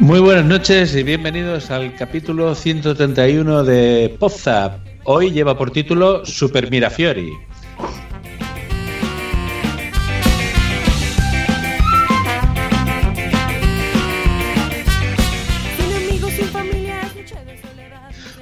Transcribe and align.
Muy 0.00 0.20
buenas 0.20 0.44
noches 0.44 0.94
y 0.94 1.02
bienvenidos 1.02 1.72
al 1.72 1.96
capítulo 1.96 2.54
131 2.54 3.64
de 3.64 4.14
Podzap. 4.16 4.78
Hoy 5.02 5.32
lleva 5.32 5.58
por 5.58 5.72
título 5.72 6.24
Super 6.24 6.70
Mirafiori. 6.70 7.32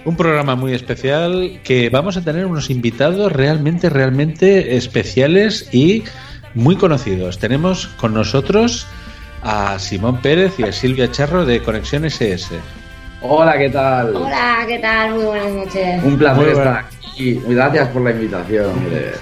Un 0.04 0.16
programa 0.16 0.56
muy 0.56 0.74
especial 0.74 1.60
que 1.64 1.88
vamos 1.88 2.18
a 2.18 2.22
tener 2.22 2.44
unos 2.44 2.68
invitados 2.68 3.32
realmente, 3.32 3.88
realmente 3.88 4.76
especiales 4.76 5.70
y 5.72 6.04
muy 6.52 6.76
conocidos. 6.76 7.38
Tenemos 7.38 7.86
con 7.86 8.12
nosotros 8.12 8.86
a 9.46 9.78
Simón 9.78 10.20
Pérez 10.20 10.58
y 10.58 10.64
a 10.64 10.72
Silvia 10.72 11.08
Charro 11.10 11.46
de 11.46 11.62
Conexión 11.62 12.04
SS. 12.04 12.58
Hola, 13.22 13.56
¿qué 13.56 13.70
tal? 13.70 14.16
Hola, 14.16 14.64
¿qué 14.66 14.78
tal? 14.80 15.14
Muy 15.14 15.24
buenas 15.24 15.52
noches. 15.52 16.02
Un 16.02 16.18
placer 16.18 16.48
estar 16.48 16.78
aquí. 16.78 17.40
Gracias 17.46 17.88
por 17.88 18.02
la 18.02 18.10
invitación, 18.10 18.70
hombre. 18.70 19.12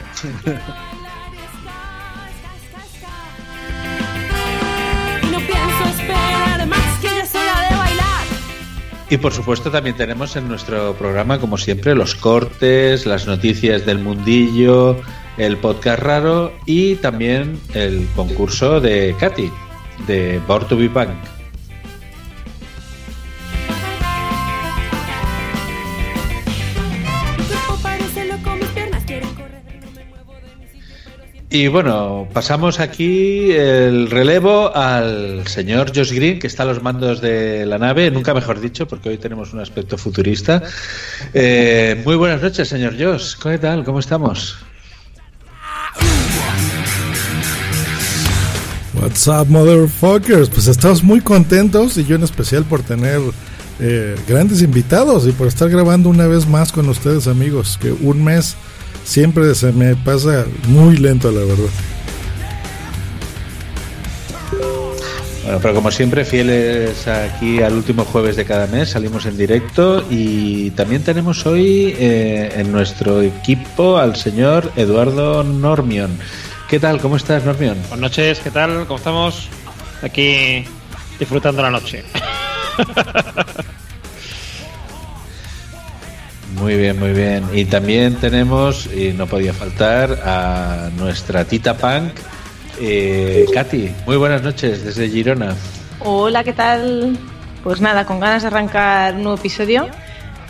Y 9.11 9.19
por 9.19 9.33
supuesto 9.33 9.71
también 9.71 9.95
tenemos 9.95 10.35
en 10.37 10.49
nuestro 10.49 10.95
programa, 10.95 11.39
como 11.39 11.59
siempre, 11.59 11.95
los 11.95 12.15
cortes, 12.15 13.05
las 13.05 13.27
noticias 13.27 13.85
del 13.85 13.99
mundillo, 13.99 14.97
el 15.37 15.59
podcast 15.59 16.03
raro 16.03 16.53
y 16.65 16.95
también 16.97 17.61
el 17.75 18.09
concurso 18.17 18.81
de 18.81 19.15
Katy 19.21 19.53
de 20.07 20.41
Born 20.47 20.69
to. 20.69 20.77
Y 31.55 31.69
bueno, 31.69 32.29
pasamos 32.33 32.81
aquí 32.81 33.53
el 33.53 34.11
relevo 34.11 34.75
al 34.75 35.47
señor 35.47 35.93
Josh 35.95 36.13
Green, 36.13 36.41
que 36.41 36.49
está 36.49 36.65
a 36.65 36.67
los 36.67 36.83
mandos 36.83 37.21
de 37.21 37.65
la 37.65 37.79
nave, 37.79 38.11
nunca 38.11 38.35
mejor 38.35 38.61
dicho, 38.61 38.89
porque 38.89 39.11
hoy 39.11 39.19
tenemos 39.19 39.53
un 39.53 39.61
aspecto 39.61 39.97
futurista. 39.97 40.65
Eh, 41.33 42.03
muy 42.05 42.17
buenas 42.17 42.43
noches, 42.43 42.67
señor 42.67 42.97
Josh. 42.99 43.37
¿Qué 43.41 43.59
tal? 43.59 43.85
¿Cómo 43.85 44.01
estamos? 44.01 44.57
What's 49.05 49.29
up, 49.29 49.51
motherfuckers? 49.51 50.49
Pues 50.49 50.67
estamos 50.67 51.03
muy 51.03 51.21
contentos 51.21 51.99
y 51.99 52.07
yo 52.07 52.17
en 52.17 52.23
especial 52.23 52.65
por 52.65 52.83
tener 52.83 53.21
eh, 53.79 54.17
grandes 54.27 54.63
invitados 54.63 55.29
y 55.29 55.33
por 55.33 55.47
estar 55.47 55.69
grabando 55.69 56.09
una 56.09 56.27
vez 56.27 56.49
más 56.49 56.73
con 56.73 56.89
ustedes, 56.89 57.27
amigos. 57.27 57.79
Que 57.83 57.93
un 57.93 58.25
mes 58.25 58.57
siempre 59.05 59.55
se 59.55 59.73
me 59.73 59.95
pasa 59.95 60.47
muy 60.69 60.97
lento, 60.97 61.31
la 61.31 61.41
verdad. 61.41 61.71
Bueno, 65.43 65.59
pero 65.61 65.75
como 65.75 65.91
siempre, 65.91 66.25
fieles 66.25 67.07
aquí 67.07 67.61
al 67.61 67.75
último 67.75 68.07
jueves 68.07 68.37
de 68.37 68.47
cada 68.47 68.67
mes, 68.69 68.89
salimos 68.89 69.27
en 69.27 69.37
directo 69.37 70.03
y 70.09 70.71
también 70.71 71.03
tenemos 71.03 71.45
hoy 71.45 71.95
eh, 71.99 72.55
en 72.57 72.73
nuestro 72.73 73.21
equipo 73.21 73.99
al 73.99 74.17
señor 74.17 74.73
Eduardo 74.77 75.45
Normion. 75.45 76.19
¿Qué 76.75 76.81
tal? 76.81 77.01
¿Cómo 77.01 77.15
estás, 77.15 77.45
Normion? 77.45 77.79
Buenas 77.83 78.01
noches, 78.01 78.41
¿qué 78.41 78.51
tal? 78.51 78.85
¿Cómo 78.89 78.97
estamos? 78.97 79.49
Aquí 80.03 80.65
disfrutando 81.21 81.63
la 81.63 81.71
noche. 81.71 82.03
Muy 86.57 86.77
bien, 86.77 86.99
muy 86.99 87.13
bien. 87.13 87.49
Y 87.53 87.67
también 87.67 88.17
tenemos, 88.17 88.89
y 88.93 89.13
no 89.13 89.29
podía 89.29 89.53
faltar, 89.53 90.21
a 90.25 90.91
nuestra 90.97 91.45
tita 91.45 91.77
punk, 91.77 92.11
eh, 92.81 93.47
Katy. 93.55 93.95
Muy 94.05 94.17
buenas 94.17 94.43
noches 94.43 94.85
desde 94.85 95.09
Girona. 95.09 95.55
Hola, 96.01 96.43
¿qué 96.43 96.55
tal? 96.55 97.17
Pues 97.63 97.81
nada, 97.81 98.05
con 98.05 98.19
ganas 98.19 98.43
de 98.43 98.49
arrancar 98.49 99.15
un 99.15 99.23
nuevo 99.23 99.39
episodio, 99.39 99.87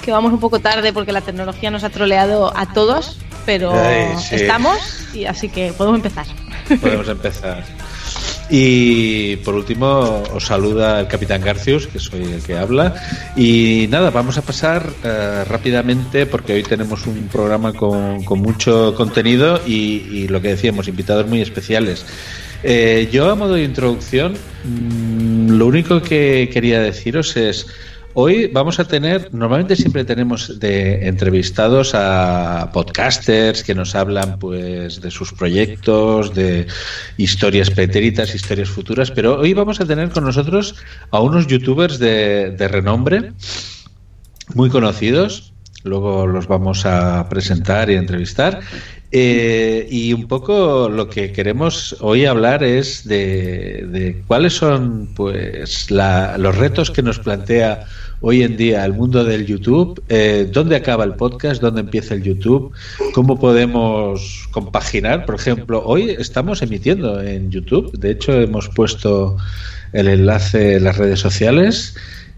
que 0.03 0.11
vamos 0.11 0.33
un 0.33 0.41
poco 0.41 0.59
tarde 0.59 0.91
porque 0.95 1.13
la 1.13 1.21
tecnología 1.21 1.71
nos 1.71 1.85
ha 1.85 1.91
troleado 1.91 2.51
a 2.57 2.73
todos, 2.73 3.19
pero 3.47 3.73
estamos 4.31 4.79
y 5.13 5.25
así 5.27 5.49
que 5.49 5.73
podemos 5.73 5.99
empezar. 5.99 6.27
Podemos 6.81 7.09
empezar. 7.09 7.65
Y 8.51 9.37
por 9.37 9.55
último 9.55 10.23
os 10.33 10.47
saluda 10.47 11.01
el 11.01 11.07
capitán 11.07 11.41
Garcius, 11.41 11.87
que 11.87 11.99
soy 11.99 12.25
el 12.25 12.43
que 12.43 12.57
habla. 12.57 12.95
Y 13.37 13.87
nada, 13.91 14.11
vamos 14.11 14.37
a 14.37 14.43
pasar 14.43 14.87
eh, 15.03 15.45
rápidamente 15.49 16.27
porque 16.27 16.53
hoy 16.53 16.63
tenemos 16.63 17.07
un 17.07 17.29
programa 17.29 17.73
con, 17.73 18.23
mucho 18.41 18.95
contenido 18.95 19.61
y, 19.67 20.29
lo 20.29 20.41
que 20.43 20.49
decíamos, 20.49 20.89
invitados 20.89 21.27
muy 21.27 21.41
especiales. 21.41 22.05
Eh, 22.63 23.09
yo 23.11 23.31
a 23.31 23.35
modo 23.35 23.55
de 23.55 23.65
introducción, 23.65 24.35
mm, 24.65 25.51
lo 25.53 25.67
único 25.67 26.03
que 26.03 26.51
quería 26.53 26.81
deciros 26.81 27.37
es 27.37 27.67
Hoy 28.17 28.47
vamos 28.47 28.79
a 28.79 28.85
tener, 28.85 29.35
normalmente 29.35 29.75
siempre 29.75 30.05
tenemos 30.05 30.61
de 30.61 31.09
entrevistados 31.09 31.97
a 31.97 32.71
podcasters 32.73 33.65
que 33.65 33.75
nos 33.75 33.97
hablan 33.97 34.39
pues 34.39 35.01
de 35.01 35.11
sus 35.11 35.33
proyectos, 35.33 36.33
de 36.33 36.69
historias 37.17 37.71
pretéritas, 37.71 38.33
historias 38.33 38.69
futuras, 38.69 39.11
pero 39.11 39.41
hoy 39.41 39.53
vamos 39.53 39.81
a 39.81 39.85
tener 39.85 40.11
con 40.11 40.23
nosotros 40.23 40.77
a 41.11 41.19
unos 41.19 41.49
youtubers 41.49 41.99
de, 41.99 42.53
de 42.53 42.69
renombre, 42.69 43.33
muy 44.55 44.71
conocidos, 44.71 45.53
luego 45.83 46.29
los 46.29 46.47
vamos 46.47 46.87
a 46.87 47.29
presentar 47.29 47.91
y 47.91 47.95
entrevistar. 47.95 48.61
Eh, 49.17 49.87
y 49.93 50.13
un 50.13 50.27
poco 50.27 50.89
lo 50.89 51.09
que 51.09 51.31
queremos 51.31 51.97
hoy 52.01 52.25
hablar 52.25 52.65
es 52.65 53.07
de, 53.07 53.87
de 53.89 54.25
cuáles 54.27 54.55
son 54.55 55.09
pues 55.15 55.89
la, 55.93 56.37
los 56.37 56.59
retos 56.59 56.91
que 56.91 57.01
nos 57.01 57.21
plantea 57.21 57.87
hoy 58.23 58.43
en 58.43 58.57
día 58.57 58.85
el 58.85 58.93
mundo 58.93 59.23
del 59.23 59.47
YouTube, 59.47 60.03
eh, 60.09 60.51
dónde 60.53 60.75
acaba 60.75 61.05
el 61.05 61.15
podcast, 61.15 61.63
dónde 61.63 61.83
empieza 61.83 62.15
el 62.15 62.25
YouTube, 62.25 62.73
cómo 63.13 63.39
podemos 63.39 64.49
compaginar. 64.51 65.27
Por 65.27 65.37
ejemplo, 65.37 65.85
hoy 65.87 66.11
estamos 66.19 66.61
emitiendo 66.63 67.23
en 67.23 67.53
YouTube, 67.53 67.93
de 67.97 68.11
hecho 68.11 68.33
hemos 68.33 68.69
puesto 68.69 69.37
el 69.93 70.09
enlace 70.09 70.75
en 70.75 70.85
las 70.85 70.99
redes 70.99 71.21
sociales. 71.21 71.95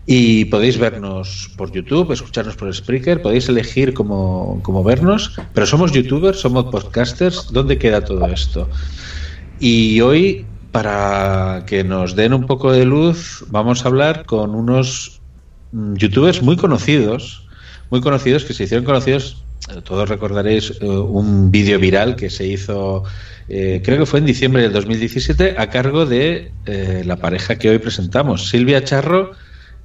Y 0.06 0.44
podéis 0.47 0.79
vernos 0.79 1.50
por 1.56 1.73
YouTube, 1.73 2.12
escucharnos 2.12 2.55
por 2.55 2.73
Spreaker, 2.73 3.23
podéis 3.23 3.49
elegir 3.49 3.93
cómo, 3.93 4.61
cómo, 4.62 4.85
vernos, 4.85 5.35
pero 5.53 5.67
somos 5.67 5.91
youtubers, 5.91 6.38
somos 6.38 6.67
podcasters, 6.67 7.49
¿dónde 7.50 7.76
queda 7.76 8.05
todo 8.05 8.25
esto? 8.26 8.69
Y 9.58 10.00
hoy, 10.00 10.47
para 10.70 11.64
que 11.67 11.82
nos 11.82 12.14
den 12.14 12.35
un 12.35 12.47
poco 12.47 12.70
de 12.70 12.85
luz, 12.85 13.44
vamos 13.49 13.85
a 13.85 13.88
hablar 13.88 14.25
con 14.26 14.55
unos 14.55 15.17
Mm, 15.73 15.97
youtubers 15.97 16.43
muy 16.43 16.56
conocidos, 16.56 17.47
muy 17.91 18.00
conocidos, 18.00 18.44
que 18.44 18.55
se 18.55 18.64
hicieron 18.64 18.85
conocidos 18.85 19.43
todos 19.85 20.08
recordaréis 20.08 20.75
eh, 20.81 20.87
un 20.87 21.50
vídeo 21.50 21.79
viral 21.81 22.14
que 22.14 22.31
se 22.31 22.47
hizo, 22.47 23.03
eh, 23.49 23.82
creo 23.85 23.99
que 23.99 24.06
fue 24.06 24.20
en 24.20 24.26
diciembre 24.26 24.62
del 24.62 24.73
2017, 24.73 25.56
a 25.58 25.69
cargo 25.70 26.06
de 26.06 26.53
eh, 26.67 27.03
la 27.05 27.17
pareja 27.17 27.56
que 27.56 27.70
hoy 27.70 27.79
presentamos, 27.79 28.49
Silvia 28.49 28.85
Charro 28.85 29.32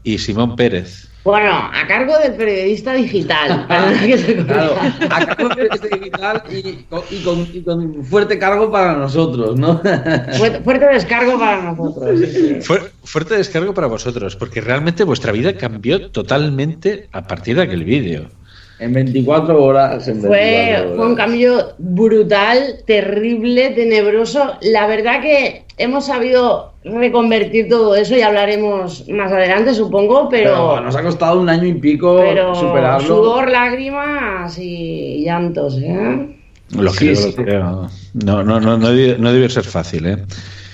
y 0.04 0.18
Simón 0.18 0.56
Pérez. 0.56 1.08
Bueno, 1.24 1.52
a 1.52 1.86
cargo 1.88 2.18
del 2.18 2.34
periodista 2.34 2.94
digital. 2.94 3.68
claro, 4.48 4.76
a 5.10 5.26
cargo 5.26 5.50
del 5.50 5.68
periodista 5.70 5.96
digital 5.96 6.44
y 6.50 6.74
con, 6.84 7.04
y, 7.12 7.24
con, 7.24 7.48
y 7.54 7.62
con, 7.62 8.04
fuerte 8.04 8.40
cargo 8.40 8.72
para 8.72 8.94
nosotros, 8.94 9.56
¿no? 9.56 9.78
Fuerte, 10.38 10.62
fuerte 10.64 10.86
descargo 10.88 11.38
para 11.38 11.62
nosotros. 11.62 12.20
Sí, 12.20 12.60
fuerte 13.04 13.38
descargo 13.38 13.74
para 13.74 13.86
vosotros, 13.86 14.36
porque 14.36 14.62
realmente 14.62 15.04
vuestra 15.04 15.32
vida 15.32 15.56
cambió 15.56 16.10
totalmente 16.10 17.08
a 17.12 17.28
partir 17.28 17.56
de 17.56 17.64
aquel 17.64 17.84
vídeo. 17.84 18.30
En 18.82 18.94
24 18.94 19.64
horas. 19.64 20.08
En 20.08 20.22
24 20.22 20.28
fue, 20.28 20.76
horas. 20.82 20.96
fue 20.98 21.08
un 21.08 21.16
cambio 21.16 21.74
brutal, 21.78 22.78
terrible, 22.88 23.70
tenebroso. 23.70 24.54
La 24.62 24.88
verdad 24.88 25.22
que 25.22 25.64
hemos 25.78 26.08
sabido 26.08 26.74
reconvertir 26.84 27.70
todo 27.70 27.96
eso 27.96 28.18
y 28.18 28.22
hablaremos 28.22 29.08
más 29.08 29.32
adelante, 29.32 29.76
supongo, 29.76 30.30
pero. 30.30 30.50
Pero 30.50 30.82
nos 30.82 30.96
ha 30.96 31.04
costado 31.04 31.40
un 31.40 31.48
año 31.50 31.68
y 31.68 31.76
pico 31.76 32.18
pero 32.22 32.56
superarlo. 32.56 33.08
Sudor, 33.08 33.52
lágrimas 33.52 34.58
y 34.58 35.24
llantos, 35.26 35.78
¿eh? 35.80 36.38
Lo 36.76 36.90
Sí, 36.92 36.98
creo, 37.10 37.16
sí. 37.16 37.34
lo 37.38 37.44
creo. 37.44 37.90
No, 38.14 38.44
no, 38.44 38.60
no, 38.60 38.78
no, 38.78 38.90
no 38.90 39.32
debió 39.32 39.50
ser 39.50 39.64
fácil, 39.64 40.08
¿eh? 40.08 40.18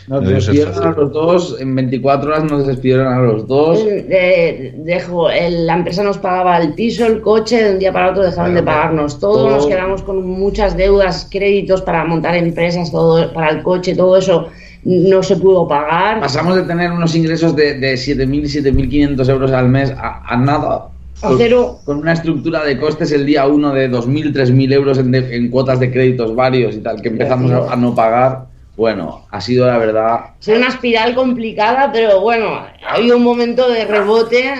Nos 0.08 0.24
No 0.24 0.30
despidieron 0.30 0.84
a 0.84 0.92
los 0.92 1.12
dos, 1.12 1.58
en 1.60 1.76
24 1.76 2.30
horas 2.30 2.44
nos 2.50 2.66
despidieron 2.66 3.08
a 3.08 3.20
los 3.20 3.46
dos. 3.46 3.80
Eh, 3.86 4.74
dejo, 4.78 5.30
el- 5.30 5.68
la 5.68 5.76
empresa 5.76 6.02
nos 6.02 6.18
pagaba 6.18 6.58
el 6.60 6.74
piso, 6.74 7.06
el 7.06 7.20
coche, 7.20 7.62
de 7.62 7.74
un 7.74 7.80
día 7.80 7.92
para 7.92 8.12
otro 8.12 8.24
dejaron 8.24 8.54
Bueno, 8.54 8.62
de 8.62 8.66
pagarnos 8.66 9.20
todo, 9.20 9.34
todo. 9.46 9.50
nos 9.50 9.68
quedamos 9.68 10.02
con 10.04 10.26
muchas 10.26 10.78
deudas, 10.78 11.28
créditos 11.30 11.82
para 11.82 12.06
montar 12.06 12.36
empresas, 12.36 12.90
todo 12.90 13.34
para 13.34 13.50
el 13.50 13.62
coche, 13.64 13.96
todo 13.96 14.16
eso 14.16 14.48
no 14.86 15.22
se 15.24 15.36
pudo 15.36 15.68
pagar. 15.68 16.22
Pasamos 16.22 16.56
de 16.56 16.64
tener 16.64 16.90
unos 16.90 17.14
ingresos 17.14 17.54
de, 17.54 17.74
de 17.78 17.96
7.000 17.98 18.46
y 18.46 18.48
7.500 18.50 19.28
euros 19.28 19.52
al 19.52 19.68
mes 19.68 19.92
a, 19.92 20.24
a 20.26 20.38
nada. 20.38 20.88
A 21.22 21.32
cero. 21.38 21.80
Con 21.84 21.98
una 21.98 22.14
estructura 22.14 22.64
de 22.64 22.78
costes 22.80 23.12
el 23.12 23.26
día 23.26 23.46
1 23.46 23.74
de 23.74 23.90
2.000, 23.92 24.32
3.000 24.34 24.72
euros 24.74 25.00
en, 25.00 25.12
de- 25.12 25.36
en 25.36 25.50
cuotas 25.50 25.82
de 25.82 25.92
créditos 25.92 26.34
varios 26.34 26.76
y 26.76 26.80
tal, 26.80 27.02
que 27.02 27.10
empezamos 27.10 27.52
a, 27.52 27.74
a 27.74 27.76
no 27.76 27.94
pagar. 27.94 28.46
Bueno, 28.78 29.26
ha 29.32 29.42
sido 29.42 29.66
la 29.66 29.80
verdad. 29.80 30.20
Sido 30.40 30.58
una 30.60 30.68
espiral 30.68 31.16
complicada, 31.16 31.92
pero 31.92 32.22
bueno, 32.22 32.48
ha 32.88 32.94
habido 32.94 33.18
un 33.18 33.24
momento 33.24 33.68
de 33.70 33.86
rebote 33.86 34.54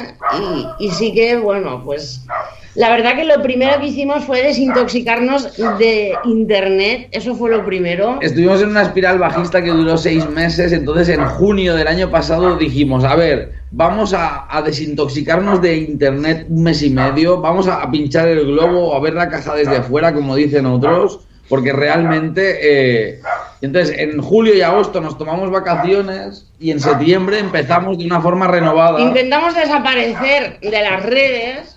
y, 0.80 0.86
y 0.86 0.90
sí 0.90 1.14
que, 1.14 1.38
bueno, 1.38 1.84
pues 1.86 2.26
la 2.74 2.90
verdad 2.90 3.16
que 3.16 3.26
lo 3.26 3.42
primero 3.44 3.80
que 3.80 3.88
hicimos 3.88 4.24
fue 4.24 4.42
desintoxicarnos 4.42 5.56
de 5.78 6.16
Internet, 6.26 7.10
eso 7.12 7.36
fue 7.36 7.52
lo 7.52 7.64
primero. 7.64 8.18
Estuvimos 8.22 8.62
en 8.64 8.70
una 8.70 8.82
espiral 8.82 9.20
bajista 9.20 9.64
que 9.64 9.70
duró 9.70 9.98
seis 9.98 10.28
meses, 10.30 10.72
entonces 10.72 11.10
en 11.10 11.24
junio 11.24 11.76
del 11.76 11.88
año 11.88 12.10
pasado 12.10 12.58
dijimos, 12.58 13.04
a 13.04 13.16
ver, 13.16 13.54
vamos 13.70 14.16
a, 14.16 14.48
a 14.50 14.64
desintoxicarnos 14.64 15.62
de 15.62 15.78
internet 15.78 16.48
un 16.50 16.64
mes 16.64 16.82
y 16.82 16.90
medio, 16.90 17.40
vamos 17.40 17.68
a, 17.68 17.84
a 17.84 17.92
pinchar 17.92 18.28
el 18.28 18.48
globo, 18.48 18.96
a 18.96 19.00
ver 19.00 19.14
la 19.14 19.30
caja 19.30 19.54
desde 19.54 19.84
fuera, 19.84 20.14
como 20.14 20.36
dicen 20.36 20.66
otros, 20.66 21.20
porque 21.50 21.72
realmente... 21.74 22.60
eh, 22.62 23.20
entonces 23.62 23.98
en 23.98 24.22
julio 24.22 24.54
y 24.54 24.62
agosto 24.62 25.02
nos 25.02 25.18
tomamos 25.18 25.50
vacaciones 25.50 26.52
y 26.60 26.70
en 26.72 26.80
septiembre 26.80 27.40
empezamos 27.40 27.98
de 27.98 28.06
una 28.06 28.22
forma 28.22 28.48
renovada. 28.48 29.02
Intentamos 29.02 29.56
desaparecer 29.56 30.60
de 30.60 30.82
las 30.82 31.04
redes 31.04 31.76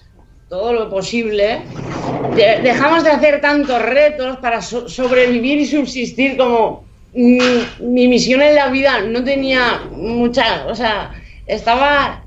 todo 0.48 0.72
lo 0.74 0.90
posible. 0.90 1.60
De- 2.34 2.60
dejamos 2.62 3.02
de 3.04 3.10
hacer 3.10 3.40
tantos 3.40 3.80
retos 3.80 4.36
para 4.38 4.60
so- 4.60 4.88
sobrevivir 4.88 5.58
y 5.60 5.66
subsistir 5.66 6.36
como 6.36 6.84
mi, 7.14 7.38
mi 7.80 8.08
misión 8.08 8.42
en 8.42 8.54
la 8.54 8.68
vida 8.68 9.00
no 9.00 9.24
tenía 9.24 9.80
mucha, 9.90 10.66
o 10.66 10.74
sea, 10.74 11.12
estaba 11.46 12.24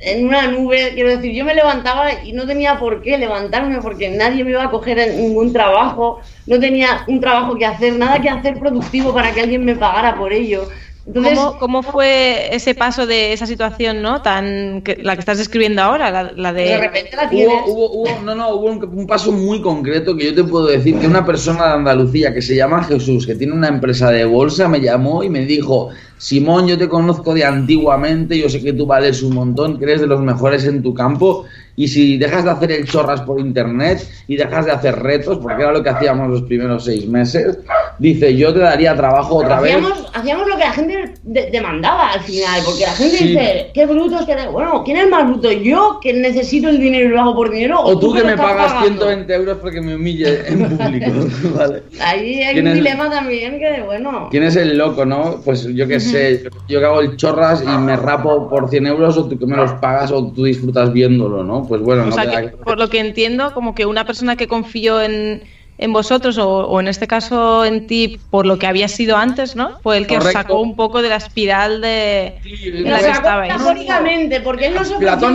en 0.00 0.26
una 0.26 0.46
nube, 0.46 0.92
quiero 0.94 1.10
decir, 1.10 1.32
yo 1.32 1.44
me 1.44 1.54
levantaba 1.54 2.22
y 2.22 2.32
no 2.32 2.46
tenía 2.46 2.78
por 2.78 3.02
qué 3.02 3.16
levantarme 3.16 3.80
porque 3.80 4.10
nadie 4.10 4.44
me 4.44 4.50
iba 4.50 4.64
a 4.64 4.70
coger 4.70 4.98
en 4.98 5.16
ningún 5.16 5.52
trabajo, 5.52 6.20
no 6.46 6.60
tenía 6.60 7.04
un 7.06 7.20
trabajo 7.20 7.56
que 7.56 7.64
hacer, 7.64 7.94
nada 7.94 8.20
que 8.20 8.28
hacer 8.28 8.58
productivo 8.58 9.14
para 9.14 9.32
que 9.32 9.40
alguien 9.40 9.64
me 9.64 9.74
pagara 9.74 10.16
por 10.16 10.32
ello. 10.32 10.68
Entonces, 11.06 11.38
¿Cómo, 11.38 11.58
cómo 11.58 11.82
fue 11.84 12.54
ese 12.54 12.74
paso 12.74 13.06
de 13.06 13.32
esa 13.32 13.46
situación, 13.46 14.02
no? 14.02 14.22
Tan 14.22 14.82
que- 14.82 14.96
la 15.02 15.14
que 15.14 15.20
estás 15.20 15.38
describiendo 15.38 15.80
ahora, 15.80 16.10
la, 16.10 16.32
la 16.34 16.52
de, 16.52 16.64
de 16.64 16.78
repente 16.78 17.16
la 17.16 17.28
tienes. 17.30 17.54
Hubo, 17.66 17.90
hubo, 17.92 18.02
hubo- 18.02 18.22
no, 18.24 18.34
no, 18.34 18.50
hubo 18.50 18.66
un, 18.66 18.84
un 18.84 19.06
paso 19.06 19.30
muy 19.30 19.62
concreto 19.62 20.16
que 20.16 20.24
yo 20.26 20.34
te 20.34 20.42
puedo 20.42 20.66
decir 20.66 20.98
que 20.98 21.06
una 21.06 21.24
persona 21.24 21.68
de 21.68 21.72
Andalucía 21.74 22.34
que 22.34 22.42
se 22.42 22.56
llama 22.56 22.82
Jesús, 22.82 23.24
que 23.24 23.36
tiene 23.36 23.52
una 23.52 23.68
empresa 23.68 24.10
de 24.10 24.24
bolsa, 24.24 24.66
me 24.68 24.80
llamó 24.80 25.22
y 25.22 25.30
me 25.30 25.44
dijo, 25.46 25.90
Simón, 26.18 26.66
yo 26.66 26.76
te 26.76 26.88
conozco 26.88 27.34
de 27.34 27.44
antiguamente, 27.44 28.36
yo 28.36 28.48
sé 28.48 28.60
que 28.60 28.72
tú 28.72 28.84
vales 28.86 29.22
un 29.22 29.34
montón, 29.34 29.78
que 29.78 29.84
eres 29.84 30.00
de 30.00 30.06
los 30.08 30.20
mejores 30.22 30.64
en 30.64 30.82
tu 30.82 30.92
campo, 30.92 31.44
y 31.76 31.86
si 31.88 32.16
dejas 32.16 32.42
de 32.44 32.50
hacer 32.50 32.72
el 32.72 32.84
chorras 32.88 33.20
por 33.20 33.38
internet 33.38 34.00
y 34.26 34.36
dejas 34.36 34.64
de 34.64 34.72
hacer 34.72 34.98
retos, 34.98 35.38
porque 35.38 35.62
era 35.62 35.72
lo 35.72 35.82
que 35.82 35.90
hacíamos 35.90 36.28
los 36.30 36.42
primeros 36.42 36.84
seis 36.84 37.06
meses, 37.06 37.58
dice, 37.98 38.36
yo 38.36 38.52
te 38.52 38.60
daría 38.60 38.94
trabajo 38.94 39.36
otra 39.36 39.60
vez. 39.60 39.74
hacíamos, 39.76 40.10
hacíamos 40.14 40.48
lo 40.48 40.54
que 40.56 40.60
la 40.64 40.72
gente 40.72 41.14
de- 41.22 41.50
demandaba 41.50 42.12
al 42.12 42.20
final, 42.20 42.60
porque 42.64 42.82
la 42.82 42.92
gente 42.92 43.16
Sí. 43.16 43.28
dice, 43.28 43.70
qué 43.74 43.86
brutos 43.86 44.24
que... 44.26 44.34
Bueno, 44.48 44.82
¿quién 44.84 44.96
es 44.98 45.08
más 45.08 45.26
bruto? 45.26 45.50
¿Yo 45.52 45.98
que 46.02 46.12
necesito 46.12 46.68
el 46.68 46.78
dinero 46.78 47.06
y 47.06 47.08
lo 47.08 47.20
hago 47.20 47.34
por 47.34 47.50
dinero? 47.50 47.80
O 47.82 47.98
tú 47.98 48.12
que 48.12 48.22
me 48.22 48.36
pagas 48.36 48.72
pagando? 48.72 49.06
120 49.06 49.34
euros 49.34 49.58
porque 49.60 49.80
me 49.80 49.94
humille 49.96 50.46
en 50.48 50.76
público. 50.76 51.10
¿vale? 51.56 51.82
Ahí 52.00 52.42
hay 52.42 52.54
¿Quién 52.54 52.66
un 52.66 52.72
es- 52.72 52.74
dilema 52.78 53.10
también 53.10 53.58
que, 53.58 53.82
bueno... 53.82 54.28
¿Quién 54.30 54.42
es 54.44 54.56
el 54.56 54.76
loco, 54.76 55.04
no? 55.04 55.40
Pues 55.44 55.64
yo 55.74 55.86
qué 55.88 56.00
sé, 56.00 56.44
yo 56.68 56.80
que 56.80 56.86
hago 56.86 57.00
el 57.00 57.16
chorras 57.16 57.62
y 57.62 57.78
me 57.78 57.96
rapo 57.96 58.48
por 58.48 58.68
100 58.68 58.86
euros 58.86 59.16
o 59.16 59.26
tú 59.28 59.38
que 59.38 59.46
me 59.46 59.56
los 59.56 59.72
pagas 59.74 60.10
o 60.12 60.32
tú 60.32 60.44
disfrutas 60.44 60.92
viéndolo, 60.92 61.42
¿no? 61.44 61.64
Pues 61.66 61.80
bueno, 61.82 62.02
o 62.02 62.06
no 62.06 62.12
sea, 62.12 62.24
queda 62.24 62.42
que, 62.50 62.56
por 62.58 62.78
lo 62.78 62.88
que 62.88 63.00
entiendo, 63.00 63.52
como 63.54 63.74
que 63.74 63.86
una 63.86 64.04
persona 64.04 64.36
que 64.36 64.46
confió 64.48 65.00
en, 65.02 65.42
en 65.78 65.92
vosotros, 65.92 66.38
o, 66.38 66.48
o 66.66 66.80
en 66.80 66.88
este 66.88 67.06
caso 67.06 67.64
en 67.64 67.86
ti, 67.86 68.18
por 68.30 68.46
lo 68.46 68.58
que 68.58 68.66
había 68.66 68.88
sido 68.88 69.16
antes, 69.16 69.56
¿no? 69.56 69.78
Fue 69.82 69.98
el 69.98 70.06
que 70.06 70.16
os 70.16 70.24
sacó 70.32 70.60
un 70.60 70.74
poco 70.74 71.02
de 71.02 71.10
la 71.10 71.16
espiral 71.16 71.80
de, 71.80 72.38
Sí, 72.42 72.70
la 72.70 72.98
que 72.98 73.10
estabais. 73.10 73.54
platónicamente, 73.54 74.40
porque 74.40 74.66
él 74.66 74.74
nos, 74.74 74.90
ofreció 74.90 75.28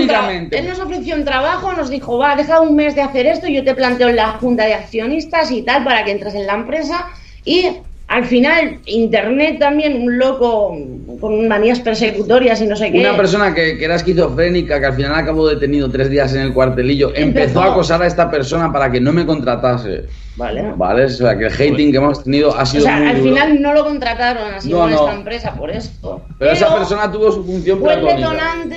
él 0.52 0.68
nos 0.68 0.80
ofreció 0.80 1.16
un 1.16 1.26
trabajo, 1.26 1.74
nos 1.74 1.90
dijo, 1.90 2.18
va, 2.18 2.36
deja 2.36 2.60
un 2.62 2.76
mes 2.76 2.96
de 2.96 3.02
hacer 3.02 3.28
esto, 3.28 3.48
yo 3.48 3.64
te 3.64 3.76
planteo 3.76 4.10
en 4.10 4.16
la 4.16 4.30
junta 4.32 4.66
de 4.66 4.74
accionistas 4.74 5.52
y 5.52 5.62
tal 5.62 5.84
para 5.84 6.04
que 6.04 6.12
entres 6.12 6.34
en 6.34 6.48
la 6.48 6.54
empresa 6.54 7.08
y 7.46 7.68
al 8.12 8.26
final 8.26 8.80
Internet 8.86 9.58
también, 9.60 10.02
un 10.04 10.18
loco 10.18 10.78
con 11.22 11.48
manías 11.48 11.80
persecutorias 11.80 12.60
y 12.62 12.66
no 12.68 12.76
sé 12.76 12.92
qué. 12.92 13.00
Una 13.00 13.16
persona 13.16 13.54
que, 13.56 13.78
que 13.78 13.86
era 13.86 13.96
esquizofrénica, 13.96 14.80
que 14.80 14.86
al 14.88 14.94
final 14.96 15.16
acabó 15.16 15.48
detenido 15.48 15.90
tres 15.90 16.10
días 16.10 16.34
en 16.36 16.42
el 16.42 16.54
cuartelillo, 16.54 17.10
empezó, 17.16 17.22
Empezó. 17.46 17.62
a 17.62 17.72
acosar 17.72 18.02
a 18.04 18.08
esta 18.08 18.30
persona 18.30 18.72
para 18.72 18.92
que 18.92 19.00
no 19.00 19.14
me 19.14 19.26
contratase. 19.26 20.06
Vale. 20.36 20.74
¿Vale? 20.76 21.06
O 21.06 21.10
sea, 21.10 21.38
que 21.38 21.46
el 21.46 21.54
hating 21.54 21.92
que 21.92 21.98
hemos 21.98 22.24
tenido 22.24 22.54
ha 22.56 22.64
O 22.64 22.66
sido 22.66 22.84
sea, 22.84 22.98
muy 22.98 23.08
al 23.08 23.18
duro. 23.18 23.30
final 23.30 23.62
no 23.62 23.74
lo 23.74 23.84
contrataron 23.86 24.54
así 24.56 24.70
No, 24.72 24.80
con 24.80 24.92
no. 24.92 24.96
esta 24.98 25.14
empresa 25.16 25.54
por 25.54 25.70
esto. 25.72 26.22
Pero 26.38 26.52
esa 26.52 26.76
persona 26.76 27.12
tuvo 27.12 27.32
su 27.32 27.46
función 27.46 27.80
fue 27.80 27.94
el 27.94 28.06
detonante 28.06 28.76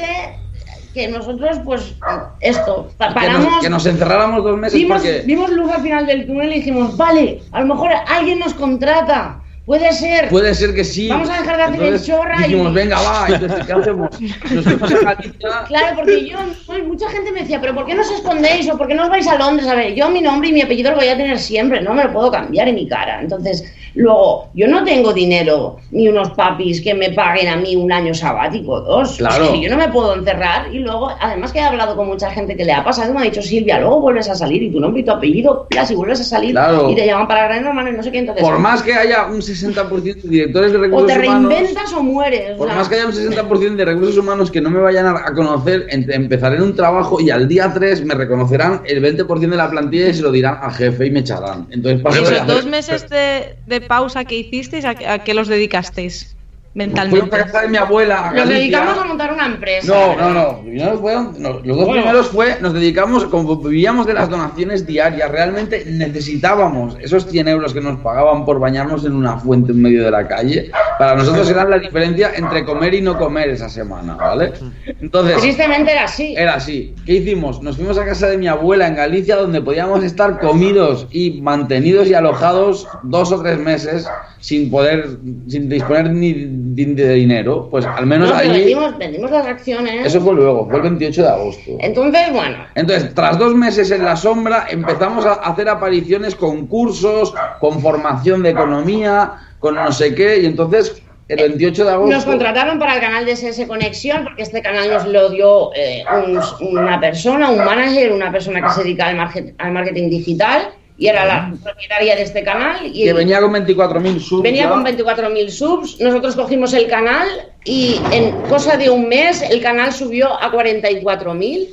que 0.95 1.09
nosotros, 1.09 1.59
pues, 1.65 1.95
esto, 2.41 2.89
pa- 2.97 3.09
Que 3.09 3.15
paramos. 3.15 3.51
nos, 3.51 3.61
que 3.63 3.69
nos 3.71 3.85
encerráramos 3.87 4.45
dos 4.45 4.57
meses 4.57 4.79
Vimos, 4.79 5.03
porque... 5.03 5.23
vimos 5.27 5.51
luz 5.51 5.71
al 5.73 5.83
final 5.83 6.07
del 6.07 6.25
túnel 6.27 6.53
y 6.53 6.57
dijimos, 6.57 6.97
vale, 6.97 7.43
a 7.51 7.61
lo 7.61 7.67
mejor 7.75 7.91
alguien 8.07 8.39
nos 8.39 8.55
contrata, 8.55 9.41
puede 9.67 9.93
ser. 9.93 10.29
Puede 10.29 10.55
ser 10.55 10.75
que 10.75 10.85
sí. 10.85 11.09
Vamos 11.09 11.31
a 11.31 11.39
dejar 11.41 11.57
de 11.57 11.63
hacer 11.65 11.75
el 11.77 11.85
Entonces 11.87 12.07
chorra 12.07 12.37
y- 12.41 12.43
Dijimos, 12.51 12.75
venga, 12.75 13.01
va. 13.01 13.27
Entonces, 13.29 13.67
¿qué 13.67 13.73
hacemos? 13.73 14.09
Nos 14.21 14.67
a 14.67 15.15
Galicia. 15.15 15.65
Claro, 15.67 15.97
porque 15.97 16.29
yo, 16.29 16.39
mucha 16.87 17.09
gente 17.11 17.33
me 17.33 17.41
decía, 17.41 17.61
pero 17.61 17.75
¿por 17.75 17.87
qué 17.87 17.95
no 17.95 18.03
os 18.03 18.11
escondéis 18.11 18.69
o 18.71 18.77
por 18.77 18.87
qué 18.89 18.95
no 18.95 19.05
os 19.05 19.11
vais 19.11 19.27
a 19.27 19.37
Londres? 19.39 19.69
A 19.69 19.75
ver, 19.75 19.95
yo 19.95 20.09
mi 20.11 20.21
nombre 20.21 20.49
y 20.49 20.53
mi 20.53 20.63
apellido 20.63 20.91
lo 20.91 20.97
voy 20.97 21.09
a 21.09 21.17
tener 21.17 21.39
siempre, 21.39 21.81
no 21.81 21.95
me 21.95 22.05
lo 22.05 22.13
puedo 22.13 22.31
cambiar 22.31 22.69
en 22.69 22.75
mi 22.75 22.87
cara. 22.89 23.21
Entonces, 23.21 23.65
luego, 23.95 24.49
yo 24.55 24.69
no 24.69 24.85
tengo 24.85 25.13
dinero 25.13 25.77
ni 25.91 26.09
unos 26.09 26.31
papis 26.31 26.81
que 26.83 26.95
me 26.95 27.11
paguen 27.11 27.49
a 27.49 27.57
mí 27.57 27.77
un 27.77 27.91
año 27.93 28.13
sabático, 28.15 28.81
dos. 28.81 29.17
Claro. 29.17 29.45
Es 29.45 29.51
que 29.51 29.61
yo 29.63 29.71
no 29.71 29.77
me 29.77 29.89
puedo 29.89 30.15
encerrar 30.15 30.73
y 30.75 30.79
luego, 30.81 31.11
además 31.21 31.53
que 31.53 31.61
he 31.61 31.63
hablado 31.63 31.97
con 31.97 32.07
mucha 32.09 32.31
gente 32.31 32.57
que 32.57 32.65
le 32.65 32.73
ha 32.73 32.85
pasado, 32.85 33.13
me 33.15 33.21
ha 33.21 33.25
dicho, 33.25 33.41
Silvia, 33.43 33.79
luego 33.81 34.01
vuelves 34.01 34.29
a 34.29 34.35
salir 34.35 34.63
y 34.63 34.71
tu 34.71 34.81
nombre 34.81 35.01
y 35.01 35.05
tu 35.05 35.13
apellido, 35.13 35.67
plas, 35.69 35.91
y 35.91 35.95
vuelves 35.95 36.21
a 36.21 36.25
salir 36.25 36.51
Claro. 36.53 36.91
y 36.91 36.95
te 36.95 37.07
llaman 37.07 37.27
para 37.29 37.45
gran 37.45 37.65
hermano 37.67 37.91
y 37.91 37.93
no 37.93 38.03
sé 38.03 38.11
qué, 38.13 38.19
entonces... 38.19 38.43
Por 38.45 38.59
más 38.59 38.83
que 38.83 38.95
haya 38.95 39.27
un 39.27 39.43
60% 39.55 40.23
de 40.23 40.29
directores 40.29 40.73
de 40.73 40.79
o 40.79 40.81
recursos 40.83 41.07
te 41.07 41.19
humanos... 41.27 41.53
reinventas 41.53 41.93
o 41.93 42.03
mueres. 42.03 42.53
o 42.55 42.57
Por 42.59 42.69
sea, 42.69 42.77
más 42.77 42.89
que 42.89 42.95
haya 42.97 43.07
un 43.07 43.13
60% 43.13 43.77
de 43.77 43.85
recursos 43.85 44.19
humanos 44.19 44.51
que 44.51 44.61
no 44.61 44.71
me 44.71 44.81
vayan 44.81 45.07
a, 45.07 45.11
a 45.27 45.33
conocer, 45.35 45.87
en- 45.91 46.11
empezaré 46.13 46.57
en 46.57 46.63
un 46.63 46.75
trabajo 46.77 47.21
y 47.21 47.31
al 47.31 47.49
día 47.49 47.73
3 47.73 48.05
me 48.05 48.15
reconocerán 48.15 48.83
el 48.87 49.03
20% 49.03 49.39
de 49.51 49.57
la 49.57 49.71
plantilla 49.71 50.09
y 50.09 50.15
se 50.15 50.23
lo 50.23 50.31
dirán 50.33 50.59
al 50.61 50.73
jefe 50.73 51.07
y 51.07 51.11
me 51.11 51.21
echarán. 51.21 51.67
Entonces 51.71 52.03
paso 52.03 52.21
¿Y 52.21 52.25
de 52.25 52.33
esos 52.35 52.47
dos 52.47 52.67
meses 52.67 53.09
de, 53.09 53.57
de 53.67 53.81
pausa 53.81 54.25
que 54.25 54.37
hicisteis, 54.37 54.85
¿a, 54.85 54.91
a 54.91 55.19
qué 55.25 55.35
los 55.35 55.49
dedicasteis? 55.49 56.37
Mentalmente. 56.75 57.21
Fuimos 57.21 57.41
a 57.41 57.45
casa 57.47 57.63
de 57.63 57.69
mi 57.69 57.77
abuela. 57.77 58.29
A 58.29 58.33
Nos 58.35 58.49
dedicamos 58.49 58.99
a 58.99 59.05
montar 59.05 59.33
una 59.33 59.47
empresa. 59.47 59.93
No, 59.93 60.17
no, 60.17 60.35
no. 60.35 60.61
Primero 60.63 60.99
fueron- 60.99 61.35
no, 61.39 61.61
Los 61.63 61.77
dos 61.77 61.87
Bueno. 61.87 62.03
primeros 62.03 62.29
fue, 62.29 62.57
nos 62.61 62.73
dedicamos, 62.75 63.25
como 63.27 63.57
vivíamos 63.57 64.07
de 64.07 64.15
las 64.15 64.29
donaciones 64.29 64.85
diarias, 64.87 65.31
realmente 65.31 65.85
necesitábamos 65.87 66.97
esos 67.01 67.27
100 67.27 67.49
euros 67.49 67.73
que 67.73 67.81
nos 67.81 68.01
pagaban 68.01 68.45
por 68.45 68.59
bañarnos 68.59 69.05
en 69.05 69.13
una 69.15 69.39
fuente 69.39 69.73
en 69.73 69.83
medio 69.83 70.05
de 70.05 70.11
la 70.11 70.27
calle. 70.27 70.71
Para 70.99 71.15
nosotros 71.15 71.49
era 71.51 71.65
la 71.65 71.79
diferencia 71.79 72.33
entre 72.35 72.65
comer 72.65 72.95
y 72.95 73.01
no 73.01 73.17
comer 73.19 73.51
esa 73.51 73.69
semana, 73.69 74.15
¿vale? 74.17 74.53
Entonces, 75.01 75.39
Tristemente 75.41 75.93
era 75.93 76.05
así. 76.05 76.35
era 76.37 76.55
así. 76.55 76.95
¿Qué 77.07 77.15
hicimos? 77.15 77.63
Nos 77.63 77.77
fuimos 77.77 77.99
a 77.99 78.05
casa 78.05 78.29
de 78.29 78.39
mi 78.39 78.49
abuela 78.49 78.87
en 78.89 78.97
Galicia, 78.97 79.37
donde 79.37 79.61
podíamos 79.61 80.03
estar 80.03 80.41
comidos 80.41 81.07
y 81.11 81.41
mantenidos 81.41 82.09
y 82.09 82.15
alojados 82.15 82.89
dos 83.05 83.31
o 83.33 83.41
tres 83.43 83.59
meses 83.59 84.09
sin 84.41 84.71
poder, 84.71 85.09
sin 85.49 85.69
disponer 85.69 86.11
ni 86.11 86.64
de 86.65 87.15
dinero. 87.15 87.69
Pues 87.71 87.85
al 87.85 88.07
menos 88.07 88.31
No, 88.31 88.37
allí. 88.37 88.51
vendimos, 88.51 88.97
vendimos 88.99 89.31
las 89.31 89.47
acciones. 89.47 90.07
Eso 90.07 90.21
fue 90.21 90.35
luego, 90.35 90.67
fue 90.67 90.77
el 90.77 90.83
28 90.83 91.23
de 91.23 91.29
agosto. 91.29 91.71
Entonces, 91.81 92.33
bueno, 92.33 92.57
Entonces, 92.75 93.15
tras 93.15 93.39
dos 93.39 93.55
meses 93.55 93.91
en 93.91 94.05
la 94.05 94.17
sombra, 94.17 94.67
empezamos 94.71 95.27
a 95.27 95.35
hacer 95.35 95.69
apariciones 95.69 96.35
con 96.35 96.67
cursos, 96.67 97.35
con 97.61 97.81
formación 97.81 98.43
de 98.43 98.51
economía, 98.51 99.33
con 99.59 99.75
no 99.75 99.93
sé 99.93 100.15
qué, 100.15 100.41
y 100.41 100.47
entonces 100.47 101.03
el 101.29 101.39
28 101.39 101.85
de 101.85 101.91
agosto... 101.91 102.15
nos 102.15 102.25
contrataron 102.25 102.79
para 102.79 102.95
el 102.97 103.01
canal 103.01 103.25
de 103.25 103.33
SS 103.33 103.67
Conexión, 103.67 104.25
porque 104.25 104.43
este 104.43 104.61
canal 104.63 104.91
nos 104.91 105.07
lo 105.07 105.31
dio 105.31 105.71
eh, 105.75 106.05
un- 106.27 106.77
una 106.79 107.01
persona, 107.01 107.51
un 107.51 107.59
manager, 107.65 108.13
una 108.13 108.31
persona 108.31 108.61
que 108.63 108.71
se 108.71 108.83
dedica 108.83 109.09
al, 109.09 109.17
market- 109.17 109.55
al 109.59 109.73
marketing 109.73 110.11
digital, 110.11 110.69
y 110.97 111.09
era 111.09 111.25
la 111.25 111.53
propietaria 111.63 112.15
de 112.17 112.23
este 112.23 112.45
canal. 112.45 112.77
Y 112.87 113.05
que 113.05 113.13
venía 113.13 113.41
con 113.41 113.53
24.000 113.53 114.21
subs. 114.21 114.43
Venía 114.43 114.65
ya. 114.65 114.69
con 114.71 114.85
24.000 114.85 115.49
subs, 115.51 116.01
nosotros 116.01 116.37
cogimos 116.37 116.73
el 116.73 116.87
canal 116.87 117.29
y 117.65 118.01
en 118.13 118.33
cosa 118.49 118.77
de 118.77 118.91
un 118.91 119.09
mes 119.09 119.43
el 119.43 119.61
canal 119.61 119.93
subió 119.93 120.33
a 120.41 120.53
44.000 120.53 121.69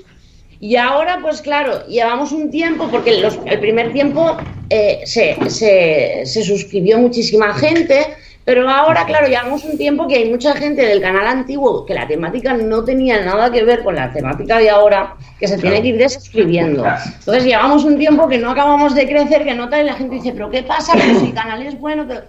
y 0.59 0.75
ahora 0.75 1.19
pues 1.21 1.41
claro, 1.41 1.85
llevamos 1.87 2.31
un 2.31 2.51
tiempo 2.51 2.87
porque 2.91 3.19
los- 3.19 3.39
el 3.45 3.59
primer 3.59 3.91
tiempo 3.93 4.37
eh, 4.69 5.01
se, 5.05 5.35
se- 5.49 6.21
se 6.25 6.43
suscribió 6.43 6.97
muchísima 6.99 7.53
gente, 7.53 8.05
pero 8.43 8.67
ahora 8.69 9.05
claro, 9.05 9.27
llevamos 9.27 9.63
un 9.63 9.77
tiempo 9.77 10.07
que 10.07 10.15
hay 10.15 10.29
mucha 10.29 10.53
gente 10.55 10.81
del 10.85 11.01
canal 11.01 11.27
antiguo 11.27 11.85
que 11.85 11.93
la 11.93 12.07
temática 12.07 12.53
no 12.53 12.83
tenía 12.83 13.23
nada 13.23 13.51
que 13.51 13.63
ver 13.63 13.83
con 13.83 13.95
la 13.95 14.11
temática 14.11 14.57
de 14.57 14.69
ahora, 14.69 15.15
que 15.39 15.47
se 15.47 15.57
tiene 15.57 15.81
que 15.81 15.89
ir 15.89 15.97
desuscribiendo. 15.97 16.83
Entonces 17.19 17.45
llevamos 17.45 17.83
un 17.83 17.97
tiempo 17.97 18.27
que 18.27 18.37
no 18.37 18.51
acabamos 18.51 18.95
de 18.95 19.07
crecer, 19.07 19.43
que 19.43 19.53
no 19.53 19.69
tal, 19.69 19.81
y 19.81 19.85
la 19.85 19.93
gente 19.93 20.15
dice, 20.15 20.31
pero 20.31 20.49
¿qué 20.49 20.63
pasa? 20.63 20.93
Pero 20.95 21.19
si 21.19 21.27
el 21.27 21.33
canal 21.33 21.61
es 21.61 21.79
bueno... 21.79 22.05
pero- 22.07 22.21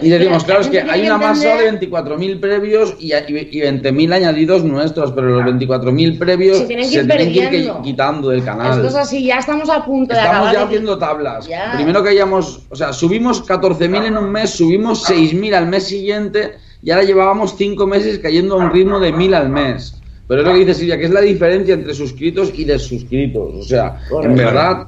Y 0.00 0.08
decimos, 0.10 0.42
La 0.42 0.46
claro, 0.46 0.60
es 0.60 0.68
que 0.68 0.80
hay 0.80 1.06
una 1.06 1.18
masa 1.18 1.56
de 1.56 1.72
24.000 1.80 2.40
previos 2.40 2.94
y, 3.00 3.12
y 3.12 3.16
20.000 3.16 4.12
añadidos 4.12 4.62
nuestros, 4.64 5.10
pero 5.12 5.28
los 5.42 5.44
24.000 5.44 6.18
previos 6.18 6.58
Se 6.58 6.66
tienen 6.66 6.84
que 6.86 6.90
se 6.92 7.00
ir 7.02 7.08
tienen 7.08 7.50
que 7.50 7.58
ir 7.58 7.72
quitando 7.82 8.28
del 8.28 8.44
canal. 8.44 8.72
Esto 8.76 8.86
es 8.88 8.94
así, 8.94 9.24
ya 9.24 9.38
estamos 9.38 9.68
a 9.70 9.84
punto 9.84 10.14
de 10.14 10.20
Estamos 10.20 10.36
acabar. 10.38 10.52
ya 10.54 10.58
de- 10.60 10.64
haciendo 10.66 10.98
tablas. 10.98 11.48
Ya. 11.48 11.72
Primero 11.74 12.02
que 12.02 12.10
hayamos, 12.10 12.62
o 12.70 12.76
sea, 12.76 12.92
subimos 12.92 13.44
14.000 13.46 14.06
en 14.06 14.16
un 14.16 14.30
mes, 14.30 14.50
subimos 14.50 15.04
6.000 15.08 15.54
al 15.54 15.66
mes 15.66 15.84
siguiente 15.88 16.52
y 16.82 16.90
ahora 16.90 17.04
llevábamos 17.04 17.56
5 17.56 17.86
meses 17.86 18.18
cayendo 18.20 18.54
a 18.54 18.58
un 18.64 18.70
ritmo 18.72 19.00
de 19.00 19.12
1.000 19.12 19.34
al 19.34 19.48
mes. 19.48 19.96
Pero 20.28 20.40
es 20.40 20.46
lo 20.46 20.52
que 20.54 20.60
dice 20.60 20.74
Silvia, 20.74 20.96
que 20.98 21.04
es 21.04 21.10
la 21.10 21.20
diferencia 21.20 21.74
entre 21.74 21.94
suscritos 21.94 22.52
y 22.54 22.64
desuscritos. 22.64 23.54
O 23.54 23.62
sea, 23.62 24.00
en 24.22 24.34
verdad, 24.34 24.86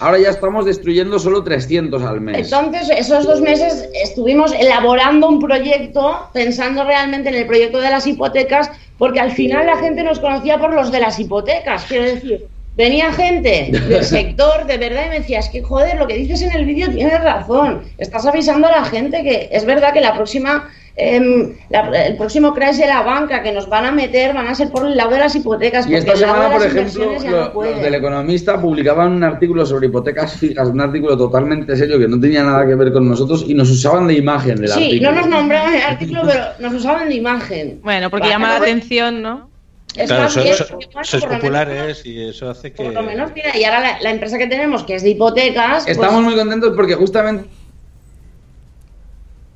ahora 0.00 0.18
ya 0.18 0.30
estamos 0.30 0.66
destruyendo 0.66 1.18
solo 1.18 1.42
300 1.42 2.02
al 2.02 2.20
mes. 2.20 2.52
Entonces, 2.52 2.90
esos 2.96 3.24
dos 3.24 3.40
meses 3.40 3.88
estuvimos 3.94 4.52
elaborando 4.52 5.28
un 5.28 5.40
proyecto, 5.40 6.28
pensando 6.32 6.84
realmente 6.84 7.28
en 7.28 7.36
el 7.36 7.46
proyecto 7.46 7.80
de 7.80 7.90
las 7.90 8.06
hipotecas, 8.06 8.70
porque 8.98 9.20
al 9.20 9.30
final 9.30 9.66
la 9.66 9.76
gente 9.78 10.02
nos 10.02 10.18
conocía 10.18 10.58
por 10.58 10.74
los 10.74 10.90
de 10.90 11.00
las 11.00 11.18
hipotecas. 11.18 11.84
Quiero 11.84 12.04
decir, 12.04 12.46
venía 12.76 13.12
gente 13.12 13.70
del 13.88 14.04
sector 14.04 14.66
de 14.66 14.78
verdad 14.78 15.06
y 15.06 15.08
me 15.10 15.18
decía, 15.20 15.38
es 15.38 15.48
que 15.48 15.62
joder, 15.62 15.96
lo 15.96 16.06
que 16.06 16.14
dices 16.14 16.42
en 16.42 16.52
el 16.52 16.64
vídeo 16.64 16.90
tienes 16.90 17.22
razón. 17.22 17.82
Estás 17.98 18.26
avisando 18.26 18.66
a 18.66 18.72
la 18.72 18.84
gente 18.84 19.22
que 19.22 19.48
es 19.52 19.64
verdad 19.64 19.92
que 19.92 20.00
la 20.00 20.14
próxima. 20.14 20.68
Em, 20.96 21.54
la- 21.70 22.06
el 22.06 22.16
próximo 22.16 22.52
crash 22.52 22.76
de 22.76 22.86
la 22.86 23.02
banca 23.02 23.42
que 23.42 23.50
nos 23.52 23.68
van 23.68 23.86
a 23.86 23.92
meter 23.92 24.34
van 24.34 24.46
a 24.46 24.54
ser 24.54 24.70
por 24.70 24.86
el 24.86 24.96
lado 24.96 25.10
de 25.12 25.18
las 25.20 25.34
hipotecas. 25.34 25.86
Y 25.88 25.94
esta 25.94 26.14
semana, 26.16 26.50
por 26.50 26.66
ejemplo, 26.66 27.04
lo- 27.04 27.52
no 27.54 27.62
los 27.62 27.80
del 27.82 27.94
Economista 27.94 28.60
publicaban 28.60 29.12
un 29.12 29.24
artículo 29.24 29.64
sobre 29.64 29.86
hipotecas 29.86 30.34
fijas, 30.36 30.68
un 30.68 30.80
artículo 30.80 31.16
totalmente 31.16 31.76
serio 31.76 31.98
que 31.98 32.08
no 32.08 32.20
tenía 32.20 32.42
nada 32.42 32.66
que 32.66 32.74
ver 32.74 32.92
con 32.92 33.08
nosotros 33.08 33.44
y 33.46 33.54
nos 33.54 33.70
usaban 33.70 34.06
de 34.06 34.14
imagen 34.14 34.56
del 34.56 34.68
Sí, 34.68 34.84
artículo. 34.84 35.10
no 35.12 35.16
nos 35.20 35.28
nombraban 35.28 35.74
el 35.74 35.82
artículo, 35.82 36.22
pero 36.26 36.44
nos 36.58 36.74
usaban 36.74 37.08
de 37.08 37.14
imagen. 37.14 37.80
Bueno, 37.82 38.10
porque 38.10 38.24
Para 38.24 38.34
llama 38.34 38.48
la 38.50 38.56
atención, 38.56 39.22
¿no? 39.22 39.50
Está 39.96 40.14
Claro, 40.16 40.30
so- 40.30 40.42
bien, 40.42 40.54
so- 40.56 40.66
porque, 40.70 40.86
bueno, 40.92 41.04
sois 41.04 41.22
por 41.22 41.32
lo 41.32 41.36
menos- 41.38 41.42
populares 41.42 42.06
y 42.06 42.28
eso 42.28 42.48
hace 42.48 42.72
que... 42.72 42.82
Por 42.82 42.94
lo 42.94 43.02
menos, 43.02 43.30
mira, 43.34 43.54
y 43.56 43.64
ahora 43.64 43.80
la, 43.80 44.00
la 44.00 44.10
empresa 44.10 44.38
que 44.38 44.46
tenemos, 44.46 44.84
que 44.84 44.94
es 44.94 45.02
de 45.02 45.10
hipotecas, 45.10 45.84
pues, 45.84 45.88
Estamos 45.96 46.22
muy 46.22 46.34
contentos 46.34 46.72
porque 46.74 46.94
justamente 46.94 47.44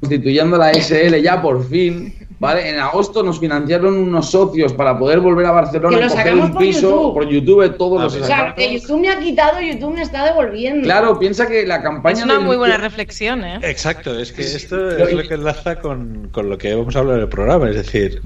constituyendo 0.00 0.56
la 0.58 0.72
SL 0.74 1.20
ya 1.22 1.40
por 1.40 1.66
fin, 1.68 2.14
¿vale? 2.38 2.68
En 2.68 2.78
agosto 2.78 3.22
nos 3.22 3.40
financiaron 3.40 3.94
unos 3.96 4.30
socios 4.30 4.72
para 4.74 4.98
poder 4.98 5.20
volver 5.20 5.46
a 5.46 5.52
Barcelona 5.52 5.98
y 6.04 6.08
coger 6.08 6.34
un 6.34 6.56
piso 6.56 6.80
YouTube. 6.90 7.14
por 7.14 7.28
YouTube 7.28 7.76
todos 7.76 8.00
Ah, 8.00 8.04
los 8.04 8.16
o 8.16 8.24
sea, 8.24 8.54
que 8.54 8.74
YouTube 8.78 9.00
me 9.00 9.08
ha 9.08 9.18
quitado, 9.18 9.60
YouTube 9.60 9.94
me 9.94 10.02
está 10.02 10.24
devolviendo. 10.26 10.82
Claro, 10.84 11.18
piensa 11.18 11.46
que 11.46 11.66
la 11.66 11.82
campaña 11.82 12.18
Es 12.18 12.24
una 12.24 12.40
muy 12.40 12.56
buena 12.56 12.76
reflexión, 12.76 13.42
¿eh? 13.44 13.58
Exacto, 13.62 14.18
es 14.18 14.32
que 14.32 14.42
esto 14.42 14.90
es 14.98 15.12
lo 15.12 15.22
que 15.26 15.34
enlaza 15.34 15.76
con, 15.80 16.28
con 16.30 16.50
lo 16.50 16.58
que 16.58 16.74
vamos 16.74 16.94
a 16.94 16.98
hablar 16.98 17.16
en 17.16 17.22
el 17.22 17.28
programa, 17.28 17.70
es 17.70 17.76
decir. 17.76 18.20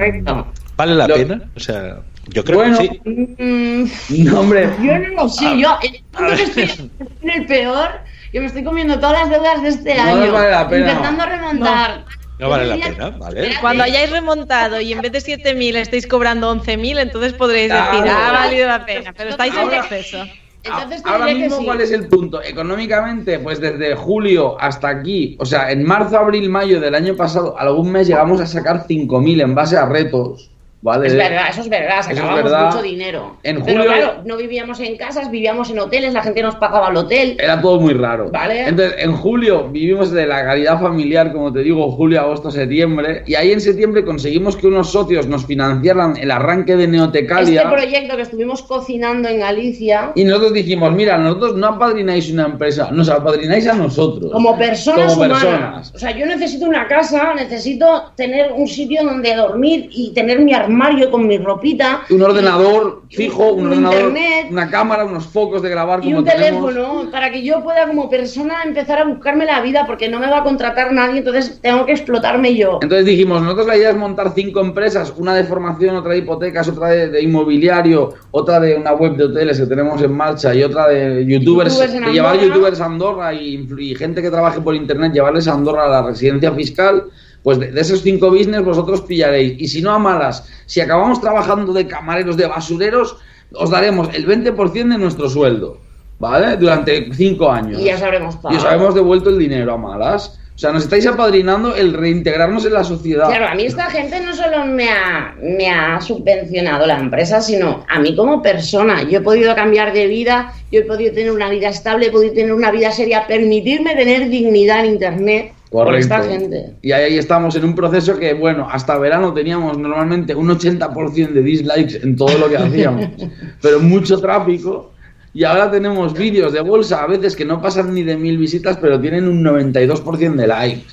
¿vale 0.77 0.95
la 0.95 1.07
Lo- 1.07 1.15
pena? 1.15 1.43
O 1.57 1.61
sea, 1.61 2.01
yo 2.29 2.45
creo 2.45 2.59
Bueno, 2.59 2.79
que 2.79 2.89
sí. 2.89 3.01
Mm, 3.39 4.25
No, 4.25 4.41
hombre, 4.41 4.69
yo 4.83 4.99
no 4.99 5.09
lo 5.23 5.29
sé, 5.29 5.45
yo 5.59 5.69
eh, 5.83 6.03
yo 6.19 6.27
estoy 6.33 6.91
en 7.23 7.31
el 7.31 7.47
peor. 7.47 7.89
Yo 8.33 8.41
me 8.41 8.47
estoy 8.47 8.63
comiendo 8.65 8.99
todas 9.01 9.21
las 9.23 9.31
deudas 9.31 9.63
de 9.63 9.69
este 9.69 9.95
No 9.97 10.03
año. 10.03 10.33
vale 10.33 10.51
la 10.51 10.69
pena. 10.69 10.87
Intentando 10.89 11.27
remontar. 11.27 12.05
No 12.39 12.49
vale 12.49 12.67
la 12.67 12.77
pena, 12.89 13.11
¿vale? 13.19 13.51
Cuando 13.61 13.85
hayáis 13.85 14.11
remontado 14.11 14.81
y 14.81 14.93
en 14.93 15.01
vez 15.03 15.13
de 15.13 15.19
7.000 15.19 15.77
estáis 15.77 16.07
cobrando 16.07 16.51
11.000, 16.55 16.99
entonces 17.01 17.33
podréis 17.35 17.69
Claro. 17.69 17.99
decir, 18.01 18.11
ha 18.11 18.33
valido 18.33 18.67
la 18.67 18.87
pena, 18.87 19.13
pero 19.17 19.31
estáis 19.31 19.55
en 19.55 19.69
proceso. 19.69 20.25
Entonces 20.63 21.03
Ahora 21.07 21.27
mismo, 21.27 21.59
sí. 21.59 21.65
¿cuál 21.65 21.81
es 21.81 21.91
el 21.91 22.07
punto? 22.09 22.43
Económicamente, 22.43 23.39
pues 23.39 23.61
desde 23.61 23.95
julio 23.95 24.59
hasta 24.61 24.89
aquí, 24.89 25.37
o 25.41 25.45
sea, 25.47 25.71
en 25.71 25.85
marzo, 25.85 26.19
abril, 26.19 26.49
mayo 26.51 26.81
del 26.81 26.95
año 26.95 27.15
pasado, 27.17 27.59
algún 27.59 27.91
mes 27.93 28.07
llegamos 28.09 28.41
a 28.43 28.47
sacar 28.47 28.87
5.000 28.87 29.41
en 29.43 29.55
base 29.55 29.77
a 29.79 29.87
retos, 29.87 30.50
¿vale? 30.83 31.07
Es 31.09 31.15
verdad, 31.17 31.45
eso 31.51 31.61
es 31.61 31.69
verdad, 31.69 32.03
sacábamos 32.03 32.43
verdad. 32.43 32.67
mucho 32.67 32.83
dinero. 32.83 33.37
En 33.43 33.63
Pero 33.63 33.83
julio- 33.83 33.93
claro, 33.93 34.23
no 34.25 34.37
vivíamos 34.37 34.81
en 34.81 34.97
casas, 34.97 35.31
vivíamos 35.31 35.71
en 35.71 35.79
hoteles, 35.79 36.13
la 36.15 36.23
gente 36.23 36.43
nos 36.43 36.57
pagaba 36.57 36.89
el 36.91 36.97
hotel. 36.97 37.37
Era 37.39 37.61
todo 37.61 37.79
muy 37.81 37.93
raro. 37.95 38.31
Vale. 38.31 38.69
Entonces, 38.69 38.95
en 38.99 39.13
julio 39.17 39.69
vivimos 39.69 40.11
de 40.11 40.27
la 40.27 40.45
caridad 40.45 40.81
familiar, 40.81 41.33
como 41.33 41.53
te 41.53 41.61
digo, 41.61 41.91
julio, 41.93 42.21
agosto, 42.21 42.51
septiembre, 42.51 43.23
y 43.27 43.35
ahí 43.35 43.53
en 43.53 43.61
septiembre 43.61 44.05
conseguimos 44.05 44.57
que 44.57 44.67
unos 44.67 44.91
socios 44.91 45.27
nos 45.27 45.45
financiaran 45.47 46.17
el 46.17 46.31
arranque 46.31 46.77
de 46.77 46.87
Neotecalia. 46.89 47.63
Este 47.63 47.73
proyecto 47.73 48.17
que 48.17 48.23
estuvimos 48.23 48.63
cocinando 48.63 49.29
en 49.29 49.41
Galicia, 49.41 50.13
Y 50.15 50.25
nosotros 50.25 50.53
dijimos, 50.55 50.93
mira, 50.93 51.19
nosotros 51.19 51.57
no 51.57 51.67
apadrináis 51.69 52.31
una 52.31 52.47
empresa, 52.47 52.91
nos 52.91 53.09
apadrináis 53.09 53.67
a 53.69 53.75
nosotros. 53.75 54.33
como 54.33 54.57
personas 54.57 55.13
Como 55.15 55.27
humanas. 55.27 55.43
personas. 55.45 55.93
O 55.95 55.99
sea, 55.99 56.11
yo 56.17 56.27
necesito 56.27 56.67
una 56.67 56.87
casa, 56.89 57.35
necesito 57.35 58.13
tener 58.17 58.53
un 58.53 58.67
sitio 58.67 59.03
donde 59.05 59.35
dormir 59.35 59.89
y 59.93 60.13
tener 60.15 60.39
mi 60.41 60.53
armario 60.55 60.70
con 61.11 61.27
mi 61.27 61.39
ropita. 61.39 62.03
Un 62.11 62.23
ordenador 62.23 63.03
y- 63.09 63.17
fijo, 63.17 63.53
un, 63.53 63.67
un 63.67 63.73
ordenador, 63.73 63.99
internet. 64.09 64.47
una 64.51 64.71
cámara, 64.71 65.05
unos 65.05 65.27
focos 65.27 65.63
de 65.63 65.69
grabar 65.71 66.01
Y 66.01 66.05
como 66.07 66.19
un 66.19 66.25
tenemos. 66.25 66.69
teléfono 66.71 67.11
para 67.11 67.31
que 67.31 67.43
yo 67.43 67.63
pueda 67.63 67.87
como 67.87 68.09
persona 68.09 68.63
empezar 68.65 68.99
a 68.99 69.05
buscarme 69.05 69.45
la 69.45 69.61
vida 69.61 69.85
porque 69.87 70.09
no 70.09 70.19
me 70.21 70.29
va 70.29 70.39
a 70.39 70.45
contratar 70.45 70.93
nadie, 70.93 71.19
entonces 71.19 71.61
tengo 71.63 71.87
que 71.87 71.93
explotarme 71.93 72.55
yo. 72.55 72.79
Entonces 72.83 73.07
dijimos, 73.07 73.43
nosotros 73.43 73.67
la 73.67 73.77
idea 73.77 73.91
es 73.91 73.97
montar 73.97 74.33
cinco 74.35 74.61
empresas, 74.61 75.13
una 75.17 75.35
de 75.35 75.45
formación, 75.45 75.97
otra 75.97 76.13
de 76.13 76.19
hipotecas, 76.19 76.69
otra 76.69 76.89
de, 76.89 77.09
de 77.09 77.23
inmobiliario, 77.23 78.15
otra 78.31 78.61
de 78.61 78.77
una 78.77 78.93
web 78.93 79.17
de 79.17 79.25
hoteles 79.25 79.59
que 79.61 79.67
tenemos 79.67 80.01
en 80.03 80.13
marcha 80.13 80.55
y 80.55 80.63
otra 80.63 80.89
de 80.89 81.25
youtubers, 81.27 81.75
Youtubers 81.79 82.07
de 82.07 82.13
llevar 82.13 82.39
youtubers 82.39 82.81
a 82.81 82.87
Andorra 82.87 83.35
y, 83.35 83.67
y 83.79 83.95
gente 83.95 84.23
que 84.23 84.31
trabaje 84.31 84.61
por 84.61 84.75
internet, 84.75 85.13
llevarles 85.13 85.49
a 85.49 85.53
Andorra 85.55 85.85
a 85.87 85.89
la 85.89 86.03
residencia 86.03 86.53
fiscal. 86.53 87.05
Pues 87.43 87.59
de, 87.59 87.73
de 87.73 87.81
esos 87.81 88.03
cinco 88.03 88.31
business 88.31 88.65
vosotros 88.65 89.03
pillaréis. 89.03 89.61
Y 89.61 89.69
si 89.69 89.83
no 89.83 89.93
a 89.93 89.99
malas, 89.99 90.49
si 90.67 90.81
acabamos 90.81 91.21
trabajando 91.21 91.73
de 91.73 91.87
camareros, 91.87 92.37
de 92.37 92.47
basureros, 92.47 93.17
os 93.53 93.71
daremos 93.71 94.09
el 94.15 94.27
20% 94.27 94.73
de 94.73 94.99
nuestro 94.99 95.29
sueldo. 95.29 95.79
¿Vale? 96.19 96.59
Durante 96.59 97.13
cinco 97.15 97.51
años. 97.51 97.81
Y 97.81 97.85
ya 97.85 97.97
sabremos 97.97 98.37
Y 98.51 98.57
os 98.57 98.65
habemos 98.65 98.95
devuelto 98.95 99.31
el 99.31 99.39
dinero 99.39 99.73
a 99.73 99.79
malas. 99.79 100.39
O 100.55 100.59
sea, 100.61 100.73
nos 100.73 100.83
estáis 100.83 101.07
apadrinando 101.07 101.75
el 101.75 101.95
reintegrarnos 101.95 102.67
en 102.67 102.75
la 102.75 102.85
sociedad. 102.85 103.29
Claro, 103.29 103.49
a 103.49 103.55
mí 103.55 103.65
esta 103.65 103.87
gente 103.87 104.21
no 104.21 104.35
solo 104.35 104.67
me 104.67 104.91
ha, 104.91 105.35
me 105.41 105.71
ha 105.71 105.99
subvencionado 106.03 106.87
la 106.87 106.99
empresa, 106.99 107.41
sino 107.41 107.87
a 107.89 107.99
mí 107.99 108.15
como 108.15 108.43
persona. 108.43 109.03
Yo 109.05 109.21
he 109.21 109.23
podido 109.23 109.55
cambiar 109.55 109.95
de 109.95 110.07
vida, 110.07 110.53
yo 110.71 110.81
he 110.81 110.83
podido 110.83 111.15
tener 111.15 111.33
una 111.33 111.49
vida 111.49 111.71
estable, 111.71 112.09
he 112.09 112.11
podido 112.11 112.35
tener 112.35 112.53
una 112.53 112.71
vida 112.71 112.93
seria, 112.93 113.27
permitirme 113.27 113.95
tener 113.95 114.29
dignidad 114.29 114.85
en 114.85 114.93
Internet. 114.93 115.53
Correcto. 115.71 115.99
esta 115.99 116.23
gente. 116.25 116.75
Y 116.83 116.93
ahí 116.93 117.17
estamos 117.17 117.55
en 117.55 117.65
un 117.65 117.75
proceso 117.75 118.19
que, 118.19 118.35
bueno, 118.35 118.69
hasta 118.71 118.99
verano 118.99 119.33
teníamos 119.33 119.79
normalmente 119.79 120.35
un 120.35 120.49
80% 120.49 121.29
de 121.33 121.43
dislikes 121.43 122.01
en 122.03 122.17
todo 122.17 122.37
lo 122.39 122.49
que 122.49 122.57
hacíamos, 122.57 123.09
pero 123.63 123.79
mucho 123.81 124.21
tráfico. 124.21 124.93
Y 125.33 125.45
ahora 125.45 125.71
tenemos 125.71 126.13
vídeos 126.13 126.53
de 126.53 126.61
bolsa 126.61 127.05
a 127.05 127.07
veces 127.07 127.37
que 127.37 127.45
no 127.45 127.63
pasan 127.63 127.95
ni 127.95 128.03
de 128.03 128.17
mil 128.17 128.37
visitas, 128.37 128.79
pero 128.79 129.01
tienen 129.01 129.29
un 129.29 129.45
92% 129.45 130.35
de 130.35 130.47
likes. 130.47 130.87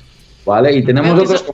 ¿Vale? 0.46 0.72
Y 0.76 0.84
tenemos 0.84 1.18
otros 1.18 1.42
eso-. 1.42 1.52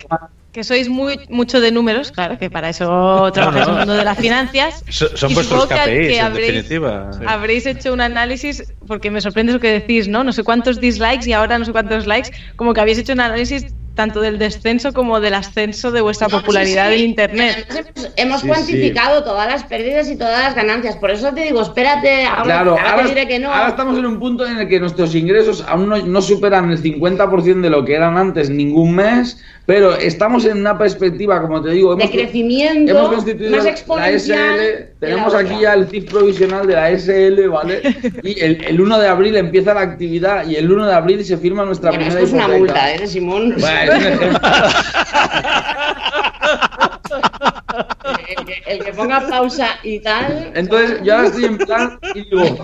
Que 0.54 0.62
sois 0.62 0.88
muy 0.88 1.18
mucho 1.28 1.60
de 1.60 1.72
números, 1.72 2.12
claro, 2.12 2.38
que 2.38 2.48
para 2.48 2.68
eso 2.68 2.86
trabajáis 3.32 3.66
en 3.66 3.72
el 3.72 3.78
mundo 3.80 3.94
de 3.94 4.04
las 4.04 4.16
finanzas. 4.16 4.84
So- 4.88 5.16
Son 5.16 5.32
Y 5.32 5.34
vuestros 5.34 5.62
supongo 5.62 5.68
que- 5.84 5.90
KPIs, 5.90 6.08
que 6.08 6.18
en 6.18 6.24
habréis- 6.24 6.46
definitiva. 6.52 7.10
Habréis 7.26 7.66
hecho 7.66 7.92
un 7.92 8.00
análisis, 8.00 8.72
porque 8.86 9.10
me 9.10 9.20
sorprende 9.20 9.52
lo 9.52 9.58
que 9.58 9.72
decís, 9.80 10.06
¿no? 10.06 10.22
No 10.22 10.32
sé 10.32 10.44
cuántos 10.44 10.78
dislikes 10.80 11.28
y 11.28 11.32
ahora 11.32 11.58
no 11.58 11.64
sé 11.64 11.72
cuántos 11.72 12.06
likes, 12.06 12.30
como 12.54 12.72
que 12.72 12.80
habéis 12.80 12.98
hecho 12.98 13.12
un 13.14 13.20
análisis 13.20 13.66
tanto 13.94 14.20
del 14.20 14.38
descenso 14.38 14.92
como 14.92 15.20
del 15.20 15.34
ascenso 15.34 15.90
de 15.90 16.00
vuestra 16.00 16.28
No, 16.28 16.38
popularidad 16.40 16.90
sí, 16.90 16.96
sí. 16.96 17.02
en 17.04 17.08
Internet. 17.10 17.66
Hemos- 17.70 18.10
Hemos 18.16 18.40
Sí, 18.42 18.48
cuantificado 18.48 19.24
todas 19.24 19.48
las 19.48 19.64
pérdidas 19.64 20.08
y 20.10 20.16
todas 20.16 20.40
las 20.44 20.54
ganancias. 20.54 20.96
Por 20.96 21.10
eso 21.10 21.32
te 21.32 21.42
digo, 21.42 21.62
espérate, 21.62 22.24
ahora, 22.26 22.42
Claro, 22.44 22.70
ahora 22.72 22.90
ahora, 22.90 23.02
te 23.04 23.08
diré 23.10 23.28
que 23.28 23.38
no. 23.38 23.52
ahora 23.52 23.68
estamos 23.68 23.98
en 23.98 24.06
un 24.06 24.18
punto 24.18 24.46
en 24.46 24.58
el 24.58 24.68
que 24.68 24.80
nuestros 24.80 25.14
ingresos 25.14 25.64
aún 25.68 25.88
no, 25.88 25.96
no 25.98 26.22
superan 26.22 26.70
el 26.70 26.78
50% 26.82 27.60
de 27.60 27.70
lo 27.70 27.84
que 27.84 27.94
eran 27.94 28.16
antes 28.16 28.50
ningún 28.50 28.94
mes, 28.94 29.38
pero 29.66 29.94
estamos 29.96 30.44
en 30.44 30.58
una 30.58 30.76
perspectiva, 30.78 31.40
como 31.40 31.62
te 31.62 31.70
digo, 31.70 31.94
de 31.96 32.10
crecimiento 32.10 32.90
hemos 32.92 33.08
constituido 33.10 33.50
más 33.56 33.64
la 33.64 33.70
exponencial. 33.70 34.54
SL, 34.58 34.60
que 34.60 34.88
tenemos 35.00 35.32
la 35.32 35.38
aquí 35.40 35.54
ya 35.60 35.74
el 35.74 35.86
CIF 35.88 36.10
provisional 36.10 36.66
de 36.66 36.74
la 36.74 36.90
SL, 36.90 37.48
¿vale? 37.48 37.80
Y 38.22 38.40
el, 38.40 38.64
el 38.64 38.80
1 38.80 38.98
de 38.98 39.08
abril 39.08 39.36
empieza 39.36 39.74
la 39.74 39.80
actividad 39.82 40.46
y 40.46 40.56
el 40.56 40.70
1 40.70 40.86
de 40.86 40.94
abril 40.94 41.24
se 41.24 41.36
firma 41.38 41.64
nuestra 41.64 41.90
Bueno, 41.90 42.04
primera 42.06 42.24
esto 42.24 42.36
es 42.36 42.44
una 42.44 42.56
multa, 42.56 42.94
¿eh, 42.94 43.06
Simón? 43.06 43.54
Bueno. 43.58 43.83
El, 43.88 44.38
que, 48.46 48.62
el 48.66 48.84
que 48.84 48.92
ponga 48.92 49.26
pausa 49.28 49.68
y 49.82 50.00
tal. 50.00 50.52
Entonces, 50.54 51.00
yo 51.02 51.14
ahora 51.14 51.28
estoy 51.28 51.44
en 51.44 51.58
plan 51.58 51.98
y 52.14 52.22
digo, 52.24 52.58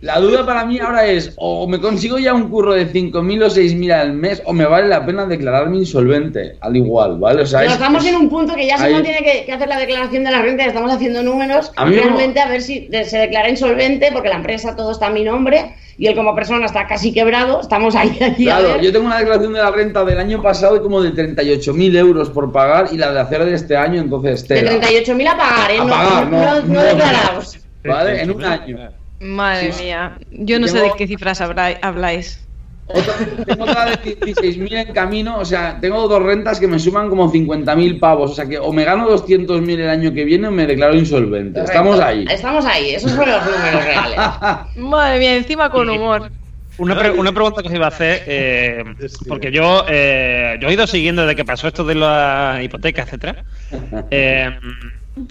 La 0.00 0.20
duda 0.20 0.44
para 0.46 0.64
mí 0.64 0.78
ahora 0.78 1.06
es, 1.06 1.32
o 1.36 1.66
me 1.66 1.80
consigo 1.80 2.18
ya 2.18 2.32
un 2.34 2.48
curro 2.50 2.74
de 2.74 2.86
5.000 2.92 3.42
o 3.44 3.50
6.000 3.50 3.92
al 3.92 4.12
mes, 4.12 4.42
o 4.44 4.52
me 4.52 4.64
vale 4.66 4.88
la 4.88 5.04
pena 5.04 5.26
declararme 5.26 5.78
insolvente, 5.78 6.56
al 6.60 6.76
igual, 6.76 7.18
¿vale? 7.18 7.42
O 7.42 7.46
sea, 7.46 7.60
Pero 7.60 7.70
es- 7.72 7.76
estamos 7.76 8.04
es- 8.04 8.10
en 8.10 8.16
un 8.16 8.28
punto 8.28 8.54
que 8.54 8.66
ya 8.66 8.78
Simón 8.78 9.02
tiene 9.02 9.18
que, 9.22 9.44
que 9.44 9.52
hacer 9.52 9.68
la 9.68 9.78
declaración 9.78 10.24
de 10.24 10.30
la 10.30 10.42
renta, 10.42 10.64
estamos 10.64 10.92
haciendo 10.92 11.22
números, 11.22 11.72
A 11.76 11.84
realmente 11.86 12.40
a 12.40 12.48
ver 12.48 12.62
si 12.62 12.88
se 13.04 13.18
declara 13.18 13.48
insolvente, 13.48 14.10
porque 14.12 14.28
la 14.28 14.36
empresa 14.36 14.76
todo 14.76 14.92
está 14.92 15.06
a 15.06 15.10
mi 15.10 15.24
nombre, 15.24 15.74
y 15.98 16.06
él 16.06 16.14
como 16.14 16.34
persona 16.34 16.66
está 16.66 16.86
casi 16.86 17.12
quebrado, 17.12 17.60
estamos 17.60 17.94
ahí, 17.94 18.16
ahí 18.20 18.44
Claro, 18.44 18.80
yo 18.80 18.92
tengo 18.92 19.06
una 19.06 19.18
declaración 19.18 19.52
de 19.52 19.58
la 19.60 19.70
renta 19.70 20.04
del 20.04 20.18
año 20.18 20.42
pasado 20.42 20.82
como 20.82 21.00
de 21.02 21.12
38.000 21.12 21.96
euros 21.96 22.30
por 22.30 22.52
pagar 22.52 22.88
y 22.92 22.96
la 22.98 23.12
de 23.12 23.20
hacer 23.20 23.44
de 23.44 23.54
este 23.54 23.76
año, 23.76 24.00
entonces, 24.00 24.46
De 24.46 24.56
tela. 24.62 24.72
38.000 24.80 25.28
a 25.28 25.36
pagar, 25.38 25.70
¿eh? 25.70 25.78
A 25.78 25.84
no, 25.84 25.90
pagar, 25.90 26.26
no, 26.28 26.38
no, 26.38 26.54
no, 26.60 26.74
no. 26.74 26.82
declarados. 26.82 27.58
¿Vale? 27.84 28.22
En 28.22 28.30
un 28.30 28.44
año. 28.44 28.78
Madre 29.20 29.72
Sí. 29.72 29.84
mía, 29.84 30.18
yo 30.30 30.58
no 30.58 30.68
sé 30.68 30.78
de 30.80 30.90
qué 30.98 31.06
cifras 31.06 31.40
habláis. 31.40 32.45
Otra- 32.88 33.44
tengo 33.44 33.64
otra 33.64 33.84
de 33.86 33.96
16.000 34.20 34.72
en 34.76 34.92
camino, 34.92 35.38
o 35.38 35.44
sea, 35.44 35.78
tengo 35.80 36.06
dos 36.06 36.22
rentas 36.22 36.60
que 36.60 36.68
me 36.68 36.78
suman 36.78 37.08
como 37.08 37.30
50.000 37.32 37.98
pavos, 37.98 38.30
o 38.30 38.34
sea 38.34 38.46
que 38.46 38.58
o 38.58 38.72
me 38.72 38.84
gano 38.84 39.08
200.000 39.08 39.80
el 39.80 39.88
año 39.88 40.12
que 40.14 40.24
viene 40.24 40.48
o 40.48 40.50
me 40.52 40.66
declaro 40.66 40.94
insolvente. 40.94 41.60
Estamos 41.60 41.98
ahí. 42.00 42.24
Estamos 42.30 42.64
ahí, 42.64 42.90
esos 42.94 43.10
son 43.10 43.28
los 43.28 43.44
números 43.44 43.84
reales. 43.84 44.18
Madre 44.76 45.18
mía, 45.18 45.36
encima 45.36 45.68
con 45.70 45.88
humor. 45.90 46.30
Una, 46.78 46.96
pre- 46.98 47.10
una 47.10 47.32
pregunta 47.32 47.62
que 47.62 47.68
os 47.68 47.74
iba 47.74 47.86
a 47.86 47.88
hacer, 47.88 48.22
eh, 48.26 48.84
porque 49.26 49.50
yo, 49.50 49.84
eh, 49.88 50.58
yo 50.60 50.68
he 50.68 50.74
ido 50.74 50.86
siguiendo 50.86 51.22
desde 51.22 51.34
que 51.34 51.44
pasó 51.44 51.68
esto 51.68 51.84
de 51.84 51.94
la 51.94 52.60
hipoteca, 52.62 53.02
etcétera, 53.02 53.44
eh, 54.10 54.50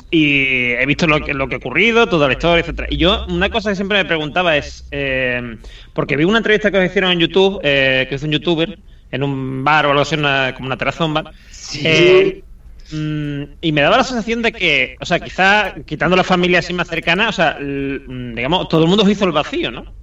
y 0.10 0.72
he 0.72 0.86
visto 0.86 1.06
lo 1.08 1.22
que, 1.22 1.34
lo 1.34 1.48
que 1.48 1.56
ha 1.56 1.58
ocurrido, 1.60 2.08
toda 2.08 2.28
la 2.28 2.34
historia, 2.34 2.62
etcétera. 2.62 2.88
Y 2.90 2.98
yo, 2.98 3.26
una 3.28 3.50
cosa 3.50 3.70
que 3.70 3.76
siempre 3.76 4.00
me 4.00 4.06
preguntaba 4.06 4.58
es, 4.58 4.88
eh, 4.92 5.58
porque 5.94 6.16
vi 6.18 6.24
una 6.24 6.40
entrevista 6.40 6.72
que 6.72 6.80
os 6.80 6.86
hicieron 6.86 7.12
en 7.12 7.20
YouTube, 7.20 7.60
eh, 7.64 8.06
que 8.10 8.16
hizo 8.16 8.26
un 8.26 8.32
youtuber, 8.32 8.80
en 9.12 9.24
un 9.24 9.64
bar 9.64 9.86
o 9.86 9.90
algo 9.92 10.02
así, 10.02 10.16
una- 10.16 10.54
como 10.56 10.68
una 10.68 10.78
terraza 10.78 11.06
un 11.06 11.14
bar, 11.14 11.32
eh, 11.84 12.44
mm, 12.92 13.44
y 13.62 13.72
me 13.72 13.82
daba 13.82 13.98
la 13.98 14.04
sensación 14.04 14.42
de 14.42 14.52
que, 14.52 14.96
o 15.00 15.06
sea, 15.06 15.20
quizá 15.20 15.76
quitando 15.86 16.16
la 16.16 16.24
familia 16.24 16.60
así 16.60 16.74
más 16.74 16.88
cercana, 16.88 17.30
o 17.30 17.32
sea, 17.32 17.58
digamos, 17.60 18.68
todo 18.68 18.82
el 18.84 18.88
mundo 18.88 19.04
os 19.04 19.10
hizo 19.10 19.26
el 19.26 19.32
vacío, 19.32 19.72
¿no? 19.72 19.96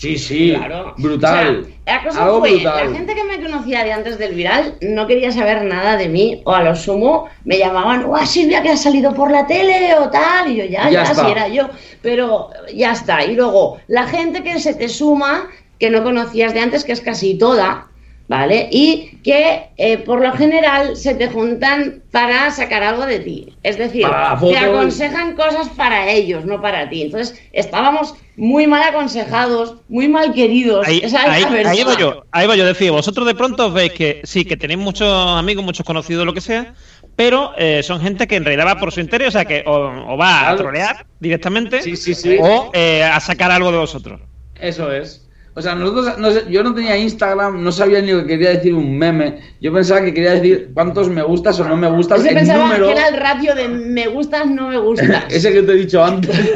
Sí, 0.00 0.16
sí, 0.16 0.54
Claro. 0.56 0.94
brutal. 0.96 1.60
O 1.60 1.64
sea, 1.84 1.96
la 1.98 2.02
cosa 2.02 2.24
Algo 2.24 2.38
fue, 2.40 2.52
brutal. 2.54 2.90
la 2.90 2.96
gente 2.96 3.14
que 3.14 3.22
me 3.24 3.42
conocía 3.42 3.84
de 3.84 3.92
antes 3.92 4.16
del 4.18 4.34
viral 4.34 4.76
no 4.80 5.06
quería 5.06 5.30
saber 5.30 5.62
nada 5.64 5.98
de 5.98 6.08
mí, 6.08 6.40
o 6.46 6.52
a 6.54 6.62
lo 6.62 6.74
sumo 6.74 7.28
me 7.44 7.58
llamaban, 7.58 8.04
¡guau, 8.04 8.24
Silvia, 8.24 8.62
que 8.62 8.70
has 8.70 8.82
salido 8.82 9.12
por 9.12 9.30
la 9.30 9.46
tele! 9.46 9.94
o 9.98 10.08
tal, 10.08 10.50
y 10.50 10.56
yo, 10.56 10.64
ya, 10.64 10.88
Ya 10.88 11.04
si 11.14 11.30
era 11.30 11.48
yo, 11.48 11.68
pero 12.00 12.48
ya 12.74 12.92
está. 12.92 13.26
Y 13.26 13.34
luego, 13.36 13.76
la 13.88 14.06
gente 14.06 14.42
que 14.42 14.58
se 14.58 14.72
te 14.72 14.88
suma, 14.88 15.48
que 15.78 15.90
no 15.90 16.02
conocías 16.02 16.54
de 16.54 16.60
antes, 16.60 16.82
que 16.82 16.92
es 16.92 17.02
casi 17.02 17.36
toda, 17.36 17.89
¿vale? 18.30 18.68
Y 18.70 19.18
que 19.24 19.70
eh, 19.76 19.98
por 19.98 20.22
lo 20.22 20.32
general 20.32 20.96
se 20.96 21.14
te 21.16 21.26
juntan 21.26 22.00
para 22.12 22.48
sacar 22.52 22.84
algo 22.84 23.04
de 23.04 23.18
ti. 23.18 23.56
Es 23.64 23.76
decir, 23.76 24.06
te 24.40 24.56
aconsejan 24.56 25.34
cosas 25.34 25.68
para 25.70 26.08
ellos, 26.08 26.44
no 26.44 26.62
para 26.62 26.88
ti. 26.88 27.02
Entonces, 27.02 27.42
estábamos 27.50 28.14
muy 28.36 28.68
mal 28.68 28.84
aconsejados, 28.84 29.78
muy 29.88 30.06
mal 30.06 30.32
queridos. 30.32 30.86
Ahí, 30.86 31.00
Esa 31.02 31.22
ahí, 31.28 31.42
ahí 31.42 31.82
va 31.82 31.98
yo, 31.98 32.24
ahí 32.30 32.46
va 32.46 32.54
yo, 32.54 32.64
decía, 32.64 32.92
vosotros 32.92 33.26
de 33.26 33.34
pronto 33.34 33.66
os 33.66 33.74
veis 33.74 33.94
que 33.94 34.20
sí, 34.22 34.44
que 34.44 34.56
tenéis 34.56 34.78
muchos 34.78 35.08
amigos, 35.12 35.64
muchos 35.64 35.84
conocidos, 35.84 36.24
lo 36.24 36.32
que 36.32 36.40
sea, 36.40 36.74
pero 37.16 37.50
eh, 37.58 37.82
son 37.82 38.00
gente 38.00 38.28
que 38.28 38.36
en 38.36 38.44
realidad 38.44 38.68
va 38.68 38.78
por 38.78 38.92
su 38.92 39.00
interés, 39.00 39.26
o 39.26 39.32
sea, 39.32 39.44
que 39.44 39.64
o, 39.66 40.12
o 40.14 40.16
va 40.16 40.50
a 40.50 40.54
trolear 40.54 41.04
directamente 41.18 41.82
Sí, 41.82 41.96
sí, 41.96 42.14
sí. 42.14 42.38
o 42.40 42.70
eh, 42.74 43.02
a 43.02 43.18
sacar 43.18 43.50
algo 43.50 43.72
de 43.72 43.78
vosotros. 43.78 44.20
Eso 44.54 44.92
es. 44.92 45.26
O 45.60 45.62
sea, 45.62 45.74
nosotros, 45.74 46.16
no 46.16 46.30
sé, 46.30 46.44
yo 46.48 46.62
no 46.62 46.74
tenía 46.74 46.96
Instagram, 46.96 47.62
no 47.62 47.70
sabía 47.70 48.00
ni 48.00 48.12
lo 48.12 48.22
que 48.22 48.28
quería 48.28 48.48
decir 48.48 48.72
un 48.72 48.96
meme. 48.96 49.40
Yo 49.60 49.70
pensaba 49.70 50.00
que 50.00 50.14
quería 50.14 50.32
decir 50.32 50.70
cuántos 50.72 51.10
me 51.10 51.22
gustas 51.22 51.60
o 51.60 51.68
no 51.68 51.76
me 51.76 51.86
gustas. 51.90 52.24
El 52.24 52.34
pensaba 52.34 52.64
número, 52.64 52.86
que 52.86 52.92
era 52.92 53.08
el 53.08 53.16
ratio 53.18 53.54
de 53.54 53.68
me 53.68 54.08
gustas, 54.08 54.46
no 54.46 54.68
me 54.68 54.78
gustas. 54.78 55.24
ese 55.30 55.52
que 55.52 55.62
te 55.62 55.72
he 55.72 55.74
dicho 55.74 56.02
antes. 56.02 56.34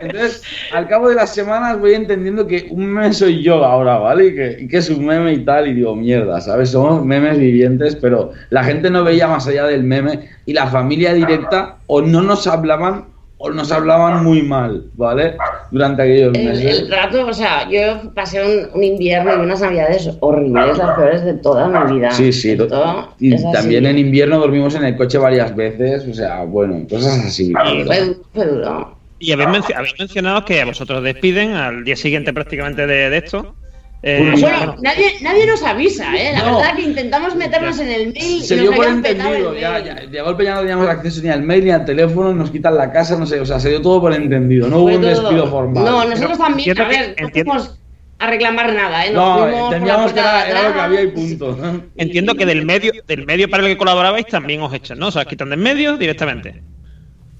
Entonces, 0.00 0.42
al 0.72 0.88
cabo 0.88 1.08
de 1.08 1.14
las 1.14 1.32
semanas 1.32 1.78
voy 1.78 1.94
entendiendo 1.94 2.48
que 2.48 2.66
un 2.70 2.86
meme 2.86 3.12
soy 3.12 3.44
yo 3.44 3.64
ahora, 3.64 3.98
¿vale? 3.98 4.26
Y 4.26 4.34
que, 4.34 4.56
y 4.62 4.66
que 4.66 4.78
es 4.78 4.90
un 4.90 5.06
meme 5.06 5.34
y 5.34 5.44
tal, 5.44 5.68
y 5.68 5.74
digo, 5.74 5.94
mierda, 5.94 6.40
¿sabes? 6.40 6.70
Somos 6.70 7.04
memes 7.04 7.38
vivientes, 7.38 7.94
pero 7.94 8.32
la 8.50 8.64
gente 8.64 8.90
no 8.90 9.04
veía 9.04 9.28
más 9.28 9.46
allá 9.46 9.66
del 9.66 9.84
meme 9.84 10.30
y 10.46 10.52
la 10.52 10.66
familia 10.66 11.14
directa 11.14 11.76
o 11.86 12.02
no 12.02 12.22
nos 12.22 12.48
hablaban 12.48 13.04
o 13.40 13.50
nos 13.50 13.70
hablaban 13.70 14.24
muy 14.24 14.42
mal, 14.42 14.84
¿vale? 14.94 15.36
Durante 15.70 16.02
aquellos 16.02 16.36
El, 16.36 16.44
meses. 16.44 16.80
el 16.80 16.90
rato, 16.90 17.26
o 17.26 17.32
sea, 17.32 17.68
yo 17.70 18.12
pasé 18.12 18.42
un, 18.44 18.68
un 18.74 18.82
invierno 18.84 19.32
y 19.36 19.38
unas 19.38 19.60
navidades 19.60 20.10
horribles, 20.20 20.76
las 20.76 20.96
peores 20.96 21.24
de 21.24 21.34
toda 21.34 21.68
mi 21.68 21.96
vida. 21.98 22.10
Sí, 22.10 22.32
sí. 22.32 22.50
Esto 22.50 23.14
Y 23.20 23.52
también 23.52 23.86
en 23.86 23.96
invierno 23.98 24.38
dormimos 24.38 24.74
en 24.74 24.84
el 24.84 24.96
coche 24.96 25.18
varias 25.18 25.54
veces, 25.54 26.06
o 26.08 26.14
sea, 26.14 26.42
bueno, 26.44 26.84
cosas 26.90 27.24
así. 27.26 27.52
Fue, 27.86 28.00
du- 28.04 28.22
fue 28.34 28.46
duro. 28.46 28.98
Y 29.20 29.32
habéis, 29.32 29.48
menci- 29.48 29.74
habéis 29.76 29.94
mencionado 29.98 30.44
que 30.44 30.60
a 30.60 30.64
vosotros 30.64 31.02
despiden 31.02 31.52
al 31.54 31.84
día 31.84 31.96
siguiente 31.96 32.32
prácticamente 32.32 32.86
de, 32.86 33.10
de 33.10 33.16
esto. 33.18 33.54
Eh, 34.00 34.32
Bueno, 34.40 34.76
nadie, 34.80 35.14
nadie 35.22 35.44
nos 35.44 35.60
avisa, 35.64 36.14
¿eh? 36.16 36.30
La 36.32 36.44
No. 36.44 36.58
verdad 36.58 36.76
que 36.76 36.82
intentamos 36.82 37.34
meternos 37.34 37.80
en 37.80 37.90
el 37.90 38.12
mail 38.12 38.42
Se 38.44 38.54
y 38.54 38.58
dio 38.60 38.70
nos 38.70 38.76
por 38.76 38.86
entendido, 38.86 39.52
el 39.52 39.60
ya, 39.60 39.78
ya, 39.80 39.94
de 40.06 40.20
golpe 40.22 40.44
ya 40.44 40.54
no 40.54 40.60
teníamos 40.60 40.88
acceso 40.88 41.20
ni 41.22 41.28
al 41.30 41.42
mail 41.42 41.64
ni 41.64 41.70
al 41.72 41.84
teléfono, 41.84 42.32
nos 42.32 42.50
quitan 42.52 42.76
la 42.76 42.92
casa, 42.92 43.18
no 43.18 43.26
sé, 43.26 43.40
o 43.40 43.44
sea, 43.44 43.58
se 43.58 43.70
dio 43.70 43.82
todo 43.82 44.00
por 44.00 44.12
entendido, 44.14 44.68
no 44.68 44.78
hubo 44.78 44.94
un 44.94 45.02
despido 45.02 45.48
formal. 45.48 45.84
No, 45.84 46.04
nosotros 46.04 46.38
también, 46.38 46.80
a 46.80 46.84
ver, 46.88 47.14
que- 47.16 47.22
no 47.24 47.28
fuimos 47.30 47.80
a 48.20 48.26
reclamar 48.28 48.72
nada, 48.72 49.04
¿eh? 49.06 49.12
Nos 49.12 49.50
No, 49.50 49.64
entendíamos 49.66 50.12
que 50.12 50.20
era, 50.20 50.48
era 50.48 50.68
lo 50.68 50.74
que 50.74 50.80
había 50.80 51.02
y 51.02 51.06
punto. 51.08 51.58
entiendo 51.96 52.34
que 52.36 52.46
del 52.46 52.64
medio, 52.64 52.92
del 53.06 53.26
medio 53.26 53.50
para 53.50 53.64
el 53.64 53.70
que 53.70 53.76
colaborabais 53.78 54.26
también 54.26 54.60
os 54.62 54.72
echan, 54.74 54.98
¿no? 55.00 55.08
O 55.08 55.10
sea, 55.10 55.22
os 55.22 55.28
quitan 55.28 55.50
del 55.50 55.58
medio 55.58 55.96
directamente. 55.96 56.62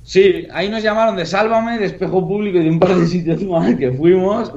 Sí, 0.08 0.48
ahí 0.54 0.70
nos 0.70 0.82
llamaron 0.82 1.16
de 1.16 1.26
Sálvame, 1.26 1.78
de 1.78 1.84
Espejo 1.84 2.26
Público 2.26 2.56
y 2.56 2.62
de 2.64 2.70
un 2.70 2.80
par 2.80 2.94
de 2.94 3.06
sitios 3.06 3.42
más 3.44 3.74
que 3.74 3.90
fuimos. 3.92 4.50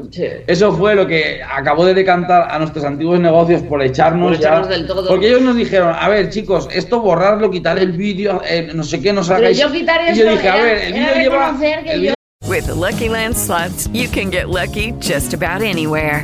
Eso 0.47 0.71
fue 0.71 0.95
lo 0.95 1.05
que 1.05 1.41
acabó 1.43 1.83
de 1.85 1.93
decantar 1.93 2.47
a 2.49 2.57
nuestros 2.57 2.85
antiguos 2.85 3.19
negocios 3.19 3.61
por 3.63 3.81
echarnos, 3.83 4.29
Por 4.29 4.35
echarnos 4.37 4.69
ya. 4.69 4.73
del 4.77 4.87
todo. 4.87 5.09
Porque 5.09 5.27
ellos 5.27 5.41
nos 5.41 5.57
dijeron, 5.57 5.93
a 5.99 6.07
ver, 6.07 6.29
chicos, 6.29 6.69
esto 6.73 7.01
borrarlo, 7.01 7.51
quitar 7.51 7.77
el 7.79 7.91
vídeo, 7.91 8.41
eh, 8.47 8.71
no 8.73 8.81
sé 8.85 9.01
qué, 9.01 9.11
nos 9.11 9.27
Pero 9.27 9.39
hagáis. 9.39 9.59
yo 9.59 9.69
quitar 9.69 9.99
y 10.09 10.17
yo 10.17 10.31
dije, 10.31 10.47
a 10.47 10.55
era- 10.55 10.63
ver, 10.63 10.77
el 10.85 10.93
vídeo 10.93 11.15
lleva. 11.15 11.57
que 11.59 11.91
el 11.91 12.01
yo- 12.03 12.13
With 12.47 12.63
the 12.67 12.73
Lucky 12.73 13.09
Land 13.09 13.35
slots, 13.35 13.89
you 13.91 14.07
can 14.09 14.31
get 14.31 14.45
lucky 14.47 14.93
just 15.01 15.33
about 15.33 15.61
anywhere. 15.61 16.23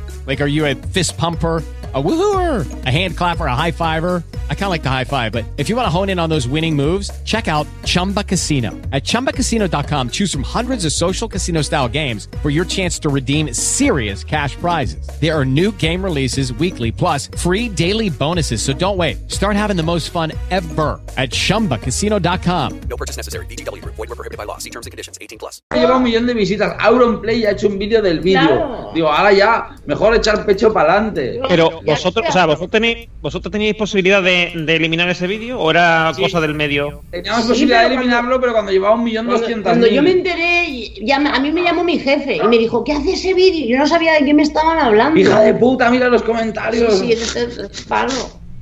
Like, 0.25 0.41
are 0.41 0.47
you 0.47 0.65
a 0.65 0.75
fist 0.75 1.17
pumper? 1.17 1.63
A 1.93 2.01
woohooer, 2.01 2.85
a 2.85 2.89
hand 2.89 3.17
clapper, 3.17 3.47
a 3.47 3.53
high 3.53 3.71
fiver. 3.71 4.23
I 4.49 4.53
kind 4.53 4.63
of 4.63 4.69
like 4.69 4.81
the 4.81 4.89
high 4.89 5.03
five, 5.03 5.33
but 5.33 5.43
if 5.57 5.67
you 5.67 5.75
want 5.75 5.87
to 5.87 5.89
hone 5.89 6.07
in 6.07 6.19
on 6.19 6.29
those 6.29 6.47
winning 6.47 6.73
moves, 6.73 7.11
check 7.23 7.49
out 7.49 7.67
Chumba 7.83 8.23
Casino. 8.23 8.69
At 8.93 9.03
chumbacasino.com, 9.03 10.11
choose 10.11 10.31
from 10.31 10.41
hundreds 10.41 10.85
of 10.85 10.93
social 10.93 11.27
casino 11.27 11.63
style 11.63 11.89
games 11.89 12.29
for 12.41 12.49
your 12.49 12.63
chance 12.63 12.97
to 12.99 13.09
redeem 13.09 13.53
serious 13.53 14.23
cash 14.23 14.55
prizes. 14.55 15.05
There 15.19 15.37
are 15.37 15.43
new 15.43 15.73
game 15.73 16.01
releases 16.01 16.53
weekly, 16.53 16.93
plus 16.93 17.27
free 17.27 17.67
daily 17.67 18.09
bonuses. 18.09 18.61
So 18.61 18.71
don't 18.71 18.95
wait. 18.95 19.29
Start 19.29 19.57
having 19.57 19.75
the 19.75 19.83
most 19.83 20.11
fun 20.11 20.31
ever 20.49 20.97
at 21.17 21.31
chumbacasino.com. 21.31 22.81
No 22.87 22.95
purchase 22.95 23.17
necessary. 23.17 23.45
BGW. 23.47 23.83
Void 23.83 23.97
were 23.97 24.07
prohibited 24.07 24.37
by 24.37 24.45
law. 24.45 24.59
See 24.59 24.69
terms 24.69 24.87
and 24.87 24.93
conditions. 24.93 25.17
18 25.19 25.39
plus. 25.39 25.61
Lleva 25.73 25.97
un 25.97 26.03
millón 26.03 26.25
de 26.25 26.33
visitas. 26.33 26.73
Auronplay 26.79 27.43
ha 27.43 27.51
hecho 27.51 27.67
un 27.67 27.77
vídeo 27.77 28.01
del 28.01 28.21
vídeo. 28.21 28.47
Claro. 28.47 28.91
Digo, 28.93 29.11
ahora 29.11 29.33
ya, 29.33 29.75
mejor 29.85 30.10
echar 30.17 30.45
pecho 30.45 30.71
para 30.73 30.93
adelante. 30.93 31.39
Pero 31.47 31.81
vosotros, 31.85 32.25
o 32.27 32.31
sea, 32.31 32.45
vosotros 32.45 32.69
tenéis, 32.71 33.09
vosotros 33.21 33.51
teníais 33.51 33.75
posibilidad 33.75 34.21
de, 34.21 34.51
de 34.55 34.75
eliminar 34.75 35.09
ese 35.09 35.27
vídeo 35.27 35.59
o 35.59 35.69
era 35.71 36.11
cosa 36.17 36.39
del 36.41 36.53
medio. 36.55 37.03
Teníamos 37.11 37.43
Sí, 37.43 37.49
posibilidad 37.49 37.81
de 37.81 37.95
eliminarlo, 37.95 38.39
pero 38.39 38.53
cuando 38.53 38.71
llevaba 38.71 38.95
un 38.95 39.03
millón 39.03 39.25
Cuando, 39.25 39.41
doscientas 39.41 39.71
cuando 39.71 39.87
yo 39.87 40.01
me 40.03 40.11
enteré, 40.11 40.93
ya 41.03 41.19
me- 41.19 41.29
a 41.29 41.39
mí 41.39 41.51
me 41.51 41.63
llamó 41.63 41.83
mi 41.83 41.99
jefe 41.99 42.37
y 42.37 42.47
me 42.47 42.57
dijo, 42.57 42.83
¿qué 42.83 42.93
hace 42.93 43.13
ese 43.13 43.33
vídeo? 43.33 43.67
Yo 43.67 43.77
no 43.77 43.87
sabía 43.87 44.13
de 44.13 44.25
qué 44.25 44.33
me 44.33 44.43
estaban 44.43 44.79
hablando. 44.79 45.19
Hija 45.19 45.41
de 45.41 45.53
puta, 45.53 45.89
mira 45.89 46.07
los 46.09 46.21
Sí, 46.21 46.27
comentarios. 46.27 46.99
sí, 46.99 47.11
entonces, 47.13 47.85
paro, 47.87 48.11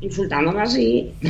insultándome 0.01 0.61
así. 0.61 1.11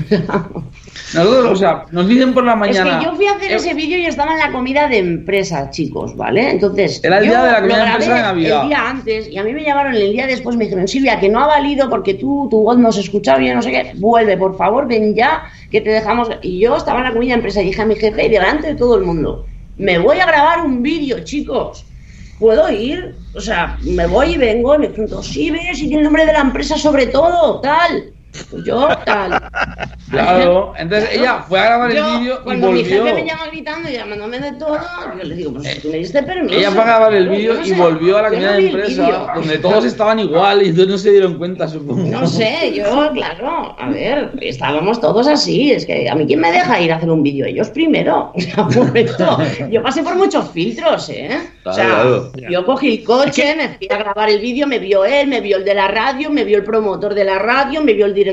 Nosotros, 1.14 1.52
o 1.52 1.56
sea, 1.56 1.86
nos 1.92 2.08
dicen 2.08 2.34
por 2.34 2.44
la 2.44 2.56
mañana. 2.56 2.92
Es 2.92 3.00
que 3.00 3.06
yo 3.06 3.16
fui 3.16 3.26
a 3.26 3.32
hacer 3.32 3.52
eh, 3.52 3.56
ese 3.56 3.74
vídeo 3.74 3.98
y 3.98 4.06
estaba 4.06 4.34
en 4.34 4.40
la 4.40 4.52
comida 4.52 4.88
de 4.88 5.00
empresa, 5.00 5.70
chicos, 5.72 6.16
¿vale? 6.16 6.52
Entonces. 6.52 7.02
Era 7.04 7.18
el 7.18 7.26
día 7.26 7.44
de 7.44 7.52
la 7.52 7.62
comida 7.62 7.78
de 7.78 7.90
empresa 7.90 8.16
de 8.16 8.22
Navidad. 8.22 8.62
El 8.62 8.68
día 8.68 8.90
antes, 8.90 9.28
y 9.28 9.38
a 9.38 9.44
mí 9.44 9.54
me 9.54 9.64
llamaron 9.64 9.96
el 9.96 10.12
día 10.12 10.28
después, 10.28 10.56
me 10.56 10.66
dijeron, 10.66 10.88
Silvia, 10.88 11.20
que 11.20 11.30
no 11.30 11.40
ha 11.40 11.48
valido 11.48 11.90
porque 11.90 12.14
tú, 12.14 12.48
tu 12.52 12.62
voz 12.62 12.78
no 12.78 12.92
se 12.92 13.02
escucha 13.02 13.38
bien, 13.38 13.56
no 13.56 13.62
sé 13.62 13.72
qué. 13.72 13.94
Vuelve, 13.96 14.38
por 14.38 14.56
favor, 14.56 14.88
ven 14.88 15.16
ya, 15.16 15.44
que 15.72 15.82
te 15.82 15.90
dejamos. 15.90 16.30
Y 16.44 16.60
yo 16.60 16.76
estaba 16.78 17.00
en 17.00 17.06
la 17.06 17.14
comida 17.14 17.30
de 17.30 17.36
empresa 17.36 17.62
y 17.62 17.66
dije 17.66 17.82
a 17.82 17.86
mi 17.86 17.96
jefe, 17.96 18.26
y 18.26 18.30
delante 18.30 18.68
de 18.68 18.76
todo 18.76 18.96
el 18.98 19.04
mundo, 19.04 19.46
me 19.78 19.98
voy 19.98 20.20
a 20.20 20.28
grabar 20.28 20.62
un 20.64 20.84
vídeo, 20.84 21.24
chicos. 21.24 21.86
¿Puedo 22.38 22.70
ir? 22.72 23.16
O 23.36 23.42
sea, 23.42 23.78
me 23.82 24.08
voy 24.08 24.36
y 24.36 24.38
vengo 24.38 24.76
y 24.76 24.78
me 24.78 24.90
pregunto, 24.90 25.22
sí, 25.24 25.52
ves, 25.52 25.82
y 25.82 25.88
tiene 25.88 25.98
el 25.98 26.04
nombre 26.04 26.26
de 26.26 26.34
la 26.34 26.42
empresa 26.42 26.78
sobre 26.78 27.08
todo, 27.08 27.60
tal. 27.60 28.14
Pues 28.50 28.64
yo, 28.64 28.88
tal. 29.06 29.42
Claro, 30.10 30.74
entonces 30.78 31.10
ella 31.14 31.44
fue 31.48 31.60
a 31.60 31.66
grabar 31.66 31.94
Yo, 31.94 32.08
el 32.08 32.20
vídeo 32.20 32.40
y 32.40 32.44
cuando 32.44 32.72
mi 32.72 32.84
jefe 32.84 33.14
me 33.14 33.26
llama 33.26 33.48
gritando 33.48 33.90
y 33.90 33.94
llamándome 33.94 34.40
de 34.40 34.52
todo, 34.54 34.80
yo 35.18 35.24
le 35.24 35.36
digo, 35.36 35.54
pues 35.54 35.82
tú 35.82 35.90
me 35.90 35.98
diste 35.98 36.24
permiso. 36.24 36.58
Ella 36.58 36.72
fue 36.72 36.82
a 36.82 36.86
grabar 36.86 37.14
el 37.14 37.30
vídeo 37.30 37.54
no 37.54 37.62
y 37.62 37.70
sé, 37.70 37.76
volvió 37.76 38.18
a 38.18 38.24
la 38.24 38.30
comida 38.30 38.52
no 38.52 38.58
de 38.58 38.66
empresa, 38.68 39.32
donde 39.36 39.58
todos 39.60 39.86
estaban 39.86 40.20
igual 40.20 40.64
y 40.64 40.70
entonces 40.70 40.88
no 40.90 40.98
se 40.98 41.12
dieron 41.12 41.38
cuenta, 41.38 41.68
supongo. 41.68 42.10
No 42.10 42.26
sé, 42.28 42.74
yo, 42.74 43.12
claro, 43.14 43.76
a 43.78 43.90
ver, 43.90 44.32
estábamos 44.42 45.00
todos 45.00 45.28
así. 45.28 45.72
Es 45.72 45.86
que 45.86 46.10
a 46.10 46.16
mí, 46.16 46.26
¿quién 46.26 46.40
me 46.40 46.52
deja 46.52 46.80
ir 46.82 46.92
a 46.92 46.96
hacer 46.96 47.10
un 47.10 47.24
vídeo? 47.24 47.46
Ellos 47.46 47.70
primero. 47.70 48.34
Yo 49.70 49.84
pasé 49.84 50.04
por 50.04 50.16
muchos 50.16 50.50
filtros, 50.52 51.10
¿eh? 51.10 51.40
o 51.64 51.74
sea, 51.74 51.86
Claro, 51.86 52.32
yo 52.50 52.66
cogí 52.66 52.98
el 52.98 53.04
coche, 53.04 53.56
me 53.56 53.70
fui 53.70 53.88
a 53.90 53.98
grabar 53.98 54.30
el 54.30 54.40
vídeo, 54.40 54.68
me 54.68 54.80
vio 54.80 55.06
él, 55.06 55.28
me 55.28 55.42
vio 55.42 55.58
el 55.58 55.66
de 55.66 55.74
la 55.74 55.88
radio, 55.88 56.30
me 56.30 56.44
vio 56.44 56.58
el 56.58 56.64
promotor 56.64 57.14
de 57.14 57.24
la 57.24 57.40
radio, 57.40 57.82
me 57.82 57.94
vio 57.94 58.06
el 58.06 58.14
director. 58.14 58.29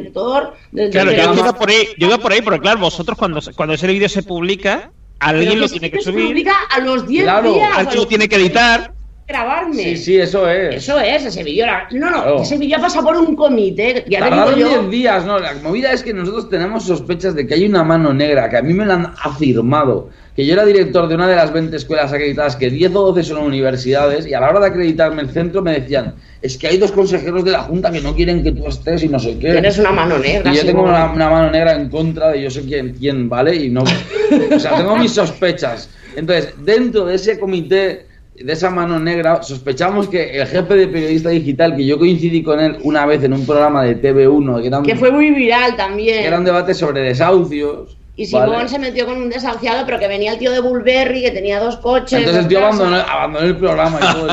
Del- 0.72 0.90
Claro, 0.90 1.12
yo 1.12 1.34
iba 1.34 1.52
por 1.52 1.68
ahí, 1.70 1.88
yo 1.98 2.06
iba 2.08 2.18
por 2.18 2.32
ahí, 2.32 2.42
porque 2.42 2.60
claro, 2.60 2.80
vosotros 2.80 3.16
cuando, 3.18 3.40
cuando 3.54 3.74
ese 3.74 3.86
vídeo 3.86 4.08
se 4.08 4.22
publica, 4.22 4.90
Pero 5.18 5.30
alguien 5.30 5.60
lo 5.60 5.68
tiene 5.68 5.90
que 5.90 5.96
vídeo 5.98 6.04
se 6.04 6.12
subir, 6.12 6.26
publica 6.28 6.54
a 6.70 6.80
los 6.80 7.06
10 7.06 7.24
Claro, 7.24 7.52
días. 7.54 7.70
alguien 7.76 7.96
lo 7.96 8.06
tiene 8.06 8.28
que 8.28 8.36
editar. 8.36 8.92
Grabarme. 9.26 9.82
Sí, 9.82 9.96
sí, 9.96 10.16
eso 10.18 10.48
es. 10.48 10.76
Eso 10.76 11.00
es, 11.00 11.24
ese 11.26 11.42
vídeo 11.42 11.64
era... 11.64 11.88
No, 11.90 12.10
no, 12.10 12.22
Claro. 12.22 12.42
ese 12.42 12.58
vídeo 12.58 12.78
pasa 12.80 13.02
por 13.02 13.16
un 13.16 13.34
comité. 13.34 14.04
Ya 14.08 14.20
Tardaron 14.20 14.54
yo. 14.58 14.68
10 14.68 14.90
días, 14.90 15.24
no, 15.24 15.38
la 15.38 15.54
movida 15.54 15.92
es 15.92 16.02
que 16.02 16.14
nosotros 16.14 16.48
tenemos 16.48 16.84
sospechas 16.84 17.34
de 17.34 17.46
que 17.46 17.54
hay 17.54 17.66
una 17.66 17.82
mano 17.82 18.12
negra, 18.14 18.48
que 18.48 18.56
a 18.58 18.62
mí 18.62 18.72
me 18.72 18.86
la 18.86 18.94
han 18.94 19.06
afirmado, 19.20 20.10
que 20.36 20.46
yo 20.46 20.52
era 20.52 20.64
director 20.64 21.08
de 21.08 21.14
una 21.16 21.26
de 21.26 21.34
las 21.34 21.52
20 21.52 21.74
escuelas 21.76 22.12
acreditadas, 22.12 22.54
que 22.56 22.70
10 22.70 22.94
o 22.94 23.12
12 23.12 23.22
son 23.24 23.42
universidades, 23.42 24.26
y 24.26 24.34
a 24.34 24.40
la 24.40 24.50
hora 24.50 24.60
de 24.60 24.66
acreditarme 24.66 25.22
el 25.22 25.30
centro 25.30 25.60
me 25.62 25.72
decían, 25.72 26.14
es 26.42 26.56
que 26.56 26.68
hay 26.68 26.76
dos 26.76 26.92
consejeros 26.92 27.44
de 27.44 27.50
la 27.50 27.60
Junta 27.62 27.90
que 27.90 28.00
no 28.00 28.14
quieren 28.14 28.44
que 28.44 28.52
tú 28.52 28.68
estés 28.68 29.02
y 29.02 29.08
no 29.08 29.18
sé 29.18 29.38
qué. 29.38 29.50
Tienes 29.52 29.78
una 29.78 29.90
mano 29.90 30.18
negra. 30.18 30.52
Y 30.52 30.56
yo 30.56 30.64
tengo 30.64 30.82
una, 30.84 31.10
una 31.10 31.28
mano 31.30 31.50
negra 31.50 31.72
en 31.74 31.88
contra 31.88 32.28
de 32.30 32.42
yo 32.42 32.50
sé 32.50 32.62
quién, 32.62 32.94
quién, 32.94 33.28
¿vale? 33.28 33.56
Y 33.56 33.70
no. 33.70 33.82
O 33.82 34.58
sea, 34.60 34.76
tengo 34.76 34.96
mis 34.96 35.12
sospechas. 35.12 35.88
Entonces, 36.14 36.54
dentro 36.64 37.06
de 37.06 37.16
ese 37.16 37.38
comité, 37.38 38.05
de 38.42 38.52
esa 38.52 38.70
mano 38.70 38.98
negra, 38.98 39.42
sospechamos 39.42 40.08
que 40.08 40.38
el 40.40 40.46
jefe 40.46 40.74
de 40.74 40.88
periodista 40.88 41.30
digital, 41.30 41.76
que 41.76 41.86
yo 41.86 41.98
coincidí 41.98 42.42
con 42.42 42.60
él 42.60 42.76
una 42.82 43.06
vez 43.06 43.22
en 43.24 43.32
un 43.32 43.46
programa 43.46 43.82
de 43.84 44.00
TV1, 44.00 44.60
que 44.60 44.66
era 44.66 44.78
un, 44.78 44.84
Que 44.84 44.96
fue 44.96 45.10
muy 45.10 45.30
viral 45.30 45.76
también. 45.76 46.20
que 46.20 46.26
era 46.26 46.38
un 46.38 46.44
debate 46.44 46.74
sobre 46.74 47.00
desahucios. 47.00 47.96
Y 48.18 48.24
Simón 48.24 48.48
¿vale? 48.50 48.68
se 48.70 48.78
metió 48.78 49.04
con 49.04 49.18
un 49.20 49.28
desahuciado, 49.28 49.84
pero 49.84 49.98
que 49.98 50.08
venía 50.08 50.32
el 50.32 50.38
tío 50.38 50.50
de 50.50 50.60
Bulberry, 50.60 51.20
que 51.20 51.32
tenía 51.32 51.60
dos 51.60 51.76
coches. 51.76 52.18
Entonces 52.20 52.44
el 52.44 52.48
tío 52.48 52.60
abandonó, 52.60 52.96
abandonó 52.96 53.46
el 53.46 53.56
programa 53.58 53.98
y 54.00 54.14
todo 54.14 54.28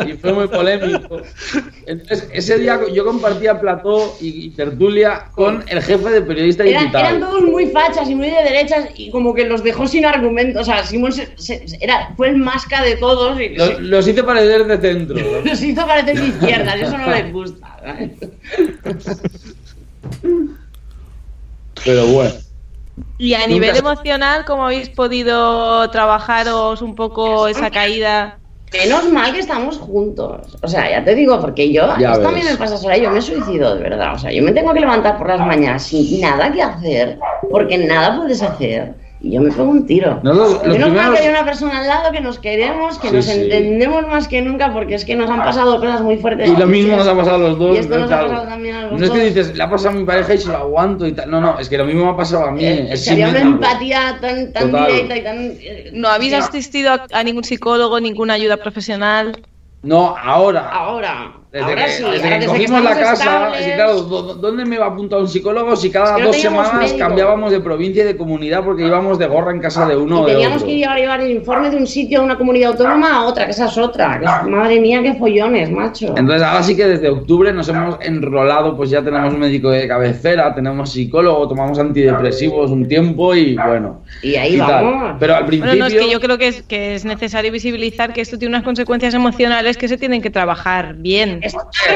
el. 0.00 0.08
Y 0.10 0.12
fue 0.14 0.32
muy 0.32 0.48
polémico. 0.48 1.22
Entonces, 1.86 2.28
ese 2.32 2.58
día 2.58 2.80
yo 2.92 3.04
compartía 3.04 3.60
plató 3.60 4.16
y, 4.20 4.46
y 4.46 4.50
tertulia 4.50 5.26
con 5.36 5.64
el 5.68 5.80
jefe 5.80 6.10
de 6.10 6.20
periodista 6.22 6.64
digital. 6.64 7.00
eran 7.06 7.20
todos 7.20 7.42
muy 7.42 7.66
fachas 7.66 8.10
y 8.10 8.16
muy 8.16 8.26
de 8.28 8.42
derechas 8.42 8.88
y 8.96 9.10
como 9.12 9.34
que 9.34 9.44
los 9.46 9.62
dejó 9.62 9.86
sin 9.86 10.04
argumentos. 10.04 10.62
O 10.62 10.64
sea, 10.64 10.84
Simón 10.84 11.12
se- 11.12 11.38
se- 11.38 11.64
era, 11.80 12.12
fue 12.16 12.30
el 12.30 12.38
masca 12.38 12.82
de 12.82 12.96
todos 12.96 13.40
y 13.40 13.50
Los, 13.80 14.08
hice 14.08 14.24
parecer 14.24 14.66
de 14.66 14.78
centro. 14.78 15.16
los 15.44 15.62
hizo 15.62 15.86
parecer 15.86 16.18
de 16.20 16.26
izquierdas. 16.34 16.74
Eso 16.80 16.98
no 16.98 17.08
les 17.08 17.32
gusta. 17.32 17.78
Pero 21.84 22.06
bueno. 22.08 22.34
Y 23.18 23.34
a 23.34 23.46
nivel 23.46 23.72
se- 23.72 23.78
emocional, 23.78 24.44
¿cómo 24.44 24.64
habéis 24.64 24.88
podido 24.90 25.88
trabajaros 25.90 26.82
un 26.82 26.94
poco 26.94 27.48
esa 27.48 27.70
caída? 27.70 28.38
Menos 28.72 29.10
mal 29.10 29.32
que 29.32 29.40
estamos 29.40 29.78
juntos. 29.78 30.58
O 30.62 30.68
sea, 30.68 30.90
ya 30.90 31.02
te 31.02 31.14
digo, 31.14 31.40
porque 31.40 31.72
yo, 31.72 31.88
Ya 31.98 32.12
esto 32.12 32.28
a 32.28 32.32
mí 32.32 32.42
me 32.42 32.56
pasa 32.56 32.76
sola, 32.76 32.98
yo 32.98 33.10
me 33.10 33.22
suicido 33.22 33.74
de 33.74 33.82
verdad. 33.82 34.14
O 34.14 34.18
sea, 34.18 34.30
yo 34.30 34.42
me 34.42 34.52
tengo 34.52 34.74
que 34.74 34.80
levantar 34.80 35.16
por 35.16 35.26
las 35.28 35.40
mañanas 35.40 35.84
sin 35.84 36.20
nada 36.20 36.52
que 36.52 36.62
hacer, 36.62 37.18
porque 37.50 37.78
nada 37.78 38.16
puedes 38.16 38.42
hacer. 38.42 38.94
Y 39.20 39.32
yo 39.32 39.40
me 39.40 39.50
pego 39.50 39.64
un 39.70 39.84
tiro. 39.84 40.20
Los 40.22 40.36
Menos 40.36 40.60
mal 40.62 40.78
primeros- 40.88 41.14
que 41.18 41.24
hay 41.24 41.28
una 41.30 41.44
persona 41.44 41.78
al 41.80 41.86
lado 41.88 42.12
que 42.12 42.20
nos 42.20 42.38
queremos, 42.38 42.98
que 43.00 43.08
Sí, 43.08 43.14
nos 43.16 43.24
sí. 43.24 43.32
entendemos 43.32 44.06
más 44.06 44.28
que 44.28 44.40
nunca, 44.42 44.72
porque 44.72 44.94
es 44.94 45.04
que 45.04 45.16
nos 45.16 45.28
han 45.28 45.38
pasado 45.38 45.80
cosas 45.80 46.02
muy 46.02 46.18
fuertes. 46.18 46.48
Y 46.48 46.56
lo 46.56 46.66
mismo 46.68 46.96
nos 46.96 47.08
ha 47.08 47.16
pasado 47.16 47.34
a 47.34 47.48
los 47.48 47.58
dos. 47.58 47.74
Y 47.76 47.80
esto 47.80 47.94
¿no? 47.96 48.02
nos 48.02 48.12
ha 48.12 48.14
Claro. 48.18 48.28
pasado 48.30 48.48
también 48.48 48.76
a 48.76 48.82
los 48.82 49.00
No 49.00 49.04
es 49.06 49.10
que 49.10 49.24
dices, 49.24 49.56
le 49.56 49.62
ha 49.64 49.68
pasado 49.68 49.90
a 49.96 49.98
mi 49.98 50.04
pareja 50.04 50.34
y 50.34 50.38
se 50.38 50.48
lo 50.48 50.56
aguanto 50.58 51.04
y 51.04 51.12
tal. 51.12 51.30
No, 51.32 51.40
no, 51.40 51.58
es 51.58 51.68
que 51.68 51.76
lo 51.78 51.84
mismo 51.84 52.04
me 52.04 52.10
ha 52.12 52.16
pasado 52.16 52.44
a 52.44 52.50
mí. 52.52 52.64
Eh, 52.64 52.88
es 52.92 53.08
una 53.10 53.38
empatía 53.40 54.18
tan, 54.20 54.52
tan 54.52 54.70
directa 54.70 55.16
y 55.16 55.22
tan. 55.24 55.36
eh, 55.60 55.90
¿No 55.94 56.08
habéis 56.08 56.32
no, 56.32 56.38
asistido 56.38 56.92
a, 56.92 57.04
a 57.12 57.22
ningún 57.24 57.42
psicólogo, 57.42 57.98
ninguna 57.98 58.34
ayuda 58.34 58.56
profesional? 58.58 59.32
No, 59.82 60.16
ahora. 60.16 60.68
Ahora. 60.70 61.32
Desde 61.50 61.64
ahora 61.64 61.84
que, 61.86 61.90
sí. 61.92 62.02
desde 62.02 62.16
ahora 62.24 62.28
que 62.28 62.34
desde 62.34 62.46
cogimos 62.46 62.84
la 62.84 62.90
casa, 62.90 63.12
estables- 63.14 63.60
es 63.60 63.66
que, 63.66 63.74
claro, 63.74 64.02
¿dó- 64.02 64.22
dó- 64.22 64.34
¿dónde 64.34 64.64
me 64.66 64.76
va 64.78 64.84
a 64.84 64.88
apuntar 64.90 65.18
un 65.20 65.28
psicólogo 65.28 65.76
si 65.76 65.90
cada 65.90 66.10
Es 66.10 66.16
que 66.16 66.20
no 66.20 66.26
dos 66.28 66.36
semanas 66.36 66.74
médico. 66.74 66.98
cambiábamos 66.98 67.50
de 67.52 67.60
provincia 67.60 68.02
y 68.04 68.06
de 68.06 68.16
comunidad 68.18 68.62
porque 68.64 68.86
íbamos 68.86 69.18
de 69.18 69.26
gorra 69.28 69.52
en 69.52 69.60
casa 69.60 69.86
de 69.86 69.96
uno 69.96 70.18
Y 70.18 70.20
o 70.20 70.26
de 70.26 70.32
teníamos 70.32 70.56
otro? 70.58 70.68
que 70.68 70.76
llevar, 70.76 70.98
llevar 70.98 71.20
el 71.22 71.30
informe 71.30 71.70
de 71.70 71.76
un 71.78 71.86
sitio 71.86 72.20
a 72.20 72.22
una 72.24 72.36
comunidad 72.36 72.72
autónoma 72.72 73.16
a 73.16 73.24
otra, 73.24 73.46
que 73.46 73.52
esa 73.52 73.64
es 73.66 73.78
otra. 73.78 74.18
que 74.18 74.26
es- 74.26 74.42
madre 74.50 74.78
mía, 74.78 75.02
qué 75.02 75.14
follones, 75.14 75.70
macho. 75.70 76.08
Entonces 76.18 76.42
ahora 76.42 76.62
sí 76.62 76.76
que 76.76 76.86
desde 76.86 77.08
octubre 77.08 77.50
nos 77.52 77.66
hemos 77.70 77.96
enrolado, 78.02 78.76
pues 78.76 78.90
ya 78.90 79.02
tenemos 79.02 79.32
un 79.32 79.40
médico 79.40 79.70
de 79.70 79.88
cabecera, 79.88 80.54
tenemos 80.54 80.92
psicólogo, 80.92 81.48
tomamos 81.48 81.78
antidepresivos 81.78 82.70
un 82.70 82.86
tiempo 82.86 83.34
y 83.34 83.54
bueno. 83.56 84.02
Y 84.22 84.34
ahí 84.36 84.58
tal. 84.58 84.84
vamos. 84.84 85.16
Pero 85.18 85.34
al 85.34 85.46
principio... 85.46 85.70
Bueno, 85.72 85.88
no, 85.88 85.96
es 85.98 86.04
que 86.06 86.10
yo 86.12 86.20
creo 86.20 86.36
que 86.38 86.48
es, 86.48 86.62
que 86.62 86.94
es 86.94 87.04
necesario 87.04 87.50
visibilizar 87.52 88.12
que 88.12 88.20
esto 88.20 88.38
tiene 88.38 88.54
unas 88.54 88.64
consecuencias 88.64 89.14
emocionales 89.14 89.76
que 89.78 89.88
se 89.88 89.96
tienen 89.96 90.20
que 90.20 90.30
trabajar 90.30 90.94
bien. 90.96 91.37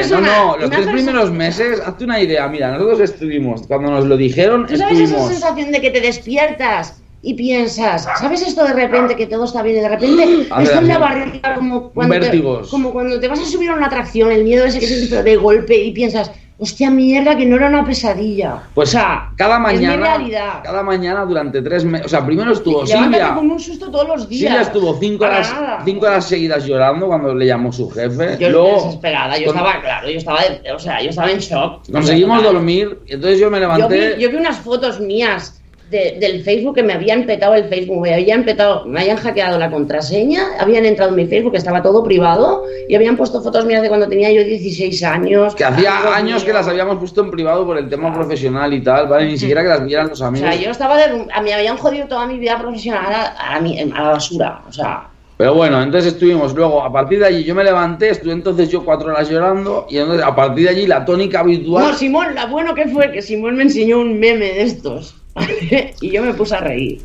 No, 0.09 0.21
no, 0.21 0.57
los 0.57 0.69
tres 0.69 0.87
primeros 0.87 1.31
meses, 1.31 1.81
hazte 1.85 2.03
una 2.03 2.21
idea, 2.21 2.47
mira, 2.47 2.71
nosotros 2.71 2.99
estuvimos, 3.01 3.67
cuando 3.67 3.91
nos 3.91 4.05
lo 4.05 4.17
dijeron, 4.17 4.67
¿Tú 4.67 4.77
sabes 4.77 4.99
esa 4.99 5.27
sensación 5.27 5.71
de 5.71 5.81
que 5.81 5.91
te 5.91 6.01
despiertas 6.01 7.01
y 7.21 7.35
piensas, 7.35 8.07
¿sabes 8.19 8.41
esto 8.41 8.65
de 8.65 8.73
repente 8.73 9.15
que 9.15 9.27
todo 9.27 9.45
está 9.45 9.63
bien 9.63 9.77
y 9.77 9.79
de 9.79 9.89
repente 9.89 10.41
está 10.61 10.79
en 10.79 10.87
la 10.89 10.97
barriga 10.97 11.55
como 11.55 11.89
cuando, 11.91 12.15
te, 12.15 12.19
Vértigos. 12.19 12.69
como 12.69 12.91
cuando 12.91 13.19
te 13.19 13.29
vas 13.29 13.39
a 13.39 13.45
subir 13.45 13.69
a 13.69 13.75
una 13.75 13.85
atracción, 13.85 14.31
el 14.31 14.43
miedo 14.43 14.65
ese 14.65 14.79
que 14.79 15.07
pero 15.09 15.23
de 15.23 15.35
golpe 15.37 15.75
y 15.77 15.91
piensas, 15.93 16.31
hostia 16.57 16.89
mierda, 16.89 17.35
que 17.35 17.45
no 17.45 17.55
era 17.55 17.67
una 17.67 17.83
pesadilla. 17.85 18.63
Pues 18.73 18.89
o 18.89 18.91
sea, 18.93 19.31
cada 19.35 19.55
es 19.55 19.59
mi 19.79 19.85
mañana, 19.87 20.17
realidad. 20.17 20.61
cada 20.63 20.83
mañana 20.83 21.25
durante 21.25 21.61
tres 21.61 21.83
meses, 21.83 22.05
o 22.05 22.09
sea, 22.09 22.25
primero 22.25 22.53
estuvo 22.53 22.83
Levántate 22.83 23.15
Silvia, 23.17 23.35
con 23.35 23.51
un 23.51 23.59
susto 23.59 23.89
todos 23.91 24.07
los 24.07 24.29
días. 24.29 24.41
Silvia 24.51 24.61
estuvo 24.61 24.97
cinco 24.99 25.25
horas, 25.25 25.51
nada. 25.51 25.81
cinco 25.83 26.05
horas 26.05 26.25
seguidas 26.25 26.65
llorando 26.65 27.07
cuando 27.07 27.33
le 27.33 27.45
llamó 27.47 27.71
su 27.73 27.89
jefe. 27.89 28.37
Yo 28.39 28.49
Luego 28.49 28.75
desesperada, 28.85 29.37
yo 29.37 29.47
con- 29.47 29.57
estaba, 29.57 29.81
claro, 29.81 30.09
yo 30.09 30.17
estaba, 30.17 30.39
o 30.75 30.79
sea, 30.79 31.01
yo 31.01 31.09
estaba 31.09 31.31
en 31.31 31.39
shock. 31.39 31.91
conseguimos 31.91 32.43
dormir, 32.43 32.99
y 33.07 33.13
entonces 33.15 33.39
yo 33.39 33.49
me 33.49 33.57
Yo 33.57 33.61
levanté. 33.61 34.15
vi, 34.15 34.21
yo 34.21 34.29
vi 34.29 34.35
unas 34.37 34.57
fotos 34.59 34.99
mías 34.99 35.62
de- 35.93 36.17
del 36.19 36.43
Facebook 36.43 36.75
que 36.75 36.83
me 36.83 36.91
habían 36.91 37.25
petado 37.25 37.53
el 37.55 37.65
Facebook, 37.65 38.01
me 38.01 38.13
habían 38.13 38.43
petado, 38.43 38.85
me 38.85 38.99
habían 39.01 39.15
hackeado 39.17 39.57
la 39.57 39.71
contraseña, 39.71 40.41
habían 40.59 40.85
entrado 40.85 41.11
en 41.11 41.15
mi 41.15 41.25
Facebook, 41.27 41.51
que 41.53 41.59
estaba 41.59 41.81
todo 41.81 42.03
privado, 42.03 42.63
y 42.89 42.95
habían 42.95 43.15
puesto 43.15 43.41
fotos 43.41 43.65
mías 43.65 43.81
de 43.81 43.87
cuando 43.87 44.09
tenía 44.09 44.31
yo 44.31 44.43
16 44.43 45.03
años. 45.03 45.55
que 45.55 45.63
hacía 45.63 45.91
años 46.15 46.23
míos. 46.23 46.43
que 46.43 46.51
las 46.53 46.67
habíamos 46.67 46.97
puesto 46.97 47.21
en 47.23 47.31
privado 47.31 47.65
por 47.65 47.77
el 47.77 47.87
tema 47.87 48.13
profesional 48.13 48.73
y 48.73 48.81
tal, 48.81 49.07
¿vale? 49.07 49.27
Ni 49.27 49.37
siquiera 49.37 49.61
que 49.61 49.69
las 49.69 49.85
vieran 49.85 50.09
los 50.09 50.19
O 50.21 50.25
amigos. 50.25 50.49
sea, 50.49 50.59
yo 50.61 50.71
estaba 50.71 50.97
de, 50.97 51.27
a- 51.33 51.41
me 51.41 51.53
habían 51.53 51.77
jodido 51.77 52.07
toda 52.07 52.25
mi 52.27 52.37
vida 52.39 52.57
profesional 52.59 53.13
a, 53.13 53.25
a 53.27 53.53
la, 53.55 53.61
mi- 53.61 53.79
a 53.79 53.85
la 53.85 54.09
basura, 54.09 54.61
o 54.67 54.71
sea... 54.73 55.07
Pero 55.35 55.55
bueno, 55.55 55.81
entonces 55.81 56.13
estuvimos 56.13 56.53
luego, 56.53 56.83
a 56.83 56.93
partir 56.93 57.17
de 57.19 57.25
allí 57.25 57.43
yo 57.43 57.55
me 57.55 57.63
levanté, 57.63 58.09
estuve 58.09 58.33
entonces 58.33 58.69
yo 58.69 58.85
cuatro 58.85 59.11
horas 59.11 59.27
llorando 59.29 59.87
y 59.89 59.97
entonces 59.97 60.23
a 60.23 60.33
partir 60.35 60.65
de 60.65 60.69
allí 60.69 60.85
la 60.87 61.03
tónica 61.03 61.39
habitual... 61.39 61.85
No, 61.85 61.93
Simón, 61.97 62.35
lo 62.35 62.47
bueno 62.49 62.75
que 62.75 62.87
fue 62.87 63.11
que 63.11 63.21
Simón 63.21 63.55
me 63.55 63.63
enseñó 63.63 63.97
un 63.99 64.19
meme 64.19 64.45
de 64.45 64.61
estos. 64.61 65.15
Y 66.01 66.11
yo 66.11 66.21
me 66.23 66.33
puse 66.33 66.55
a 66.55 66.59
reír, 66.59 67.01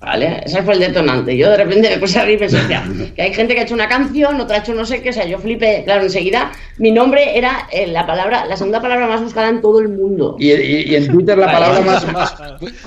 ¿vale? 0.00 0.40
Ese 0.44 0.62
fue 0.62 0.74
el 0.74 0.80
detonante. 0.80 1.36
Yo 1.36 1.50
de 1.50 1.56
repente 1.56 1.90
me 1.90 1.98
puse 1.98 2.18
a 2.20 2.24
reír 2.24 2.36
y 2.36 2.38
pensé, 2.40 2.58
hostia, 2.58 2.84
que 3.16 3.22
hay 3.22 3.32
gente 3.34 3.54
que 3.54 3.60
ha 3.60 3.62
hecho 3.64 3.74
una 3.74 3.88
canción, 3.88 4.40
otra 4.40 4.56
ha 4.56 4.60
hecho 4.60 4.74
no 4.74 4.84
sé 4.84 5.00
qué, 5.02 5.10
o 5.10 5.12
sea, 5.12 5.24
yo 5.26 5.38
flipé. 5.38 5.82
Claro, 5.84 6.02
enseguida 6.02 6.52
mi 6.78 6.92
nombre 6.92 7.36
era 7.38 7.66
eh, 7.72 7.86
la 7.86 8.06
palabra, 8.06 8.44
la 8.46 8.56
segunda 8.56 8.80
palabra 8.82 9.06
más 9.08 9.22
buscada 9.22 9.48
en 9.48 9.60
todo 9.60 9.80
el 9.80 9.88
mundo. 9.88 10.36
Y, 10.38 10.52
y- 10.52 10.90
y 10.92 10.94
en 10.96 11.08
Twitter 11.08 11.38
la 11.38 11.46
palabra 11.50 11.80
más, 11.80 12.12
más 12.12 12.34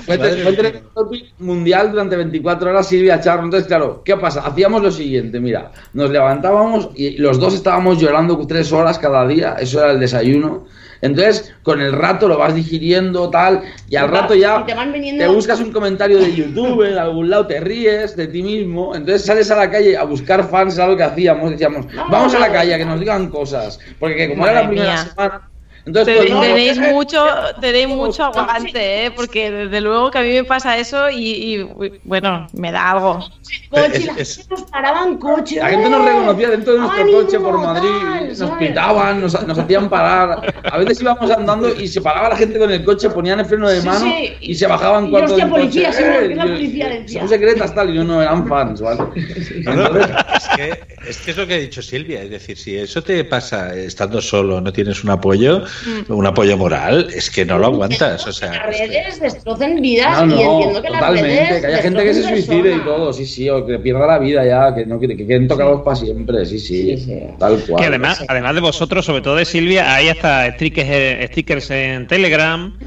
fue, 0.05 0.17
fue, 0.17 1.23
mundial 1.39 1.91
durante 1.91 2.15
24 2.15 2.69
horas 2.69 2.87
Silvia 2.87 3.19
Charro. 3.19 3.43
Entonces, 3.45 3.67
claro, 3.67 4.01
¿qué 4.05 4.15
pasa? 4.17 4.41
Hacíamos 4.45 4.81
lo 4.83 4.91
siguiente, 4.91 5.39
mira, 5.39 5.71
nos 5.93 6.09
levantábamos 6.11 6.89
y 6.95 7.17
los 7.17 7.39
dos 7.39 7.53
estábamos 7.55 7.99
llorando 7.99 8.37
tres 8.47 8.71
horas 8.71 8.99
cada 8.99 9.27
día, 9.27 9.55
eso 9.59 9.79
era 9.83 9.91
el 9.91 9.99
desayuno. 9.99 10.65
Entonces, 11.01 11.53
con 11.63 11.81
el 11.81 11.91
rato 11.93 12.27
lo 12.27 12.37
vas 12.37 12.55
digiriendo, 12.55 13.29
tal, 13.29 13.61
y 13.89 13.95
al 13.95 14.09
rato 14.09 14.33
ya 14.35 14.65
te 14.65 14.73
van 14.73 14.91
viniendo- 14.91 15.23
te 15.25 15.29
buscas 15.29 15.59
un 15.59 15.71
comentario 15.71 16.17
de 16.17 16.33
YouTube, 16.33 16.83
en 16.89 16.97
algún 16.97 17.29
lado 17.29 17.47
te 17.47 17.59
ríes 17.59 18.15
de 18.15 18.27
ti 18.27 18.41
mismo, 18.43 18.95
entonces 18.95 19.25
sales 19.25 19.49
a 19.51 19.55
la 19.55 19.69
calle 19.69 19.95
a 19.97 20.03
buscar 20.03 20.47
fans, 20.49 20.77
era 20.77 20.87
lo 20.87 20.97
que 20.97 21.03
hacíamos, 21.03 21.51
decíamos, 21.51 21.85
vamos 22.09 22.33
a 22.33 22.39
la 22.39 22.51
calle 22.51 22.73
a 22.73 22.77
que 22.77 22.85
nos 22.85 22.99
digan 22.99 23.29
cosas, 23.29 23.79
porque 23.99 24.29
como 24.29 24.45
era 24.47 24.61
la 24.61 24.67
primera 24.67 24.93
mía. 24.93 24.97
semana, 25.05 25.49
entonces 25.87 26.25
Tenéis, 26.27 26.77
mucho, 26.77 27.25
tenéis 27.61 27.87
mucho 27.87 28.25
aguante, 28.25 29.05
¿eh? 29.05 29.11
porque 29.11 29.49
desde 29.49 29.81
luego 29.81 30.11
que 30.11 30.17
a 30.19 30.21
mí 30.21 30.33
me 30.33 30.43
pasa 30.43 30.77
eso 30.77 31.09
y, 31.09 31.67
bueno, 32.03 32.47
me 32.53 32.71
da 32.71 32.91
algo. 32.91 33.19
Coche, 33.69 34.05
la 34.05 34.13
gente 34.15 34.43
nos 34.49 34.63
paraban 34.63 35.17
coche. 35.17 35.55
La 35.57 35.69
gente 35.69 35.89
nos 35.89 36.01
¡eh! 36.01 36.09
reconocía 36.09 36.49
dentro 36.49 36.73
de 36.73 36.79
nuestro 36.79 37.01
¡Ánimo, 37.01 37.17
coche 37.21 37.39
por 37.39 37.57
Madrid, 37.57 37.89
tal! 38.01 38.37
nos 38.39 38.51
pitaban, 38.59 39.21
nos, 39.21 39.47
nos 39.47 39.57
hacían 39.57 39.89
parar. 39.89 40.53
A 40.71 40.77
veces 40.77 41.01
íbamos 41.01 41.31
andando 41.31 41.73
y 41.73 41.87
se 41.87 42.01
paraba 42.01 42.29
la 42.29 42.35
gente 42.35 42.59
con 42.59 42.69
el 42.69 42.83
coche, 42.83 43.09
ponían 43.09 43.39
el 43.39 43.45
freno 43.45 43.69
de 43.69 43.81
mano 43.81 43.99
sí. 44.05 44.33
y 44.41 44.55
se 44.55 44.67
bajaban 44.67 45.07
Y 45.07 45.11
cuatro 45.11 45.29
hostia, 45.29 45.49
coche. 45.49 45.61
policía, 45.61 45.93
seguro 45.93 46.19
que 46.27 46.35
la 46.35 46.45
yo- 46.45 46.51
policía 46.53 46.89
decía. 46.89 47.19
Son 47.21 47.29
secretas 47.29 47.73
tal, 47.73 47.89
y 47.89 47.93
yo 47.95 48.03
no, 48.03 48.21
eran 48.21 48.47
fans, 48.47 48.81
¿vale? 48.81 48.99
No, 49.63 49.73
no, 49.75 49.99
es, 49.99 50.47
que, 50.55 50.79
es 51.07 51.17
que 51.19 51.31
es 51.31 51.37
lo 51.37 51.47
que 51.47 51.53
ha 51.53 51.57
dicho 51.57 51.81
Silvia, 51.81 52.21
es 52.23 52.29
decir, 52.29 52.57
si 52.57 52.75
eso 52.77 53.01
te 53.01 53.23
pasa 53.23 53.73
estando 53.75 54.21
solo, 54.21 54.59
no 54.61 54.73
tienes 54.73 55.03
un 55.03 55.09
apoyo, 55.11 55.63
un 56.09 56.25
apoyo 56.25 56.57
moral, 56.57 57.07
es 57.13 57.29
que 57.29 57.45
no 57.45 57.57
lo 57.57 57.67
aguantas, 57.67 58.25
o 58.27 58.31
sea, 58.31 58.51
Las 58.51 58.75
es 58.75 58.81
que- 58.81 58.87
redes 58.87 59.19
destrocen 59.19 59.81
vidas 59.81 60.25
No, 60.25 60.35
y 60.35 60.41
entiendo 60.41 60.81
que 60.81 60.89
las 60.89 60.99
totalmente, 60.99 61.45
redes 61.45 61.61
que 61.61 61.67
haya 61.67 61.77
gente 61.77 62.03
que 62.03 62.13
se 62.13 62.23
suicide 62.23 62.75
y 62.75 62.79
todo, 62.81 63.13
sí, 63.13 63.25
sí, 63.25 63.49
o 63.49 63.65
que 63.65 63.79
pierda 63.79 64.05
la 64.07 64.19
vida 64.19 64.45
ya, 64.45 64.73
que 64.75 64.85
no 64.85 64.99
que, 64.99 65.07
que 65.09 65.25
queden 65.27 65.47
tocados 65.47 65.81
para 65.83 65.95
siempre, 65.95 66.45
sí, 66.45 66.59
sí, 66.59 67.05
tal 67.39 67.57
cual. 67.67 67.81
Que 67.81 67.87
además, 67.87 68.23
además 68.27 68.55
de 68.55 68.61
vosotros, 68.61 69.05
sobre 69.05 69.21
todo 69.21 69.35
de 69.35 69.45
Silvia, 69.45 69.93
hay 69.95 70.09
hasta 70.09 70.51
stickers, 70.53 70.89
eh, 70.89 71.27
stickers 71.31 71.71
en 71.71 72.07
Telegram. 72.07 72.77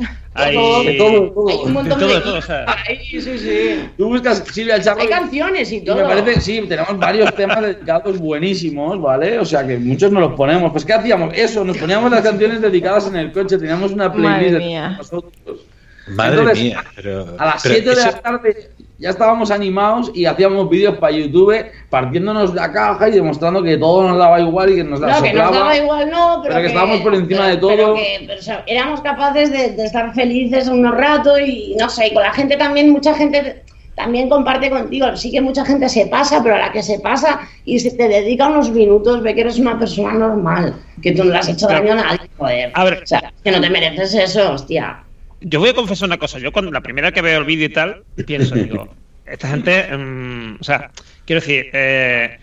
Hay, 0.42 0.84
De 0.86 0.92
todo, 0.94 1.30
todo. 1.32 1.48
Hay 1.48 1.56
un 1.64 1.72
montón 1.72 1.98
de 1.98 2.04
todo, 2.04 2.08
de 2.08 2.14
de 2.16 2.20
todo, 2.22 2.38
o 2.38 2.42
sea. 2.42 2.64
Ay, 2.86 2.98
sí, 3.10 3.20
sí. 3.20 3.88
Tú 3.96 4.06
buscas 4.08 4.42
Silvia 4.52 4.80
Charro 4.80 5.00
Hay 5.00 5.08
canciones 5.08 5.70
y 5.72 5.76
Y 5.76 5.80
todo. 5.84 5.96
me 5.96 6.02
parece, 6.04 6.40
sí, 6.40 6.64
tenemos 6.68 6.98
varios 6.98 7.34
temas 7.34 7.60
dedicados 7.62 8.18
buenísimos, 8.18 9.00
¿vale? 9.00 9.38
O 9.38 9.44
sea 9.44 9.66
que 9.66 9.78
muchos 9.78 10.10
nos 10.12 10.22
los 10.22 10.32
ponemos. 10.34 10.72
Pues 10.72 10.84
¿qué 10.84 10.92
hacíamos? 10.94 11.32
Eso, 11.36 11.64
nos 11.64 11.76
poníamos 11.78 12.10
las 12.10 12.22
canciones 12.22 12.60
dedicadas 12.60 13.06
en 13.08 13.16
el 13.16 13.32
coche, 13.32 13.58
teníamos 13.58 13.92
una 13.92 14.12
playlist 14.12 14.36
Madre 14.40 14.50
de 14.52 14.58
mía. 14.58 14.94
nosotros. 14.98 15.60
madre 16.08 16.38
Entonces, 16.38 16.64
mía, 16.64 16.84
pero 16.96 17.34
A 17.38 17.44
las 17.46 17.62
pero 17.62 17.74
7 17.74 17.88
de 17.90 17.92
eso- 17.92 18.06
la 18.10 18.20
tarde 18.20 18.70
ya 19.00 19.10
estábamos 19.10 19.50
animados 19.50 20.12
y 20.14 20.26
hacíamos 20.26 20.68
vídeos 20.68 20.98
para 20.98 21.12
YouTube 21.12 21.66
partiéndonos 21.88 22.54
la 22.54 22.70
caja 22.70 23.08
y 23.08 23.12
demostrando 23.12 23.62
que 23.62 23.78
todo 23.78 24.06
nos 24.06 24.18
daba 24.18 24.38
igual 24.38 24.70
y 24.70 24.76
que 24.76 24.84
nos 24.84 25.00
la 25.00 25.16
No, 25.16 25.22
que 25.22 25.32
nos 25.32 25.52
daba 25.52 25.76
igual, 25.76 26.10
no, 26.10 26.40
pero, 26.42 26.54
pero 26.54 26.60
que 26.60 26.66
estábamos 26.66 27.00
por 27.00 27.14
encima 27.14 27.48
de 27.48 27.56
todo. 27.56 27.70
Pero 27.70 27.94
que 27.94 28.24
pero, 28.26 28.38
o 28.38 28.42
sea, 28.42 28.62
éramos 28.66 29.00
capaces 29.00 29.50
de, 29.50 29.70
de 29.70 29.84
estar 29.84 30.12
felices 30.14 30.68
unos 30.68 30.94
ratos 30.94 31.40
y 31.40 31.74
no 31.78 31.88
sé, 31.88 32.08
y 32.08 32.14
con 32.14 32.22
la 32.22 32.32
gente 32.32 32.58
también, 32.58 32.90
mucha 32.90 33.14
gente 33.14 33.62
también 33.94 34.28
comparte 34.28 34.70
contigo. 34.70 35.16
Sí 35.16 35.30
que 35.30 35.40
mucha 35.40 35.64
gente 35.64 35.88
se 35.88 36.06
pasa, 36.06 36.42
pero 36.42 36.56
a 36.56 36.58
la 36.58 36.72
que 36.72 36.82
se 36.82 36.98
pasa 37.00 37.40
y 37.64 37.78
se 37.78 37.92
te 37.92 38.06
dedica 38.06 38.48
unos 38.48 38.70
minutos, 38.70 39.22
ve 39.22 39.34
que 39.34 39.42
eres 39.42 39.58
una 39.58 39.78
persona 39.78 40.12
normal, 40.12 40.74
que 41.02 41.12
tú 41.12 41.24
no 41.24 41.32
le 41.32 41.38
has 41.38 41.48
hecho 41.48 41.66
daño 41.66 41.92
a 41.92 41.96
nadie, 41.96 42.30
joder. 42.36 42.70
A 42.74 42.84
ver. 42.84 43.02
O 43.02 43.06
sea, 43.06 43.32
que 43.42 43.50
no 43.50 43.60
te 43.60 43.70
mereces 43.70 44.14
eso, 44.14 44.52
hostia. 44.52 45.04
Yo 45.40 45.60
voy 45.60 45.70
a 45.70 45.74
confesar 45.74 46.06
una 46.06 46.18
cosa. 46.18 46.38
Yo 46.38 46.52
cuando 46.52 46.70
la 46.70 46.80
primera 46.82 47.12
que 47.12 47.22
veo 47.22 47.38
el 47.38 47.44
vídeo 47.44 47.66
y 47.66 47.72
tal, 47.72 48.04
pienso, 48.26 48.54
digo, 48.54 48.94
esta 49.24 49.48
gente, 49.48 49.96
mm, 49.96 50.56
o 50.60 50.64
sea, 50.64 50.90
quiero 51.24 51.40
decir, 51.40 51.70
eh, 51.72 52.38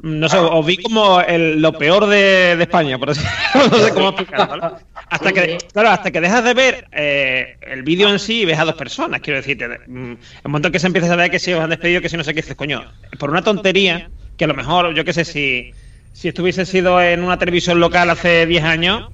no 0.00 0.28
sé, 0.28 0.36
os 0.38 0.64
vi 0.64 0.76
como 0.76 1.20
el- 1.20 1.60
lo 1.60 1.72
peor 1.72 2.06
de, 2.06 2.52
España, 2.60 2.98
por 2.98 3.10
así 3.10 3.20
no 3.54 3.78
sé 3.78 3.92
cómo 3.92 4.10
explicarlo, 4.10 4.46
¿vale? 4.60 4.84
Hasta 5.10 5.32
que, 5.32 5.58
claro, 5.72 5.88
hasta 5.90 6.10
que 6.10 6.20
dejas 6.20 6.44
de 6.44 6.54
ver 6.54 6.86
eh, 6.92 7.56
el 7.62 7.82
vídeo 7.82 8.08
en 8.10 8.18
sí 8.18 8.42
y 8.42 8.44
ves 8.44 8.58
a 8.58 8.64
dos 8.64 8.74
personas, 8.76 9.20
quiero 9.20 9.38
decir, 9.38 9.58
te- 9.58 9.66
mm, 9.66 10.12
el 10.12 10.18
momento 10.44 10.68
en 10.68 10.72
que 10.72 10.78
se 10.78 10.86
empieza 10.86 11.12
a 11.12 11.16
ver 11.16 11.30
que 11.30 11.38
si 11.40 11.52
os 11.52 11.60
han 11.60 11.70
despedido, 11.70 12.00
que 12.00 12.08
si 12.08 12.16
no 12.16 12.22
sé 12.24 12.32
qué, 12.34 12.42
dices, 12.42 12.54
coño, 12.56 12.84
por 13.18 13.30
una 13.30 13.42
tontería, 13.42 14.10
que 14.36 14.44
a 14.44 14.48
lo 14.48 14.54
mejor, 14.54 14.94
yo 14.94 15.04
qué 15.04 15.12
sé, 15.12 15.24
si, 15.24 15.72
si 16.12 16.28
estuviese 16.28 16.64
sido 16.66 17.00
en 17.02 17.24
una 17.24 17.38
televisión 17.38 17.80
local 17.80 18.10
hace 18.10 18.46
10 18.46 18.62
años, 18.62 19.08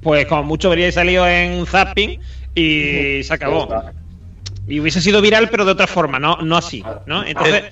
pues 0.00 0.26
como 0.26 0.44
mucho 0.44 0.68
habríais 0.68 0.94
salido 0.94 1.26
en 1.28 1.66
Zapping 1.66 2.20
y 2.54 3.22
se 3.22 3.34
acabó. 3.34 3.68
Y 4.66 4.80
hubiese 4.80 5.00
sido 5.00 5.20
viral, 5.20 5.48
pero 5.50 5.64
de 5.64 5.72
otra 5.72 5.86
forma, 5.86 6.18
no, 6.18 6.36
no 6.36 6.56
así, 6.56 6.84
¿no? 7.06 7.24
Entonces, 7.24 7.64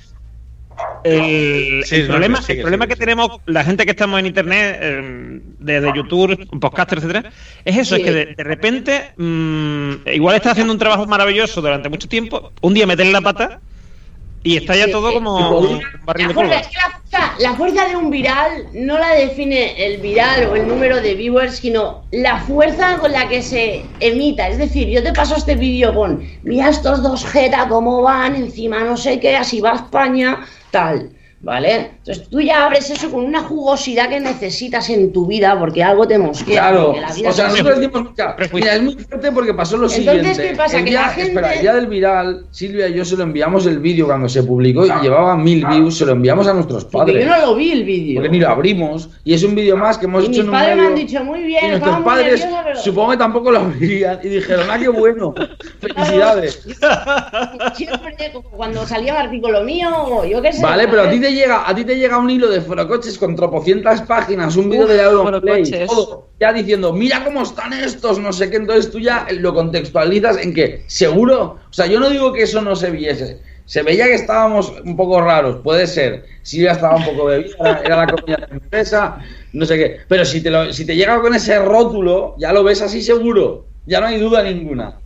el, 1.05 1.85
Sí, 1.85 1.97
el 1.97 2.07
problema, 2.09 2.43
sigue, 2.43 2.61
el 2.61 2.63
problema 2.63 2.85
sigue, 2.85 2.95
que 2.95 3.01
tenemos 3.01 3.41
la 3.47 3.65
gente 3.65 3.85
que 3.85 3.93
estamos 3.93 4.19
en 4.19 4.27
internet, 4.27 4.79
eh, 4.81 5.41
desde 5.59 5.93
YouTube, 5.95 6.49
podcaster, 6.59 6.99
etcétera, 6.99 7.31
es 7.65 7.77
eso, 7.77 7.97
es 7.97 8.03
que 8.03 8.13
de, 8.13 8.27
de 8.35 8.45
repente, 8.45 9.13
mm, 9.17 10.09
igual 10.13 10.37
estás 10.37 10.53
haciendo 10.53 10.73
un 10.73 10.79
trabajo 10.79 11.07
maravilloso 11.07 11.61
durante 11.61 11.89
mucho 11.89 12.09
tiempo, 12.09 12.53
un 12.61 12.75
día 12.75 12.87
metes 12.87 13.11
la 13.11 13.21
pata 13.21 13.61
y 14.43 14.57
está 14.57 14.75
ya 14.75 14.91
todo 14.91 15.13
como 15.13 15.59
un 15.61 15.81
barril 16.05 16.29
La 16.29 16.29
de 16.29 16.35
polvo. 16.35 16.49
fuerza, 16.49 16.61
es 16.61 16.69
que 16.69 16.77
la, 16.77 16.91
fuerza, 16.91 17.35
la 17.41 17.55
fuerza 17.55 17.89
de 17.89 17.97
un 17.97 18.11
viral 18.11 18.67
no 18.73 18.99
la 18.99 19.15
define 19.15 19.85
el 19.85 20.01
viral 20.01 20.47
o 20.47 20.57
el 20.57 20.67
número 20.67 21.01
de 21.01 21.15
viewers, 21.15 21.57
sino 21.57 22.05
la 22.11 22.39
fuerza 22.41 22.99
con 22.99 23.13
la 23.13 23.29
que 23.29 23.43
se 23.43 23.85
emita. 24.01 24.49
Es 24.49 24.59
decir, 24.59 24.89
yo 24.89 25.03
te 25.03 25.13
paso 25.13 25.37
este 25.37 25.57
vídeo 25.57 25.95
con, 25.95 26.27
mira 26.43 26.71
estos 26.71 27.03
dos 27.03 27.25
jeta 27.27 27.69
cómo 27.69 28.03
van, 28.03 28.35
encima 28.35 28.81
no 28.81 28.97
sé 28.97 29.21
qué, 29.21 29.37
así 29.37 29.61
va 29.61 29.73
España, 29.73 30.47
tal. 30.71 31.11
¿Vale? 31.43 31.93
Entonces 31.97 32.29
tú 32.29 32.39
ya 32.43 32.67
abres 32.67 32.91
eso 32.91 33.11
con 33.11 33.25
una 33.25 33.41
jugosidad 33.43 34.11
que 34.11 34.21
necesitas 34.21 34.91
en 34.91 35.11
tu 35.11 35.27
vida 35.27 35.59
porque 35.59 35.83
algo 35.83 36.07
te 36.07 36.19
mosquea. 36.19 36.61
Claro, 36.71 36.87
porque 36.89 37.01
la 37.01 37.13
vida 37.15 37.31
o 37.31 37.33
sea, 37.33 37.47
es- 37.47 37.53
nosotros 37.53 37.81
decimos, 37.81 38.11
mira, 38.15 38.37
mira, 38.53 38.75
es 38.75 38.83
muy 38.83 38.95
fuerte 38.97 39.33
porque 39.33 39.55
pasó 39.55 39.79
lo 39.79 39.87
Entonces, 39.91 40.13
siguiente. 40.37 40.49
¿qué 40.51 40.55
pasa? 40.55 40.77
El 40.77 40.85
Que 40.85 40.91
día, 40.91 41.01
la 41.01 41.09
gente- 41.09 41.29
espera, 41.31 41.55
el 41.55 41.61
día 41.63 41.75
del 41.75 41.87
viral, 41.87 42.45
Silvia 42.51 42.89
y 42.89 42.95
yo 42.95 43.07
se 43.07 43.17
lo 43.17 43.23
enviamos 43.23 43.65
el 43.65 43.79
vídeo 43.79 44.05
cuando 44.05 44.29
se 44.29 44.43
publicó 44.43 44.85
y 44.85 44.91
llevaba 45.01 45.35
mil 45.35 45.65
views, 45.65 45.97
se 45.97 46.05
lo 46.05 46.13
enviamos 46.13 46.47
a 46.47 46.53
nuestros 46.53 46.85
Porque 46.85 47.13
padres. 47.13 47.25
yo 47.27 47.31
no 47.35 47.47
lo 47.47 47.55
vi 47.55 47.73
el 47.73 47.85
vídeo. 47.85 48.17
Porque 48.21 48.29
ni 48.29 48.39
lo 48.41 48.49
abrimos 48.51 49.09
y 49.25 49.33
es 49.33 49.43
un 49.43 49.55
vídeo 49.55 49.79
más 49.79 49.97
que 49.97 50.05
hemos 50.05 50.23
Y 50.25 50.27
hecho 50.27 50.31
mis 50.33 50.41
en 50.41 50.47
un 50.47 50.53
padres 50.53 50.77
me 50.77 50.87
han 50.89 50.95
dicho, 50.95 51.25
muy 51.25 51.43
bien, 51.45 51.65
y 51.65 51.69
nuestros 51.69 51.95
muy 51.97 52.05
padres 52.05 52.41
nerviosa, 52.41 52.63
pero- 52.65 52.81
supongo 52.81 53.11
que 53.13 53.17
tampoco 53.17 53.51
lo 53.51 53.61
abrirían 53.61 54.21
y 54.23 54.29
dijeron, 54.29 54.67
ah, 54.71 54.79
qué 54.79 54.89
bueno, 54.89 55.35
felicidades. 55.81 56.67
Siempre, 57.75 58.31
como 58.33 58.51
cuando 58.51 58.87
salía 58.87 59.15
un 59.15 59.21
artículo 59.21 59.63
mío, 59.65 59.89
o 60.05 60.25
yo 60.27 60.43
qué 60.43 60.53
sé. 60.53 60.63
Vale, 60.63 60.87
pero 60.87 61.05
a 61.05 61.11
ti 61.11 61.19
te 61.19 61.30
llega, 61.35 61.69
a 61.69 61.75
ti 61.75 61.85
te 61.85 61.97
llega 61.97 62.19
un 62.19 62.31
hilo 62.31 62.49
de 62.49 62.61
forocoches 62.61 63.19
con 63.19 63.37
tropocientas 63.37 64.03
páginas, 64.03 64.57
un 64.57 64.71
vídeo 64.71 64.87
de 64.87 65.03
Auronplay, 65.03 65.63
todo, 65.87 66.29
ya 66.39 66.53
diciendo, 66.53 66.93
mira 66.93 67.25
cómo 67.25 67.43
están 67.43 67.73
estos, 67.73 68.19
no 68.19 68.33
sé 68.33 68.51
qué, 68.51 68.57
entonces 68.57 68.91
tú 68.91 69.01
ya 69.01 69.27
lo 69.31 69.55
contextualizas 69.55 70.39
en 70.39 70.55
que, 70.55 70.85
seguro, 70.87 71.59
o 71.69 71.73
sea, 71.73 71.87
yo 71.87 72.01
no 72.01 72.11
digo 72.11 72.33
que 72.33 72.43
eso 72.43 72.61
no 72.61 72.77
se 72.77 72.91
viese, 72.91 73.41
se 73.65 73.83
veía 73.83 74.07
que 74.07 74.15
estábamos 74.15 74.73
un 74.85 74.97
poco 74.97 75.21
raros, 75.21 75.57
puede 75.63 75.87
ser, 75.87 76.25
Silvia 76.43 76.73
estaba 76.73 76.97
un 76.97 77.05
poco 77.05 77.27
bebida, 77.27 77.57
era, 77.61 77.81
era 77.81 77.97
la 77.97 78.07
comida 78.07 78.37
de 78.37 78.47
la 78.47 78.55
empresa, 78.55 79.19
no 79.53 79.67
sé 79.67 79.77
qué, 79.77 79.97
pero 80.09 80.25
si 80.25 80.43
te, 80.43 80.51
lo, 80.51 80.73
si 80.73 80.85
te 80.85 80.97
llega 80.97 81.21
con 81.21 81.35
ese 81.35 81.59
rótulo, 81.59 82.35
ya 82.39 82.53
lo 82.53 82.63
ves 82.63 82.83
así 82.83 83.03
seguro, 83.03 83.67
ya 83.87 84.01
no 84.01 84.07
hay 84.07 84.19
duda 84.19 84.43
ninguna. 84.43 85.00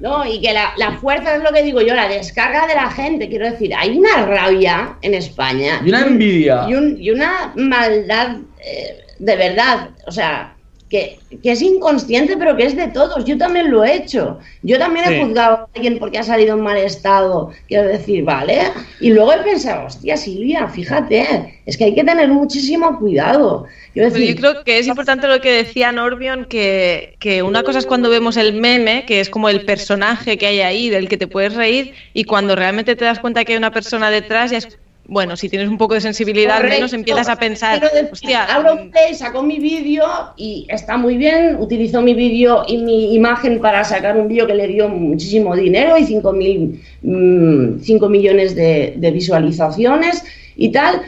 No, 0.00 0.24
y 0.24 0.40
que 0.40 0.52
la, 0.52 0.72
la 0.76 0.92
fuerza 0.98 1.34
es 1.36 1.42
lo 1.42 1.50
que 1.52 1.62
digo 1.62 1.80
yo, 1.80 1.94
la 1.94 2.08
descarga 2.08 2.66
de 2.66 2.74
la 2.74 2.90
gente. 2.90 3.28
Quiero 3.28 3.50
decir, 3.50 3.74
hay 3.76 3.98
una 3.98 4.26
rabia 4.26 4.96
en 5.02 5.14
España. 5.14 5.80
Y 5.84 5.88
una 5.88 6.02
envidia. 6.02 6.66
Y, 6.68 6.74
un- 6.74 6.96
y 7.00 7.10
una 7.10 7.52
maldad 7.56 8.36
eh, 8.64 9.00
de 9.18 9.36
verdad. 9.36 9.90
O 10.06 10.12
sea, 10.12 10.54
que, 10.88 11.18
que 11.42 11.52
es 11.52 11.62
inconsciente, 11.62 12.36
pero 12.36 12.56
que 12.56 12.64
es 12.64 12.76
de 12.76 12.88
todos. 12.88 13.24
Yo 13.24 13.36
también 13.36 13.70
lo 13.70 13.84
he 13.84 13.96
hecho. 13.96 14.38
Yo 14.62 14.78
también 14.78 15.12
he 15.12 15.22
juzgado 15.22 15.56
a 15.56 15.68
alguien 15.74 15.98
porque 15.98 16.18
ha 16.18 16.22
salido 16.22 16.56
en 16.56 16.62
mal 16.62 16.78
estado. 16.78 17.50
Quiero 17.68 17.88
decir, 17.88 18.24
¿vale? 18.24 18.62
Y 19.00 19.10
luego 19.10 19.32
he 19.32 19.38
pensado, 19.38 19.86
hostia, 19.86 20.16
Silvia, 20.16 20.68
fíjate, 20.68 21.60
es 21.66 21.76
que 21.76 21.84
hay 21.84 21.94
que 21.94 22.04
tener 22.04 22.28
muchísimo 22.28 22.98
cuidado. 22.98 23.66
Quiero 23.92 24.08
Pero 24.10 24.20
decir, 24.20 24.36
yo 24.36 24.40
creo 24.40 24.64
que 24.64 24.78
es 24.78 24.86
importante 24.86 25.28
lo 25.28 25.40
que 25.40 25.52
decía 25.52 25.92
Norbion, 25.92 26.46
que, 26.46 27.16
que 27.18 27.42
una 27.42 27.62
cosa 27.62 27.78
es 27.78 27.86
cuando 27.86 28.08
vemos 28.08 28.36
el 28.36 28.54
meme, 28.54 29.04
que 29.06 29.20
es 29.20 29.28
como 29.28 29.48
el 29.48 29.64
personaje 29.64 30.38
que 30.38 30.46
hay 30.46 30.60
ahí, 30.60 30.88
del 30.88 31.08
que 31.08 31.18
te 31.18 31.26
puedes 31.26 31.54
reír, 31.54 31.94
y 32.14 32.24
cuando 32.24 32.56
realmente 32.56 32.96
te 32.96 33.04
das 33.04 33.18
cuenta 33.18 33.44
que 33.44 33.52
hay 33.52 33.58
una 33.58 33.72
persona 33.72 34.10
detrás, 34.10 34.50
ya 34.50 34.58
es, 34.58 34.78
bueno, 35.08 35.36
si 35.36 35.48
tienes 35.48 35.68
un 35.68 35.78
poco 35.78 35.94
de 35.94 36.00
sensibilidad, 36.02 36.58
al 36.58 36.64
menos 36.64 36.90
Correcto. 36.90 36.96
empiezas 36.96 37.28
a 37.28 37.36
pensar, 37.36 37.80
decir, 37.80 38.08
hostia, 38.12 38.44
Auronplay 38.44 39.14
sacó 39.14 39.42
mi 39.42 39.58
vídeo 39.58 40.04
y 40.36 40.66
está 40.68 40.96
muy 40.98 41.16
bien, 41.16 41.56
utilizó 41.58 42.02
mi 42.02 42.12
vídeo 42.14 42.62
y 42.68 42.76
mi 42.78 43.14
imagen 43.14 43.58
para 43.60 43.82
sacar 43.84 44.16
un 44.18 44.28
vídeo 44.28 44.46
que 44.46 44.54
le 44.54 44.68
dio 44.68 44.88
muchísimo 44.88 45.56
dinero 45.56 45.96
y 45.98 46.04
5 46.04 46.32
mil, 46.32 46.82
mm, 47.02 47.80
5 47.80 48.08
millones 48.08 48.54
de, 48.54 48.94
de 48.98 49.10
visualizaciones 49.10 50.22
y 50.56 50.70
tal, 50.72 51.00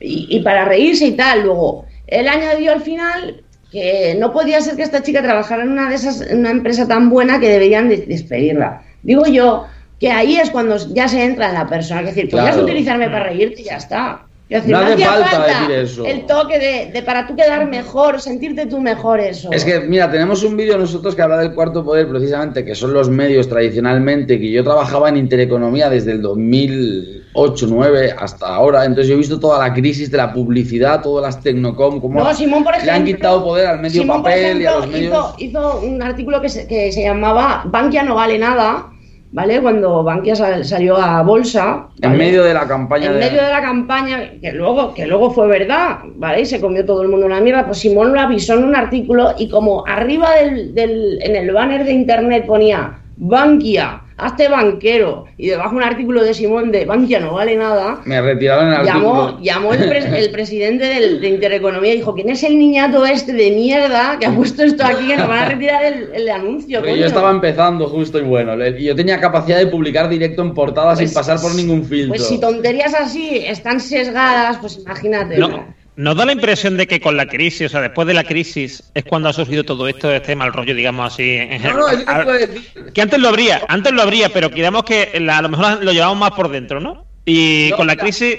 y, 0.00 0.26
y 0.28 0.40
para 0.40 0.64
reírse 0.64 1.06
y 1.06 1.12
tal. 1.12 1.42
Luego, 1.44 1.86
él 2.08 2.28
añadió 2.28 2.72
al 2.72 2.80
final 2.82 3.42
que 3.70 4.16
no 4.18 4.32
podía 4.32 4.60
ser 4.60 4.76
que 4.76 4.82
esta 4.82 5.02
chica 5.02 5.22
trabajara 5.22 5.62
en 5.62 5.70
una 5.70 5.88
de 5.88 5.94
esas, 5.94 6.20
en 6.20 6.38
una 6.40 6.50
empresa 6.50 6.86
tan 6.88 7.10
buena 7.10 7.38
que 7.40 7.48
deberían 7.48 7.88
de- 7.88 7.98
despedirla. 8.06 8.82
Digo 9.02 9.26
yo 9.26 9.66
que 10.00 10.10
ahí 10.10 10.36
es 10.36 10.50
cuando 10.50 10.76
ya 10.92 11.08
se 11.08 11.24
entra 11.24 11.48
en 11.48 11.54
la 11.54 11.66
persona, 11.66 12.00
es 12.00 12.14
decir, 12.14 12.30
podías 12.30 12.50
Claro. 12.52 12.64
utilizarme 12.64 13.06
para 13.08 13.24
reírte 13.24 13.62
y 13.62 13.64
ya 13.64 13.76
está. 13.76 14.22
Es 14.48 14.62
decir, 14.62 14.76
No 14.76 14.78
hace 14.78 15.04
falta 15.04 15.44
decir 15.44 15.70
eso. 15.72 16.04
El 16.04 16.24
toque 16.24 16.60
de, 16.60 16.92
de 16.92 17.02
para 17.02 17.26
tú 17.26 17.34
quedar 17.34 17.66
mejor, 17.68 18.20
sentirte 18.20 18.66
tú 18.66 18.78
mejor 18.80 19.18
eso. 19.18 19.50
Es 19.50 19.64
que, 19.64 19.80
mira, 19.80 20.08
tenemos 20.08 20.44
un 20.44 20.56
vídeo 20.56 20.78
nosotros 20.78 21.16
que 21.16 21.22
habla 21.22 21.38
del 21.38 21.52
cuarto 21.52 21.84
poder, 21.84 22.08
precisamente, 22.08 22.64
que 22.64 22.76
son 22.76 22.92
los 22.92 23.08
medios 23.10 23.48
tradicionalmente, 23.48 24.38
que 24.38 24.52
yo 24.52 24.62
trabajaba 24.62 25.08
en 25.08 25.16
intereconomía 25.16 25.90
desde 25.90 26.12
el 26.12 26.22
2008, 26.22 27.66
2009 27.66 28.14
hasta 28.16 28.46
ahora, 28.46 28.84
entonces 28.84 29.08
yo 29.08 29.14
he 29.14 29.18
visto 29.18 29.40
toda 29.40 29.58
la 29.66 29.74
crisis 29.74 30.12
de 30.12 30.16
la 30.18 30.32
publicidad, 30.32 31.02
todas 31.02 31.24
las 31.34 31.42
tecnocom, 31.42 32.00
cómo 32.00 32.22
No, 32.22 32.32
Simón, 32.32 32.62
por 32.62 32.72
le 32.74 32.78
han 32.82 33.02
ejemplo, 33.02 33.16
quitado 33.16 33.44
poder 33.44 33.66
al 33.66 33.80
medio 33.80 34.02
Simón, 34.02 34.22
por 34.22 34.30
papel 34.30 34.62
y 34.62 34.66
a 34.66 34.70
ejemplo, 34.70 34.80
los 34.80 34.88
medios... 34.88 35.12
hizo, 35.12 35.34
hizo 35.38 35.80
un 35.80 36.02
artículo 36.02 36.40
que 36.40 36.48
se, 36.48 36.66
que 36.68 36.92
se 36.92 37.02
llamaba 37.02 37.62
Bankia 37.66 38.04
no 38.04 38.14
vale 38.14 38.38
nada, 38.38 38.92
¿vale? 39.32 39.60
Cuando 39.60 40.02
Bankia 40.02 40.34
sal- 40.36 40.64
salió 40.64 40.96
a 40.96 41.22
bolsa. 41.22 41.88
En 42.02 42.16
medio 42.16 42.42
de 42.44 42.54
la 42.54 42.66
campaña 42.66 43.06
en 43.06 43.12
de... 43.14 43.18
medio 43.20 43.42
de 43.42 43.50
la 43.50 43.60
campaña, 43.60 44.30
que 44.40 44.52
luego, 44.52 44.94
que 44.94 45.06
luego 45.06 45.30
fue 45.30 45.46
verdad, 45.48 45.98
¿vale? 46.16 46.40
Y 46.42 46.46
se 46.46 46.60
comió 46.60 46.84
todo 46.86 47.02
el 47.02 47.08
mundo 47.08 47.26
una 47.26 47.40
mierda, 47.40 47.66
pues 47.66 47.78
Simón 47.78 48.12
lo 48.14 48.20
avisó 48.20 48.54
en 48.54 48.64
un 48.64 48.76
artículo 48.76 49.34
y 49.38 49.48
como 49.48 49.84
arriba 49.86 50.34
del, 50.36 50.74
del- 50.74 51.18
en 51.22 51.36
el 51.36 51.50
banner 51.52 51.84
de 51.84 51.92
internet 51.92 52.46
ponía 52.46 52.98
Bankia, 53.18 54.02
hazte 54.18 54.48
banquero, 54.48 55.26
y 55.36 55.48
debajo 55.48 55.76
un 55.76 55.82
artículo 55.82 56.22
de 56.24 56.32
Simón 56.32 56.72
de 56.72 56.84
Bankia 56.86 57.20
no 57.20 57.34
vale 57.34 57.54
nada, 57.56 58.00
Me 58.06 58.20
retiraron 58.20 58.72
el 58.72 58.84
llamó, 58.86 59.22
artículo. 59.22 59.44
llamó 59.44 59.72
el, 59.74 59.80
pres- 59.90 60.12
el 60.12 60.30
presidente 60.30 60.86
del- 60.86 61.20
de 61.20 61.28
Intereconomía 61.28 61.92
y 61.92 61.96
dijo, 61.96 62.14
¿quién 62.14 62.30
es 62.30 62.42
el 62.42 62.58
niñato 62.58 63.04
este 63.04 63.32
de 63.34 63.50
mierda 63.50 64.16
que 64.18 64.26
ha 64.26 64.34
puesto 64.34 64.62
esto 64.62 64.84
aquí 64.86 65.06
que 65.06 65.16
nos 65.16 65.28
van 65.28 65.38
a 65.40 65.48
retirar 65.50 65.84
el, 65.84 66.08
el 66.14 66.28
anuncio? 66.30 66.78
Porque 66.78 66.92
coño?". 66.92 67.00
yo 67.02 67.06
estaba 67.06 67.30
empezando 67.30 67.86
justo 67.88 68.18
y 68.18 68.22
bueno, 68.22 68.54
y 68.66 68.84
yo 68.84 68.96
tenía 68.96 69.20
capacidad 69.20 69.58
de 69.58 69.66
publicar 69.66 70.08
directo 70.08 70.40
en 70.42 70.54
portada 70.54 70.94
Pues- 70.94 71.10
sin 71.10 71.14
pasar 71.14 71.38
por 71.40 71.54
ningún 71.54 71.84
filtro. 71.84 72.08
Pues 72.14 72.26
si 72.26 72.40
tonterías 72.40 72.94
así 72.94 73.38
están 73.46 73.80
sesgadas, 73.80 74.56
pues 74.58 74.78
imagínate. 74.78 75.36
No, 75.36 75.74
nos 75.96 76.14
da 76.16 76.26
la 76.26 76.32
impresión 76.32 76.76
de 76.76 76.86
que 76.86 77.00
con 77.00 77.16
la 77.16 77.26
crisis, 77.26 77.66
o 77.66 77.68
sea, 77.70 77.80
después 77.80 78.06
de 78.06 78.14
la 78.14 78.24
crisis, 78.24 78.82
es 78.94 79.04
cuando 79.04 79.28
ha 79.28 79.32
surgido 79.32 79.64
todo 79.64 79.88
esto, 79.88 80.10
este 80.12 80.36
mal 80.36 80.52
rollo, 80.52 80.74
digamos 80.74 81.12
así. 81.14 81.30
en 81.36 81.62
No, 81.62 81.72
no, 81.72 81.88
es 81.88 81.96
que 81.98 82.04
te 82.04 82.04
general. 82.04 82.24
puedo 82.24 82.38
decir. 82.38 82.92
Que 82.92 83.00
antes 83.02 83.18
lo 83.18 83.28
habría, 83.28 83.62
antes 83.68 83.92
lo 83.92 84.02
habría, 84.02 84.28
pero 84.28 84.48
digamos 84.50 84.84
que 84.84 85.18
la- 85.20 85.38
a 85.38 85.42
lo 85.42 85.48
mejor 85.48 85.82
lo 85.82 85.92
llevamos 85.92 86.18
más 86.18 86.32
por 86.32 86.50
dentro, 86.50 86.80
¿no? 86.80 87.06
Y 87.24 87.68
No, 87.70 87.76
con 87.78 87.86
la 87.86 87.96
crisis 87.96 88.36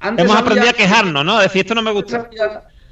Antes 0.00 0.24
hemos 0.24 0.36
había- 0.36 0.46
aprendido 0.46 0.70
a 0.70 0.72
quejarnos, 0.74 1.24
¿no? 1.24 1.38
A 1.38 1.42
decir, 1.42 1.60
esto 1.62 1.74
no 1.74 1.82
me 1.82 1.92
gusta. 1.92 2.28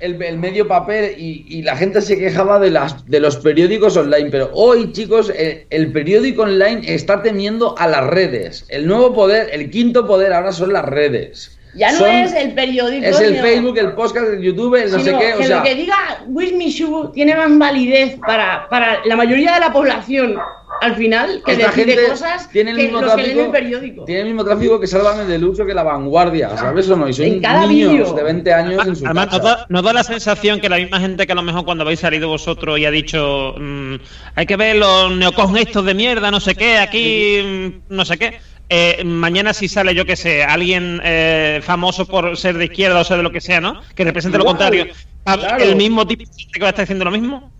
El, 0.00 0.20
el 0.20 0.36
medio 0.38 0.66
papel 0.66 1.14
y, 1.16 1.46
y 1.48 1.62
la 1.62 1.76
gente 1.76 2.00
se 2.00 2.18
quejaba 2.18 2.58
de, 2.58 2.70
las, 2.70 3.06
de 3.06 3.20
los 3.20 3.36
periódicos 3.36 3.96
online, 3.96 4.30
pero 4.30 4.50
hoy, 4.52 4.90
chicos, 4.92 5.30
el, 5.30 5.64
el 5.70 5.92
periódico 5.92 6.42
online 6.42 6.82
está 6.92 7.22
temiendo 7.22 7.78
a 7.78 7.86
las 7.86 8.04
redes. 8.08 8.66
El 8.68 8.86
nuevo 8.88 9.14
poder, 9.14 9.48
el 9.52 9.70
quinto 9.70 10.04
poder 10.06 10.32
ahora 10.32 10.50
son 10.50 10.72
las 10.72 10.84
redes. 10.84 11.56
Ya 11.74 11.90
no 11.92 11.98
Son- 11.98 12.10
es 12.10 12.34
el 12.34 12.52
periódico. 12.52 13.04
Es 13.06 13.18
el 13.20 13.30
sino- 13.34 13.42
Facebook, 13.42 13.78
el 13.78 13.92
podcast, 13.92 14.26
el 14.28 14.42
YouTube, 14.42 14.74
el 14.74 14.90
no 14.92 14.98
sé 14.98 15.10
qué, 15.18 15.34
o 15.34 15.38
que 15.38 15.46
sea... 15.46 15.56
lo 15.58 15.62
que 15.62 15.74
diga 15.74 15.96
Wish 16.26 16.54
Me 16.54 16.68
Shoe 16.70 17.10
tiene 17.14 17.34
más 17.34 17.56
validez 17.58 18.16
para, 18.26 18.68
para 18.68 18.98
la 19.06 19.16
mayoría 19.16 19.54
de 19.54 19.60
la 19.60 19.72
población 19.72 20.36
al 20.80 20.96
final 20.96 21.42
que 21.44 21.52
Esta 21.52 21.66
decide 21.68 21.92
gente 21.94 22.08
cosas 22.10 22.50
tiene 22.50 22.70
el 22.72 22.76
que 22.76 22.82
mismo 22.84 23.00
los 23.02 23.14
que 23.14 23.22
leen 23.22 23.36
tráfico, 23.36 23.56
el 23.56 23.62
periódico. 23.62 24.04
tiene 24.04 24.20
el 24.22 24.26
mismo 24.26 24.44
tráfico 24.44 24.80
que 24.80 24.86
Sálvame 24.88 25.24
del 25.24 25.44
Uso 25.44 25.64
que 25.64 25.74
la 25.74 25.82
vanguardia, 25.84 26.56
¿sabes 26.56 26.90
o 26.90 26.96
no? 26.96 27.08
Y 27.08 27.12
son 27.12 27.26
En 27.26 27.40
cada 27.40 27.66
niños 27.66 27.92
vídeo. 27.92 28.12
de 28.14 28.22
20 28.22 28.52
años 28.52 28.86
en 28.86 28.96
su 28.96 29.04
Además, 29.04 29.26
nos 29.26 29.38
casa. 29.40 29.56
da, 29.56 29.66
nos 29.68 29.82
da 29.84 29.92
la 29.92 30.02
sensación 30.04 30.60
que 30.60 30.68
la 30.68 30.76
misma 30.78 30.98
gente 30.98 31.24
que 31.24 31.32
a 31.32 31.36
lo 31.36 31.42
mejor 31.42 31.64
cuando 31.64 31.84
habéis 31.84 32.00
salido 32.00 32.28
vosotros 32.28 32.78
y 32.80 32.84
ha 32.84 32.90
dicho 32.90 33.54
mm, 33.58 33.94
hay 34.34 34.46
que 34.46 34.56
ver 34.56 34.76
los 34.76 35.12
neocons 35.16 35.58
estos 35.60 35.84
de 35.84 35.94
mierda, 35.94 36.30
no 36.32 36.40
sé 36.40 36.54
qué, 36.56 36.78
aquí 36.78 37.40
mm, 37.88 37.94
no 37.94 38.04
sé 38.04 38.18
qué. 38.18 38.38
Eh, 38.74 39.04
mañana 39.04 39.52
si 39.52 39.68
sale, 39.68 39.94
yo 39.94 40.04
que 40.06 40.16
sé, 40.16 40.42
alguien 40.42 41.00
eh, 41.04 41.60
famoso 41.62 42.06
por 42.06 42.36
ser 42.36 42.56
de 42.56 42.64
izquierda 42.64 43.00
o 43.00 43.04
ser 43.04 43.18
de 43.18 43.22
lo 43.22 43.30
que 43.30 43.40
sea, 43.40 43.60
¿no? 43.60 43.82
Que 43.94 44.04
represente 44.04 44.38
lo 44.38 44.44
contrario. 44.46 44.86
claro. 45.24 45.62
¿El 45.62 45.76
mismo 45.76 46.06
tipo 46.06 46.22
de 46.24 46.30
gente 46.34 46.52
que 46.54 46.60
va 46.60 46.66
a 46.68 46.70
estar 46.70 46.84
diciendo 46.84 47.04
lo 47.04 47.10
mismo? 47.10 47.50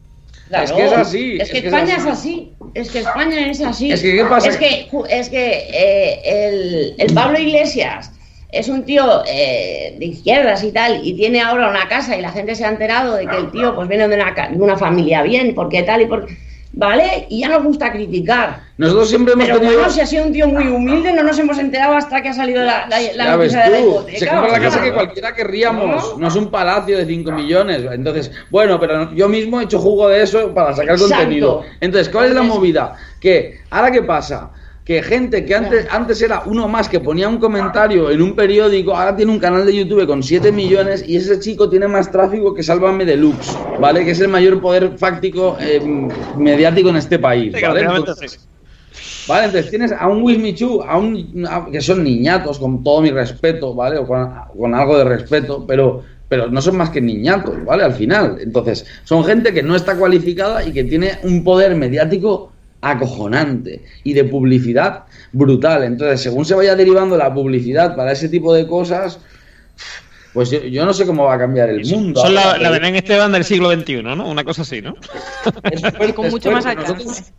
Claro. 0.48 0.64
Es 0.64 0.72
que 0.72 0.84
es 0.84 0.92
así, 0.92 1.38
Es 1.38 1.38
que 1.38 1.42
es 1.42 1.50
que 1.50 1.58
es 1.58 1.64
España 1.74 1.94
así. 1.96 2.00
es 2.00 2.06
así. 2.12 2.52
Es 2.74 2.90
que 2.90 2.98
España 3.00 3.50
es 3.50 3.60
así. 3.60 3.92
Es 3.92 4.02
que, 4.02 4.16
¿qué 4.16 4.24
pasa? 4.24 4.48
Es 4.48 4.56
que, 4.56 4.88
ju- 4.90 5.06
es 5.08 5.28
que 5.28 5.44
eh, 5.72 6.20
el, 6.24 6.94
el 6.98 7.14
Pablo 7.14 7.38
Iglesias 7.38 8.10
es 8.50 8.68
un 8.68 8.84
tío 8.84 9.22
eh, 9.26 9.96
de 9.98 10.04
izquierdas 10.04 10.62
y 10.64 10.72
tal, 10.72 11.00
y 11.06 11.14
tiene 11.14 11.40
ahora 11.40 11.70
una 11.70 11.88
casa 11.88 12.16
y 12.18 12.20
la 12.22 12.32
gente 12.32 12.54
se 12.54 12.64
ha 12.66 12.68
enterado 12.70 13.14
de 13.16 13.26
que 13.26 13.36
el 13.36 13.50
tío 13.50 13.74
pues 13.74 13.88
viene 13.88 14.08
de 14.08 14.14
una, 14.16 14.32
de 14.48 14.56
una 14.60 14.76
familia 14.76 15.22
bien, 15.22 15.54
porque 15.54 15.82
tal 15.82 16.02
y 16.02 16.06
por... 16.06 16.26
¿Vale? 16.74 17.26
Y 17.28 17.40
ya 17.40 17.48
nos 17.48 17.62
gusta 17.64 17.92
criticar. 17.92 18.60
Nosotros 18.78 19.08
siempre 19.10 19.34
hemos 19.34 19.44
Pero 19.46 19.58
tenido... 19.60 19.78
bueno, 19.78 19.92
si 19.92 20.00
ha 20.00 20.06
sido 20.06 20.24
un 20.24 20.32
tío 20.32 20.48
muy 20.48 20.66
humilde, 20.66 21.12
no 21.12 21.22
nos 21.22 21.38
hemos 21.38 21.58
enterado 21.58 21.94
hasta 21.94 22.22
que 22.22 22.30
ha 22.30 22.32
salido 22.32 22.62
la, 22.64 22.86
la, 22.88 22.98
la 23.14 23.24
Ya 23.24 23.36
ves 23.36 23.52
noticia 23.52 23.64
de 23.64 23.70
la 23.70 23.80
hipoteca. 23.80 24.18
se 24.18 24.26
compra 24.28 24.52
la 24.52 24.60
casa 24.60 24.78
Claro. 24.78 24.84
que 24.84 24.92
cualquiera 24.94 25.34
querríamos, 25.34 26.12
¿No? 26.14 26.18
no 26.18 26.28
es 26.28 26.34
un 26.34 26.50
palacio 26.50 26.96
de 26.96 27.04
5 27.04 27.30
millones. 27.32 27.82
Entonces, 27.92 28.30
bueno, 28.50 28.80
pero 28.80 29.12
yo 29.12 29.28
mismo 29.28 29.60
he 29.60 29.64
hecho 29.64 29.78
jugo 29.78 30.08
de 30.08 30.22
eso 30.22 30.54
para 30.54 30.72
sacar 30.74 30.94
Exacto. 30.94 31.14
contenido. 31.14 31.62
Entonces, 31.80 32.08
¿cuál 32.08 32.28
es 32.28 32.34
la 32.34 32.42
movida? 32.42 32.94
Que, 33.20 33.60
¿ahora 33.70 33.90
qué 33.90 34.02
pasa? 34.02 34.50
Que 34.84 35.00
gente 35.00 35.44
que 35.44 35.54
antes, 35.54 35.86
antes 35.92 36.20
era 36.22 36.42
uno 36.46 36.66
más 36.66 36.88
que 36.88 36.98
ponía 36.98 37.28
un 37.28 37.38
comentario 37.38 38.10
en 38.10 38.20
un 38.20 38.34
periódico, 38.34 38.96
ahora 38.96 39.14
tiene 39.14 39.30
un 39.30 39.38
canal 39.38 39.64
de 39.64 39.76
YouTube 39.76 40.04
con 40.08 40.22
7 40.24 40.50
millones 40.50 41.04
y 41.06 41.16
ese 41.16 41.38
chico 41.38 41.70
tiene 41.70 41.86
más 41.86 42.10
tráfico 42.10 42.52
que 42.52 42.64
Sálvame 42.64 43.04
Deluxe, 43.04 43.56
¿vale? 43.78 44.04
Que 44.04 44.10
es 44.10 44.20
el 44.20 44.26
mayor 44.28 44.60
poder 44.60 44.98
fáctico 44.98 45.56
eh, 45.60 45.80
mediático 46.36 46.88
en 46.88 46.96
este 46.96 47.18
país, 47.20 47.52
¿vale? 47.68 47.80
Entonces, 48.00 48.32
sí. 48.32 48.38
Vale, 49.28 49.46
entonces 49.46 49.70
tienes 49.70 49.92
a 49.92 50.08
un 50.08 50.22
Wismichu, 50.22 50.82
a 50.82 50.98
un 50.98 51.46
a- 51.48 51.66
que 51.70 51.80
son 51.80 52.02
niñatos, 52.02 52.58
con 52.58 52.82
todo 52.82 53.02
mi 53.02 53.10
respeto, 53.10 53.74
¿vale? 53.74 53.98
O 53.98 54.06
con, 54.06 54.28
con 54.58 54.74
algo 54.74 54.98
de 54.98 55.04
respeto, 55.04 55.64
pero, 55.66 56.02
pero 56.28 56.48
no 56.50 56.60
son 56.60 56.76
más 56.76 56.90
que 56.90 57.00
niñatos, 57.00 57.64
¿vale? 57.64 57.84
Al 57.84 57.92
final. 57.94 58.38
Entonces, 58.40 58.84
son 59.04 59.24
gente 59.24 59.52
que 59.54 59.62
no 59.62 59.76
está 59.76 59.96
cualificada 59.96 60.64
y 60.64 60.72
que 60.72 60.82
tiene 60.84 61.18
un 61.22 61.44
poder 61.44 61.76
mediático 61.76 62.51
acojonante 62.82 63.80
y 64.04 64.12
de 64.12 64.24
publicidad 64.24 65.04
brutal. 65.32 65.84
Entonces, 65.84 66.20
según 66.20 66.44
se 66.44 66.54
vaya 66.54 66.74
derivando 66.74 67.16
la 67.16 67.32
publicidad 67.32 67.96
para 67.96 68.12
ese 68.12 68.28
tipo 68.28 68.52
de 68.52 68.66
cosas, 68.66 69.18
pues 70.34 70.50
yo, 70.50 70.60
yo 70.60 70.84
no 70.84 70.92
sé 70.92 71.06
cómo 71.06 71.24
va 71.24 71.34
a 71.34 71.38
cambiar 71.38 71.70
el 71.70 71.86
mundo. 71.86 72.20
Son 72.20 72.34
la, 72.34 72.58
la 72.58 72.70
Belén 72.70 72.96
Esteban 72.96 73.32
del 73.32 73.44
siglo 73.44 73.72
XXI, 73.72 74.02
¿no? 74.02 74.28
Una 74.28 74.44
cosa 74.44 74.62
así, 74.62 74.82
¿no? 74.82 74.94
es 75.70 75.80
fuerte, 75.80 76.14
con 76.14 76.26
es 76.26 76.32
mucho 76.32 76.50
más. 76.50 76.64
Nosotros 76.64 77.32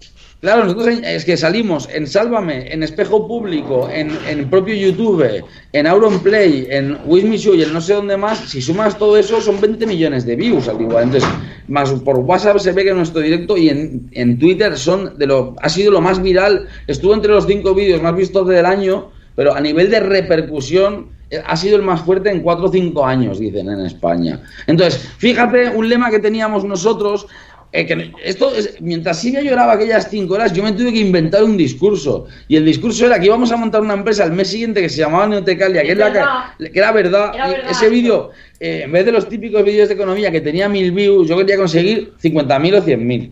Claro, 0.44 0.66
nosotros 0.66 1.00
es 1.06 1.24
que 1.24 1.38
salimos 1.38 1.88
en 1.90 2.06
Sálvame, 2.06 2.68
en 2.70 2.84
Espejo 2.84 3.26
Público, 3.30 3.88
en, 3.90 4.12
en 4.28 4.50
propio 4.50 4.76
YouTube, 4.76 5.42
en 5.72 5.88
Auronplay, 5.88 6.68
en 6.70 6.98
Wismichu 7.06 7.54
y 7.54 7.64
en 7.64 7.72
no 7.72 7.80
sé 7.80 7.94
dónde 7.94 8.18
más. 8.18 8.40
Si 8.40 8.62
sumas 8.62 8.98
todo 8.98 9.16
eso, 9.16 9.40
son 9.40 9.62
20 9.62 9.88
millones 9.88 10.26
de 10.26 10.36
views 10.36 10.68
al 10.68 10.82
igual. 10.82 11.06
Entonces, 11.06 11.30
más 11.70 11.94
por 11.94 12.18
WhatsApp 12.18 12.58
se 12.58 12.74
ve 12.74 12.84
que 12.84 12.94
nuestro 12.94 13.22
directo 13.22 13.56
y 13.56 13.70
en, 13.70 14.10
en 14.12 14.38
Twitter 14.38 14.78
son 14.78 15.18
de 15.18 15.28
lo 15.28 15.56
ha 15.62 15.70
sido 15.70 15.94
lo 15.94 16.02
más 16.02 16.22
viral. 16.22 16.68
Estuvo 16.88 17.14
entre 17.14 17.32
los 17.32 17.48
cinco 17.48 17.74
vídeos 17.74 18.02
más 18.02 18.14
vistos 18.14 18.46
del 18.46 18.66
año, 18.66 19.12
pero 19.38 19.56
a 19.56 19.62
nivel 19.62 19.90
de 19.90 20.02
repercusión 20.02 21.14
eh, 21.34 21.42
ha 21.44 21.58
sido 21.58 21.78
el 21.78 21.82
más 21.82 22.02
fuerte 22.02 22.30
en 22.30 22.42
4 22.42 22.66
o 22.66 22.72
5 22.72 23.06
años, 23.06 23.40
dicen 23.40 23.68
en 23.68 23.80
España. 23.86 24.42
Entonces, 24.68 25.02
fíjate, 25.18 25.70
un 25.70 25.90
lema 25.90 26.12
que 26.12 26.20
teníamos 26.20 26.64
nosotros, 26.64 27.26
eh, 27.74 27.86
que 27.88 28.12
esto 28.24 28.56
es- 28.56 28.80
mientras 28.82 29.20
Silvia 29.20 29.42
lloraba 29.42 29.74
aquellas 29.74 30.08
5 30.10 30.36
horas, 30.36 30.54
yo 30.54 30.62
me 30.64 30.72
tuve 30.74 30.94
que 30.94 31.00
inventar 31.00 31.44
un 31.44 31.58
discurso. 31.58 32.28
Y 32.48 32.56
el 32.56 32.66
discurso 32.66 33.06
era 33.08 33.20
que 33.20 33.26
íbamos 33.26 33.52
a 33.52 33.58
montar 33.58 33.82
una 33.82 33.96
empresa 33.96 34.24
el 34.24 34.32
mes 34.32 34.48
siguiente 34.50 34.80
que 34.80 34.90
se 34.90 35.00
llamaba 35.00 35.28
Neotecalia, 35.28 35.82
que, 35.82 35.96
la 35.96 36.12
que, 36.72 36.80
era 36.80 36.92
verdad. 36.92 37.32
Era 37.34 37.48
Y 37.48 37.52
verdad. 37.52 37.72
Ese 37.72 37.90
vídeo, 37.90 38.30
eh, 38.60 38.82
en 38.86 38.92
vez 38.92 39.06
de 39.06 39.12
los 39.12 39.28
típicos 39.28 39.64
vídeos 39.66 39.90
de 39.90 39.96
economía 39.96 40.32
que 40.32 40.40
tenía 40.42 40.70
mil 40.70 40.92
views, 40.92 41.28
yo 41.28 41.36
quería 41.38 41.58
conseguir 41.58 42.14
50.000 42.22 42.76
o 42.76 42.82
100.000. 42.82 43.32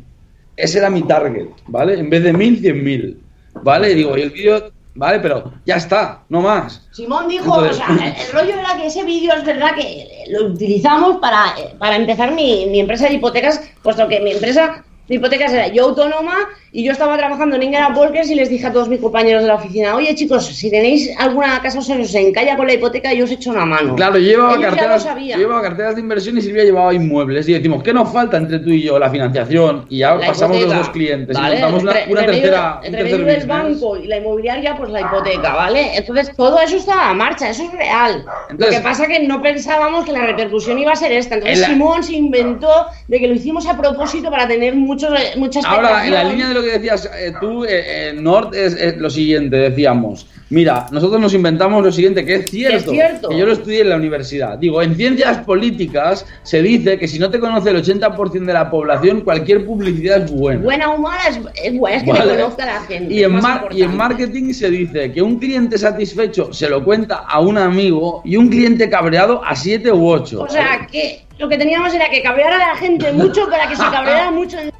Ese 0.58 0.80
era 0.80 0.89
mi 0.89 1.04
target, 1.04 1.46
¿vale? 1.68 2.00
En 2.00 2.10
vez 2.10 2.24
de 2.24 2.34
1.000, 2.34 2.60
100.000. 2.62 3.18
¿Vale? 3.64 3.92
Y 3.92 3.96
digo, 3.96 4.18
y 4.18 4.22
el 4.22 4.30
vídeo, 4.32 4.72
¿vale? 4.96 5.20
Pero 5.20 5.52
ya 5.66 5.76
está, 5.76 6.24
no 6.30 6.42
más. 6.42 6.88
Simón 6.92 7.28
dijo, 7.28 7.46
Entonces- 7.64 7.82
o 7.84 7.96
sea, 7.96 8.08
el, 8.08 8.16
el 8.22 8.32
rollo 8.34 8.60
era 8.60 8.76
que 8.78 8.88
ese 8.88 9.04
vídeo 9.04 9.34
es 9.34 9.46
verdad 9.46 9.76
que 9.76 10.26
lo 10.30 10.48
utilizamos 10.48 11.18
para, 11.18 11.54
eh, 11.58 11.76
para 11.78 11.96
empezar 11.96 12.32
mi, 12.32 12.66
mi 12.68 12.80
empresa 12.80 13.08
de 13.08 13.14
hipotecas, 13.16 13.62
puesto 13.84 14.08
que 14.08 14.20
mi 14.20 14.32
empresa 14.32 14.84
de 15.12 15.18
hipotecas 15.18 15.51
era 15.51 15.68
yo 15.68 15.84
autónoma 15.89 16.36
y 16.72 16.86
yo 16.86 16.93
estaba 16.93 17.18
trabajando 17.18 17.57
en 17.57 17.64
Ingera 17.64 17.89
Volkers 17.89 18.30
y 18.32 18.36
les 18.36 18.47
dije 18.49 18.66
a 18.68 18.72
todos 18.72 18.88
mis 18.88 19.01
compañeros 19.01 19.41
de 19.41 19.49
la 19.49 19.55
oficina, 19.55 19.93
oye 19.93 20.16
chicos, 20.16 20.45
si 20.45 20.72
tenéis 20.72 21.09
alguna 21.20 21.62
casa 21.62 21.80
o 21.80 21.82
se 21.82 21.99
os 21.99 22.16
encalla 22.16 22.55
con 22.55 22.66
la 22.66 22.76
hipoteca, 22.76 23.14
yo 23.14 23.26
os 23.26 23.32
echo 23.32 23.49
una 23.51 23.66
mano. 23.66 23.93
Claro, 23.95 24.18
yo 24.18 24.26
llevaba, 24.26 24.53
Ellos 24.55 24.66
carteras, 24.68 25.03
yo 25.03 25.36
llevaba 25.38 25.62
carteras 25.64 25.95
de 25.95 26.01
inversión 26.01 26.38
y 26.38 26.41
Silvia 26.41 26.64
llevaba 26.64 26.93
inmuebles. 26.93 27.49
Y 27.49 27.53
decimos, 27.53 27.84
¿qué 27.84 27.93
nos 27.93 28.09
falta 28.14 28.38
entre 28.38 28.59
tú 28.59 28.70
y 28.70 28.84
yo? 28.84 28.97
La 28.97 29.09
financiación. 29.09 29.86
Y 29.89 29.97
ya 29.97 30.16
La 30.16 30.28
pasamos 30.28 30.55
hipoteca, 30.55 30.78
los 30.78 30.86
dos 30.88 30.93
clientes. 30.93 31.38
¿vale? 31.38 31.57
Y 31.57 31.62
montamos 31.62 31.84
una, 31.84 31.93
una 32.07 32.26
tercera. 32.26 32.80
entre 32.82 33.03
medio 33.03 33.18
business. 33.18 33.47
banco 33.47 33.97
y 33.97 34.07
la 34.07 34.18
inmobiliaria, 34.20 34.78
pues 34.78 34.91
la 34.91 35.01
hipoteca, 35.01 35.53
¿vale? 35.53 35.97
Entonces 35.97 36.34
todo 36.38 36.57
eso 36.62 36.78
estaba 36.78 37.12
en 37.12 37.18
marcha, 37.18 37.49
eso 37.49 37.64
es 37.64 37.74
real. 37.74 38.24
Entonces- 38.49 38.78
lo 38.78 38.82
que 38.82 38.84
pasa 38.89 39.07
que 39.07 39.20
no 39.28 39.41
pensábamos 39.41 40.05
que 40.05 40.14
la 40.14 40.26
repercusión 40.26 40.80
iba 40.80 40.93
a 40.93 40.95
ser 40.95 41.12
esta. 41.12 41.36
Entonces 41.36 41.57
En 41.57 41.62
la- 41.64 41.68
Simón 41.68 42.01
se 42.01 42.14
inventó 42.14 42.86
de 43.09 43.20
que 43.20 43.28
lo 43.28 43.34
hicimos 43.34 43.68
a 43.68 43.76
propósito 43.78 44.32
para 44.32 44.47
tener 44.47 44.74
muchos, 45.10 45.38
muchas 45.38 45.66
Ahora, 45.66 46.06
en 46.06 46.14
la 46.14 46.24
línea 46.24 46.47
de 46.49 46.54
lo 46.54 46.62
que 46.62 46.72
decías 46.72 47.10
eh, 47.18 47.34
tú, 47.39 47.64
eh, 47.66 48.10
eh, 48.10 48.14
Nord, 48.14 48.56
es, 48.56 48.74
es 48.76 48.97
lo 48.97 49.10
siguiente, 49.10 49.56
decíamos. 49.58 50.28
Mira, 50.49 50.88
nosotros 50.91 51.22
nos 51.22 51.34
inventamos 51.34 51.82
lo 51.82 51.91
siguiente, 51.93 52.26
que 52.26 52.36
es 52.36 52.52
cierto, 52.52 52.91
es 52.91 52.97
cierto. 52.97 53.30
que 53.30 53.38
yo 53.38 53.45
lo 53.45 53.54
estudié 53.54 53.82
en 53.82 53.89
la 53.89 53.95
universidad. 53.95 54.58
Digo, 54.58 54.82
en 54.82 54.95
ciencias 54.95 55.38
políticas 55.39 56.26
se 56.43 56.62
dice 56.62 56.97
que 56.99 57.08
si 57.08 57.20
no 57.20 57.30
te 57.30 57.39
conoce 57.39 57.70
el 57.70 57.78
80% 57.82 58.45
de 58.45 58.52
la 58.54 58.70
población, 58.70 59.22
cualquier 59.22 59.66
publicidad 59.66 60.24
es 60.26 60.32
buena. 60.32 60.62
Buena 60.62 60.91
o 60.91 60.97
mala 60.97 61.22
es, 61.30 61.39
es 61.64 61.78
buena, 61.78 61.95
es 61.97 62.04
que 62.04 62.12
Vale. 62.12 62.34
te 62.34 62.41
conozca 62.41 62.66
la 62.66 62.82
gente. 62.82 63.14
Y 63.14 63.24
en, 63.24 63.32
mar- 63.39 63.70
y 63.72 63.82
en 63.84 63.95
marketing 63.95 64.52
se 64.54 64.70
dice 64.70 65.14
que 65.14 65.22
un 65.22 65.39
cliente 65.39 65.78
satisfecho 65.78 66.52
se 66.52 66.68
lo 66.68 66.84
cuenta 66.84 67.16
a 67.28 67.39
un 67.39 67.58
amigo 67.58 68.22
y 68.26 68.36
un 68.36 68.49
cliente 68.49 68.89
cabreado 68.89 69.41
a 69.45 69.56
siete 69.56 69.89
u 69.89 70.06
ocho. 70.06 70.41
O 70.41 70.49
sea, 70.49 70.86
que 70.91 71.22
lo 71.39 71.47
que 71.47 71.58
teníamos 71.58 71.93
era 71.93 72.10
que 72.10 72.22
cabrear 72.22 72.52
a 72.52 72.58
la 72.58 72.76
gente 72.76 73.10
mucho 73.14 73.47
para 73.49 73.70
que 73.70 73.76
se 73.78 73.84
cabreara 73.84 74.32
mucho. 74.32 74.60
en- 74.60 74.72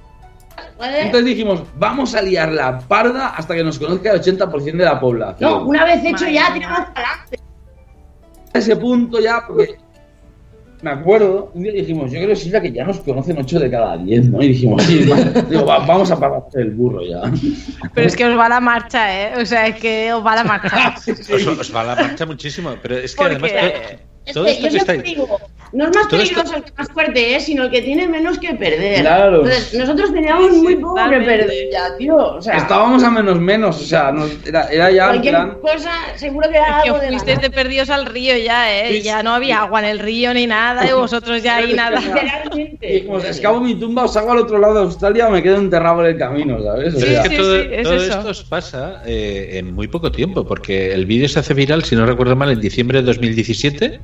¿vale? 0.82 1.01
Entonces 1.03 1.25
dijimos, 1.25 1.63
vamos 1.77 2.13
a 2.15 2.21
liar 2.21 2.51
la 2.51 2.79
parda 2.79 3.29
hasta 3.29 3.55
que 3.55 3.63
nos 3.63 3.79
conozca 3.79 4.11
el 4.11 4.21
80% 4.21 4.63
de 4.77 4.84
la 4.86 4.99
población. 4.99 5.49
No, 5.49 5.65
una 5.65 5.86
vez 5.86 6.03
hecho 6.03 6.11
Madre 6.25 6.34
ya, 6.34 6.53
tiramos 6.53 6.79
para 6.93 7.07
adelante. 7.11 7.38
A 8.53 8.57
ese 8.57 8.75
punto 8.75 9.19
ya, 9.21 9.43
porque 9.47 9.75
me 10.82 10.89
acuerdo, 10.91 11.51
un 11.53 11.61
día 11.63 11.71
dijimos, 11.73 12.11
yo 12.11 12.19
creo, 12.21 12.36
Silvia, 12.36 12.59
que 12.59 12.71
ya 12.71 12.84
nos 12.84 12.99
conocen 13.01 13.38
8 13.38 13.59
de 13.59 13.69
cada 13.71 13.97
10, 13.97 14.29
¿no? 14.29 14.41
Y 14.41 14.47
dijimos, 14.49 14.84
sí, 14.84 15.05
digo, 15.49 15.65
va- 15.65 15.86
vamos 15.86 16.09
a 16.11 16.19
parar 16.19 16.41
el 16.55 16.71
burro 16.71 17.01
ya. 17.03 17.21
Pero 17.93 18.07
es 18.07 18.15
que 18.15 18.25
os 18.25 18.38
va 18.38 18.49
la 18.49 18.59
marcha, 18.59 19.21
¿eh? 19.21 19.41
O 19.41 19.45
sea, 19.45 19.67
es 19.67 19.75
que 19.79 20.11
os 20.11 20.25
va 20.25 20.36
la 20.36 20.43
marcha. 20.43 20.95
Os, 20.97 21.47
os 21.47 21.75
va 21.75 21.84
la 21.84 21.95
marcha 21.95 22.25
muchísimo. 22.25 22.71
Pero 22.82 22.97
es 22.97 23.15
que 23.15 23.23
además. 23.23 23.51
todo- 23.51 24.11
Es 24.26 24.34
todo 24.34 24.45
que 24.45 24.51
esto 24.51 24.67
yo 24.69 24.86
que 24.86 24.97
digo, 25.01 25.39
no 25.74 25.86
es 25.86 25.95
más 25.95 26.07
todo 26.07 26.22
esto- 26.22 26.36
peligroso 26.36 26.55
el 26.57 26.63
que 26.63 26.72
más 26.78 26.88
fuerte 26.89 27.36
es, 27.36 27.43
sino 27.45 27.63
el 27.63 27.72
que 27.72 27.82
tiene 27.82 28.07
menos 28.07 28.38
que 28.38 28.53
perder. 28.53 29.01
Claro. 29.01 29.38
Entonces, 29.38 29.74
nosotros 29.74 30.13
teníamos 30.13 30.51
muy 30.51 30.76
poco 30.76 30.95
que 31.09 31.17
perder 31.22 31.69
ya, 31.72 31.97
tío. 31.97 32.17
O 32.17 32.41
sea, 32.41 32.57
Estábamos 32.57 33.03
a 33.03 33.09
menos 33.09 33.39
menos, 33.39 33.82
o 33.82 33.86
sea, 33.86 34.11
nos- 34.11 34.45
era, 34.45 34.67
era 34.67 34.91
ya 34.91 35.07
cualquier 35.07 35.34
plan... 35.34 35.57
cosa, 35.61 35.91
seguro 36.17 36.49
que 36.51 36.57
era 36.57 36.67
Es 36.78 36.84
que 36.84 36.89
algo 36.89 36.99
de 37.01 37.07
fuisteis 37.07 37.41
de 37.41 37.49
perdidos 37.49 37.89
al 37.89 38.05
río 38.05 38.38
ya, 38.38 38.80
¿eh? 38.80 38.91
Sí, 38.97 39.01
Ya 39.01 39.24
no 39.24 39.32
había 39.34 39.61
agua 39.61 39.80
en 39.80 39.86
el 39.86 39.99
río 39.99 40.34
ni 40.36 40.45
nada, 40.45 40.88
y 40.88 40.93
vosotros 40.93 41.41
ya 41.41 41.55
ahí 41.57 41.74
nada. 41.74 41.99
Literalmente. 42.01 42.88
Dijimos, 42.88 43.24
escavo 43.26 43.59
mi 43.59 43.74
tumba, 43.76 44.03
os 44.03 44.15
hago 44.17 44.34
al 44.34 44.39
otro 44.39 44.59
lado 44.59 44.76
de 44.76 44.80
Australia 44.82 45.28
o 45.28 45.32
me 45.32 45.41
quedo 45.41 45.57
enterrado 45.57 46.01
en 46.05 46.11
el 46.11 46.17
camino, 46.19 46.61
¿sabes? 46.61 46.93
O 46.93 46.99
Sí, 46.99 47.07
sea, 47.07 47.22
es 47.24 47.30
que 47.30 47.30
sí, 47.30 47.41
todo, 47.41 47.55
sí, 47.61 47.67
es 47.72 47.84
todo 47.84 47.93
eso. 47.95 48.17
esto 48.19 48.30
os 48.30 48.43
pasa 48.43 49.01
eh, 49.05 49.51
en 49.53 49.74
muy 49.74 49.88
poco 49.88 50.11
tiempo, 50.11 50.45
porque 50.45 50.93
el 50.93 51.05
vídeo 51.07 51.28
se 51.28 51.39
hace 51.39 51.53
viral, 51.55 51.84
si 51.86 51.95
no 51.95 52.05
recuerdo 52.05 52.36
mal, 52.36 52.51
en 52.51 52.59
diciembre 52.61 52.99
de 52.99 53.05
2017. 53.05 53.99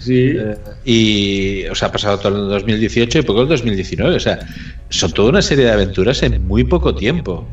Sí. 0.00 0.32
eh, 0.36 0.56
y 0.84 1.66
o 1.68 1.74
sea, 1.74 1.88
ha 1.88 1.92
pasado 1.92 2.18
todo 2.18 2.36
el 2.36 2.48
2018 2.48 3.20
y 3.20 3.22
poco 3.22 3.42
el 3.42 3.48
2019. 3.48 4.16
O 4.16 4.20
sea, 4.20 4.40
son 4.88 5.12
toda 5.12 5.30
una 5.30 5.42
serie 5.42 5.64
de 5.66 5.70
aventuras 5.70 6.22
en 6.22 6.46
muy 6.46 6.64
poco 6.64 6.94
tiempo. 6.94 7.46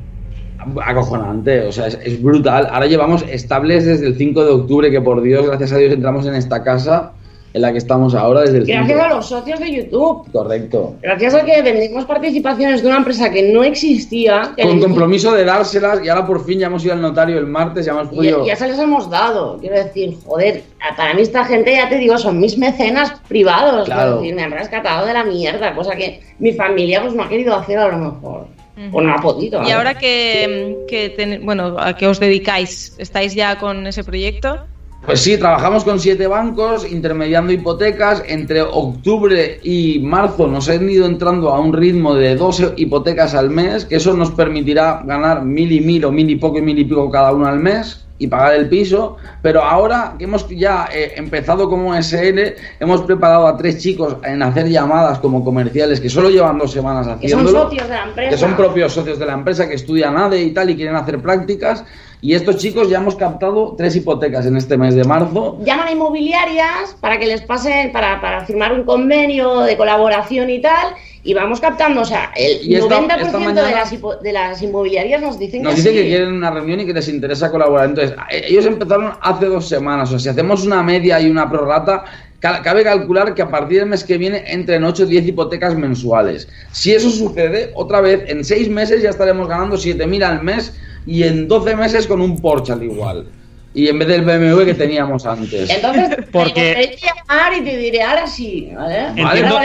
Acojonante, 0.84 1.62
o 1.62 1.72
sea, 1.72 1.88
es, 1.88 2.00
es 2.04 2.22
brutal. 2.22 2.68
Ahora 2.72 2.88
llevamos 2.88 3.24
estables 3.30 3.86
desde 3.86 4.08
el 4.08 4.18
5 4.18 4.44
de 4.44 4.52
octubre, 4.52 4.92
que 4.92 5.00
por 5.00 5.22
Dios, 5.22 5.46
gracias 5.46 5.72
a 5.72 5.78
Dios, 5.78 5.94
entramos 5.94 6.26
en 6.26 6.34
esta 6.36 6.64
casa 6.64 7.14
en 7.54 7.62
la 7.62 7.72
que 7.72 7.78
estamos 7.78 8.14
ahora 8.14 8.42
desde 8.42 8.60
el 8.60 8.66
5. 8.66 8.78
Gracias 8.80 9.00
a 9.00 9.10
los 9.16 9.26
socios 9.28 9.60
de 9.60 9.72
YouTube. 9.72 10.32
Correcto. 10.32 10.96
Gracias 11.02 11.34
a 11.34 11.44
que 11.46 11.62
vendimos 11.62 12.06
participaciones 12.06 12.82
de 12.84 12.88
una 12.90 12.98
empresa 12.98 13.32
que 13.32 13.52
no 13.52 13.64
existía. 13.64 14.52
que 14.56 14.64
Con 14.64 14.80
compromiso 14.80 15.34
de 15.34 15.44
dárselas 15.46 16.00
y 16.04 16.10
ahora 16.10 16.26
por 16.26 16.46
fin 16.46 16.60
ya 16.60 16.68
hemos 16.68 16.84
ido 16.84 16.94
al 16.94 17.02
notario 17.02 17.38
el 17.40 17.48
martes, 17.48 17.86
ya 17.86 17.94
hemos 17.94 18.12
Y 18.12 18.16
podido... 18.16 18.46
ya 18.46 18.56
se 18.56 18.68
les 18.68 18.78
hemos 18.78 19.10
dado. 19.10 19.58
Quiero 19.60 19.76
decir, 19.76 20.16
joder, 20.26 20.64
para 20.96 21.14
mí 21.14 21.22
esta 21.22 21.46
gente, 21.46 21.74
ya 21.74 21.90
te 21.90 21.98
digo, 21.98 22.18
son 22.18 22.40
mis 22.40 22.58
mecenas 22.58 23.14
privados. 23.28 23.86
Claro. 23.86 24.02
Quiero 24.04 24.22
decir, 24.22 24.36
me 24.36 24.44
han 24.44 24.52
rescatado 24.52 25.06
de 25.08 25.14
la 25.14 25.24
mierda, 25.24 25.74
cosa 25.74 25.96
que 25.96 26.22
mi 26.40 26.52
familia 26.54 27.02
pues 27.02 27.14
no 27.14 27.24
ha 27.24 27.30
querido 27.30 27.56
hacer 27.56 27.80
a 27.80 27.88
lo 27.88 27.98
mejor. 27.98 28.48
O 28.92 29.02
no 29.02 29.12
ha 29.12 29.18
podido. 29.20 29.64
Y 29.64 29.72
ahora 29.72 29.98
que, 29.98 30.78
que 30.88 31.10
ten- 31.10 31.44
bueno, 31.44 31.78
a 31.80 31.96
qué 31.96 32.06
os 32.06 32.20
dedicáis, 32.20 32.94
¿estáis 33.00 33.34
ya 33.34 33.58
con 33.58 33.88
ese 33.88 34.04
proyecto? 34.04 34.68
Pues 35.06 35.22
sí, 35.22 35.38
trabajamos 35.38 35.86
con 35.86 36.00
siete 36.00 36.28
bancos, 36.28 36.90
intermediando 36.90 37.54
hipotecas. 37.54 38.24
Entre 38.28 38.62
octubre 38.62 39.60
y 39.64 40.00
marzo 40.00 40.48
nos 40.48 40.68
han 40.68 40.90
ido 40.90 41.06
entrando 41.06 41.50
a 41.50 41.60
un 41.62 41.72
ritmo 41.72 42.14
de 42.14 42.36
12 42.36 42.74
hipotecas 42.76 43.34
al 43.34 43.50
mes, 43.50 43.86
que 43.86 43.96
eso 43.96 44.14
nos 44.16 44.32
permitirá 44.32 45.02
ganar 45.06 45.46
mil 45.46 45.72
y 45.72 45.80
mil 45.80 46.04
o 46.04 46.12
mil 46.12 46.30
y 46.30 46.36
poco 46.36 46.58
y 46.58 46.62
mil 46.62 46.78
y 46.78 46.84
pico 46.84 47.10
cada 47.10 47.32
uno 47.32 47.48
al 47.48 47.60
mes 47.60 48.08
y 48.20 48.28
pagar 48.28 48.56
el 48.56 48.68
piso. 48.68 49.18
Pero 49.42 49.64
ahora 49.64 50.16
que 50.18 50.26
hemos 50.26 50.48
ya 50.50 50.90
eh, 50.94 51.14
empezado 51.16 51.70
como 51.70 51.96
SL, 51.96 52.56
hemos 52.80 53.02
preparado 53.04 53.48
a 53.48 53.56
tres 53.56 53.80
chicos 53.80 54.18
en 54.24 54.42
hacer 54.42 54.68
llamadas 54.68 55.20
como 55.20 55.44
comerciales 55.44 56.00
que 56.00 56.10
solo 56.10 56.30
llevan 56.30 56.58
dos 56.58 56.72
semanas 56.72 57.08
que 57.20 57.30
son 57.30 57.40
haciéndolo 57.40 57.64
socios 57.70 57.88
de 57.88 57.96
la 57.96 58.04
empresa. 58.04 58.30
que 58.30 58.38
son 58.38 58.56
propios 58.56 58.94
socios 58.94 59.20
de 59.20 59.26
la 59.26 59.34
empresa 59.34 59.68
que 59.68 59.76
estudian 59.76 60.18
ADE 60.18 60.42
y 60.42 60.52
tal 60.52 60.70
y 60.70 60.76
quieren 60.76 60.96
hacer 60.96 61.22
prácticas. 61.22 61.84
Y 62.20 62.34
estos 62.34 62.58
chicos 62.58 62.90
ya 62.90 62.98
hemos 62.98 63.16
captado 63.16 63.76
tres 63.78 63.96
hipotecas 63.96 64.46
en 64.48 64.58
este 64.58 64.76
mes 64.76 64.96
de 64.96 65.04
marzo. 65.04 65.60
Llaman 65.64 65.88
a 65.88 65.92
inmobiliarias 65.92 66.96
para 67.00 67.20
que 67.20 67.28
les 67.28 67.42
pasen, 67.44 67.92
para, 67.92 68.20
para 68.20 68.44
firmar 68.46 68.74
un 68.74 68.84
convenio 68.86 69.60
de 69.62 69.78
colaboración 69.78 70.50
y 70.50 70.60
tal. 70.60 70.94
Y 71.24 71.34
vamos 71.36 71.60
captando, 71.60 72.02
o 72.02 72.06
sea, 72.06 72.32
el 72.36 72.74
esta- 72.74 72.88
90% 73.02 73.28
esta 73.28 73.66
de, 73.66 73.72
las 73.72 73.94
hipo- 73.94 74.20
de 74.20 74.32
las 74.34 74.62
inmobiliarias 74.62 75.22
nos 75.22 75.38
dicen 75.38 75.62
Nos 75.62 75.76
que 75.76 75.82
dicen 75.82 75.94
sí. 75.94 76.00
que 76.00 76.08
quieren 76.08 76.34
una 76.34 76.50
reunión 76.50 76.80
y 76.80 76.86
que 76.86 76.94
les 76.94 77.08
interesa 77.10 77.52
colaborar. 77.52 77.90
Entonces, 77.90 78.16
eh, 78.32 78.46
ellos 78.48 78.66
empezaron 78.66 79.12
hace 79.22 79.46
dos 79.46 79.68
semanas. 79.68 80.10
O 80.10 80.12
sea, 80.14 80.20
si 80.20 80.30
hacemos 80.30 80.66
una 80.66 80.82
media 80.82 81.20
y 81.22 81.30
una 81.30 81.48
prorrata, 81.50 82.04
ca- 82.40 82.62
cabe 82.64 82.84
calcular 82.84 83.36
que 83.36 83.42
a 83.44 83.50
partir 83.50 83.80
del 83.80 83.90
mes 83.90 84.04
que 84.04 84.18
viene 84.18 84.44
entren 84.48 84.84
8 84.86 85.04
o 85.04 85.06
10 85.06 85.28
hipotecas 85.28 85.76
mensuales. 85.76 86.48
Si 86.72 86.94
eso 86.96 87.10
sucede, 87.12 87.72
otra 87.76 88.02
vez, 88.02 88.24
en 88.28 88.44
6 88.44 88.70
meses 88.70 89.04
ya 89.04 89.10
estaremos 89.10 89.48
ganando 89.48 89.76
7.000 89.78 90.24
al 90.24 90.42
mes 90.44 90.74
y 91.08 91.24
en 91.24 91.48
12 91.48 91.76
meses 91.76 92.06
con 92.06 92.22
un 92.22 92.40
Porsche 92.40 92.74
al 92.74 92.84
igual. 92.84 93.28
Y 93.74 93.88
en 93.88 94.00
vez 94.00 94.08
del 94.08 94.22
BMW 94.24 94.66
que 94.66 94.74
teníamos 94.74 95.26
antes. 95.26 95.70
Entonces, 95.70 96.18
Porque- 96.32 96.98
te 97.00 97.06
llamar 97.08 97.54
y 97.54 97.62
te 97.64 97.78
diré 97.78 98.04
ahora 98.04 98.28
sí, 98.28 98.72
¿vale? 98.76 99.08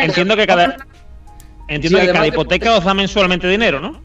Entiendo, 0.05 0.37
que 0.37 0.47
cada 0.47 0.77
entiendo 1.69 1.99
Sí, 2.01 2.07
que 2.07 2.13
cada 2.13 2.27
hipoteca 2.27 2.77
os 2.77 2.85
da 2.85 2.95
mensualmente 2.95 3.49
dinero, 3.49 3.81
¿no? 3.81 4.01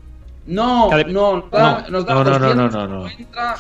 No, 0.48 0.90
no, 1.10 1.36
nos 1.36 1.52
da, 1.52 1.86
nos 1.90 2.06
da 2.06 2.14
No, 2.14 2.24
no, 2.24 2.30
no, 2.32 2.40
200. 2.40 2.74
no, 2.74 2.88
no, 2.88 3.04
no. 3.04 3.10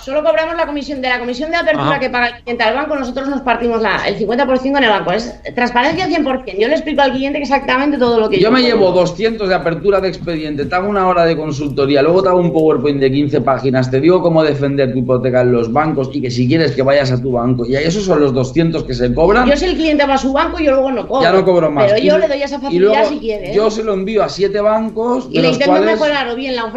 Solo 0.01 0.23
cobramos 0.23 0.55
la 0.55 0.65
comisión 0.65 1.01
de 1.01 1.09
la 1.09 1.19
comisión 1.19 1.51
de 1.51 1.57
apertura 1.57 1.89
Ajá. 1.89 1.99
que 1.99 2.09
paga 2.09 2.27
el 2.27 2.43
cliente 2.43 2.63
al 2.63 2.75
banco, 2.75 2.95
nosotros 2.95 3.27
nos 3.27 3.41
partimos 3.41 3.81
la, 3.81 4.07
el 4.07 4.17
50% 4.17 4.65
en 4.77 4.83
el 4.83 4.89
banco. 4.89 5.11
Es 5.11 5.33
transparencia 5.53 6.07
100%. 6.07 6.57
Yo 6.57 6.67
le 6.67 6.73
explico 6.73 7.01
al 7.01 7.11
cliente 7.11 7.39
exactamente 7.39 7.97
todo 7.97 8.19
lo 8.21 8.29
que 8.29 8.39
Yo 8.39 8.51
me 8.51 8.61
cobro. 8.61 8.73
llevo 8.73 8.91
200 8.93 9.49
de 9.49 9.55
apertura 9.55 9.99
de 9.99 10.07
expediente, 10.07 10.65
te 10.65 10.75
hago 10.75 10.87
una 10.89 11.07
hora 11.07 11.25
de 11.25 11.35
consultoría, 11.35 12.01
luego 12.01 12.23
te 12.23 12.29
hago 12.29 12.39
un 12.39 12.53
PowerPoint 12.53 13.01
de 13.01 13.11
15 13.11 13.41
páginas, 13.41 13.91
te 13.91 13.99
digo 13.99 14.21
cómo 14.21 14.41
defender 14.43 14.93
tu 14.93 14.99
hipoteca 14.99 15.41
en 15.41 15.51
los 15.51 15.73
bancos 15.73 16.09
y 16.13 16.21
que 16.21 16.31
si 16.31 16.47
quieres 16.47 16.71
que 16.71 16.83
vayas 16.83 17.11
a 17.11 17.21
tu 17.21 17.33
banco. 17.33 17.65
Y 17.65 17.75
esos 17.75 18.05
son 18.05 18.21
los 18.21 18.33
200 18.33 18.85
que 18.85 18.93
se 18.93 19.13
cobran. 19.13 19.45
Yo 19.49 19.57
si 19.57 19.65
el 19.65 19.75
cliente 19.75 20.05
va 20.07 20.13
a 20.13 20.17
su 20.17 20.31
banco, 20.31 20.57
yo 20.59 20.71
luego 20.71 20.91
no 20.91 21.05
cobro. 21.05 21.23
ya 21.23 21.33
no 21.33 21.43
cobro 21.43 21.69
más. 21.69 21.91
Pero 21.91 21.97
yo 22.01 22.17
le 22.17 22.29
doy 22.29 22.41
esa 22.41 22.55
y 22.55 22.59
facilidad 22.61 22.91
luego 22.93 23.09
si 23.09 23.19
quiere. 23.19 23.51
¿eh? 23.51 23.55
Yo 23.55 23.69
se 23.69 23.83
lo 23.83 23.93
envío 23.93 24.23
a 24.23 24.29
siete 24.29 24.61
bancos, 24.61 25.27
y 25.29 25.35
de 25.35 25.41
le 25.41 25.47
los 25.49 25.53
intento 25.57 25.71
cuales 25.77 25.99
mejorar 25.99 26.29
o 26.29 26.35
bien 26.35 26.55
la 26.55 26.63
oferta 26.63 26.76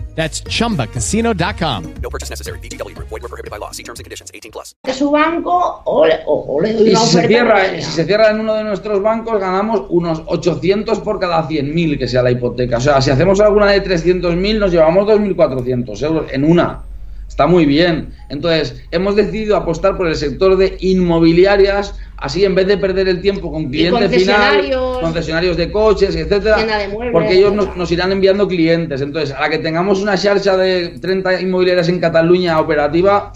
That's 0.15 0.43
chumbacasino.com. 0.43 1.83
No 2.01 2.09
purchase 2.09 2.29
necessary. 2.29 2.59
VGW 2.59 2.93
Group. 2.95 3.09
Void 3.09 3.21
were 3.23 3.29
prohibited 3.29 3.49
by 3.49 3.57
law. 3.57 3.71
See 3.71 3.83
terms 3.83 3.99
and 3.99 4.05
conditions. 4.05 4.29
18 4.33 4.51
plus. 4.51 4.75
su 4.93 5.09
banco 5.09 5.81
o 5.85 6.05
le, 6.05 6.19
o- 6.25 6.45
o 6.55 6.61
le 6.61 6.73
doy 6.73 6.89
Y 6.91 6.95
si 6.95 7.07
se, 7.07 7.27
cierra, 7.27 7.75
si 7.75 7.81
se 7.91 8.05
cierra 8.05 8.29
en 8.31 8.39
uno 8.41 8.53
de 8.55 8.63
nuestros 8.63 9.01
bancos, 9.01 9.39
ganamos 9.39 9.85
unos 9.89 10.21
800 10.25 10.99
por 10.99 11.19
cada 11.19 11.47
100.000 11.47 11.97
que 11.97 12.07
sea 12.07 12.21
la 12.23 12.31
hipoteca. 12.31 12.77
O 12.77 12.81
sea, 12.81 13.01
si 13.01 13.09
hacemos 13.09 13.39
alguna 13.39 13.67
de 13.71 13.83
300.000, 13.83 14.59
nos 14.59 14.71
llevamos 14.71 15.05
2.400 15.07 16.03
euros 16.03 16.25
en 16.31 16.43
una. 16.43 16.81
Está 17.27 17.47
muy 17.47 17.65
bien. 17.65 18.13
Entonces, 18.27 18.75
hemos 18.91 19.15
decidido 19.15 19.55
apostar 19.55 19.95
por 19.95 20.07
el 20.07 20.15
sector 20.17 20.57
de 20.57 20.75
inmobiliarias, 20.81 21.95
así 22.21 22.45
en 22.45 22.55
vez 22.55 22.67
de 22.67 22.77
perder 22.77 23.09
el 23.09 23.19
tiempo 23.19 23.51
con 23.51 23.69
cliente 23.69 24.07
final, 24.07 24.09
concesionarios. 24.09 24.99
concesionarios 24.99 25.57
de 25.57 25.71
coches, 25.71 26.15
etcétera, 26.15 26.55
Tienda 26.55 26.77
de 26.77 26.87
muebles, 26.87 27.11
porque 27.11 27.33
ellos 27.33 27.53
nos, 27.53 27.75
nos 27.75 27.91
irán 27.91 28.11
enviando 28.11 28.47
clientes. 28.47 29.01
Entonces, 29.01 29.35
a 29.35 29.41
la 29.41 29.49
que 29.49 29.57
tengamos 29.57 30.01
una 30.01 30.17
charcha 30.17 30.55
de 30.55 30.99
30 30.99 31.41
inmobiliarias 31.41 31.89
en 31.89 31.99
Cataluña 31.99 32.59
operativa, 32.59 33.33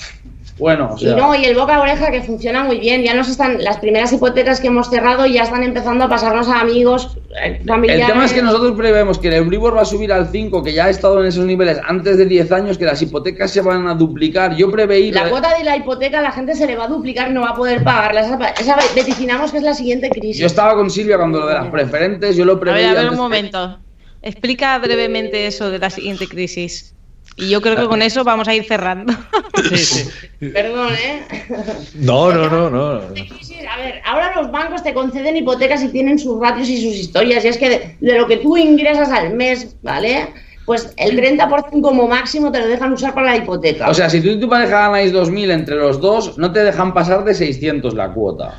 bueno, 0.57 0.91
o 0.93 0.97
sea, 0.97 1.11
Y 1.11 1.15
no, 1.15 1.35
y 1.35 1.43
el 1.45 1.55
boca 1.55 1.75
a 1.75 1.81
oreja 1.81 2.11
que 2.11 2.21
funciona 2.21 2.63
muy 2.63 2.79
bien. 2.79 3.03
Ya 3.03 3.13
nos 3.13 3.27
están, 3.27 3.61
las 3.61 3.77
primeras 3.77 4.13
hipotecas 4.13 4.61
que 4.61 4.67
hemos 4.67 4.89
cerrado 4.89 5.25
ya 5.25 5.43
están 5.43 5.63
empezando 5.63 6.05
a 6.05 6.09
pasarnos 6.09 6.47
a 6.47 6.61
amigos, 6.61 7.17
eh, 7.43 7.61
familiares. 7.67 8.05
El 8.05 8.11
tema 8.13 8.25
es 8.25 8.31
que 8.33 8.41
nosotros 8.41 8.71
prevemos 8.77 9.19
que 9.19 9.27
el 9.27 9.33
Euribor 9.33 9.75
va 9.75 9.81
a 9.81 9.85
subir 9.85 10.13
al 10.13 10.29
5, 10.29 10.63
que 10.63 10.71
ya 10.73 10.85
ha 10.85 10.89
estado 10.89 11.19
en 11.19 11.27
esos 11.27 11.45
niveles 11.45 11.79
antes 11.85 12.17
de 12.17 12.25
10 12.25 12.51
años, 12.53 12.77
que 12.77 12.85
las 12.85 13.01
hipotecas 13.01 13.51
se 13.51 13.59
van 13.61 13.87
a 13.87 13.95
duplicar. 13.95 14.55
Yo 14.55 14.71
preveí... 14.71 15.11
La 15.11 15.29
cuota 15.29 15.57
de 15.57 15.63
la 15.65 15.75
hipoteca 15.75 16.19
a 16.19 16.21
la 16.21 16.31
gente 16.31 16.55
se 16.55 16.65
le 16.65 16.77
va 16.77 16.85
a 16.85 16.87
duplicar 16.87 17.29
y 17.31 17.33
no 17.33 17.41
va 17.41 17.49
a 17.49 17.55
poder 17.55 17.83
pagarla. 17.83 18.21
Esa, 18.21 18.37
esa 18.51 18.75
vaticinamos 18.95 19.51
que 19.51 19.57
es 19.57 19.63
la 19.63 19.73
siguiente 19.73 20.09
crisis. 20.09 20.37
Yo 20.37 20.47
estaba 20.47 20.73
con 20.75 20.89
Silvia 20.89 21.17
cuando 21.17 21.41
lo 21.41 21.47
de 21.47 21.53
las 21.55 21.67
preferentes, 21.67 22.35
yo 22.37 22.45
lo 22.45 22.53
A 22.53 22.59
preveí... 22.61 22.81
ver, 22.83 22.89
a 22.91 22.93
ver 22.93 22.99
antes 22.99 23.11
un 23.11 23.15
de- 23.17 23.21
momento. 23.21 23.79
Explica 24.21 24.77
brevemente 24.79 25.45
eso 25.45 25.69
de 25.69 25.79
la 25.79 25.89
siguiente 25.89 26.27
crisis. 26.27 26.94
Y 27.37 27.49
yo 27.49 27.61
creo 27.61 27.75
que 27.75 27.87
con 27.87 28.01
eso 28.01 28.23
vamos 28.23 28.47
a 28.47 28.55
ir 28.55 28.63
cerrando. 28.65 29.13
Sí, 29.69 29.77
sí. 29.77 30.09
Perdón, 30.53 30.93
¿eh? 30.93 31.23
No, 31.95 32.31
no, 32.31 32.49
no, 32.49 32.69
no. 32.69 32.93
a 32.95 33.77
ver, 33.77 34.01
ahora 34.05 34.33
los 34.35 34.51
bancos 34.51 34.83
te 34.83 34.93
conceden 34.93 35.37
hipotecas 35.37 35.81
y 35.81 35.87
tienen 35.87 36.19
sus 36.19 36.39
ratios 36.39 36.67
y 36.69 36.75
sus 36.75 36.93
historias. 36.93 37.45
Y 37.45 37.47
es 37.47 37.57
que 37.57 37.69
de, 37.69 37.97
de 37.99 38.17
lo 38.19 38.27
que 38.27 38.37
tú 38.37 38.57
ingresas 38.57 39.09
al 39.09 39.33
mes, 39.33 39.75
¿vale? 39.81 40.27
Pues 40.65 40.93
el 40.97 41.17
30% 41.17 41.81
como 41.81 42.07
máximo 42.07 42.51
te 42.51 42.59
lo 42.59 42.67
dejan 42.67 42.91
usar 42.93 43.13
para 43.13 43.27
la 43.27 43.37
hipoteca. 43.37 43.89
O 43.89 43.93
sea, 43.93 44.09
si 44.09 44.19
tú 44.21 44.27
y 44.29 44.39
tu 44.39 44.49
pareja 44.49 44.87
ganáis 44.87 45.13
2.000 45.13 45.51
entre 45.51 45.77
los 45.77 46.01
dos, 46.01 46.37
no 46.37 46.51
te 46.51 46.63
dejan 46.63 46.93
pasar 46.93 47.23
de 47.23 47.33
600 47.33 47.93
la 47.93 48.11
cuota. 48.11 48.55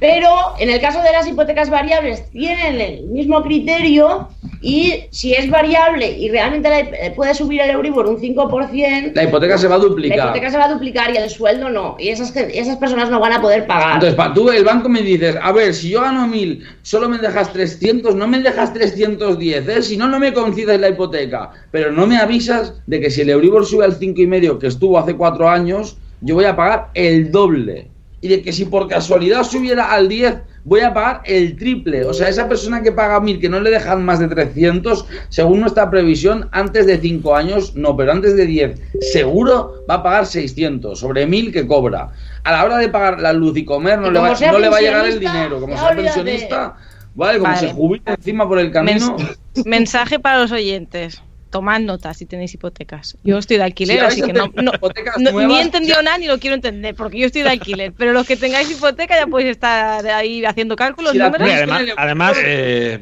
Pero 0.00 0.28
en 0.58 0.68
el 0.70 0.80
caso 0.80 1.00
de 1.00 1.12
las 1.12 1.26
hipotecas 1.28 1.70
variables 1.70 2.28
tienen 2.30 2.80
el 2.80 3.04
mismo 3.06 3.40
criterio 3.42 4.28
y 4.60 5.04
si 5.10 5.32
es 5.32 5.48
variable 5.48 6.10
y 6.18 6.28
realmente 6.28 6.68
la 6.68 6.80
eh, 6.80 7.12
puede 7.14 7.34
subir 7.34 7.60
el 7.60 7.70
Euribor 7.70 8.06
un 8.06 8.18
5%, 8.18 9.12
La 9.14 9.24
hipoteca 9.24 9.56
se 9.58 9.68
va 9.68 9.76
a 9.76 9.78
la 9.78 9.84
duplicar. 9.84 10.18
hipoteca 10.18 10.50
se 10.50 10.58
va 10.58 10.64
a 10.64 10.72
duplicar 10.72 11.12
y 11.12 11.16
el 11.18 11.30
sueldo 11.30 11.68
no. 11.68 11.96
Y 11.98 12.08
esas, 12.08 12.34
esas 12.36 12.76
personas 12.78 13.10
no 13.10 13.20
van 13.20 13.32
a 13.32 13.40
poder 13.40 13.66
pagar. 13.66 13.94
Entonces, 13.94 14.14
pa- 14.16 14.32
tú 14.34 14.50
el 14.50 14.64
banco 14.64 14.88
me 14.88 15.02
dices, 15.02 15.36
a 15.40 15.52
ver, 15.52 15.72
si 15.74 15.90
yo 15.90 16.00
gano 16.02 16.26
1000, 16.26 16.64
solo 16.82 17.08
me 17.08 17.18
dejas 17.18 17.52
300, 17.52 18.14
no 18.16 18.26
me 18.26 18.40
dejas 18.40 18.72
310, 18.72 19.68
¿eh? 19.68 19.82
si 19.82 19.96
no, 19.96 20.08
no 20.08 20.18
me 20.18 20.32
concedes 20.32 20.80
la 20.80 20.88
hipoteca. 20.88 21.50
Pero 21.70 21.92
no 21.92 22.06
me 22.08 22.16
avisas 22.18 22.74
de 22.86 23.00
que 23.00 23.10
si 23.10 23.20
el 23.20 23.30
Euribor 23.30 23.66
sube 23.66 23.84
al 23.84 23.98
5,5 23.98 24.58
que 24.58 24.66
estuvo 24.68 24.98
hace 24.98 25.14
cuatro 25.16 25.48
años, 25.48 25.96
yo 26.20 26.34
voy 26.36 26.44
a 26.44 26.56
pagar 26.56 26.88
el 26.94 27.30
doble. 27.30 27.88
Y 28.22 28.28
de 28.28 28.40
que 28.40 28.52
si 28.52 28.64
por 28.64 28.86
casualidad 28.88 29.42
subiera 29.42 29.90
al 29.92 30.08
10, 30.08 30.36
voy 30.64 30.80
a 30.80 30.94
pagar 30.94 31.22
el 31.24 31.56
triple. 31.56 32.04
O 32.04 32.14
sea, 32.14 32.28
esa 32.28 32.48
persona 32.48 32.80
que 32.80 32.92
paga 32.92 33.20
1000, 33.20 33.40
que 33.40 33.48
no 33.48 33.58
le 33.58 33.68
dejan 33.70 34.04
más 34.04 34.20
de 34.20 34.28
300, 34.28 35.04
según 35.28 35.60
nuestra 35.60 35.90
previsión, 35.90 36.48
antes 36.52 36.86
de 36.86 36.98
5 36.98 37.34
años, 37.34 37.74
no, 37.74 37.96
pero 37.96 38.12
antes 38.12 38.36
de 38.36 38.46
10, 38.46 38.80
seguro 39.12 39.84
va 39.90 39.94
a 39.96 40.02
pagar 40.04 40.26
600 40.26 40.98
sobre 40.98 41.26
1000 41.26 41.52
que 41.52 41.66
cobra. 41.66 42.10
A 42.44 42.52
la 42.52 42.64
hora 42.64 42.78
de 42.78 42.88
pagar 42.88 43.20
la 43.20 43.32
luz 43.32 43.56
y 43.58 43.64
comer, 43.64 43.98
no, 43.98 44.06
Y 44.08 44.12
le 44.12 44.20
va, 44.20 44.34
no 44.52 44.58
le 44.60 44.68
va 44.68 44.76
a 44.76 44.80
llegar 44.80 45.04
el 45.06 45.18
dinero. 45.18 45.60
Como 45.60 45.76
sea 45.76 45.90
pensionista, 45.94 46.76
vale, 47.16 47.38
como 47.40 47.52
Vale. 47.52 47.66
se 47.68 47.74
jubila 47.74 48.14
encima 48.16 48.48
por 48.48 48.60
el 48.60 48.70
camino. 48.70 49.16
Mens- 49.18 49.64
mensaje 49.66 50.20
para 50.20 50.38
los 50.40 50.52
oyentes. 50.52 51.20
Tomad 51.52 51.80
nota 51.80 52.14
si 52.14 52.24
tenéis 52.24 52.54
hipotecas. 52.54 53.18
Yo 53.22 53.36
estoy 53.36 53.58
de 53.58 53.64
alquiler, 53.64 53.98
Si 53.98 54.04
así 54.06 54.22
que 54.22 54.32
no, 54.32 54.50
no- 54.54 54.72
hipotecas 54.74 55.18
no- 55.18 55.32
nuevas, 55.32 55.52
ni 55.52 55.58
he 55.58 55.62
entendido 55.62 56.02
nada 56.02 56.16
ni 56.16 56.26
lo 56.26 56.38
quiero 56.40 56.54
entender, 56.56 56.94
porque 56.94 57.18
yo 57.18 57.26
estoy 57.26 57.42
de 57.42 57.50
alquiler. 57.50 57.92
Pero 57.92 58.12
los 58.14 58.26
que 58.26 58.36
tengáis 58.38 58.70
hipoteca 58.70 59.14
ya 59.14 59.26
podéis 59.26 59.50
estar 59.50 60.04
ahí 60.06 60.42
haciendo 60.46 60.74
cálculos, 60.76 61.12
Si 61.12 61.18
números. 61.18 61.46
Y 61.46 61.50
además, 61.52 61.82
además, 61.98 62.36
Eh, 62.42 62.98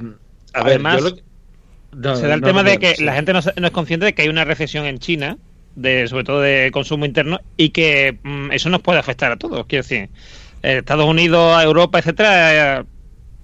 a 0.52 0.64
ver, 0.64 0.72
Además, 0.72 0.98
yo 0.98 1.04
lo 1.10 1.14
que- 1.14 1.22
no, 1.92 2.16
se 2.16 2.26
da 2.26 2.34
el 2.34 2.40
no, 2.40 2.46
tema 2.48 2.62
no, 2.64 2.70
de 2.70 2.78
que 2.78 2.96
sí. 2.96 3.04
la 3.04 3.14
gente 3.14 3.32
no, 3.32 3.40
se- 3.40 3.52
no 3.56 3.66
es 3.68 3.72
consciente 3.72 4.04
de 4.06 4.14
que 4.14 4.22
hay 4.22 4.28
una 4.28 4.44
recesión 4.44 4.84
en 4.84 4.98
China, 4.98 5.38
de 5.76 6.08
sobre 6.08 6.24
todo 6.24 6.40
de 6.40 6.70
consumo 6.72 7.04
interno, 7.06 7.40
y 7.56 7.68
que 7.70 8.18
mm, 8.24 8.50
eso 8.50 8.68
nos 8.68 8.82
puede 8.82 8.98
afectar 8.98 9.30
a 9.30 9.36
todos. 9.36 9.64
Quiero 9.66 9.84
decir, 9.84 10.08
Estados 10.62 11.06
Unidos, 11.06 11.62
Europa, 11.62 12.00
etcétera. 12.00 12.80
eh, 12.80 12.84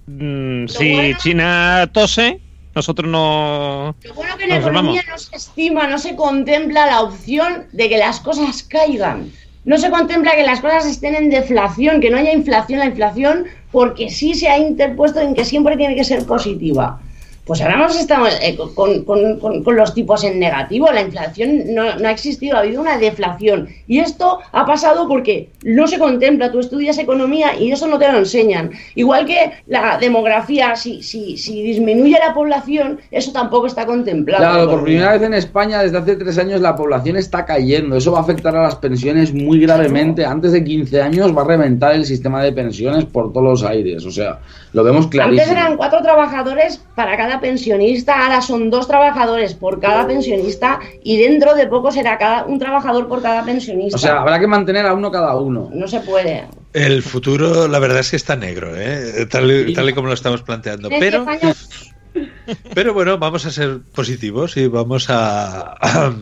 mm, 0.07 0.67
si 0.67 0.91
bueno- 0.93 1.17
China 1.17 1.89
tose, 1.93 2.41
nosotros 2.77 3.09
no. 3.09 3.95
Lo 4.03 4.13
bueno 4.13 4.37
que 4.37 4.45
en 4.45 4.51
economía 4.53 5.01
no 5.09 5.17
se 5.17 5.35
estima, 5.35 5.87
no 5.87 5.97
se 5.97 6.15
contempla 6.15 6.85
la 6.85 7.01
opción 7.01 7.65
de 7.73 7.89
que 7.89 7.97
las 7.97 8.19
cosas 8.19 8.63
caigan. 8.63 9.31
No 9.65 9.77
se 9.77 9.89
contempla 9.89 10.35
que 10.35 10.43
las 10.43 10.61
cosas 10.61 10.85
estén 10.85 11.15
en 11.15 11.29
deflación, 11.29 11.99
que 11.99 12.09
no 12.09 12.17
haya 12.17 12.31
inflación. 12.31 12.79
La 12.79 12.85
inflación, 12.85 13.45
porque 13.71 14.09
sí 14.09 14.33
se 14.33 14.47
ha 14.47 14.57
interpuesto 14.57 15.19
en 15.19 15.33
que 15.33 15.43
siempre 15.43 15.75
tiene 15.75 15.95
que 15.95 16.05
ser 16.05 16.25
positiva. 16.25 17.01
Pues 17.47 17.61
ahora 17.61 17.75
hemos 17.75 17.97
estado 17.99 18.27
eh, 18.27 18.57
con, 18.75 19.03
con- 19.05 19.39
con- 19.39 19.63
con 19.63 19.75
los 19.75 19.93
tipos 19.93 20.23
en 20.25 20.37
negativo. 20.39 20.91
La 20.91 21.01
inflación 21.01 21.73
no, 21.73 21.95
no 21.95 22.07
ha 22.07 22.11
existido, 22.11 22.57
ha 22.57 22.59
habido 22.59 22.81
una 22.81 22.97
deflación. 22.97 23.69
Y 23.87 23.99
esto 23.99 24.39
ha 24.51 24.65
pasado 24.65 25.07
porque 25.07 25.49
no 25.63 25.87
se 25.87 25.97
contempla. 25.97 26.51
Tú 26.51 26.59
estudias 26.59 26.97
economía 26.97 27.57
y 27.57 27.71
eso 27.71 27.87
no 27.87 27.97
te 27.97 28.11
lo 28.11 28.17
enseñan. 28.17 28.71
Igual 28.95 29.25
que 29.25 29.51
la 29.67 29.97
demografía, 29.97 30.75
si, 30.75 31.01
si, 31.01 31.37
si 31.37 31.63
disminuye 31.63 32.17
la 32.19 32.33
población, 32.33 32.99
eso 33.11 33.31
tampoco 33.31 33.67
está 33.67 33.85
contemplado. 33.85 34.43
Claro, 34.43 34.69
por 34.69 34.83
primera 34.83 35.13
vez 35.13 35.21
en 35.21 35.33
España 35.33 35.81
desde 35.81 35.97
hace 35.97 36.15
tres 36.17 36.37
años 36.37 36.59
la 36.61 36.75
población 36.75 37.15
está 37.17 37.45
cayendo. 37.45 37.95
Eso 37.95 38.11
va 38.11 38.19
a 38.19 38.21
afectar 38.21 38.55
a 38.55 38.63
las 38.63 38.75
pensiones 38.75 39.33
muy 39.33 39.59
gravemente. 39.59 40.25
Antes 40.25 40.51
de 40.51 40.63
15 40.63 41.01
años 41.01 41.35
va 41.35 41.43
a 41.43 41.45
reventar 41.45 41.95
el 41.95 42.05
sistema 42.05 42.43
de 42.43 42.51
pensiones 42.51 43.05
por 43.05 43.31
todos 43.31 43.43
los 43.45 43.63
aires. 43.63 44.05
O 44.05 44.11
sea, 44.11 44.39
lo 44.73 44.83
vemos 44.83 45.07
clarísimo. 45.07 45.41
Antes 45.41 45.51
eran 45.57 45.77
cuatro 45.77 46.01
trabajadores 46.01 46.83
para 46.95 47.15
cada 47.15 47.36
cada 47.37 47.41
pensionista, 47.51 48.23
ahora 48.25 48.41
son 48.41 48.69
dos 48.69 48.87
trabajadores 48.87 49.53
por 49.53 49.79
cada 49.79 50.07
pensionista 50.07 50.79
y 51.03 51.17
dentro 51.17 51.55
de 51.55 51.67
poco 51.67 51.91
será 51.91 52.17
cada 52.17 52.45
un 52.45 52.57
trabajador 52.59 53.07
por 53.07 53.21
cada 53.21 53.43
pensionista. 53.45 53.95
O 53.95 53.99
sea, 53.99 54.21
habrá 54.21 54.39
que 54.39 54.47
mantener 54.47 54.85
a 54.85 54.93
uno 54.93 55.11
cada 55.11 55.35
uno. 55.35 55.69
No 55.73 55.87
se 55.87 55.99
puede. 56.01 56.45
El 56.73 57.01
futuro, 57.03 57.67
la 57.67 57.79
verdad 57.79 57.99
es 57.99 58.09
que 58.11 58.15
está 58.17 58.35
negro, 58.35 58.71
¿eh? 58.75 59.25
tal, 59.29 59.49
y- 59.69 59.73
tal 59.73 59.89
y 59.89 59.93
como 59.93 60.07
lo 60.07 60.13
estamos 60.13 60.41
planteando. 60.41 60.89
¿Crees 60.89 61.01
Pero, 61.01 61.25
pero 62.73 62.93
bueno, 62.93 63.17
vamos 63.17 63.45
a 63.45 63.51
ser 63.51 63.79
positivos 63.93 64.57
y 64.57 64.67
vamos 64.67 65.09
a, 65.09 65.73
a- 65.79 66.13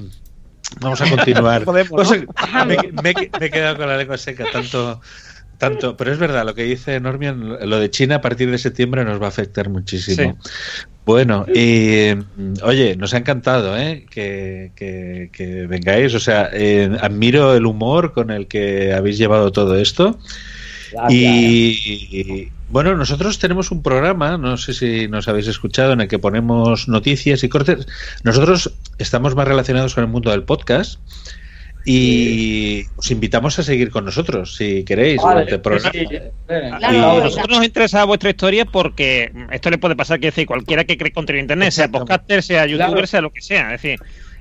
vamos 0.81 1.01
a 1.01 1.09
continuar. 1.09 1.63
Podemos, 1.65 1.91
Vamos 1.91 2.17
¿no? 2.17 2.33
a- 2.35 2.65
me, 2.65 2.77
me- 3.01 3.13
me 3.39 3.45
he 3.45 3.49
quedado 3.51 3.77
con 3.77 3.87
la 3.87 3.97
lengua 3.97 4.17
seca 4.17 4.45
tanto. 4.51 5.01
Tanto, 5.57 5.95
pero 5.95 6.11
es 6.11 6.17
verdad 6.19 6.45
lo 6.45 6.53
que 6.53 6.63
dice 6.63 6.99
Normion, 6.99 7.57
lo 7.69 7.79
de 7.79 7.89
China 7.89 8.15
a 8.15 8.21
partir 8.21 8.51
de 8.51 8.57
septiembre 8.57 9.05
nos 9.05 9.21
va 9.21 9.27
a 9.27 9.29
afectar 9.29 9.69
muchísimo. 9.69 10.37
Bueno, 11.05 11.45
y 11.53 12.13
mm, 12.15 12.53
oye, 12.63 12.95
nos 12.95 13.13
ha 13.13 13.17
encantado 13.17 13.77
¿eh? 13.77 14.05
que, 14.09 14.71
que- 14.75 15.29
que 15.31 15.67
vengáis. 15.67 16.13
O 16.15 16.19
sea, 16.19 16.49
eh, 16.51 16.89
admiro 16.99 17.53
el 17.55 17.65
humor 17.65 18.11
con 18.13 18.31
el 18.31 18.47
que 18.47 18.93
habéis 18.93 19.17
llevado 19.17 19.51
todo 19.51 19.75
esto. 19.77 20.19
Y 21.09 22.49
bueno, 22.69 22.95
nosotros 22.95 23.37
tenemos 23.37 23.69
un 23.71 23.83
programa, 23.83 24.37
no 24.37 24.57
sé 24.57 24.73
si 24.73 25.07
nos 25.07 25.27
habéis 25.27 25.47
escuchado, 25.47 25.93
en 25.93 26.01
el 26.01 26.07
que 26.07 26.19
ponemos 26.19 26.87
noticias 26.87 27.43
y 27.43 27.49
cortes. 27.49 27.85
Nosotros 28.23 28.73
estamos 28.97 29.35
más 29.35 29.47
relacionados 29.47 29.93
con 29.93 30.03
el 30.03 30.09
mundo 30.09 30.31
del 30.31 30.43
podcast. 30.43 30.99
Y 31.87 32.83
os 32.95 33.11
invitamos 33.11 33.59
a 33.59 33.63
seguir 33.63 33.91
con 33.91 34.05
nosotros, 34.05 34.55
si 34.55 34.83
queréis, 34.83 35.21
Vale, 35.21 35.33
durante 35.45 35.55
el 35.55 35.61
programa. 35.61 35.91
sí, 35.91 36.05
venga. 36.47 36.79
Y 36.81 36.83
a 36.83 36.91
nosotros 37.23 37.57
nos 37.57 37.65
interesa 37.65 38.03
vuestra 38.05 38.31
historia 38.31 38.65
porque 38.65 39.31
esto 39.51 39.69
le 39.69 39.77
puede 39.77 39.95
pasar 39.95 40.19
que 40.19 40.27
decir 40.27 40.47
cualquiera 40.47 40.83
que 40.83 40.97
cree 40.97 41.11
contenido 41.13 41.41
en 41.41 41.45
internet, 41.45 41.71
sea 41.71 41.87
podcaster, 41.87 42.41
sea 42.41 42.65
youtuber, 42.65 42.91
Claro. 42.91 43.07
sea 43.07 43.21
lo 43.21 43.31
que 43.31 43.41
sea. 43.41 43.75
Es 43.75 43.81
decir, 43.83 43.99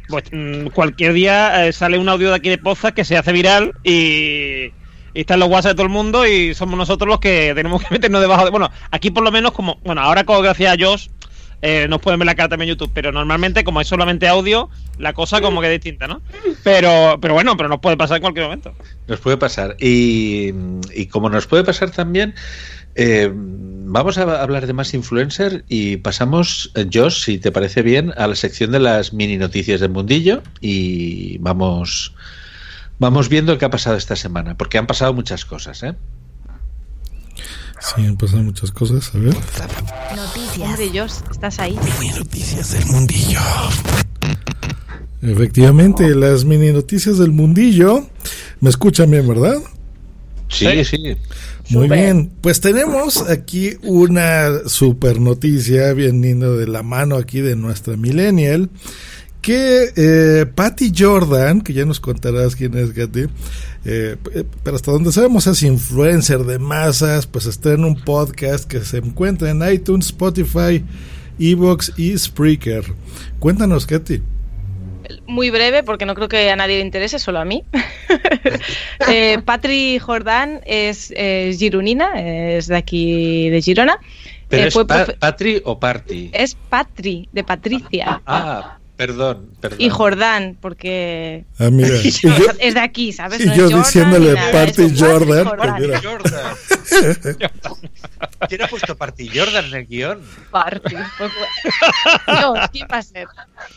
pues, 0.09 0.25
mm, 0.33 0.69
cualquier 0.69 1.13
día 1.13 1.67
eh, 1.67 1.73
sale 1.73 1.99
un 1.99 2.09
audio 2.09 2.31
de 2.31 2.37
aquí 2.37 2.49
de 2.49 2.59
Poza 2.59 2.93
que 2.93 3.05
se 3.05 3.17
hace 3.19 3.33
viral 3.33 3.73
y, 3.85 4.73
y 5.13 5.21
está 5.21 5.35
en 5.35 5.41
los 5.41 5.51
WhatsApp 5.51 5.73
de 5.73 5.75
todo 5.77 5.87
el 5.87 5.93
mundo 5.93 6.27
y 6.27 6.55
somos 6.55 6.79
nosotros 6.79 7.07
los 7.09 7.21
que 7.21 7.53
tenemos 7.55 7.83
que 7.83 7.89
meternos 7.91 8.23
debajo 8.23 8.45
de. 8.47 8.51
Bueno, 8.53 8.71
aquí 8.91 9.11
por 9.11 9.23
lo 9.23 9.31
menos, 9.31 9.53
como. 9.53 9.79
Bueno, 9.85 10.01
ahora 10.01 10.25
como 10.25 10.41
gracias 10.41 10.73
a 10.75 10.83
Josh. 10.83 11.09
Eh, 11.63 11.87
nos 11.89 12.01
pueden 12.01 12.19
ver 12.19 12.27
la 12.27 12.35
cara 12.35 12.49
también 12.49 12.71
en 12.71 12.77
YouTube, 12.77 12.91
pero 12.93 13.13
normalmente 13.13 13.65
como 13.65 13.81
es 13.81 13.89
solamente 13.89 14.29
audio, 14.29 14.69
la 14.99 15.13
cosa 15.13 15.41
como 15.41 15.61
que 15.61 15.69
es 15.69 15.83
distinta, 15.83 16.07
¿no? 16.07 16.21
Pero, 16.63 17.19
pero 17.21 17.35
bueno, 17.35 17.57
pero 17.57 17.69
nos 17.69 17.81
puede 17.81 17.97
pasar 17.97 18.19
en 18.19 18.23
cualquier 18.23 18.47
momento. 18.47 18.75
Nos 19.07 19.21
puede 19.21 19.37
pasar. 19.37 19.77
Y, 19.79 20.53
como 21.11 21.31
nos 21.31 21.47
puede 21.47 21.65
pasar 21.65 21.91
también, 21.91 22.35
eh, 22.95 23.31
vamos 23.33 24.19
a 24.19 24.43
hablar 24.43 24.67
de 24.67 24.73
más 24.73 24.95
influencer 24.95 25.65
y 25.69 25.99
pasamos, 25.99 26.71
eh, 26.75 26.87
Josh, 26.93 27.25
si 27.25 27.39
te 27.39 27.53
parece 27.53 27.83
bien, 27.83 28.13
a 28.17 28.27
la 28.27 28.35
sección 28.35 28.71
de 28.73 28.81
las 28.81 29.13
mini 29.13 29.37
noticias 29.37 29.81
del 29.81 29.91
mundillo 29.91 30.43
y 30.61 31.39
vamos, 31.39 32.15
vamos 32.99 33.29
viendo 33.29 33.57
qué 33.59 33.65
ha 33.65 33.71
pasado 33.71 33.97
esta 33.97 34.17
semana, 34.17 34.57
porque 34.57 34.79
han 34.79 34.87
pasado 34.87 35.15
muchas 35.15 35.45
cosas, 35.45 35.83
¿eh? 35.83 35.95
Sí, 37.85 38.07
han 38.07 38.17
pasado 38.17 38.43
muchas 38.43 38.71
cosas. 38.71 39.15
A 39.15 39.19
ver. 39.19 39.35
Noticias. 40.17 40.69
Hombre, 40.69 40.89
Josh, 40.89 41.15
estás 41.31 41.59
ahí. 41.59 41.79
Noticias 42.17 42.73
del 42.73 42.87
mundillo. 42.87 43.41
Efectivamente, 45.21 46.15
las 46.15 46.45
mini 46.45 46.73
noticias 46.73 47.19
del 47.19 47.33
mundillo. 47.33 48.07
¿Me 48.61 48.71
escuchan 48.71 49.11
bien, 49.11 49.27
verdad? 49.29 49.57
Sí, 50.49 50.85
sí. 50.85 50.99
Muy 51.71 51.85
Súper. 51.85 51.99
bien, 51.99 52.33
pues 52.43 52.61
tenemos 52.61 53.29
aquí 53.29 53.73
una 53.83 54.69
super 54.69 55.19
noticia 55.19 55.93
viniendo 55.95 56.57
de 56.59 56.67
la 56.67 56.83
mano 56.83 57.17
aquí 57.17 57.41
de 57.41 57.57
nuestra 57.57 57.97
millennial, 57.97 58.69
que 59.45 59.91
eh, 59.95 60.47
Patty 60.47 60.91
Jordan, 60.97 61.61
que 61.61 61.75
ya 61.75 61.85
nos 61.85 62.01
contarás 62.01 62.57
quién 62.57 62.75
es 62.79 62.93
Katy, 62.93 63.27
eh, 63.85 64.17
p- 64.23 64.47
pero 64.63 64.77
hasta 64.77 64.91
donde 64.91 65.13
sabemos 65.13 65.47
es 65.47 65.63
influencer 65.63 66.39
de 66.45 66.59
masas, 66.59 67.27
pues 67.27 67.45
está 67.45 67.73
en 67.75 67.85
un 67.85 67.95
podcast 67.97 68.65
que 68.67 68.81
se 68.81 68.97
encuentra 68.99 69.51
en 69.51 69.61
iTunes, 69.71 70.07
Spotify, 70.07 70.83
Evox 71.39 71.93
y 71.99 72.17
Spreaker. 72.17 72.85
Cuéntanos, 73.39 73.85
Katy. 73.85 74.23
Muy 75.27 75.51
breve, 75.51 75.83
porque 75.83 76.07
no 76.07 76.15
creo 76.15 76.29
que 76.29 76.49
a 76.51 76.57
nadie 76.57 76.77
le 76.79 76.85
interese, 76.87 77.19
solo 77.19 77.39
a 77.39 77.45
mí. 77.45 77.63
eh, 79.11 79.39
Patri 79.45 79.99
Jordán 79.99 80.61
es, 80.65 81.13
es 81.15 81.59
gironina, 81.59 82.13
es 82.19 82.69
de 82.69 82.77
aquí 82.77 83.51
de 83.51 83.61
Girona. 83.61 83.99
¿Pero 84.49 84.63
Eh, 84.65 84.69
es 84.69 84.75
fue 84.75 84.87
pa- 84.87 85.05
Patri 85.19 85.61
o 85.67 85.79
Party? 85.79 86.31
es 86.33 86.55
Patri, 86.55 87.29
de 87.33 87.45
Patricia. 87.45 88.23
Ah, 88.27 88.79
perdón, 88.97 89.51
perdón. 89.61 89.81
Y 89.81 89.89
Jordán, 89.89 90.57
porque 90.61 91.45
Ah, 91.59 91.71
mira. 91.71 91.97
Y 92.05 92.11
yo, 92.11 92.31
es 92.59 92.75
de 92.75 92.81
aquí, 92.81 93.13
¿sabes? 93.13 93.41
y 93.41 93.47
No 93.47 93.55
yo 93.55 93.63
Jordan 93.65 93.83
diciéndole 93.83 94.37
Patri 94.53 94.99
Jordan, 94.99 95.51
pues 95.57 95.73
mira. 95.81 96.01
Jordan. 96.03 96.57
¿Quién 98.49 98.63
ha 98.63 98.69
puesto 98.69 98.97
Party 98.97 99.29
Jordan 99.29 99.65
en 99.67 99.75
el 99.75 99.87
guion? 99.87 100.21
Party. 100.51 100.97
Pues, 101.19 101.33
Dios, 102.27 102.59
¿quién 102.73 102.87
va 102.93 102.99
a 102.99 103.03
ser? 103.03 103.27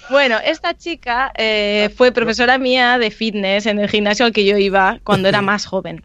Bueno, 0.09 0.38
esta 0.43 0.76
chica 0.78 1.32
eh, 1.36 1.93
fue 1.95 2.11
profesora 2.11 2.57
mía 2.57 2.97
de 2.97 3.11
fitness 3.11 3.65
en 3.65 3.80
el 3.80 3.89
gimnasio 3.89 4.26
al 4.26 4.32
que 4.34 4.45
yo 4.45 4.57
iba 4.57 4.99
cuando 5.03 5.28
era 5.30 5.41
más 5.41 5.65
joven. 5.65 6.03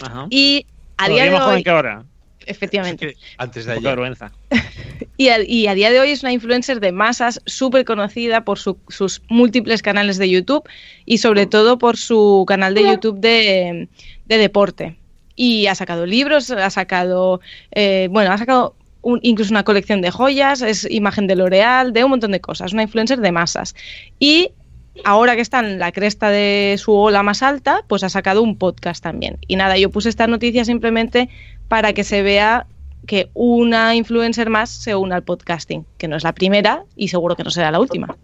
Ajá. 0.00 0.26
Y 0.30 0.66
a 0.96 1.08
día 1.08 1.24
de 1.24 1.30
más 1.30 1.42
joven 1.42 1.56
hoy, 1.56 1.62
que 1.64 1.70
ahora. 1.70 2.04
Efectivamente, 2.48 3.16
Antes 3.36 3.64
de 3.66 3.72
ayer. 3.72 3.82
vergüenza. 3.84 4.32
y 5.16 5.28
a, 5.28 5.40
y 5.42 5.66
a 5.66 5.74
día 5.74 5.90
de 5.90 6.00
hoy 6.00 6.10
es 6.10 6.22
una 6.22 6.32
influencer 6.32 6.80
de 6.80 6.92
masas 6.92 7.40
súper 7.46 7.84
conocida 7.84 8.44
por 8.44 8.58
su- 8.58 8.78
sus 8.88 9.22
múltiples 9.28 9.82
canales 9.82 10.18
de 10.18 10.28
YouTube 10.30 10.68
y 11.04 11.18
sobre 11.18 11.46
todo 11.46 11.78
por 11.78 11.96
su 11.96 12.44
canal 12.46 12.74
de 12.74 12.82
YouTube 12.84 13.18
de, 13.20 13.88
de 14.26 14.38
deporte. 14.38 14.96
Y 15.36 15.66
ha 15.68 15.74
sacado 15.74 16.04
libros, 16.06 16.50
ha 16.50 16.70
sacado, 16.70 17.40
eh, 17.72 18.08
bueno, 18.10 18.32
ha 18.32 18.38
sacado 18.38 18.74
un- 19.02 19.20
incluso 19.22 19.52
una 19.52 19.62
colección 19.64 20.00
de 20.00 20.10
joyas, 20.10 20.62
es 20.62 20.86
imagen 20.90 21.26
de 21.28 21.36
L'Oreal, 21.36 21.92
de 21.92 22.02
un 22.04 22.10
montón 22.10 22.32
de 22.32 22.40
cosas, 22.40 22.72
una 22.72 22.82
influencer 22.82 23.20
de 23.20 23.30
masas. 23.30 23.76
Y 24.18 24.50
ahora 25.04 25.36
que 25.36 25.42
está 25.42 25.60
en 25.60 25.78
la 25.78 25.92
cresta 25.92 26.28
de 26.28 26.74
su 26.76 26.92
ola 26.92 27.22
más 27.22 27.44
alta, 27.44 27.84
pues 27.86 28.02
ha 28.02 28.08
sacado 28.08 28.42
un 28.42 28.56
podcast 28.58 29.00
también. 29.00 29.38
Y 29.46 29.54
nada, 29.54 29.78
yo 29.78 29.90
puse 29.90 30.08
esta 30.08 30.26
noticia 30.26 30.64
simplemente 30.64 31.28
para 31.68 31.92
que 31.92 32.04
se 32.04 32.22
vea 32.22 32.66
que 33.06 33.30
una 33.34 33.94
influencer 33.94 34.50
más 34.50 34.70
se 34.70 34.94
una 34.94 35.16
al 35.16 35.22
podcasting, 35.22 35.86
que 35.96 36.08
no 36.08 36.16
es 36.16 36.24
la 36.24 36.34
primera 36.34 36.84
y 36.96 37.08
seguro 37.08 37.36
que 37.36 37.44
no 37.44 37.50
será 37.50 37.70
la 37.70 37.80
última. 37.80 38.16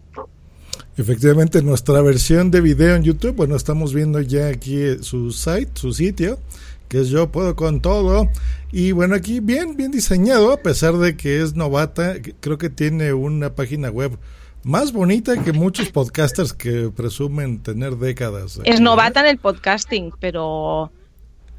Efectivamente, 0.97 1.61
nuestra 1.61 2.01
versión 2.01 2.51
de 2.51 2.61
video 2.61 2.95
en 2.95 3.03
YouTube, 3.03 3.35
bueno, 3.35 3.55
estamos 3.55 3.93
viendo 3.93 4.21
ya 4.21 4.47
aquí 4.47 4.81
eh, 4.81 4.97
su 5.01 5.31
site, 5.31 5.71
su 5.73 5.91
sitio, 5.91 6.39
que 6.87 7.01
es 7.01 7.09
Yo 7.09 7.31
Puedo 7.31 7.55
Con 7.55 7.81
Todo. 7.81 8.29
Y 8.71 8.93
bueno, 8.93 9.15
aquí 9.15 9.41
bien, 9.41 9.75
bien 9.75 9.91
diseñado, 9.91 10.53
a 10.53 10.57
pesar 10.57 10.93
de 10.93 11.17
que 11.17 11.41
es 11.41 11.55
novata, 11.55 12.15
creo 12.39 12.57
que 12.57 12.69
tiene 12.69 13.11
una 13.11 13.55
página 13.55 13.89
web 13.89 14.17
más 14.63 14.93
bonita 14.93 15.43
que 15.43 15.51
muchos 15.51 15.89
podcasters 15.89 16.53
que 16.53 16.89
presumen 16.95 17.59
tener 17.59 17.97
décadas. 17.97 18.59
Es 18.63 18.79
novata 18.79 19.19
en 19.19 19.27
el 19.27 19.37
podcasting, 19.37 20.11
pero 20.19 20.91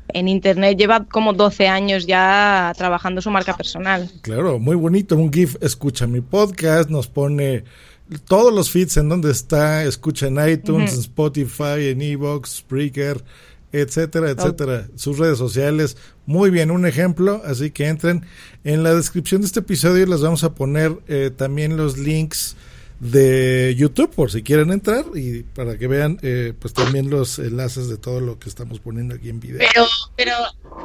en 0.08 0.28
Internet 0.28 0.78
lleva 0.78 1.04
como 1.04 1.32
12 1.32 1.68
años 1.68 2.06
ya 2.06 2.72
trabajando 2.76 3.20
su 3.20 3.30
marca 3.30 3.56
personal. 3.56 4.10
Claro, 4.22 4.58
muy 4.58 4.76
bonito, 4.76 5.16
un 5.16 5.32
GIF, 5.32 5.56
escucha 5.60 6.06
mi 6.06 6.20
podcast, 6.20 6.90
nos 6.90 7.08
pone 7.08 7.64
todos 8.26 8.52
los 8.54 8.70
feeds 8.70 8.96
en 8.96 9.08
donde 9.08 9.30
está, 9.30 9.84
escucha 9.84 10.28
en 10.28 10.48
iTunes, 10.48 10.94
en 10.94 11.00
Spotify, 11.00 11.88
en 11.88 12.02
Evox, 12.02 12.58
Spreaker, 12.58 13.22
etcétera, 13.72 14.30
etcétera. 14.30 14.88
Sus 14.94 15.18
redes 15.18 15.38
sociales, 15.38 15.96
muy 16.24 16.50
bien, 16.50 16.70
un 16.70 16.86
ejemplo, 16.86 17.42
así 17.44 17.70
que 17.70 17.88
entren. 17.88 18.24
En 18.64 18.82
la 18.82 18.94
descripción 18.94 19.40
de 19.40 19.48
este 19.48 19.60
episodio 19.60 20.06
les 20.06 20.20
vamos 20.20 20.44
a 20.44 20.54
poner 20.54 20.96
eh, 21.08 21.30
también 21.36 21.76
los 21.76 21.98
links 21.98 22.56
de 22.98 23.74
YouTube 23.76 24.14
por 24.14 24.30
si 24.30 24.42
quieren 24.42 24.72
entrar 24.72 25.04
y 25.14 25.42
para 25.42 25.76
que 25.76 25.86
vean 25.86 26.18
eh, 26.22 26.54
pues 26.58 26.72
también 26.72 27.10
los 27.10 27.38
enlaces 27.38 27.88
de 27.88 27.98
todo 27.98 28.20
lo 28.20 28.38
que 28.38 28.48
estamos 28.48 28.80
poniendo 28.80 29.14
aquí 29.14 29.28
en 29.28 29.40
video. 29.40 29.58
Pero, 29.58 29.86
pero, 30.16 30.34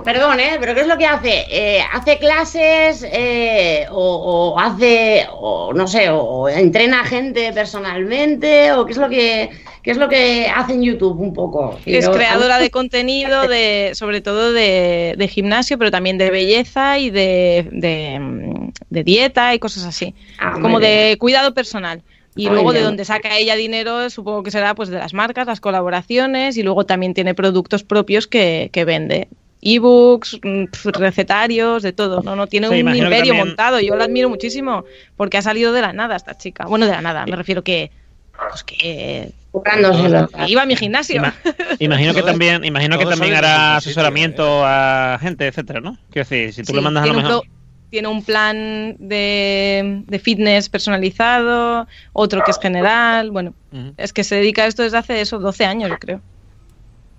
perdón, 0.03 0.39
¿eh? 0.39 0.57
¿Pero 0.59 0.75
qué 0.75 0.81
es 0.81 0.87
lo 0.87 0.97
que 0.97 1.05
hace? 1.05 1.45
Eh, 1.49 1.81
¿Hace 1.93 2.19
clases 2.19 3.05
eh, 3.09 3.85
o, 3.89 4.53
o 4.53 4.59
hace, 4.59 5.25
o 5.31 5.73
no 5.73 5.87
sé, 5.87 6.09
o, 6.09 6.49
entrena 6.49 7.05
gente 7.05 7.53
personalmente? 7.53 8.73
¿O 8.73 8.85
qué 8.85 8.91
es 8.91 8.97
lo 8.97 9.09
que, 9.09 9.49
qué 9.83 9.91
es 9.91 9.97
lo 9.97 10.07
que 10.09 10.47
hace 10.53 10.73
en 10.73 10.83
YouTube 10.83 11.19
un 11.19 11.33
poco? 11.33 11.79
Es 11.85 12.05
Yo- 12.05 12.11
creadora 12.11 12.57
de 12.59 12.69
contenido, 12.71 13.47
de, 13.47 13.91
sobre 13.93 14.21
todo 14.21 14.53
de, 14.53 15.15
de 15.17 15.27
gimnasio, 15.27 15.77
pero 15.77 15.91
también 15.91 16.17
de 16.17 16.29
belleza 16.31 16.99
y 16.99 17.09
de, 17.09 17.67
de, 17.71 18.71
de 18.89 19.03
dieta 19.03 19.53
y 19.55 19.59
cosas 19.59 19.83
así. 19.85 20.13
Ah, 20.39 20.57
como 20.61 20.79
de 20.79 21.15
cuidado 21.19 21.53
personal. 21.53 22.01
Y 22.35 22.45
Muy 22.45 22.53
luego 22.55 22.71
de 22.71 22.81
donde 22.81 23.03
saca 23.03 23.37
ella 23.37 23.55
dinero, 23.55 24.09
supongo 24.09 24.41
que 24.43 24.51
será 24.51 24.73
pues 24.73 24.87
de 24.87 24.97
las 24.97 25.13
marcas, 25.13 25.47
las 25.47 25.59
colaboraciones 25.59 26.55
y 26.55 26.63
luego 26.63 26.85
también 26.85 27.13
tiene 27.13 27.33
productos 27.33 27.83
propios 27.83 28.25
que, 28.25 28.69
que 28.71 28.85
vende. 28.85 29.27
ebooks, 29.61 30.39
mm, 30.41 30.63
recetarios, 30.93 31.83
de 31.83 31.91
todo. 31.93 32.21
No, 32.23 32.35
no 32.35 32.47
tiene 32.47 32.67
Sí, 32.69 32.73
un 32.81 32.95
imperio 32.95 33.09
también- 33.33 33.37
montado. 33.37 33.79
Yo 33.79 33.95
la 33.95 34.05
admiro 34.05 34.29
muchísimo 34.29 34.85
porque 35.17 35.37
ha 35.37 35.41
salido 35.41 35.73
de 35.73 35.81
la 35.81 35.93
nada 35.93 36.15
esta 36.15 36.37
chica. 36.37 36.65
Bueno, 36.67 36.85
de 36.85 36.93
la 36.93 37.01
nada. 37.01 37.25
Me 37.25 37.35
refiero 37.35 37.63
que, 37.63 37.91
pues 38.49 38.63
que 38.63 39.31
Currándoselo. 39.51 40.29
iba 40.47 40.61
a 40.61 40.65
mi 40.65 40.75
gimnasio. 40.75 41.21
Ima- 41.21 41.33
imagino 41.79 42.13
que 42.13 42.23
también, 42.23 42.63
imagino 42.63 42.97
que 42.97 43.05
también 43.05 43.35
hará 43.35 43.77
asesoramiento 43.77 44.63
a 44.65 45.17
gente, 45.21 45.47
etcétera, 45.47 45.81
¿no? 45.81 45.97
Quiero 46.09 46.27
decir, 46.27 46.53
si 46.53 46.61
tú 46.63 46.67
Sí, 46.71 46.75
le 46.75 46.81
mandas 46.81 47.03
a 47.03 47.07
lo 47.07 47.13
tiene 47.13 47.25
un 47.27 47.29
mejor. 47.29 47.47
tiene 47.89 48.07
un 48.07 48.23
plan 48.23 48.95
de, 48.99 50.03
de 50.07 50.19
fitness 50.19 50.69
personalizado, 50.69 51.87
otro 52.13 52.41
que 52.43 52.51
es 52.51 52.59
general. 52.59 53.31
Bueno, 53.31 53.53
Ujú. 53.73 53.93
es 53.97 54.13
que 54.13 54.23
se 54.23 54.35
dedica 54.35 54.63
a 54.63 54.67
esto 54.67 54.83
desde 54.83 54.97
hace 54.97 55.19
esos 55.19 55.41
12 55.41 55.65
años, 55.65 55.89
yo 55.89 55.99
creo. 55.99 56.21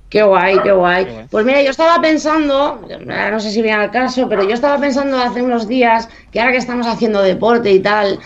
Qué 0.09 0.23
guay, 0.23 0.59
qué 0.63 0.73
guay. 0.73 1.05
Qué 1.07 1.11
guay. 1.13 1.27
Pues 1.31 1.45
mira, 1.47 1.63
yo 1.63 1.71
estaba 1.71 2.01
pensando, 2.01 2.87
no 3.31 3.41
sé 3.41 3.51
si 3.51 3.63
viene 3.63 3.79
al 3.83 3.91
caso, 3.91 4.29
pero 4.29 4.43
yo 4.47 4.55
estaba 4.55 4.79
pensando 4.79 5.19
hace 5.19 5.43
unos 5.43 5.67
días 5.69 6.09
que 6.31 6.41
ahora 6.41 6.53
que 6.53 6.59
estamos 6.59 6.87
haciendo 6.87 7.23
deporte 7.23 7.71
y 7.73 7.81
tal, 7.81 8.19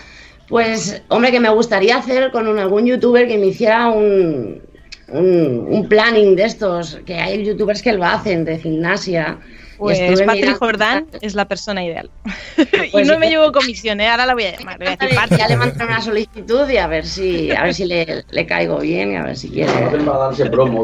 pues 0.47 1.01
hombre, 1.09 1.31
que 1.31 1.39
me 1.39 1.49
gustaría 1.49 1.97
hacer 1.97 2.31
con 2.31 2.47
un- 2.47 2.59
algún 2.59 2.85
youtuber 2.85 3.27
que 3.27 3.37
me 3.37 3.47
hiciera 3.47 3.89
un, 3.89 4.61
un, 5.09 5.67
un 5.69 5.89
planning 5.89 6.35
de 6.35 6.43
estos, 6.45 6.99
que 7.05 7.15
hay 7.15 7.43
youtubers 7.45 7.81
que 7.81 7.93
lo 7.93 8.05
hacen 8.05 8.45
de 8.45 8.57
gimnasia. 8.57 9.39
Pues 9.77 9.99
Patrick 9.99 10.27
mirando- 10.43 10.59
Jordán 10.59 11.05
es 11.21 11.35
la 11.35 11.45
persona 11.45 11.83
ideal. 11.85 12.09
Pues 12.91 13.05
y 13.05 13.07
no 13.09 13.19
me 13.19 13.29
llevo 13.29 13.51
comisión, 13.51 14.01
¿eh? 14.01 14.07
ahora 14.09 14.25
la 14.25 14.33
voy 14.33 14.45
a 14.45 14.57
llamar. 14.57 14.79
le 14.79 14.85
voy 14.85 14.93
a 14.93 14.97
decir, 14.97 15.15
Patrick. 15.15 15.39
Ya 15.39 15.47
le 15.47 15.57
mandaré 15.57 15.85
una 15.85 16.01
solicitud 16.01 16.67
y 16.69 16.77
a 16.77 16.87
ver 16.87 17.05
si, 17.05 17.51
a 17.51 17.63
ver 17.63 17.73
si 17.73 17.85
le, 17.85 18.23
le 18.29 18.45
caigo 18.47 18.79
bien 18.79 19.11
y 19.11 19.15
a 19.15 19.23
ver 19.23 19.37
si 19.37 19.49
quiere. 19.49 19.71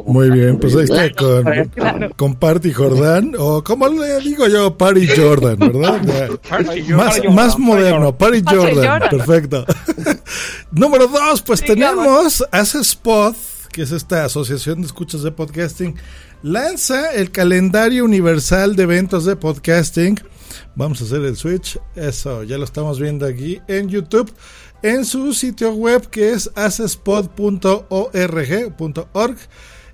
Muy 0.06 0.30
bien, 0.30 0.60
pues 0.60 0.76
ahí 0.76 0.84
está 0.84 1.10
con, 1.12 1.44
Claro. 1.70 2.10
con 2.16 2.36
Party 2.36 2.72
Jordán, 2.72 3.34
o 3.38 3.64
como 3.64 3.88
le 3.88 4.20
digo 4.20 4.48
yo, 4.48 4.78
Party 4.78 5.08
Jordan, 5.08 5.58
¿verdad? 5.60 6.02
Más, 6.96 7.24
más 7.32 7.58
moderno, 7.60 8.16
Party 8.18 8.44
Jordan, 8.48 8.76
Jordan. 8.76 9.10
perfecto. 9.10 9.66
Número 10.72 11.08
dos, 11.08 11.42
pues 11.42 11.64
tenemos 11.64 12.44
Hace 12.52 12.80
Spot, 12.82 13.36
que 13.74 13.82
es 13.82 13.92
esta 13.92 14.24
asociación 14.24 14.80
de 14.80 14.88
escuchas 14.88 15.24
de 15.24 15.32
podcasting, 15.32 15.96
lanza 16.44 17.14
el 17.14 17.32
calendario 17.32 18.06
universal 18.06 18.78
de 18.78 18.84
eventos 18.84 19.26
de 19.26 19.36
podcasting. 19.36 20.18
Vamos 20.76 21.02
a 21.02 21.06
hacer 21.06 21.24
el 21.24 21.36
switch, 21.36 21.80
eso, 21.96 22.44
ya 22.44 22.60
lo 22.60 22.64
estamos 22.64 23.00
viendo 23.00 23.26
aquí 23.26 23.60
en 23.68 23.90
YouTube, 23.90 24.32
en 24.84 25.04
su 25.04 25.34
sitio 25.34 25.74
web 25.74 26.10
que 26.10 26.32
es 26.32 26.52
acespod.org.org. 26.56 29.38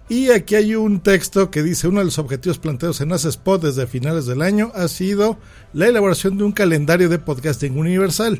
Y 0.09 0.31
aquí 0.31 0.55
hay 0.55 0.75
un 0.75 1.01
texto 1.01 1.51
que 1.51 1.61
dice, 1.61 1.87
uno 1.87 1.99
de 1.99 2.05
los 2.05 2.17
objetivos 2.17 2.57
planteados 2.57 2.99
en 2.99 3.13
Acespod 3.13 3.61
desde 3.61 3.85
finales 3.85 4.25
del 4.25 4.41
año 4.41 4.71
ha 4.73 4.87
sido 4.87 5.37
la 5.71 5.87
elaboración 5.87 6.35
de 6.35 6.45
un 6.45 6.51
calendario 6.51 7.09
de 7.09 7.19
podcasting 7.19 7.77
universal. 7.77 8.39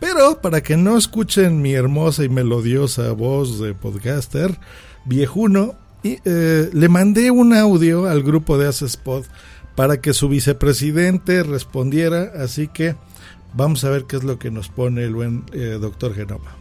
Pero 0.00 0.40
para 0.40 0.62
que 0.62 0.76
no 0.76 0.96
escuchen 0.96 1.60
mi 1.60 1.72
hermosa 1.72 2.24
y 2.24 2.28
melodiosa 2.28 3.12
voz 3.12 3.60
de 3.60 3.74
podcaster 3.74 4.56
viejuno, 5.04 5.74
eh, 6.04 6.70
le 6.72 6.88
mandé 6.88 7.30
un 7.30 7.52
audio 7.52 8.06
al 8.06 8.22
grupo 8.22 8.58
de 8.58 8.68
Acespod 8.68 9.24
para 9.74 10.00
que 10.00 10.12
su 10.12 10.28
vicepresidente 10.28 11.42
respondiera, 11.42 12.32
así 12.36 12.68
que 12.68 12.94
vamos 13.54 13.84
a 13.84 13.90
ver 13.90 14.04
qué 14.04 14.16
es 14.16 14.24
lo 14.24 14.38
que 14.38 14.50
nos 14.50 14.68
pone 14.68 15.02
el 15.02 15.14
buen 15.14 15.44
eh, 15.52 15.78
doctor 15.80 16.14
Genoma. 16.14 16.56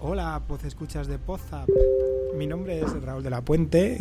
Hola, 0.00 0.42
pues 0.46 0.64
escuchas 0.64 1.06
de 1.08 1.18
Podzap. 1.18 1.68
Mi 2.36 2.46
nombre 2.46 2.80
es 2.80 3.02
Raúl 3.02 3.22
de 3.22 3.30
la 3.30 3.42
Puente 3.42 4.00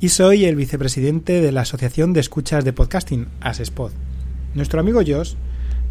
y 0.00 0.08
soy 0.10 0.44
el 0.44 0.56
vicepresidente 0.56 1.40
de 1.40 1.52
la 1.52 1.62
Asociación 1.62 2.12
de 2.12 2.20
Escuchas 2.20 2.64
de 2.64 2.72
Podcasting, 2.72 3.28
ASESPOD. 3.40 3.92
Nuestro 4.54 4.80
amigo 4.80 5.00
Josh 5.06 5.34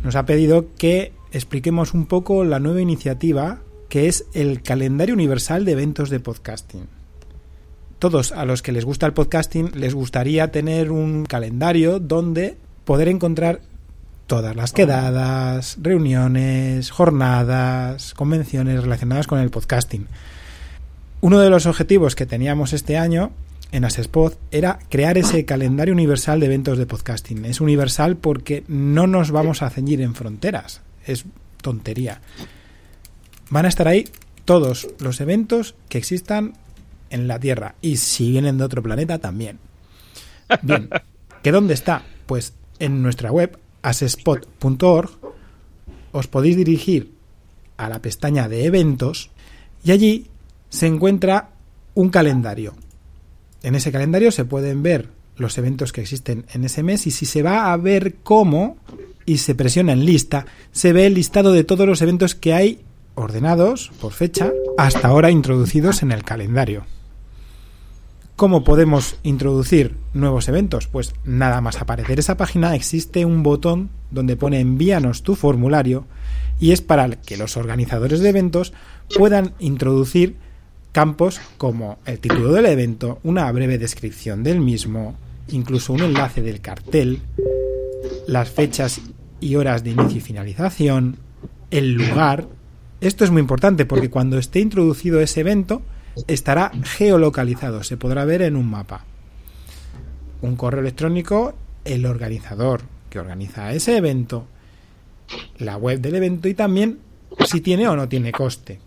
nos 0.04 0.16
ha 0.16 0.26
pedido 0.26 0.68
que 0.78 1.14
expliquemos 1.32 1.94
un 1.94 2.06
poco 2.06 2.44
la 2.44 2.60
nueva 2.60 2.82
iniciativa 2.82 3.60
que 3.90 4.08
es 4.08 4.26
el 4.34 4.62
calendario 4.62 5.16
universal 5.16 5.66
de 5.66 5.72
eventos 5.74 6.10
de 6.10 6.20
podcasting. 6.20 6.88
Todos 8.00 8.32
a 8.32 8.46
los 8.46 8.62
que 8.62 8.72
les 8.72 8.86
gusta 8.86 9.06
el 9.06 9.14
podcasting 9.14 9.72
les 9.74 9.94
gustaría 9.94 10.52
tener 10.52 10.92
un 10.92 11.26
calendario 11.26 12.00
donde 12.00 12.58
poder 12.86 13.08
encontrar 13.08 13.62
todas 14.28 14.56
las 14.56 14.74
quedadas, 14.74 15.78
reuniones, 15.82 16.92
jornadas, 16.92 18.14
convenciones 18.14 18.84
relacionadas 18.84 19.26
con 19.26 19.40
el 19.40 19.50
podcasting. 19.50 20.06
Uno 21.22 21.40
de 21.40 21.50
los 21.50 21.66
objetivos 21.66 22.16
que 22.16 22.26
teníamos 22.26 22.74
este 22.74 22.98
año 22.98 23.32
en 23.72 23.86
Asespod 23.86 24.34
era 24.52 24.80
crear 24.90 25.18
ese 25.18 25.46
calendario 25.46 25.94
universal 25.94 26.40
de 26.40 26.46
eventos 26.46 26.78
de 26.78 26.86
podcasting. 26.86 27.46
Es 27.46 27.62
universal 27.62 28.18
porque 28.18 28.64
no 28.68 29.08
nos 29.08 29.32
vamos 29.32 29.62
a 29.62 29.70
ceñir 29.70 30.02
en 30.02 30.14
fronteras. 30.14 30.82
Es 31.08 31.26
tontería. 31.62 32.22
Van 33.50 33.66
a 33.66 33.70
estar 33.70 33.88
ahí 33.88 34.08
todos 34.46 34.88
los 35.00 35.20
eventos 35.22 35.76
que 35.90 35.98
existan 35.98 36.54
en 37.10 37.28
la 37.28 37.40
Tierra. 37.40 37.76
Y 37.82 37.98
si 37.98 38.32
vienen 38.32 38.58
de 38.58 38.64
otro 38.64 38.84
planeta, 38.84 39.18
también. 39.18 39.60
Bien. 40.62 40.90
¿Que 41.44 41.52
dónde 41.52 41.74
está? 41.74 42.04
Pues 42.26 42.54
en 42.80 43.02
nuestra 43.02 43.32
web, 43.32 43.58
asespot.org, 43.82 45.12
os 46.12 46.28
podéis 46.28 46.58
dirigir 46.58 47.14
a 47.78 47.90
la 47.90 48.02
pestaña 48.02 48.50
de 48.50 48.66
eventos 48.66 49.30
y 49.84 49.92
allí 49.92 50.28
se 50.70 50.88
encuentra 50.88 51.52
un 51.94 52.10
calendario. 52.10 52.76
En 53.64 53.76
ese 53.76 53.92
calendario 53.92 54.32
se 54.32 54.46
pueden 54.46 54.84
ver 54.84 55.10
los 55.36 55.58
eventos 55.58 55.94
que 55.94 56.02
existen 56.02 56.46
en 56.54 56.64
ese 56.64 56.84
mes 56.84 57.08
y 57.08 57.12
si 57.12 57.26
se 57.26 57.44
va 57.44 57.72
a 57.72 57.78
ver 57.78 58.16
cómo 58.24 58.78
y 59.28 59.38
se 59.38 59.54
presiona 59.54 59.92
en 59.92 60.06
lista, 60.06 60.48
se 60.72 60.94
ve 60.94 61.06
el 61.06 61.14
listado 61.14 61.52
de 61.52 61.66
todos 61.66 61.86
los 61.86 62.02
eventos 62.02 62.34
que 62.34 62.54
hay 62.54 62.80
ordenados 63.14 63.92
por 64.00 64.14
fecha 64.14 64.52
hasta 64.78 65.10
ahora 65.10 65.30
introducidos 65.30 66.02
en 66.02 66.12
el 66.14 66.24
calendario. 66.24 66.86
¿Cómo 68.38 68.64
podemos 68.64 69.18
introducir 69.24 69.98
nuevos 70.14 70.48
eventos? 70.48 70.88
Pues 70.88 71.14
nada 71.26 71.60
más 71.60 71.82
aparecer 71.82 72.20
esa 72.20 72.38
página 72.38 72.74
existe 72.74 73.26
un 73.26 73.44
botón 73.44 73.90
donde 74.12 74.38
pone 74.38 74.62
envíanos 74.62 75.24
tu 75.24 75.36
formulario 75.36 76.06
y 76.60 76.72
es 76.72 76.82
para 76.82 77.10
que 77.10 77.36
los 77.36 77.58
organizadores 77.58 78.22
de 78.22 78.30
eventos 78.30 78.72
puedan 79.18 79.56
introducir 79.60 80.38
campos 80.94 81.42
como 81.58 81.98
el 82.06 82.20
título 82.20 82.54
del 82.54 82.68
evento, 82.68 83.20
una 83.24 83.52
breve 83.52 83.78
descripción 83.78 84.42
del 84.44 84.62
mismo, 84.62 85.16
incluso 85.50 85.92
un 85.92 86.02
enlace 86.02 86.42
del 86.42 86.62
cartel, 86.62 87.22
las 88.28 88.50
fechas 88.50 89.02
y 89.40 89.56
horas 89.56 89.84
de 89.84 89.92
inicio 89.92 90.18
y 90.18 90.22
finalización, 90.22 91.18
el 91.72 91.94
lugar. 91.94 92.48
Esto 93.02 93.24
es 93.24 93.32
muy 93.32 93.42
importante 93.42 93.86
porque 93.86 94.10
cuando 94.10 94.38
esté 94.38 94.60
introducido 94.60 95.20
ese 95.20 95.42
evento 95.42 95.82
estará 96.28 96.72
geolocalizado, 96.84 97.84
se 97.84 97.98
podrá 97.98 98.26
ver 98.26 98.42
en 98.42 98.56
un 98.56 98.70
mapa. 98.70 99.06
Un 100.42 100.56
correo 100.56 100.82
electrónico, 100.82 101.54
el 101.86 102.06
organizador 102.06 102.82
que 103.10 103.20
organiza 103.20 103.72
ese 103.74 103.98
evento, 103.98 104.48
la 105.60 105.78
web 105.78 106.00
del 106.02 106.16
evento 106.16 106.48
y 106.48 106.54
también 106.54 107.00
si 107.46 107.62
tiene 107.62 107.88
o 107.88 107.96
no 107.96 108.10
tiene 108.10 108.32
coste. 108.32 108.80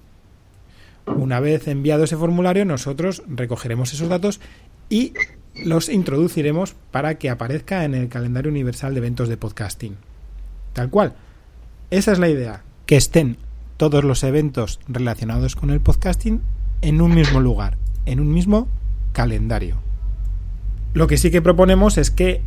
Una 1.07 1.41
vez 1.41 1.67
enviado 1.69 2.05
ese 2.05 2.17
formulario, 2.17 2.65
nosotros 2.65 3.23
recogeremos 3.27 3.93
esos 3.93 4.09
datos 4.09 4.41
y 4.89 5.13
los 5.65 5.89
introduciremos 5.89 6.75
para 6.91 7.17
que 7.17 7.31
aparezca 7.31 7.85
en 7.85 7.95
el 7.95 8.09
calendario 8.09 8.51
universal 8.51 8.95
de 8.95 8.99
eventos 8.99 9.29
de 9.29 9.37
podcasting. 9.37 10.10
Tal 10.73 10.91
cual. 10.91 11.15
Esa 11.91 12.13
es 12.13 12.19
la 12.19 12.29
idea, 12.29 12.63
que 12.87 12.97
estén 12.97 13.37
todos 13.77 14.05
los 14.05 14.23
eventos 14.25 14.81
relacionados 14.89 15.57
con 15.57 15.71
el 15.71 15.81
podcasting 15.81 16.41
en 16.83 17.01
un 17.01 17.15
mismo 17.15 17.41
lugar, 17.41 17.77
en 18.07 18.21
un 18.21 18.33
mismo 18.33 18.69
calendario. 19.13 19.77
Lo 20.93 21.07
que 21.07 21.17
sí 21.17 21.31
que 21.31 21.43
proponemos 21.43 21.99
es 21.99 22.11
que 22.11 22.43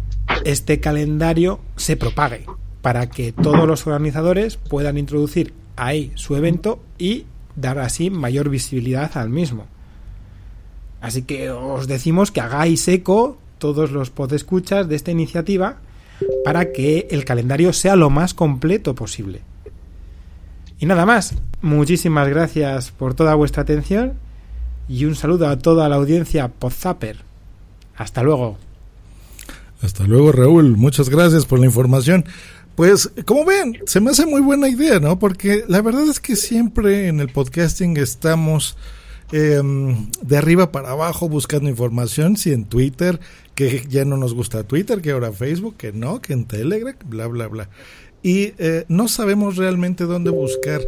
este 0.46 0.80
calendario 0.80 1.60
se 1.76 1.98
propague 1.98 2.46
para 2.82 3.10
que 3.10 3.32
todos 3.32 3.68
los 3.68 3.88
organizadores 3.88 4.58
puedan 4.58 4.98
introducir 4.98 5.54
ahí 5.76 6.12
su 6.16 6.36
evento 6.36 6.82
y 6.98 7.26
dar 7.56 7.80
así 7.80 8.10
mayor 8.10 8.50
visibilidad 8.50 9.16
al 9.18 9.30
mismo. 9.30 9.66
Así 11.02 11.24
que 11.24 11.50
os 11.52 11.88
decimos 11.88 12.32
que 12.32 12.42
hagáis 12.42 12.88
eco 12.88 13.38
todos 13.58 13.92
los 13.92 14.10
podescuchas 14.10 14.88
de 14.88 14.96
esta 14.96 15.12
iniciativa 15.12 15.78
para 16.44 16.72
que 16.72 17.08
el 17.12 17.26
calendario 17.26 17.74
sea 17.74 17.96
lo 17.96 18.10
más 18.10 18.34
completo 18.34 18.96
posible. 18.96 19.42
Y 20.80 20.86
nada 20.86 21.06
más, 21.06 21.36
muchísimas 21.62 22.28
gracias 22.28 22.92
por 22.92 23.14
toda 23.14 23.36
vuestra 23.36 23.64
atención 23.64 24.14
y 24.88 25.06
un 25.06 25.16
saludo 25.16 25.48
a 25.48 25.58
toda 25.58 25.88
la 25.90 25.96
audiencia 25.96 26.48
Podzapper. 26.50 27.18
Hasta 27.96 28.24
luego. 28.24 28.58
Hasta 29.82 30.06
luego, 30.06 30.32
Raúl. 30.32 30.78
Muchas 30.78 31.10
gracias 31.10 31.46
por 31.46 31.60
la 31.60 31.66
información. 31.66 32.26
Pues, 32.76 33.12
como 33.26 33.46
ven, 33.46 33.78
se 33.86 34.02
me 34.02 34.12
hace 34.12 34.26
muy 34.26 34.42
buena 34.42 34.68
idea, 34.68 35.00
¿no? 35.00 35.20
Porque 35.20 35.64
la 35.68 35.82
verdad 35.82 36.08
es 36.10 36.20
que 36.20 36.36
siempre 36.36 37.08
en 37.08 37.20
el 37.20 37.30
podcasting 37.30 37.98
estamos 37.98 38.78
em, 39.32 40.10
de 40.22 40.38
arriba 40.38 40.72
para 40.72 40.92
abajo 40.92 41.30
buscando 41.30 41.70
información, 41.70 42.36
si 42.36 42.52
en 42.52 42.66
Twitter, 42.66 43.20
que 43.56 43.86
ya 43.88 44.06
no 44.06 44.18
nos 44.18 44.34
gusta 44.34 44.64
Twitter, 44.64 45.02
que 45.02 45.12
ahora 45.12 45.32
Facebook, 45.32 45.78
que 45.78 45.92
no, 45.92 46.22
que 46.22 46.34
en 46.34 46.46
Telegram, 46.46 46.96
bla, 47.06 47.28
bla, 47.28 47.48
bla. 47.48 47.70
Y 48.22 48.54
eh, 48.58 48.86
no 48.88 49.08
sabemos 49.08 49.58
realmente 49.58 50.06
dónde 50.06 50.30
buscar 50.30 50.82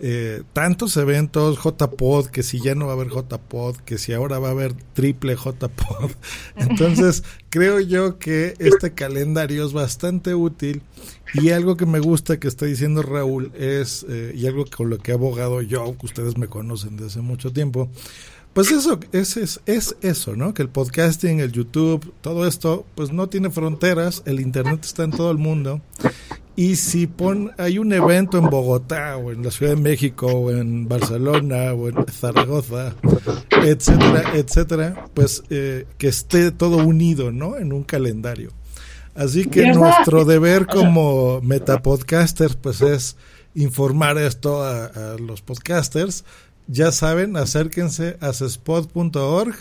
eh, 0.00 0.42
tantos 0.52 0.96
eventos, 0.96 1.58
JPod, 1.58 2.26
que 2.26 2.44
si 2.44 2.60
ya 2.60 2.76
no 2.76 2.86
va 2.86 2.92
a 2.92 2.94
haber 2.94 3.08
JPod, 3.08 3.78
que 3.78 3.98
si 3.98 4.12
ahora 4.12 4.38
va 4.38 4.48
a 4.48 4.52
haber 4.52 4.72
triple 4.92 5.34
JPod. 5.34 6.12
Entonces, 6.56 7.24
creo 7.50 7.80
yo 7.80 8.18
que 8.18 8.54
este 8.60 8.94
calendario 8.94 9.66
es 9.66 9.72
bastante 9.72 10.36
útil 10.36 10.82
y 11.34 11.50
algo 11.50 11.76
que 11.76 11.84
me 11.84 11.98
gusta 11.98 12.38
que 12.38 12.46
está 12.46 12.64
diciendo 12.64 13.02
Raúl 13.02 13.50
es, 13.56 14.06
eh, 14.08 14.32
y 14.36 14.46
algo 14.46 14.64
con 14.66 14.88
lo 14.88 14.98
que 14.98 15.10
he 15.10 15.14
abogado 15.14 15.62
yo, 15.62 15.96
que 15.98 16.06
ustedes 16.06 16.38
me 16.38 16.46
conocen 16.46 16.96
desde 16.96 17.06
hace 17.06 17.20
mucho 17.20 17.52
tiempo, 17.52 17.90
pues 18.52 18.70
eso, 18.72 18.98
es, 19.12 19.36
es, 19.36 19.60
es, 19.66 19.96
eso, 20.00 20.36
¿no? 20.36 20.54
Que 20.54 20.62
el 20.62 20.68
podcasting, 20.68 21.40
el 21.40 21.52
YouTube, 21.52 22.12
todo 22.20 22.46
esto, 22.46 22.84
pues 22.94 23.12
no 23.12 23.28
tiene 23.28 23.50
fronteras, 23.50 24.22
el 24.26 24.40
Internet 24.40 24.84
está 24.84 25.04
en 25.04 25.10
todo 25.10 25.30
el 25.30 25.38
mundo 25.38 25.80
y 26.58 26.74
si 26.74 27.06
pon, 27.06 27.52
hay 27.56 27.78
un 27.78 27.92
evento 27.92 28.36
en 28.36 28.50
Bogotá 28.50 29.16
o 29.16 29.30
en 29.30 29.44
la 29.44 29.52
Ciudad 29.52 29.76
de 29.76 29.80
México 29.80 30.26
o 30.26 30.50
en 30.50 30.88
Barcelona 30.88 31.72
o 31.72 31.88
en 31.88 32.04
Zaragoza, 32.10 32.96
etcétera, 33.62 34.32
etcétera, 34.34 35.04
pues 35.14 35.44
eh, 35.50 35.86
que 35.98 36.08
esté 36.08 36.50
todo 36.50 36.78
unido, 36.78 37.30
¿no? 37.30 37.56
En 37.56 37.72
un 37.72 37.84
calendario. 37.84 38.50
Así 39.14 39.46
que 39.46 39.72
nuestro 39.72 40.24
deber 40.24 40.66
como 40.66 41.40
metapodcasters, 41.42 42.56
pues 42.56 42.82
es 42.82 43.16
informar 43.54 44.18
esto 44.18 44.64
a, 44.64 45.16
los 45.16 45.42
podcasters. 45.42 46.24
Ya 46.68 46.92
saben, 46.92 47.36
acérquense 47.36 48.16
a 48.20 48.32
cespod.org 48.32 49.54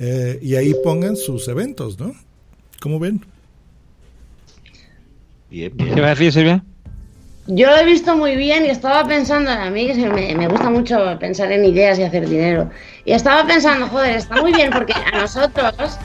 eh, 0.00 0.38
y 0.42 0.56
ahí 0.56 0.74
pongan 0.82 1.16
sus 1.16 1.46
eventos, 1.46 1.98
¿no? 2.00 2.12
¿Cómo 2.80 2.98
ven? 2.98 3.24
¿Qué 5.50 5.70
vas 5.70 6.04
a 6.04 6.08
decir, 6.10 6.32
Silvia? 6.32 6.64
Yo 7.46 7.68
lo 7.68 7.76
he 7.76 7.84
visto 7.84 8.16
muy 8.16 8.36
bien 8.36 8.66
y 8.66 8.70
estaba 8.70 9.06
pensando, 9.06 9.50
a 9.50 9.70
mí 9.70 9.86
que 9.86 9.94
me, 10.08 10.34
me, 10.34 10.48
gusta 10.48 10.70
mucho 10.70 11.16
pensar 11.20 11.50
en 11.52 11.64
ideas 11.64 11.98
y 11.98 12.02
hacer 12.02 12.28
dinero. 12.28 12.70
Y 13.04 13.12
estaba 13.12 13.46
pensando, 13.46 13.86
joder, 13.88 14.16
está 14.16 14.40
muy 14.40 14.52
bien 14.52 14.70
porque 14.70 14.92
a 14.92 15.20
nosotros 15.20 15.98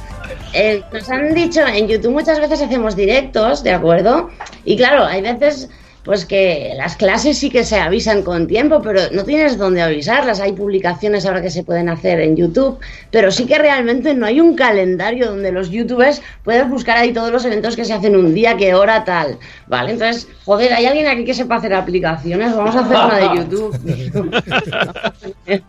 eh, 0.54 0.84
nos 0.92 1.10
han 1.10 1.34
dicho 1.34 1.66
en 1.66 1.88
YouTube 1.88 2.14
muchas 2.14 2.40
veces 2.40 2.62
hacemos 2.62 2.96
directos, 2.96 3.64
¿de 3.64 3.72
acuerdo? 3.72 4.30
Y 4.66 4.78
claro, 4.78 5.06
hay 5.06 5.22
veces 5.22 5.70
pues 6.08 6.26
que 6.26 6.72
las 6.78 6.95
clases 6.95 7.38
sí 7.38 7.49
que 7.49 7.66
se 7.66 7.76
avisan 7.76 8.24
con 8.24 8.47
tiempo, 8.47 8.82
pero 8.82 9.01
no 9.12 9.26
tienes 9.26 9.58
dónde 9.58 9.82
avisarlas. 9.82 10.39
Hay 10.39 10.53
publicaciones 10.53 11.26
ahora 11.26 11.41
que 11.41 11.49
se 11.49 11.64
pueden 11.64 11.89
hacer 11.89 12.22
en 12.22 12.38
YouTube, 12.38 12.80
pero 13.12 13.30
sí 13.30 13.45
que 13.45 13.58
realmente 13.58 14.16
no 14.16 14.26
hay 14.26 14.39
un 14.39 14.55
calendario 14.55 15.28
donde 15.28 15.51
los 15.51 15.70
youtubers 15.70 16.22
puedan 16.45 16.72
buscar 16.72 16.97
ahí 16.97 17.12
todos 17.12 17.30
los 17.30 17.43
eventos 17.43 17.76
que 17.76 17.84
se 17.84 17.91
hacen 17.93 18.16
un 18.16 18.34
día, 18.34 18.55
qué 18.55 18.74
hora, 18.74 19.03
tal. 19.03 19.38
¿Vale? 19.68 19.91
Entonces, 19.91 20.30
joder, 20.45 20.72
¿hay 20.72 20.86
alguien 20.86 21.08
aquí 21.08 21.26
que 21.26 21.34
sepa 21.34 21.58
hacer 21.58 21.74
aplicaciones? 21.74 22.55
Vamos 22.55 22.78
a 22.78 22.80
hacer 22.80 22.97
una 22.97 23.18
de 23.18 23.36
YouTube. 23.36 23.78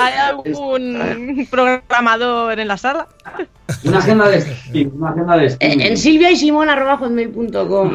¿Hay 0.00 0.14
algún 0.14 1.46
programador 1.50 2.58
en 2.58 2.68
la 2.68 2.78
sala? 2.78 3.06
Una 3.84 3.98
agenda 3.98 4.28
de 4.28 4.40
stream, 4.40 4.92
una 4.94 5.10
agenda 5.10 5.36
de 5.36 5.56
En, 5.60 5.80
en 5.80 5.96
silvia 5.96 6.30
y 6.30 6.36
simón 6.36 6.68
arroba 6.68 6.98
hotmail.com. 6.98 7.92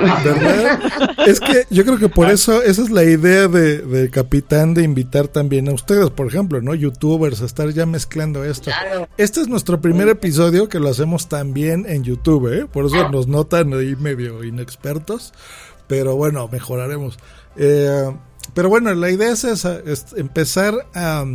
Es 1.25 1.39
que 1.39 1.65
yo 1.69 1.83
creo 1.83 1.97
que 1.97 2.09
por 2.09 2.29
eso, 2.29 2.61
esa 2.63 2.81
es 2.81 2.89
la 2.89 3.03
idea 3.03 3.47
de, 3.47 3.79
de, 3.79 4.09
Capitán 4.09 4.73
de 4.73 4.83
invitar 4.83 5.27
también 5.27 5.67
a 5.69 5.73
ustedes, 5.73 6.09
por 6.09 6.27
ejemplo, 6.27 6.61
¿no? 6.61 6.73
Youtubers, 6.73 7.41
a 7.41 7.45
estar 7.45 7.69
ya 7.69 7.85
mezclando 7.85 8.43
esto. 8.43 8.71
Este 9.17 9.41
es 9.41 9.47
nuestro 9.47 9.81
primer 9.81 10.07
episodio 10.09 10.69
que 10.69 10.79
lo 10.79 10.89
hacemos 10.89 11.27
también 11.27 11.85
en 11.87 12.03
YouTube, 12.03 12.53
¿eh? 12.53 12.65
Por 12.65 12.85
eso 12.85 13.09
nos 13.09 13.27
notan 13.27 13.73
ahí 13.73 13.95
medio 13.95 14.43
inexpertos, 14.43 15.33
pero 15.87 16.15
bueno, 16.15 16.47
mejoraremos. 16.51 17.17
Eh, 17.55 18.11
pero 18.53 18.69
bueno, 18.69 18.93
la 18.93 19.09
idea 19.09 19.31
es 19.31 19.43
esa, 19.43 19.79
es 19.85 20.13
empezar 20.15 20.73
a 20.93 21.25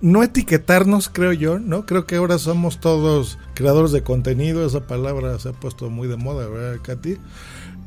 no 0.00 0.22
etiquetarnos, 0.22 1.08
creo 1.08 1.32
yo, 1.32 1.58
¿no? 1.58 1.86
Creo 1.86 2.06
que 2.06 2.16
ahora 2.16 2.38
somos 2.38 2.80
todos 2.80 3.38
creadores 3.54 3.92
de 3.92 4.02
contenido, 4.02 4.66
esa 4.66 4.86
palabra 4.86 5.38
se 5.38 5.50
ha 5.50 5.52
puesto 5.52 5.90
muy 5.90 6.08
de 6.08 6.16
moda, 6.16 6.48
¿verdad, 6.48 6.78
Katy? 6.82 7.16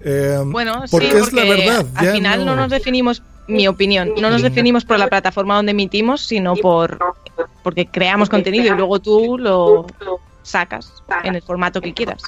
Eh, 0.05 0.39
bueno, 0.45 0.83
porque 0.91 1.07
sí, 1.07 1.13
porque 1.13 1.17
es 1.17 1.33
la 1.33 1.43
verdad. 1.43 1.87
Al 1.95 2.11
final 2.13 2.45
no... 2.45 2.55
nos 2.55 2.69
definimos, 2.69 3.23
mi 3.47 3.67
opinión, 3.67 4.13
no 4.19 4.29
nos 4.29 4.41
definimos 4.41 4.85
por 4.85 4.99
la 4.99 5.07
plataforma 5.07 5.55
donde 5.55 5.71
emitimos, 5.71 6.21
sino 6.21 6.55
por 6.55 6.99
porque 7.63 7.87
creamos 7.87 8.29
contenido 8.29 8.65
y 8.65 8.77
luego 8.77 8.99
tú 8.99 9.37
lo 9.37 9.87
sacas 10.43 10.93
en 11.23 11.35
el 11.35 11.41
formato 11.41 11.81
que 11.81 11.93
quieras. 11.93 12.21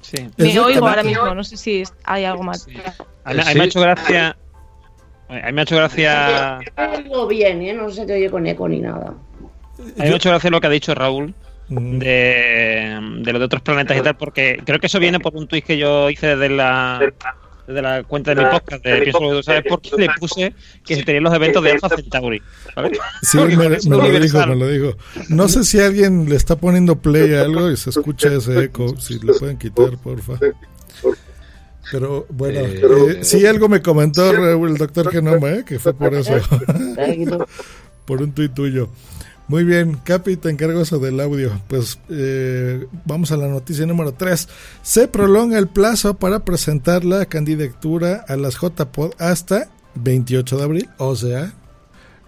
Sí. 0.00 0.28
Me 0.36 0.58
oigo 0.58 0.86
ahora 0.86 1.02
mismo, 1.02 1.34
no 1.34 1.44
sé 1.44 1.56
si 1.56 1.82
hay 2.04 2.24
algo 2.24 2.42
más. 2.42 2.66
A 3.24 3.34
mí 3.34 3.40
me 3.54 3.60
ha 3.60 3.64
hecho 3.64 3.80
gracia 3.80 4.36
a 5.30 5.46
mí 5.46 5.52
me 5.52 5.60
ha 5.60 5.64
hecho 5.64 5.76
gracia. 5.76 6.58
bien, 7.28 7.62
¿eh? 7.62 7.72
No 7.72 7.90
se 7.90 8.04
te 8.04 8.14
oye 8.14 8.30
con 8.30 8.46
eco 8.46 8.68
ni 8.68 8.80
nada. 8.80 9.14
A 9.78 9.82
mí 9.82 9.92
me 9.96 10.04
ha 10.04 10.16
hecho 10.16 10.30
gracia 10.30 10.50
lo 10.50 10.60
que 10.60 10.66
ha 10.66 10.70
dicho 10.70 10.94
Raúl 10.94 11.34
de, 11.70 12.98
de 13.22 13.32
lo 13.32 13.38
de 13.38 13.44
otros 13.44 13.62
planetas 13.62 13.96
y 13.96 14.02
tal, 14.02 14.16
porque 14.16 14.60
creo 14.64 14.80
que 14.80 14.86
eso 14.86 14.98
viene 14.98 15.20
por 15.20 15.36
un 15.36 15.46
tweet 15.46 15.62
que 15.62 15.78
yo 15.78 16.10
hice 16.10 16.28
desde 16.28 16.48
la, 16.48 17.12
desde 17.66 17.82
la 17.82 18.02
cuenta 18.02 18.34
de 18.34 18.44
mi 18.44 18.50
podcast 18.50 18.84
de 18.84 19.02
Pienso 19.02 19.20
lo 19.20 19.30
que 19.30 19.36
tú 19.36 19.42
sabes, 19.44 19.64
porque 19.68 19.90
le 19.96 20.08
puse 20.18 20.52
que 20.84 20.96
se 20.96 21.04
tenían 21.04 21.24
los 21.24 21.34
eventos 21.34 21.62
de 21.62 21.72
Alpha 21.72 21.88
Centauri. 21.88 22.42
Sí, 23.22 23.38
me, 23.38 23.56
me, 23.56 23.68
lo 23.78 24.20
dijo, 24.20 24.46
me 24.46 24.56
lo 24.56 24.68
dijo. 24.68 24.96
No 25.28 25.48
sé 25.48 25.62
si 25.64 25.78
alguien 25.78 26.28
le 26.28 26.36
está 26.36 26.56
poniendo 26.56 26.96
play 26.96 27.34
a 27.34 27.42
algo 27.42 27.70
y 27.70 27.76
se 27.76 27.90
escucha 27.90 28.34
ese 28.34 28.64
eco, 28.64 28.96
si 28.98 29.20
le 29.20 29.34
pueden 29.34 29.56
quitar, 29.56 29.96
porfa. 30.02 30.34
Pero 31.90 32.26
bueno, 32.30 32.60
eh, 32.60 32.80
eh, 32.82 33.18
sí 33.22 33.44
algo 33.46 33.68
me 33.68 33.82
comentó 33.82 34.30
el 34.30 34.76
doctor 34.76 35.10
Genoma, 35.10 35.50
¿eh? 35.50 35.64
que 35.64 35.78
fue 35.78 35.94
por 35.94 36.14
eso. 36.14 36.34
por 38.04 38.22
un 38.22 38.32
tuit 38.32 38.54
tuyo. 38.54 38.88
Muy 39.48 39.64
bien, 39.64 39.94
Capi, 40.04 40.36
te 40.36 40.48
encargo 40.48 40.80
eso 40.80 41.00
del 41.00 41.18
audio. 41.18 41.60
Pues 41.66 41.98
eh, 42.08 42.86
vamos 43.04 43.32
a 43.32 43.36
la 43.36 43.48
noticia 43.48 43.84
número 43.84 44.12
3. 44.14 44.48
Se 44.82 45.08
prolonga 45.08 45.58
el 45.58 45.66
plazo 45.66 46.14
para 46.14 46.44
presentar 46.44 47.04
la 47.04 47.26
candidatura 47.26 48.24
a 48.28 48.36
las 48.36 48.54
JPod 48.60 49.12
hasta 49.18 49.68
28 49.96 50.56
de 50.56 50.62
abril, 50.62 50.88
o 50.98 51.16
sea, 51.16 51.52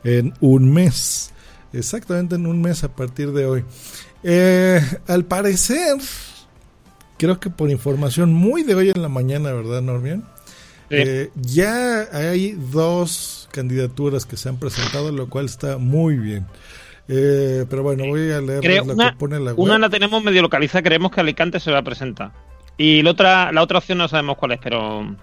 en 0.03 0.35
un 0.41 0.73
mes. 0.73 1.31
Exactamente 1.73 2.35
en 2.35 2.47
un 2.47 2.61
mes 2.61 2.83
a 2.83 2.89
partir 2.89 3.31
de 3.31 3.47
hoy. 3.47 3.65
al 5.07 5.25
parecer, 5.25 5.99
creo 7.23 7.39
que 7.39 7.51
por 7.51 7.71
información 7.71 8.33
muy 8.33 8.65
de 8.65 8.75
hoy 8.75 8.91
en 8.91 9.01
la 9.01 9.09
mañana, 9.09 9.53
¿verdad, 9.53 9.81
Normian? 9.81 10.25
Eh, 10.91 11.31
ya 11.37 12.09
hay 12.13 12.59
dos 12.73 13.49
candidaturas 13.53 14.27
que 14.27 14.37
se 14.37 14.49
han 14.49 14.57
presentado, 14.57 15.13
lo 15.13 15.29
cual 15.29 15.45
está 15.45 15.79
muy 15.79 16.17
bien. 16.17 16.47
Eh, 17.07 17.65
pero 17.71 17.85
bueno, 17.85 18.07
voy 18.07 18.33
a 18.33 18.41
leer 18.41 18.85
lo 18.85 18.97
que 18.97 19.13
pone 19.17 19.39
la 19.39 19.53
web. 19.53 19.61
Una 19.61 19.79
la 19.79 19.89
tenemos 19.89 20.21
medio 20.25 20.43
localizada, 20.43 20.83
creemos 20.83 21.13
que 21.13 21.21
Alicante 21.21 21.61
se 21.61 21.71
va 21.71 21.79
a 21.79 21.83
presentar. 21.83 22.33
Y 22.77 23.03
la 23.03 23.13
otra, 23.13 23.53
la 23.53 23.63
otra 23.63 23.79
opción 23.79 23.99
no 23.99 24.09
sabemos 24.09 24.37
cuál 24.37 24.53
es, 24.53 24.61
pero 24.61 25.15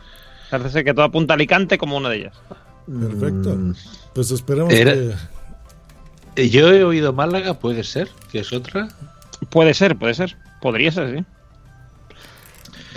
parece 0.50 0.86
que 0.86 0.94
todo 0.94 1.04
apunta 1.04 1.34
a 1.34 1.36
Alicante 1.36 1.78
como 1.78 1.98
una 1.98 2.08
de 2.08 2.16
ellas. 2.16 2.38
Perfecto. 2.86 3.56
Mm. 3.58 3.76
Pues 4.16 4.32
esperemos 4.32 4.74
que... 4.74 5.16
Eh, 6.38 6.50
yo 6.50 6.72
he 6.72 6.86
oído 6.86 7.12
Málaga, 7.12 7.56
puede 7.56 7.84
ser, 7.84 8.08
que 8.32 8.40
es 8.40 8.54
otra. 8.54 8.88
Puede 9.50 9.74
ser, 9.74 9.98
puede 9.98 10.14
ser. 10.14 10.38
Podría 10.62 10.94
ser, 10.94 11.18
sí. 11.18 11.26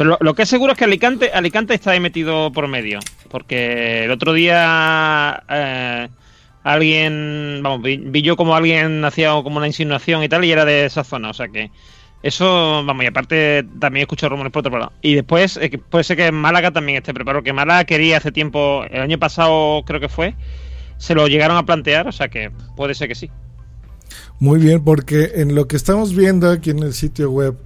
Lo, 0.05 0.35
que 0.35 0.43
es 0.43 0.49
seguro 0.49 0.73
es 0.73 0.79
que 0.79 0.85
Alicante, 0.85 1.31
Alicante 1.33 1.75
está 1.75 1.93
ahí 1.93 2.01
metido 2.01 2.53
por 2.53 2.69
medio. 2.69 3.01
Porque 3.31 4.05
el 4.05 4.11
otro 4.11 4.33
día 4.33 5.43
eh, 5.49 6.09
alguien, 6.63 7.61
vamos, 7.63 7.83
vi, 7.83 8.23
yo 8.23 8.37
como 8.37 8.55
alguien 8.55 9.05
hacía 9.05 9.31
como 9.43 9.59
una 9.59 9.67
insinuación 9.67 10.23
y 10.23 10.29
tal, 10.29 10.45
y 10.45 10.53
era 10.53 10.65
de 10.65 10.85
esa 10.85 11.05
zona. 11.05 11.31
O 11.31 11.35
sea 11.35 11.49
que 11.49 11.71
eso, 12.23 12.85
vamos, 12.85 13.05
y 13.05 13.09
aparte 13.09 13.67
también 13.79 14.03
escucho 14.03 14.29
rumores 14.29 14.53
por 14.53 14.61
otro 14.61 14.79
lado. 14.79 14.93
Y 15.03 15.15
después 15.15 15.57
eh, 15.57 15.79
puede 15.79 16.05
ser 16.05 16.17
que 16.17 16.33
Málaga 16.33 16.71
también 16.71 16.99
esté 16.99 17.13
preparado. 17.13 17.43
Que 17.43 17.53
Málaga 17.53 17.85
quería 17.85 18.19
hace 18.19 18.33
tiempo, 18.33 18.85
el 18.91 19.01
año 19.01 19.19
pasado 19.19 19.83
creo 19.85 20.01
que 20.01 20.09
fue, 20.09 20.35
se 20.99 21.15
lo 21.15 21.27
llegaron 21.27 21.57
a 21.57 21.67
plantear, 21.67 22.07
o 22.07 22.13
sea 22.13 22.29
que 22.29 22.51
puede 22.77 22.95
ser 22.95 23.09
que 23.09 23.15
sí. 23.15 23.31
Muy 24.39 24.61
bien, 24.61 24.83
porque 24.85 25.33
en 25.37 25.55
lo 25.55 25.69
que 25.69 25.77
estamos 25.77 26.15
viendo 26.15 26.51
aquí 26.51 26.71
en 26.71 26.81
el 26.81 26.93
sitio 26.93 27.31
web 27.31 27.57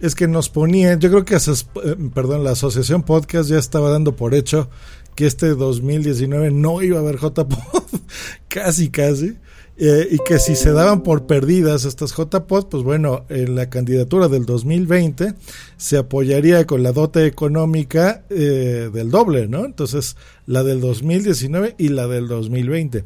es 0.00 0.14
que 0.14 0.28
nos 0.28 0.48
ponían, 0.48 1.00
yo 1.00 1.10
creo 1.10 1.24
que 1.24 1.36
eh, 1.36 1.96
perdón, 2.14 2.44
la 2.44 2.52
Asociación 2.52 3.02
Podcast 3.02 3.48
ya 3.50 3.58
estaba 3.58 3.90
dando 3.90 4.16
por 4.16 4.34
hecho 4.34 4.68
que 5.14 5.26
este 5.26 5.48
2019 5.48 6.50
no 6.50 6.82
iba 6.82 6.98
a 6.98 7.00
haber 7.00 7.16
JPod, 7.16 7.82
casi, 8.48 8.90
casi. 8.90 9.36
Eh, 9.78 10.08
y 10.10 10.18
que 10.26 10.38
si 10.38 10.56
se 10.56 10.72
daban 10.72 11.02
por 11.02 11.26
perdidas 11.26 11.84
estas 11.84 12.14
JPod, 12.16 12.68
pues 12.68 12.82
bueno, 12.82 13.26
en 13.28 13.54
la 13.54 13.68
candidatura 13.68 14.28
del 14.28 14.46
2020 14.46 15.34
se 15.76 15.98
apoyaría 15.98 16.66
con 16.66 16.82
la 16.82 16.92
dote 16.92 17.26
económica 17.26 18.24
eh, 18.30 18.88
del 18.92 19.10
doble, 19.10 19.48
¿no? 19.48 19.66
Entonces, 19.66 20.16
la 20.46 20.62
del 20.62 20.80
2019 20.80 21.74
y 21.76 21.88
la 21.90 22.06
del 22.06 22.26
2020. 22.26 23.04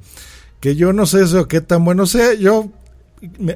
que 0.60 0.76
yo 0.76 0.92
no 0.92 1.06
sé 1.06 1.22
eso 1.22 1.48
qué 1.48 1.60
tan 1.60 1.84
bueno 1.84 2.06
sea. 2.06 2.34
Yo 2.34 2.70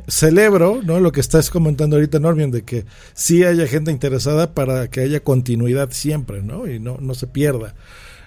celebro 0.09 0.81
¿no? 0.83 1.01
lo 1.01 1.13
que 1.13 1.21
estás 1.21 1.51
comentando 1.51 1.97
ahorita, 1.97 2.19
Normion, 2.19 2.51
de 2.51 2.63
que 2.63 2.85
sí 3.15 3.45
haya 3.45 3.67
gente 3.67 3.91
interesada 3.91 4.55
para 4.55 4.89
que 4.89 5.01
haya 5.01 5.21
continuidad 5.21 5.91
siempre, 5.93 6.43
¿no? 6.43 6.67
Y 6.67 6.79
no, 6.79 6.99
no 7.01 7.15
se 7.15 7.27
pierda. 7.27 7.75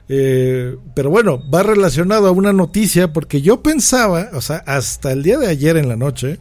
Eh, 0.09 0.77
pero 0.95 1.09
bueno, 1.09 1.43
va 1.49 1.63
relacionado 1.63 2.27
a 2.27 2.31
una 2.31 2.53
noticia 2.53 3.11
porque 3.11 3.41
yo 3.41 3.61
pensaba, 3.61 4.29
o 4.33 4.41
sea, 4.41 4.57
hasta 4.65 5.11
el 5.11 5.23
día 5.23 5.37
de 5.37 5.47
ayer 5.47 5.77
en 5.77 5.89
la 5.89 5.97
noche 5.97 6.39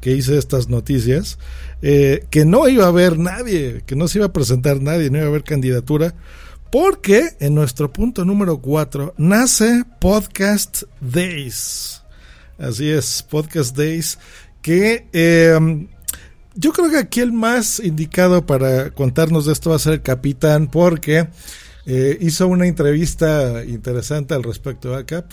que 0.00 0.12
hice 0.12 0.38
estas 0.38 0.68
noticias, 0.68 1.38
eh, 1.82 2.24
que 2.30 2.44
no 2.44 2.68
iba 2.68 2.84
a 2.84 2.88
haber 2.88 3.18
nadie, 3.18 3.82
que 3.84 3.96
no 3.96 4.08
se 4.08 4.18
iba 4.18 4.26
a 4.26 4.32
presentar 4.32 4.80
nadie, 4.80 5.10
no 5.10 5.18
iba 5.18 5.26
a 5.26 5.30
haber 5.30 5.44
candidatura, 5.44 6.14
porque 6.70 7.30
en 7.40 7.54
nuestro 7.54 7.92
punto 7.92 8.24
número 8.24 8.58
4 8.58 9.14
nace 9.18 9.84
Podcast 9.98 10.84
Days. 11.00 11.99
Así 12.60 12.90
es, 12.90 13.22
Podcast 13.22 13.74
Days, 13.74 14.18
que 14.60 15.06
eh, 15.14 15.88
yo 16.54 16.72
creo 16.72 16.90
que 16.90 16.98
aquí 16.98 17.20
el 17.20 17.32
más 17.32 17.80
indicado 17.80 18.44
para 18.44 18.90
contarnos 18.90 19.46
de 19.46 19.52
esto 19.54 19.70
va 19.70 19.76
a 19.76 19.78
ser 19.78 19.94
el 19.94 20.02
capitán, 20.02 20.68
porque 20.70 21.28
eh, 21.86 22.18
hizo 22.20 22.46
una 22.48 22.66
entrevista 22.66 23.64
interesante 23.64 24.34
al 24.34 24.42
respecto 24.42 24.94
a 24.94 25.06
Cap. 25.06 25.32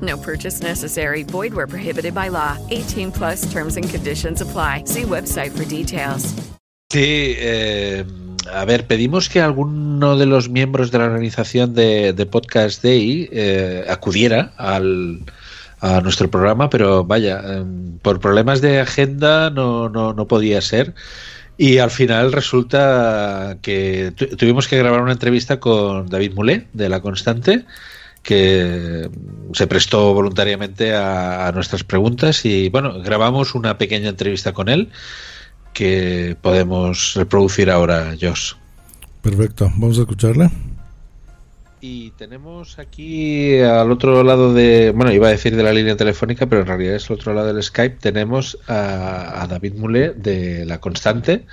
No 0.00 0.16
purchase 0.18 0.62
necessary. 0.62 1.22
Void 1.24 1.54
where 1.54 1.66
prohibited 1.66 2.14
by 2.14 2.28
law. 2.28 2.56
18 2.70 3.10
plus 3.12 3.50
terms 3.52 3.76
and 3.76 3.88
conditions 3.88 4.40
apply. 4.42 4.84
See 4.86 5.02
website 5.04 5.50
for 5.52 5.64
details. 5.64 6.34
Sí, 6.92 7.34
eh, 7.38 8.04
a 8.52 8.64
ver, 8.64 8.86
pedimos 8.86 9.28
que 9.28 9.40
alguno 9.40 10.16
de 10.16 10.26
los 10.26 10.48
miembros 10.48 10.90
de 10.90 10.98
la 10.98 11.06
organización 11.06 11.74
de, 11.74 12.12
de 12.12 12.26
Podcast 12.26 12.82
Day 12.82 13.28
eh, 13.32 13.84
acudiera 13.88 14.52
al, 14.58 15.20
a 15.80 16.00
nuestro 16.02 16.30
programa, 16.30 16.70
pero 16.70 17.02
vaya, 17.04 17.40
eh, 17.44 17.64
por 18.02 18.20
problemas 18.20 18.60
de 18.60 18.80
agenda 18.80 19.50
no, 19.50 19.88
no, 19.88 20.12
no 20.12 20.28
podía 20.28 20.60
ser. 20.60 20.94
Y 21.56 21.78
al 21.78 21.90
final 21.90 22.32
resulta 22.32 23.56
que 23.62 24.12
tu- 24.14 24.26
tuvimos 24.36 24.68
que 24.68 24.76
grabar 24.78 25.00
una 25.00 25.12
entrevista 25.12 25.58
con 25.60 26.08
David 26.08 26.34
Mulé 26.34 26.66
de 26.72 26.88
La 26.88 27.00
Constante, 27.00 27.64
que 28.24 29.08
se 29.52 29.66
prestó 29.68 30.12
voluntariamente 30.14 30.94
a, 30.94 31.46
a 31.46 31.52
nuestras 31.52 31.84
preguntas 31.84 32.44
y 32.44 32.70
bueno, 32.70 33.00
grabamos 33.00 33.54
una 33.54 33.78
pequeña 33.78 34.08
entrevista 34.08 34.52
con 34.52 34.68
él 34.68 34.90
que 35.74 36.36
podemos 36.40 37.14
reproducir 37.14 37.70
ahora, 37.70 38.16
Josh. 38.20 38.54
Perfecto, 39.22 39.70
vamos 39.76 39.98
a 39.98 40.02
escucharla. 40.02 40.50
Y 41.80 42.12
tenemos 42.12 42.78
aquí 42.78 43.60
al 43.60 43.90
otro 43.90 44.22
lado 44.22 44.54
de, 44.54 44.90
bueno, 44.96 45.12
iba 45.12 45.28
a 45.28 45.30
decir 45.32 45.54
de 45.54 45.62
la 45.62 45.72
línea 45.72 45.96
telefónica, 45.98 46.46
pero 46.46 46.62
en 46.62 46.66
realidad 46.66 46.94
es 46.94 47.10
al 47.10 47.16
otro 47.16 47.34
lado 47.34 47.52
del 47.52 47.62
Skype, 47.62 47.96
tenemos 48.00 48.58
a, 48.66 49.42
a 49.42 49.46
David 49.46 49.74
Mulé 49.74 50.14
de 50.14 50.64
La 50.64 50.80
Constante, 50.80 51.44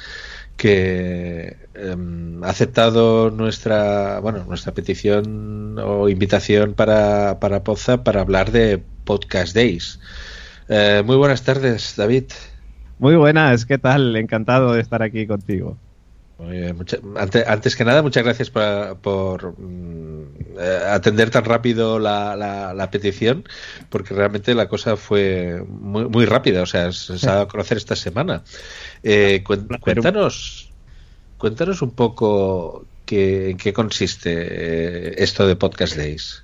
que 0.62 1.58
em, 1.74 2.44
ha 2.44 2.50
aceptado 2.50 3.32
nuestra, 3.32 4.20
bueno, 4.20 4.46
nuestra 4.48 4.76
petición 4.76 5.76
o 5.80 6.08
invitación 6.08 6.76
para, 6.76 7.40
para 7.40 7.64
Poza 7.64 8.04
para 8.04 8.22
hablar 8.22 8.52
de 8.52 8.80
Podcast 9.04 9.56
Days. 9.56 10.00
Eh, 10.70 11.02
muy 11.04 11.16
buenas 11.16 11.42
tardes, 11.42 11.96
David. 11.98 12.26
Muy 13.00 13.16
buenas, 13.16 13.66
¿qué 13.66 13.80
tal? 13.80 14.16
Encantado 14.16 14.74
de 14.74 14.82
estar 14.82 15.02
aquí 15.02 15.26
contigo. 15.26 15.80
Muy 16.42 16.58
bien, 16.58 16.76
mucha- 16.76 16.98
ante- 17.18 17.44
antes, 17.46 17.76
que 17.76 17.86
nada, 17.86 18.02
muchas 18.02 18.24
gracias 18.24 18.50
por, 18.50 18.98
por, 18.98 19.54
mm, 19.60 20.24
eh, 20.58 20.80
atender 20.90 21.30
tan 21.30 21.46
rápido 21.46 22.00
la, 22.00 22.36
la- 22.36 22.74
la 22.74 22.90
petición, 22.90 23.44
porque 23.90 24.16
realmente 24.16 24.56
la 24.56 24.68
cosa 24.68 24.98
fue 24.98 25.64
muy, 25.68 26.06
muy 26.06 26.26
rápida, 26.26 26.64
o 26.64 26.66
sea, 26.66 26.92
se, 26.94 27.20
se 27.20 27.28
ha 27.28 27.34
dado 27.34 27.44
a 27.44 27.48
conocer 27.48 27.78
esta 27.78 27.96
semana. 27.96 28.44
Eh, 29.04 29.44
cuéntanos, 29.82 30.72
cuéntanos 31.38 31.82
un 31.84 31.92
poco 31.92 32.88
qué, 33.06 33.52
en 33.52 33.58
qué 33.58 33.72
consiste 33.72 34.32
eh, 34.34 35.16
esto 35.18 35.46
de 35.46 35.56
Podcast 35.56 35.96
Days. 35.96 36.44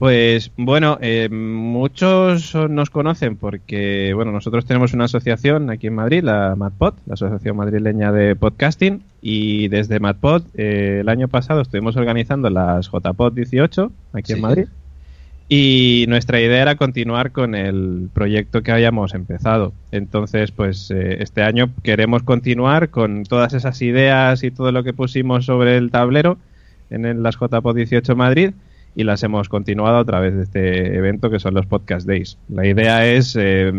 Pues 0.00 0.50
bueno, 0.56 0.96
eh, 1.02 1.28
muchos 1.28 2.54
nos 2.54 2.88
conocen 2.88 3.36
porque 3.36 4.14
bueno, 4.14 4.32
nosotros 4.32 4.64
tenemos 4.64 4.94
una 4.94 5.04
asociación 5.04 5.68
aquí 5.68 5.88
en 5.88 5.94
Madrid, 5.94 6.22
la 6.22 6.54
MadPod, 6.56 6.94
la 7.04 7.12
Asociación 7.12 7.58
Madrileña 7.58 8.10
de 8.10 8.34
Podcasting, 8.34 9.02
y 9.20 9.68
desde 9.68 10.00
MadPod 10.00 10.44
eh, 10.54 11.00
el 11.02 11.08
año 11.10 11.28
pasado 11.28 11.60
estuvimos 11.60 11.96
organizando 11.96 12.48
las 12.48 12.90
JPod 12.90 13.34
18 13.34 13.92
aquí 14.14 14.32
en. 14.32 14.40
Madrid. 14.40 14.68
Y 15.50 16.06
nuestra 16.08 16.40
idea 16.40 16.62
era 16.62 16.76
continuar 16.76 17.30
con 17.30 17.54
el 17.54 18.08
proyecto 18.14 18.62
que 18.62 18.72
habíamos 18.72 19.12
empezado. 19.12 19.74
Entonces, 19.92 20.50
pues 20.50 20.90
eh, 20.90 21.18
este 21.20 21.42
año 21.42 21.68
queremos 21.82 22.22
continuar 22.22 22.88
con 22.88 23.24
todas 23.24 23.52
esas 23.52 23.82
ideas 23.82 24.44
y 24.44 24.50
todo 24.50 24.72
lo 24.72 24.82
que 24.82 24.94
pusimos 24.94 25.44
sobre 25.44 25.76
el 25.76 25.90
tablero 25.90 26.38
en 26.88 27.22
las 27.22 27.36
JPO 27.36 27.74
18 27.74 28.16
Madrid 28.16 28.52
y 28.96 29.04
las 29.04 29.22
hemos 29.22 29.48
continuado 29.48 29.98
a 29.98 30.04
través 30.04 30.34
de 30.34 30.42
este 30.42 30.96
evento 30.96 31.30
que 31.30 31.38
son 31.38 31.54
los 31.54 31.66
Podcast 31.66 32.06
Days. 32.06 32.38
La 32.48 32.66
idea 32.66 33.06
es 33.06 33.36
eh, 33.38 33.72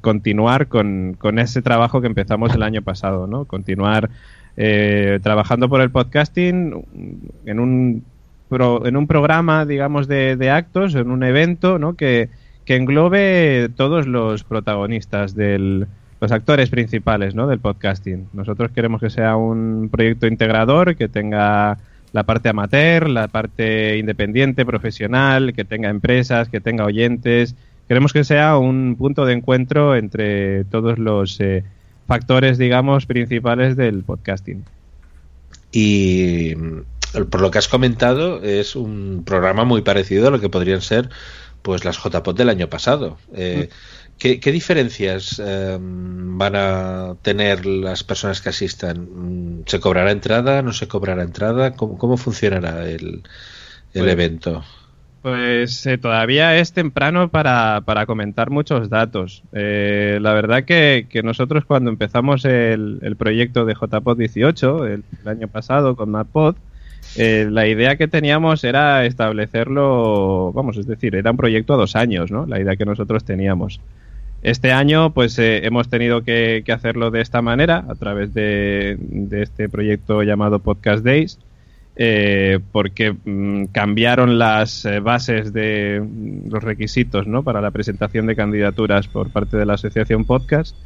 continuar 0.00 0.68
con, 0.68 1.16
con 1.18 1.38
ese 1.38 1.62
trabajo 1.62 2.00
que 2.00 2.06
empezamos 2.06 2.54
el 2.54 2.62
año 2.62 2.82
pasado, 2.82 3.26
¿no? 3.26 3.46
Continuar 3.46 4.10
eh, 4.56 5.20
trabajando 5.22 5.68
por 5.68 5.80
el 5.80 5.90
podcasting 5.90 6.84
en 7.46 7.60
un 7.60 8.04
pro- 8.48 8.84
en 8.86 8.96
un 8.96 9.06
programa, 9.06 9.64
digamos, 9.64 10.06
de, 10.06 10.36
de 10.36 10.50
actos, 10.50 10.94
en 10.94 11.10
un 11.10 11.22
evento, 11.22 11.78
¿no? 11.78 11.94
Que, 11.94 12.28
que 12.64 12.76
englobe 12.76 13.70
todos 13.74 14.06
los 14.06 14.44
protagonistas 14.44 15.34
del 15.34 15.86
los 16.20 16.32
actores 16.32 16.68
principales, 16.68 17.36
¿no? 17.36 17.46
Del 17.46 17.60
podcasting. 17.60 18.26
Nosotros 18.32 18.72
queremos 18.72 19.00
que 19.00 19.08
sea 19.08 19.36
un 19.36 19.88
proyecto 19.88 20.26
integrador, 20.26 20.96
que 20.96 21.08
tenga 21.08 21.78
la 22.12 22.24
parte 22.24 22.48
amateur, 22.48 23.08
la 23.08 23.28
parte 23.28 23.98
independiente, 23.98 24.64
profesional, 24.64 25.52
que 25.54 25.64
tenga 25.64 25.90
empresas, 25.90 26.48
que 26.48 26.60
tenga 26.60 26.84
oyentes. 26.84 27.54
Queremos 27.86 28.12
que 28.12 28.24
sea 28.24 28.58
un 28.58 28.96
punto 28.96 29.24
de 29.24 29.34
encuentro 29.34 29.96
entre 29.96 30.64
todos 30.64 30.98
los 30.98 31.40
eh, 31.40 31.64
factores, 32.06 32.58
digamos, 32.58 33.06
principales 33.06 33.76
del 33.76 34.02
podcasting. 34.02 34.64
Y 35.72 36.54
mm, 36.56 37.24
por 37.30 37.40
lo 37.40 37.50
que 37.50 37.58
has 37.58 37.68
comentado, 37.68 38.42
es 38.42 38.76
un 38.76 39.22
programa 39.24 39.64
muy 39.64 39.82
parecido 39.82 40.28
a 40.28 40.30
lo 40.30 40.40
que 40.40 40.48
podrían 40.48 40.80
ser 40.80 41.08
pues 41.62 41.84
las 41.84 41.98
JPOT 41.98 42.36
del 42.36 42.48
año 42.48 42.68
pasado. 42.68 43.18
Eh, 43.34 43.68
¿qué, 44.18 44.40
qué 44.40 44.52
diferencias 44.52 45.40
eh, 45.44 45.78
van 45.80 46.54
a 46.56 47.16
tener 47.22 47.66
las 47.66 48.04
personas 48.04 48.40
que 48.40 48.50
asistan? 48.50 49.62
¿Se 49.66 49.80
cobrará 49.80 50.10
entrada? 50.12 50.62
¿No 50.62 50.72
se 50.72 50.88
cobrará 50.88 51.22
entrada? 51.22 51.74
¿Cómo, 51.74 51.98
cómo 51.98 52.16
funcionará 52.16 52.88
el, 52.88 53.22
el 53.92 54.08
Pues- 54.08 54.12
evento? 54.12 54.64
Pues 55.20 55.84
eh, 55.86 55.98
todavía 55.98 56.56
es 56.58 56.72
temprano 56.72 57.28
para, 57.30 57.82
para 57.84 58.06
comentar 58.06 58.50
muchos 58.50 58.88
datos. 58.88 59.42
Eh, 59.52 60.18
la 60.22 60.32
verdad 60.32 60.64
que, 60.64 61.08
que 61.10 61.22
nosotros 61.24 61.64
cuando 61.66 61.90
empezamos 61.90 62.44
el, 62.44 63.00
el 63.02 63.16
proyecto 63.16 63.64
de 63.64 63.74
JPod 63.74 64.16
18, 64.16 64.86
el, 64.86 65.04
el 65.20 65.28
año 65.28 65.48
pasado 65.48 65.96
con 65.96 66.10
MadPod, 66.10 66.56
eh, 67.14 67.48
la 67.50 67.66
idea 67.66 67.96
que 67.96 68.08
teníamos 68.08 68.62
era 68.64 69.04
establecerlo, 69.06 70.52
vamos, 70.52 70.76
es 70.76 70.86
decir, 70.86 71.14
era 71.16 71.32
un 71.32 71.36
proyecto 71.36 71.74
a 71.74 71.78
dos 71.78 71.96
años, 71.96 72.30
¿no? 72.30 72.46
La 72.46 72.60
idea 72.60 72.76
que 72.76 72.84
nosotros 72.86 73.24
teníamos. 73.24 73.82
Este 74.42 74.72
año, 74.72 75.12
pues 75.12 75.38
eh, 75.38 75.66
hemos 75.66 75.88
tenido 75.88 76.22
que, 76.22 76.62
hacerlo 76.72 77.10
de 77.10 77.20
esta 77.20 77.42
manera, 77.42 77.84
a 77.88 77.94
través 77.96 78.32
de, 78.34 78.96
de 79.00 79.42
este 79.42 79.68
proyecto 79.68 80.22
llamado 80.22 80.60
Podcast 80.60 81.04
Days, 81.04 81.38
eh, 82.00 82.60
porque 82.70 83.10
mm, 83.12 83.72
cambiaron 83.72 84.38
las 84.38 84.84
eh, 84.84 85.00
bases 85.00 85.52
de 85.52 86.00
mm, 86.00 86.48
los 86.48 86.62
requisitos 86.62 87.26
¿no? 87.26 87.42
para 87.42 87.60
la 87.60 87.72
presentación 87.72 88.26
de 88.26 88.36
candidaturas 88.36 89.08
por 89.08 89.30
parte 89.30 89.56
de 89.56 89.66
la 89.66 89.74
asociación 89.74 90.24
podcast 90.24 90.76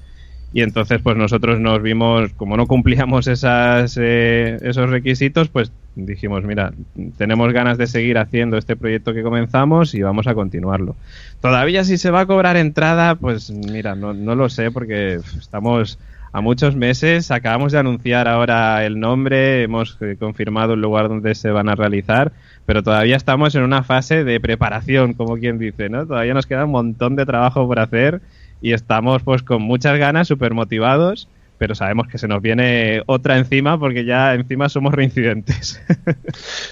y 0.54 0.62
entonces 0.62 1.02
pues 1.02 1.18
nosotros 1.18 1.60
nos 1.60 1.82
vimos 1.82 2.32
como 2.32 2.56
no 2.56 2.66
cumplíamos 2.66 3.26
esas, 3.26 3.98
eh, 4.00 4.56
esos 4.62 4.88
requisitos 4.88 5.48
pues 5.48 5.70
dijimos 5.94 6.44
mira 6.44 6.72
tenemos 7.18 7.52
ganas 7.52 7.78
de 7.78 7.86
seguir 7.86 8.18
haciendo 8.18 8.56
este 8.56 8.76
proyecto 8.76 9.12
que 9.12 9.22
comenzamos 9.22 9.94
y 9.94 10.02
vamos 10.02 10.26
a 10.26 10.34
continuarlo 10.34 10.96
todavía 11.40 11.84
si 11.84 11.98
se 11.98 12.10
va 12.10 12.20
a 12.20 12.26
cobrar 12.26 12.56
entrada 12.56 13.14
pues 13.14 13.50
mira 13.50 13.94
no, 13.94 14.14
no 14.14 14.34
lo 14.34 14.48
sé 14.48 14.70
porque 14.70 15.20
estamos 15.38 15.98
a 16.32 16.40
muchos 16.40 16.74
meses. 16.74 17.30
Acabamos 17.30 17.72
de 17.72 17.78
anunciar 17.78 18.26
ahora 18.26 18.84
el 18.84 18.98
nombre, 18.98 19.62
hemos 19.62 19.98
eh, 20.00 20.16
confirmado 20.18 20.74
el 20.74 20.80
lugar 20.80 21.08
donde 21.08 21.34
se 21.34 21.50
van 21.50 21.68
a 21.68 21.74
realizar, 21.74 22.32
pero 22.66 22.82
todavía 22.82 23.16
estamos 23.16 23.54
en 23.54 23.62
una 23.62 23.82
fase 23.82 24.24
de 24.24 24.40
preparación, 24.40 25.14
como 25.14 25.36
quien 25.36 25.58
dice, 25.58 25.88
¿no? 25.88 26.06
Todavía 26.06 26.34
nos 26.34 26.46
queda 26.46 26.64
un 26.64 26.72
montón 26.72 27.16
de 27.16 27.26
trabajo 27.26 27.66
por 27.66 27.78
hacer 27.78 28.22
y 28.60 28.72
estamos 28.72 29.22
pues 29.22 29.42
con 29.42 29.62
muchas 29.62 29.98
ganas, 29.98 30.28
súper 30.28 30.54
motivados, 30.54 31.28
pero 31.62 31.76
sabemos 31.76 32.08
que 32.08 32.18
se 32.18 32.26
nos 32.26 32.42
viene 32.42 33.04
otra 33.06 33.38
encima 33.38 33.78
porque 33.78 34.04
ya 34.04 34.34
encima 34.34 34.68
somos 34.68 34.92
reincidentes. 34.92 35.80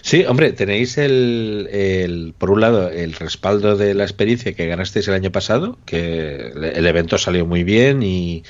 Sí, 0.02 0.24
hombre, 0.24 0.52
tenéis 0.52 0.98
el, 0.98 1.68
el, 1.70 2.34
por 2.36 2.50
un 2.50 2.60
lado, 2.62 2.90
el 2.90 3.12
respaldo 3.12 3.76
de 3.76 3.94
la 3.94 4.02
experiencia 4.02 4.52
que 4.54 4.66
ganasteis 4.66 5.06
el 5.06 5.14
año 5.14 5.30
pasado, 5.30 5.78
que 5.84 6.48
el 6.74 6.86
evento 6.86 7.18
salió 7.18 7.46
muy 7.46 7.62
bien 7.62 8.02
y 8.02 8.42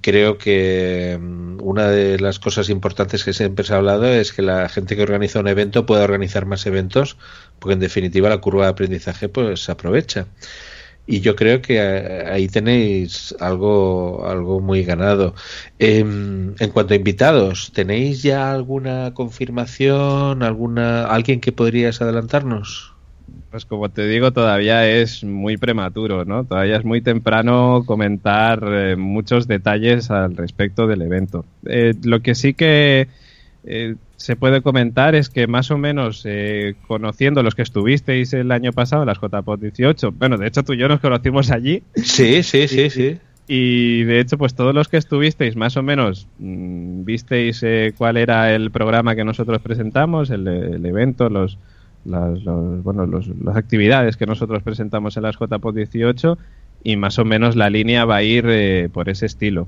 creo 0.00 0.38
que 0.38 1.16
mm, 1.20 1.58
una 1.62 1.88
de 1.88 2.18
las 2.18 2.40
cosas 2.40 2.68
importantes 2.68 3.22
que 3.22 3.32
siempre 3.32 3.64
se 3.64 3.74
ha 3.74 3.76
hablado 3.76 4.06
es 4.06 4.32
que 4.32 4.42
la 4.42 4.68
gente 4.68 4.96
que 4.96 5.02
organiza 5.02 5.38
un 5.38 5.46
evento 5.46 5.86
pueda 5.86 6.02
organizar 6.02 6.46
más 6.46 6.66
eventos 6.66 7.16
porque 7.60 7.74
en 7.74 7.80
definitiva 7.80 8.28
la 8.28 8.38
curva 8.38 8.64
de 8.64 8.70
aprendizaje 8.70 9.28
pues 9.28 9.62
se 9.62 9.70
aprovecha 9.70 10.26
y 11.10 11.20
yo 11.20 11.34
creo 11.34 11.60
que 11.60 11.76
eh, 11.78 12.24
ahí 12.30 12.48
tenéis 12.48 13.34
algo 13.40 14.26
algo 14.26 14.60
muy 14.60 14.84
ganado 14.84 15.34
en, 15.78 16.54
en 16.58 16.70
cuanto 16.70 16.94
a 16.94 16.96
invitados 16.96 17.72
tenéis 17.74 18.22
ya 18.22 18.52
alguna 18.52 19.12
confirmación 19.14 20.42
alguna 20.42 21.06
alguien 21.06 21.40
que 21.40 21.52
podrías 21.52 22.00
adelantarnos 22.00 22.94
pues 23.50 23.64
como 23.64 23.88
te 23.88 24.06
digo, 24.06 24.32
todavía 24.32 24.88
es 24.88 25.24
muy 25.24 25.56
prematuro, 25.56 26.24
¿no? 26.24 26.44
Todavía 26.44 26.76
es 26.76 26.84
muy 26.84 27.00
temprano 27.00 27.82
comentar 27.84 28.62
eh, 28.64 28.96
muchos 28.96 29.48
detalles 29.48 30.10
al 30.10 30.36
respecto 30.36 30.86
del 30.86 31.02
evento. 31.02 31.44
Eh, 31.66 31.94
lo 32.04 32.20
que 32.20 32.36
sí 32.36 32.54
que 32.54 33.08
eh, 33.64 33.96
se 34.20 34.36
puede 34.36 34.60
comentar 34.60 35.14
es 35.14 35.30
que 35.30 35.46
más 35.46 35.70
o 35.70 35.78
menos 35.78 36.24
eh, 36.26 36.74
conociendo 36.86 37.42
los 37.42 37.54
que 37.54 37.62
estuvisteis 37.62 38.34
el 38.34 38.52
año 38.52 38.70
pasado, 38.70 39.06
las 39.06 39.18
JPOT 39.18 39.60
18, 39.62 40.12
bueno, 40.12 40.36
de 40.36 40.46
hecho 40.46 40.62
tú 40.62 40.74
y 40.74 40.76
yo 40.76 40.88
nos 40.88 41.00
conocimos 41.00 41.50
allí. 41.50 41.82
Sí, 41.94 42.42
sí, 42.42 42.68
sí, 42.68 42.90
sí. 42.90 43.18
Y 43.48 44.04
de 44.04 44.20
hecho, 44.20 44.36
pues 44.36 44.54
todos 44.54 44.74
los 44.74 44.88
que 44.88 44.98
estuvisteis, 44.98 45.56
más 45.56 45.78
o 45.78 45.82
menos, 45.82 46.28
mmm, 46.38 47.02
visteis 47.02 47.62
eh, 47.62 47.94
cuál 47.96 48.18
era 48.18 48.54
el 48.54 48.70
programa 48.70 49.16
que 49.16 49.24
nosotros 49.24 49.58
presentamos, 49.62 50.28
el, 50.28 50.46
el 50.46 50.84
evento, 50.84 51.30
los, 51.30 51.56
las, 52.04 52.42
los, 52.44 52.82
bueno, 52.82 53.06
los, 53.06 53.26
las 53.42 53.56
actividades 53.56 54.18
que 54.18 54.26
nosotros 54.26 54.62
presentamos 54.62 55.16
en 55.16 55.22
las 55.22 55.36
JPOD 55.36 55.74
18 55.76 56.36
y 56.84 56.96
más 56.96 57.18
o 57.18 57.24
menos 57.24 57.56
la 57.56 57.70
línea 57.70 58.04
va 58.04 58.16
a 58.16 58.22
ir 58.22 58.44
eh, 58.48 58.90
por 58.92 59.08
ese 59.08 59.24
estilo. 59.24 59.66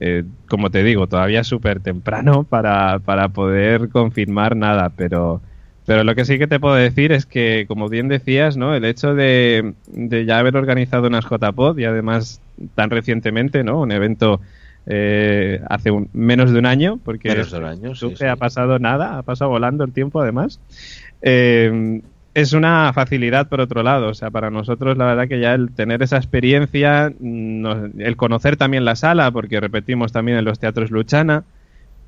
Eh, 0.00 0.24
como 0.48 0.70
te 0.70 0.82
digo, 0.82 1.06
todavía 1.06 1.40
es 1.40 1.46
súper 1.46 1.80
temprano 1.80 2.44
para, 2.48 2.98
para 2.98 3.28
poder 3.28 3.88
confirmar 3.88 4.56
nada, 4.56 4.90
pero, 4.96 5.40
pero 5.86 6.04
lo 6.04 6.14
que 6.14 6.24
sí 6.24 6.38
que 6.38 6.46
te 6.46 6.60
puedo 6.60 6.74
decir 6.74 7.12
es 7.12 7.26
que, 7.26 7.64
como 7.68 7.88
bien 7.88 8.08
decías, 8.08 8.56
¿no? 8.56 8.74
el 8.74 8.84
hecho 8.84 9.14
de, 9.14 9.74
de 9.86 10.24
ya 10.24 10.38
haber 10.38 10.56
organizado 10.56 11.06
unas 11.06 11.24
JPOD 11.24 11.78
y 11.78 11.84
además 11.84 12.40
tan 12.74 12.90
recientemente, 12.90 13.62
¿no? 13.64 13.80
un 13.80 13.92
evento 13.92 14.40
eh, 14.86 15.60
hace 15.68 15.90
un, 15.90 16.08
menos 16.12 16.52
de 16.52 16.58
un 16.58 16.66
año, 16.66 16.98
porque 17.04 17.28
menos 17.28 17.50
de 17.50 17.58
un 17.58 17.64
año, 17.64 17.94
sí, 17.94 18.14
sí. 18.16 18.24
ha 18.24 18.36
pasado 18.36 18.78
nada, 18.78 19.18
ha 19.18 19.22
pasado 19.22 19.50
volando 19.50 19.84
el 19.84 19.92
tiempo 19.92 20.20
además. 20.20 20.60
Eh, 21.22 22.02
es 22.34 22.52
una 22.52 22.92
facilidad 22.92 23.48
por 23.48 23.60
otro 23.60 23.82
lado. 23.82 24.08
O 24.08 24.14
sea, 24.14 24.30
para 24.30 24.50
nosotros 24.50 24.98
la 24.98 25.06
verdad 25.06 25.28
que 25.28 25.40
ya 25.40 25.54
el 25.54 25.72
tener 25.72 26.02
esa 26.02 26.16
experiencia, 26.16 27.12
nos, 27.20 27.90
el 27.96 28.16
conocer 28.16 28.56
también 28.56 28.84
la 28.84 28.96
sala, 28.96 29.30
porque 29.30 29.60
repetimos 29.60 30.12
también 30.12 30.38
en 30.38 30.44
los 30.44 30.58
teatros 30.58 30.90
Luchana, 30.90 31.44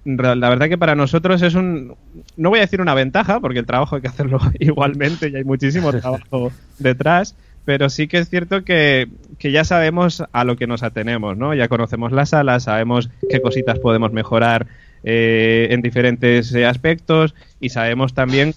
la 0.06 0.48
verdad 0.48 0.68
que 0.68 0.78
para 0.78 0.94
nosotros 0.94 1.42
es 1.42 1.54
un, 1.54 1.96
no 2.36 2.50
voy 2.50 2.60
a 2.60 2.62
decir 2.62 2.80
una 2.80 2.94
ventaja, 2.94 3.40
porque 3.40 3.58
el 3.58 3.66
trabajo 3.66 3.96
hay 3.96 4.02
que 4.02 4.08
hacerlo 4.08 4.38
igualmente 4.60 5.28
y 5.28 5.36
hay 5.36 5.44
muchísimo 5.44 5.92
trabajo 6.00 6.52
detrás, 6.78 7.34
pero 7.64 7.90
sí 7.90 8.06
que 8.06 8.18
es 8.18 8.28
cierto 8.28 8.62
que, 8.64 9.08
que, 9.38 9.50
ya 9.50 9.64
sabemos 9.64 10.22
a 10.30 10.44
lo 10.44 10.56
que 10.56 10.68
nos 10.68 10.84
atenemos, 10.84 11.36
¿no? 11.36 11.54
Ya 11.54 11.66
conocemos 11.66 12.12
la 12.12 12.24
sala, 12.24 12.60
sabemos 12.60 13.10
qué 13.28 13.40
cositas 13.40 13.80
podemos 13.80 14.12
mejorar 14.12 14.68
eh, 15.02 15.68
en 15.70 15.82
diferentes 15.82 16.54
aspectos 16.54 17.34
y 17.60 17.70
sabemos 17.70 18.14
también 18.14 18.54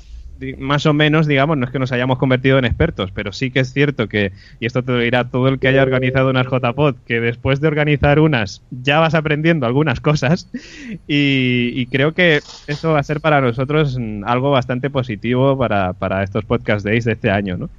más 0.57 0.85
o 0.85 0.93
menos, 0.93 1.27
digamos, 1.27 1.57
no 1.57 1.65
es 1.65 1.71
que 1.71 1.79
nos 1.79 1.91
hayamos 1.91 2.17
convertido 2.17 2.57
en 2.57 2.65
expertos, 2.65 3.11
pero 3.11 3.31
sí 3.31 3.51
que 3.51 3.59
es 3.59 3.73
cierto 3.73 4.07
que, 4.07 4.31
y 4.59 4.65
esto 4.65 4.83
te 4.83 4.91
lo 4.91 4.99
dirá 4.99 5.29
todo 5.29 5.47
el 5.47 5.59
que 5.59 5.67
haya 5.67 5.83
organizado 5.83 6.29
unas 6.29 6.47
JPod, 6.47 6.95
que 7.05 7.19
después 7.19 7.61
de 7.61 7.67
organizar 7.67 8.19
unas 8.19 8.61
ya 8.71 8.99
vas 8.99 9.15
aprendiendo 9.15 9.65
algunas 9.65 9.99
cosas 9.99 10.49
y, 11.07 11.85
creo 11.87 12.13
que 12.13 12.41
eso 12.67 12.91
va 12.91 12.99
a 12.99 13.03
ser 13.03 13.19
para 13.19 13.41
nosotros 13.41 13.97
algo 14.25 14.51
bastante 14.51 14.89
positivo 14.89 15.57
para, 15.57 15.93
para 15.93 16.23
estos 16.23 16.45
podcast 16.45 16.85
days 16.85 17.05
de 17.05 17.13
este 17.13 17.31
año, 17.31 17.57
¿no? 17.57 17.69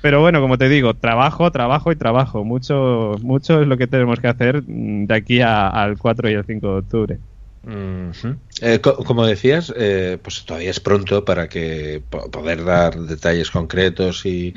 Pero 0.00 0.20
bueno, 0.20 0.40
como 0.40 0.58
te 0.58 0.68
digo, 0.68 0.94
trabajo, 0.94 1.50
trabajo 1.50 1.90
y 1.90 1.96
trabajo. 1.96 2.44
Mucho, 2.44 3.16
mucho 3.22 3.60
es 3.60 3.66
lo 3.66 3.76
que 3.76 3.88
tenemos 3.88 4.20
que 4.20 4.28
hacer 4.28 4.62
de 4.62 5.14
aquí 5.14 5.40
al 5.40 5.98
4 5.98 6.30
y 6.30 6.34
el 6.34 6.44
5 6.44 6.66
de 6.68 6.78
octubre. 6.78 7.18
Uh 7.64 8.12
-huh. 8.12 8.38
eh, 8.60 8.80
co 8.80 8.96
como 9.04 9.26
decías, 9.26 9.72
eh, 9.76 10.18
pues 10.22 10.44
todavía 10.44 10.70
es 10.70 10.80
pronto 10.80 11.24
para 11.24 11.48
que 11.48 12.02
poder 12.08 12.64
dar 12.64 12.98
detalles 13.00 13.50
concretos 13.50 14.24
y, 14.24 14.54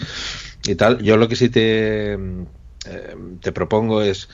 y 0.65 0.75
tal. 0.75 1.01
Yo 1.01 1.17
lo 1.17 1.27
que 1.27 1.35
sí 1.35 1.49
te, 1.49 2.13
eh, 2.13 3.15
te 3.41 3.51
propongo 3.51 4.01
es, 4.01 4.29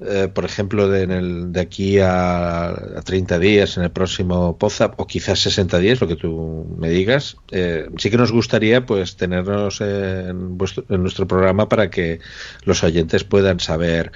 eh, 0.00 0.28
por 0.32 0.44
ejemplo, 0.44 0.88
de, 0.88 1.02
en 1.02 1.10
el, 1.12 1.52
de 1.52 1.60
aquí 1.60 1.98
a, 1.98 2.70
a, 2.70 3.02
30 3.04 3.38
días, 3.38 3.76
en 3.76 3.84
el 3.84 3.90
próximo 3.90 4.58
POZAP, 4.58 4.98
o 4.98 5.06
quizás 5.06 5.38
60 5.40 5.78
días, 5.78 6.00
lo 6.00 6.08
que 6.08 6.16
tú 6.16 6.66
me 6.78 6.88
digas, 6.88 7.36
eh, 7.52 7.88
sí 7.98 8.10
que 8.10 8.16
nos 8.16 8.32
gustaría 8.32 8.86
pues 8.86 9.16
tenernos 9.16 9.80
en, 9.80 10.58
vuestro, 10.58 10.84
en 10.88 11.02
nuestro 11.02 11.28
programa 11.28 11.68
para 11.68 11.90
que 11.90 12.18
los 12.64 12.82
oyentes 12.82 13.22
puedan 13.24 13.60
saber 13.60 14.12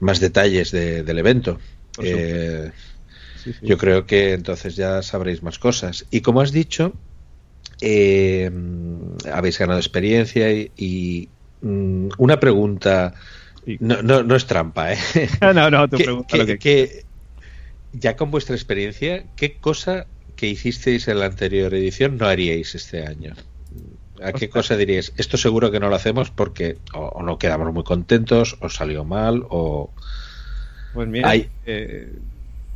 más 0.00 0.20
detalles 0.20 0.70
de, 0.70 1.02
del 1.02 1.18
evento. 1.18 1.58
Eh, 2.02 2.70
Sí, 3.42 3.52
sí. 3.52 3.66
Yo 3.66 3.76
creo 3.78 4.06
que 4.06 4.32
entonces 4.32 4.76
ya 4.76 5.02
sabréis 5.02 5.42
más 5.42 5.58
cosas. 5.58 6.06
Y 6.10 6.20
como 6.20 6.40
has 6.40 6.52
dicho, 6.52 6.92
eh, 7.80 8.50
habéis 9.32 9.58
ganado 9.58 9.78
experiencia 9.78 10.52
y, 10.52 10.70
y 10.76 11.28
mm, 11.62 12.10
una 12.18 12.38
pregunta. 12.38 13.14
No, 13.80 14.02
no, 14.02 14.22
no, 14.22 14.36
es 14.36 14.46
trampa, 14.46 14.92
¿eh? 14.92 14.98
No, 15.40 15.70
no, 15.70 15.88
tu 15.88 15.96
pregunta. 15.98 16.36
Que, 16.36 16.46
que, 16.46 16.58
que, 16.58 17.04
ya 17.92 18.16
con 18.16 18.30
vuestra 18.30 18.54
experiencia, 18.54 19.24
¿qué 19.36 19.58
cosa 19.58 20.06
que 20.36 20.48
hicisteis 20.48 21.08
en 21.08 21.18
la 21.18 21.26
anterior 21.26 21.74
edición 21.74 22.18
no 22.18 22.26
haríais 22.26 22.74
este 22.74 23.06
año? 23.06 23.34
¿A 24.22 24.32
qué 24.32 24.48
cosa 24.48 24.76
diríais? 24.76 25.12
Esto 25.16 25.36
seguro 25.36 25.70
que 25.72 25.80
no 25.80 25.88
lo 25.88 25.96
hacemos 25.96 26.30
porque 26.30 26.78
o, 26.94 27.00
o 27.00 27.22
no 27.22 27.38
quedamos 27.38 27.72
muy 27.72 27.82
contentos, 27.82 28.56
o 28.60 28.68
salió 28.68 29.04
mal, 29.04 29.44
o. 29.48 29.90
Pues 30.94 31.08
mira, 31.08 31.28
Hay... 31.30 31.50
eh, 31.66 32.12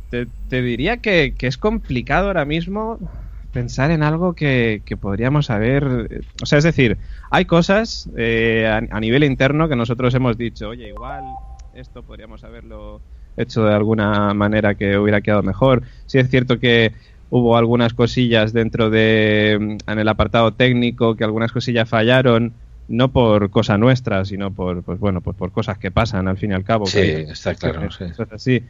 te, 0.09 0.27
te 0.49 0.61
diría 0.61 0.97
que, 0.97 1.33
que, 1.37 1.47
es 1.47 1.57
complicado 1.57 2.27
ahora 2.27 2.45
mismo 2.45 2.99
pensar 3.51 3.91
en 3.91 4.03
algo 4.03 4.33
que, 4.33 4.81
que, 4.85 4.97
podríamos 4.97 5.49
haber. 5.49 6.23
O 6.41 6.45
sea, 6.45 6.57
es 6.57 6.63
decir, 6.63 6.97
hay 7.31 7.45
cosas 7.45 8.09
eh, 8.17 8.67
a, 8.67 8.95
a, 8.95 8.99
nivel 8.99 9.23
interno 9.23 9.67
que 9.67 9.75
nosotros 9.75 10.13
hemos 10.13 10.37
dicho, 10.37 10.69
oye, 10.69 10.89
igual 10.89 11.23
esto 11.73 12.03
podríamos 12.03 12.43
haberlo 12.43 13.01
hecho 13.37 13.63
de 13.63 13.73
alguna 13.73 14.33
manera 14.33 14.75
que 14.75 14.97
hubiera 14.97 15.21
quedado 15.21 15.43
mejor. 15.43 15.83
Sí 16.07 16.17
es 16.17 16.29
cierto 16.29 16.59
que 16.59 16.93
hubo 17.29 17.57
algunas 17.57 17.93
cosillas 17.93 18.53
dentro 18.53 18.89
de 18.89 19.51
en 19.51 19.99
el 19.99 20.07
apartado 20.07 20.53
técnico 20.53 21.15
que 21.15 21.23
algunas 21.23 21.51
cosillas 21.51 21.87
fallaron 21.87 22.53
no 22.87 23.11
por 23.11 23.49
cosa 23.49 23.77
nuestra 23.77 24.23
sino 24.23 24.53
por 24.53 24.81
pues 24.83 24.97
bueno 24.97 25.19
pues 25.19 25.35
por 25.35 25.51
cosas 25.51 25.77
que 25.77 25.91
pasan 25.91 26.29
al 26.29 26.37
fin 26.37 26.51
y 26.51 26.53
al 26.53 26.63
cabo 26.63 26.85
sí 26.85 26.99
que, 26.99 27.21
está 27.23 27.53
claro 27.55 27.91
sí. 27.91 28.05
así 28.31 28.63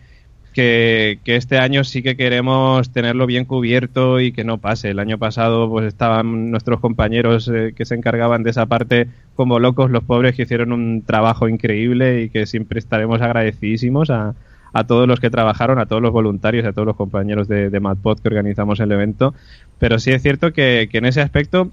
que, 0.62 1.36
este 1.36 1.58
año 1.60 1.84
sí 1.84 2.02
que 2.04 2.18
queremos 2.18 2.92
tenerlo 2.92 3.26
bien 3.28 3.46
cubierto 3.46 4.20
y 4.20 4.32
que 4.34 4.44
no 4.44 4.60
pase. 4.60 4.90
El 4.90 5.00
año 5.00 5.18
pasado 5.20 5.70
pues 5.70 5.86
estaban 5.86 6.52
nuestros 6.52 6.80
compañeros 6.80 7.48
eh, 7.54 7.74
que 7.76 7.86
se 7.86 7.96
encargaban 7.96 8.44
de 8.44 8.50
esa 8.52 8.66
parte 8.66 9.10
como 9.34 9.60
locos 9.60 9.92
los 9.92 10.04
pobres 10.04 10.36
que 10.36 10.44
hicieron 10.44 10.72
un 10.74 11.04
trabajo 11.06 11.48
increíble 11.50 12.22
y 12.24 12.30
que 12.30 12.46
siempre 12.46 12.80
estaremos 12.80 13.22
agradecidísimos 13.22 14.10
a, 14.10 14.36
a 14.74 14.88
todos 14.88 15.08
los 15.08 15.20
que 15.20 15.30
trabajaron, 15.30 15.80
a 15.80 15.86
todos 15.88 16.02
los 16.02 16.12
voluntarios, 16.12 16.66
a 16.66 16.74
todos 16.74 16.86
los 16.88 16.96
compañeros 16.98 17.48
de, 17.48 17.70
de 17.70 17.80
MadPod 17.80 18.20
que 18.20 18.28
organizamos 18.30 18.80
el 18.80 18.92
evento. 18.92 19.34
Pero 19.78 20.00
sí 20.00 20.12
es 20.12 20.22
cierto 20.22 20.54
que, 20.54 20.90
que 20.92 20.98
en 21.00 21.06
ese 21.06 21.22
aspecto, 21.22 21.72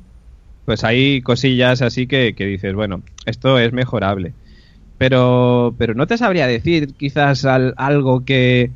pues 0.65 0.85
hay 0.85 1.23
cosillas 1.23 1.83
así 1.83 2.07
que, 2.07 2.35
que 2.35 2.47
dices, 2.47 2.75
bueno, 2.75 3.03
esto 3.27 3.59
es 3.59 3.73
mejorable. 3.73 4.35
Pero, 4.97 5.75
pero 5.79 5.95
no 5.95 6.07
te 6.07 6.19
sabría 6.19 6.47
decir 6.47 6.95
quizás 6.97 7.45
al- 7.45 7.75
algo 7.77 8.25
que, 8.25 8.73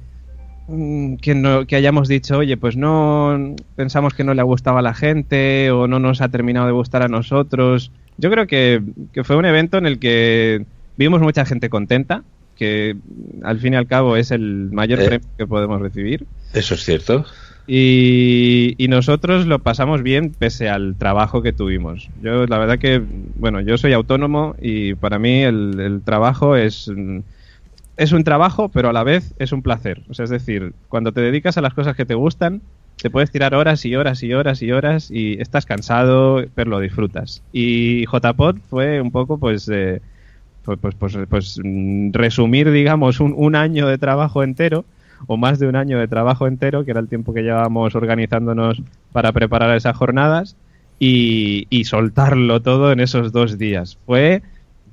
que, 1.22 1.34
no, 1.34 1.66
que 1.66 1.76
hayamos 1.76 2.08
dicho, 2.08 2.38
oye, 2.38 2.56
pues 2.56 2.76
no 2.76 3.56
pensamos 3.76 4.14
que 4.14 4.24
no 4.24 4.34
le 4.34 4.42
gustaba 4.42 4.80
a 4.80 4.82
la 4.82 4.94
gente 4.94 5.70
o 5.70 5.86
no 5.88 5.98
nos 5.98 6.20
ha 6.20 6.28
terminado 6.28 6.66
de 6.66 6.72
gustar 6.72 7.02
a 7.02 7.08
nosotros. 7.08 7.90
Yo 8.18 8.30
creo 8.30 8.46
que, 8.46 8.82
que 9.12 9.24
fue 9.24 9.36
un 9.36 9.44
evento 9.46 9.78
en 9.78 9.86
el 9.86 9.98
que 9.98 10.64
vimos 10.96 11.20
mucha 11.20 11.44
gente 11.46 11.70
contenta, 11.70 12.22
que 12.56 12.96
al 13.44 13.58
fin 13.60 13.74
y 13.74 13.76
al 13.76 13.86
cabo 13.86 14.16
es 14.16 14.30
el 14.30 14.68
mayor 14.72 15.00
Eh. 15.00 15.06
premio 15.06 15.28
que 15.38 15.46
podemos 15.46 15.80
recibir. 15.80 16.26
Eso 16.52 16.74
es 16.74 16.84
cierto. 16.84 17.24
Y, 17.70 18.74
y 18.78 18.88
nosotros 18.88 19.46
lo 19.46 19.58
pasamos 19.58 20.02
bien 20.02 20.32
pese 20.36 20.68
al 20.70 20.96
trabajo 20.96 21.42
que 21.42 21.52
tuvimos. 21.52 22.08
Yo 22.22 22.46
la 22.46 22.58
verdad 22.58 22.78
que, 22.78 23.02
bueno, 23.36 23.60
yo 23.60 23.76
soy 23.78 23.92
autónomo 23.92 24.56
y 24.60 24.94
para 24.94 25.18
mí 25.18 25.42
el, 25.42 25.78
el 25.78 26.00
trabajo 26.02 26.56
es, 26.56 26.88
mm, 26.94 27.18
es 27.98 28.12
un 28.12 28.24
trabajo, 28.24 28.68
pero 28.68 28.88
a 28.88 28.92
la 28.92 29.02
vez 29.02 29.34
es 29.38 29.52
un 29.52 29.60
placer. 29.60 30.02
O 30.08 30.14
sea, 30.14 30.24
es 30.24 30.30
decir, 30.30 30.72
cuando 30.88 31.12
te 31.12 31.20
dedicas 31.20 31.58
a 31.58 31.60
las 31.60 31.74
cosas 31.74 31.96
que 31.96 32.06
te 32.06 32.14
gustan, 32.14 32.62
te 32.96 33.10
puedes 33.10 33.30
tirar 33.30 33.54
horas 33.54 33.84
y 33.84 33.94
horas 33.96 34.22
y 34.22 34.32
horas 34.32 34.62
y 34.62 34.72
horas 34.72 35.10
y 35.10 35.40
estás 35.40 35.66
cansado, 35.66 36.44
pero 36.54 36.70
lo 36.70 36.80
disfrutas. 36.80 37.42
Y 37.52 38.06
JPod 38.06 38.58
fue 38.70 39.00
un 39.00 39.10
poco, 39.10 39.38
pues, 39.38 39.68
eh, 39.68 40.00
pues, 40.64 40.78
pues, 40.80 40.94
pues, 40.94 41.18
pues, 41.28 41.60
mm, 41.62 42.12
resumir, 42.12 42.70
digamos, 42.70 43.18
un, 43.18 43.34
un 43.36 43.56
año 43.56 43.88
de 43.88 43.98
trabajo 43.98 44.44
entero 44.44 44.84
o 45.26 45.36
más 45.36 45.58
de 45.58 45.66
un 45.66 45.74
año 45.74 45.98
de 45.98 46.06
trabajo 46.06 46.46
entero, 46.46 46.84
que 46.84 46.92
era 46.92 47.00
el 47.00 47.08
tiempo 47.08 47.34
que 47.34 47.42
llevábamos 47.42 47.96
organizándonos 47.96 48.80
para 49.12 49.32
preparar 49.32 49.76
esas 49.76 49.96
jornadas, 49.96 50.56
y, 51.00 51.66
y 51.70 51.84
soltarlo 51.84 52.60
todo 52.62 52.92
en 52.92 53.00
esos 53.00 53.32
dos 53.32 53.58
días. 53.58 53.98
Fue 54.06 54.42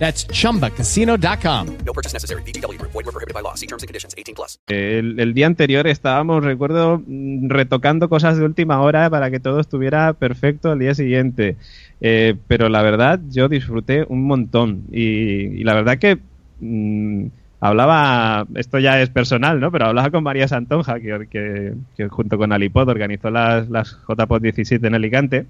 That's 0.00 0.26
chumbacasino.com. 0.28 1.66
No 1.86 1.92
purchase 1.92 2.14
necessary. 2.14 2.42
VGW 2.42 2.78
Group. 2.78 2.90
Void 2.92 3.04
were 3.06 3.12
prohibited 3.12 3.34
by 3.34 3.42
law. 3.42 3.54
See 3.54 3.66
terms 3.68 3.82
and 3.84 3.88
conditions. 3.88 4.14
18 4.16 4.34
plus. 4.34 4.58
El, 4.66 5.20
el 5.20 5.34
día 5.34 5.46
anterior 5.46 5.86
estábamos, 5.86 6.42
recuerdo, 6.42 7.02
mm, 7.06 7.48
retocando 7.50 8.08
cosas 8.08 8.38
de 8.38 8.44
última 8.44 8.80
hora 8.80 9.08
para 9.10 9.30
que 9.30 9.38
todo 9.40 9.60
estuviera 9.60 10.12
perfecto 10.14 10.72
al 10.72 10.78
día 10.78 10.94
siguiente. 10.94 11.56
Eh, 12.00 12.34
pero 12.48 12.68
la 12.70 12.82
verdad, 12.82 13.20
yo 13.30 13.48
disfruté 13.48 14.04
un 14.08 14.24
montón. 14.24 14.84
Y, 14.90 15.02
y 15.60 15.64
la 15.64 15.74
verdad 15.74 15.98
que 15.98 16.18
mm, 16.60 17.26
hablaba, 17.60 18.46
esto 18.54 18.78
ya 18.78 19.02
es 19.02 19.10
personal, 19.10 19.60
¿no? 19.60 19.70
Pero 19.70 19.84
hablaba 19.86 20.10
con 20.10 20.24
María 20.24 20.48
Santonja, 20.48 20.98
que, 20.98 21.28
que- 21.30 21.74
que 21.94 22.08
junto 22.08 22.38
con 22.38 22.52
Alipod 22.52 22.88
organizó 22.88 23.30
las, 23.30 23.68
las 23.68 23.98
JPod 24.08 24.40
17 24.40 24.86
en 24.86 24.94
Alicante. 24.94 25.46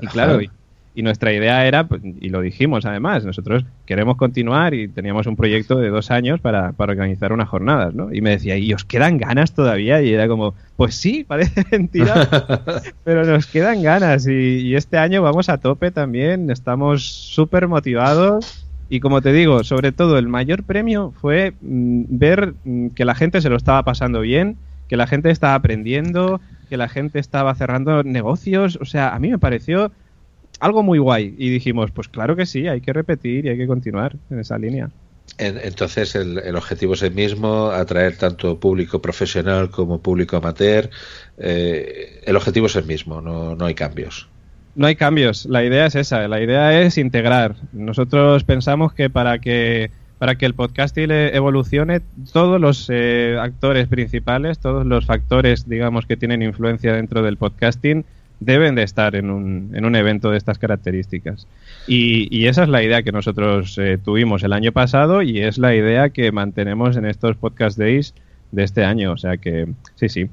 Y 0.00 0.06
claro, 0.08 0.42
y, 0.42 0.50
y 0.96 1.02
nuestra 1.02 1.30
idea 1.30 1.66
era, 1.66 1.86
pues, 1.86 2.00
y 2.02 2.30
lo 2.30 2.40
dijimos 2.40 2.86
además, 2.86 3.22
nosotros 3.22 3.66
queremos 3.84 4.16
continuar 4.16 4.72
y 4.72 4.88
teníamos 4.88 5.26
un 5.26 5.36
proyecto 5.36 5.76
de 5.76 5.90
dos 5.90 6.10
años 6.10 6.40
para, 6.40 6.72
para 6.72 6.92
organizar 6.92 7.34
unas 7.34 7.50
jornadas, 7.50 7.94
¿no? 7.94 8.12
Y 8.14 8.22
me 8.22 8.30
decía, 8.30 8.56
¿y 8.56 8.72
os 8.72 8.86
quedan 8.86 9.18
ganas 9.18 9.52
todavía? 9.52 10.00
Y 10.00 10.14
era 10.14 10.26
como, 10.26 10.54
pues 10.76 10.94
sí, 10.94 11.22
parece 11.28 11.66
mentira, 11.70 12.26
pero 13.04 13.26
nos 13.26 13.46
quedan 13.46 13.82
ganas 13.82 14.26
y, 14.26 14.32
y 14.32 14.74
este 14.74 14.96
año 14.96 15.20
vamos 15.20 15.50
a 15.50 15.58
tope 15.58 15.90
también, 15.90 16.50
estamos 16.50 17.04
súper 17.04 17.68
motivados 17.68 18.66
y 18.88 19.00
como 19.00 19.20
te 19.20 19.32
digo, 19.32 19.64
sobre 19.64 19.92
todo 19.92 20.16
el 20.16 20.28
mayor 20.28 20.62
premio 20.62 21.12
fue 21.20 21.52
mm, 21.60 22.04
ver 22.08 22.54
mm, 22.64 22.88
que 22.88 23.04
la 23.04 23.14
gente 23.14 23.42
se 23.42 23.50
lo 23.50 23.56
estaba 23.56 23.82
pasando 23.82 24.20
bien, 24.20 24.56
que 24.88 24.96
la 24.96 25.06
gente 25.06 25.30
estaba 25.30 25.54
aprendiendo, 25.54 26.40
que 26.70 26.78
la 26.78 26.88
gente 26.88 27.18
estaba 27.18 27.54
cerrando 27.54 28.02
negocios, 28.02 28.78
o 28.80 28.86
sea, 28.86 29.14
a 29.14 29.18
mí 29.18 29.28
me 29.28 29.38
pareció 29.38 29.92
algo 30.60 30.82
muy 30.82 30.98
guay 30.98 31.34
y 31.38 31.50
dijimos, 31.50 31.90
pues 31.90 32.08
claro 32.08 32.36
que 32.36 32.46
sí, 32.46 32.66
hay 32.68 32.80
que 32.80 32.92
repetir 32.92 33.46
y 33.46 33.48
hay 33.50 33.56
que 33.58 33.66
continuar 33.66 34.16
en 34.30 34.40
esa 34.40 34.58
línea. 34.58 34.90
En- 35.38 35.58
Entonces 35.62 36.14
el, 36.14 36.38
el 36.38 36.56
objetivo 36.56 36.94
es 36.94 37.02
el 37.02 37.12
mismo, 37.12 37.66
atraer 37.70 38.16
tanto 38.16 38.58
público 38.58 39.00
profesional 39.02 39.70
como 39.70 40.00
público 40.00 40.36
amateur. 40.36 40.88
Eh, 41.38 42.22
el 42.24 42.36
objetivo 42.36 42.66
es 42.66 42.76
el 42.76 42.84
mismo, 42.84 43.20
no, 43.20 43.54
no 43.54 43.66
hay 43.66 43.74
cambios. 43.74 44.28
No 44.74 44.86
hay 44.86 44.96
cambios, 44.96 45.46
la 45.46 45.64
idea 45.64 45.86
es 45.86 45.94
esa, 45.94 46.28
la 46.28 46.40
idea 46.40 46.82
es 46.82 46.98
integrar. 46.98 47.56
Nosotros 47.72 48.44
pensamos 48.44 48.92
que 48.92 49.08
para 49.10 49.38
que 49.38 49.90
para 50.18 50.36
que 50.36 50.46
el 50.46 50.54
podcasting 50.54 51.10
evolucione, 51.10 52.00
todos 52.32 52.58
los 52.58 52.86
eh, 52.90 53.36
actores 53.38 53.86
principales, 53.86 54.58
todos 54.58 54.86
los 54.86 55.04
factores, 55.04 55.68
digamos, 55.68 56.06
que 56.06 56.16
tienen 56.16 56.40
influencia 56.40 56.94
dentro 56.94 57.20
del 57.22 57.36
podcasting, 57.36 58.06
deben 58.40 58.74
de 58.74 58.82
estar 58.82 59.14
en 59.16 59.30
un, 59.30 59.70
en 59.74 59.84
un 59.84 59.96
evento 59.96 60.30
de 60.30 60.36
estas 60.38 60.58
características. 60.58 61.46
Y, 61.86 62.28
y 62.36 62.46
esa 62.46 62.64
es 62.64 62.68
la 62.68 62.82
idea 62.82 63.02
que 63.02 63.12
nosotros 63.12 63.78
eh, 63.78 63.98
tuvimos 64.02 64.42
el 64.42 64.52
año 64.52 64.72
pasado 64.72 65.22
y 65.22 65.40
es 65.40 65.56
la 65.58 65.74
idea 65.74 66.10
que 66.10 66.32
mantenemos 66.32 66.96
en 66.96 67.06
estos 67.06 67.36
podcast 67.36 67.78
days 67.78 68.14
de 68.52 68.64
este 68.64 68.84
año. 68.84 69.12
O 69.12 69.16
sea 69.16 69.36
que, 69.38 69.66
sí, 69.94 70.08
sí. 70.08 70.28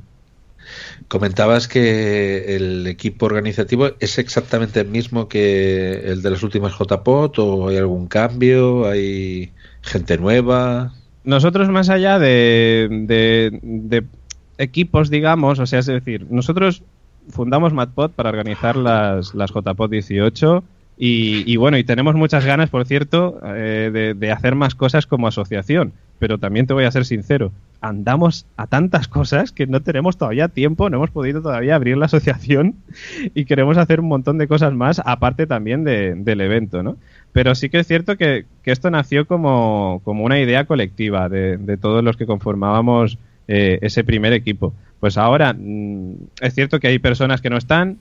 Comentabas 1.07 1.67
que 1.67 2.55
el 2.55 2.87
equipo 2.87 3.25
organizativo 3.25 3.91
es 3.99 4.17
exactamente 4.17 4.79
el 4.79 4.87
mismo 4.87 5.27
que 5.27 6.01
el 6.05 6.21
de 6.21 6.29
las 6.29 6.41
últimas 6.43 6.73
JPOT 6.73 7.39
o 7.39 7.67
hay 7.67 7.77
algún 7.77 8.07
cambio, 8.07 8.87
hay 8.87 9.51
gente 9.81 10.17
nueva. 10.17 10.93
nosotros 11.25 11.69
más 11.69 11.89
allá 11.89 12.17
de, 12.19 12.87
de- 12.89 13.59
de 13.61 14.03
equipos, 14.57 15.09
digamos, 15.09 15.59
o 15.59 15.65
sea, 15.65 15.79
es 15.79 15.85
decir, 15.87 16.27
nosotros 16.29 16.83
fundamos 17.29 17.73
MadPod 17.73 18.11
para 18.11 18.29
organizar 18.29 18.75
las, 18.75 19.33
las 19.33 19.51
JPod 19.51 19.89
18 19.89 20.63
y, 20.95 21.57
bueno, 21.57 21.77
y 21.77 21.83
tenemos 21.83 22.15
muchas 22.15 22.45
ganas, 22.45 22.69
por 22.69 22.85
cierto, 22.85 23.39
eh, 23.43 24.13
de, 24.15 24.31
hacer 24.31 24.55
más 24.55 24.75
cosas 24.75 25.07
como 25.07 25.27
asociación, 25.27 25.91
pero 26.19 26.37
también 26.37 26.67
te 26.67 26.73
voy 26.73 26.85
a 26.85 26.91
ser 26.91 27.03
sincero, 27.05 27.51
andamos 27.81 28.45
a 28.57 28.67
tantas 28.67 29.07
cosas 29.07 29.51
que 29.51 29.65
no 29.65 29.81
tenemos 29.81 30.17
todavía 30.17 30.47
tiempo, 30.49 30.89
no 30.89 30.97
hemos 30.97 31.09
podido 31.09 31.41
todavía 31.41 31.75
abrir 31.75 31.97
la 31.97 32.05
asociación 32.05 32.75
y 33.33 33.45
queremos 33.45 33.77
hacer 33.77 33.99
un 33.99 34.07
montón 34.07 34.37
de 34.37 34.47
cosas 34.47 34.73
más, 34.73 35.01
aparte 35.03 35.47
también 35.47 35.83
de- 35.83 36.13
del 36.15 36.41
evento, 36.41 36.83
¿no? 36.83 36.95
Pero 37.31 37.55
sí 37.55 37.69
que 37.69 37.79
es 37.79 37.87
cierto 37.87 38.15
que, 38.15 38.45
que 38.61 38.71
esto 38.71 38.91
nació 38.91 39.25
como, 39.25 39.99
como 40.05 40.23
una 40.23 40.39
idea 40.39 40.65
colectiva 40.65 41.27
de, 41.27 41.57
de 41.57 41.77
todos 41.77 42.03
los 42.03 42.15
que 42.15 42.27
conformábamos 42.27 43.17
eh, 43.47 43.79
ese 43.81 44.03
primer 44.03 44.31
equipo. 44.33 44.73
Pues 45.03 45.17
ahora 45.17 45.53
mm, 45.53 46.13
es 46.39 46.53
cierto 46.55 46.79
que 46.79 46.87
hay 46.87 46.97
personas 46.97 47.41
que 47.41 47.49
no 47.49 47.57
están 47.57 47.97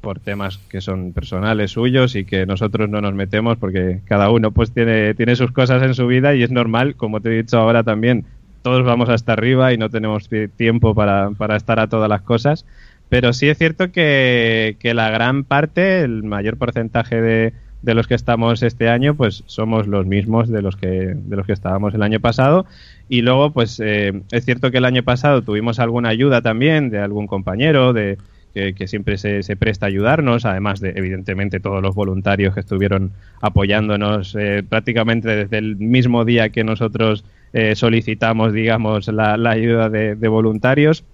por 0.00 0.20
temas 0.20 0.56
que 0.70 0.80
son 0.80 1.12
personales 1.12 1.72
suyos 1.72 2.16
y 2.16 2.24
que 2.24 2.46
nosotros 2.46 2.88
no 2.88 3.02
nos 3.02 3.12
metemos 3.12 3.58
porque 3.58 4.00
cada 4.06 4.30
uno 4.30 4.52
pues 4.52 4.72
tiene, 4.72 5.12
tiene 5.14 5.36
sus 5.36 5.52
cosas 5.52 5.82
en 5.82 5.92
su 5.92 6.06
vida 6.06 6.34
y 6.34 6.42
es 6.42 6.50
normal, 6.50 6.96
como 6.96 7.20
te 7.20 7.28
he 7.28 7.42
dicho 7.42 7.58
ahora 7.58 7.84
también, 7.84 8.26
todos 8.62 8.84
vamos 8.86 9.10
hasta 9.10 9.34
arriba 9.34 9.74
y 9.74 9.76
no 9.76 9.90
tenemos 9.90 10.30
ti- 10.30 10.48
tiempo 10.48 10.94
para, 10.94 11.30
para 11.32 11.56
estar 11.56 11.78
a 11.78 11.88
todas 11.90 12.08
las 12.08 12.22
cosas. 12.22 12.64
Pero 13.10 13.34
sí 13.34 13.48
es 13.50 13.58
cierto 13.58 13.92
que, 13.92 14.78
que 14.80 14.94
la 14.94 15.10
gran 15.10 15.44
parte, 15.44 16.00
el 16.00 16.22
mayor 16.22 16.56
porcentaje 16.56 17.20
de, 17.20 17.52
de 17.86 17.94
los 17.94 18.08
que 18.08 18.16
estamos 18.16 18.64
este 18.64 18.88
año, 18.88 19.14
pues 19.14 19.44
somos 19.46 19.86
los 19.86 20.06
mismos 20.06 20.48
de 20.48 20.60
los 20.60 20.76
que, 20.76 21.14
de 21.14 21.36
los 21.36 21.46
que 21.46 21.52
estábamos 21.52 21.94
el 21.94 22.02
año 22.02 22.18
pasado. 22.18 22.66
Y 23.08 23.22
luego, 23.22 23.52
pues 23.52 23.80
eh, 23.80 24.22
es 24.32 24.44
cierto 24.44 24.72
que 24.72 24.78
el 24.78 24.84
año 24.84 25.04
pasado 25.04 25.42
tuvimos 25.42 25.78
alguna 25.78 26.08
ayuda 26.08 26.42
también 26.42 26.90
de 26.90 26.98
algún 26.98 27.28
compañero, 27.28 27.92
de 27.92 28.18
que, 28.52 28.88
siempre 28.88 29.18
se, 29.18 29.42
se 29.42 29.54
presta 29.54 29.86
a 29.86 29.88
ayudarnos, 29.88 30.46
además 30.46 30.80
de, 30.80 30.94
evidentemente, 30.96 31.60
todos 31.60 31.82
los 31.82 31.94
voluntarios 31.94 32.54
que 32.54 32.60
estuvieron 32.60 33.12
apoyándonos 33.42 34.34
eh, 34.34 34.64
prácticamente 34.66 35.28
desde 35.28 35.58
el 35.58 35.76
mismo 35.76 36.24
día 36.24 36.48
que 36.48 36.64
nosotros 36.64 37.24
eh, 37.52 37.76
solicitamos, 37.76 38.54
digamos, 38.54 39.08
la, 39.08 39.36
la 39.36 39.50
ayuda 39.50 39.90
de 39.90 40.28
voluntarios. 40.28 41.04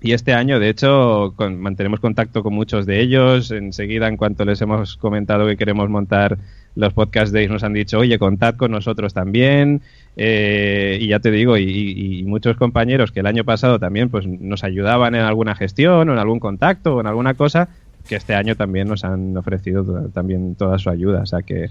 Y 0.00 0.12
este 0.12 0.32
año, 0.34 0.60
de 0.60 0.68
hecho, 0.68 1.32
con- 1.36 1.60
mantenemos 1.60 2.00
contacto 2.00 2.42
con 2.42 2.54
muchos 2.54 2.86
de 2.86 3.00
ellos. 3.00 3.50
Enseguida, 3.50 4.06
en 4.08 4.16
cuanto 4.16 4.44
les 4.44 4.60
hemos 4.62 4.96
comentado 4.96 5.46
que 5.46 5.56
queremos 5.56 5.88
montar 5.90 6.38
los 6.76 6.92
podcast 6.92 7.32
days, 7.32 7.50
nos 7.50 7.64
han 7.64 7.72
dicho, 7.72 7.98
oye, 7.98 8.18
contad 8.18 8.54
con 8.54 8.70
nosotros 8.70 9.12
también. 9.12 9.80
Eh, 10.16 10.98
y 11.00 11.08
ya 11.08 11.18
te 11.18 11.30
digo, 11.32 11.56
y, 11.58 12.22
muchos 12.26 12.56
compañeros 12.56 13.10
que 13.10 13.20
el 13.20 13.26
año 13.26 13.44
pasado 13.44 13.78
también 13.78 14.08
pues 14.10 14.26
nos 14.26 14.62
ayudaban 14.64 15.14
en 15.14 15.22
alguna 15.22 15.54
gestión 15.56 16.08
o 16.08 16.12
en 16.12 16.18
algún 16.18 16.38
contacto 16.40 16.96
o 16.96 17.00
en 17.00 17.06
alguna 17.08 17.34
cosa, 17.34 17.68
que 18.08 18.16
este 18.16 18.34
año 18.34 18.54
también 18.54 18.86
nos 18.88 19.04
han 19.04 19.36
ofrecido 19.36 20.08
también 20.10 20.54
toda 20.54 20.78
su 20.78 20.90
ayuda. 20.90 21.22
O 21.22 21.26
sea 21.26 21.42
que 21.42 21.70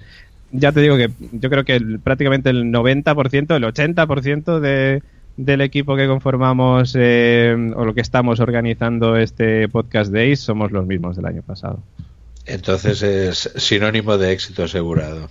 ya 0.52 0.72
te 0.72 0.82
digo 0.82 0.98
que 0.98 1.10
yo 1.32 1.50
creo 1.50 1.64
que 1.64 1.76
el- 1.76 2.00
prácticamente 2.00 2.50
el 2.50 2.66
90%, 2.72 3.56
el 3.56 3.64
80% 3.64 4.60
de, 4.60 5.02
del 5.38 5.62
equipo 5.62 5.96
que 5.96 6.08
conformamos 6.08 6.96
eh, 7.00 7.56
o 7.76 7.86
lo 7.86 7.94
que 7.94 8.02
estamos 8.02 8.40
organizando 8.40 9.16
este 9.16 9.70
podcast 9.70 10.12
days 10.12 10.40
somos 10.40 10.72
los 10.72 10.86
mismos 10.86 11.16
del 11.16 11.28
año 11.28 11.44
pasado. 11.44 11.80
Entonces 12.48 13.04
es 13.04 13.52
sinónimo 13.58 14.18
de 14.18 14.32
éxito 14.32 14.64
asegurado. 14.64 15.30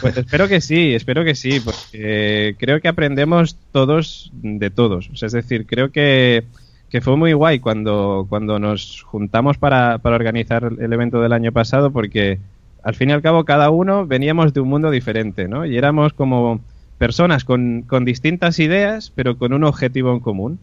Pues 0.00 0.16
espero 0.16 0.48
que 0.48 0.60
sí, 0.60 0.94
espero 0.94 1.22
que 1.22 1.34
sí, 1.34 1.60
porque 1.60 2.56
creo 2.58 2.80
que 2.80 2.88
aprendemos 2.88 3.56
todos 3.70 4.30
de 4.42 4.70
todos. 4.70 5.10
O 5.12 5.16
sea, 5.16 5.26
es 5.26 5.32
decir, 5.32 5.66
creo 5.66 5.90
que, 5.92 6.44
que 6.88 7.02
fue 7.02 7.16
muy 7.16 7.34
guay 7.34 7.60
cuando, 7.60 8.26
cuando 8.28 8.58
nos 8.58 9.02
juntamos 9.02 9.58
para, 9.58 9.98
para 9.98 10.16
organizar 10.16 10.70
el 10.78 10.92
evento 10.92 11.20
del 11.20 11.34
año 11.34 11.52
pasado, 11.52 11.90
porque 11.92 12.38
al 12.82 12.94
fin 12.94 13.10
y 13.10 13.12
al 13.12 13.22
cabo 13.22 13.44
cada 13.44 13.68
uno 13.68 14.06
veníamos 14.06 14.54
de 14.54 14.60
un 14.60 14.68
mundo 14.68 14.90
diferente, 14.90 15.48
¿no? 15.48 15.66
Y 15.66 15.76
éramos 15.76 16.14
como 16.14 16.60
personas 17.04 17.44
con, 17.44 17.82
con 17.82 18.06
distintas 18.06 18.58
ideas, 18.58 19.12
pero 19.14 19.36
con 19.36 19.52
un 19.52 19.62
objetivo 19.64 20.10
en 20.14 20.20
común. 20.20 20.58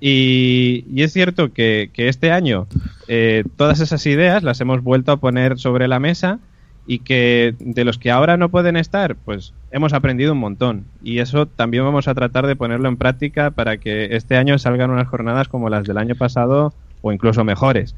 Y, 0.00 0.84
y 0.92 1.04
es 1.04 1.12
cierto 1.12 1.52
que, 1.52 1.88
que 1.92 2.08
este 2.08 2.32
año 2.32 2.66
eh, 3.06 3.44
todas 3.56 3.78
esas 3.78 4.04
ideas 4.06 4.42
las 4.42 4.60
hemos 4.60 4.82
vuelto 4.82 5.12
a 5.12 5.18
poner 5.18 5.56
sobre 5.56 5.86
la 5.86 6.00
mesa 6.00 6.40
y 6.84 6.98
que 6.98 7.54
de 7.60 7.84
los 7.84 7.98
que 7.98 8.10
ahora 8.10 8.36
no 8.36 8.48
pueden 8.48 8.76
estar, 8.76 9.14
pues 9.14 9.54
hemos 9.70 9.92
aprendido 9.92 10.32
un 10.32 10.40
montón. 10.40 10.84
Y 11.00 11.20
eso 11.20 11.46
también 11.46 11.84
vamos 11.84 12.08
a 12.08 12.14
tratar 12.14 12.48
de 12.48 12.56
ponerlo 12.56 12.88
en 12.88 12.96
práctica 12.96 13.52
para 13.52 13.76
que 13.76 14.16
este 14.16 14.36
año 14.36 14.58
salgan 14.58 14.90
unas 14.90 15.06
jornadas 15.06 15.46
como 15.46 15.70
las 15.70 15.86
del 15.86 15.98
año 15.98 16.16
pasado 16.16 16.74
o 17.02 17.12
incluso 17.12 17.44
mejores. 17.44 17.94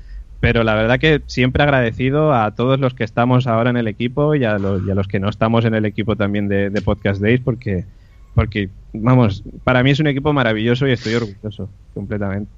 Pero 0.46 0.62
la 0.62 0.76
verdad 0.76 1.00
que 1.00 1.22
siempre 1.26 1.64
agradecido 1.64 2.32
a 2.32 2.54
todos 2.54 2.78
los 2.78 2.94
que 2.94 3.02
estamos 3.02 3.48
ahora 3.48 3.70
en 3.70 3.76
el 3.76 3.88
equipo 3.88 4.32
y 4.36 4.44
a 4.44 4.58
los, 4.58 4.80
y 4.86 4.90
a 4.92 4.94
los 4.94 5.08
que 5.08 5.18
no 5.18 5.28
estamos 5.28 5.64
en 5.64 5.74
el 5.74 5.84
equipo 5.84 6.14
también 6.14 6.46
de, 6.46 6.70
de 6.70 6.82
Podcast 6.82 7.20
Days 7.20 7.40
porque, 7.40 7.84
porque, 8.32 8.68
vamos, 8.92 9.42
para 9.64 9.82
mí 9.82 9.90
es 9.90 9.98
un 9.98 10.06
equipo 10.06 10.32
maravilloso 10.32 10.86
y 10.86 10.92
estoy 10.92 11.14
orgulloso 11.14 11.68
completamente. 11.94 12.48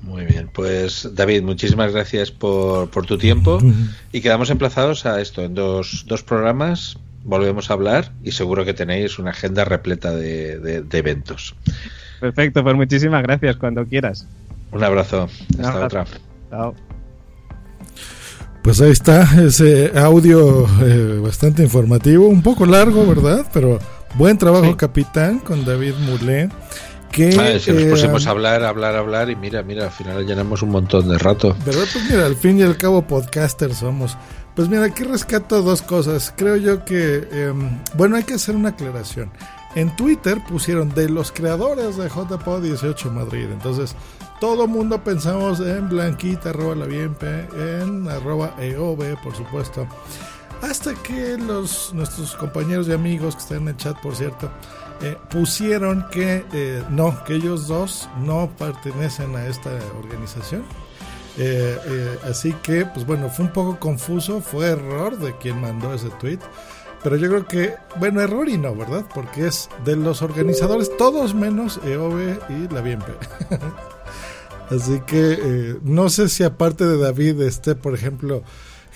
Muy 0.00 0.24
bien, 0.24 0.48
pues 0.54 1.06
David, 1.14 1.42
muchísimas 1.42 1.92
gracias 1.92 2.30
por, 2.30 2.88
por 2.88 3.04
tu 3.04 3.18
tiempo 3.18 3.58
y 4.10 4.22
quedamos 4.22 4.48
emplazados 4.48 5.04
a 5.04 5.20
esto. 5.20 5.42
En 5.42 5.54
dos, 5.54 6.06
dos 6.08 6.22
programas 6.22 6.96
volvemos 7.24 7.70
a 7.70 7.74
hablar 7.74 8.10
y 8.22 8.30
seguro 8.32 8.64
que 8.64 8.72
tenéis 8.72 9.18
una 9.18 9.32
agenda 9.32 9.66
repleta 9.66 10.12
de, 10.16 10.58
de- 10.60 10.80
de 10.80 10.98
eventos. 10.98 11.54
Perfecto, 12.20 12.62
pues 12.62 12.74
muchísimas 12.74 13.22
gracias 13.22 13.56
cuando 13.56 13.84
quieras. 13.84 14.26
Un 14.72 14.82
abrazo. 14.82 15.28
Hasta 15.58 15.68
abrazo. 15.68 15.84
otra. 15.84 16.04
Chao. 16.48 16.74
Pues 18.64 18.80
ahí 18.80 18.92
está, 18.92 19.28
ese 19.44 19.92
audio 19.94 20.66
eh, 20.82 21.20
bastante 21.22 21.62
informativo, 21.62 22.28
un 22.28 22.40
poco 22.40 22.64
largo, 22.64 23.06
¿verdad? 23.06 23.44
Pero 23.52 23.78
buen 24.14 24.38
trabajo, 24.38 24.74
capitán, 24.74 25.38
con 25.40 25.66
David 25.66 25.92
Mulé. 26.06 26.48
Que, 27.12 27.36
Ah, 27.38 27.58
si 27.60 27.72
nos 27.72 27.82
eh, 27.82 27.90
pusimos 27.90 28.26
a 28.26 28.30
hablar, 28.30 28.64
hablar, 28.64 28.96
hablar 28.96 29.28
y 29.28 29.36
mira, 29.36 29.62
mira, 29.62 29.84
al 29.84 29.90
final 29.90 30.26
llenamos 30.26 30.62
un 30.62 30.70
montón 30.70 31.10
de 31.10 31.18
rato. 31.18 31.54
¿Verdad? 31.66 31.84
Pues 31.92 32.10
mira, 32.10 32.24
al 32.24 32.36
fin 32.36 32.58
y 32.58 32.62
al 32.62 32.78
cabo 32.78 33.06
podcasters 33.06 33.76
somos. 33.76 34.16
Pues 34.56 34.70
mira, 34.70 34.84
aquí 34.84 35.04
rescato 35.04 35.60
dos 35.60 35.82
cosas. 35.82 36.32
Creo 36.34 36.56
yo 36.56 36.86
que, 36.86 37.28
em, 37.32 37.78
bueno, 37.98 38.16
hay 38.16 38.22
que 38.22 38.32
hacer 38.32 38.56
una 38.56 38.70
aclaración. 38.70 39.30
En 39.74 39.94
Twitter 39.94 40.40
pusieron 40.48 40.88
de 40.94 41.10
los 41.10 41.32
creadores 41.32 41.98
de 41.98 42.08
JPod 42.08 42.62
18 42.62 43.10
Madrid. 43.10 43.46
Entonces, 43.52 43.94
todo 44.40 44.66
mundo 44.66 45.02
pensamos 45.02 45.60
en 45.60 45.88
Blanquita, 45.88 46.50
arroba 46.50 46.74
la 46.74 46.86
Bienpe, 46.86 47.48
en 47.56 48.08
arroba 48.08 48.54
EOB, 48.58 49.20
por 49.22 49.34
supuesto. 49.34 49.86
Hasta 50.62 50.94
que 50.94 51.36
los 51.36 51.92
nuestros 51.92 52.34
compañeros 52.36 52.88
y 52.88 52.92
amigos 52.92 53.36
que 53.36 53.42
están 53.42 53.62
en 53.62 53.68
el 53.68 53.76
chat, 53.76 54.00
por 54.00 54.16
cierto, 54.16 54.50
eh, 55.02 55.16
pusieron 55.30 56.06
que 56.10 56.44
eh, 56.52 56.82
no, 56.90 57.22
que 57.24 57.34
ellos 57.34 57.66
dos 57.66 58.08
no 58.22 58.50
pertenecen 58.58 59.34
a 59.36 59.46
esta 59.46 59.70
organización. 59.98 60.64
Eh, 61.36 61.78
eh, 61.84 62.18
así 62.24 62.52
que, 62.62 62.86
pues 62.86 63.04
bueno, 63.06 63.28
fue 63.28 63.46
un 63.46 63.52
poco 63.52 63.78
confuso, 63.78 64.40
fue 64.40 64.66
error 64.66 65.18
de 65.18 65.36
quien 65.36 65.60
mandó 65.60 65.92
ese 65.92 66.10
tweet. 66.20 66.38
Pero 67.02 67.16
yo 67.16 67.28
creo 67.28 67.46
que, 67.46 67.74
bueno, 67.96 68.22
error 68.22 68.48
y 68.48 68.56
no, 68.56 68.74
¿verdad? 68.74 69.04
Porque 69.14 69.46
es 69.48 69.68
de 69.84 69.96
los 69.96 70.22
organizadores, 70.22 70.96
todos 70.96 71.34
menos 71.34 71.78
EOB 71.84 72.38
y 72.48 72.72
la 72.72 72.80
Bienpe. 72.80 73.12
Así 74.70 75.00
que 75.06 75.38
eh, 75.40 75.76
no 75.82 76.08
sé 76.08 76.28
si 76.28 76.42
aparte 76.42 76.86
de 76.86 76.96
David 76.98 77.40
esté, 77.42 77.74
por 77.74 77.94
ejemplo, 77.94 78.42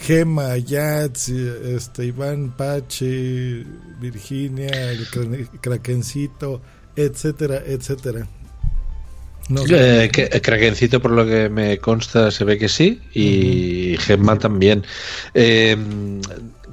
Gema, 0.00 0.56
Yats, 0.56 1.28
este, 1.28 2.06
Iván 2.06 2.54
Pachi, 2.56 3.64
Virginia, 4.00 4.90
el 4.92 5.06
Krakencito, 5.60 6.60
etcétera, 6.96 7.62
etcétera. 7.66 8.26
No 9.48 9.66
sé. 9.66 10.04
Eh, 10.04 10.10
que- 10.10 10.28
Krakencito, 10.40 11.00
por 11.00 11.10
lo 11.10 11.26
que 11.26 11.48
me 11.48 11.78
consta, 11.78 12.30
se 12.30 12.44
ve 12.44 12.58
que 12.58 12.68
sí, 12.68 13.00
y 13.14 13.96
Gemma 13.98 14.38
también. 14.38 14.84
Eh, 15.34 15.76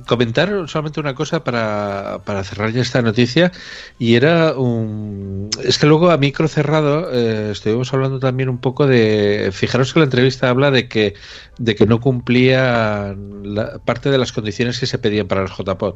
comentar 0.06 0.50
solamente 0.68 1.00
una 1.00 1.16
cosa 1.16 1.44
para, 1.44 2.20
para 2.26 2.44
cerrar 2.44 2.72
ya 2.72 2.82
esta 2.82 3.02
noticia, 3.02 3.52
y 4.00 4.16
era 4.16 4.54
un. 4.54 5.50
Es 5.64 5.78
que 5.78 5.88
luego 5.88 6.12
a 6.12 6.18
micro 6.18 6.48
cerrado 6.48 7.10
eh, 7.12 7.52
estuvimos 7.52 7.94
hablando 7.94 8.20
también 8.20 8.50
un 8.50 8.60
poco 8.60 8.88
de. 8.88 9.50
Fijaros 9.52 9.94
que 9.94 10.00
la 10.00 10.06
entrevista 10.06 10.50
habla 10.50 10.72
de 10.72 10.88
que, 10.88 11.16
de 11.58 11.76
que 11.76 11.86
no 11.86 12.00
cumplía 12.00 13.16
la, 13.44 13.80
parte 13.80 14.10
de 14.10 14.18
las 14.18 14.32
condiciones 14.32 14.80
que 14.80 14.88
se 14.88 15.00
pedían 15.00 15.28
para 15.28 15.44
el 15.44 15.50
JPOD. 15.50 15.96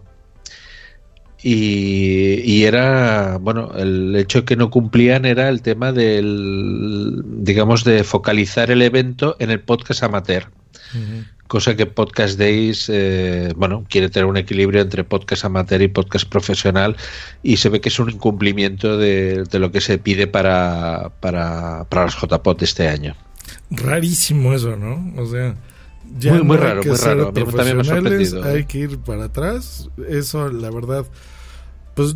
Y, 1.41 2.41
y 2.44 2.66
era, 2.66 3.38
bueno, 3.40 3.72
el 3.78 4.16
hecho 4.16 4.44
que 4.44 4.57
no 4.57 4.70
cumplían 4.70 5.26
era 5.26 5.48
el 5.48 5.61
tema 5.61 5.91
del, 5.94 7.22
digamos, 7.26 7.84
de 7.84 8.03
focalizar 8.03 8.72
el 8.72 8.82
evento 8.82 9.38
en 9.40 9.52
el 9.52 9.61
podcast 9.61 10.03
amateur. 10.03 10.48
Cosa 11.48 11.76
que 11.76 11.86
Podcast 11.88 12.38
Days, 12.38 12.90
eh, 12.94 13.53
bueno, 13.56 13.84
quiere 13.90 14.10
tener 14.10 14.26
un 14.26 14.38
equilibrio 14.38 14.82
entre 14.82 15.03
podcast 15.03 15.45
amateur 15.45 15.82
y 15.82 15.88
podcast 15.88 16.30
profesional 16.30 16.95
y 17.41 17.57
se 17.57 17.70
ve 17.70 17.82
que 17.82 17.90
es 17.90 17.99
un 17.99 18.11
incumplimiento 18.11 18.98
de, 18.98 19.44
de 19.45 19.60
lo 19.60 19.72
que 19.72 19.82
se 19.82 19.98
pide 19.98 20.28
para, 20.28 21.11
para, 21.22 21.86
para 21.90 22.06
los 22.06 22.61
este 22.61 22.88
año. 22.88 23.16
Rarísimo 23.72 24.53
eso, 24.53 24.76
¿no? 24.76 25.11
O 25.20 25.26
sea, 25.26 25.56
ya 26.18 26.34
Muy- 26.34 26.44
muy 26.44 26.57
no 26.57 26.64
raro, 26.64 26.81
muy 26.84 26.95
raro. 26.98 27.31
Me 27.34 27.45
profesionales, 27.45 28.34
¿eh? 28.34 28.41
Hay 28.44 28.65
que 28.65 28.80
ir 28.80 28.98
para 28.99 29.26
atrás. 29.26 29.90
Eso, 30.07 30.49
la 30.49 30.69
verdad, 30.72 31.06
pues, 31.95 32.15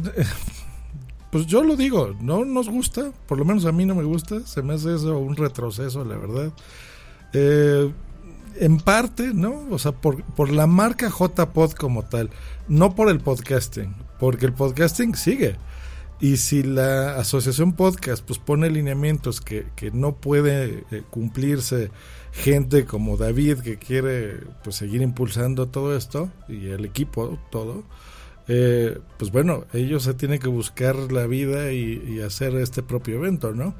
pues 1.31 1.45
yo 1.45 1.63
lo 1.63 1.75
digo, 1.75 2.15
no 2.21 2.45
nos 2.45 2.69
gusta, 2.69 3.11
por 3.27 3.37
lo 3.37 3.45
menos 3.45 3.65
a 3.65 3.71
mí 3.71 3.85
no 3.85 3.95
me 3.95 4.03
gusta. 4.03 4.41
Se 4.45 4.61
me 4.61 4.73
hace 4.73 4.95
eso 4.95 5.17
un 5.19 5.35
retroceso, 5.35 6.03
la 6.05 6.17
verdad. 6.17 6.51
Eh, 7.33 7.91
en 8.59 8.77
parte, 8.77 9.33
¿no? 9.33 9.65
O 9.71 9.79
sea, 9.79 9.91
por, 9.91 10.23
por 10.23 10.51
la 10.51 10.67
marca 10.67 11.09
JPod 11.09 11.71
como 11.73 12.03
tal, 12.03 12.29
no 12.67 12.93
por 12.95 13.09
el 13.09 13.19
podcasting, 13.19 13.93
porque 14.19 14.45
el 14.45 14.53
podcasting 14.53 15.15
sigue. 15.15 15.55
Y 16.19 16.37
si 16.37 16.63
la 16.63 17.15
asociación 17.17 17.73
podcast 17.73 18.23
pues 18.23 18.39
pone 18.39 18.69
lineamientos 18.69 19.41
que, 19.41 19.65
que 19.75 19.91
no 19.91 20.13
puede 20.15 20.85
eh, 20.91 21.01
cumplirse 21.09 21.89
gente 22.33 22.85
como 22.85 23.15
David 23.15 23.59
que 23.59 23.77
quiere 23.77 24.39
pues 24.63 24.75
seguir 24.75 25.01
impulsando 25.01 25.67
todo 25.69 25.95
esto 25.95 26.29
y 26.49 26.67
el 26.67 26.83
equipo 26.83 27.39
todo, 27.51 27.83
eh, 28.47 28.97
pues 29.17 29.31
bueno, 29.31 29.65
ellos 29.71 30.03
se 30.03 30.13
tienen 30.15 30.39
que 30.39 30.49
buscar 30.49 30.95
la 31.13 31.27
vida 31.27 31.71
y, 31.71 32.03
y 32.07 32.19
hacer 32.21 32.55
este 32.55 32.83
propio 32.83 33.15
evento, 33.15 33.53
¿no? 33.53 33.75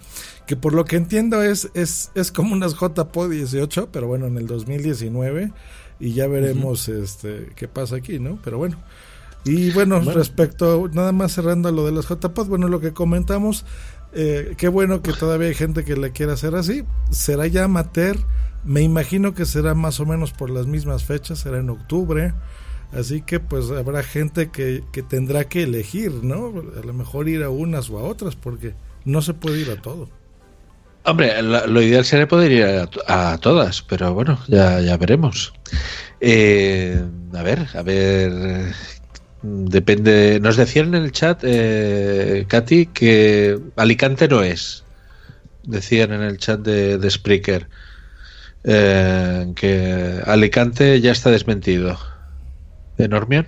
Que 0.47 0.55
por 0.55 0.73
lo 0.73 0.85
que 0.85 0.95
entiendo 0.95 1.41
es, 1.43 1.69
es, 1.73 2.11
es 2.15 2.31
como 2.31 2.53
unas 2.53 2.75
JPO 2.75 3.27
18, 3.27 3.89
pero 3.91 4.07
bueno, 4.07 4.27
en 4.27 4.37
el 4.37 4.47
2019 4.47 5.51
y 5.99 6.13
ya 6.13 6.27
veremos 6.27 6.87
este 6.89 7.49
qué 7.55 7.67
pasa 7.67 7.97
aquí, 7.97 8.19
¿no? 8.19 8.39
Pero 8.43 8.57
bueno. 8.59 8.77
Y 9.45 9.71
bueno, 9.71 9.99
Bueno. 9.99 10.17
respecto, 10.17 10.89
nada 10.93 11.11
más 11.11 11.33
cerrando 11.33 11.69
lo 11.71 11.85
de 11.85 11.91
las 11.91 12.07
JPOD, 12.07 12.47
bueno, 12.47 12.69
lo 12.69 12.79
que 12.79 12.93
comentamos, 12.93 13.65
eh, 14.15 14.53
qué 14.57 14.67
bueno 14.67 15.01
que 15.01 15.13
todavía 15.13 15.47
hay 15.47 15.53
gente 15.53 15.83
que 15.83 15.95
le 15.95 16.11
quiera 16.11 16.33
hacer 16.33 16.55
así. 16.55 16.83
Será 17.11 17.47
ya 17.47 17.65
amateur, 17.65 18.17
me 18.63 18.81
imagino 18.81 19.33
que 19.33 19.45
será 19.45 19.73
más 19.73 19.99
o 19.99 20.05
menos 20.05 20.31
por 20.31 20.49
las 20.49 20.67
mismas 20.67 21.03
fechas, 21.03 21.39
será 21.39 21.59
en 21.59 21.69
octubre. 21.69 22.33
Así 22.93 23.21
que 23.21 23.39
pues 23.39 23.71
habrá 23.71 24.03
gente 24.03 24.51
que, 24.51 24.83
tendrá 25.07 25.45
que 25.45 25.63
elegir, 25.63 26.23
¿no? 26.23 26.53
A 26.81 26.85
lo 26.85 26.93
mejor 26.93 27.27
ir 27.27 27.43
a 27.43 27.49
unas 27.49 27.89
o 27.89 27.97
a 27.97 28.03
otras, 28.03 28.35
porque 28.35 28.73
no 29.03 29.21
se 29.21 29.33
puede 29.33 29.61
ir 29.61 29.71
a 29.71 29.81
todo. 29.81 30.09
Hombre, 31.05 31.41
lo, 31.41 31.81
ideal 31.81 32.05
sería 32.05 32.27
poder 32.27 32.51
ir 32.51 32.63
a 33.07 33.37
todas, 33.39 33.81
pero 33.81 34.13
bueno, 34.13 34.39
ya, 34.47 34.79
ya 34.79 34.95
veremos. 34.95 35.53
Eh, 36.25 37.03
a 37.33 37.43
ver, 37.43 37.67
a 37.73 37.81
ver. 37.81 38.73
Eh, 39.43 39.47
Depende. 39.69 40.39
Nos 40.41 40.57
decían 40.57 40.93
en 40.95 41.03
el 41.03 41.11
chat, 41.11 41.41
eh, 41.43 42.45
Katy, 42.47 42.87
que 42.87 43.59
Alicante 43.75 44.27
no 44.27 44.43
es. 44.43 44.83
Decían 45.63 46.11
en 46.13 46.21
el 46.21 46.37
chat 46.37 46.59
de, 46.59 46.97
de 46.97 47.09
Spreaker 47.09 47.67
eh, 48.63 49.51
que 49.55 50.21
Alicante 50.25 51.01
ya 51.01 51.11
está 51.11 51.31
desmentido. 51.31 51.97
¿De 52.97 53.07
Normion? 53.07 53.47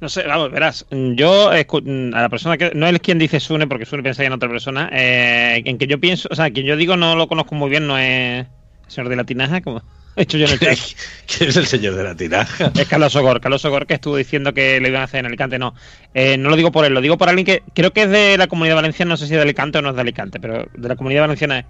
No 0.00 0.08
sé, 0.08 0.24
vamos, 0.24 0.50
verás. 0.50 0.86
Yo 0.90 1.50
a 1.50 1.54
la 1.54 2.28
persona 2.28 2.58
que. 2.58 2.72
No 2.74 2.86
es 2.86 2.98
quien 3.00 3.18
dice 3.18 3.40
Sune, 3.40 3.66
porque 3.66 3.86
Sune 3.86 4.02
pensaría 4.02 4.26
en 4.26 4.34
otra 4.34 4.48
persona. 4.48 4.90
eh, 4.92 5.62
en 5.64 5.78
que 5.78 5.86
yo 5.86 5.98
pienso. 5.98 6.28
O 6.30 6.34
sea, 6.34 6.50
quien 6.50 6.66
yo 6.66 6.76
digo 6.76 6.96
no 6.96 7.16
lo 7.16 7.28
conozco 7.28 7.54
muy 7.54 7.70
bien, 7.70 7.86
no 7.86 7.96
es 7.96 8.46
señor 8.86 9.08
de 9.08 9.16
la 9.16 9.24
tinaja, 9.24 9.60
como 9.60 9.82
he 10.16 10.22
hecho 10.22 10.38
yo 10.38 10.46
en 10.46 10.52
el 10.52 10.58
chat. 10.60 10.78
¿Quién 11.26 11.50
es 11.50 11.56
el 11.56 11.66
señor 11.66 11.94
de 11.94 12.04
la 12.04 12.14
tinaja? 12.14 12.70
Es 12.74 12.88
Carlos 12.88 13.14
Ogor, 13.16 13.40
Carlos 13.40 13.64
Ogor 13.64 13.86
que 13.86 13.94
estuvo 13.94 14.16
diciendo 14.16 14.52
que 14.54 14.80
le 14.80 14.88
iban 14.88 15.00
a 15.02 15.04
hacer 15.04 15.20
en 15.20 15.26
Alicante. 15.26 15.58
No, 15.58 15.74
Eh, 16.14 16.36
no 16.38 16.50
lo 16.50 16.56
digo 16.56 16.70
por 16.72 16.84
él, 16.84 16.94
lo 16.94 17.00
digo 17.00 17.18
por 17.18 17.28
alguien 17.28 17.44
que 17.46 17.62
creo 17.74 17.92
que 17.92 18.02
es 18.02 18.10
de 18.10 18.36
la 18.38 18.46
comunidad 18.46 18.76
valenciana, 18.76 19.10
no 19.10 19.16
sé 19.16 19.26
si 19.26 19.32
es 19.34 19.38
de 19.38 19.42
Alicante 19.42 19.78
o 19.78 19.82
no 19.82 19.90
es 19.90 19.94
de 19.96 20.00
Alicante, 20.02 20.38
pero 20.40 20.66
de 20.74 20.88
la 20.88 20.96
comunidad 20.96 21.22
valenciana 21.22 21.58
es. 21.60 21.64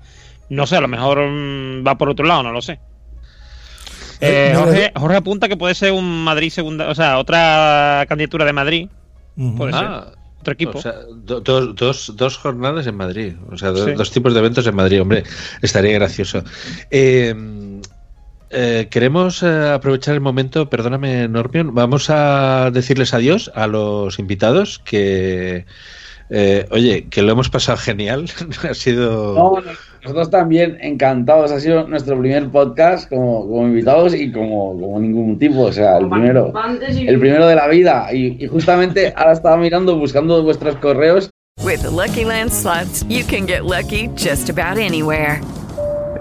No 0.51 0.67
sé, 0.67 0.77
a 0.77 0.81
lo 0.83 0.89
mejor 0.89 1.21
mm, 1.27 1.87
va 1.87 1.97
por 1.97 2.11
otro 2.11 2.27
lado, 2.27 2.43
no 2.43 2.53
lo 2.53 2.61
sé. 2.61 2.79
Eh, 4.21 4.51
Eh, 4.53 4.55
Jorge, 4.55 4.93
Jorge 4.95 5.17
apunta 5.17 5.49
que 5.49 5.57
puede 5.57 5.75
ser 5.75 5.93
un 5.93 6.23
Madrid 6.25 6.51
segunda, 6.51 6.89
o 6.89 6.95
sea, 6.95 7.19
otra 7.19 8.05
candidatura 8.09 8.45
de 8.45 8.53
Madrid. 8.53 8.89
Ujú. 9.37 9.57
Puede 9.57 9.73
ser. 9.73 9.85
Ah, 9.85 10.13
Otro 10.45 10.53
equipo. 10.53 10.79
O 10.79 10.83
sea, 10.83 10.93
do- 11.11 11.41
dos, 11.41 11.75
dos, 11.75 12.13
dos 12.17 12.37
jornadas 12.37 12.87
en 12.87 12.97
Madrid. 12.97 13.33
O 13.51 13.57
sea, 13.57 13.71
do- 13.71 13.85
Sí. 13.87 13.93
dos 13.93 14.11
tipos 14.11 14.35
de 14.35 14.41
eventos 14.41 14.67
en 14.67 14.75
Madrid. 14.77 15.01
Hombre, 15.01 15.25
estaría 15.63 15.93
gracioso. 15.95 16.45
Eh, 16.91 17.35
eh, 18.51 18.89
queremos 18.91 19.43
eh, 19.43 19.71
aprovechar 19.73 20.15
el 20.15 20.21
momento, 20.21 20.69
perdóname, 20.71 21.27
Normion. 21.29 21.75
Vamos 21.75 22.11
a 22.11 22.71
decirles 22.73 23.15
adiós 23.15 23.51
a 23.55 23.67
los 23.67 24.19
invitados. 24.19 24.79
Que, 24.85 25.65
eh, 26.31 26.67
oye, 26.71 27.07
que 27.09 27.23
lo 27.23 27.33
hemos 27.33 27.49
pasado 27.49 27.79
genial. 27.79 28.29
ha 28.69 28.75
sido. 28.75 29.35
No, 29.35 29.61
no, 29.61 29.73
nosotros 30.03 30.31
también 30.31 30.79
encantados. 30.81 31.53
Ha 31.53 31.61
sido 31.61 31.87
nuestro 31.87 32.19
primer 32.19 32.49
podcast 32.49 33.09
como, 33.09 33.47
como 33.47 33.67
invitados 33.67 34.15
y 34.15 34.33
como, 34.33 34.79
como 34.79 35.01
ningún 35.01 35.39
tipo. 35.39 35.63
O 35.63 35.73
sea, 35.73 35.99
el 35.99 36.09
primero. 36.09 36.53
El 36.81 37.19
primero 37.19 37.47
de 37.47 37.55
la 37.55 37.69
vida. 37.69 38.09
Y, 38.13 38.43
y 38.43 38.47
justamente 38.47 39.13
ahora 39.17 39.33
estaba 39.33 39.57
mirando, 39.57 39.97
buscando 39.97 40.43
vuestros 40.43 40.77
correos. 40.77 41.31
With 41.63 41.83
the 41.83 41.91
Lucky 41.91 42.25
Land 42.25 42.53
slots, 42.53 43.05
you 43.09 43.25
can 43.25 43.47
get 43.47 43.65
lucky 43.65 44.09
just 44.17 44.51
about 44.51 44.77
anywhere. 44.77 45.41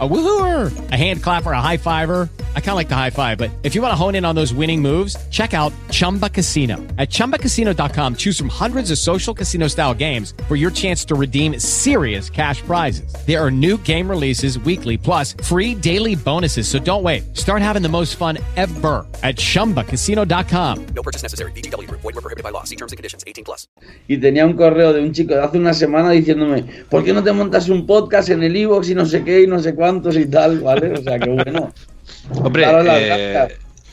A 0.00 0.08
woohooer, 0.08 0.90
a 0.90 0.96
hand 0.96 1.22
clapper, 1.22 1.52
a 1.52 1.60
high 1.60 1.76
fiver. 1.76 2.28
I 2.56 2.60
kind 2.60 2.70
of 2.70 2.74
like 2.74 2.88
the 2.88 2.96
high 2.96 3.10
five, 3.10 3.38
but 3.38 3.48
if 3.62 3.76
you 3.76 3.82
want 3.82 3.92
to 3.92 3.96
hone 3.96 4.16
in 4.16 4.24
on 4.24 4.34
those 4.34 4.52
winning 4.52 4.82
moves, 4.82 5.16
check 5.30 5.54
out 5.54 5.72
Chumba 5.92 6.28
Casino. 6.28 6.78
At 6.98 7.10
chumbacasino.com, 7.10 8.16
choose 8.16 8.36
from 8.36 8.48
hundreds 8.48 8.90
of 8.90 8.98
social 8.98 9.32
casino 9.32 9.68
style 9.68 9.94
games 9.94 10.34
for 10.48 10.56
your 10.56 10.72
chance 10.72 11.04
to 11.04 11.14
redeem 11.14 11.60
serious 11.60 12.28
cash 12.28 12.60
prizes. 12.62 13.14
There 13.24 13.40
are 13.40 13.52
new 13.52 13.78
game 13.78 14.10
releases 14.10 14.58
weekly, 14.58 14.96
plus 14.96 15.34
free 15.44 15.76
daily 15.76 16.16
bonuses. 16.16 16.66
So 16.66 16.80
don't 16.80 17.04
wait. 17.04 17.36
Start 17.36 17.62
having 17.62 17.82
the 17.82 17.88
most 17.88 18.16
fun 18.16 18.38
ever 18.56 19.06
at 19.22 19.36
chumbacasino.com. 19.36 20.86
No 20.86 21.02
purchase 21.04 21.22
necessary. 21.22 21.52
VGW 21.52 21.86
Group. 21.86 22.00
Void 22.00 22.16
were 22.16 22.20
prohibited 22.20 22.42
by 22.42 22.50
law. 22.50 22.64
See 22.64 22.74
terms 22.76 22.90
and 22.90 22.96
conditions. 22.96 23.22
18 23.28 23.44
plus. 23.44 23.68
Y 24.08 24.16
tenía 24.16 24.44
un 24.44 24.54
correo 24.54 24.92
de 24.92 25.00
un 25.00 25.12
chico 25.12 25.34
de 25.34 25.42
hace 25.42 25.56
una 25.58 25.72
semana 25.72 26.10
diciéndome, 26.10 26.64
¿por 26.90 27.04
qué 27.04 27.12
no 27.12 27.22
te 27.22 27.30
montas 27.32 27.68
un 27.68 27.86
podcast 27.86 28.28
en 28.30 28.42
el 28.42 28.56
iVoox 28.56 28.88
y 28.90 28.94
no 28.96 29.06
sé 29.06 29.22
qué 29.22 29.42
y 29.42 29.46
no 29.46 29.60
sé 29.60 29.74
cuántos 29.84 30.16
y 30.16 30.26
tal? 30.26 30.60
¿Vale? 30.60 30.92
O 30.92 31.02
sea, 31.02 31.18
que 31.18 31.28
bueno. 31.30 31.72
Hombre, 32.42 32.64
eh, 32.68 33.48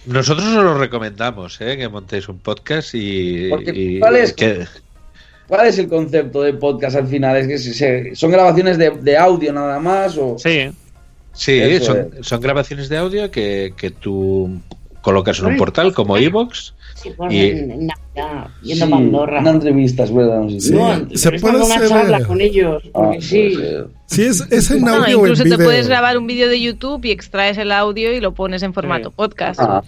nosotros 0.06 0.48
os 0.48 0.64
lo 0.64 0.78
recomendamos, 0.78 1.60
eh, 1.62 1.78
que 1.78 1.90
montéis 1.90 2.28
un 2.30 2.40
podcast 2.40 2.96
y. 2.96 3.50
Porque, 3.50 3.72
y 3.76 4.00
¿cuál 4.00 4.16
es? 4.18 4.34
que- 4.34 4.66
¿Cuál 5.48 5.68
es 5.68 5.78
el 5.80 5.90
concepto 5.90 6.44
de 6.44 6.54
podcast 6.54 6.96
al 6.96 7.08
final? 7.08 7.36
¿Es 7.36 7.48
que 7.48 7.58
se- 7.58 7.74
se- 7.74 8.16
son 8.16 8.32
grabaciones 8.32 8.78
de, 8.78 8.90
de 8.92 9.18
audio 9.18 9.52
nada 9.52 9.80
más? 9.80 10.18
O... 10.18 10.38
Sí. 10.40 10.72
Sí, 11.34 11.60
Eso 11.60 11.86
son, 11.88 12.10
es. 12.20 12.26
son 12.28 12.40
grabaciones 12.42 12.88
de 12.88 12.98
audio 12.98 13.30
que, 13.32 13.74
que 13.76 13.90
tú 13.92 14.62
colocas 15.02 15.40
en 15.40 15.46
un 15.48 15.58
portal 15.58 15.94
como 15.94 16.18
iVoox. 16.18 16.74
Sí, 16.96 17.10
pues 17.18 17.34
Y- 17.34 17.50
en, 17.50 17.72
en 17.72 17.90
Sí. 18.64 18.82
Una 18.84 19.50
entrevista, 19.50 20.04
es 20.04 20.14
verdad. 20.14 20.42
No 20.42 20.50
sé 20.50 20.60
si- 20.60 20.68
Sí. 20.70 20.74
No, 20.74 21.08
se 21.16 21.32
puede 21.40 21.62
hacer, 21.62 21.88
charla 21.90 22.24
con 22.26 22.42
ellos. 22.42 22.84
Ah, 22.94 23.12
sí. 23.20 23.56
Si 24.06 24.24
es, 24.24 24.42
es 24.52 24.72
en 24.72 24.82
No, 24.82 24.96
audio 24.96 25.18
o 25.20 25.26
en 25.26 25.32
incluso 25.32 25.44
te 25.44 25.50
video. 25.50 25.66
puedes 25.66 25.88
grabar 25.88 26.18
un 26.18 26.28
vídeo 26.28 26.50
de 26.50 26.60
YouTube 26.60 27.06
y 27.06 27.12
extraes 27.12 27.58
el 27.58 27.72
audio 27.72 28.12
y 28.14 28.20
lo 28.20 28.34
pones 28.34 28.62
en 28.64 28.74
formato 28.74 29.10
Sí. 29.10 29.16
podcast. 29.16 29.60
Ah, 29.62 29.82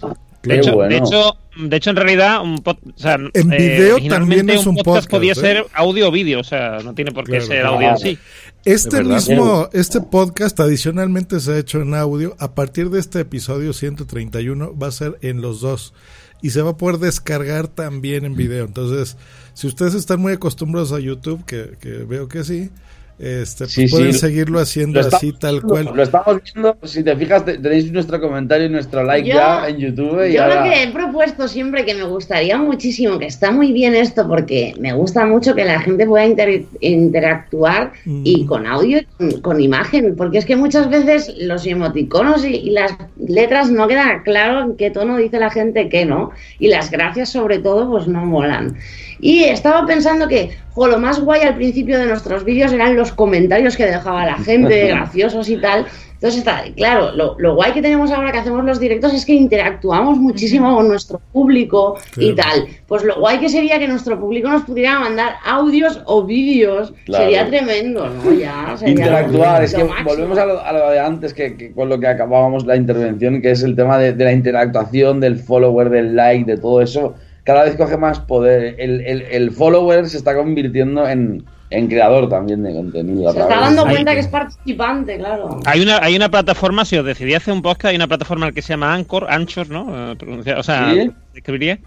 De 0.48 0.56
hecho, 0.56 0.74
bueno. 0.74 0.90
de 0.90 0.96
hecho, 0.98 1.36
de 1.56 1.76
hecho, 1.76 1.90
en 1.90 1.96
realidad, 1.96 2.42
un 2.42 2.58
pod- 2.62 2.78
o 2.94 2.98
sea, 2.98 3.14
En 3.14 3.52
eh, 3.52 3.56
video 3.58 4.08
también 4.08 4.48
es 4.50 4.66
un 4.66 4.76
podcast, 4.76 5.08
podía 5.10 5.32
¿eh? 5.32 5.36
ser 5.36 5.66
audio 5.74 6.08
o 6.08 6.10
vídeo, 6.10 6.40
o 6.40 6.44
sea, 6.44 6.78
no 6.84 6.94
tiene 6.94 7.12
por 7.12 7.24
qué 7.24 7.32
Claro, 7.32 7.46
ser 7.46 7.60
claro. 7.60 7.74
audio 7.76 7.88
en 7.90 7.98
sí. 7.98 8.18
Este 8.64 9.02
mismo, 9.04 9.68
este 9.72 10.00
podcast 10.00 10.58
adicionalmente 10.60 11.38
se 11.40 11.52
ha 11.52 11.58
hecho 11.58 11.82
en 11.82 11.94
audio. 11.94 12.34
A 12.38 12.54
partir 12.54 12.88
de 12.90 12.98
este 12.98 13.20
episodio 13.20 13.72
131 13.74 14.76
va 14.76 14.86
a 14.86 14.92
ser 14.92 15.18
en 15.22 15.40
los 15.42 15.60
dos. 15.60 15.92
Y 16.40 16.50
se 16.50 16.60
va 16.62 16.70
a 16.70 16.76
poder 16.76 16.98
descargar 16.98 17.68
también 17.68 18.24
en 18.24 18.36
video. 18.36 18.64
Entonces, 18.64 19.16
si 19.54 19.66
ustedes 19.66 19.94
están 19.94 20.20
muy 20.20 20.32
acostumbrados 20.32 20.92
a 20.92 20.98
YouTube, 21.00 21.44
que, 21.46 21.76
que 21.80 21.90
veo 22.04 22.28
que 22.28 22.44
sí, 22.44 22.70
este, 23.18 23.64
pues 23.64 23.72
Sí, 23.72 23.86
pueden 23.88 24.12
sí. 24.12 24.18
seguirlo 24.18 24.58
haciendo 24.58 25.00
así 25.00 25.32
tal 25.32 25.62
cual. 25.62 25.90
Lo 25.94 26.02
estamos 26.02 26.40
viendo, 26.42 26.76
si 26.82 27.02
te 27.04 27.14
fijas, 27.16 27.44
te- 27.44 27.58
tenéis 27.58 27.90
nuestro 27.92 28.20
comentario 28.20 28.66
y 28.66 28.70
nuestro 28.70 29.02
like 29.04 29.28
Yo- 29.28 29.34
ya 29.36 29.68
en 29.68 29.76
YouTube. 29.78 30.28
Y 30.28 30.32
Yo 30.34 30.42
ahora... 30.42 30.64
lo 30.64 30.70
que 30.72 30.82
he 30.82 30.88
propuesto 30.88 31.46
siempre 31.48 31.84
que 31.84 31.94
me 31.94 32.04
gustaría 32.04 32.58
muchísimo, 32.58 33.18
que 33.18 33.26
está 33.26 33.50
muy 33.52 33.72
bien 33.72 33.94
esto, 33.94 34.26
porque 34.28 34.74
me 34.80 34.92
gusta 34.92 35.24
mucho 35.26 35.54
que 35.54 35.64
la 35.64 35.80
gente 35.80 36.06
pueda 36.06 36.26
inter- 36.26 36.64
interactuar 36.80 37.92
y 38.04 38.46
con 38.46 38.66
audio 38.66 38.98
y 38.98 39.04
con, 39.04 39.40
con 39.40 39.60
imagen, 39.60 40.14
porque 40.16 40.38
es 40.38 40.44
que 40.44 40.56
muchas 40.56 40.88
veces 40.90 41.32
los 41.38 41.66
emoticonos 41.66 42.44
y, 42.44 42.48
y 42.56 42.70
las 42.70 42.92
letras 43.18 43.70
no 43.70 43.86
queda 43.88 44.22
claro 44.24 44.60
en 44.62 44.76
qué 44.76 44.90
tono 44.90 45.16
dice 45.16 45.38
la 45.38 45.50
gente 45.50 45.88
que 45.88 46.04
no, 46.04 46.30
y 46.58 46.68
las 46.68 46.90
gracias 46.90 47.30
sobre 47.30 47.58
todo 47.58 47.90
pues 47.90 48.06
no 48.08 48.24
molan. 48.24 48.76
Y 49.20 49.44
estaba 49.44 49.86
pensando 49.86 50.28
que 50.28 50.50
jo, 50.72 50.88
lo 50.88 50.98
más 50.98 51.20
guay 51.20 51.42
al 51.42 51.54
principio 51.54 51.98
de 51.98 52.06
nuestros 52.06 52.44
vídeos 52.44 52.72
eran 52.72 52.96
los 52.96 53.03
comentarios 53.12 53.76
que 53.76 53.86
dejaba 53.86 54.24
la 54.26 54.36
gente, 54.38 54.88
graciosos 54.88 55.48
y 55.48 55.56
tal. 55.56 55.86
Entonces 56.14 56.38
está, 56.38 56.64
claro, 56.74 57.12
lo, 57.12 57.36
lo 57.38 57.54
guay 57.54 57.72
que 57.72 57.82
tenemos 57.82 58.10
ahora 58.10 58.32
que 58.32 58.38
hacemos 58.38 58.64
los 58.64 58.80
directos 58.80 59.12
es 59.12 59.26
que 59.26 59.34
interactuamos 59.34 60.16
muchísimo 60.16 60.74
con 60.74 60.88
nuestro 60.88 61.20
público 61.32 61.98
y 62.16 62.32
tal. 62.34 62.66
Pues 62.86 63.04
lo 63.04 63.18
guay 63.20 63.38
que 63.40 63.50
sería 63.50 63.78
que 63.78 63.86
nuestro 63.86 64.18
público 64.18 64.48
nos 64.48 64.62
pudiera 64.62 64.98
mandar 65.00 65.34
audios 65.44 66.00
o 66.06 66.22
vídeos. 66.24 66.94
Claro. 67.04 67.24
Sería 67.24 67.46
tremendo, 67.46 68.08
¿no? 68.08 68.32
Ya, 68.32 68.74
sería 68.78 68.92
interactuar. 68.94 69.58
lo 69.58 69.64
Es 69.66 69.74
que 69.74 69.84
máximo. 69.84 70.08
volvemos 70.08 70.38
a 70.38 70.46
lo, 70.46 70.64
a 70.64 70.72
lo 70.72 70.90
de 70.92 71.00
antes, 71.00 71.34
que, 71.34 71.56
que 71.58 71.72
con 71.72 71.90
lo 71.90 72.00
que 72.00 72.06
acabábamos 72.06 72.64
la 72.64 72.76
intervención, 72.76 73.42
que 73.42 73.50
es 73.50 73.62
el 73.62 73.76
tema 73.76 73.98
de, 73.98 74.14
de 74.14 74.24
la 74.24 74.32
interactuación, 74.32 75.20
del 75.20 75.36
follower, 75.38 75.90
del 75.90 76.16
like, 76.16 76.50
de 76.50 76.56
todo 76.56 76.80
eso. 76.80 77.14
Cada 77.42 77.64
vez 77.64 77.76
coge 77.76 77.98
más 77.98 78.20
poder. 78.20 78.76
El, 78.78 79.02
el, 79.02 79.22
el 79.30 79.50
follower 79.50 80.08
se 80.08 80.16
está 80.16 80.34
convirtiendo 80.34 81.06
en, 81.06 81.44
en 81.70 81.88
creador 81.88 82.28
también 82.28 82.62
de 82.62 82.72
contenido. 82.72 83.32
Se 83.32 83.40
está 83.40 83.60
dando 83.60 83.84
cuenta 83.86 84.14
que 84.14 84.20
es 84.20 84.28
participante, 84.28 85.18
claro. 85.18 85.60
Hay 85.66 85.80
una, 85.80 85.98
hay 85.98 86.14
una 86.16 86.28
plataforma, 86.30 86.84
si 86.84 86.96
os 86.96 87.04
decidí 87.04 87.34
hacer 87.34 87.52
un 87.54 87.62
podcast, 87.62 87.86
hay 87.86 87.96
una 87.96 88.06
plataforma 88.06 88.52
que 88.52 88.62
se 88.62 88.68
llama 88.74 88.94
Anchor, 88.94 89.26
Anchor, 89.28 89.68
¿no? 89.70 90.12
Eh, 90.12 90.54
o 90.56 90.62
sea, 90.62 90.92
¿Sí? 90.92 91.10
escribiría. 91.34 91.78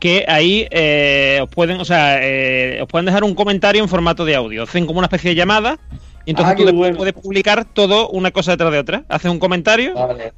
Que 0.00 0.24
ahí 0.26 0.66
eh, 0.70 1.40
os 1.42 1.48
pueden, 1.50 1.78
o 1.78 1.84
sea, 1.84 2.18
eh, 2.22 2.80
os 2.82 2.88
pueden 2.88 3.04
dejar 3.06 3.22
un 3.22 3.34
comentario 3.34 3.82
en 3.82 3.88
formato 3.88 4.24
de 4.24 4.34
audio. 4.34 4.62
Hacen 4.62 4.86
como 4.86 4.98
una 4.98 5.06
especie 5.06 5.30
de 5.30 5.34
llamada. 5.36 5.78
Y 6.24 6.30
entonces 6.30 6.54
Ah, 6.54 6.56
tú 6.56 6.72
bueno. 6.76 6.96
puedes 6.96 7.12
publicar 7.14 7.64
todo 7.66 8.08
una 8.08 8.30
cosa 8.30 8.52
detrás 8.52 8.72
de 8.72 8.78
otra. 8.78 9.04
Haces 9.08 9.30
un 9.30 9.38
comentario 9.38 9.94
Vale. 9.94 10.32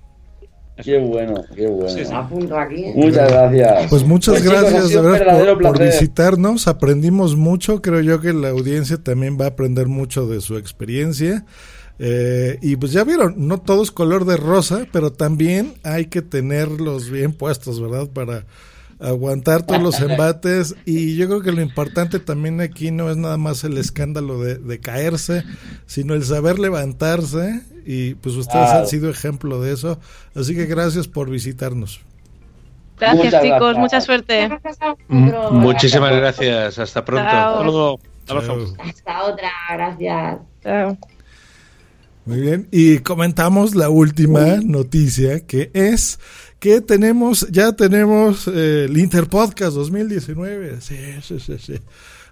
Qué 0.77 0.99
bueno, 0.99 1.45
qué 1.55 1.67
bueno. 1.67 1.89
Sí, 1.89 2.05
sí. 2.05 2.13
Apunto 2.13 2.57
aquí. 2.59 2.87
Muchas 2.95 3.31
gracias. 3.31 3.91
Pues 3.91 4.05
muchas 4.05 4.35
Pues, 4.35 4.45
chicos, 4.45 4.61
gracias 4.63 4.89
de 4.91 5.01
verdad 5.01 5.59
por, 5.61 5.79
visitarnos. 5.79 6.67
Aprendimos 6.67 7.37
mucho. 7.37 7.83
Creo 7.83 8.01
yo 8.01 8.21
que 8.21 8.33
la 8.33 8.49
audiencia 8.49 8.97
también 8.97 9.39
va 9.39 9.47
a 9.47 9.49
aprender 9.49 9.87
mucho 9.87 10.27
de 10.27 10.41
su 10.41 10.57
experiencia. 10.57 11.45
Eh, 11.99 12.59
y 12.63 12.77
pues 12.77 12.93
ya 12.93 13.05
vieron, 13.05 13.35
no 13.37 13.59
todo 13.59 13.83
es 13.83 13.91
color 13.91 14.25
de 14.25 14.37
rosa, 14.37 14.87
pero 14.93 15.13
también 15.13 15.75
hay 15.85 16.07
que 16.07 16.23
tenerlos 16.23 17.11
bien 17.11 17.33
puestos, 17.33 17.81
¿verdad? 17.81 18.09
Para 18.09 18.45
aguantar 19.03 19.65
todos 19.67 19.83
los 19.83 20.01
embates. 20.01 20.75
Y 20.87 21.17
yo 21.17 21.27
creo 21.29 21.43
que 21.43 21.53
lo 21.53 21.61
importante 21.61 22.19
también 22.21 22.61
aquí 22.61 22.91
no 22.91 23.11
es 23.11 23.17
nada 23.17 23.37
más 23.37 23.65
el 23.65 23.77
escándalo 23.79 24.41
de, 24.43 24.57
de 24.57 24.79
caerse, 24.81 25.45
sino 25.87 26.15
el 26.15 26.25
saber 26.25 26.59
levantarse. 26.59 27.63
Y 27.85 28.15
pues 28.15 28.37
ustedes 28.37 28.65
Claro. 28.67 28.81
han 28.81 28.87
sido 28.87 29.11
ejemplo 29.11 29.61
de 29.61 29.73
eso. 29.73 29.99
Así 30.35 30.55
que 30.55 30.67
gracias 30.67 31.09
por 31.09 31.29
visitarnos. 31.31 32.01
Gracias, 32.99 33.25
Muchas 33.25 33.43
chicos. 33.43 33.59
gracias. 33.61 33.79
Mucha 33.79 34.01
suerte. 34.01 34.43
M- 35.09 35.33
Muchísimas 35.51 36.15
gracias. 36.15 36.79
Hasta 36.79 37.05
pronto. 37.05 37.99
Hasta 38.79 39.23
otra, 39.25 39.51
gracias. 39.73 40.39
Chao. 40.63 40.97
Muy 42.25 42.41
bien, 42.41 42.69
y 42.71 42.99
comentamos 42.99 43.75
la 43.75 43.89
última 43.89 44.59
noticia 44.63 45.45
que 45.45 45.73
es 45.75 46.21
que 46.63 46.81
tenemos, 46.81 47.45
ya 47.51 47.73
tenemos 47.73 48.47
eh, 48.47 48.85
el 48.85 48.97
Interpodcast 48.97 49.75
2019. 49.75 50.81
Sí, 50.81 50.97
sí, 51.21 51.41
sí, 51.41 51.59
sí. 51.59 51.81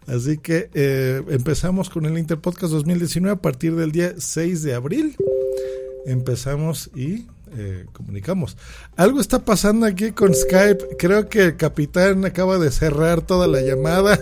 Así 0.06 0.38
que 0.38 0.70
eh, 0.72 1.20
empezamos 1.30 1.90
con 1.90 2.06
el 2.06 2.16
Interpodcast 2.16 2.72
2019 2.72 3.32
a 3.32 3.42
partir 3.42 3.74
del 3.74 3.90
día 3.90 4.14
6 4.16 4.62
de 4.62 4.74
abril. 4.74 5.16
Empezamos 6.06 6.92
y 6.94 7.26
eh, 7.56 7.86
comunicamos. 7.92 8.56
Algo 8.94 9.20
está 9.20 9.40
pasando 9.40 9.84
aquí 9.84 10.12
con 10.12 10.32
Skype. 10.32 10.96
Creo 10.96 11.28
que 11.28 11.46
el 11.46 11.56
capitán 11.56 12.24
acaba 12.24 12.58
de 12.58 12.70
cerrar 12.70 13.22
toda 13.22 13.48
la 13.48 13.62
llamada. 13.62 14.20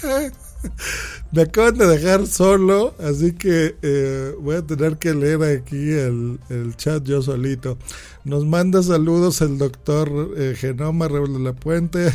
Me 1.32 1.42
acaban 1.42 1.78
de 1.78 1.86
dejar 1.86 2.26
solo, 2.26 2.94
así 2.98 3.32
que 3.32 3.76
eh, 3.82 4.34
voy 4.40 4.56
a 4.56 4.62
tener 4.62 4.96
que 4.96 5.14
leer 5.14 5.42
aquí 5.44 5.92
el, 5.92 6.40
el 6.48 6.76
chat 6.76 7.04
yo 7.04 7.22
solito. 7.22 7.78
Nos 8.24 8.44
manda 8.44 8.82
saludos 8.82 9.40
el 9.40 9.56
doctor 9.56 10.34
eh, 10.36 10.56
Genoma 10.58 11.06
Raúl 11.06 11.34
de 11.34 11.38
la 11.38 11.52
Puente. 11.52 12.12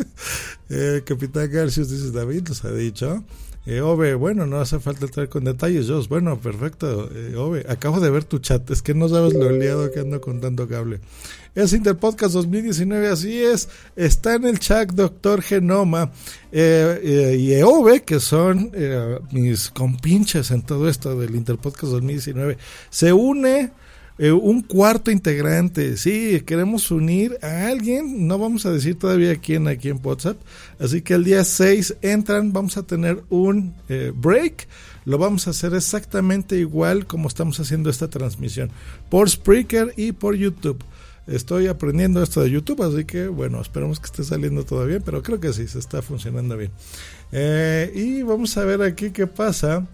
eh, 0.70 1.02
Capitán 1.04 1.48
Garcius 1.52 1.88
dice 1.88 2.10
David, 2.10 2.48
nos 2.48 2.64
ha 2.64 2.72
dicho. 2.72 3.22
Eh, 3.70 3.82
Ove, 3.82 4.14
bueno, 4.14 4.46
no 4.46 4.60
hace 4.60 4.80
falta 4.80 5.04
entrar 5.04 5.28
con 5.28 5.44
detalles, 5.44 5.88
Jos. 5.88 6.08
Bueno, 6.08 6.40
perfecto. 6.40 7.10
Eh, 7.14 7.36
Ove, 7.36 7.66
acabo 7.68 8.00
de 8.00 8.08
ver 8.08 8.24
tu 8.24 8.38
chat. 8.38 8.70
Es 8.70 8.80
que 8.80 8.94
no 8.94 9.10
sabes 9.10 9.34
lo 9.34 9.50
liado 9.50 9.92
que 9.92 10.00
ando 10.00 10.22
con 10.22 10.40
tanto 10.40 10.66
cable. 10.66 11.00
Es 11.58 11.72
Interpodcast 11.72 12.34
2019, 12.34 13.08
así 13.08 13.36
es. 13.36 13.68
Está 13.96 14.36
en 14.36 14.44
el 14.44 14.60
chat 14.60 14.92
Doctor 14.92 15.42
Genoma 15.42 16.12
eh, 16.52 17.00
eh, 17.02 17.36
y 17.36 17.52
Eove, 17.54 18.04
que 18.04 18.20
son 18.20 18.70
eh, 18.72 19.18
mis 19.32 19.68
compinches 19.70 20.52
en 20.52 20.62
todo 20.62 20.88
esto 20.88 21.18
del 21.18 21.34
Interpodcast 21.34 21.94
2019. 21.94 22.58
Se 22.90 23.12
une 23.12 23.72
eh, 24.18 24.32
un 24.32 24.62
cuarto 24.62 25.12
integrante. 25.12 25.96
Sí, 25.96 26.42
queremos 26.44 26.90
unir 26.90 27.38
a 27.40 27.68
alguien. 27.68 28.26
No 28.26 28.36
vamos 28.38 28.66
a 28.66 28.72
decir 28.72 28.98
todavía 28.98 29.36
quién 29.36 29.68
aquí 29.68 29.88
en 29.88 30.00
WhatsApp. 30.02 30.36
Así 30.80 31.02
que 31.02 31.14
el 31.14 31.24
día 31.24 31.44
6 31.44 31.96
entran. 32.02 32.52
Vamos 32.52 32.76
a 32.76 32.82
tener 32.82 33.22
un 33.30 33.74
eh, 33.88 34.12
break. 34.14 34.66
Lo 35.04 35.18
vamos 35.18 35.46
a 35.46 35.50
hacer 35.50 35.72
exactamente 35.74 36.56
igual 36.56 37.06
como 37.06 37.28
estamos 37.28 37.60
haciendo 37.60 37.90
esta 37.90 38.08
transmisión. 38.08 38.70
Por 39.08 39.30
Spreaker 39.30 39.94
y 39.96 40.10
por 40.12 40.34
YouTube. 40.34 40.82
Estoy 41.28 41.66
aprendiendo 41.66 42.22
esto 42.22 42.40
de 42.40 42.50
YouTube, 42.50 42.82
así 42.82 43.04
que 43.04 43.28
bueno, 43.28 43.60
esperemos 43.60 44.00
que 44.00 44.06
esté 44.06 44.24
saliendo 44.24 44.64
todo 44.64 44.86
bien, 44.86 45.02
pero 45.04 45.22
creo 45.22 45.38
que 45.38 45.52
sí, 45.52 45.68
se 45.68 45.78
está 45.78 46.00
funcionando 46.00 46.56
bien. 46.56 46.70
Eh, 47.32 47.92
y 47.94 48.22
vamos 48.22 48.56
a 48.56 48.64
ver 48.64 48.80
aquí 48.80 49.10
qué 49.10 49.26
pasa, 49.26 49.86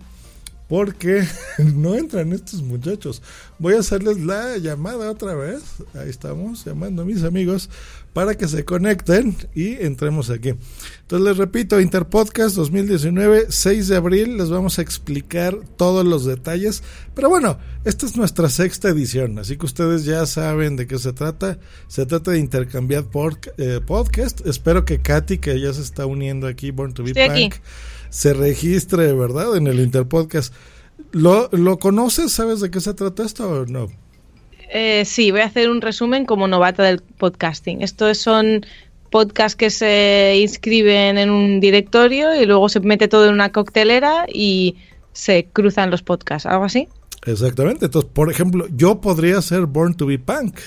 porque 0.68 1.26
no 1.58 1.94
entran 1.94 2.32
estos 2.32 2.62
muchachos. 2.62 3.22
Voy 3.58 3.74
a 3.74 3.80
hacerles 3.80 4.20
la 4.20 4.56
llamada 4.58 5.10
otra 5.10 5.34
vez. 5.34 5.62
Ahí 5.94 6.08
estamos, 6.08 6.64
llamando 6.64 7.02
a 7.02 7.04
mis 7.04 7.22
amigos 7.22 7.68
para 8.12 8.36
que 8.36 8.46
se 8.46 8.64
conecten 8.64 9.36
y 9.54 9.74
entremos 9.74 10.30
aquí. 10.30 10.54
Entonces 11.02 11.28
les 11.28 11.36
repito, 11.36 11.80
Interpodcast 11.80 12.54
2019, 12.56 13.46
6 13.50 13.88
de 13.88 13.96
abril, 13.96 14.38
les 14.38 14.50
vamos 14.50 14.78
a 14.78 14.82
explicar 14.82 15.58
todos 15.76 16.06
los 16.06 16.24
detalles. 16.24 16.82
Pero 17.14 17.28
bueno, 17.28 17.58
esta 17.84 18.06
es 18.06 18.16
nuestra 18.16 18.48
sexta 18.48 18.88
edición, 18.88 19.38
así 19.38 19.56
que 19.56 19.66
ustedes 19.66 20.04
ya 20.04 20.24
saben 20.26 20.76
de 20.76 20.86
qué 20.86 20.98
se 20.98 21.12
trata. 21.12 21.58
Se 21.88 22.06
trata 22.06 22.30
de 22.30 22.38
intercambiar 22.38 23.04
por, 23.04 23.38
eh, 23.58 23.80
podcast. 23.84 24.46
Espero 24.46 24.84
que 24.84 25.00
Katy, 25.00 25.38
que 25.38 25.60
ya 25.60 25.72
se 25.72 25.82
está 25.82 26.06
uniendo 26.06 26.46
aquí, 26.46 26.70
Born 26.70 26.94
to 26.94 27.02
Be 27.02 27.10
Estoy 27.10 27.24
aquí. 27.24 27.50
Se 28.14 28.32
registre, 28.32 29.12
¿verdad? 29.12 29.56
En 29.56 29.66
el 29.66 29.80
Interpodcast. 29.80 30.54
¿Lo, 31.10 31.48
¿Lo 31.50 31.80
conoces? 31.80 32.30
¿Sabes 32.30 32.60
de 32.60 32.70
qué 32.70 32.78
se 32.78 32.94
trata 32.94 33.24
esto 33.24 33.50
o 33.50 33.66
no? 33.66 33.88
Eh, 34.72 35.04
sí, 35.04 35.32
voy 35.32 35.40
a 35.40 35.46
hacer 35.46 35.68
un 35.68 35.80
resumen 35.80 36.24
como 36.24 36.46
novata 36.46 36.84
del 36.84 37.00
podcasting. 37.00 37.82
Estos 37.82 38.18
son 38.18 38.64
podcasts 39.10 39.56
que 39.56 39.68
se 39.68 40.38
inscriben 40.40 41.18
en 41.18 41.28
un 41.28 41.58
directorio 41.58 42.40
y 42.40 42.46
luego 42.46 42.68
se 42.68 42.78
mete 42.78 43.08
todo 43.08 43.26
en 43.26 43.34
una 43.34 43.50
coctelera 43.50 44.26
y 44.32 44.76
se 45.12 45.48
cruzan 45.52 45.90
los 45.90 46.04
podcasts, 46.04 46.46
algo 46.46 46.66
así. 46.66 46.86
Exactamente. 47.26 47.86
Entonces, 47.86 48.08
por 48.14 48.30
ejemplo, 48.30 48.68
yo 48.76 49.00
podría 49.00 49.42
ser 49.42 49.66
Born 49.66 49.94
to 49.94 50.06
be 50.06 50.20
Punk. 50.20 50.60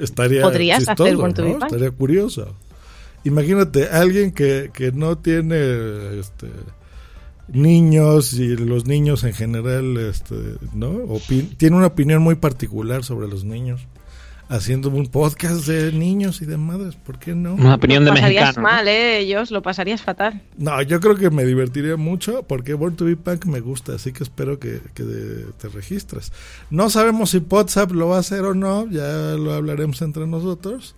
Estaría 0.00 0.40
Podrías 0.40 0.78
chistoso, 0.78 1.04
hacer 1.04 1.16
Born 1.18 1.34
to 1.34 1.42
be 1.44 1.50
Punk. 1.50 1.64
Estaría 1.64 1.90
curioso. 1.90 2.56
Imagínate, 3.26 3.88
alguien 3.88 4.30
que, 4.32 4.70
que 4.72 4.92
no 4.92 5.18
tiene 5.18 6.18
este, 6.20 6.48
niños 7.48 8.32
y 8.34 8.56
los 8.56 8.86
niños 8.86 9.24
en 9.24 9.32
general, 9.34 9.96
este, 9.98 10.36
¿no? 10.74 10.92
Opi- 11.06 11.56
tiene 11.56 11.76
una 11.76 11.86
opinión 11.86 12.22
muy 12.22 12.34
particular 12.34 13.04
sobre 13.04 13.28
los 13.28 13.44
niños. 13.44 13.86
Haciendo 14.48 14.90
un 14.90 15.08
podcast 15.08 15.66
de 15.66 15.90
niños 15.90 16.40
y 16.40 16.46
de 16.46 16.56
madres, 16.56 16.94
¿por 16.94 17.18
qué 17.18 17.34
no? 17.34 17.54
Una 17.54 17.74
opinión 17.74 18.04
de 18.04 18.10
Lo 18.10 18.14
pasarías 18.14 18.44
mexicano. 18.44 18.68
¿no? 18.68 18.74
mal, 18.76 18.86
¿eh? 18.86 19.18
Ellos 19.18 19.50
lo 19.50 19.60
pasarías 19.60 20.02
fatal. 20.02 20.40
No, 20.56 20.80
yo 20.82 21.00
creo 21.00 21.16
que 21.16 21.30
me 21.30 21.44
divertiría 21.44 21.96
mucho 21.96 22.44
porque 22.44 22.74
Born 22.74 22.94
to 22.94 23.06
be 23.06 23.16
Punk 23.16 23.46
me 23.46 23.58
gusta, 23.58 23.94
así 23.96 24.12
que 24.12 24.22
espero 24.22 24.60
que, 24.60 24.80
que 24.94 25.02
te 25.58 25.68
registres. 25.68 26.30
No 26.70 26.90
sabemos 26.90 27.30
si 27.30 27.38
WhatsApp 27.38 27.90
lo 27.90 28.06
va 28.06 28.18
a 28.18 28.20
hacer 28.20 28.42
o 28.44 28.54
no, 28.54 28.88
ya 28.88 29.34
lo 29.36 29.52
hablaremos 29.52 30.00
entre 30.02 30.28
nosotros, 30.28 30.94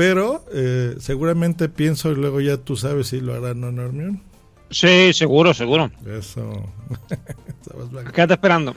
pero 0.00 0.46
eh, 0.50 0.96
seguramente 0.98 1.68
pienso 1.68 2.10
y 2.10 2.14
luego 2.14 2.40
ya 2.40 2.56
tú 2.56 2.74
sabes 2.74 3.08
si 3.08 3.20
lo 3.20 3.34
hará 3.34 3.52
no 3.52 3.70
Normion. 3.70 4.22
Sí, 4.70 5.12
seguro, 5.12 5.52
seguro. 5.52 5.90
Eso. 6.06 6.72
Blanco. 7.90 8.10
Quédate 8.10 8.32
esperando. 8.32 8.74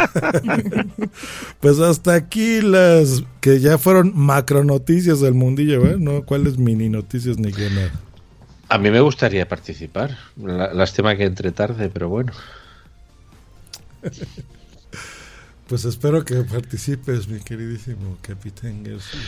pues 1.60 1.78
hasta 1.78 2.14
aquí 2.14 2.62
las 2.62 3.22
que 3.42 3.60
ya 3.60 3.76
fueron 3.76 4.12
macro 4.14 4.64
noticias 4.64 5.20
del 5.20 5.34
mundillo, 5.34 5.84
¿eh? 5.84 5.96
No 5.98 6.22
cuáles 6.22 6.56
mini 6.56 6.88
noticias 6.88 7.36
ni 7.36 7.52
qué 7.52 7.68
nada. 7.68 7.92
A 8.70 8.78
mí 8.78 8.90
me 8.90 9.00
gustaría 9.00 9.46
participar. 9.46 10.16
Lástima 10.38 11.16
que 11.16 11.24
entre 11.24 11.52
tarde, 11.52 11.90
pero 11.92 12.08
bueno. 12.08 12.32
Pues 15.66 15.86
espero 15.86 16.26
que 16.26 16.42
participes, 16.42 17.26
mi 17.26 17.40
queridísimo 17.40 18.18
capitán 18.20 18.84
García. 18.84 19.18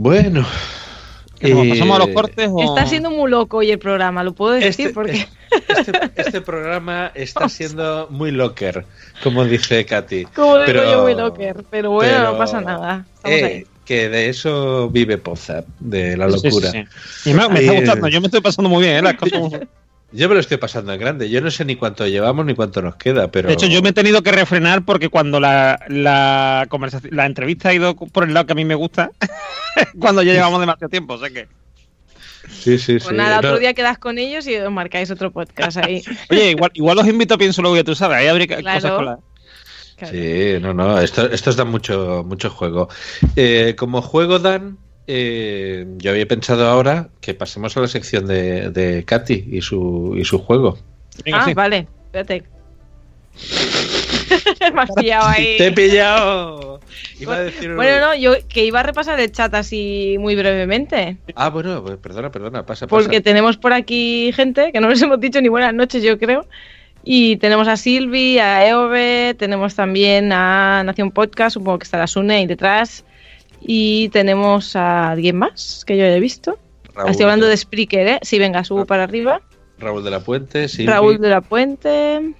Bueno. 0.00 0.46
Eh, 1.40 1.70
¿Pasamos 1.70 1.96
a 1.96 2.06
los 2.06 2.14
cortes 2.14 2.48
o...? 2.52 2.62
Está 2.62 2.86
siendo 2.86 3.10
muy 3.10 3.28
loco 3.28 3.56
hoy 3.58 3.72
el 3.72 3.80
programa, 3.80 4.22
lo 4.22 4.32
puedo 4.32 4.52
decir 4.52 4.86
Este- 4.88 4.94
porque 4.94 5.26
Este, 5.76 5.92
este 6.16 6.40
programa 6.40 7.10
está 7.16 7.48
siendo 7.48 8.06
muy 8.08 8.30
locker, 8.30 8.84
como 9.24 9.44
dice 9.44 9.84
Katy. 9.84 10.26
como 10.26 10.56
digo 10.58 10.84
yo 10.84 11.02
muy 11.02 11.16
locker, 11.16 11.64
pero 11.68 11.90
bueno, 11.90 12.12
pero- 12.16 12.32
no 12.32 12.38
pasa 12.38 12.60
nada. 12.60 13.06
Estamos 13.16 13.38
Eh, 13.40 13.44
ahí. 13.44 13.66
que 13.84 14.08
de 14.08 14.28
eso 14.28 14.88
vive 14.88 15.18
Poza, 15.18 15.64
de 15.80 16.16
la 16.16 16.30
Sí, 16.30 16.38
sí, 16.38 16.46
locura. 16.46 16.70
sí. 16.70 16.84
Y 17.30 17.34
me, 17.34 17.48
me 17.48 17.58
está 17.60 17.72
Eh, 17.72 17.76
gustando, 17.80 18.06
yo 18.08 18.20
me 18.20 18.26
estoy 18.28 18.40
pasando 18.40 18.68
muy 18.68 18.84
bien, 18.84 18.96
¿eh? 18.98 19.02
Las 19.02 19.14
cosas... 19.14 19.40
Yo 20.10 20.28
me 20.28 20.34
lo 20.34 20.40
estoy 20.40 20.56
pasando 20.56 20.92
en 20.92 20.98
grande. 21.00 21.28
Yo 21.28 21.40
no 21.42 21.50
sé 21.50 21.64
ni 21.66 21.76
cuánto 21.76 22.06
llevamos 22.06 22.46
ni 22.46 22.54
cuánto 22.54 22.80
nos 22.80 22.96
queda, 22.96 23.30
pero. 23.30 23.48
De 23.48 23.54
hecho, 23.54 23.66
yo 23.66 23.82
me 23.82 23.90
he 23.90 23.92
tenido 23.92 24.22
que 24.22 24.32
refrenar 24.32 24.84
porque 24.84 25.10
cuando 25.10 25.38
la, 25.38 25.78
la 25.88 26.66
conversación, 26.70 27.14
la 27.14 27.26
entrevista 27.26 27.68
ha 27.68 27.74
ido 27.74 27.94
por 27.94 28.24
el 28.24 28.32
lado 28.32 28.46
que 28.46 28.52
a 28.52 28.56
mí 28.56 28.64
me 28.64 28.74
gusta, 28.74 29.10
cuando 30.00 30.22
ya 30.22 30.32
llevamos 30.32 30.60
demasiado 30.60 30.88
tiempo, 30.88 31.14
o 31.14 31.18
sea 31.18 31.28
que. 31.30 31.46
Sí, 32.48 32.78
sí, 32.78 32.94
Pues 32.94 33.04
sí. 33.08 33.14
nada, 33.14 33.42
No, 33.42 33.48
otro 33.48 33.58
día 33.58 33.74
quedas 33.74 33.98
con 33.98 34.16
ellos 34.16 34.46
y 34.46 34.56
os 34.56 34.72
marcáis 34.72 35.10
otro 35.10 35.30
podcast 35.30 35.76
ahí. 35.76 36.02
Oye, 36.30 36.50
igual, 36.52 36.70
igual 36.72 36.96
los 36.96 37.06
invito 37.06 37.34
a 37.34 37.38
Pienso 37.38 37.60
Luego, 37.60 37.76
ya 37.76 37.84
tú 37.84 37.94
sabes, 37.94 38.16
ahí 38.16 38.26
habría 38.28 38.46
Claro. 38.46 38.80
cosas 38.80 38.92
con 38.92 39.04
la. 39.04 39.18
Sí, 40.10 40.54
no, 40.60 40.72
no. 40.72 40.98
Esto, 41.00 41.30
estos 41.30 41.56
dan 41.56 41.68
mucho, 41.68 42.24
mucho 42.26 42.48
juego. 42.50 42.88
Eh, 43.36 43.74
como 43.76 44.00
juego 44.00 44.38
dan. 44.38 44.78
Eh, 45.10 45.86
yo 45.96 46.10
había 46.10 46.28
pensado 46.28 46.68
ahora 46.68 47.08
que 47.22 47.32
pasemos 47.32 47.74
a 47.76 47.80
la 47.80 47.88
sección 47.88 48.26
de, 48.26 48.68
de 48.68 49.04
Katy 49.04 49.48
y 49.50 49.62
su, 49.62 50.14
y 50.16 50.24
su 50.26 50.38
juego. 50.38 50.78
Venga, 51.24 51.40
ah, 51.40 51.44
sí. 51.46 51.54
vale, 51.54 51.88
espérate. 52.04 52.44
Me 54.74 54.80
has 54.82 54.90
pillado 54.92 55.28
ahí. 55.28 55.56
Te 55.56 55.68
he 55.68 55.72
pillado. 55.72 56.80
Iba 57.20 57.36
a 57.36 57.40
decir... 57.40 57.74
Bueno, 57.74 58.06
no, 58.06 58.14
yo 58.16 58.34
que 58.48 58.66
iba 58.66 58.80
a 58.80 58.82
repasar 58.82 59.18
el 59.18 59.32
chat 59.32 59.52
así 59.54 60.16
muy 60.20 60.36
brevemente. 60.36 61.16
Ah, 61.34 61.48
bueno, 61.48 61.82
pues 61.82 61.96
perdona, 61.96 62.30
perdona, 62.30 62.66
pasa, 62.66 62.86
pasa. 62.86 62.88
Porque 62.88 63.22
tenemos 63.22 63.56
por 63.56 63.72
aquí 63.72 64.30
gente 64.34 64.72
que 64.72 64.80
no 64.80 64.90
les 64.90 65.00
hemos 65.00 65.18
dicho 65.18 65.40
ni 65.40 65.48
buenas 65.48 65.72
noches, 65.72 66.02
yo 66.02 66.18
creo. 66.18 66.46
Y 67.02 67.36
tenemos 67.38 67.66
a 67.66 67.78
Silvi, 67.78 68.38
a 68.38 68.68
Eove, 68.68 69.34
tenemos 69.38 69.74
también 69.74 70.32
a 70.32 70.82
Nación 70.84 71.12
Podcast, 71.12 71.54
supongo 71.54 71.78
que 71.78 71.84
estará 71.84 72.06
Sune 72.06 72.34
ahí 72.34 72.46
detrás. 72.46 73.04
Y 73.70 74.08
tenemos 74.08 74.74
a 74.76 75.10
alguien 75.10 75.36
más 75.36 75.84
que 75.86 75.98
yo 75.98 76.04
he 76.04 76.20
visto. 76.20 76.58
Raúl 76.94 77.10
Estoy 77.10 77.24
hablando 77.24 77.44
de- 77.44 77.50
de 77.50 77.56
Spreaker, 77.58 78.08
¿eh? 78.08 78.18
Sí, 78.22 78.38
venga, 78.38 78.64
subo 78.64 78.86
para 78.86 79.02
arriba. 79.04 79.42
Raúl 79.78 80.02
de 80.02 80.10
la 80.10 80.20
Puente, 80.20 80.68
sí. 80.68 80.86
Raúl 80.86 81.18
de 81.20 81.28
la 81.28 81.42
Puente 81.42 82.34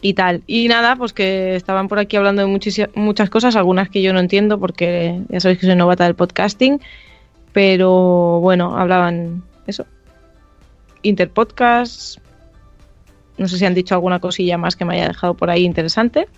y 0.00 0.14
tal. 0.14 0.42
Y 0.48 0.66
nada, 0.66 0.96
pues 0.96 1.12
que 1.12 1.54
estaban 1.54 1.86
por 1.86 2.00
aquí 2.00 2.16
hablando 2.16 2.42
de 2.44 2.48
muchas 2.96 3.30
cosas, 3.30 3.54
algunas 3.54 3.88
que 3.88 4.02
yo 4.02 4.12
no 4.12 4.18
entiendo 4.18 4.58
porque 4.58 5.22
ya 5.28 5.38
sabéis 5.38 5.60
que 5.60 5.66
soy 5.66 5.76
novata 5.76 6.04
del 6.04 6.16
podcasting, 6.16 6.80
pero 7.52 8.40
bueno, 8.40 8.76
hablaban 8.76 9.44
eso. 9.68 9.86
Interpodcast. 11.02 12.18
No 13.36 13.46
sé 13.46 13.58
si 13.58 13.64
han 13.64 13.74
dicho 13.74 13.94
alguna 13.94 14.18
cosilla 14.18 14.58
más 14.58 14.74
que 14.74 14.84
me 14.84 14.94
haya 14.96 15.06
dejado 15.06 15.34
por 15.34 15.50
ahí 15.50 15.64
interesante. 15.64 16.28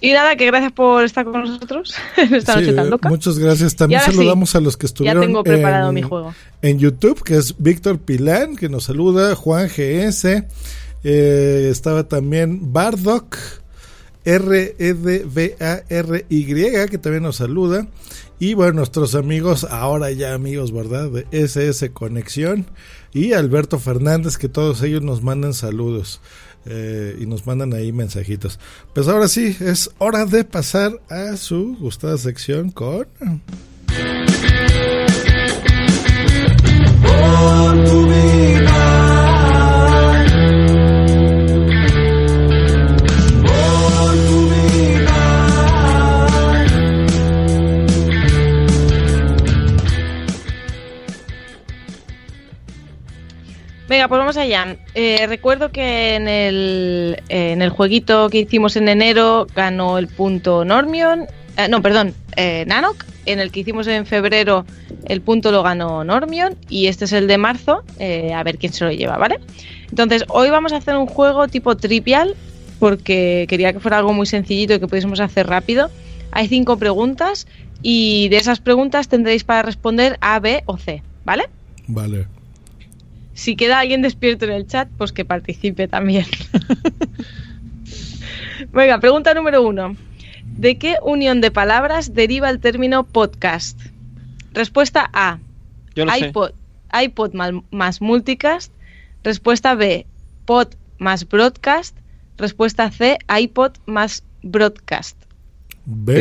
Y 0.00 0.12
nada, 0.12 0.36
que 0.36 0.46
gracias 0.46 0.72
por 0.72 1.04
estar 1.04 1.24
con 1.24 1.42
nosotros 1.42 1.94
en 2.16 2.34
esta 2.34 2.54
Sí, 2.54 2.60
noche 2.60 2.72
tan 2.72 2.90
loca. 2.90 3.08
Muchas 3.08 3.38
gracias. 3.38 3.76
También 3.76 4.00
ahora 4.00 4.12
sí, 4.12 4.16
saludamos 4.16 4.54
a 4.54 4.60
los 4.60 4.76
que 4.76 4.86
estuvieron 4.86 5.22
tengo 5.22 5.44
preparado 5.44 5.88
en, 5.90 5.94
mi 5.94 6.02
juego. 6.02 6.34
en 6.62 6.78
YouTube, 6.78 7.22
que 7.22 7.36
es 7.36 7.54
Víctor 7.58 7.98
Pilán, 7.98 8.56
que 8.56 8.68
nos 8.68 8.84
saluda, 8.84 9.34
Juan 9.34 9.68
GS, 9.68 10.44
eh, 11.04 11.68
estaba 11.70 12.04
también 12.04 12.72
Bardock, 12.72 13.36
R-E-D-V-A-R-Y, 14.24 15.34
que 16.88 16.98
también 16.98 17.22
nos 17.22 17.36
saluda. 17.36 17.86
Y 18.38 18.54
bueno, 18.54 18.72
nuestros 18.72 19.14
amigos, 19.14 19.64
ahora 19.68 20.10
ya 20.12 20.32
amigos, 20.32 20.72
¿verdad? 20.72 21.10
De 21.10 21.26
SS 21.30 21.92
Conexión. 21.92 22.64
Y 23.12 23.34
Alberto 23.34 23.78
Fernández, 23.78 24.38
que 24.38 24.48
todos 24.48 24.82
ellos 24.82 25.02
nos 25.02 25.22
mandan 25.22 25.52
saludos. 25.52 26.22
Eh, 26.66 27.16
y 27.20 27.26
nos 27.26 27.46
mandan 27.46 27.72
ahí 27.72 27.92
mensajitos. 27.92 28.58
Pues 28.94 29.08
ahora 29.08 29.28
sí, 29.28 29.56
es 29.60 29.90
hora 29.98 30.26
de 30.26 30.44
pasar 30.44 31.00
a 31.08 31.36
su 31.36 31.76
gustada 31.78 32.18
sección 32.18 32.70
con... 32.70 33.06
Venga, 53.90 54.06
pues 54.06 54.20
vamos 54.20 54.36
allá. 54.36 54.76
Eh, 54.94 55.26
recuerdo 55.26 55.72
que 55.72 56.14
en 56.14 56.28
el, 56.28 57.20
eh, 57.28 57.50
en 57.50 57.60
el 57.60 57.70
jueguito 57.70 58.30
que 58.30 58.38
hicimos 58.38 58.76
en 58.76 58.88
enero 58.88 59.48
ganó 59.52 59.98
el 59.98 60.06
punto 60.06 60.64
Normion. 60.64 61.26
eh, 61.56 61.66
no, 61.68 61.82
perdón, 61.82 62.14
eh, 62.36 62.64
Nanok. 62.68 63.04
En 63.26 63.40
el 63.40 63.50
que 63.50 63.60
hicimos 63.60 63.88
en 63.88 64.06
febrero 64.06 64.64
el 65.06 65.20
punto 65.22 65.50
lo 65.50 65.64
ganó 65.64 66.04
Normion. 66.04 66.54
Y 66.68 66.86
este 66.86 67.06
es 67.06 67.12
el 67.12 67.26
de 67.26 67.36
marzo. 67.36 67.82
eh, 67.98 68.32
a 68.32 68.44
ver 68.44 68.58
quién 68.58 68.72
se 68.72 68.84
lo 68.84 68.92
lleva, 68.92 69.16
¿vale? 69.16 69.40
Entonces, 69.88 70.24
hoy 70.28 70.50
vamos 70.50 70.72
a 70.72 70.76
hacer 70.76 70.96
un 70.96 71.08
juego 71.08 71.48
tipo 71.48 71.76
trivial. 71.76 72.36
Porque 72.78 73.46
quería 73.48 73.72
que 73.72 73.80
fuera 73.80 73.98
algo 73.98 74.12
muy 74.12 74.26
sencillito 74.26 74.72
y 74.72 74.78
que 74.78 74.86
pudiésemos 74.86 75.18
hacer 75.18 75.48
rápido. 75.48 75.90
Hay 76.30 76.46
cinco 76.46 76.76
preguntas. 76.76 77.48
Y 77.82 78.28
de 78.28 78.36
esas 78.36 78.60
preguntas 78.60 79.08
tendréis 79.08 79.42
para 79.42 79.62
responder 79.62 80.16
A, 80.20 80.38
B 80.38 80.62
o 80.66 80.76
C, 80.76 81.02
¿vale? 81.24 81.46
Vale. 81.88 82.39
Si 83.40 83.56
queda 83.56 83.78
alguien 83.78 84.02
despierto 84.02 84.44
en 84.44 84.50
el 84.50 84.66
chat, 84.66 84.86
pues 84.98 85.12
que 85.12 85.24
participe 85.24 85.88
también. 85.88 86.26
Venga, 88.70 89.00
pregunta 89.00 89.32
número 89.32 89.66
uno. 89.66 89.96
¿De 90.44 90.76
qué 90.76 90.96
unión 91.02 91.40
de 91.40 91.50
palabras 91.50 92.12
deriva 92.12 92.50
el 92.50 92.60
término 92.60 93.04
podcast? 93.04 93.80
Respuesta 94.52 95.08
A. 95.14 95.38
Yo 95.94 96.04
lo 96.04 96.12
sé. 96.12 96.26
iPod, 96.28 96.50
iPod 97.02 97.32
mal- 97.32 97.62
más 97.70 98.02
multicast. 98.02 98.72
Respuesta 99.24 99.74
B. 99.74 100.04
Pod 100.44 100.74
más 100.98 101.26
broadcast. 101.26 101.96
Respuesta 102.36 102.90
C. 102.90 103.16
iPod 103.34 103.72
más 103.86 104.22
broadcast. 104.42 105.16
B. 105.86 106.12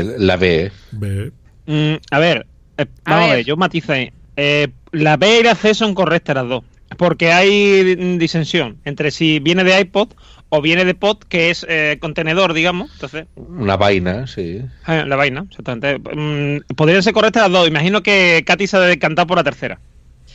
Eh, 0.00 0.14
la 0.18 0.36
B. 0.36 0.72
B. 0.90 1.30
Mm, 1.66 1.94
a 2.10 2.18
ver, 2.18 2.44
eh, 2.76 2.86
vamos 3.04 3.24
a 3.24 3.26
ver. 3.28 3.36
ver, 3.36 3.44
yo 3.44 3.56
matizo 3.56 3.92
ahí. 3.92 4.10
Eh, 4.36 4.68
la 5.02 5.16
B 5.16 5.40
y 5.40 5.42
la 5.42 5.54
C 5.54 5.74
son 5.74 5.94
correctas 5.94 6.34
las 6.36 6.48
dos. 6.48 6.64
Porque 6.96 7.32
hay 7.32 7.96
disensión 8.16 8.78
entre 8.84 9.10
si 9.10 9.40
viene 9.40 9.64
de 9.64 9.80
iPod 9.80 10.10
o 10.48 10.62
viene 10.62 10.84
de 10.84 10.94
pod, 10.94 11.18
que 11.28 11.50
es 11.50 11.66
eh, 11.68 11.98
contenedor, 12.00 12.52
digamos. 12.54 12.92
Entonces, 12.92 13.26
Una 13.34 13.76
vaina, 13.76 14.26
sí. 14.28 14.62
eh, 14.86 15.04
la 15.04 15.16
vaina, 15.16 15.44
exactamente. 15.50 15.98
Mm, 15.98 16.60
podrían 16.76 17.02
ser 17.02 17.12
correctas 17.12 17.42
las 17.42 17.52
dos. 17.52 17.68
Imagino 17.68 18.02
que 18.02 18.44
Katy 18.46 18.66
se 18.68 18.76
ha 18.76 18.80
decantado 18.80 19.26
por 19.26 19.36
la 19.38 19.44
tercera. 19.44 19.80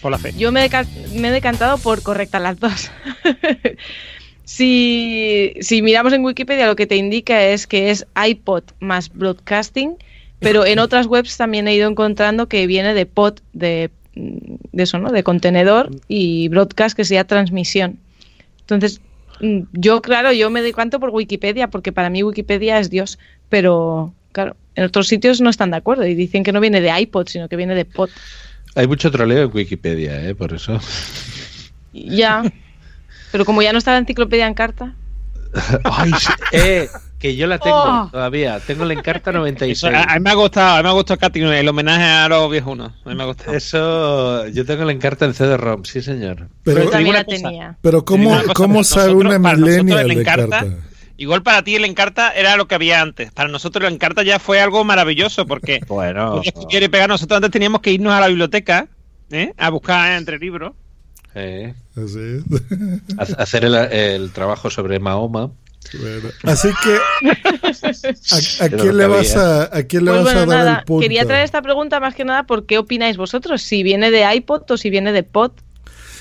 Por 0.02 0.12
la 0.12 0.18
C. 0.18 0.34
Yo 0.36 0.52
me 0.52 0.66
he, 0.66 0.70
deca- 0.70 0.86
me 1.16 1.30
he 1.30 1.32
decantado 1.32 1.78
por 1.78 2.02
correctas 2.02 2.42
las 2.42 2.60
dos. 2.60 2.92
si, 4.44 5.54
si 5.62 5.82
miramos 5.82 6.14
en 6.14 6.24
Wikipedia, 6.26 6.68
lo 6.68 6.76
que 6.76 6.88
te 6.88 6.96
indica 6.98 7.44
es 7.44 7.68
que 7.68 7.92
es 7.92 8.06
iPod 8.28 8.64
más 8.80 9.10
broadcasting, 9.14 9.96
pero 10.40 10.66
en 10.66 10.80
otras 10.80 11.06
webs 11.08 11.38
también 11.38 11.68
he 11.68 11.76
ido 11.76 11.90
encontrando 11.90 12.48
que 12.50 12.68
viene 12.68 12.94
de 12.94 13.06
pod, 13.06 13.40
de, 13.54 13.92
de 14.16 14.84
eso, 14.84 15.00
¿no? 15.00 15.10
De 15.10 15.24
contenedor 15.24 15.90
y 16.08 16.50
broadcast, 16.50 16.96
que 16.96 17.06
sería 17.06 17.26
transmisión. 17.26 18.00
Entonces, 18.62 19.02
mm, 19.40 19.62
yo, 19.74 20.02
claro, 20.02 20.32
yo 20.32 20.50
me 20.50 20.62
decanto 20.62 21.00
por 21.00 21.10
Wikipedia, 21.10 21.70
porque 21.70 21.92
para 21.92 22.10
mí 22.10 22.24
Wikipedia 22.24 22.80
es 22.80 22.90
Dios, 22.90 23.20
pero, 23.50 24.14
claro, 24.32 24.56
en 24.76 24.86
otros 24.86 25.08
sitios 25.08 25.42
no 25.42 25.50
están 25.50 25.72
de 25.72 25.78
acuerdo 25.78 26.06
y 26.06 26.16
dicen 26.16 26.44
que 26.44 26.52
no 26.52 26.60
viene 26.60 26.82
de 26.82 27.00
iPod, 27.02 27.28
sino 27.28 27.50
que 27.50 27.56
viene 27.56 27.76
de 27.76 27.86
pod. 27.86 28.10
Hay 28.76 28.88
mucho 28.88 29.12
troleo 29.12 29.44
en 29.44 29.52
Wikipedia, 29.54 30.28
¿eh? 30.28 30.36
Por 30.36 30.54
eso. 30.54 30.80
Ya. 31.94 32.44
Pero 33.32 33.46
como 33.46 33.62
ya 33.62 33.74
no 33.74 33.78
está 33.78 33.92
la 33.92 33.98
enciclopedia 33.98 34.48
en 34.48 34.54
carta. 34.54 34.94
Ay, 35.84 36.12
sí. 36.18 36.32
Eh, 36.54 36.88
que 37.22 37.36
yo 37.36 37.48
la 37.48 37.60
tengo 37.60 37.78
Oh. 37.78 38.10
todavía. 38.12 38.60
Tengo 38.60 38.84
la 38.86 38.94
Encarta 38.94 39.30
Eso, 39.30 39.40
96. 39.40 39.84
a, 39.94 40.04
a 40.12 40.16
mí 40.16 40.20
me 40.24 40.30
ha 40.32 40.34
gustado, 40.34 40.74
a 40.76 40.78
mí 40.78 40.84
me 40.84 40.90
ha 40.90 40.94
gustado 40.94 41.20
Katy, 41.20 41.40
el 41.42 41.68
homenaje 41.70 42.04
a 42.04 42.28
los 42.28 42.52
viejunos. 42.52 42.92
A 43.06 43.10
mí 43.10 43.16
me 43.16 43.24
ha 43.24 43.26
gustado. 43.28 43.54
Eso, 43.54 44.48
yo 44.48 44.66
tengo 44.66 44.84
la 44.86 44.92
Encarta 44.92 45.26
en 45.26 45.34
CD-ROM, 45.34 45.84
sí, 45.86 46.02
señor. 46.02 46.48
Pero, 46.64 46.84
Yo 46.86 46.90
también 46.90 47.12
una 47.12 47.20
la 47.20 47.26
cosa. 47.26 47.38
tenía. 47.38 47.78
pero 47.82 48.04
¿cómo, 48.04 48.30
cosa, 48.42 48.54
¿cómo 48.54 48.84
sabe 48.84 49.14
una 49.14 49.38
millennial 49.40 50.08
de 50.08 50.14
Encarta- 50.14 50.50
carta? 50.60 50.76
Igual 51.18 51.44
para 51.44 51.64
ti 51.64 51.76
el 51.76 51.86
Encarta 51.86 52.32
era 52.32 52.58
lo 52.58 52.68
que 52.68 52.74
había 52.74 53.00
antes. 53.00 53.32
Para 53.32 53.48
nosotros 53.48 53.88
el 53.88 53.94
Encarta 53.94 54.24
ya 54.24 54.40
fue 54.40 54.60
algo 54.60 54.84
maravilloso 54.84 55.46
porque 55.46 55.80
Bueno, 55.88 56.42
y 56.44 56.88
pegar. 56.90 57.08
Nosotros 57.10 57.38
antes 57.38 57.52
teníamos 57.52 57.82
que 57.82 57.92
irnos 57.92 58.12
a 58.14 58.20
la 58.20 58.28
biblioteca 58.28 58.88
¿eh? 59.30 59.54
a 59.58 59.70
buscar 59.70 60.14
entre 60.14 60.40
libros. 60.40 60.74
eh, 61.36 61.76
Así 61.96 62.18
es. 62.20 62.44
ha- 63.20 63.42
hacer 63.44 63.66
el, 63.66 63.76
el 63.76 64.32
trabajo 64.32 64.72
sobre 64.72 64.98
Mahoma. 65.00 65.52
Bueno, 66.00 66.30
así 66.44 66.70
que, 66.84 66.98
¿a, 68.62 68.66
a 68.66 68.70
quién 68.70 68.98
le 68.98 69.08
vas 69.08 69.36
a, 69.36 69.76
a 69.76 69.84
quién 69.84 70.06
le 70.06 70.12
Pues 70.12 70.24
vas 70.24 70.34
bueno, 70.36 70.52
a 70.52 70.56
dar 70.56 70.66
nada, 70.66 70.80
el 70.80 70.86
punto? 70.86 71.02
quería 71.02 71.26
traer 71.26 71.44
esta 71.44 71.62
pregunta 71.62 72.00
más 72.00 72.16
que 72.16 72.24
nada 72.24 72.44
por 72.46 72.66
qué 72.66 72.78
opináis 72.78 73.18
vosotros, 73.18 73.62
si 73.62 73.84
viene 73.84 74.12
de 74.12 74.24
iPod 74.36 74.64
o 74.70 74.78
si 74.78 74.90
viene 74.90 75.12
de 75.12 75.24
pod. 75.24 75.52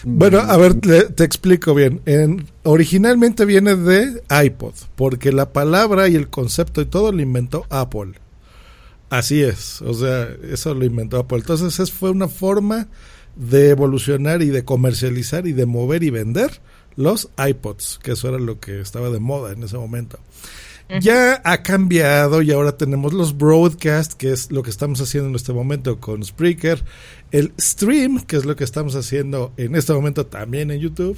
Bueno, 0.02 0.38
a 0.40 0.56
ver, 0.56 0.84
le- 0.86 1.04
te 1.10 1.24
explico 1.24 1.74
bien. 1.74 2.00
En- 2.06 2.46
originalmente 2.62 3.44
viene 3.44 3.76
de 3.76 4.22
iPod, 4.44 4.72
porque 4.96 5.30
la 5.30 5.50
palabra 5.52 6.08
y 6.08 6.14
el 6.16 6.28
concepto 6.30 6.80
y 6.80 6.86
todo 6.86 7.12
lo 7.12 7.20
inventó 7.20 7.66
Apple. 7.68 8.12
Así 9.10 9.42
es, 9.42 9.82
o 9.82 9.92
sea, 9.92 10.28
eso 10.50 10.72
lo 10.74 10.84
inventó 10.84 11.18
Apple. 11.18 11.38
Entonces, 11.38 11.78
es, 11.80 11.92
fue 11.92 12.10
una 12.10 12.28
forma 12.28 12.88
de 13.36 13.70
evolucionar 13.70 14.40
y 14.42 14.48
de 14.48 14.64
comercializar 14.64 15.46
y 15.46 15.52
de 15.52 15.66
mover 15.66 16.02
y 16.02 16.10
vender 16.10 16.50
los 16.96 17.30
iPods, 17.38 17.98
que 18.02 18.12
eso 18.12 18.28
era 18.28 18.38
lo 18.38 18.60
que 18.60 18.80
estaba 18.80 19.10
de 19.10 19.20
moda 19.20 19.52
en 19.52 19.62
ese 19.62 19.76
momento. 19.76 20.18
Ya 20.98 21.40
ha 21.44 21.62
cambiado 21.62 22.42
y 22.42 22.50
ahora 22.50 22.76
tenemos 22.76 23.12
los 23.12 23.38
broadcast, 23.38 24.14
que 24.14 24.32
es 24.32 24.50
lo 24.50 24.64
que 24.64 24.70
estamos 24.70 25.00
haciendo 25.00 25.28
en 25.28 25.36
este 25.36 25.52
momento 25.52 26.00
con 26.00 26.24
Spreaker, 26.24 26.82
el 27.30 27.52
stream, 27.60 28.20
que 28.22 28.36
es 28.36 28.44
lo 28.44 28.56
que 28.56 28.64
estamos 28.64 28.96
haciendo 28.96 29.52
en 29.56 29.76
este 29.76 29.92
momento 29.92 30.26
también 30.26 30.72
en 30.72 30.80
YouTube, 30.80 31.16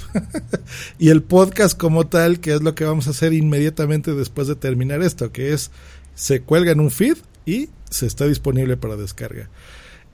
y 0.99 1.09
el 1.09 1.23
podcast 1.23 1.79
como 1.79 2.07
tal, 2.07 2.39
que 2.41 2.53
es 2.53 2.61
lo 2.61 2.75
que 2.75 2.85
vamos 2.85 3.07
a 3.07 3.11
hacer 3.11 3.33
inmediatamente 3.33 4.13
después 4.13 4.47
de 4.47 4.57
terminar 4.57 5.03
esto, 5.03 5.33
que 5.33 5.55
es 5.55 5.71
se 6.15 6.43
cuelga 6.43 6.73
en 6.73 6.81
un 6.81 6.91
feed 6.91 7.17
y 7.47 7.71
se 7.89 8.07
está 8.07 8.27
disponible 8.27 8.77
para 8.77 8.97
descarga. 8.97 9.49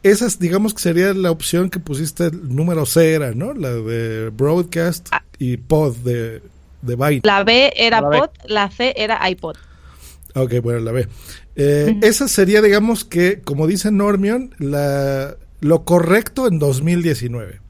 Esas, 0.05 0.39
digamos 0.39 0.73
que 0.73 0.83
sería 0.83 1.13
la 1.15 1.33
opción 1.33 1.69
que 1.69 1.81
pusiste, 1.81 2.27
el 2.27 2.55
número 2.55 2.87
C 2.87 3.13
era, 3.13 3.33
¿no? 3.33 3.53
La 3.55 3.71
de 3.71 4.31
broadcast 4.31 5.09
y 5.39 5.57
pod 5.57 5.97
de 5.99 6.43
de 6.83 6.95
vaina. 6.97 7.23
La 7.25 7.45
B 7.45 7.73
era 7.77 8.01
La 8.01 8.09
B. 8.09 8.19
pod, 8.19 8.31
la 8.47 8.71
C 8.71 8.95
era 8.97 9.29
iPod. 9.29 9.57
Ok, 10.35 10.55
bueno, 10.63 10.81
la 10.81 10.93
B. 10.93 11.09
Eh, 11.57 11.99
Esa 12.03 12.29
sería, 12.29 12.63
digamos 12.63 13.05
que, 13.05 13.41
como 13.41 13.67
dice 13.67 13.91
Normion, 13.91 14.55
la, 14.59 15.37
lo 15.61 15.85
correcto 15.85 16.47
en 16.47 16.59
2019. 16.59 17.61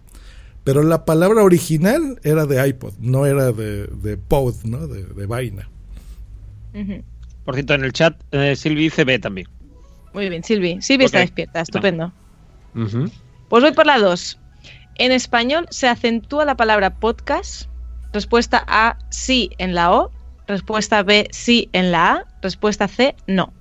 Pero 0.65 0.82
la 0.82 1.07
palabra 1.07 1.43
original 1.43 2.20
era 2.23 2.45
de 2.45 2.69
iPod, 2.69 2.93
no 2.99 3.24
era 3.24 3.53
de, 3.53 3.86
de 3.86 4.19
pod, 4.19 4.55
¿no? 4.65 4.86
De, 4.86 5.05
de 5.05 5.27
vaina. 5.27 5.70
Por 7.45 7.55
cierto, 7.55 7.73
en 7.74 7.85
el 7.85 7.93
chat, 7.95 8.20
eh, 8.32 8.55
Silvi 8.55 8.82
dice 8.82 9.05
B 9.05 9.19
también. 9.19 9.49
Muy 10.12 10.28
bien, 10.28 10.45
Silvi. 10.45 10.82
Silvi 10.82 11.07
está 11.07 11.20
despierta, 11.20 11.62
estupendo. 11.62 12.12
Pues 12.74 13.62
voy 13.62 13.73
por 13.73 13.86
la 13.86 13.99
2. 13.99 14.39
En 14.99 15.12
español 15.12 15.66
se 15.70 15.89
acentúa 15.89 16.45
la 16.45 16.57
palabra 16.57 16.91
podcast. 16.97 17.69
Respuesta 18.12 18.65
A, 18.66 18.99
sí 19.11 19.51
en 19.59 19.75
la 19.75 19.93
O. 19.93 20.11
Respuesta 20.47 21.03
B, 21.03 21.29
sí 21.31 21.69
en 21.73 21.93
la 21.93 22.12
A. 22.12 22.25
Respuesta 22.43 22.89
C, 22.89 23.15
no. 23.27 23.53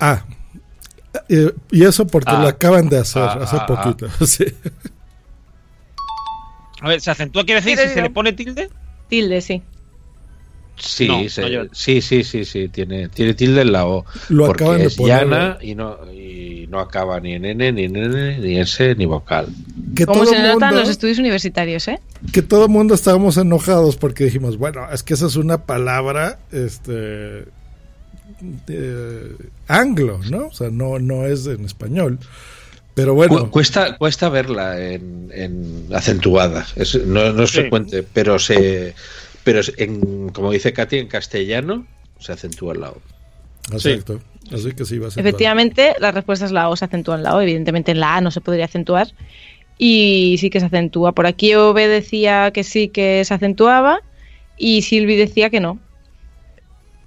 Ah, 0.00 0.24
eh, 1.28 1.52
y 1.70 1.84
eso 1.84 2.06
porque 2.06 2.32
Ah. 2.32 2.40
lo 2.40 2.48
acaban 2.48 2.88
de 2.88 2.98
hacer 2.98 3.22
Ah, 3.22 3.38
hace 3.42 3.56
ah, 3.56 3.66
poquito. 3.66 4.08
sí. 4.26 4.44
A 6.80 6.88
ver, 6.88 7.00
¿se 7.00 7.10
acentúa 7.10 7.44
quiere 7.44 7.60
decir 7.60 7.78
si 7.78 7.94
se 7.94 8.02
le 8.02 8.10
pone 8.10 8.32
tilde? 8.32 8.70
Tilde, 9.08 9.40
sí. 9.40 9.62
Sí, 10.78 11.08
No, 11.08 11.28
se- 11.28 11.40
no 11.42 11.48
yo. 11.48 11.62
sí, 11.72 12.00
sí, 12.02 12.22
sí, 12.22 12.44
sí, 12.44 12.68
tiene, 12.68 13.08
tiene 13.08 13.32
tilde 13.34 13.62
en 13.62 13.72
la 13.72 13.86
O. 13.86 14.04
Lo 14.28 14.46
porque 14.46 14.64
acaban 14.64 14.80
de 14.80 14.86
es 14.86 14.96
poner. 14.96 15.18
llana 15.28 15.58
y 15.62 15.74
no, 15.74 15.96
y 16.12 16.66
no 16.68 16.80
acaba 16.80 17.18
ni 17.20 17.32
en 17.34 17.44
N, 17.46 17.72
ni 17.72 17.84
en 17.84 17.96
N, 17.96 18.38
ni 18.38 18.58
S, 18.58 18.94
ni 18.96 19.06
vocal. 19.06 19.46
Que 19.94 20.04
Como 20.04 20.20
todo 20.24 20.32
se 20.32 20.38
nota 20.38 20.48
en 20.52 20.58
mundo- 20.60 20.80
los 20.80 20.88
estudios 20.90 21.18
universitarios, 21.18 21.88
¿eh? 21.88 21.98
que 22.32 22.42
todo 22.42 22.64
el 22.66 22.70
mundo 22.70 22.94
estábamos 22.94 23.36
enojados 23.38 23.96
porque 23.96 24.24
dijimos, 24.24 24.58
bueno, 24.58 24.86
es 24.92 25.02
que 25.02 25.14
esa 25.14 25.26
es 25.26 25.36
una 25.36 25.64
palabra 25.64 26.38
este 26.52 27.44
de- 28.66 29.34
anglo, 29.68 30.20
¿no? 30.30 30.46
O 30.48 30.52
sea, 30.52 30.70
no, 30.70 30.98
no 30.98 31.26
es 31.26 31.46
en 31.46 31.64
español. 31.64 32.18
Pero 32.94 33.14
bueno, 33.14 33.50
cuesta, 33.50 33.96
cuesta 33.98 34.28
verla 34.30 34.80
en, 34.80 35.30
en 35.32 35.86
acentuada. 35.92 36.66
Es- 36.76 36.94
no, 37.06 37.30
no 37.32 37.42
es 37.42 37.50
Sí. 37.50 37.60
frecuente, 37.60 38.02
pero 38.02 38.38
se, 38.38 38.94
pero 39.46 39.60
en, 39.76 40.30
como 40.30 40.50
dice 40.50 40.72
Katy, 40.72 40.98
en 40.98 41.06
castellano 41.06 41.86
se 42.18 42.32
acentúa 42.32 42.74
el 42.74 42.80
lado. 42.80 43.00
exacto. 43.70 44.20
Así 44.52 44.72
que 44.72 44.84
sí 44.84 44.98
va 44.98 45.06
a 45.06 45.10
ser. 45.12 45.24
Efectivamente, 45.24 45.94
la 46.00 46.10
respuesta 46.10 46.46
es 46.46 46.50
la 46.50 46.68
O, 46.68 46.74
se 46.74 46.84
acentúa 46.84 47.14
en 47.14 47.22
la 47.22 47.36
O. 47.36 47.40
Evidentemente 47.40 47.92
en 47.92 48.00
la 48.00 48.16
A 48.16 48.20
no 48.20 48.32
se 48.32 48.40
podría 48.40 48.64
acentuar. 48.64 49.06
Y 49.78 50.34
sí 50.40 50.50
que 50.50 50.58
se 50.58 50.66
acentúa. 50.66 51.12
Por 51.12 51.28
aquí 51.28 51.54
OB 51.54 51.76
decía 51.76 52.50
que 52.50 52.64
sí 52.64 52.88
que 52.88 53.24
se 53.24 53.34
acentuaba 53.34 54.00
y 54.58 54.82
Silvi 54.82 55.14
decía 55.14 55.48
que 55.48 55.60
no. 55.60 55.78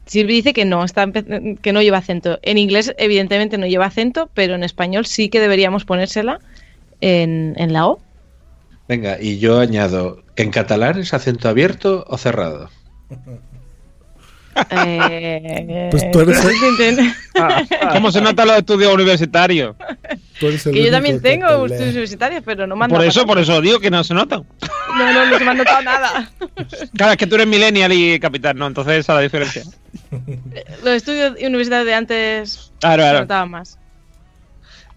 Silvi 0.06 0.36
dice 0.36 0.54
que 0.54 0.64
no, 0.64 0.86
está 0.86 1.12
que 1.12 1.74
no 1.74 1.82
lleva 1.82 1.98
acento. 1.98 2.40
En 2.42 2.58
inglés, 2.58 2.96
evidentemente, 2.98 3.58
no 3.58 3.68
lleva 3.68 3.88
acento, 3.88 4.30
pero 4.34 4.56
en 4.56 4.64
español 4.64 5.06
sí 5.06 5.28
que 5.28 5.42
deberíamos 5.42 5.84
ponérsela 5.84 6.40
en, 7.02 7.54
en 7.58 7.74
la 7.74 7.86
O. 7.86 8.00
Venga, 8.90 9.18
y 9.22 9.38
yo 9.40 9.60
añado, 9.60 10.24
¿en 10.36 10.50
catalán 10.52 10.98
es 11.00 11.14
acento 11.14 11.48
abierto 11.48 12.04
o 12.08 12.18
cerrado? 12.18 12.70
Eh, 14.72 15.88
Pues 15.90 16.12
tú 16.12 16.20
eres 16.20 16.44
el- 16.44 17.14
¿Cómo 17.94 18.12
se 18.12 18.20
notan 18.20 18.48
los 18.48 18.58
estudios 18.58 18.94
universitarios? 18.94 19.74
tú 20.38 20.48
eres 20.48 20.66
el 20.66 20.74
que 20.74 20.84
yo 20.84 20.92
también 20.92 21.16
que 21.16 21.22
tengo 21.30 21.66
estudios 21.66 21.92
universitarios, 21.92 22.42
pero 22.46 22.68
no 22.68 22.76
han 22.84 22.90
Por 22.90 23.06
eso, 23.06 23.26
por 23.26 23.40
eso 23.40 23.62
digo 23.62 23.80
que 23.80 23.90
no 23.90 24.04
se 24.04 24.14
notan. 24.14 24.46
No, 24.98 25.14
no, 25.14 25.26
no 25.28 25.38
se 25.38 25.46
me 25.46 25.52
han 25.52 25.58
notado 25.60 25.82
nada. 25.84 26.30
Claro, 26.98 27.12
es 27.14 27.18
que 27.18 27.28
tú 27.28 27.36
eres 27.36 27.48
millennial 27.48 27.94
y 27.94 28.20
capital, 28.20 28.58
¿no? 28.58 28.68
Entonces 28.68 28.96
esa 28.98 29.14
es 29.14 29.18
la 29.18 29.22
diferencia. 29.22 29.64
Los 30.84 30.96
estudios 30.96 31.36
universitarios 31.42 31.86
de 31.86 31.94
antes 31.94 32.72
Claro, 32.82 33.04
se 33.04 33.10
claro. 33.10 33.20
notaban 33.22 33.52
más. 33.52 33.80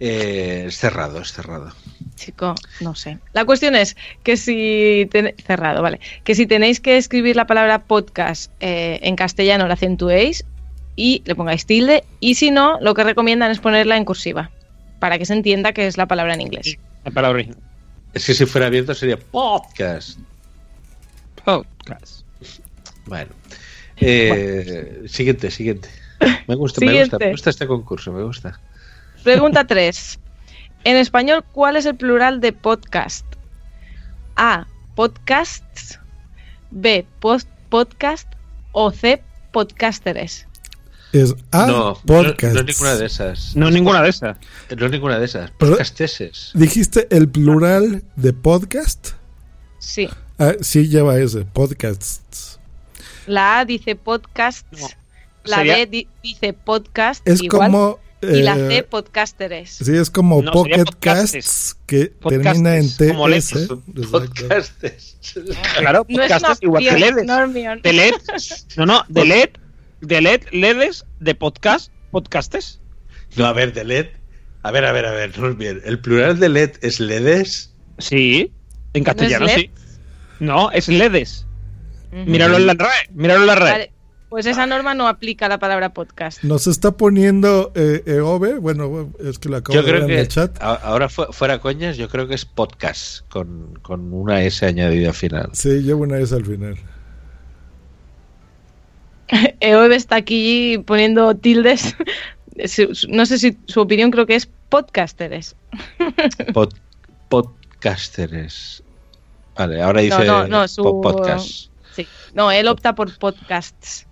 Eh, 0.00 0.64
es 0.68 0.76
cerrado, 0.76 1.20
es 1.20 1.30
cerrado. 1.32 1.72
Chico, 2.16 2.54
no 2.80 2.94
sé. 2.94 3.18
La 3.32 3.44
cuestión 3.44 3.74
es 3.76 3.96
que 4.22 4.36
si 4.36 5.08
ten- 5.10 5.34
cerrado, 5.44 5.82
vale, 5.82 6.00
que 6.24 6.34
si 6.34 6.46
tenéis 6.46 6.80
que 6.80 6.96
escribir 6.96 7.36
la 7.36 7.46
palabra 7.46 7.80
podcast 7.84 8.50
eh, 8.60 8.98
en 9.02 9.16
castellano 9.16 9.66
la 9.66 9.74
acentuéis 9.74 10.44
y 10.96 11.22
le 11.24 11.34
pongáis 11.34 11.66
tilde 11.66 12.04
y 12.20 12.34
si 12.34 12.50
no, 12.50 12.78
lo 12.80 12.94
que 12.94 13.04
recomiendan 13.04 13.50
es 13.50 13.58
ponerla 13.60 13.96
en 13.96 14.04
cursiva 14.04 14.50
para 14.98 15.18
que 15.18 15.24
se 15.26 15.32
entienda 15.32 15.72
que 15.72 15.86
es 15.86 15.96
la 15.96 16.06
palabra 16.06 16.34
en 16.34 16.40
inglés. 16.42 16.76
La 17.04 17.10
palabra 17.10 17.36
original. 17.36 17.58
Es 18.14 18.26
que 18.26 18.34
si 18.34 18.46
fuera 18.46 18.66
abierto 18.66 18.94
sería 18.94 19.16
podcast. 19.16 20.18
Podcast. 21.44 22.24
Bueno. 23.06 23.30
Eh, 23.96 25.02
Siguiente, 25.06 25.50
siguiente. 25.50 25.88
Me 26.46 26.54
gusta, 26.54 26.84
me 26.84 27.00
gusta, 27.00 27.18
me 27.18 27.30
gusta 27.32 27.50
este 27.50 27.66
concurso, 27.66 28.12
me 28.12 28.22
gusta. 28.22 28.60
Pregunta 29.24 29.64
3. 29.66 30.18
En 30.84 30.96
español, 30.96 31.44
¿cuál 31.52 31.76
es 31.76 31.86
el 31.86 31.96
plural 31.96 32.40
de 32.40 32.52
podcast? 32.52 33.24
A. 34.36 34.66
Podcasts. 34.94 35.98
B. 36.70 37.06
Post 37.20 37.48
podcast. 37.68 38.28
O 38.72 38.90
C. 38.90 39.22
Podcasteres. 39.52 40.46
Es 41.12 41.34
A, 41.50 41.66
no, 41.66 41.94
podcast. 42.06 42.54
no, 42.54 42.54
no 42.54 42.60
es 42.60 42.66
ninguna 42.66 42.94
de 42.96 43.06
esas. 43.06 43.54
No, 43.56 43.70
ninguna 43.70 44.02
de 44.02 44.08
esas. 44.08 44.36
No 44.76 44.86
es 44.86 44.92
ninguna 44.92 45.18
de 45.18 45.26
esas. 45.26 45.50
Podcasteses. 45.52 46.50
Dijiste 46.54 47.06
el 47.14 47.28
plural 47.28 48.02
de 48.16 48.32
podcast. 48.32 49.10
Sí. 49.78 50.08
Ah, 50.38 50.54
sí, 50.62 50.88
lleva 50.88 51.18
ese, 51.18 51.44
podcasts. 51.44 52.58
La 53.26 53.58
A 53.60 53.64
dice 53.66 53.94
podcasts. 53.94 54.96
La 55.44 55.56
Sería- 55.58 55.74
B 55.76 55.86
di- 55.86 56.08
dice 56.22 56.54
podcast. 56.54 57.26
Es 57.28 57.42
igual, 57.42 57.70
como. 57.70 57.98
Y 58.22 58.42
la 58.42 58.56
eh, 58.56 58.68
C, 58.68 58.82
podcasteres. 58.84 59.70
Sí, 59.70 59.96
es 59.96 60.10
como 60.10 60.42
No, 60.42 60.52
Pocket 60.52 60.84
podcastes. 60.84 61.44
Casts 61.44 61.76
que 61.86 62.06
Podcastes, 62.06 62.52
termina 62.52 62.76
en 62.76 62.88
TS. 62.88 63.68
Podcastes. 64.10 65.16
Claro, 65.78 66.06
No 66.08 66.18
podcastes 66.18 66.58
igual 66.62 66.84
que. 66.84 67.24
Normion. 67.24 67.82
De 67.82 67.92
LED. 67.92 68.14
No, 68.76 68.86
no, 68.86 69.04
de 69.08 69.24
LED. 69.24 69.50
De 70.00 70.20
LED, 70.20 70.42
LEDs, 70.52 71.04
de 71.20 71.34
podcast, 71.34 71.92
podcastes. 72.10 72.80
No, 73.36 73.46
a 73.46 73.52
ver, 73.52 73.72
de 73.72 73.84
LED. 73.84 74.06
A 74.62 74.70
ver, 74.70 74.84
a 74.84 74.92
ver, 74.92 75.06
a 75.06 75.12
ver, 75.12 75.36
no 75.38 75.48
es 75.48 75.56
bien. 75.56 75.80
El 75.84 75.98
plural 76.00 76.38
de 76.38 76.48
LED 76.48 76.72
es 76.82 77.00
LEDes. 77.00 77.74
Sí. 77.98 78.52
En 78.94 79.04
castellano, 79.04 79.46
LED? 79.46 79.56
sí. 79.56 79.70
No, 80.40 80.70
es 80.70 80.88
LEDs. 80.88 81.46
Ujú. 82.12 82.24
Míralo 82.30 82.56
en 82.56 82.66
la 82.66 82.74
red. 82.74 83.10
Míralo 83.14 83.42
en 83.42 83.46
la 83.46 83.54
red. 83.54 83.70
Vale, 83.70 83.92
Pues 84.32 84.46
esa 84.46 84.66
norma 84.66 84.94
no 84.94 85.08
aplica 85.08 85.44
a 85.44 85.48
la 85.50 85.58
palabra 85.58 85.92
podcast. 85.92 86.42
Nos 86.42 86.66
está 86.66 86.92
poniendo 86.92 87.70
eh, 87.74 88.02
Eove. 88.06 88.58
Bueno, 88.60 89.12
es 89.20 89.38
que 89.38 89.50
lo 89.50 89.58
acabo 89.58 89.74
Yo 89.74 89.82
de 89.82 89.92
ver 89.92 90.00
creo 90.00 90.08
en 90.08 90.14
que, 90.16 90.20
el 90.22 90.28
chat. 90.28 90.56
ahora 90.62 91.10
fu- 91.10 91.30
fuera 91.32 91.58
coñas, 91.58 91.98
yo 91.98 92.08
creo 92.08 92.26
que 92.26 92.34
es 92.34 92.46
podcast 92.46 93.28
con, 93.28 93.78
con 93.82 94.10
una 94.14 94.42
S 94.42 94.64
añadida 94.64 95.08
al 95.08 95.14
final. 95.14 95.50
Sí, 95.52 95.68
llevo 95.82 96.04
una 96.04 96.18
S 96.18 96.34
al 96.34 96.46
final. 96.46 96.78
Eobe 99.60 99.96
está 99.96 100.16
aquí 100.16 100.78
poniendo 100.86 101.34
tildes. 101.36 101.94
Su- 102.66 102.94
su- 102.94 103.08
No 103.08 103.24
sé 103.26 103.38
si 103.38 103.56
su 103.66 103.80
opinión 103.82 104.10
creo 104.10 104.24
que 104.26 104.34
es 104.34 104.46
podcasteres. 104.70 105.56
Pod- 106.54 106.74
podcasteres. 107.28 108.82
Vale, 109.56 109.82
ahora 109.82 110.00
dice 110.00 110.24
no, 110.24 110.46
no, 110.48 110.66
su... 110.68 110.82
po- 110.82 111.00
podcast. 111.02 111.66
Sí. 111.94 112.06
No, 112.34 112.50
él 112.50 112.68
opta 112.68 112.94
por 112.94 113.14
podcasts. 113.18 114.06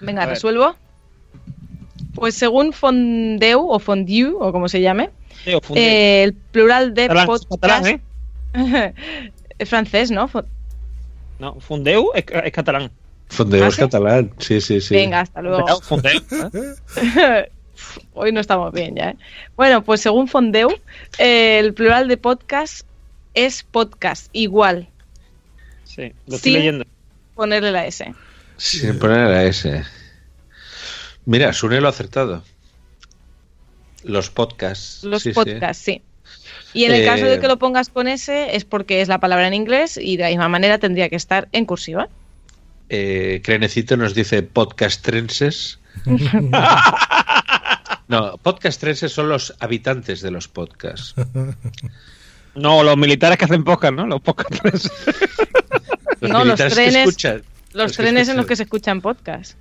Venga, 0.00 0.22
A 0.22 0.26
ver. 0.26 0.34
resuelvo. 0.34 0.76
Pues 2.14 2.34
según 2.34 2.72
Fondeu 2.72 3.68
o 3.70 3.78
Fondue 3.78 4.32
o 4.38 4.50
como 4.52 4.68
se 4.68 4.80
llame, 4.80 5.10
Sí, 5.44 5.54
o 5.54 5.60
funde- 5.60 5.80
eh, 5.80 6.22
el 6.24 6.32
plural 6.34 6.94
de 6.94 7.02
Catalán, 7.08 7.26
podcast 7.26 7.50
catalán, 7.50 7.86
¿eh? 7.86 8.00
es 9.58 9.68
francés, 9.68 10.10
¿no? 10.10 10.28
No, 11.38 11.54
Fundeu 11.60 12.10
es, 12.14 12.24
es 12.44 12.52
catalán. 12.52 12.90
Fondeo 13.28 13.64
¿Ah, 13.64 13.68
es 13.68 13.74
sí? 13.74 13.80
catalán. 13.82 14.32
Sí, 14.38 14.60
sí, 14.60 14.80
sí. 14.80 14.94
Venga, 14.94 15.20
hasta 15.20 15.40
luego. 15.42 15.80
Fundeu. 15.82 16.20
¿eh? 17.16 17.50
Hoy 18.14 18.32
no 18.32 18.40
estamos 18.40 18.72
bien 18.72 18.96
ya. 18.96 19.10
¿eh? 19.10 19.16
Bueno, 19.56 19.84
pues 19.84 20.00
según 20.00 20.26
Fondeu, 20.26 20.70
eh, 21.18 21.58
el 21.60 21.74
plural 21.74 22.08
de 22.08 22.16
podcast 22.16 22.84
es 23.34 23.62
podcast, 23.62 24.28
igual, 24.32 24.88
Sí, 25.84 26.12
lo 26.26 26.36
estoy 26.36 26.52
leyendo. 26.52 26.84
ponerle 27.36 27.70
la 27.70 27.86
S. 27.86 28.12
Sin 28.58 28.98
poner 28.98 29.28
la 29.28 29.44
S. 29.44 29.84
Mira, 31.24 31.52
Sune 31.52 31.80
lo 31.80 31.86
ha 31.86 31.90
acertado. 31.90 32.44
Los 34.04 34.30
podcasts. 34.30 35.02
Los 35.04 35.22
sí, 35.22 35.32
podcasts, 35.32 35.82
sí. 35.82 36.02
Y 36.74 36.84
en 36.84 36.92
el 36.92 37.02
Eh, 37.02 37.06
caso 37.06 37.24
de 37.24 37.40
que 37.40 37.48
lo 37.48 37.58
pongas 37.58 37.88
con 37.88 38.06
S 38.08 38.54
es 38.54 38.64
porque 38.64 39.00
es 39.00 39.08
la 39.08 39.18
palabra 39.18 39.46
en 39.48 39.54
inglés 39.54 39.96
y 40.00 40.16
de 40.16 40.24
la 40.24 40.28
misma 40.28 40.48
manera 40.48 40.78
tendría 40.78 41.08
que 41.08 41.16
estar 41.16 41.48
en 41.52 41.64
cursiva. 41.64 42.08
Eh, 42.90 43.40
Crenecito 43.44 43.96
nos 43.96 44.14
dice 44.14 44.42
podcastrenses. 44.42 45.78
No, 48.08 48.38
podcastrenses 48.38 49.12
son 49.12 49.28
los 49.28 49.54
habitantes 49.60 50.22
de 50.22 50.30
los 50.30 50.48
podcasts. 50.48 51.14
No, 52.54 52.82
los 52.82 52.96
militares 52.96 53.38
que 53.38 53.44
hacen 53.44 53.62
podcast, 53.62 53.92
¿no? 53.94 54.04
Los 54.06 54.20
podcast. 54.20 54.50
No, 56.22 56.38
los 56.38 56.44
militares 56.46 56.74
que 56.74 56.74
trenes, 56.74 56.96
escuchan. 57.08 57.42
Los 57.72 57.92
trenes 57.92 58.28
en 58.28 58.36
los 58.36 58.46
que 58.46 58.56
se 58.56 58.64
escuchan 58.64 59.00
podcast. 59.00 59.56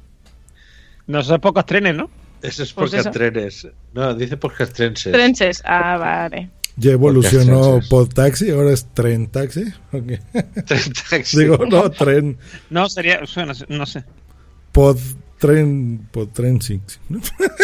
No, 1.08 1.24
son 1.24 1.40
pocos 1.40 1.66
trenes, 1.66 1.96
¿no? 1.96 2.10
Eso 2.42 2.64
es 2.64 2.74
Pues 2.74 2.92
podcast 2.92 3.08
eso. 3.08 3.12
trenes. 3.12 3.68
No, 3.94 4.14
dice 4.14 4.38
podcast 4.38 4.74
trenses. 4.74 5.12
Trenches. 5.14 5.62
Ah, 5.66 5.98
vale. 5.98 6.50
Ya 6.76 6.92
evolucionó 6.92 7.62
Podcast 7.80 7.90
Podtaxi, 7.90 8.52
ahora 8.52 8.72
es 8.72 8.86
Tren 8.94 9.28
Taxi. 9.28 9.64
Ok. 9.92 10.12
Taxi. 11.10 11.38
Digo, 11.40 11.58
no, 11.66 11.90
Tren. 11.90 12.38
No, 12.70 12.88
sería. 12.88 13.26
suena- 13.26 13.54
no 13.70 13.86
sé. 13.88 14.04
Pod 14.72 15.00
Tren. 15.38 16.08
Pod 16.12 16.30
Tren 16.30 16.62
Six. 16.62 17.00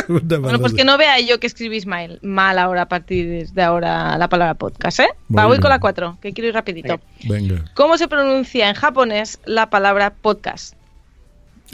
Una 0.08 0.38
Bueno, 0.38 0.60
pues 0.60 0.74
que 0.74 0.84
no 0.84 0.98
vea 0.98 1.20
yo 1.20 1.40
que 1.40 1.48
escribís 1.48 1.86
mal, 1.86 2.20
mal 2.22 2.60
ahora 2.60 2.84
a 2.84 2.88
partir 2.88 3.50
de 3.50 3.62
ahora 3.62 4.18
la 4.18 4.30
palabra 4.30 4.54
podcast, 4.54 5.00
¿eh? 5.00 5.10
Va, 5.36 5.46
voy 5.48 5.60
con 5.60 5.70
la 5.70 5.80
4, 5.80 6.18
que 6.22 6.34
quiero 6.34 6.50
ir 6.50 6.54
rapidito. 6.54 7.00
Venga, 7.28 7.66
¿Cómo 7.74 7.98
se 7.98 8.08
pronuncia 8.08 8.70
en 8.70 8.76
japonés 8.76 9.40
la 9.46 9.70
palabra 9.70 10.14
podcast? 10.14 10.76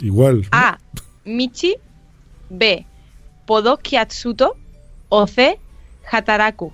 igual. 0.02 0.46
A. 0.52 0.78
Michi. 1.24 1.76
B. 2.48 2.86
Podokiatsuto. 3.46 4.56
O 5.08 5.26
C. 5.26 5.58
Hataraku. 6.10 6.72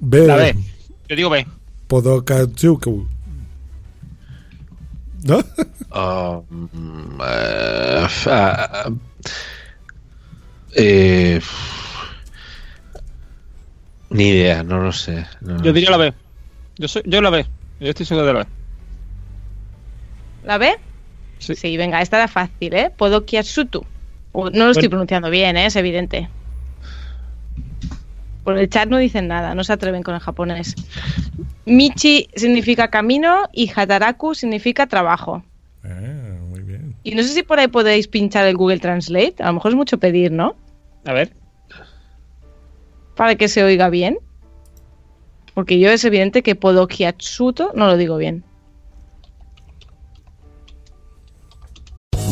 B. 0.00 0.26
La 0.26 0.36
B. 0.36 0.54
Yo 1.08 1.16
digo 1.16 1.30
B. 1.30 1.46
Podokatsuku. 1.88 3.08
¿No? 5.22 5.38
Mm, 6.50 7.20
eh, 7.22 8.06
ah, 8.26 8.90
eh, 10.76 11.40
ni 14.10 14.28
idea, 14.28 14.62
no 14.62 14.80
lo 14.80 14.92
sé. 14.92 15.26
no. 15.40 15.62
Yo 15.62 15.72
diría 15.72 15.90
la 15.90 15.96
B. 15.96 16.14
Yo, 16.78 16.88
soy, 16.88 17.02
yo 17.04 17.20
la 17.20 17.30
B. 17.30 17.46
Yo 17.80 17.88
estoy 17.88 18.06
seguro 18.06 18.26
de 18.26 18.32
la 18.32 18.38
B. 18.40 18.46
¿La 20.44 20.58
B? 20.58 20.74
Sí. 21.38 21.76
venga, 21.76 22.00
esta 22.02 22.16
era 22.18 22.28
fácil, 22.28 22.74
¿eh? 22.74 22.90
Podokiatsuto. 22.96 23.84
O- 24.32 24.50
No 24.50 24.64
lo 24.66 24.70
estoy 24.70 24.82
Bueno. 24.84 24.90
pronunciando 24.90 25.30
bien, 25.30 25.56
¿eh? 25.56 25.66
Es 25.66 25.76
evidente. 25.76 26.28
Por 28.44 28.58
el 28.58 28.68
chat 28.68 28.88
no 28.88 28.98
dicen 28.98 29.28
nada, 29.28 29.54
no 29.54 29.64
se 29.64 29.72
atreven 29.72 30.02
con 30.02 30.14
el 30.14 30.20
japonés. 30.20 30.74
Michi 31.66 32.28
significa 32.34 32.88
camino 32.88 33.48
y 33.52 33.70
Hataraku 33.74 34.34
significa 34.34 34.86
trabajo. 34.86 35.42
Ah, 35.84 36.38
muy 36.48 36.60
bien. 36.60 36.94
Y 37.02 37.14
no 37.14 37.22
sé 37.22 37.28
si 37.28 37.42
por 37.42 37.58
ahí 37.58 37.68
podéis 37.68 38.08
pinchar 38.08 38.46
el 38.46 38.56
Google 38.56 38.80
Translate. 38.80 39.36
A 39.40 39.46
lo 39.46 39.54
mejor 39.54 39.72
es 39.72 39.76
mucho 39.76 39.98
pedir, 39.98 40.32
¿no? 40.32 40.56
A 41.04 41.12
ver. 41.12 41.32
Para 43.16 43.34
que 43.34 43.48
se 43.48 43.62
oiga 43.62 43.90
bien. 43.90 44.18
Porque 45.54 45.78
yo 45.78 45.90
es 45.90 46.04
evidente 46.04 46.42
que 46.42 46.54
Podokiatsuto 46.54 47.72
no 47.74 47.86
lo 47.86 47.96
digo 47.96 48.16
bien. 48.16 48.44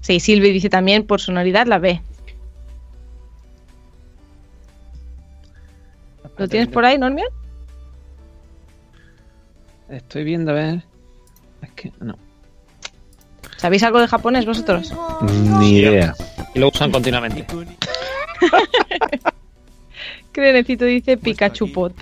Sí, 0.00 0.20
Silvi 0.20 0.52
dice 0.52 0.68
también 0.68 1.06
por 1.06 1.20
sonoridad 1.20 1.66
la 1.66 1.78
B. 1.78 2.00
¿Lo 6.36 6.48
tienes 6.48 6.68
por 6.68 6.84
ahí, 6.84 6.96
Normion? 6.98 7.28
Estoy 9.88 10.24
viendo 10.24 10.52
a 10.52 10.54
ver. 10.54 10.82
Es 11.62 11.70
que 11.72 11.92
no. 12.00 12.16
¿Sabéis 13.56 13.82
algo 13.82 14.00
de 14.00 14.06
japonés 14.06 14.46
vosotros? 14.46 14.92
Ni 15.58 15.78
idea. 15.78 16.14
Y 16.54 16.60
lo 16.60 16.68
usan 16.68 16.92
continuamente. 16.92 17.44
Crenecito 20.32 20.84
dice 20.84 21.16
Pikachu 21.16 21.72
Pot. 21.72 21.92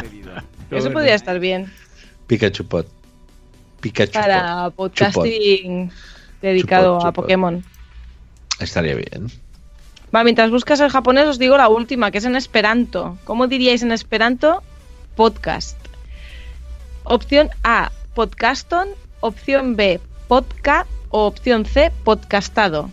pedido. 0.00 0.32
Eso 0.70 0.90
podría 0.90 1.14
estar 1.14 1.38
bien 1.38 1.70
Pikachu 2.26 2.64
Pot. 2.66 2.88
Pikachu 3.84 4.12
para 4.12 4.70
podcasting 4.70 5.90
dedicado 6.40 7.04
a. 7.04 7.12
Pokémon. 7.12 7.62
Estaría 8.58 8.94
bien. 8.94 9.30
Va, 10.14 10.24
mientras 10.24 10.50
buscas 10.50 10.80
el 10.80 10.88
japonés 10.88 11.26
os 11.26 11.38
digo 11.38 11.58
la 11.58 11.68
última, 11.68 12.10
que 12.10 12.16
es 12.16 12.24
en 12.24 12.34
Esperanto. 12.34 13.18
¿Cómo 13.24 13.46
diríais 13.46 13.82
en 13.82 13.92
Esperanto? 13.92 14.62
Podcast. 15.16 15.76
Opción 17.02 17.50
A, 17.62 17.92
podcaston. 18.14 18.88
Opción 19.20 19.76
B, 19.76 20.00
podcast. 20.28 20.88
O 21.10 21.26
opción 21.26 21.66
C, 21.66 21.92
podcastado. 22.04 22.90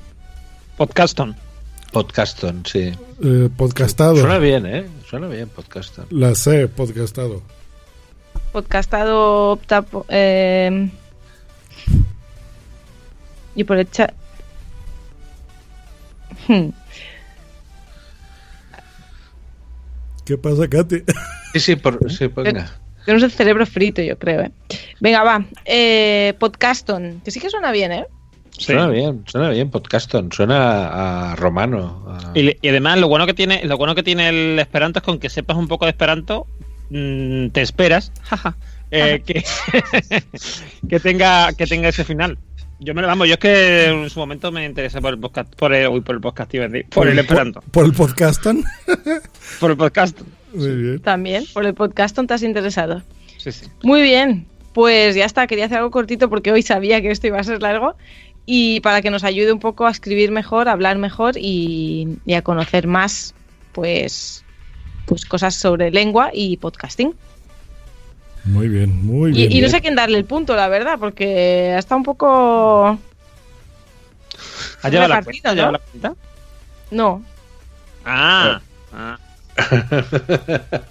Podcaston. 0.76 1.38
Podcaston, 1.94 2.64
sí. 2.66 2.92
Eh, 3.24 3.50
podcastado. 3.56 4.18
Suena 4.18 4.40
bien, 4.40 4.66
¿eh? 4.66 4.86
Suena 5.10 5.28
bien, 5.28 5.48
podcaston. 5.48 6.08
La 6.10 6.36
C, 6.36 6.68
podcastado. 6.68 7.42
Podcastado 8.52 9.52
opta 9.52 9.82
po- 9.82 10.06
eh, 10.10 10.90
y 13.56 13.64
por 13.64 13.78
el 13.78 13.90
chat. 13.90 14.14
Hmm. 16.48 16.70
¿Qué 20.26 20.38
pasa, 20.38 20.68
Katy? 20.68 21.04
Sí, 21.54 21.60
sí, 21.60 21.76
por, 21.76 22.12
sí 22.12 22.28
ponga. 22.28 22.72
Tenemos 23.06 23.24
el 23.24 23.32
cerebro 23.32 23.66
frito, 23.66 24.02
yo 24.02 24.18
creo, 24.18 24.42
¿eh? 24.42 24.52
Venga, 25.00 25.24
va. 25.24 25.44
Eh, 25.66 26.34
podcaston. 26.40 27.22
Que 27.26 27.32
sí 27.32 27.40
que 27.40 27.50
suena 27.50 27.72
bien, 27.72 27.92
¿eh? 27.92 28.06
Suena 28.52 28.88
bien, 28.88 29.24
suena 29.28 29.50
bien, 29.50 29.72
podcaston. 29.72 30.32
Suena 30.32 31.32
a 31.32 31.36
romano. 31.36 32.06
a- 32.08 32.32
Y, 32.38 32.56
y 32.62 32.68
además 32.70 33.00
lo 33.00 33.08
bueno 33.08 33.26
que 33.26 33.34
tiene, 33.34 33.64
lo 33.66 33.78
bueno 33.78 33.96
que 33.96 34.04
tiene 34.04 34.30
el 34.30 34.60
Esperanto 34.60 35.00
es 35.00 35.04
con 35.04 35.20
que 35.20 35.30
sepas 35.30 35.58
un 35.58 35.68
poco 35.68 35.86
de 35.86 35.92
Esperanto, 35.92 36.46
mm, 36.92 37.48
te 37.50 37.62
esperas, 37.62 38.12
jaja, 38.22 38.56
eh, 38.92 39.24
que, 39.26 39.44
que 40.90 41.00
tenga, 41.00 41.54
que 41.54 41.66
tenga 41.66 41.90
ese 41.90 42.04
final. 42.04 42.38
Yo 42.80 42.96
me 42.96 43.02
lo 43.02 43.08
vamos, 43.08 43.28
yo 43.28 43.36
es 43.36 43.40
que 43.40 43.86
en 43.86 44.10
su 44.10 44.20
momento 44.20 44.52
me 44.52 44.66
interesé 44.66 45.00
por 45.02 45.14
el 45.14 45.20
podcast, 45.20 45.54
por 45.56 45.74
el, 45.74 45.88
uy, 45.88 46.02
por 46.02 46.16
el 46.16 46.22
podcast, 46.22 46.52
iba 46.56 46.66
a 46.66 46.68
decir, 46.68 46.90
por 46.90 47.08
el 47.08 47.20
Esperanto, 47.20 47.62
¿Por 47.72 47.86
el 47.86 47.94
por 49.60 49.72
el 49.72 49.78
podcast. 49.78 50.20
Muy 50.54 50.76
bien. 50.76 51.00
También, 51.00 51.46
por 51.54 51.66
el 51.66 51.76
podcaston 51.76 52.26
te 52.26 52.34
has 52.34 52.44
interesado. 52.44 53.04
Sí, 53.38 53.52
sí. 53.52 53.68
Muy 53.84 54.02
bien, 54.02 54.48
pues 54.74 55.16
ya 55.16 55.26
está, 55.26 55.46
quería 55.46 55.66
hacer 55.66 55.78
algo 55.78 55.92
cortito 55.92 56.28
porque 56.28 56.52
hoy 56.52 56.64
sabía 56.64 57.02
que 57.02 57.12
esto 57.12 57.28
iba 57.28 57.40
a 57.40 57.44
ser 57.44 57.62
largo 57.62 57.96
y 58.48 58.80
para 58.80 59.04
que 59.04 59.12
nos 59.12 59.24
ayude 59.24 59.54
un 59.54 59.60
poco 59.60 59.86
a 59.86 59.92
escribir 59.92 60.32
mejor, 60.32 60.68
a 60.68 60.72
hablar 60.72 60.98
mejor 60.98 61.36
y, 61.38 62.18
y 62.26 62.34
a 62.34 62.42
conocer 62.42 62.88
más, 62.88 63.36
pues, 63.74 64.44
pues 65.06 65.26
cosas 65.26 65.56
sobre 65.56 65.92
lengua 65.92 66.30
y 66.34 66.58
podcasting. 66.58 67.14
Muy 68.46 68.68
bien, 68.70 69.06
muy 69.06 69.32
Y, 69.32 69.34
bien. 69.48 69.52
y 69.52 69.62
no 69.62 69.70
sé 69.70 69.78
a 69.78 69.82
quién 69.82 69.96
darle 69.96 70.18
el 70.18 70.26
punto, 70.26 70.56
la 70.56 70.68
verdad, 70.68 70.98
porque 71.00 71.78
está 71.78 71.96
un 71.96 72.04
poco... 72.04 72.98
¿Has 74.82 74.92
llevado 74.92 75.10
la 75.10 75.22
cuenta? 75.24 75.50
¿Has 75.50 75.56
¿no? 75.56 75.62
llevado 75.62 75.72
la 75.74 75.80
cuenta? 75.80 76.14
No, 76.92 77.24
Ah, 78.04 78.60
ah. 78.94 79.18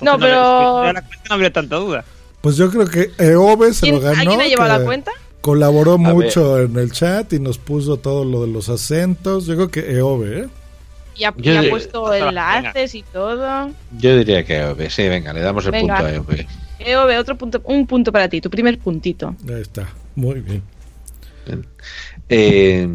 no, 0.00 0.12
No, 0.12 0.18
pero... 0.18 0.92
la 0.92 1.00
cuenta 1.02 1.24
no 1.28 1.34
habría 1.34 1.52
tanta 1.52 1.76
duda. 1.76 2.04
Pues 2.42 2.56
yo 2.56 2.70
creo 2.70 2.86
que 2.86 3.10
Eove 3.18 3.72
se 3.74 3.80
¿Quién- 3.82 3.94
lo 3.96 4.00
ganó. 4.02 4.20
¿Alguien 4.20 4.40
ha 4.40 4.46
llevado 4.46 4.72
que 4.74 4.78
la 4.80 4.84
cuenta? 4.84 5.12
Colaboró 5.40 5.94
A 5.94 5.98
mucho 5.98 6.58
en 6.60 6.76
el 6.76 6.92
chat 6.92 7.32
y 7.32 7.40
nos 7.40 7.56
puso 7.58 7.96
todo 7.96 8.24
lo 8.26 8.42
de 8.44 8.48
los 8.52 8.68
acentos. 8.68 9.46
Yo 9.46 9.54
creo 9.56 9.70
que 9.70 9.96
Eove, 9.96 10.40
¿eh? 10.40 10.48
Y 11.16 11.24
ha, 11.24 11.34
y 11.36 11.70
puesto 11.70 12.12
enlaces 12.12 12.94
y 12.94 13.02
todo. 13.02 13.70
Yo 13.98 14.16
diría 14.16 14.44
que 14.44 14.56
EOB. 14.56 14.88
Sí, 14.88 15.08
venga, 15.08 15.32
le 15.32 15.40
damos 15.40 15.64
el 15.66 15.72
Venga. 15.72 15.96
punto 15.96 16.08
a 16.08 16.12
EOB. 16.14 16.46
Eove, 16.78 17.18
otro 17.18 17.36
punto, 17.36 17.60
un 17.64 17.86
punto 17.86 18.10
para 18.10 18.28
ti, 18.28 18.40
tu 18.40 18.48
primer 18.48 18.78
puntito. 18.78 19.34
Ahí 19.48 19.60
está, 19.60 19.88
muy 20.14 20.40
bien. 20.40 20.62
Eh, 22.28 22.88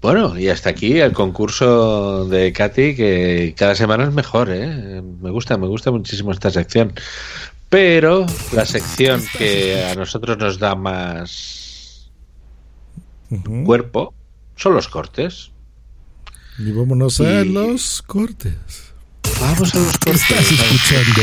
bueno, 0.00 0.38
y 0.38 0.48
hasta 0.48 0.70
aquí 0.70 1.00
el 1.00 1.12
concurso 1.12 2.26
de 2.26 2.52
Katy, 2.52 2.94
que 2.94 3.54
cada 3.56 3.74
semana 3.74 4.04
es 4.04 4.12
mejor, 4.12 4.50
¿eh? 4.50 5.02
Me 5.02 5.30
gusta, 5.30 5.56
me 5.56 5.66
gusta 5.66 5.90
muchísimo 5.90 6.30
esta 6.32 6.50
sección. 6.50 6.92
Pero 7.68 8.26
la 8.52 8.66
sección 8.66 9.22
que 9.38 9.84
a 9.84 9.94
nosotros 9.94 10.36
nos 10.38 10.58
da 10.58 10.74
más 10.74 12.10
cuerpo 13.64 14.12
son 14.56 14.74
los 14.74 14.88
cortes. 14.88 15.52
Y 16.62 16.72
vámonos 16.72 17.20
a 17.20 17.42
los 17.44 18.02
cortes. 18.02 18.52
Vamos 19.40 19.74
a 19.74 19.78
los 19.78 19.96
cortes. 19.98 20.30
Estás 20.30 20.52
escuchando 20.52 21.22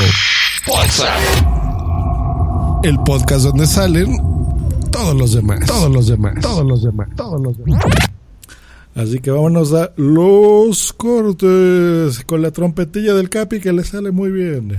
el 2.83 2.97
podcast 3.03 3.45
donde 3.45 3.67
salen 3.67 4.17
todos 4.91 5.15
los 5.15 5.33
demás. 5.33 5.59
Todos 5.67 5.91
los 5.91 6.07
demás. 6.07 6.33
Todos 6.41 6.65
los 6.65 6.83
demás. 6.83 7.09
Todos 7.15 7.39
los 7.39 7.55
demás. 7.55 7.85
Así 8.95 9.19
que 9.19 9.29
vámonos 9.29 9.73
a 9.73 9.91
los 9.95 10.91
cortes 10.93 12.23
con 12.25 12.41
la 12.41 12.49
trompetilla 12.49 13.13
del 13.13 13.29
Capi 13.29 13.59
que 13.59 13.71
le 13.73 13.83
sale 13.83 14.09
muy 14.09 14.31
bien. 14.31 14.75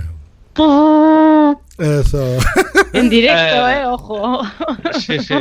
Eso. 1.78 2.36
En 2.94 3.09
directo, 3.09 3.68
eh, 3.68 3.86
ojo. 3.86 4.43
Sí, 4.98 5.20
sí. 5.20 5.35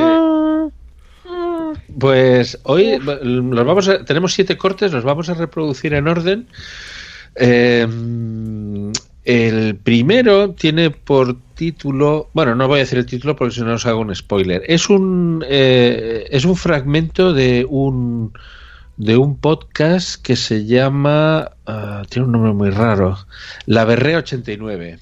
Pues 1.99 2.59
hoy 2.63 2.99
los 2.99 3.65
vamos 3.65 3.87
a, 3.87 4.05
tenemos 4.05 4.33
siete 4.33 4.57
cortes, 4.57 4.91
los 4.91 5.03
vamos 5.03 5.29
a 5.29 5.33
reproducir 5.33 5.93
en 5.93 6.07
orden. 6.07 6.47
Eh, 7.35 7.87
el 9.23 9.75
primero 9.75 10.51
tiene 10.51 10.89
por 10.89 11.35
título, 11.55 12.29
bueno, 12.33 12.55
no 12.55 12.67
voy 12.67 12.77
a 12.77 12.83
decir 12.83 12.99
el 12.99 13.05
título 13.05 13.35
porque 13.35 13.55
si 13.55 13.61
no 13.61 13.73
os 13.73 13.85
hago 13.85 13.99
un 13.99 14.15
spoiler. 14.15 14.63
Es 14.67 14.89
un 14.89 15.43
eh, 15.49 16.27
es 16.31 16.45
un 16.45 16.55
fragmento 16.55 17.33
de 17.33 17.65
un 17.67 18.31
de 18.95 19.17
un 19.17 19.37
podcast 19.39 20.21
que 20.21 20.35
se 20.35 20.65
llama 20.65 21.51
ah, 21.65 22.03
tiene 22.09 22.25
un 22.27 22.31
nombre 22.31 22.53
muy 22.53 22.69
raro, 22.69 23.17
La 23.65 23.85
Berrea 23.85 24.19
89. 24.19 24.99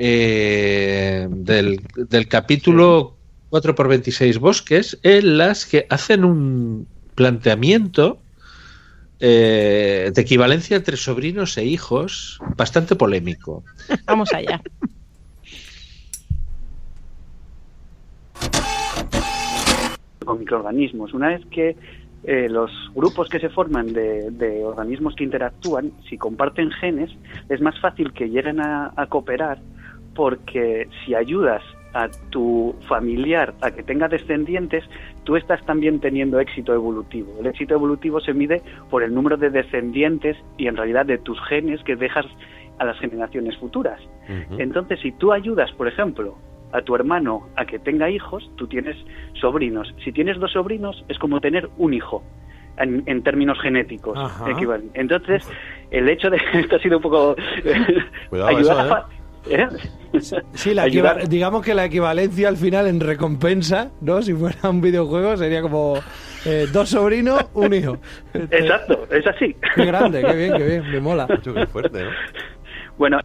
Eh, 0.00 1.26
del, 1.30 1.80
del 1.96 2.28
capítulo 2.28 3.17
4 3.50 3.74
por 3.74 3.88
26 3.88 4.38
bosques 4.38 4.98
en 5.02 5.38
las 5.38 5.66
que 5.66 5.86
hacen 5.88 6.24
un 6.24 6.86
planteamiento 7.14 8.18
eh, 9.20 10.12
de 10.14 10.22
equivalencia 10.22 10.76
entre 10.76 10.96
sobrinos 10.96 11.56
e 11.58 11.64
hijos 11.64 12.38
bastante 12.56 12.94
polémico. 12.94 13.64
Vamos 14.06 14.32
allá. 14.32 14.60
con 20.24 20.40
microorganismos. 20.40 21.14
Una 21.14 21.28
vez 21.28 21.40
que 21.50 21.74
eh, 22.24 22.48
los 22.50 22.70
grupos 22.94 23.30
que 23.30 23.40
se 23.40 23.48
forman 23.48 23.94
de, 23.94 24.30
de 24.30 24.62
organismos 24.62 25.14
que 25.14 25.24
interactúan, 25.24 25.90
si 26.06 26.18
comparten 26.18 26.70
genes, 26.70 27.10
es 27.48 27.62
más 27.62 27.80
fácil 27.80 28.12
que 28.12 28.28
lleguen 28.28 28.60
a, 28.60 28.92
a 28.94 29.06
cooperar 29.06 29.58
porque 30.14 30.86
si 31.04 31.14
ayudas 31.14 31.62
a 31.98 32.08
tu 32.30 32.74
familiar 32.88 33.54
a 33.60 33.70
que 33.72 33.82
tenga 33.82 34.06
descendientes, 34.08 34.84
tú 35.24 35.36
estás 35.36 35.64
también 35.66 35.98
teniendo 36.00 36.38
éxito 36.38 36.72
evolutivo. 36.72 37.34
El 37.40 37.46
éxito 37.46 37.74
evolutivo 37.74 38.20
se 38.20 38.32
mide 38.32 38.62
por 38.90 39.02
el 39.02 39.12
número 39.14 39.36
de 39.36 39.50
descendientes 39.50 40.36
y 40.56 40.68
en 40.68 40.76
realidad 40.76 41.06
de 41.06 41.18
tus 41.18 41.38
genes 41.48 41.82
que 41.82 41.96
dejas 41.96 42.26
a 42.78 42.84
las 42.84 42.98
generaciones 43.00 43.56
futuras. 43.58 44.00
Entonces, 44.58 45.00
si 45.00 45.10
tú 45.12 45.32
ayudas, 45.32 45.72
por 45.72 45.88
ejemplo, 45.88 46.36
a 46.72 46.82
tu 46.82 46.94
hermano 46.94 47.48
a 47.56 47.64
que 47.64 47.78
tenga 47.80 48.08
hijos, 48.10 48.48
tú 48.56 48.68
tienes 48.68 48.96
sobrinos. 49.40 49.92
Si 50.04 50.12
tienes 50.12 50.38
dos 50.38 50.52
sobrinos, 50.52 51.04
es 51.08 51.18
como 51.18 51.40
tener 51.40 51.68
un 51.78 51.94
hijo. 51.94 52.22
En, 52.80 53.02
en 53.06 53.24
términos 53.24 53.58
genéticos 53.60 54.16
Ajá. 54.16 54.44
Entonces, 54.94 55.42
el 55.90 56.08
hecho 56.08 56.30
de 56.30 56.36
esto 56.54 56.76
ha 56.76 56.78
sido 56.78 56.98
un 56.98 57.02
poco 57.02 57.34
Cuidado 58.30 58.48
ayudar 58.50 58.76
eso, 58.86 58.94
a 58.94 59.02
fa- 59.02 59.08
¿Eh? 59.46 59.68
Sí, 60.54 60.74
la 60.74 60.86
digamos 60.86 61.62
que 61.64 61.74
la 61.74 61.84
equivalencia 61.84 62.48
al 62.48 62.56
final 62.56 62.86
en 62.86 63.00
recompensa, 63.00 63.90
¿no? 64.00 64.22
Si 64.22 64.32
fuera 64.34 64.70
un 64.70 64.80
videojuego 64.80 65.36
sería 65.36 65.60
como 65.62 65.98
eh, 66.44 66.66
dos 66.72 66.88
sobrinos, 66.90 67.44
un 67.54 67.74
hijo. 67.74 67.98
Exacto, 68.34 69.06
es 69.10 69.26
así. 69.26 69.54
Qué 69.74 69.84
grande, 69.84 70.22
qué 70.22 70.34
bien, 70.34 70.52
qué 70.56 70.64
bien, 70.64 70.90
me 70.90 71.00
mola. 71.00 71.26
Qué 71.42 71.66
fuerte, 71.66 72.04
¿no? 72.04 72.10
Bueno, 72.96 73.20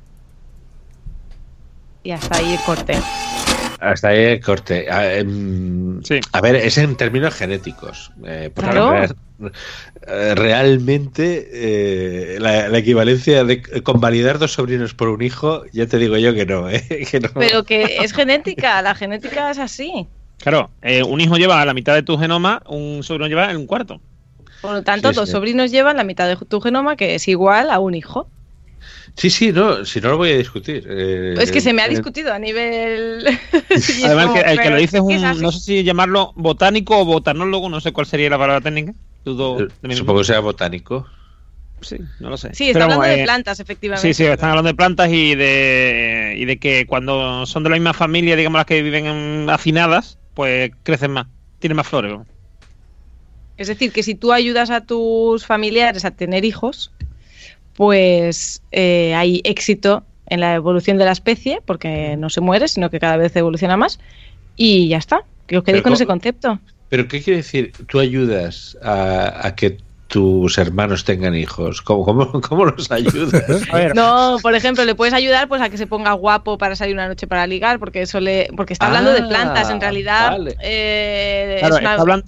Y 2.04 2.12
hasta 2.12 2.38
ahí 2.38 2.54
el 2.54 2.60
corte. 2.66 2.94
Hasta 3.80 4.10
ahí 4.10 4.20
el 4.24 4.40
corte. 4.42 4.90
A, 4.90 5.16
em, 5.18 6.02
a 6.32 6.42
ver, 6.42 6.56
es 6.56 6.78
en 6.78 6.96
términos 6.96 7.34
genéticos. 7.36 8.12
eh, 8.26 8.50
porque 8.54 8.72
Claro. 8.72 8.92
real- 8.92 9.16
eh, 10.08 10.36
realmente 10.36 11.50
eh, 11.52 12.40
la, 12.40 12.70
la 12.70 12.78
equivalencia 12.78 13.44
de 13.44 13.62
convalidar 13.84 14.40
dos 14.40 14.54
sobrinos 14.54 14.94
por 14.94 15.10
un 15.10 15.22
hijo, 15.22 15.64
ya 15.74 15.86
te 15.88 15.98
digo 15.98 16.18
yo 16.18 16.34
que 16.34 16.46
no. 16.46 16.70
¿eh? 16.70 16.84
que 17.12 17.20
no. 17.20 17.30
Pero 17.34 17.64
que 17.64 17.98
es 18.02 18.14
genética, 18.14 18.82
la 18.82 18.96
genética 18.96 19.52
es 19.52 19.58
así. 19.60 20.08
Claro, 20.40 20.70
eh, 20.82 21.04
un 21.04 21.22
hijo 21.22 21.38
lleva 21.38 21.64
la 21.66 21.74
mitad 21.74 21.94
de 21.96 22.04
tu 22.04 22.18
genoma, 22.18 22.62
un 22.68 23.04
sobrino 23.04 23.28
lleva 23.28 23.56
un 23.56 23.66
cuarto. 23.66 24.02
Por 24.62 24.74
lo 24.74 24.84
tanto, 24.84 25.10
Sí, 25.10 25.16
dos 25.16 25.26
sí. 25.28 25.32
sobrinos 25.34 25.72
llevan 25.72 25.98
la 25.98 26.04
mitad 26.04 26.28
de 26.28 26.38
tu 26.46 26.62
genoma, 26.62 26.96
que 26.96 27.16
es 27.16 27.28
igual 27.28 27.70
a 27.70 27.80
un 27.80 27.96
hijo. 27.96 28.28
Sí, 29.16 29.30
sí, 29.30 29.52
no, 29.52 29.86
si 29.86 30.02
no 30.02 30.10
lo 30.10 30.18
voy 30.18 30.32
a 30.32 30.38
discutir. 30.38 30.86
eh, 30.90 31.36
es 31.40 31.52
que 31.52 31.62
se 31.62 31.72
me 31.72 31.82
ha 31.82 31.86
eh, 31.86 31.90
discutido 31.90 32.34
a 32.34 32.40
nivel. 32.40 33.26
Además, 34.04 34.28
como, 34.28 34.34
que, 34.34 34.52
el 34.52 34.60
que 34.60 34.70
lo 34.70 34.78
dice 34.78 34.98
es 34.98 35.04
un, 35.04 35.22
no 35.22 35.52
sé 35.52 35.60
si 35.60 35.84
llamarlo 35.84 36.34
botánico 36.36 37.00
o 37.00 37.06
botanólogo, 37.06 37.70
no 37.70 37.80
sé 37.80 37.92
cuál 37.94 38.08
sería 38.08 38.30
la 38.30 38.38
palabra 38.38 38.62
técnica. 38.62 38.94
Dudo 39.24 39.58
de. 39.58 39.94
Eh, 39.94 39.96
Supongo 39.96 40.20
que 40.20 40.26
sea 40.26 40.40
botánico. 40.40 41.08
Sí, 41.82 41.98
no 42.20 42.30
lo 42.30 42.38
sé. 42.38 42.54
Sí, 42.54 42.68
está 42.68 42.80
Pero, 42.80 42.94
hablando 42.94 43.08
de 43.16 43.22
eh, 43.22 43.26
plantas, 43.26 43.60
efectivamente. 43.60 44.08
Sí, 44.08 44.14
sí, 44.14 44.24
están 44.26 44.50
hablando 44.52 44.70
de 44.70 44.76
plantas 44.76 45.10
y 45.12 45.36
de, 45.36 46.36
y 46.38 46.46
de 46.46 46.58
que 46.58 46.86
cuando 46.88 47.46
son 47.46 47.64
de 47.64 47.70
la 47.70 47.76
misma 47.76 47.94
familia, 47.94 48.36
digamos 48.36 48.58
las 48.60 48.66
que 48.66 48.82
viven 48.82 49.06
en- 49.06 49.50
hacinadas, 49.50 50.18
pues 50.34 50.72
crecen 50.84 51.12
más, 51.12 51.28
tienen 51.60 51.76
más 51.76 51.88
flores. 51.88 52.14
¿no? 52.14 52.26
Es 53.58 53.68
decir, 53.68 53.92
que 53.92 54.04
si 54.04 54.16
tú 54.16 54.32
ayudas 54.32 54.70
a 54.70 54.82
tus 54.82 55.46
familiares 55.46 56.06
a 56.06 56.12
tener 56.12 56.46
hijos, 56.46 56.92
pues 57.76 58.62
eh, 58.72 59.14
hay 59.16 59.42
éxito 59.44 60.04
en 60.28 60.40
la 60.40 60.56
evolución 60.56 60.98
de 60.98 61.06
la 61.06 61.12
especie, 61.12 61.62
porque 61.66 62.16
no 62.18 62.30
se 62.30 62.42
muere, 62.42 62.68
sino 62.68 62.90
que 62.90 63.00
cada 63.00 63.18
vez 63.18 63.36
evoluciona 63.36 63.78
más. 63.78 64.00
Y 64.56 64.88
ya 64.88 64.98
está. 64.98 65.24
Que 65.48 65.58
os 65.58 65.64
quedéis 65.64 65.84
con 65.84 65.94
ese 65.94 66.06
¿cómo- 66.06 66.14
concepto. 66.16 66.60
¿Pero 66.90 67.08
qué 67.08 67.22
quiere 67.22 67.38
decir? 67.38 67.72
¿Tú 67.88 68.00
ayudas 68.00 68.78
a, 68.84 69.48
a 69.48 69.56
que 69.56 69.78
tus 70.08 70.60
hermanos 70.60 71.04
tengan 71.06 71.36
hijos? 71.36 71.82
¿Cómo, 71.82 72.06
cómo, 72.06 72.32
cómo 72.42 72.66
los 72.66 72.92
ayudas? 72.92 73.34
No, 73.96 74.38
por 74.44 74.54
ejemplo, 74.54 74.86
le 74.86 74.94
puedes 74.96 75.14
ayudar 75.14 75.48
pues 75.48 75.62
a 75.62 75.70
que 75.70 75.78
se 75.78 75.88
ponga 75.88 76.14
guapo 76.14 76.58
para 76.60 76.76
salir 76.76 76.94
una 76.94 77.08
noche 77.08 77.26
para 77.28 77.48
ligar, 77.48 77.80
porque 77.80 78.04
eso 78.04 78.20
le, 78.20 78.48
porque 78.56 78.74
está 78.74 78.88
hablando 78.88 79.12
de 79.12 79.22
Ah, 79.22 79.28
plantas, 79.28 79.70
en 79.72 79.82
realidad. 79.82 80.32
vale. 80.32 80.56
eh, 80.62 81.58
Claro, 81.60 81.76
es 81.76 81.82
una- 81.82 81.90
está 81.92 82.02
hablando, 82.02 82.26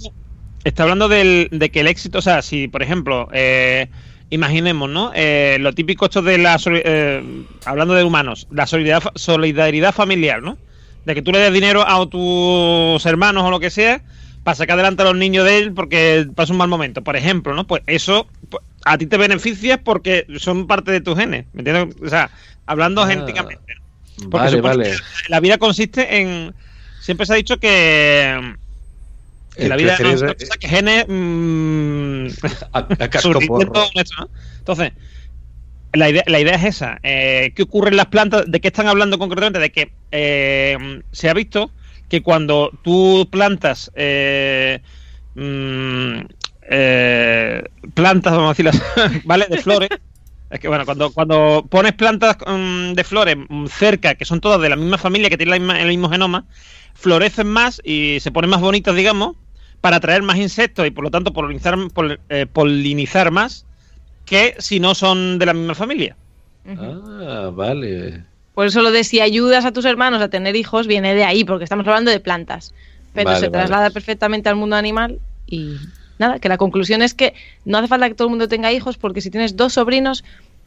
está 0.64 0.84
hablando 0.84 1.08
del- 1.10 1.48
de 1.52 1.70
que 1.70 1.82
el 1.82 1.88
éxito, 1.88 2.18
o 2.18 2.22
sea, 2.24 2.42
si 2.42 2.68
por 2.68 2.82
ejemplo, 2.82 3.28
eh, 3.34 3.90
imaginemos, 4.30 4.90
¿no? 4.90 5.12
Eh, 5.16 5.58
lo 5.60 5.74
típico 5.74 6.06
esto 6.06 6.22
de 6.22 6.38
la, 6.38 6.60
eh, 6.66 7.24
hablando 7.66 7.94
de 7.94 8.04
humanos, 8.04 8.48
la 8.52 8.68
solidaridad, 8.68 9.12
solidaridad 9.16 9.94
familiar, 9.94 10.42
¿no? 10.42 10.58
De 11.06 11.14
que 11.14 11.22
tú 11.22 11.32
le 11.32 11.40
des 11.40 11.54
dinero 11.54 11.88
a 11.88 12.06
tus 12.10 13.06
hermanos 13.06 13.44
o 13.44 13.52
lo 13.52 13.60
que 13.60 13.70
sea 13.70 14.02
para 14.44 14.56
sacar 14.56 14.76
adelante 14.76 15.02
a 15.02 15.06
los 15.06 15.16
niños 15.16 15.46
de 15.46 15.58
él 15.58 15.74
porque 15.74 16.28
pasa 16.36 16.54
un 16.54 16.58
mal 16.58 16.70
momento, 16.70 17.04
por 17.04 17.16
ejemplo, 17.16 17.54
¿no? 17.54 17.66
Pues 17.66 17.84
eso 17.88 18.28
pues, 18.50 18.64
a 18.86 18.98
ti 18.98 19.08
te 19.08 19.18
beneficia 19.18 19.84
porque 19.84 20.26
son 20.38 20.68
parte 20.68 20.92
de 20.92 21.02
tus 21.02 21.18
genes, 21.18 21.46
¿me 21.54 21.62
entiendes? 21.62 21.96
O 22.02 22.10
sea, 22.10 22.30
hablando 22.66 23.06
genéticamente. 23.06 23.76
¿no? 23.76 24.30
Porque 24.30 24.60
Vale, 24.60 24.62
vale. 24.62 24.94
la 25.28 25.40
vida 25.40 25.58
consiste 25.58 26.20
en. 26.20 26.54
Siempre 27.02 27.26
se 27.26 27.34
ha 27.34 27.36
dicho 27.36 27.58
que. 27.58 28.56
Que 29.58 29.68
El 29.68 29.70
la 29.70 29.76
vida 29.78 30.00
crecer 30.00 30.02
no 30.02 30.10
es 30.12 30.18
y 30.18 30.24
una 30.24 30.34
re- 30.34 30.36
cosa 30.36 30.58
que 30.60 30.68
genes. 30.68 31.06
mm, 31.08 32.28
A, 32.74 32.80
a 32.80 33.10
¿no? 34.18 34.30
Entonces, 34.60 34.94
la 35.94 36.10
idea, 36.10 36.24
la 36.28 36.40
idea 36.40 36.56
es 36.56 36.64
esa. 36.66 37.00
Eh, 37.04 37.54
¿Qué 37.56 37.64
ocurre 37.64 37.90
en 37.90 37.98
las 37.98 38.08
plantas? 38.08 38.46
¿De 38.48 38.60
qué 38.60 38.68
están 38.68 38.88
hablando 38.88 39.18
concretamente? 39.18 39.60
De 39.60 39.72
que 39.72 39.96
eh, 40.12 40.78
se 41.12 41.30
ha 41.30 41.34
visto 41.34 41.74
que 42.10 42.22
cuando 42.22 42.72
tú 42.84 43.28
plantas. 43.32 43.92
eh, 43.96 44.82
mm, 45.36 46.20
eh, 46.70 47.64
plantas, 47.94 48.34
vamos 48.34 48.48
a 48.50 48.54
decirlas, 48.54 48.82
¿vale? 49.26 49.48
De 49.50 49.58
flores. 49.58 49.92
Es 50.50 50.60
que 50.60 50.68
bueno, 50.68 50.86
cuando, 50.86 51.14
cuando 51.14 51.68
pones 51.70 51.94
plantas 51.94 52.38
mm, 52.48 52.94
de 52.94 53.04
flores 53.04 53.38
mm, 53.50 53.68
cerca, 53.68 54.16
que 54.16 54.26
son 54.26 54.42
todas 54.42 54.62
de 54.62 54.70
la 54.70 54.76
misma 54.78 54.98
familia, 54.98 55.30
que 55.30 55.38
tienen 55.38 55.52
la 55.52 55.74
misma- 55.76 55.82
el 55.82 55.88
mismo 55.90 56.10
genoma, 56.10 56.48
florecen 56.96 57.48
más 57.48 57.82
y 57.84 58.20
se 58.22 58.32
ponen 58.32 58.50
más 58.52 58.62
bonitas, 58.62 58.96
digamos, 58.96 59.38
para 59.82 59.98
atraer 59.98 60.24
más 60.24 60.38
insectos 60.38 60.86
y 60.88 60.92
por 60.92 61.04
lo 61.04 61.12
tanto 61.12 61.34
polinizar, 61.34 61.76
pol- 61.94 62.20
eh, 62.30 62.46
polinizar 62.46 63.32
más 63.32 63.66
que 64.26 64.56
si 64.60 64.80
no 64.80 64.96
son 64.96 65.40
de 65.40 65.46
la 65.46 65.54
misma 65.54 65.76
familia. 65.76 66.18
Ah, 66.66 67.52
vale. 67.54 68.26
Por 68.54 68.66
eso 68.68 68.82
lo 68.82 68.92
de 68.92 69.04
si 69.04 69.20
ayudas 69.20 69.66
a 69.66 69.72
tus 69.74 69.86
hermanos 69.86 70.22
a 70.22 70.30
tener 70.30 70.56
hijos 70.56 70.88
viene 70.88 71.14
de 71.14 71.24
ahí, 71.24 71.44
porque 71.44 71.66
estamos 71.66 71.86
hablando 71.88 72.10
de 72.12 72.20
plantas. 72.20 72.74
Pero 73.14 73.28
Vale, 73.30 73.40
se 73.40 73.46
vale. 73.48 73.52
traslada 73.52 73.90
perfectamente 73.92 74.50
al 74.50 74.56
mundo 74.56 74.76
animal 74.76 75.20
y 75.46 75.80
nada, 76.18 76.40
que 76.40 76.50
la 76.50 76.58
conclusión 76.58 77.02
es 77.02 77.14
que 77.14 77.34
no 77.66 77.78
hace 77.78 77.88
falta 77.88 78.08
que 78.10 78.16
todo 78.16 78.28
el 78.28 78.32
mundo 78.32 78.48
tenga 78.48 78.72
hijos 78.72 78.98
porque 78.98 79.22
si 79.22 79.30
tienes 79.30 79.56
dos 79.56 79.74
sobrinos, 79.74 80.24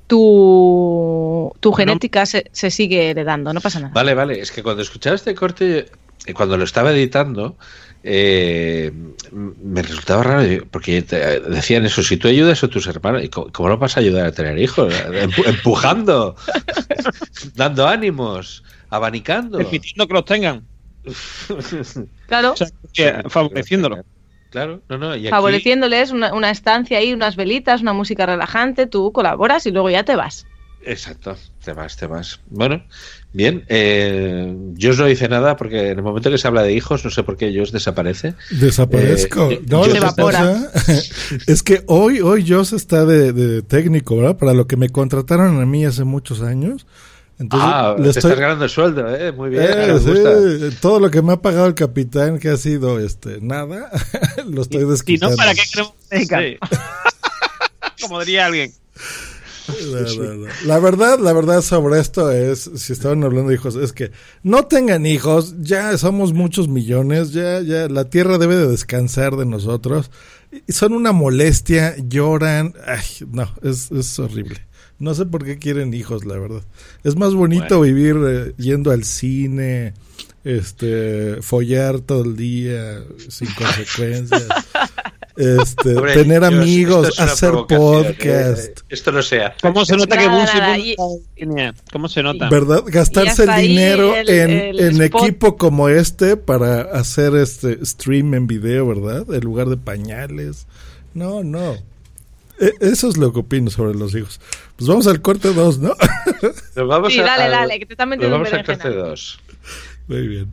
tu, 0.07 1.53
tu 1.61 1.73
genética 1.73 2.27
se, 2.27 2.51
se 2.53 2.71
sigue 2.71 3.11
heredando, 3.11 3.53
no 3.53 3.61
pasa 3.61 3.81
nada. 3.81 3.93
Vale, 3.95 4.15
vale. 4.15 4.41
Es 4.41 4.53
que 4.53 4.63
cuando 4.63 4.83
escuchaba 4.83 5.17
este 5.17 5.35
corte, 5.35 5.91
eh, 6.27 6.35
cuando 6.35 6.57
lo 6.57 6.65
estaba 6.65 6.93
editando, 6.93 7.59
eh, 8.03 8.93
me 9.33 9.83
resultaba 9.83 10.23
raro 10.23 10.67
porque 10.71 11.03
te- 11.03 11.41
decían 11.41 11.85
eso, 11.85 12.03
si 12.03 12.17
tú 12.17 12.29
ayudas 12.29 12.63
a 12.65 12.69
tus 12.69 12.87
hermanos, 12.87 13.25
¿y 13.25 13.29
cómo, 13.29 13.51
cómo 13.53 13.69
no 13.69 13.79
vas 13.79 13.97
a 13.97 14.01
ayudar 14.01 14.27
a 14.27 14.33
tener 14.33 14.59
hijos? 14.59 14.93
Empu- 14.93 15.49
empujando, 15.49 16.37
dando 17.55 17.87
ánimos, 17.87 18.63
abanicando. 18.89 19.59
Permitiendo 19.59 20.07
que 20.07 20.15
los 20.15 20.25
tengan. 20.25 20.69
Claro, 22.27 22.53
O 22.53 22.57
sea, 22.57 22.69
que 22.93 23.23
favoreciéndolo. 23.29 24.03
Claro, 24.51 24.83
no, 24.89 24.99
no. 24.99 25.17
Y 25.17 25.27
aquí, 25.29 25.37
favoreciéndoles 25.37 26.11
una, 26.11 26.35
una 26.35 26.51
estancia 26.51 26.99
ahí, 26.99 27.13
unas 27.13 27.37
velitas, 27.37 27.81
una 27.83 27.93
música 27.93 28.27
relajante, 28.27 28.87
tú 28.87 29.13
colaboras 29.13 29.67
y 29.67 29.71
luego 29.71 29.91
ya 29.91 30.05
te 30.05 30.17
vas. 30.17 30.47
Exacto, 30.85 31.37
te 31.65 31.73
vas, 31.73 31.97
te 31.97 32.07
vas. 32.07 32.41
Bueno, 32.49 32.83
bien. 33.33 33.65
Eh, 33.69 34.55
yo 34.75 34.93
no 34.95 35.09
hice 35.09 35.29
nada 35.29 35.57
porque 35.57 35.91
en 35.91 35.99
el 35.99 36.03
momento 36.03 36.31
que 36.31 36.39
se 36.39 36.49
habla 36.49 36.63
de 36.63 36.73
hijos, 36.73 37.05
no 37.05 37.11
sé 37.11 37.23
por 37.25 37.37
qué 37.37 37.53
Josh 37.55 37.73
desaparece. 37.73 38.35
Desaparezco. 38.51 39.51
Eh, 39.51 39.61
no, 39.69 39.87
yo- 39.87 39.93
que 39.95 40.01
pasa 40.01 40.71
es 41.47 41.63
que 41.63 41.83
hoy, 41.89 42.21
hoy 42.21 42.45
Joss 42.49 42.73
está 42.73 43.05
de, 43.05 43.33
de 43.33 43.63
técnico, 43.63 44.17
¿verdad? 44.17 44.39
Para 44.39 44.55
lo 44.55 44.67
que 44.67 44.77
me 44.77 44.89
contrataron 44.89 45.61
a 45.61 45.67
mí 45.67 45.85
hace 45.85 46.05
muchos 46.05 46.41
años. 46.41 46.87
Entonces, 47.41 47.69
ah, 47.71 47.95
le 47.99 48.05
te 48.05 48.09
estoy- 48.11 48.31
estás 48.33 48.41
ganando 48.41 48.65
el 48.65 48.71
sueldo, 48.71 49.15
¿eh? 49.15 49.31
Muy 49.33 49.51
bien. 49.51 49.63
Eh, 49.65 49.93
me 49.93 49.99
sí, 50.01 50.07
gusta. 50.11 50.81
todo 50.81 51.01
lo 51.01 51.11
que 51.11 51.23
me 51.23 51.35
ha 51.35 51.43
pagado 51.43 51.67
el 51.67 51.75
capitán, 51.75 52.39
que 52.39 52.49
ha 52.49 52.57
sido 52.57 52.99
este 52.99 53.39
nada, 53.43 53.91
lo 54.49 54.63
estoy 54.63 54.81
Si 54.81 54.85
no, 54.87 54.91
desquitando. 54.91 55.37
¿para 55.37 55.55
qué 55.55 55.63
queremos 55.71 55.93
mexicano? 56.11 56.47
Como 58.01 58.21
diría 58.21 58.47
alguien. 58.47 58.73
No, 59.69 60.25
no, 60.25 60.35
no. 60.35 60.47
La 60.65 60.79
verdad, 60.79 61.19
la 61.19 61.33
verdad 61.33 61.63
sobre 61.63 62.01
esto 62.01 62.31
es, 62.31 62.71
si 62.77 62.93
estaban 62.93 63.23
hablando 63.25 63.51
de 63.51 63.57
hijos, 63.57 63.77
es 63.77 63.93
que 63.93 64.13
no 64.43 64.67
tengan 64.67 65.07
hijos, 65.07 65.55
ya 65.61 65.97
somos 65.99 66.33
muchos 66.33 66.69
millones, 66.69 67.33
ya, 67.33 67.61
ya, 67.61 67.89
la 67.89 68.09
tierra 68.11 68.39
debe 68.39 68.57
de 68.57 68.69
descansar 68.69 69.37
de 69.37 69.47
nosotros. 69.47 70.11
Son 70.69 70.93
una 70.93 71.13
molestia, 71.13 71.95
lloran, 71.99 72.75
ay, 72.87 73.27
no, 73.31 73.53
es, 73.63 73.91
es 73.91 74.19
horrible. 74.19 74.69
No 74.99 75.15
sé 75.15 75.27
por 75.27 75.45
qué 75.45 75.59
quieren 75.59 75.95
hijos, 75.95 76.25
la 76.25 76.39
verdad. 76.39 76.63
Es 77.05 77.17
más 77.17 77.35
bonito 77.35 77.81
vivir 77.81 78.17
eh, 78.27 78.55
yendo 78.59 78.91
al 78.91 79.05
cine, 79.05 79.95
este, 80.43 81.41
follar 81.43 82.01
todo 82.01 82.25
el 82.25 82.37
día 82.37 83.05
sin 83.29 83.49
consecuencias. 83.55 84.47
Este, 85.39 85.95
Hombre, 85.97 86.15
tener 86.15 86.43
amigos, 86.45 87.11
es 87.11 87.21
hacer 87.21 87.51
provocación, 87.51 88.05
podcast. 88.07 88.59
eh, 88.69 88.75
esto 88.89 89.13
no 89.13 89.23
se 89.23 89.45
hace. 89.45 89.57
¿Cómo 89.63 89.85
se 89.85 89.97
nota 89.97 90.19
que 90.19 90.27
Nada, 90.27 90.39
Bunsi 90.39 90.59
nada, 90.59 90.77
Bunsi- 90.77 91.75
¿Cómo 91.93 92.09
se 92.09 92.23
nota? 92.25 92.49
¿Verdad? 92.51 92.83
Gastarse 92.87 93.45
Y 93.45 93.49
el 93.49 93.63
dinero 93.69 94.17
el- 94.17 94.29
en, 94.29 94.51
el 94.51 94.81
en 94.81 95.03
spot. 95.03 95.23
equipo 95.23 95.57
como 95.57 95.89
este 95.89 96.37
para 96.37 96.81
hacer 96.81 97.37
este 97.37 97.85
stream 97.87 98.35
en 98.35 98.49
video, 98.49 98.89
¿verdad? 98.89 99.33
En 99.33 99.41
lugar 99.43 99.69
de 99.69 99.77
pañales. 99.77 100.67
No, 101.15 101.45
no. 101.45 101.75
E- 102.61 102.75
Eso 102.81 103.09
es 103.09 103.17
lo 103.17 103.33
que 103.33 103.39
opino 103.39 103.71
sobre 103.71 103.97
los 103.97 104.17
hijos. 104.17 104.41
Pues 104.77 104.89
vamos 104.89 105.07
al 105.07 105.21
corte 105.23 105.53
2, 105.53 105.79
¿no? 105.79 105.95
Nos 106.75 106.89
vamos 106.89 107.13
Sí, 107.13 107.21
a- 107.21 107.25
dale, 107.25 107.45
al- 107.45 107.51
dale, 107.53 107.79
que 107.79 107.87
te 107.87 107.93
están 107.93 108.09
metiendo 108.09 108.35
en 108.35 108.43
vamos 108.43 108.53
al 108.53 108.65
corte 108.67 108.89
2. 108.91 109.39
Muy 110.09 110.27
bien. 110.27 110.49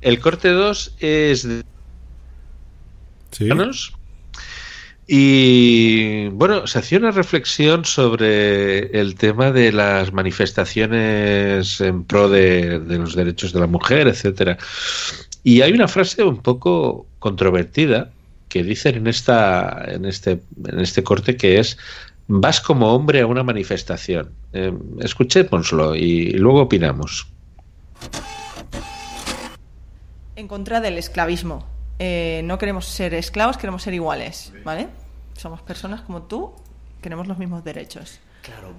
El 0.00 0.20
corte 0.20 0.50
2 0.50 0.94
es 1.00 1.42
de 1.42 1.64
Sí. 3.32 3.48
Y 5.10 6.28
bueno, 6.28 6.66
se 6.66 6.80
hacía 6.80 6.98
una 6.98 7.10
reflexión 7.10 7.86
sobre 7.86 9.00
el 9.00 9.14
tema 9.14 9.50
de 9.50 9.72
las 9.72 10.12
manifestaciones 10.12 11.80
en 11.80 12.04
pro 12.04 12.28
de, 12.28 12.78
de 12.78 12.98
los 12.98 13.14
derechos 13.14 13.54
de 13.54 13.60
la 13.60 13.66
mujer, 13.66 14.06
etcétera. 14.06 14.58
Y 15.42 15.62
hay 15.62 15.72
una 15.72 15.88
frase 15.88 16.22
un 16.22 16.42
poco 16.42 17.06
controvertida 17.20 18.10
que 18.50 18.62
dicen 18.62 18.96
en 18.96 19.06
esta 19.06 19.82
en 19.86 20.04
este 20.04 20.42
en 20.66 20.80
este 20.80 21.02
corte 21.02 21.36
que 21.38 21.58
es 21.58 21.78
vas 22.26 22.60
como 22.60 22.92
hombre 22.94 23.22
a 23.22 23.26
una 23.26 23.42
manifestación. 23.42 24.30
Eh, 24.52 24.74
escuchémoslo 25.00 25.96
y 25.96 26.32
luego 26.32 26.60
opinamos. 26.62 27.26
en 30.36 30.46
contra 30.46 30.80
del 30.80 30.98
esclavismo. 30.98 31.77
Eh, 31.98 32.42
no 32.44 32.58
queremos 32.58 32.86
ser 32.86 33.14
esclavos, 33.14 33.56
queremos 33.56 33.82
ser 33.82 33.94
iguales, 33.94 34.52
¿vale? 34.64 34.88
Somos 35.36 35.60
personas 35.62 36.00
como 36.02 36.22
tú, 36.22 36.52
queremos 37.02 37.26
los 37.26 37.38
mismos 37.38 37.64
derechos. 37.64 38.20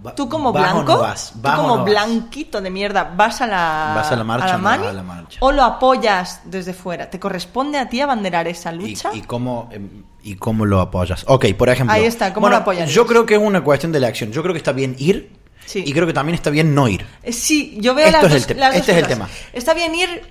va- 0.06 0.16
tú 0.16 0.28
como 0.30 0.52
blanco, 0.52 0.84
no 0.94 1.00
vas, 1.00 1.34
tú 1.36 1.42
como 1.44 1.68
no 1.68 1.76
vas. 1.78 1.86
blanquito 1.86 2.60
de 2.62 2.70
mierda, 2.72 3.04
¿vas 3.16 3.42
a 3.42 3.46
la, 3.48 3.92
¿Vas 3.96 4.12
a 4.12 4.16
la 4.16 4.24
marcha 4.24 4.56
o 4.56 4.58
no 4.58 4.64
mani? 4.64 4.88
a 4.88 4.94
la 4.94 5.04
marcha? 5.04 5.38
¿O 5.42 5.52
lo 5.52 5.64
apoyas 5.64 6.42
desde 6.46 6.74
fuera? 6.74 7.10
¿Te 7.10 7.20
corresponde 7.20 7.78
a 7.78 7.88
ti 7.90 8.02
abanderar 8.02 8.48
esa 8.48 8.74
¿Y, 8.74 8.78
lucha? 8.78 9.12
y 9.14 9.22
cómo, 9.22 9.70
em, 9.72 10.04
¿Y 10.24 10.36
cómo 10.36 10.66
lo 10.66 10.82
apoyas? 10.82 11.24
Ok, 11.28 11.46
por 11.58 11.70
ejemplo. 11.70 11.94
Ahí 11.96 12.06
está, 12.06 12.34
¿cómo 12.34 12.46
bueno, 12.46 12.58
lo 12.58 12.62
apoyarías? 12.64 12.94
Yo 12.94 13.06
creo 13.06 13.26
que 13.26 13.36
es 13.36 13.42
una 13.42 13.64
cuestión 13.64 13.92
de 13.92 14.00
la 14.00 14.08
acción. 14.08 14.32
Yo 14.32 14.42
creo 14.42 14.54
que 14.54 14.58
está 14.58 14.72
bien 14.74 14.96
ir 14.98 15.32
y 15.74 15.94
creo 15.94 16.08
que 16.08 16.14
también 16.14 16.36
está 16.36 16.50
bien 16.50 16.74
no 16.74 16.88
ir. 16.88 17.06
Eh, 17.24 17.32
Sí, 17.32 17.78
yo 17.80 17.94
veo 17.94 18.08
Esto 18.08 18.24
las 18.24 18.26
es 18.26 18.32
el 18.34 18.40
dos- 18.40 18.48
tema, 18.48 18.60
las 18.62 18.70
dos 18.72 18.80
este 18.80 18.92
es 18.94 18.98
el 18.98 19.04
cosas. 19.04 19.18
tema. 19.18 19.30
Está 19.54 19.74
bien 19.74 19.94
ir 19.96 20.22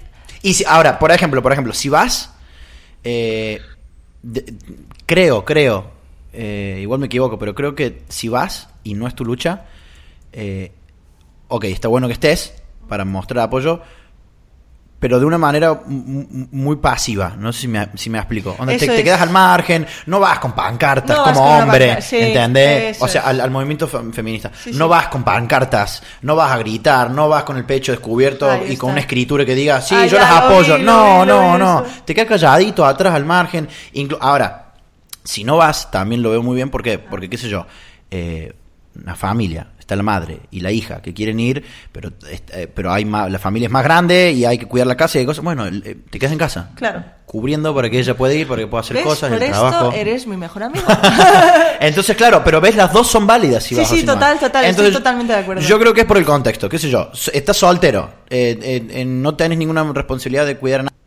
Y 0.42 0.54
si, 0.54 0.64
ahora, 0.64 0.98
por 0.98 1.10
ejemplo, 1.12 1.42
por 1.42 1.52
ejemplo, 1.52 1.72
si 1.72 1.88
vas, 1.88 2.32
eh, 3.04 3.60
de- 4.22 4.54
creo, 5.06 5.44
creo, 5.44 5.90
eh, 6.32 6.78
igual 6.80 7.00
me 7.00 7.06
equivoco, 7.06 7.38
pero 7.38 7.54
creo 7.54 7.74
que 7.74 8.02
si 8.08 8.28
vas 8.28 8.68
y 8.84 8.94
no 8.94 9.06
es 9.06 9.14
tu 9.14 9.24
lucha, 9.24 9.66
eh, 10.32 10.72
ok, 11.48 11.64
está 11.64 11.88
bueno 11.88 12.06
que 12.06 12.12
estés 12.14 12.54
para 12.88 13.04
mostrar 13.04 13.44
apoyo, 13.44 13.80
pero 15.00 15.20
de 15.20 15.26
una 15.26 15.38
manera 15.38 15.80
muy 15.86 16.76
pasiva, 16.76 17.34
no 17.38 17.52
sé 17.52 17.60
si 17.62 17.68
me, 17.68 17.88
si 17.94 18.10
me 18.10 18.18
explico. 18.18 18.56
Onda, 18.58 18.76
te, 18.76 18.86
te 18.86 19.04
quedas 19.04 19.20
al 19.20 19.30
margen, 19.30 19.86
no 20.06 20.18
vas 20.18 20.40
con 20.40 20.52
pancartas 20.52 21.16
No 21.16 21.22
como 21.24 21.40
con 21.44 21.62
hombre, 21.62 22.02
sí, 22.02 22.16
¿entendés? 22.18 23.00
O 23.00 23.06
sea, 23.06 23.22
al, 23.22 23.40
al 23.40 23.50
movimiento 23.50 23.86
fe- 23.86 24.12
feminista. 24.12 24.50
Sí, 24.60 24.70
no 24.72 24.86
sí. 24.86 24.90
vas 24.90 25.06
con 25.08 25.22
pancartas, 25.22 26.02
no 26.22 26.34
vas 26.34 26.50
a 26.50 26.58
gritar, 26.58 27.10
no 27.12 27.28
vas 27.28 27.44
con 27.44 27.56
el 27.56 27.64
pecho 27.64 27.92
descubierto 27.92 28.50
y 28.66 28.76
con 28.76 28.90
una 28.90 29.00
escritura 29.00 29.44
que 29.44 29.54
diga, 29.54 29.80
sí, 29.80 29.94
yo 30.08 30.18
las 30.18 30.30
apoyo. 30.32 30.76
vi, 30.76 30.82
no, 30.82 31.20
vi, 31.20 31.26
no, 31.28 31.56
no. 31.58 31.84
eso. 31.84 32.02
Te 32.04 32.12
quedas 32.14 32.28
calladito, 32.28 32.84
atrás, 32.84 33.14
al 33.14 33.24
margen. 33.24 33.68
Inclu- 33.94 34.18
Ahora, 34.20 34.72
si 35.22 35.44
no 35.44 35.56
vas, 35.58 35.90
también 35.92 36.22
lo 36.22 36.30
veo 36.30 36.42
muy 36.42 36.56
bien. 36.56 36.70
¿Por 36.70 36.82
qué? 36.82 36.98
Porque, 36.98 37.30
qué 37.30 37.38
sé 37.38 37.48
yo, 37.48 37.66
eh, 38.10 38.52
una 39.00 39.14
familia, 39.14 39.68
está 39.88 39.96
la 39.96 40.02
madre 40.02 40.40
y 40.50 40.60
la 40.60 40.70
hija 40.70 41.00
que 41.00 41.14
quieren 41.14 41.40
ir, 41.40 41.64
pero 41.92 42.12
eh, 42.28 42.68
pero 42.72 42.92
hay 42.92 43.06
más, 43.06 43.30
la 43.32 43.38
familia 43.38 43.68
es 43.68 43.72
más 43.72 43.82
grande 43.82 44.32
y 44.32 44.44
hay 44.44 44.58
que 44.58 44.66
cuidar 44.66 44.86
la 44.86 44.98
casa 44.98 45.16
y 45.16 45.20
hay 45.20 45.26
cosas. 45.26 45.42
Bueno, 45.42 45.66
eh, 45.66 45.96
te 46.10 46.18
quedas 46.18 46.32
en 46.32 46.38
casa. 46.38 46.72
Claro. 46.74 47.02
Cubriendo 47.24 47.74
para 47.74 47.88
que 47.88 47.98
ella 47.98 48.14
pueda 48.14 48.34
ir, 48.34 48.46
para 48.46 48.60
que 48.60 48.66
pueda 48.66 48.82
hacer 48.82 48.98
¿Ves? 48.98 49.04
cosas, 49.04 49.30
Por 49.30 49.38
el 49.42 49.44
esto 49.44 49.58
trabajo. 49.68 49.92
eres 49.92 50.26
mi 50.26 50.36
mejor 50.36 50.64
amigo. 50.64 50.86
Entonces, 51.80 52.14
claro, 52.16 52.42
pero 52.44 52.60
ves, 52.60 52.76
las 52.76 52.92
dos 52.92 53.06
son 53.06 53.26
válidas 53.26 53.62
si 53.64 53.74
sí, 53.74 53.80
vas 53.80 53.88
sí, 53.88 54.04
total, 54.04 54.38
total, 54.38 54.66
estoy 54.66 54.92
totalmente 54.92 55.32
de 55.32 55.38
acuerdo. 55.38 55.62
yo 55.62 55.78
creo 55.78 55.94
que 55.94 56.02
es 56.02 56.06
por 56.06 56.18
el 56.18 56.24
contexto, 56.26 56.68
qué 56.68 56.78
sé 56.78 56.90
yo. 56.90 57.10
Estás 57.32 57.56
soltero, 57.56 58.10
eh, 58.28 58.58
eh, 58.62 58.86
eh, 58.90 59.04
no 59.06 59.34
tenés 59.36 59.56
ninguna 59.56 59.90
responsabilidad 59.92 60.44
de 60.44 60.56
cuidar 60.58 60.80
a 60.80 60.82
nadie. 60.84 60.97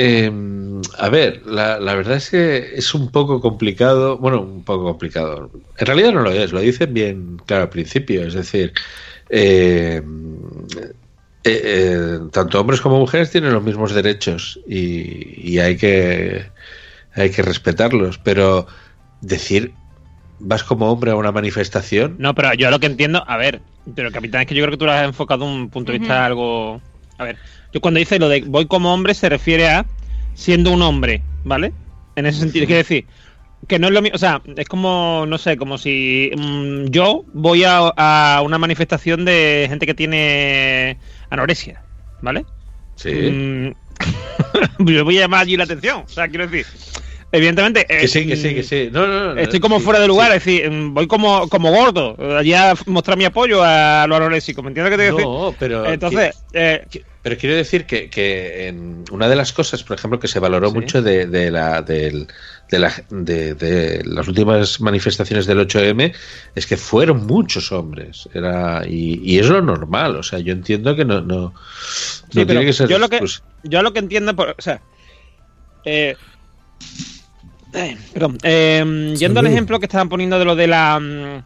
Eh, 0.00 0.30
a 0.98 1.08
ver, 1.08 1.44
la, 1.46 1.78
la 1.80 1.94
verdad 1.94 2.16
es 2.16 2.30
que 2.30 2.74
es 2.76 2.94
un 2.94 3.10
poco 3.10 3.40
complicado, 3.40 4.18
bueno, 4.18 4.40
un 4.40 4.64
poco 4.64 4.84
complicado. 4.84 5.50
En 5.76 5.86
realidad 5.86 6.12
no 6.12 6.22
lo 6.22 6.30
es, 6.30 6.52
lo 6.52 6.60
dicen 6.60 6.94
bien 6.94 7.36
claro 7.46 7.64
al 7.64 7.70
principio, 7.70 8.22
es 8.24 8.34
decir, 8.34 8.72
eh, 9.28 10.00
eh, 11.44 11.62
eh, 11.64 12.18
tanto 12.32 12.60
hombres 12.60 12.80
como 12.80 12.98
mujeres 12.98 13.30
tienen 13.30 13.52
los 13.52 13.62
mismos 13.62 13.92
derechos 13.92 14.60
y, 14.66 15.52
y 15.52 15.58
hay 15.58 15.76
que 15.76 16.44
hay 17.14 17.30
que 17.30 17.42
respetarlos, 17.42 18.18
pero 18.18 18.66
decir 19.20 19.74
vas 20.38 20.62
como 20.62 20.90
hombre 20.92 21.10
a 21.10 21.16
una 21.16 21.32
manifestación, 21.32 22.16
No, 22.18 22.34
pero 22.34 22.54
yo 22.54 22.70
lo 22.70 22.78
que 22.78 22.86
entiendo, 22.86 23.24
a 23.26 23.36
ver, 23.36 23.60
pero 23.96 24.12
capitán, 24.12 24.42
es 24.42 24.46
que 24.46 24.54
yo 24.54 24.62
creo 24.62 24.72
que 24.72 24.78
tú 24.78 24.84
lo 24.84 24.92
has 24.92 25.04
enfocado 25.04 25.44
de 25.44 25.50
un 25.50 25.70
punto 25.70 25.90
de 25.90 25.98
vista 25.98 26.24
algo. 26.24 26.80
A 27.18 27.24
ver, 27.24 27.36
yo 27.72 27.80
cuando 27.80 27.98
dice 27.98 28.18
lo 28.18 28.28
de 28.28 28.42
voy 28.42 28.66
como 28.66 28.92
hombre 28.92 29.14
se 29.14 29.28
refiere 29.28 29.68
a 29.68 29.86
siendo 30.34 30.70
un 30.70 30.82
hombre, 30.82 31.22
¿vale? 31.44 31.72
En 32.16 32.26
ese 32.26 32.40
sentido, 32.40 32.66
quiero 32.66 32.78
decir 32.78 33.06
que 33.66 33.78
no 33.78 33.88
es 33.88 33.92
lo 33.92 34.02
mismo, 34.02 34.14
o 34.14 34.18
sea, 34.18 34.40
es 34.56 34.68
como, 34.68 35.24
no 35.26 35.36
sé, 35.36 35.56
como 35.56 35.78
si 35.78 36.30
mm, 36.36 36.86
yo 36.86 37.24
voy 37.32 37.64
a, 37.64 37.78
a 37.78 38.42
una 38.42 38.58
manifestación 38.58 39.24
de 39.24 39.66
gente 39.68 39.86
que 39.86 39.94
tiene 39.94 40.98
anorexia, 41.30 41.82
¿vale? 42.22 42.44
Sí. 42.94 43.10
Mm, 43.10 43.72
yo 44.86 45.04
voy 45.04 45.18
a 45.18 45.22
llamar 45.22 45.42
allí 45.42 45.56
la 45.56 45.64
atención, 45.64 46.04
o 46.06 46.08
sea, 46.08 46.28
quiero 46.28 46.46
decir, 46.46 46.66
evidentemente. 47.32 47.84
Que 47.84 48.04
eh, 48.04 48.08
sí, 48.08 48.26
que 48.26 48.36
sí, 48.36 48.54
que 48.54 48.62
sí. 48.62 48.88
No, 48.92 49.06
no, 49.06 49.34
no, 49.34 49.40
Estoy 49.40 49.58
como 49.58 49.78
sí, 49.78 49.84
fuera 49.84 49.98
de 50.00 50.06
lugar, 50.06 50.30
sí. 50.30 50.36
es 50.36 50.44
decir, 50.44 50.70
mm, 50.70 50.94
voy 50.94 51.06
como, 51.08 51.48
como 51.48 51.70
gordo, 51.70 52.16
allí 52.38 52.54
a 52.54 52.74
mostrar 52.86 53.18
mi 53.18 53.24
apoyo 53.24 53.62
a 53.62 54.06
lo 54.06 54.16
anoréxico, 54.16 54.62
¿me 54.62 54.68
entiendes 54.68 54.92
qué 54.92 54.96
te 54.96 55.02
quiero 55.02 55.16
decir? 55.16 55.28
No, 55.28 55.54
pero. 55.58 55.84
Entonces, 55.86 56.36
eh, 56.52 56.86
Pero 57.28 57.38
quiero 57.38 57.56
decir 57.56 57.84
que, 57.84 58.08
que 58.08 58.68
en 58.68 59.04
una 59.10 59.28
de 59.28 59.36
las 59.36 59.52
cosas, 59.52 59.82
por 59.82 59.98
ejemplo, 59.98 60.18
que 60.18 60.28
se 60.28 60.38
valoró 60.38 60.72
mucho 60.72 61.02
de, 61.02 61.26
de 61.26 61.50
la, 61.50 61.82
de, 61.82 62.26
la- 62.70 63.04
de- 63.10 64.02
las 64.06 64.26
últimas 64.28 64.80
manifestaciones 64.80 65.44
del 65.44 65.58
8M 65.58 66.14
es 66.54 66.66
que 66.66 66.78
fueron 66.78 67.26
muchos 67.26 67.70
hombres. 67.70 68.30
Era, 68.32 68.82
y, 68.88 69.20
y 69.22 69.38
es 69.38 69.46
lo 69.46 69.60
normal. 69.60 70.16
O 70.16 70.22
sea, 70.22 70.38
yo 70.38 70.54
entiendo 70.54 70.96
que 70.96 71.04
no, 71.04 71.20
no, 71.20 71.52
no 71.52 71.52
Sí, 72.30 72.46
tiene 72.46 72.64
que 72.64 72.72
ser. 72.72 72.88
yo 72.88 72.98
lo 72.98 73.10
que 73.10 73.18
pues, 73.18 73.42
yo 73.62 73.82
lo 73.82 73.92
que 73.92 73.98
entiendo 73.98 74.34
por- 74.34 74.54
o 74.58 74.62
sea 74.62 74.80
eh, 75.84 76.16
eh, 77.74 77.96
perdón 78.14 78.38
eh, 78.42 79.14
yendo 79.18 79.40
al 79.40 79.46
ejemplo 79.48 79.78
que 79.78 79.84
estaban 79.84 80.08
poniendo 80.08 80.38
de 80.38 80.44
lo 80.46 80.56
de 80.56 80.66
la 80.66 80.98
mm, 80.98 81.42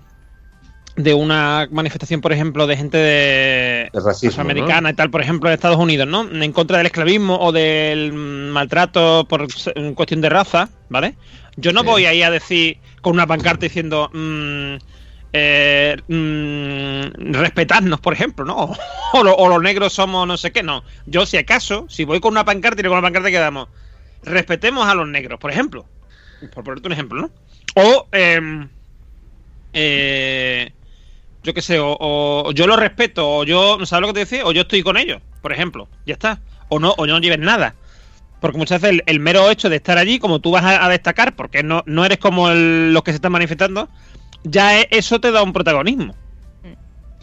de 0.97 1.15
una 1.15 1.69
manifestación 1.71 2.21
por 2.21 2.33
ejemplo 2.33 2.67
de 2.67 2.77
gente 2.77 2.99
de, 2.99 3.89
De 3.93 4.01
racismo, 4.01 4.29
afroamericana 4.31 4.91
y 4.91 4.95
tal 4.95 5.11
por 5.11 5.23
ejemplo 5.23 5.49
en 5.49 5.55
Estados 5.55 5.79
Unidos 5.79 6.07
no 6.07 6.23
en 6.31 6.53
contra 6.53 6.77
del 6.79 6.87
esclavismo 6.87 7.39
o 7.41 7.51
del 7.53 8.13
maltrato 8.13 9.27
por 9.29 9.47
cuestión 9.95 10.21
de 10.21 10.29
raza 10.29 10.69
vale 10.91 11.15
yo 11.57 11.73
no 11.73 11.83
voy 11.85 12.05
ahí 12.07 12.23
a 12.23 12.31
decir 12.31 12.79
con 13.01 13.15
una 13.15 13.27
pancarta 13.27 13.65
diciendo 13.67 14.11
mm, 14.13 14.75
eh, 15.35 15.97
mm, 16.09 17.33
respetadnos, 17.33 18.01
por 18.01 18.13
ejemplo, 18.13 18.45
¿no? 18.45 18.71
O, 19.15 19.23
lo- 19.23 19.35
o 19.35 19.49
los 19.49 19.63
negros 19.63 19.93
somos 19.95 20.27
no 20.27 20.37
sé 20.37 20.53
qué, 20.53 20.63
no. 20.63 20.83
Yo, 21.07 21.25
si 21.27 21.37
acaso, 21.39 21.87
si 21.89 22.05
voy 22.05 22.21
con 22.21 22.33
una 22.33 22.45
pancarta 22.45 22.81
y 22.81 22.85
con 22.85 22.93
una 22.93 23.03
pancarta 23.03 23.31
quedamos, 23.31 23.69
respetemos 24.23 24.87
a 24.87 24.95
los 24.95 25.09
negros, 25.09 25.39
por 25.39 25.51
ejemplo. 25.51 25.87
Por 26.55 26.65
ponerte 26.65 26.87
un 26.89 26.93
ejemplo, 26.93 27.21
¿no? 27.23 27.31
O, 27.77 28.09
em, 28.13 28.69
eh, 29.73 30.71
yo 31.43 31.55
qué 31.55 31.63
sé, 31.63 31.79
o, 31.79 31.97
o 32.01 32.53
yo 32.53 32.67
lo 32.67 32.77
respeto, 32.77 33.29
o 33.29 33.45
yo, 33.45 33.85
¿sabes 33.87 34.01
lo 34.03 34.07
que 34.09 34.15
te 34.15 34.21
decía? 34.21 34.45
O 34.47 34.53
yo 34.53 34.63
estoy 34.63 34.83
con 34.83 34.97
ellos, 34.97 35.21
por 35.41 35.53
ejemplo, 35.53 35.89
ya 36.07 36.15
está. 36.15 36.41
O 36.69 36.79
no, 36.79 36.95
o 36.97 37.07
no 37.07 37.19
lleves 37.19 37.39
nada. 37.39 37.75
Porque 38.41 38.59
muchas 38.59 38.81
veces 38.81 38.99
el, 38.99 39.03
el 39.07 39.21
mero 39.21 39.51
hecho 39.51 39.69
de 39.69 39.77
estar 39.77 39.99
allí, 39.99 40.19
como 40.19 40.41
tú 40.41 40.51
vas 40.51 40.65
a, 40.65 40.85
a 40.85 40.89
destacar, 40.89 41.35
porque 41.37 41.63
no, 41.63 41.83
no 41.87 42.05
eres 42.05 42.19
como 42.19 42.51
el- 42.51 42.93
los 42.93 43.03
que 43.03 43.13
se 43.13 43.17
están 43.17 43.33
manifestando, 43.33 43.89
ya 44.45 44.81
eso 44.81 45.21
te 45.21 45.31
da 45.31 45.43
un 45.43 45.53
protagonismo. 45.53 46.15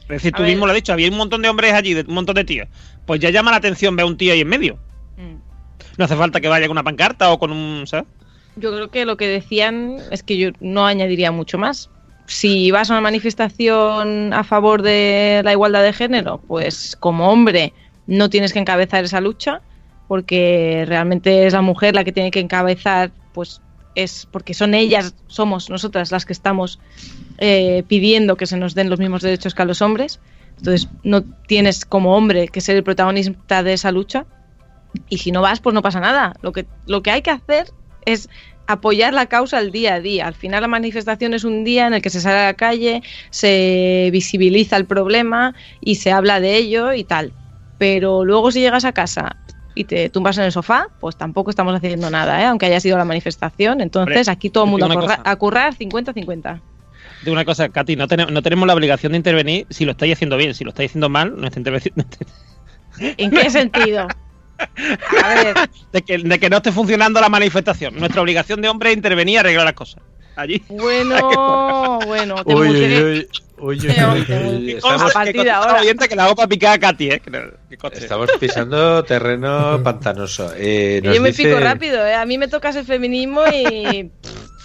Es 0.04 0.08
decir, 0.08 0.34
A 0.34 0.38
tú 0.38 0.44
ver. 0.44 0.52
mismo 0.52 0.66
lo 0.66 0.72
has 0.72 0.76
dicho, 0.78 0.92
había 0.94 1.08
un 1.10 1.18
montón 1.18 1.42
de 1.42 1.50
hombres 1.50 1.74
allí, 1.74 1.94
de- 1.94 2.02
un 2.08 2.14
montón 2.16 2.36
de 2.36 2.44
tíos. 2.44 2.68
Pues 3.06 3.20
ya 3.20 3.30
llama 3.30 3.52
la 3.52 3.58
atención 3.58 3.96
ver 3.96 4.04
a 4.06 4.08
un 4.08 4.18
tío 4.18 4.34
ahí 4.34 4.42
en 4.42 4.48
medio. 4.48 4.80
No 5.98 6.06
hace 6.06 6.16
falta 6.16 6.40
que 6.42 6.48
vaya 6.48 6.66
con 6.68 6.72
una 6.74 6.84
pancarta 6.84 7.32
o 7.32 7.40
con 7.40 7.52
un. 7.52 7.86
¿sabes? 7.86 8.06
Yo 8.56 8.74
creo 8.74 8.90
que 8.90 9.06
lo 9.06 9.18
que 9.18 9.28
decían 9.28 9.98
es 10.12 10.24
que 10.24 10.38
yo 10.38 10.50
no 10.60 10.86
añadiría 10.86 11.32
mucho 11.32 11.58
más. 11.58 11.90
Si 12.30 12.70
vas 12.70 12.90
a 12.90 12.94
una 12.94 13.02
manifestación 13.02 14.34
a 14.34 14.44
favor 14.44 14.84
de 14.84 15.42
la 15.44 15.52
igualdad 15.52 15.82
de 15.82 15.94
género, 15.94 16.40
pues 16.48 16.96
como 16.96 17.32
hombre 17.32 17.74
no 18.06 18.30
tienes 18.30 18.54
que 18.54 18.60
encabezar 18.60 19.04
esa 19.04 19.20
lucha, 19.20 19.62
porque 20.08 20.86
realmente 20.88 21.48
es 21.48 21.54
la 21.54 21.64
mujer 21.64 21.96
la 21.96 22.04
que 22.04 22.12
tiene 22.12 22.30
que 22.30 22.40
encabezar, 22.40 23.10
pues 23.34 23.62
es 23.96 24.28
porque 24.32 24.54
son 24.54 24.76
ellas, 24.76 25.16
somos 25.26 25.72
nosotras 25.72 26.12
las 26.12 26.28
que 26.28 26.34
estamos 26.34 26.80
eh, 27.40 27.84
pidiendo 27.88 28.38
que 28.38 28.46
se 28.46 28.58
nos 28.58 28.76
den 28.76 28.92
los 28.92 29.00
mismos 29.00 29.24
derechos 29.24 29.56
que 29.56 29.64
a 29.64 29.66
los 29.66 29.82
hombres. 29.82 30.20
Entonces 30.60 30.88
no 31.02 31.24
tienes 31.24 31.84
como 31.84 32.16
hombre 32.16 32.48
que 32.48 32.62
ser 32.62 32.76
el 32.76 32.84
protagonista 32.84 33.64
de 33.64 33.74
esa 33.74 33.92
lucha. 33.92 34.28
Y 35.10 35.18
si 35.18 35.32
no 35.32 35.42
vas, 35.42 35.62
pues 35.62 35.74
no 35.74 35.82
pasa 35.82 36.00
nada. 36.00 36.36
Lo 36.44 36.52
que, 36.52 36.68
lo 36.86 37.02
que 37.02 37.10
hay 37.10 37.24
que 37.24 37.32
hacer 37.32 37.72
es 38.06 38.30
apoyar 38.70 39.16
la 39.16 39.26
causa 39.26 39.58
al 39.58 39.72
día 39.72 39.96
a 39.96 40.00
día. 40.00 40.28
Al 40.28 40.36
final 40.36 40.62
la 40.62 40.68
manifestación 40.68 41.34
es 41.34 41.44
un 41.44 41.64
día 41.64 41.88
en 41.88 41.96
el 41.96 42.04
que 42.04 42.12
se 42.12 42.22
sale 42.22 42.38
a 42.38 42.46
la 42.46 42.54
calle, 42.54 43.02
se 43.32 44.10
visibiliza 44.14 44.78
el 44.78 44.86
problema 44.86 45.56
y 45.82 45.96
se 45.96 46.12
habla 46.12 46.40
de 46.40 46.56
ello 46.56 46.94
y 46.94 47.04
tal. 47.04 47.34
Pero 47.80 48.24
luego 48.24 48.52
si 48.52 48.60
llegas 48.60 48.86
a 48.86 48.92
casa 48.92 49.38
y 49.74 49.86
te 49.86 50.10
tumbas 50.10 50.38
en 50.38 50.44
el 50.44 50.52
sofá, 50.52 50.88
pues 51.00 51.18
tampoco 51.18 51.50
estamos 51.50 51.74
haciendo 51.74 52.12
nada, 52.12 52.44
¿eh? 52.44 52.46
aunque 52.46 52.68
haya 52.68 52.80
sido 52.80 52.96
la 52.96 53.06
manifestación. 53.06 53.82
Entonces 53.82 54.28
Hombre, 54.28 54.32
aquí 54.32 54.52
todo 54.52 54.66
el 54.66 54.70
mundo 54.70 54.88
a, 55.24 55.36
currar 55.38 55.76
50-50. 55.76 56.62
De 57.24 57.32
una 57.32 57.46
cosa, 57.46 57.70
Katy, 57.70 57.96
no, 57.96 58.08
tenemos 58.08 58.32
no 58.32 58.44
tenemos 58.44 58.68
la 58.68 58.76
obligación 58.76 59.14
de 59.14 59.18
intervenir 59.18 59.66
si 59.72 59.84
lo 59.84 59.94
estáis 59.94 60.14
haciendo 60.14 60.38
bien. 60.38 60.54
Si 60.54 60.64
lo 60.64 60.70
estáis 60.70 60.92
haciendo 60.92 61.10
mal, 61.10 61.36
nuestra 61.36 61.60
intervención. 61.60 61.96
¿En 63.00 63.32
qué 63.32 63.50
sentido? 63.50 64.08
A 65.24 65.28
ver, 65.36 65.56
de, 65.94 66.02
que, 66.02 66.18
de 66.18 66.40
que 66.40 66.50
no 66.50 66.58
esté 66.58 66.72
funcionando 66.72 67.20
la 67.22 67.30
manifestación. 67.30 67.96
Nuestra 67.98 68.22
obligación 68.22 68.62
de 68.62 68.70
hombre 68.70 68.92
es 68.92 68.96
intervenir 68.98 69.36
y 69.36 69.38
arreglar 69.38 69.66
las 69.66 69.74
cosas. 69.74 70.02
Allí. 70.36 70.64
bueno, 70.70 72.00
bueno, 72.08 72.36
te 72.46 72.56
Uy, 72.56 72.68
emocioné. 72.68 73.04
uy, 73.04 73.10
uy, 73.10 73.28
uy, 73.60 73.80
Pero- 73.88 74.14
uy, 74.14 74.24
pero- 74.26 74.50
uy, 74.50 74.66
Que 74.68 74.78
Estamos, 74.78 75.02
A 75.02 75.14
partir 75.14 75.34
que 75.36 75.44
de 75.44 75.52
ahora. 75.52 75.82
oyente 75.82 76.08
que 76.08 76.16
la 76.16 76.26
hago 76.26 76.36
para 76.36 76.48
picar 76.48 76.74
a 76.76 76.80
Katy, 76.80 77.10
¿eh? 77.10 77.22
Estamos 77.94 78.30
pisando 78.40 79.04
terreno 79.04 79.80
pantanoso. 79.84 80.54
Eh, 80.56 81.02
nos 81.04 81.16
Yo 81.16 81.22
me 81.22 81.30
dice- 81.32 81.44
pico 81.44 81.60
rápido, 81.60 82.06
¿eh? 82.06 82.16
a 82.16 82.26
mí 82.26 82.38
me 82.38 82.48
toca 82.48 82.70
ese 82.70 82.86
feminismo 82.86 83.42
y, 83.54 84.10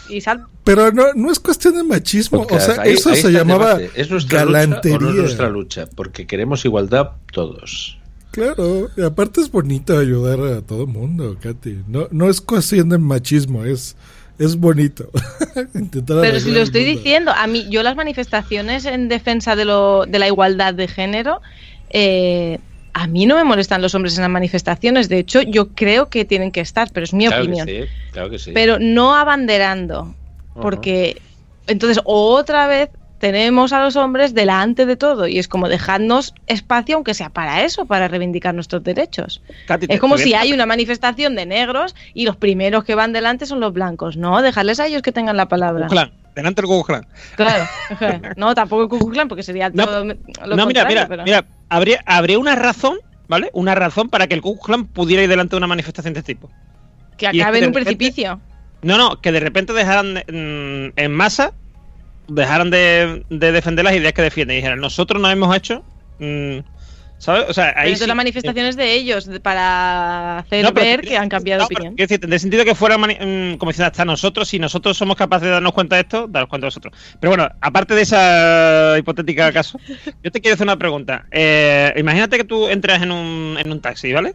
y 0.09 0.21
sal. 0.21 0.45
Pero 0.63 0.93
no, 0.93 1.07
no 1.15 1.33
es 1.33 1.41
cuestión 1.41 1.75
de 1.75 1.83
machismo, 1.83 2.47
o 2.49 2.61
sea, 2.61 2.81
ahí- 2.83 2.93
eso 2.93 3.11
ahí 3.11 3.17
se 3.21 3.27
el 3.27 3.33
llamaba. 3.35 3.79
¿Es 3.97 4.09
nuestra 4.11 4.45
galantería. 4.45 4.99
lucha 4.99 5.05
o 5.05 5.09
no 5.09 5.11
es 5.11 5.17
nuestra 5.25 5.49
lucha? 5.49 5.85
Porque 5.97 6.27
queremos 6.29 6.65
igualdad 6.65 7.11
todos. 7.33 7.99
Claro, 8.35 8.91
y 8.97 9.03
aparte 9.03 9.41
es 9.41 9.51
bonito 9.51 9.97
ayudar 9.97 10.41
a 10.41 10.61
todo 10.61 10.83
el 10.83 10.89
mundo, 10.89 11.37
Katy. 11.41 11.85
No, 11.87 12.09
no 12.11 12.29
es 12.29 12.41
cuestión 12.41 12.89
de 12.89 12.99
machismo, 12.99 13.65
es, 13.65 13.95
es 14.41 14.57
bonito. 14.57 15.09
Pero 15.73 16.41
si 16.41 16.51
lo 16.51 16.61
estoy 16.61 16.85
mundo. 16.85 16.99
diciendo, 16.99 17.33
a 17.33 17.47
mí, 17.47 17.69
yo 17.71 17.85
las 17.85 17.95
manifestaciones 17.95 18.87
en 18.87 19.09
defensa 19.09 19.55
de, 19.55 19.65
lo, 19.65 20.05
de 20.07 20.19
la 20.19 20.27
igualdad 20.27 20.75
de 20.75 20.89
género, 20.89 21.43
eh, 21.91 22.59
a 22.93 23.07
mí 23.07 23.25
no 23.25 23.37
me 23.37 23.45
molestan 23.45 23.81
los 23.81 23.95
hombres 23.95 24.17
en 24.17 24.23
las 24.23 24.31
manifestaciones. 24.31 25.09
De 25.09 25.21
hecho, 25.21 25.41
yo 25.43 25.69
creo 25.69 26.09
que 26.09 26.25
tienen 26.25 26.51
que 26.51 26.61
estar, 26.61 26.91
pero 26.93 27.05
es 27.05 27.15
mi 27.15 27.27
claro 27.27 27.45
opinión. 27.45 27.67
Que 27.69 27.83
sí, 27.83 27.89
claro 28.11 28.31
que 28.31 28.39
sí. 28.41 28.51
Pero 28.53 28.81
no 28.81 29.15
abanderando, 29.15 30.13
porque 30.61 31.23
entonces 31.69 32.01
otra 32.05 32.67
vez 32.67 32.91
tenemos 33.25 33.73
a 33.73 33.83
los 33.83 33.97
hombres 33.97 34.35
delante 34.35 34.85
de 34.85 34.97
todo 34.97 35.27
y 35.27 35.39
es 35.39 35.49
como 35.49 35.71
dejadnos 35.71 36.35
espacio 36.47 36.97
aunque 36.97 37.15
sea 37.15 37.31
para 37.31 37.65
eso, 37.65 37.87
para 37.87 38.07
reivindicar 38.07 38.55
nuestros 38.55 38.85
derechos. 38.85 39.41
Katy, 39.67 39.87
Es 39.89 39.99
como 39.99 40.19
si 40.19 40.35
hay 40.35 40.53
una 40.53 40.67
manifestación 40.67 41.35
de 41.35 41.47
negros 41.47 41.95
y 42.13 42.27
los 42.27 42.37
primeros 42.37 42.85
que 42.85 42.95
van 42.95 43.15
delante 43.15 43.47
son 43.47 43.61
los 43.61 43.73
blancos. 43.73 44.19
No, 44.19 44.43
dejarles 44.43 44.79
a 44.79 44.87
ellos 44.89 45.01
que 45.01 45.11
tengan 45.11 45.39
la 45.39 45.49
palabra. 45.49 45.89
Delante 46.35 46.61
del 46.61 46.69
Ku. 46.69 46.85
Claro. 47.37 47.65
no, 48.37 48.55
tampoco 48.55 48.83
el 48.83 48.89
Ku 49.01 49.11
porque 49.27 49.43
sería 49.43 49.71
No, 49.71 49.87
todo 49.87 50.05
lo 50.05 50.57
no, 50.57 50.67
mira, 50.67 50.85
mira, 50.85 51.09
pero- 51.09 51.25
mira, 51.25 51.47
habría, 51.71 52.03
habría 52.05 52.39
una 52.39 52.55
razón, 52.57 52.99
¿vale? 53.27 53.49
Una 53.55 53.75
razón 53.75 54.11
para 54.11 54.27
que 54.27 54.35
el 54.35 54.43
Ku 54.43 54.59
pudiera 54.93 55.23
ir 55.23 55.31
delante 55.31 55.53
de 55.53 55.57
una 55.59 55.67
manifestación 55.67 56.13
de 56.13 56.21
este 56.21 56.35
tipo. 56.35 56.51
que 57.17 57.25
y 57.25 57.29
es 57.29 57.33
que 57.33 57.43
acabe 57.43 57.59
en 57.61 57.65
un 57.69 57.73
repente- 57.73 57.97
precipicio. 57.97 58.41
No, 58.83 58.99
no, 58.99 59.19
que 59.23 59.33
de 59.33 59.41
repente 59.41 59.73
dejaran 59.73 60.13
de- 60.13 60.25
mm, 60.95 61.01
en 61.01 61.13
masa, 61.13 61.55
dejaran 62.29 62.71
de, 62.71 63.25
de 63.29 63.53
defender 63.53 63.85
las 63.85 63.95
ideas 63.95 64.13
que 64.13 64.23
defienden 64.23 64.55
y 64.55 64.59
dijeran, 64.59 64.81
nosotros 64.81 65.21
nos 65.21 65.33
hemos 65.33 65.55
hecho, 65.57 65.85
mm, 66.19 66.59
¿sabes? 67.19 67.45
O 67.49 67.53
sea, 67.55 67.67
Pero 67.69 67.81
ahí 67.81 67.87
entonces 67.89 68.05
sí- 68.05 68.09
la 68.09 68.15
manifestación 68.15 68.67
es 68.67 68.77
de 68.77 68.93
ellos 68.93 69.27
de- 69.27 69.41
para 69.41 70.39
hacer 70.39 70.65
No, 70.65 70.73
pero 70.75 70.87
ver 70.87 71.01
que- 71.03 71.17
han 71.17 71.29
cambiado 71.29 71.63
no, 71.63 71.69
de 71.69 71.75
pero 71.75 71.79
opinión. 71.81 71.97
quiero 71.97 72.09
decir, 72.09 72.25
en 72.25 72.33
el 72.33 72.41
sentido 72.41 72.65
que 72.65 72.75
fuera 72.75 72.97
mm, 72.99 73.57
como 73.59 73.71
diciendo 73.71 73.87
hasta 73.87 74.05
nosotros, 74.05 74.49
si 74.49 74.59
nosotros 74.59 74.97
somos 74.97 75.17
capaces 75.17 75.47
de 75.47 75.53
darnos 75.53 75.73
cuenta 75.73 75.97
de 75.97 76.03
esto, 76.03 76.27
daros 76.29 76.49
cuenta 76.49 76.67
vosotros. 76.67 76.95
Pero 77.21 77.31
bueno, 77.31 77.49
aparte 77.61 77.95
de 77.95 78.03
esa 78.03 78.97
hipotética 78.99 79.53
caso, 79.53 79.79
yo 80.23 80.31
te 80.31 80.41
quiero 80.41 80.55
hacer 80.55 80.67
una 80.67 80.79
pregunta. 80.79 81.27
Eh, 81.31 81.93
imagínate 81.97 82.37
que 82.39 82.45
tú 82.45 82.69
entras 82.69 83.03
en 83.03 83.13
un, 83.13 83.57
en 83.59 83.71
un 83.71 83.81
taxi, 83.81 84.13
¿vale? 84.13 84.35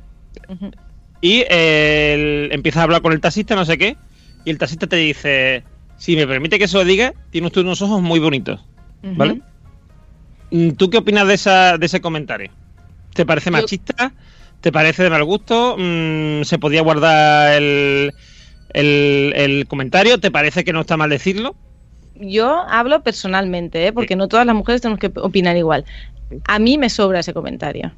Y 1.21 1.43
eh, 1.49 2.13
el- 2.45 2.49
empiezas 2.53 2.79
a 2.81 2.83
hablar 2.83 3.01
con 3.01 3.11
el 3.13 3.19
taxista, 3.19 3.55
no 3.55 3.65
sé 3.65 3.77
qué, 3.77 3.97
y 4.45 4.49
el 4.51 4.57
taxista 4.57 4.87
te 4.87 4.95
dice, 4.95 5.63
si 5.99 6.15
me 6.15 6.25
permite 6.25 6.57
que 6.57 6.67
se 6.67 6.77
lo 6.77 6.85
diga, 6.85 7.13
tiene 7.29 7.47
usted 7.47 7.61
unos 7.61 7.81
ojos 7.81 8.01
muy 8.01 8.19
bonitos, 8.19 8.65
¿vale? 9.03 9.41
Mm, 10.49 10.71
¿Tú 10.71 10.89
qué 10.89 10.97
opinas 10.97 11.27
de, 11.27 11.33
esa, 11.33 11.77
de 11.77 11.85
ese 11.85 11.99
comentario? 12.01 12.51
¿Te 13.13 13.25
parece 13.25 13.51
machista? 13.51 14.13
¿Te 14.61 14.71
parece 14.71 15.03
de 15.03 15.09
mal 15.09 15.25
gusto? 15.25 15.75
Mm, 15.77 16.43
¿Se 16.43 16.57
podía 16.57 16.81
guardar 16.81 17.53
el, 17.61 18.13
el, 18.73 19.33
el 19.35 19.67
comentario? 19.67 20.19
¿Te 20.19 20.31
parece 20.31 20.63
que 20.63 20.71
no 20.71 20.81
está 20.81 20.95
mal 20.95 21.09
decirlo? 21.09 21.55
Yo 22.15 22.63
hablo 22.69 23.03
personalmente, 23.03 23.87
¿eh? 23.87 23.93
porque 23.93 24.15
no 24.15 24.29
todas 24.29 24.45
las 24.45 24.55
mujeres 24.55 24.81
tenemos 24.81 24.99
que 24.99 25.11
opinar 25.15 25.57
igual. 25.57 25.83
A 26.47 26.59
mí 26.59 26.77
me 26.77 26.89
sobra 26.89 27.19
ese 27.19 27.33
comentario. 27.33 27.91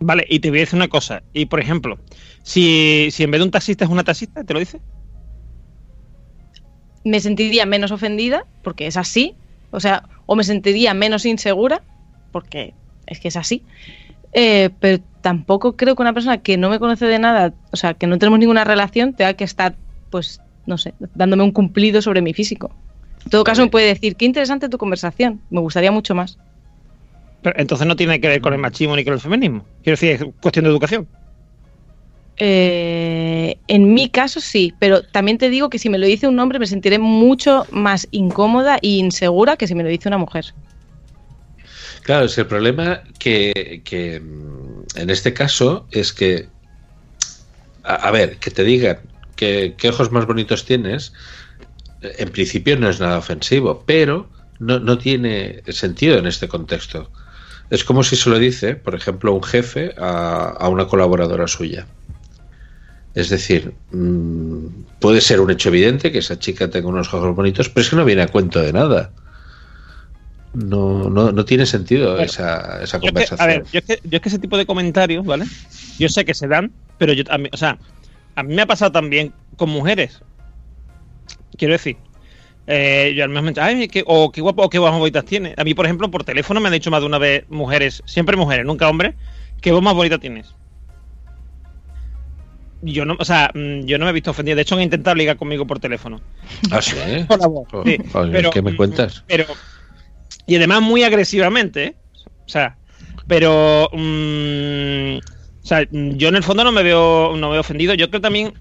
Vale, 0.00 0.24
y 0.28 0.40
te 0.40 0.48
voy 0.48 0.60
a 0.60 0.62
decir 0.62 0.76
una 0.76 0.88
cosa. 0.88 1.22
Y 1.34 1.46
por 1.46 1.60
ejemplo, 1.60 1.98
si, 2.42 3.08
si 3.10 3.22
en 3.22 3.30
vez 3.30 3.40
de 3.40 3.44
un 3.44 3.50
taxista 3.50 3.84
es 3.84 3.90
una 3.90 4.04
taxista, 4.04 4.44
¿te 4.44 4.54
lo 4.54 4.60
dice? 4.60 4.80
Me 7.08 7.20
sentiría 7.20 7.66
menos 7.66 7.90
ofendida, 7.90 8.44
porque 8.62 8.86
es 8.86 8.96
así. 8.96 9.34
O 9.70 9.80
sea, 9.80 10.04
o 10.26 10.36
me 10.36 10.44
sentiría 10.44 10.94
menos 10.94 11.24
insegura, 11.26 11.82
porque 12.32 12.74
es 13.06 13.20
que 13.20 13.28
es 13.28 13.36
así. 13.36 13.62
Eh, 14.32 14.70
pero 14.80 15.02
tampoco 15.20 15.76
creo 15.76 15.96
que 15.96 16.02
una 16.02 16.12
persona 16.12 16.38
que 16.38 16.56
no 16.56 16.68
me 16.68 16.78
conoce 16.78 17.06
de 17.06 17.18
nada, 17.18 17.54
o 17.70 17.76
sea, 17.76 17.94
que 17.94 18.06
no 18.06 18.18
tenemos 18.18 18.38
ninguna 18.38 18.64
relación, 18.64 19.14
tenga 19.14 19.34
que 19.34 19.44
estar 19.44 19.74
pues, 20.10 20.40
no 20.66 20.78
sé, 20.78 20.94
dándome 21.14 21.42
un 21.42 21.52
cumplido 21.52 22.02
sobre 22.02 22.20
mi 22.20 22.34
físico. 22.34 22.70
En 23.24 23.30
todo 23.30 23.44
caso, 23.44 23.62
me 23.62 23.68
puede 23.68 23.86
decir, 23.86 24.16
qué 24.16 24.24
interesante 24.24 24.68
tu 24.68 24.78
conversación, 24.78 25.40
me 25.50 25.60
gustaría 25.60 25.90
mucho 25.90 26.14
más. 26.14 26.38
Pero 27.42 27.58
entonces 27.58 27.86
no 27.86 27.96
tiene 27.96 28.20
que 28.20 28.28
ver 28.28 28.40
con 28.40 28.52
el 28.52 28.58
machismo 28.58 28.96
ni 28.96 29.04
con 29.04 29.14
el 29.14 29.20
feminismo. 29.20 29.64
Quiero 29.82 29.94
decir, 29.94 30.10
es 30.10 30.24
cuestión 30.40 30.64
de 30.64 30.70
educación. 30.70 31.06
Eh, 32.40 33.58
en 33.66 33.92
mi 33.92 34.10
caso 34.10 34.40
sí, 34.40 34.72
pero 34.78 35.02
también 35.02 35.38
te 35.38 35.50
digo 35.50 35.70
que 35.70 35.78
si 35.78 35.88
me 35.88 35.98
lo 35.98 36.06
dice 36.06 36.28
un 36.28 36.38
hombre 36.38 36.60
me 36.60 36.66
sentiré 36.66 37.00
mucho 37.00 37.66
más 37.72 38.06
incómoda 38.12 38.76
e 38.76 38.88
insegura 38.90 39.56
que 39.56 39.66
si 39.66 39.74
me 39.74 39.82
lo 39.82 39.88
dice 39.88 40.08
una 40.08 40.18
mujer. 40.18 40.54
Claro, 42.02 42.26
es 42.26 42.38
el 42.38 42.46
problema 42.46 43.02
que, 43.18 43.82
que, 43.84 44.20
mm, 44.20 44.98
en 44.98 45.10
este 45.10 45.34
caso 45.34 45.86
es 45.90 46.12
que, 46.12 46.48
a, 47.82 48.10
ver, 48.12 48.38
que 48.38 48.50
te 48.50 48.64
digan 48.64 49.00
que 49.34 49.74
qué 49.76 49.88
ojos 49.88 50.12
más 50.12 50.26
bonitos 50.26 50.64
tienes, 50.64 51.12
eh, 52.02 52.14
en 52.18 52.30
principio 52.30 52.78
no 52.78 52.88
es 52.88 53.00
nada 53.00 53.18
ofensivo, 53.18 53.82
pero 53.84 54.30
no, 54.60 54.78
no 54.78 54.96
tiene 54.96 55.62
sentido 55.68 56.18
en 56.18 56.26
este 56.26 56.46
contexto. 56.46 57.10
Es 57.68 57.84
como 57.84 58.02
si 58.04 58.16
se 58.16 58.30
lo 58.30 58.38
dice, 58.38 58.76
por 58.76 58.94
ejemplo, 58.94 59.34
un 59.34 59.42
jefe 59.42 59.94
a, 59.98 60.50
a 60.58 60.68
una 60.68 60.86
colaboradora 60.86 61.48
suya. 61.48 61.86
Es 63.14 63.30
decir, 63.30 63.74
mm, 63.90 64.66
puede 65.00 65.20
ser 65.20 65.40
un 65.40 65.50
hecho 65.50 65.70
evidente 65.70 66.12
que 66.12 66.18
esa 66.18 66.38
chica 66.38 66.68
tenga 66.68 66.88
unos 66.88 67.12
ojos 67.12 67.34
bonitos, 67.34 67.68
pero 67.68 67.82
es 67.82 67.90
que 67.90 67.96
no 67.96 68.04
viene 68.04 68.22
a 68.22 68.28
cuento 68.28 68.60
de 68.60 68.72
nada. 68.72 69.10
No, 70.54 71.10
no, 71.10 71.30
no 71.32 71.44
tiene 71.44 71.66
sentido 71.66 72.12
Bueno, 72.12 72.24
esa, 72.24 72.82
esa 72.82 72.98
Yo 72.98 73.08
es 73.08 73.12
que- 73.14 73.26
conversación. 73.26 73.40
a 73.40 73.46
ver, 73.46 73.64
yo 73.72 73.78
es, 73.80 73.84
que, 73.84 73.98
yo 74.04 74.16
es 74.16 74.20
que 74.22 74.28
ese 74.28 74.38
tipo 74.38 74.56
de 74.56 74.66
comentarios, 74.66 75.24
¿vale? 75.24 75.44
Yo 75.98 76.08
sé 76.08 76.24
que 76.24 76.34
se 76.34 76.48
dan, 76.48 76.72
pero 76.96 77.12
yo 77.12 77.24
también, 77.24 77.50
o 77.52 77.56
sea, 77.56 77.78
a 78.34 78.42
mí 78.42 78.54
me 78.54 78.62
ha 78.62 78.66
pasado 78.66 78.92
también 78.92 79.32
con 79.56 79.68
mujeres. 79.70 80.20
Quiero 81.56 81.72
decir, 81.72 81.96
eh, 82.66 83.12
yo 83.16 83.24
al 83.24 83.30
menos 83.30 83.54
me 83.54 83.60
ay, 83.60 83.88
qué, 83.88 84.04
o 84.06 84.30
qué 84.30 84.40
guapo 84.40 84.62
o 84.62 84.70
qué 84.70 84.78
guapas 84.78 84.98
bonitas 84.98 85.24
tiene. 85.24 85.54
A 85.56 85.64
mí, 85.64 85.74
por 85.74 85.86
ejemplo, 85.86 86.10
por 86.10 86.24
teléfono 86.24 86.60
me 86.60 86.68
han 86.68 86.74
dicho 86.74 86.90
más 86.90 87.00
de 87.00 87.06
una 87.06 87.18
vez 87.18 87.44
mujeres, 87.48 88.02
siempre 88.06 88.36
mujeres, 88.36 88.64
nunca 88.64 88.88
hombres, 88.88 89.14
qué 89.60 89.72
voz 89.72 89.82
más 89.82 89.94
bonita 89.94 90.18
tienes. 90.18 90.54
Yo 92.80 93.04
no, 93.04 93.16
o 93.18 93.24
sea, 93.24 93.50
mm, 93.54 93.86
yo 93.86 93.98
no 93.98 94.04
me 94.04 94.10
he 94.10 94.14
visto 94.14 94.30
ofendido. 94.30 94.56
De 94.56 94.62
hecho, 94.62 94.76
han 94.76 94.82
intentado 94.82 95.16
ligar 95.16 95.36
conmigo 95.36 95.66
por 95.66 95.80
teléfono. 95.80 96.20
Ah, 96.70 96.80
sí. 96.80 96.94
Por 97.28 97.40
la 97.40 97.46
voz, 97.48 97.68
sí, 97.84 97.96
pero- 98.32 98.50
¿Qué 98.50 98.62
me 98.62 98.76
cuentas? 98.76 99.24
Pero. 99.26 99.44
Y 100.46 100.56
además 100.56 100.80
muy 100.82 101.02
agresivamente, 101.02 101.84
¿eh? 101.84 101.96
O 102.46 102.48
sea, 102.48 102.76
pero. 103.26 103.88
mm, 103.92 105.16
o 105.18 105.66
sea, 105.66 105.86
mm, 105.90 106.10
yo 106.16 106.28
en 106.28 106.36
el 106.36 106.42
fondo 106.44 106.62
no 106.64 106.72
me 106.72 106.82
veo, 106.82 107.36
no 107.36 107.48
me 107.48 107.52
veo 107.52 107.60
ofendido. 107.60 107.94
Yo 107.94 108.08
creo 108.10 108.20
también. 108.20 108.54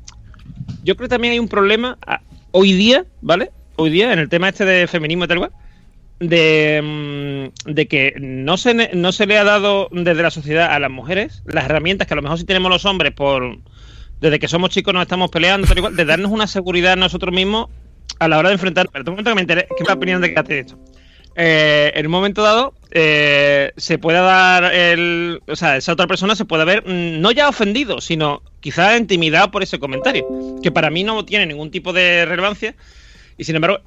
Yo 0.84 0.96
creo 0.96 1.08
que 1.08 1.14
también 1.14 1.34
hay 1.34 1.40
un 1.40 1.48
problema 1.48 1.98
ah, 2.08 2.22
hoy 2.52 2.74
día, 2.74 3.06
¿vale? 3.22 3.52
Hoy 3.76 3.90
día, 3.92 4.12
en 4.14 4.20
el 4.20 4.30
tema 4.30 4.50
este 4.50 4.66
de 4.66 4.88
feminismo 4.88 5.26
y 5.26 5.28
tal 5.28 5.38
cual, 5.38 5.52
de, 6.20 6.82
mm, 7.64 7.72
de 7.72 7.88
que 7.88 8.16
no 8.20 8.58
se, 8.58 8.74
no 8.96 9.12
se 9.12 9.28
le 9.28 9.38
ha 9.38 9.44
dado 9.44 9.90
desde 9.92 10.24
la 10.24 10.32
sociedad 10.32 10.72
a 10.72 10.80
las 10.80 10.90
mujeres 10.90 11.44
las 11.46 11.66
herramientas 11.66 12.08
que 12.08 12.14
a 12.14 12.18
lo 12.18 12.24
mejor 12.24 12.40
sí 12.40 12.46
tenemos 12.46 12.72
los 12.72 12.86
hombres 12.86 13.14
por 13.14 13.60
desde 14.20 14.40
que 14.40 14.48
somos 14.48 14.70
chicos 14.70 14.94
nos 14.94 15.04
estamos 15.04 15.30
peleando, 15.30 15.68
tal 15.68 15.78
y 15.78 15.82
cual, 15.82 15.96
de 15.96 16.06
darnos 16.06 16.32
una 16.32 16.48
seguridad 16.48 16.94
a 16.94 16.96
nosotros 16.96 17.34
mismos 17.34 17.68
a 18.20 18.28
la 18.28 18.38
hora 18.38 18.50
de 18.50 18.56
enfrentar. 18.56 18.90
Pero 18.92 19.04
un 19.04 19.12
momento 19.12 19.32
que 19.32 19.36
me 19.36 19.42
enteré, 19.42 19.68
que 19.68 19.84
es 19.84 19.88
la 19.88 19.94
opinión 19.94 20.22
de 20.22 20.34
que 20.34 20.40
hace 20.40 20.60
esto. 20.60 20.78
Eh, 21.40 21.92
en 21.94 22.08
un 22.08 22.12
momento 22.12 22.42
dado 22.42 22.74
eh, 22.90 23.72
se 23.78 24.00
pueda 24.00 24.22
dar 24.22 24.74
el. 24.74 25.42
O 25.48 25.56
sea, 25.56 25.78
esa 25.78 25.94
otra 25.94 26.08
persona 26.08 26.36
se 26.36 26.46
puede 26.46 26.66
ver 26.66 26.84
mm, 26.88 27.22
no 27.22 27.32
ya 27.32 27.48
ofendido, 27.48 28.02
sino 28.02 28.42
quizá 28.60 28.98
intimidado 28.98 29.52
por 29.52 29.62
ese 29.62 29.78
comentario. 29.78 30.26
Que 30.64 30.72
para 30.72 30.90
mí 30.90 31.04
no 31.04 31.24
tiene 31.26 31.46
ningún 31.46 31.70
tipo 31.70 31.94
de 31.94 32.26
relevancia. 32.26 32.76
Y 33.38 33.44
sin 33.44 33.56
embargo. 33.56 33.80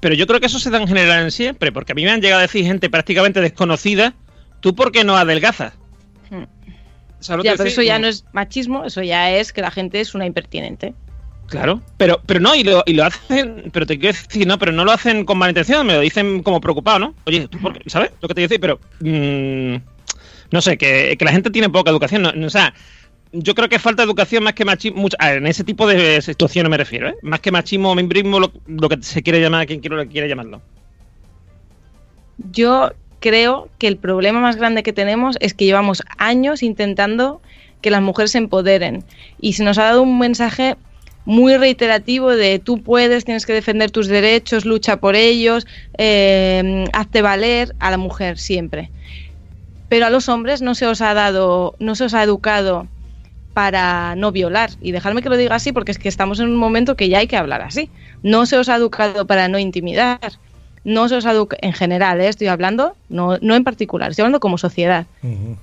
Pero 0.00 0.14
yo 0.14 0.28
creo 0.28 0.38
que 0.38 0.46
eso 0.46 0.60
se 0.60 0.70
da 0.70 0.80
en 0.80 0.86
general 0.86 1.24
en 1.24 1.32
siempre, 1.32 1.72
porque 1.72 1.90
a 1.90 1.94
mí 1.96 2.04
me 2.04 2.12
han 2.12 2.22
llegado 2.22 2.38
a 2.38 2.42
decir 2.42 2.64
gente 2.64 2.88
prácticamente 2.88 3.40
desconocida, 3.40 4.14
¿tú 4.60 4.76
por 4.76 4.92
qué 4.92 5.02
no 5.02 5.16
adelgazas? 5.16 5.72
Hmm. 7.18 7.22
¿Sabes 7.22 7.38
lo 7.38 7.44
Ya, 7.44 7.56
pero 7.56 7.68
eso 7.68 7.82
ya 7.82 7.98
no 7.98 8.06
es 8.08 8.24
machismo, 8.32 8.84
eso 8.84 9.02
ya 9.02 9.30
es 9.32 9.52
que 9.52 9.60
la 9.60 9.70
gente 9.70 10.00
es 10.00 10.14
una 10.14 10.26
impertinente. 10.26 10.94
Claro, 11.48 11.80
pero, 11.96 12.20
pero 12.26 12.40
no, 12.40 12.54
y 12.54 12.62
lo, 12.62 12.82
y 12.86 12.92
lo 12.92 13.04
hacen, 13.04 13.70
pero 13.72 13.86
te 13.86 13.98
quiero 13.98 14.16
decir, 14.16 14.46
no, 14.46 14.58
pero 14.58 14.70
no 14.70 14.84
lo 14.84 14.92
hacen 14.92 15.24
con 15.24 15.38
mala 15.38 15.50
intención, 15.50 15.86
me 15.86 15.94
lo 15.94 16.00
dicen 16.00 16.42
como 16.42 16.60
preocupado, 16.60 16.98
¿no? 16.98 17.14
Oye, 17.24 17.48
¿tú 17.48 17.58
por 17.58 17.72
qué? 17.72 17.88
¿sabes 17.88 18.10
lo 18.20 18.28
que 18.28 18.34
te 18.34 18.46
quiero 18.46 18.48
decir? 18.48 18.60
Pero, 18.60 18.80
mm, 19.00 19.76
no 20.50 20.60
sé, 20.60 20.76
que, 20.76 21.16
que 21.18 21.24
la 21.24 21.32
gente 21.32 21.50
tiene 21.50 21.70
poca 21.70 21.90
educación, 21.90 22.20
no, 22.22 22.32
no, 22.32 22.46
o 22.46 22.50
sea, 22.50 22.74
yo 23.32 23.54
creo 23.54 23.68
que 23.70 23.78
falta 23.78 24.02
educación 24.02 24.44
más 24.44 24.52
que 24.52 24.66
machismo, 24.66 25.00
mucho- 25.00 25.16
en 25.20 25.46
ese 25.46 25.64
tipo 25.64 25.86
de 25.86 26.20
situaciones 26.20 26.68
me 26.70 26.76
refiero, 26.76 27.08
¿eh? 27.08 27.14
Más 27.22 27.40
que 27.40 27.50
machismo 27.50 27.92
o 27.92 27.94
membrismo, 27.94 28.38
lo, 28.40 28.52
lo 28.66 28.88
que 28.90 28.98
se 29.02 29.22
quiere 29.22 29.40
llamar, 29.40 29.66
quien 29.66 29.80
quiera, 29.80 30.04
quiere 30.06 30.28
llamarlo. 30.28 30.60
Yo 32.52 32.90
creo 33.20 33.68
que 33.78 33.88
el 33.88 33.96
problema 33.96 34.40
más 34.40 34.56
grande 34.56 34.82
que 34.82 34.92
tenemos 34.92 35.36
es 35.40 35.54
que 35.54 35.64
llevamos 35.64 36.02
años 36.16 36.62
intentando 36.62 37.40
que 37.80 37.90
las 37.90 38.02
mujeres 38.02 38.32
se 38.32 38.38
empoderen 38.38 39.04
y 39.40 39.52
se 39.54 39.64
nos 39.64 39.78
ha 39.78 39.84
dado 39.84 40.02
un 40.02 40.18
mensaje 40.18 40.76
muy 41.24 41.56
reiterativo 41.58 42.30
de 42.30 42.58
tú 42.58 42.82
puedes, 42.82 43.24
tienes 43.24 43.44
que 43.44 43.52
defender 43.52 43.90
tus 43.90 44.06
derechos, 44.06 44.64
lucha 44.64 44.96
por 44.96 45.14
ellos, 45.14 45.66
eh, 45.98 46.86
hazte 46.94 47.20
valer 47.20 47.74
a 47.80 47.90
la 47.90 47.98
mujer 47.98 48.38
siempre. 48.38 48.90
Pero 49.90 50.06
a 50.06 50.10
los 50.10 50.28
hombres 50.30 50.62
no 50.62 50.74
se 50.74 50.86
os 50.86 51.02
ha 51.02 51.12
dado, 51.12 51.74
no 51.78 51.94
se 51.94 52.04
os 52.04 52.14
ha 52.14 52.22
educado 52.22 52.88
para 53.52 54.14
no 54.14 54.32
violar. 54.32 54.70
Y 54.80 54.92
dejadme 54.92 55.20
que 55.20 55.28
lo 55.28 55.36
diga 55.36 55.56
así 55.56 55.72
porque 55.72 55.92
es 55.92 55.98
que 55.98 56.08
estamos 56.08 56.40
en 56.40 56.48
un 56.48 56.56
momento 56.56 56.96
que 56.96 57.08
ya 57.08 57.18
hay 57.18 57.26
que 57.26 57.36
hablar 57.36 57.60
así. 57.60 57.90
No 58.22 58.46
se 58.46 58.56
os 58.56 58.68
ha 58.68 58.76
educado 58.76 59.26
para 59.26 59.48
no 59.48 59.58
intimidar. 59.58 60.18
No 60.88 61.06
se 61.10 61.16
os 61.16 61.26
ha 61.26 61.32
educado, 61.32 61.60
en 61.60 61.74
general, 61.74 62.18
¿eh? 62.22 62.28
estoy 62.28 62.46
hablando, 62.46 62.96
no, 63.10 63.36
no 63.42 63.54
en 63.54 63.62
particular, 63.62 64.10
estoy 64.10 64.22
hablando 64.22 64.40
como 64.40 64.56
sociedad. 64.56 65.04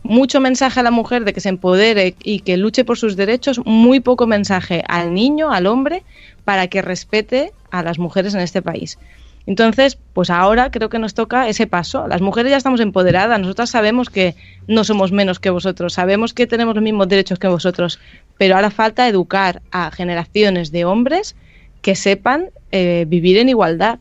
Mucho 0.04 0.40
mensaje 0.40 0.82
a 0.82 0.84
la 0.84 0.92
mujer 0.92 1.26
de 1.26 1.34
que 1.34 1.42
se 1.42 1.50
empodere 1.50 2.14
y 2.24 2.42
que 2.42 2.58
luche 2.58 2.86
por 2.86 3.00
sus 3.00 3.16
derechos, 3.16 3.60
muy 3.66 4.02
poco 4.02 4.28
mensaje 4.28 4.84
al 4.88 5.16
niño, 5.16 5.52
al 5.52 5.66
hombre, 5.66 6.04
para 6.44 6.68
que 6.68 6.84
respete 6.84 7.54
a 7.72 7.82
las 7.82 7.98
mujeres 7.98 8.36
en 8.36 8.42
este 8.42 8.62
país. 8.62 9.00
Entonces, 9.48 9.98
pues 10.14 10.30
ahora 10.30 10.70
creo 10.70 10.90
que 10.90 11.00
nos 11.00 11.16
toca 11.16 11.50
ese 11.50 11.66
paso. 11.66 12.08
Las 12.08 12.22
mujeres 12.22 12.52
ya 12.52 12.58
estamos 12.58 12.80
empoderadas, 12.80 13.40
nosotras 13.40 13.72
sabemos 13.72 14.12
que 14.12 14.36
no 14.68 14.84
somos 14.84 15.12
menos 15.12 15.40
que 15.40 15.50
vosotros, 15.50 15.94
sabemos 15.94 16.36
que 16.36 16.46
tenemos 16.46 16.76
los 16.76 16.84
mismos 16.84 17.08
derechos 17.08 17.40
que 17.40 17.48
vosotros, 17.48 18.00
pero 18.38 18.58
ahora 18.58 18.70
falta 18.70 19.08
educar 19.08 19.64
a 19.72 19.90
generaciones 19.90 20.72
de 20.72 20.86
hombres 20.86 21.36
que 21.82 21.96
sepan 21.96 22.50
eh, 22.72 23.06
vivir 23.08 23.40
en 23.40 23.50
igualdad. 23.50 23.98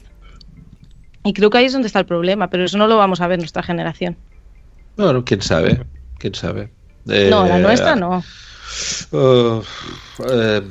Y 1.24 1.32
creo 1.32 1.50
que 1.50 1.58
ahí 1.58 1.64
es 1.64 1.72
donde 1.72 1.86
está 1.86 1.98
el 2.00 2.06
problema, 2.06 2.48
pero 2.50 2.64
eso 2.64 2.76
no 2.78 2.86
lo 2.86 2.96
vamos 2.96 3.20
a 3.20 3.26
ver 3.26 3.38
nuestra 3.38 3.62
generación. 3.62 4.16
Bueno, 4.96 5.24
quién 5.24 5.42
sabe, 5.42 5.84
quién 6.18 6.34
sabe. 6.34 6.70
Eh, 7.08 7.28
no, 7.30 7.46
la 7.46 7.58
nuestra 7.58 7.96
no. 7.96 8.22
Uh, 9.12 9.62
eh, 10.30 10.62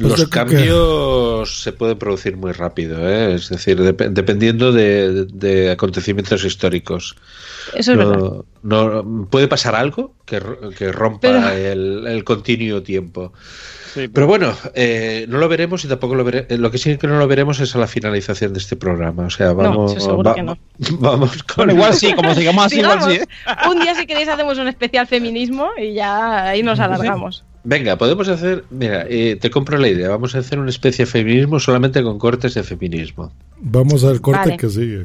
Pues 0.00 0.02
los 0.18 0.24
que- 0.24 0.30
cambios 0.30 1.62
se 1.62 1.72
pueden 1.72 1.98
producir 1.98 2.36
muy 2.36 2.52
rápido, 2.52 3.08
¿eh? 3.08 3.34
es 3.34 3.48
decir, 3.50 3.78
dep- 3.80 4.10
dependiendo 4.10 4.72
de, 4.72 5.26
de 5.26 5.70
acontecimientos 5.70 6.44
históricos. 6.44 7.16
Eso 7.74 7.92
es 7.92 7.98
no, 7.98 8.08
verdad. 8.10 8.44
no- 8.62 9.26
puede 9.30 9.48
pasar 9.48 9.74
algo 9.74 10.14
que, 10.24 10.40
que 10.76 10.92
rompa 10.92 11.20
Pero- 11.20 11.48
el, 11.50 12.06
el 12.06 12.24
continuo 12.24 12.82
tiempo. 12.82 13.32
Pero 14.12 14.26
bueno, 14.26 14.54
eh, 14.74 15.26
no 15.28 15.38
lo 15.38 15.48
veremos 15.48 15.84
y 15.84 15.88
tampoco 15.88 16.14
lo 16.14 16.22
veremos. 16.24 16.58
Lo 16.58 16.70
que 16.70 16.78
sí 16.78 16.96
que 16.98 17.06
no 17.06 17.18
lo 17.18 17.26
veremos 17.26 17.58
es 17.60 17.74
a 17.74 17.78
la 17.78 17.86
finalización 17.86 18.52
de 18.52 18.60
este 18.60 18.76
programa. 18.76 19.24
O 19.26 19.30
sea, 19.30 19.52
vamos, 19.52 19.92
eso 19.96 20.00
seguro 20.10 20.30
va- 20.30 20.34
que 20.34 20.42
no. 20.42 20.56
vamos 21.00 21.42
con 21.42 21.56
Bueno, 21.66 21.72
igual 21.72 21.94
sí, 21.94 22.12
como 22.14 22.34
sigamos 22.34 22.66
así, 22.66 22.78
igual 22.80 23.02
sí. 23.02 23.16
¿eh? 23.16 23.24
Un 23.68 23.80
día 23.80 23.94
si 23.94 24.06
queréis 24.06 24.28
hacemos 24.28 24.56
un 24.58 24.68
especial 24.68 25.06
feminismo 25.06 25.70
y 25.76 25.94
ya 25.94 26.44
ahí 26.44 26.62
nos 26.62 26.78
alargamos. 26.78 27.44
Venga, 27.64 27.96
podemos 27.98 28.28
hacer, 28.28 28.64
mira, 28.70 29.04
eh, 29.08 29.36
te 29.40 29.50
compro 29.50 29.76
la 29.78 29.88
idea, 29.88 30.08
vamos 30.08 30.34
a 30.34 30.38
hacer 30.38 30.58
una 30.58 30.70
especie 30.70 31.04
de 31.04 31.10
feminismo 31.10 31.58
solamente 31.60 32.02
con 32.02 32.18
cortes 32.18 32.54
de 32.54 32.62
feminismo. 32.62 33.32
Vamos 33.58 34.04
al 34.04 34.20
corte 34.20 34.40
Vale. 34.40 34.56
que 34.56 34.68
sigue. 34.70 35.02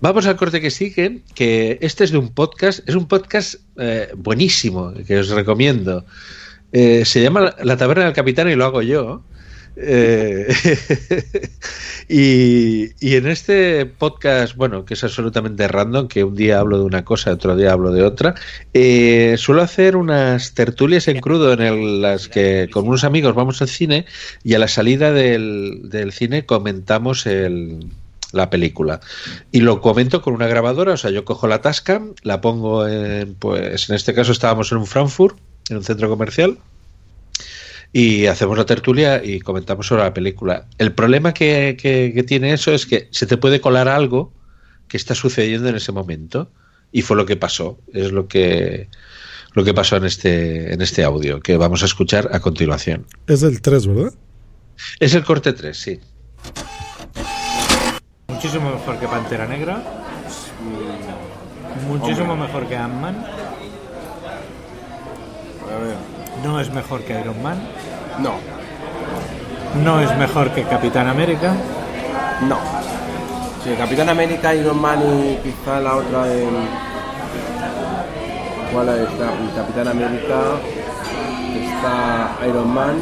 Vamos 0.00 0.26
al 0.26 0.36
corte 0.36 0.62
que 0.62 0.70
sigue, 0.70 1.20
que 1.34 1.76
este 1.82 2.04
es 2.04 2.10
de 2.12 2.16
un 2.18 2.30
podcast, 2.30 2.88
es 2.88 2.94
un 2.94 3.06
podcast 3.06 3.56
eh, 3.76 4.08
buenísimo, 4.16 4.94
que 5.06 5.18
os 5.18 5.28
recomiendo. 5.28 6.06
Eh, 6.72 7.04
se 7.04 7.22
llama 7.22 7.54
La- 7.62 7.76
Taberna 7.76 8.04
del 8.04 8.12
Capitán 8.14 8.48
y 8.50 8.54
lo 8.54 8.64
hago 8.64 8.82
yo. 8.82 9.22
Eh, 9.82 10.52
y, 12.08 12.90
y 13.00 13.16
en 13.16 13.26
este 13.28 13.86
podcast, 13.86 14.54
bueno, 14.56 14.84
que 14.84 14.94
es 14.94 15.04
absolutamente 15.04 15.66
random, 15.68 16.08
que 16.08 16.24
un 16.24 16.34
día 16.34 16.58
hablo 16.58 16.78
de 16.78 16.84
una 16.84 17.04
cosa, 17.04 17.32
otro 17.32 17.56
día 17.56 17.72
hablo 17.72 17.92
de 17.92 18.02
otra, 18.02 18.34
eh, 18.74 19.36
suelo 19.38 19.62
hacer 19.62 19.96
unas 19.96 20.54
tertulias 20.54 21.08
en 21.08 21.20
crudo 21.20 21.52
en 21.52 22.02
las 22.02 22.28
que 22.28 22.68
con 22.72 22.86
unos 22.88 23.04
amigos 23.04 23.34
vamos 23.34 23.62
al 23.62 23.68
cine 23.68 24.06
y 24.44 24.54
a 24.54 24.58
la 24.58 24.68
salida 24.68 25.12
del, 25.12 25.82
del 25.84 26.12
cine 26.12 26.44
comentamos 26.46 27.26
la 28.32 28.50
película. 28.50 29.00
Y 29.52 29.60
lo 29.60 29.80
comento 29.80 30.20
con 30.22 30.34
una 30.34 30.46
grabadora, 30.46 30.92
o 30.94 30.96
sea, 30.96 31.10
yo 31.10 31.24
cojo 31.24 31.46
la 31.48 31.62
Tascam, 31.62 32.14
la 32.22 32.40
pongo 32.40 32.86
en, 32.86 33.34
pues 33.34 33.88
en 33.88 33.96
este 33.96 34.14
caso 34.14 34.32
estábamos 34.32 34.72
en 34.72 34.78
un 34.78 34.86
Frankfurt, 34.86 35.38
en 35.70 35.78
un 35.78 35.84
centro 35.84 36.08
comercial, 36.08 36.58
y 37.92 38.26
hacemos 38.26 38.56
la 38.56 38.66
tertulia 38.66 39.24
y 39.24 39.40
comentamos 39.40 39.86
sobre 39.86 40.02
la 40.04 40.14
película. 40.14 40.66
El 40.78 40.92
problema 40.92 41.34
que, 41.34 41.76
que- 41.80 42.12
que 42.14 42.22
tiene 42.22 42.52
eso 42.52 42.72
es 42.72 42.86
que 42.86 43.08
se 43.10 43.26
te 43.26 43.36
puede 43.36 43.60
colar 43.60 43.88
algo 43.88 44.32
que 44.88 44.96
está 44.96 45.14
sucediendo 45.14 45.68
en 45.68 45.76
ese 45.76 45.90
momento 45.92 46.50
y 46.92 47.02
fue 47.02 47.16
lo 47.16 47.26
que 47.26 47.36
pasó. 47.36 47.78
Es 47.92 48.12
lo 48.12 48.28
que 48.28 48.88
lo 49.52 49.64
que 49.64 49.74
pasó 49.74 49.96
en 49.96 50.04
este 50.04 50.72
en 50.72 50.80
este 50.80 51.02
audio 51.02 51.40
que 51.40 51.56
vamos 51.56 51.82
a 51.82 51.86
escuchar 51.86 52.28
a 52.32 52.38
continuación. 52.38 53.06
Es 53.26 53.42
el 53.42 53.60
3, 53.60 53.86
¿verdad? 53.88 54.14
Es 55.00 55.14
el 55.14 55.24
corte 55.24 55.52
3, 55.52 55.76
sí. 55.76 56.00
Muchísimo 58.28 58.70
mejor 58.70 58.98
que 59.00 59.06
Pantera 59.08 59.46
Negra. 59.48 59.82
Muchísimo 61.88 62.36
mejor 62.36 62.66
que 62.68 62.76
Ant-Man. 62.76 63.26
No 66.44 66.60
es 66.60 66.70
mejor 66.72 67.02
que 67.02 67.18
Iron 67.20 67.42
Man. 67.42 67.58
No. 68.18 68.32
No 69.84 70.00
es 70.00 70.16
mejor 70.16 70.50
que 70.50 70.64
Capitán 70.64 71.08
América. 71.08 71.52
No. 72.48 72.56
Sí, 73.64 73.74
Capitán 73.78 74.08
América, 74.08 74.54
Iron 74.54 74.80
Man 74.80 75.00
y 75.02 75.36
quizá 75.36 75.80
la 75.80 75.96
otra 75.96 76.24
de. 76.24 76.46
¿Cuál 78.72 78.88
es? 78.88 79.08
Capitán 79.56 79.88
América, 79.88 80.36
está 81.54 82.46
Iron 82.46 82.72
Man, 82.72 82.94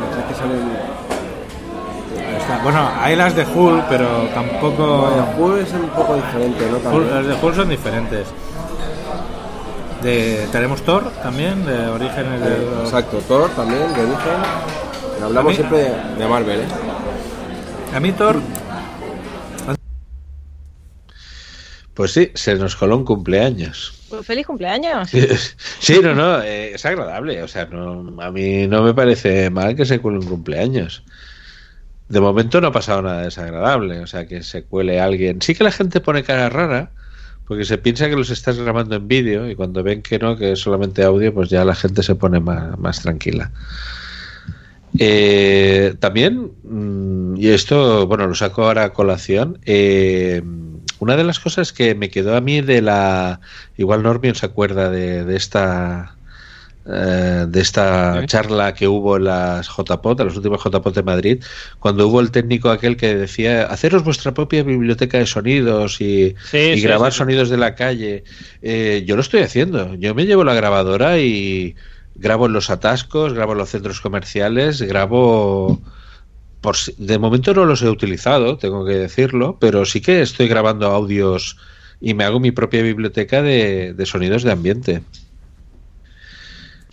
las 0.00 0.10
tres 0.12 0.24
que 0.28 0.34
salen. 0.34 0.68
Está- 2.38 2.58
bueno, 2.62 2.88
hay 3.02 3.16
las 3.16 3.34
de 3.34 3.44
Hulk, 3.44 3.84
pero 3.88 4.06
tampoco. 4.34 5.08
Bueno, 5.08 5.26
Hulk 5.38 5.62
es 5.66 5.72
un 5.72 5.88
poco 5.88 6.14
diferente, 6.16 6.64
¿no? 6.70 6.90
Hulk- 6.92 7.10
las 7.10 7.26
de 7.26 7.34
Hulk 7.46 7.56
son 7.56 7.68
diferentes. 7.68 8.26
De, 10.02 10.46
tenemos 10.52 10.82
Thor 10.82 11.10
también, 11.22 11.64
de 11.64 11.86
orígenes 11.88 12.40
de. 12.40 12.48
Eh, 12.48 12.80
Exacto, 12.84 13.18
Thor 13.26 13.50
también, 13.50 13.82
de 13.94 14.00
origen. 14.04 15.22
Hablamos 15.22 15.50
mí- 15.50 15.56
siempre 15.56 15.78
de, 15.78 16.14
de 16.18 16.28
Marvel, 16.28 16.60
¿eh? 16.60 16.64
A 17.94 18.00
mí 18.00 18.12
Thor. 18.12 18.40
Pues 21.94 22.12
sí, 22.12 22.30
se 22.34 22.56
nos 22.56 22.76
coló 22.76 22.96
un 22.98 23.04
cumpleaños. 23.06 23.94
Pues 24.10 24.26
feliz 24.26 24.46
cumpleaños. 24.46 25.10
Sí, 25.78 26.00
no, 26.02 26.14
no, 26.14 26.42
eh, 26.42 26.74
es 26.74 26.84
agradable. 26.84 27.42
O 27.42 27.48
sea, 27.48 27.66
no, 27.66 28.20
a 28.22 28.30
mí 28.30 28.66
no 28.66 28.82
me 28.82 28.92
parece 28.92 29.50
mal 29.50 29.74
que 29.76 29.86
se 29.86 30.00
cuele 30.00 30.18
un 30.18 30.26
cumpleaños. 30.26 31.04
De 32.08 32.20
momento 32.20 32.60
no 32.60 32.68
ha 32.68 32.72
pasado 32.72 33.02
nada 33.02 33.22
desagradable. 33.22 34.00
O 34.00 34.06
sea, 34.06 34.26
que 34.26 34.42
se 34.42 34.64
cuele 34.64 35.00
alguien. 35.00 35.40
Sí 35.40 35.54
que 35.54 35.64
la 35.64 35.72
gente 35.72 36.00
pone 36.00 36.22
cara 36.22 36.48
rara, 36.50 36.90
porque 37.46 37.64
se 37.64 37.78
piensa 37.78 38.08
que 38.08 38.16
los 38.16 38.30
estás 38.30 38.58
grabando 38.58 38.96
en 38.96 39.08
vídeo 39.08 39.48
y 39.48 39.54
cuando 39.54 39.82
ven 39.82 40.02
que 40.02 40.18
no, 40.18 40.36
que 40.36 40.52
es 40.52 40.60
solamente 40.60 41.04
audio, 41.04 41.32
pues 41.32 41.48
ya 41.48 41.64
la 41.64 41.74
gente 41.74 42.02
se 42.02 42.14
pone 42.14 42.40
más, 42.40 42.78
más 42.78 43.02
tranquila. 43.02 43.52
Eh, 44.98 45.94
también, 46.00 46.52
mm, 46.64 47.36
y 47.36 47.48
esto, 47.48 48.06
bueno, 48.06 48.26
lo 48.26 48.34
saco 48.34 48.64
ahora 48.64 48.84
a 48.84 48.92
colación, 48.92 49.58
eh, 49.64 50.42
una 50.98 51.16
de 51.16 51.24
las 51.24 51.38
cosas 51.38 51.72
que 51.72 51.94
me 51.94 52.08
quedó 52.08 52.36
a 52.36 52.40
mí 52.40 52.62
de 52.62 52.80
la... 52.82 53.40
Igual 53.76 54.02
Normion 54.02 54.34
se 54.34 54.46
acuerda 54.46 54.90
de, 54.90 55.24
de 55.24 55.36
esta... 55.36 56.15
eh, 56.88 57.46
de 57.48 57.60
esta 57.60 58.24
charla 58.26 58.72
que 58.72 58.86
hubo 58.86 59.16
en 59.16 59.24
las 59.24 59.68
JPOT, 59.68 60.20
en 60.20 60.26
los 60.26 60.36
últimos 60.36 60.62
JPOT 60.62 60.94
de 60.94 61.02
Madrid, 61.02 61.44
cuando 61.80 62.06
hubo 62.06 62.20
el 62.20 62.30
técnico 62.30 62.70
aquel 62.70 62.96
que 62.96 63.16
decía, 63.16 63.64
haceros 63.64 64.04
vuestra 64.04 64.32
propia 64.32 64.62
biblioteca 64.62 65.18
de 65.18 65.26
sonidos 65.26 66.00
y, 66.00 66.36
Sí, 66.44 66.58
y 66.58 66.76
sí, 66.76 66.80
grabar 66.82 67.12
sonidos 67.12 67.48
de 67.48 67.56
la 67.56 67.74
calle. 67.74 68.22
Eh, 68.62 69.02
yo 69.04 69.16
lo 69.16 69.22
estoy 69.22 69.40
haciendo. 69.42 69.94
Yo 69.94 70.14
me 70.14 70.26
llevo 70.26 70.44
la 70.44 70.54
grabadora 70.54 71.18
y 71.18 71.74
grabo 72.14 72.46
en 72.46 72.52
los 72.52 72.70
atascos, 72.70 73.32
grabo 73.32 73.52
en 73.52 73.58
los 73.58 73.70
centros 73.70 74.00
comerciales, 74.00 74.80
grabo... 74.82 75.80
Por, 76.60 76.76
de 76.96 77.18
momento 77.18 77.52
no 77.52 77.64
los 77.64 77.82
he 77.82 77.88
utilizado, 77.88 78.58
tengo 78.58 78.84
que 78.86 78.94
decirlo, 78.94 79.58
pero 79.60 79.84
sí 79.84 80.00
que 80.00 80.22
estoy 80.22 80.48
grabando 80.48 80.86
audios 80.86 81.58
y 82.00 82.14
me 82.14 82.24
hago 82.24 82.40
mi 82.40 82.50
propia 82.50 82.82
biblioteca 82.82 83.42
de, 83.42 83.92
de 83.92 84.06
sonidos 84.06 84.42
de 84.42 84.52
ambiente. 84.52 85.02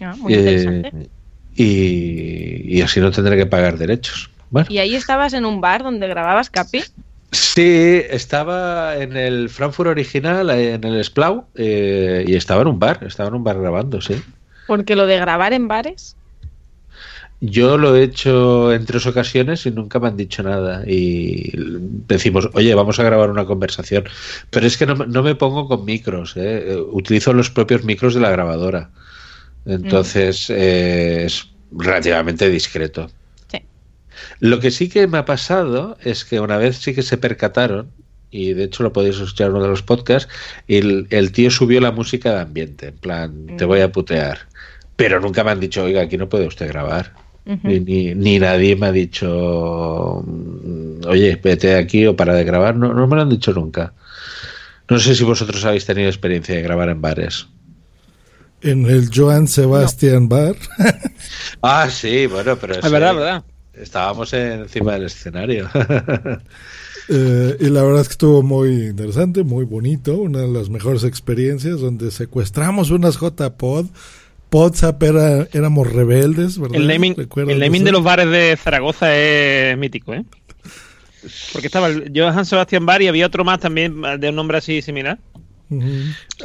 Ah, 0.02 0.16
muy 0.18 0.34
Eh, 0.34 0.38
interesante. 0.40 1.10
y, 1.56 2.78
y 2.78 2.82
así 2.82 3.00
no 3.00 3.12
tendré 3.12 3.38
que 3.38 3.46
pagar 3.46 3.78
derechos. 3.78 4.30
Bueno, 4.50 4.68
¿Y 4.70 4.78
ahí 4.80 4.96
estabas 4.96 5.34
en 5.34 5.46
un 5.46 5.62
bar 5.62 5.84
donde 5.84 6.08
grababas 6.08 6.50
Capi? 6.50 6.84
sí, 7.32 8.02
estaba 8.10 8.98
en 8.98 9.18
el 9.18 9.50
Frankfurt 9.50 9.90
original, 9.90 10.50
en 10.52 10.84
el 10.84 11.04
Splau, 11.04 11.46
eh, 11.56 12.24
y 12.28 12.36
estaba 12.36 12.62
en 12.62 12.68
un 12.68 12.80
bar, 12.80 13.00
estaba 13.06 13.30
en 13.30 13.36
un 13.36 13.44
bar 13.44 13.60
grabando, 13.60 14.02
sí. 14.02 14.16
Porque 14.68 14.96
lo 14.96 15.06
de 15.08 15.18
grabar 15.20 15.54
en 15.54 15.68
bares. 15.68 16.16
Yo 17.40 17.78
lo 17.78 17.96
he 17.96 18.04
hecho 18.04 18.72
en 18.74 18.86
tres 18.86 19.06
ocasiones 19.06 19.66
y 19.66 19.72
nunca 19.72 20.00
me 20.00 20.08
han 20.08 20.16
dicho 20.16 20.44
nada. 20.44 20.84
Y 20.88 21.52
decimos, 22.08 22.50
oye, 22.54 22.74
vamos 22.74 23.00
a 23.00 23.04
grabar 23.04 23.30
una 23.30 23.46
conversación. 23.46 24.06
Pero 24.50 24.66
es 24.66 24.78
que 24.78 24.86
no, 24.86 24.96
me- 24.96 25.08
no 25.08 25.24
me 25.24 25.36
pongo 25.36 25.68
con 25.68 25.84
micros, 25.84 26.38
¿eh? 26.38 26.72
Eh, 26.72 26.76
utilizo 26.92 27.34
los 27.34 27.50
propios 27.50 27.84
micros 27.84 28.14
de 28.14 28.22
la 28.22 28.32
grabadora. 28.32 28.92
Entonces 29.66 30.50
eh, 30.50 31.26
es 31.26 31.48
relativamente 31.72 32.50
discreto. 32.50 33.10
Sí. 33.52 33.60
Lo 34.40 34.60
que 34.60 34.72
sí 34.72 34.90
que 34.90 35.08
me 35.08 35.18
ha 35.18 35.26
pasado 35.26 35.98
es 36.04 36.26
que 36.26 36.40
una 36.40 36.58
vez 36.58 36.78
sí 36.78 36.94
que 36.94 37.02
se 37.02 37.18
percataron, 37.18 37.90
y 38.30 38.54
de 38.54 38.66
hecho 38.66 38.84
lo 38.84 38.94
podéis 38.94 39.20
escuchar 39.20 39.48
en 39.48 39.54
uno 39.54 39.64
de 39.64 39.70
los 39.70 39.84
podcasts, 39.84 40.32
el, 40.68 41.08
el 41.12 41.32
tío 41.32 41.52
subió 41.52 41.80
la 41.80 41.92
música 41.92 42.34
de 42.34 42.42
ambiente, 42.42 42.88
en 42.88 42.98
plan, 42.98 43.48
te 43.58 43.66
voy 43.66 43.82
a 43.82 43.92
putear. 43.92 44.40
Pero 44.96 45.20
nunca 45.20 45.44
me 45.44 45.52
han 45.52 45.60
dicho, 45.60 45.84
oiga, 45.84 46.02
aquí 46.02 46.18
no 46.18 46.30
puede 46.30 46.48
usted 46.48 46.68
grabar. 46.68 47.14
Ni, 47.46 48.16
ni 48.16 48.40
nadie 48.40 48.76
me 48.76 48.88
ha 48.88 48.92
dicho, 48.92 50.24
mm, 50.26 51.06
oye, 51.08 51.36
vete 51.44 51.76
aquí 51.76 52.06
o 52.06 52.16
para 52.16 52.34
de 52.36 52.44
grabar. 52.46 52.76
No, 52.76 52.94
no 52.94 53.06
me 53.08 53.16
lo 53.16 53.22
han 53.22 53.30
dicho 53.30 53.52
nunca. 53.52 53.94
No 54.90 54.98
sé 55.00 55.16
si 55.16 55.24
vosotros 55.24 55.66
habéis 55.66 55.86
tenido 55.86 56.08
experiencia 56.08 56.56
de 56.56 56.62
grabar 56.62 56.90
en 56.90 57.02
bares. 57.02 57.48
En 58.64 58.86
el 58.86 59.10
Joan 59.14 59.48
Sebastian 59.48 60.30
Bar. 60.30 60.56
Ah, 61.62 61.90
sí, 61.90 62.26
bueno, 62.28 62.58
pero 62.58 62.74
Es 62.74 62.80
eso- 62.80 62.92
verdad, 62.92 63.16
verdad. 63.16 63.44
Estábamos 63.74 64.34
encima 64.34 64.94
del 64.94 65.06
escenario. 65.06 65.70
Eh, 67.10 67.58
y 67.60 67.66
la 67.70 67.84
verdad 67.84 68.00
es 68.00 68.08
que 68.08 68.14
estuvo 68.14 68.42
muy 68.44 68.70
interesante, 68.88 69.44
muy 69.44 69.66
bonito, 69.66 70.16
una 70.16 70.40
de 70.40 70.48
las 70.48 70.70
mejores 70.70 71.04
experiencias 71.04 71.82
donde 71.82 72.12
secuestramos 72.12 72.92
unas 72.92 73.18
JPod. 73.20 73.88
Podzap 74.50 75.04
era, 75.04 75.46
éramos 75.52 75.92
rebeldes, 75.92 76.58
¿verdad? 76.58 76.78
El 76.80 76.88
naming, 76.88 77.84
de 77.84 77.92
los 77.92 78.04
bares 78.06 78.30
de 78.30 78.56
Zaragoza 78.56 79.14
es 79.18 79.78
mítico, 79.78 80.14
¿eh? 80.14 80.24
Porque 81.52 81.68
estaba 81.68 81.88
el 81.88 82.10
Johann 82.16 82.46
Sebastian 82.46 82.86
Bar 82.86 83.02
y 83.02 83.08
había 83.10 83.26
otro 83.26 83.44
más 83.44 83.60
también 83.60 84.02
de 84.20 84.30
un 84.30 84.36
nombre 84.36 84.60
así 84.60 84.82
similar. 84.82 85.20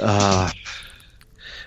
Ah, 0.01 0.51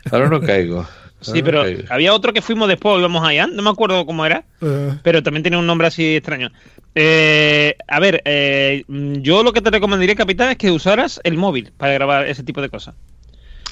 ahora 0.09 0.29
no 0.29 0.39
caigo. 0.41 0.87
Sí, 1.21 1.43
pero 1.43 1.63
había 1.89 2.13
otro 2.15 2.33
que 2.33 2.41
fuimos 2.41 2.67
después, 2.67 2.97
íbamos 2.97 3.23
allá, 3.27 3.45
no 3.45 3.61
me 3.61 3.69
acuerdo 3.69 4.05
cómo 4.07 4.25
era, 4.25 4.43
Eh, 4.61 4.93
pero 5.03 5.21
también 5.21 5.43
tenía 5.43 5.59
un 5.59 5.67
nombre 5.67 5.87
así 5.87 6.15
extraño. 6.15 6.51
Eh, 6.95 7.75
a 7.87 7.99
ver, 7.99 8.23
eh, 8.25 8.83
yo 8.87 9.43
lo 9.43 9.53
que 9.53 9.61
te 9.61 9.69
recomendaría, 9.69 10.15
capitán, 10.15 10.49
es 10.49 10.57
que 10.57 10.71
usaras 10.71 11.21
el 11.23 11.37
móvil 11.37 11.71
para 11.77 11.93
grabar 11.93 12.25
ese 12.27 12.43
tipo 12.43 12.59
de 12.61 12.69
cosas. 12.69 12.95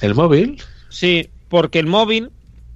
¿El 0.01 0.13
móvil? 0.13 0.61
Sí, 0.89 1.29
porque 1.47 1.79
el 1.79 1.87
móvil, 1.87 2.29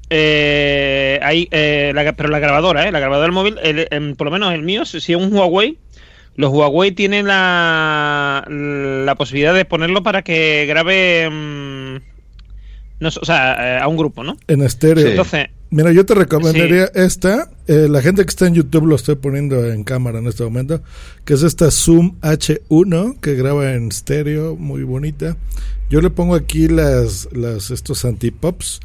eh, 0.09 1.19
hay, 1.21 1.47
eh, 1.51 1.91
la- 1.93 2.13
pero 2.13 2.29
la 2.29 2.39
grabadora, 2.39 2.87
¿eh? 2.87 2.91
La 2.91 2.99
grabadora 2.99 3.27
del 3.27 3.31
móvil, 3.31 3.57
el- 3.61 3.87
em, 3.91 4.15
por 4.15 4.25
lo 4.25 4.31
menos 4.31 4.53
el 4.53 4.63
mío, 4.63 4.85
si 4.85 4.99
si 5.01 5.13
es 5.13 5.17
un 5.19 5.31
Huawei, 5.33 5.77
los 6.35 6.51
Huawei 6.51 6.91
tienen 6.91 7.27
la, 7.27 8.43
la 8.49 9.15
posibilidad 9.15 9.53
de 9.53 9.65
ponerlo 9.65 10.01
para 10.01 10.23
que 10.23 10.65
grabe, 10.67 11.29
mm, 11.29 11.82
no 13.03 13.09
o 13.09 13.25
sea, 13.25 13.77
eh, 13.77 13.79
a 13.79 13.87
un 13.87 13.97
grupo, 13.97 14.23
¿no? 14.23 14.37
en 14.47 14.61
estéreo. 14.63 15.07
Entonces, 15.07 15.47
Mira, 15.69 15.91
yo 15.91 16.05
te 16.05 16.13
recomendaría 16.13 16.85
esta. 16.93 17.49
eh, 17.65 17.87
la 17.89 18.01
gente 18.03 18.23
que 18.23 18.29
está 18.29 18.45
en 18.45 18.53
YouTube 18.53 18.85
lo 18.85 18.95
estoy 18.95 19.15
poniendo 19.15 19.65
en 19.71 19.83
cámara 19.83 20.19
en 20.19 20.27
este 20.27 20.43
momento. 20.43 20.83
Que 21.25 21.33
es 21.33 21.41
esta 21.41 21.71
Zoom 21.71 22.19
H1 22.21 23.19
que 23.19 23.33
graba 23.33 23.73
en 23.73 23.87
estéreo, 23.87 24.55
muy 24.55 24.83
bonita. 24.83 25.35
Yo 25.89 25.99
le 26.01 26.11
pongo 26.11 26.35
aquí 26.35 26.67
las, 26.67 27.27
las 27.31 27.71
estos 27.71 28.05
antipops. 28.05 28.81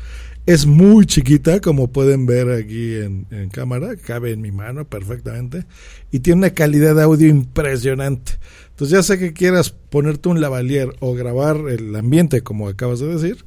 Es 0.47 0.65
muy 0.65 1.05
chiquita, 1.05 1.61
como 1.61 1.89
pueden 1.89 2.25
ver 2.25 2.51
aquí 2.51 2.95
en, 2.95 3.27
en 3.31 3.51
cámara. 3.51 3.97
Cabe 3.97 4.33
en 4.33 4.41
mi 4.41 4.51
mano 4.51 4.87
perfectamente. 4.87 5.67
Y 6.11 6.21
tiene 6.21 6.39
una 6.39 6.51
calidad 6.55 6.97
de 6.97 7.03
audio 7.03 7.29
impresionante. 7.29 8.33
Entonces, 8.71 8.97
ya 8.97 9.03
sé 9.03 9.19
que 9.19 9.35
quieras 9.35 9.75
ponerte 9.91 10.31
un 10.31 10.41
lavalier 10.41 10.89
o 11.01 11.13
grabar 11.13 11.59
el 11.69 11.95
ambiente, 11.95 12.41
como 12.41 12.67
acabas 12.69 13.01
de 13.01 13.09
decir, 13.09 13.45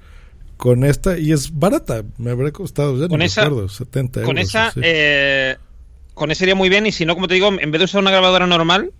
con 0.61 0.83
esta. 0.83 1.17
Y 1.17 1.31
es 1.31 1.57
barata. 1.57 2.03
Me 2.19 2.29
habrá 2.29 2.51
costado, 2.51 2.95
ya 2.95 3.03
no 3.03 3.07
Con 3.09 3.17
me 3.19 3.25
esa- 3.25 3.41
acuerdo, 3.45 3.67
70 3.67 4.21
con 4.21 4.37
euros, 4.37 4.47
esa, 4.49 4.71
eh, 4.83 5.57
con 6.13 6.29
esa 6.29 6.43
iría 6.43 6.53
muy 6.55 6.69
bien 6.69 6.85
y 6.85 6.91
si 6.91 7.03
no, 7.03 7.15
como 7.15 7.27
te 7.27 7.33
digo, 7.33 7.47
en 7.47 7.71
vez 7.71 7.79
de 7.79 7.85
usar 7.85 7.99
una 8.01 8.11
grabadora 8.11 8.45
normal, 8.45 8.91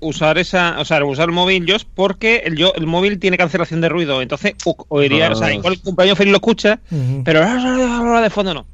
usar 0.00 0.36
esa, 0.38 0.80
o 0.80 0.84
sea, 0.84 1.04
usar 1.04 1.28
el 1.28 1.34
móvil 1.34 1.64
yo 1.64 1.76
porque 1.94 2.42
el, 2.44 2.56
yo, 2.56 2.72
el 2.74 2.86
móvil 2.86 3.18
tiene 3.20 3.38
cancelación 3.38 3.80
de 3.80 3.88
ruido, 3.88 4.20
entonces 4.20 4.54
uk, 4.64 4.84
oiría, 4.88 5.30
o 5.30 5.36
sea, 5.36 5.46
Ah. 5.46 5.54
igual 5.54 5.74
el 5.74 5.80
cumpleaños 5.80 6.18
feliz 6.18 6.32
lo 6.32 6.38
escucha, 6.38 6.80
Ujú. 6.90 7.22
pero 7.24 7.40
de 8.22 8.30
fondo 8.30 8.52
no. 8.54 8.66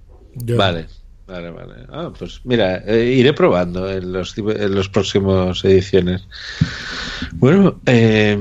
Vale. 0.57 0.87
Vale, 1.25 1.51
vale. 1.51 1.75
Ah, 1.91 2.11
pues 2.19 2.41
mira, 2.45 2.79
eh, 2.87 3.15
iré 3.17 3.33
probando 3.33 3.91
en 3.91 4.13
los, 4.13 4.37
en 4.37 4.75
los 4.75 4.89
próximos 4.89 5.65
ediciones. 5.65 6.27
Bueno, 7.33 7.81
eh, 7.87 8.37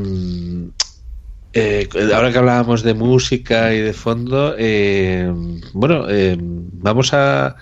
eh, 1.54 1.88
ahora 2.14 2.32
que 2.32 2.38
hablábamos 2.38 2.84
de 2.84 2.94
música 2.94 3.74
y 3.74 3.80
de 3.80 3.94
fondo, 3.94 4.56
eh, 4.58 5.32
bueno, 5.74 6.06
eh, 6.10 6.38
vamos 6.40 7.14
a... 7.14 7.56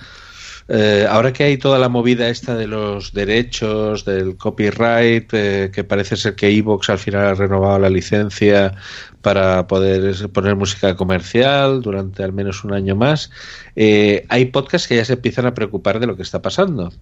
eh, 0.72 1.08
ahora 1.10 1.34
que 1.34 1.44
hay 1.44 1.58
toda 1.58 1.80
la 1.80 1.90
movida 1.90 2.30
esta 2.30 2.56
de 2.56 2.68
los 2.68 3.12
derechos, 3.12 4.06
del 4.06 4.38
copyright, 4.38 5.34
eh, 5.34 5.72
que 5.74 5.84
parece 5.84 6.16
ser 6.16 6.36
que 6.36 6.48
Evox 6.48 6.91
al 6.91 7.00
final 7.00 7.26
ha 7.26 7.34
renovado 7.34 7.80
la 7.80 7.90
licencia 7.90 8.76
para 9.24 9.66
poder 9.66 10.30
poner 10.30 10.56
música 10.56 10.96
comercial 10.96 11.82
durante 11.82 12.22
al 12.22 12.34
menos 12.34 12.64
un 12.64 12.74
año 12.74 12.96
más, 12.96 13.32
eh, 13.76 14.26
hay 14.30 14.46
podcasts 14.46 14.88
que 14.88 14.96
ya 14.98 15.06
se 15.06 15.14
empiezan 15.14 15.48
a 15.48 15.56
preocupar 15.56 16.00
de 16.00 16.06
lo 16.06 16.16
que 16.16 16.22
está 16.22 16.41
pasando. 16.44 16.94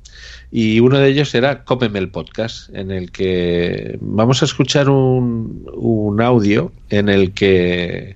Y 0.50 0.80
uno 0.80 0.98
de 0.98 1.10
ellos 1.10 1.36
era 1.36 1.66
Cómeme 1.66 2.00
el 2.00 2.10
podcast, 2.10 2.74
en 2.74 2.90
el 2.90 3.12
que 3.12 3.98
vamos 4.00 4.42
a 4.42 4.46
escuchar 4.46 4.90
un, 4.90 5.68
un 5.74 6.22
audio 6.22 6.72
en 6.90 7.10
el 7.10 7.34
que, 7.34 8.16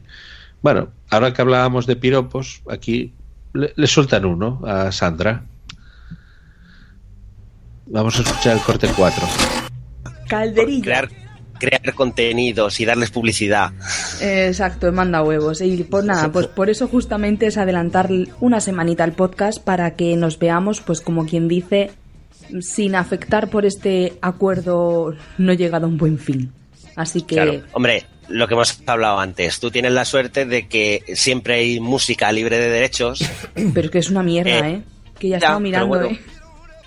bueno, 0.61 0.89
ahora 1.09 1.33
que 1.33 1.41
hablábamos 1.41 1.87
de 1.87 1.97
piropos, 1.97 2.61
aquí 2.69 3.13
le, 3.53 3.73
le 3.75 3.87
sueltan 3.87 4.25
uno 4.25 4.61
a 4.65 4.91
Sandra. 4.91 5.43
Vamos 7.87 8.17
a 8.19 8.21
escuchar 8.21 8.53
el 8.57 8.61
corte 8.63 8.87
4. 8.95 9.27
Calderilla. 10.27 10.81
Crear, 10.81 11.09
crear 11.59 11.93
contenidos 11.93 12.79
y 12.79 12.85
darles 12.85 13.11
publicidad. 13.11 13.71
Exacto, 14.21 14.91
manda 14.91 15.21
huevos. 15.21 15.61
Y 15.61 15.83
pues 15.83 16.05
nada, 16.05 16.31
pues 16.31 16.47
por 16.47 16.69
eso 16.69 16.87
justamente 16.87 17.47
es 17.47 17.57
adelantar 17.57 18.09
una 18.39 18.61
semanita 18.61 19.03
al 19.03 19.11
podcast 19.11 19.61
para 19.61 19.95
que 19.95 20.15
nos 20.15 20.39
veamos, 20.39 20.81
pues 20.81 21.01
como 21.01 21.25
quien 21.25 21.47
dice, 21.47 21.91
sin 22.61 22.95
afectar 22.95 23.49
por 23.49 23.65
este 23.65 24.13
acuerdo 24.21 25.13
no 25.37 25.53
llegado 25.53 25.85
a 25.85 25.89
un 25.89 25.97
buen 25.97 26.17
fin. 26.17 26.51
Así 26.95 27.21
que 27.21 27.35
Claro, 27.35 27.61
hombre, 27.73 28.05
lo 28.31 28.47
que 28.47 28.53
hemos 28.53 28.81
hablado 28.85 29.19
antes, 29.19 29.59
tú 29.59 29.71
tienes 29.71 29.91
la 29.91 30.05
suerte 30.05 30.45
de 30.45 30.67
que 30.67 31.03
siempre 31.15 31.55
hay 31.55 31.79
música 31.79 32.31
libre 32.31 32.57
de 32.57 32.69
derechos. 32.69 33.23
Pero 33.73 33.85
es 33.85 33.91
que 33.91 33.99
es 33.99 34.09
una 34.09 34.23
mierda, 34.23 34.67
Eh, 34.67 34.71
¿eh? 34.71 34.81
Que 35.19 35.29
ya 35.29 35.33
ya, 35.33 35.37
estaba 35.37 35.59
mirando, 35.59 35.87
bueno. 35.87 36.05
¿eh? 36.07 36.19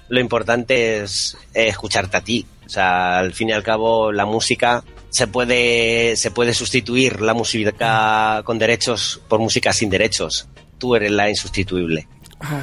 Lo 0.09 0.21
importante 0.21 1.03
es 1.03 1.37
eh, 1.55 1.69
escucharte 1.69 2.17
a 2.17 2.21
ti. 2.21 2.45
O 2.67 2.69
sea, 2.69 3.19
al 3.19 3.33
fin 3.33 3.51
y 3.51 3.53
al 3.53 3.63
cabo, 3.63 4.11
la 4.11 4.27
música 4.27 4.83
se 5.11 5.27
puede, 5.27 6.17
se 6.17 6.31
puede 6.31 6.55
sustituir 6.55 7.21
la 7.21 7.35
música 7.35 8.43
con 8.45 8.59
derechos 8.59 9.21
por 9.29 9.39
música 9.39 9.73
sin 9.73 9.91
derechos. 9.91 10.49
Tú 10.79 10.97
eres 10.97 11.11
la 11.11 11.29
insustituible. 11.29 12.09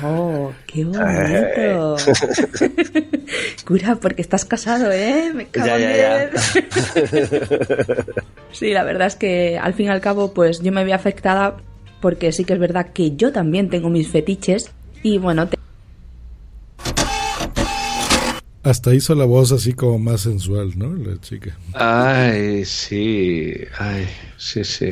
Oh, 0.03 0.51
qué 0.67 0.83
bonito. 0.85 1.95
Cura, 3.65 3.95
porque 3.95 4.21
estás 4.21 4.45
casado, 4.45 4.91
¿eh? 4.91 5.31
Me 5.33 5.47
cago 5.47 5.65
Ya, 5.67 5.75
en 5.77 5.81
ya, 5.81 6.29
ya. 6.29 6.31
Sí, 8.51 8.71
la 8.71 8.83
verdad 8.83 9.07
es 9.07 9.15
que 9.15 9.57
al 9.57 9.73
fin 9.73 9.87
y 9.87 9.89
al 9.89 10.01
cabo, 10.01 10.33
pues 10.33 10.61
yo 10.61 10.71
me 10.71 10.83
vi 10.83 10.91
afectada 10.91 11.55
porque 12.01 12.31
sí 12.31 12.43
que 12.45 12.53
es 12.53 12.59
verdad 12.59 12.87
que 12.93 13.15
yo 13.15 13.31
también 13.31 13.69
tengo 13.69 13.89
mis 13.89 14.09
fetiches 14.09 14.71
y 15.03 15.17
bueno, 15.17 15.47
te- 15.47 15.57
Hasta 18.63 18.93
hizo 18.93 19.15
la 19.15 19.25
voz 19.25 19.51
así 19.51 19.73
como 19.73 19.97
más 19.97 20.21
sensual, 20.21 20.77
¿no? 20.77 20.93
La 20.93 21.19
chica. 21.19 21.57
Ay, 21.73 22.63
sí, 22.65 23.53
ay, 23.79 24.07
sí, 24.37 24.63
sí. 24.63 24.89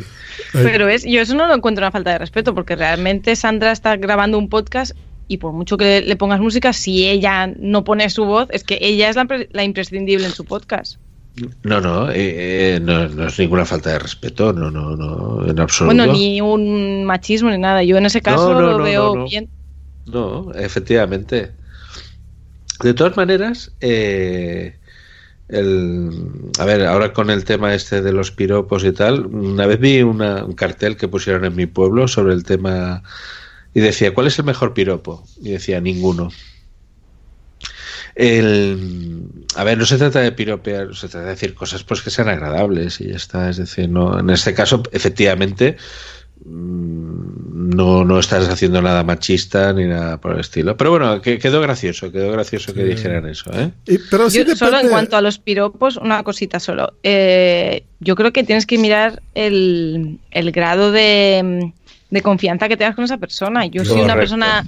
Pero 0.54 0.88
es, 0.88 1.04
yo 1.04 1.22
eso 1.22 1.36
no 1.36 1.48
lo 1.48 1.54
encuentro 1.54 1.84
una 1.86 1.92
falta 1.92 2.12
de 2.12 2.18
respeto, 2.18 2.56
porque 2.56 2.76
realmente 2.76 3.36
Sandra 3.36 3.72
está 3.72 3.96
grabando 3.98 4.40
un 4.40 4.50
podcast 4.50 4.96
y 5.28 5.38
por 5.38 5.54
mucho 5.54 5.78
que 5.78 6.02
le 6.02 6.16
pongas 6.16 6.40
música, 6.40 6.74
si 6.74 7.08
ella 7.08 7.46
no 7.60 7.84
pone 7.84 8.10
su 8.10 8.26
voz, 8.26 8.48
es 8.52 8.64
que 8.64 8.80
ella 8.82 9.10
es 9.10 9.16
la, 9.16 9.28
la 9.52 9.64
imprescindible 9.64 10.26
en 10.26 10.32
su 10.32 10.46
podcast. 10.46 10.98
No, 11.64 11.80
no, 11.80 12.10
eh, 12.10 12.16
eh, 12.76 12.80
no, 12.82 13.08
no 13.08 13.28
es 13.28 13.38
ninguna 13.40 13.66
falta 13.66 13.92
de 13.92 14.00
respeto, 14.00 14.52
no, 14.52 14.72
no, 14.72 14.96
no, 14.96 15.48
en 15.48 15.60
absoluto. 15.60 15.96
Bueno, 15.96 16.12
ni 16.12 16.42
un 16.42 17.06
machismo 17.06 17.50
ni 17.52 17.60
nada. 17.60 17.84
Yo 17.84 17.98
en 17.98 18.08
ese 18.08 18.22
caso 18.22 18.54
No, 18.54 18.60
no, 18.60 18.68
lo 18.72 18.78
no, 18.80 18.84
veo 18.84 19.16
no, 19.16 19.22
no. 19.22 19.26
bien. 19.26 19.50
No, 20.08 20.52
efectivamente. 20.54 21.52
De 22.82 22.94
todas 22.94 23.18
maneras, 23.18 23.76
eh, 23.82 24.80
el, 25.50 26.12
a 26.60 26.66
ver, 26.66 26.86
ahora 26.86 27.14
con 27.14 27.30
el 27.30 27.44
tema 27.46 27.74
este 27.74 28.02
de 28.02 28.14
los 28.14 28.32
piropos 28.32 28.84
y 28.86 28.92
tal, 28.94 29.26
una 29.28 29.66
vez 29.68 29.80
vi 29.80 30.02
una- 30.04 30.46
un 30.46 30.54
cartel 30.54 30.98
que 30.98 31.08
pusieron 31.08 31.46
en 31.46 31.56
mi 31.56 31.66
pueblo 31.66 32.08
sobre 32.08 32.34
el 32.34 32.44
tema 32.44 33.04
y 33.74 33.82
decía, 33.82 34.14
¿cuál 34.14 34.28
es 34.28 34.40
el 34.40 34.46
mejor 34.46 34.74
piropo? 34.74 35.26
Y 35.42 35.52
decía, 35.52 35.82
ninguno. 35.82 36.30
El, 38.16 39.30
a 39.56 39.64
ver, 39.64 39.78
no 39.78 39.86
se 39.86 39.98
trata 39.98 40.20
de 40.22 40.32
piropear, 40.32 40.96
se 40.96 41.08
trata 41.08 41.26
de 41.26 41.32
decir 41.32 41.54
cosas 41.56 41.84
pues 41.84 42.02
que 42.02 42.10
sean 42.10 42.28
agradables 42.30 43.00
y 43.02 43.10
ya 43.10 43.16
está. 43.16 43.50
Es 43.50 43.58
decir, 43.58 43.90
no, 43.90 44.20
en 44.20 44.30
este 44.30 44.54
caso, 44.54 44.84
efectivamente, 44.92 45.78
no, 46.46 48.04
no 48.06 48.20
estás 48.20 48.48
haciendo 48.50 48.82
nada 48.82 49.04
machista 49.04 49.74
ni 49.74 49.86
nada 49.86 50.18
por 50.20 50.34
el 50.34 50.40
estilo. 50.40 50.76
Pero 50.78 50.92
bueno, 50.92 51.22
que, 51.22 51.38
quedó 51.40 51.62
gracioso, 51.62 52.12
quedó 52.12 52.32
gracioso 52.32 52.74
que 52.74 52.82
Sí. 52.84 52.88
dijeran 52.90 53.28
eso, 53.28 53.52
¿eh? 53.54 53.72
pero 54.10 54.30
Yo 54.30 54.56
solo 54.56 54.80
en 54.80 54.90
cuanto 54.90 55.18
a 55.18 55.22
los 55.22 55.38
piropos, 55.40 55.98
una 55.98 56.24
cosita 56.24 56.60
solo. 56.60 56.94
Eh, 57.04 57.84
yo 58.00 58.16
creo 58.16 58.32
que 58.32 58.44
tienes 58.44 58.66
que 58.66 58.78
mirar 58.78 59.22
el, 59.36 60.20
el 60.32 60.52
grado 60.52 60.92
de, 60.92 61.72
de 62.10 62.22
confianza 62.22 62.68
que 62.68 62.78
tengas 62.78 62.96
con 62.96 63.06
esa 63.06 63.18
persona. 63.18 63.66
Yo 63.66 63.84
si 63.86 63.94
una 64.00 64.16
persona 64.16 64.66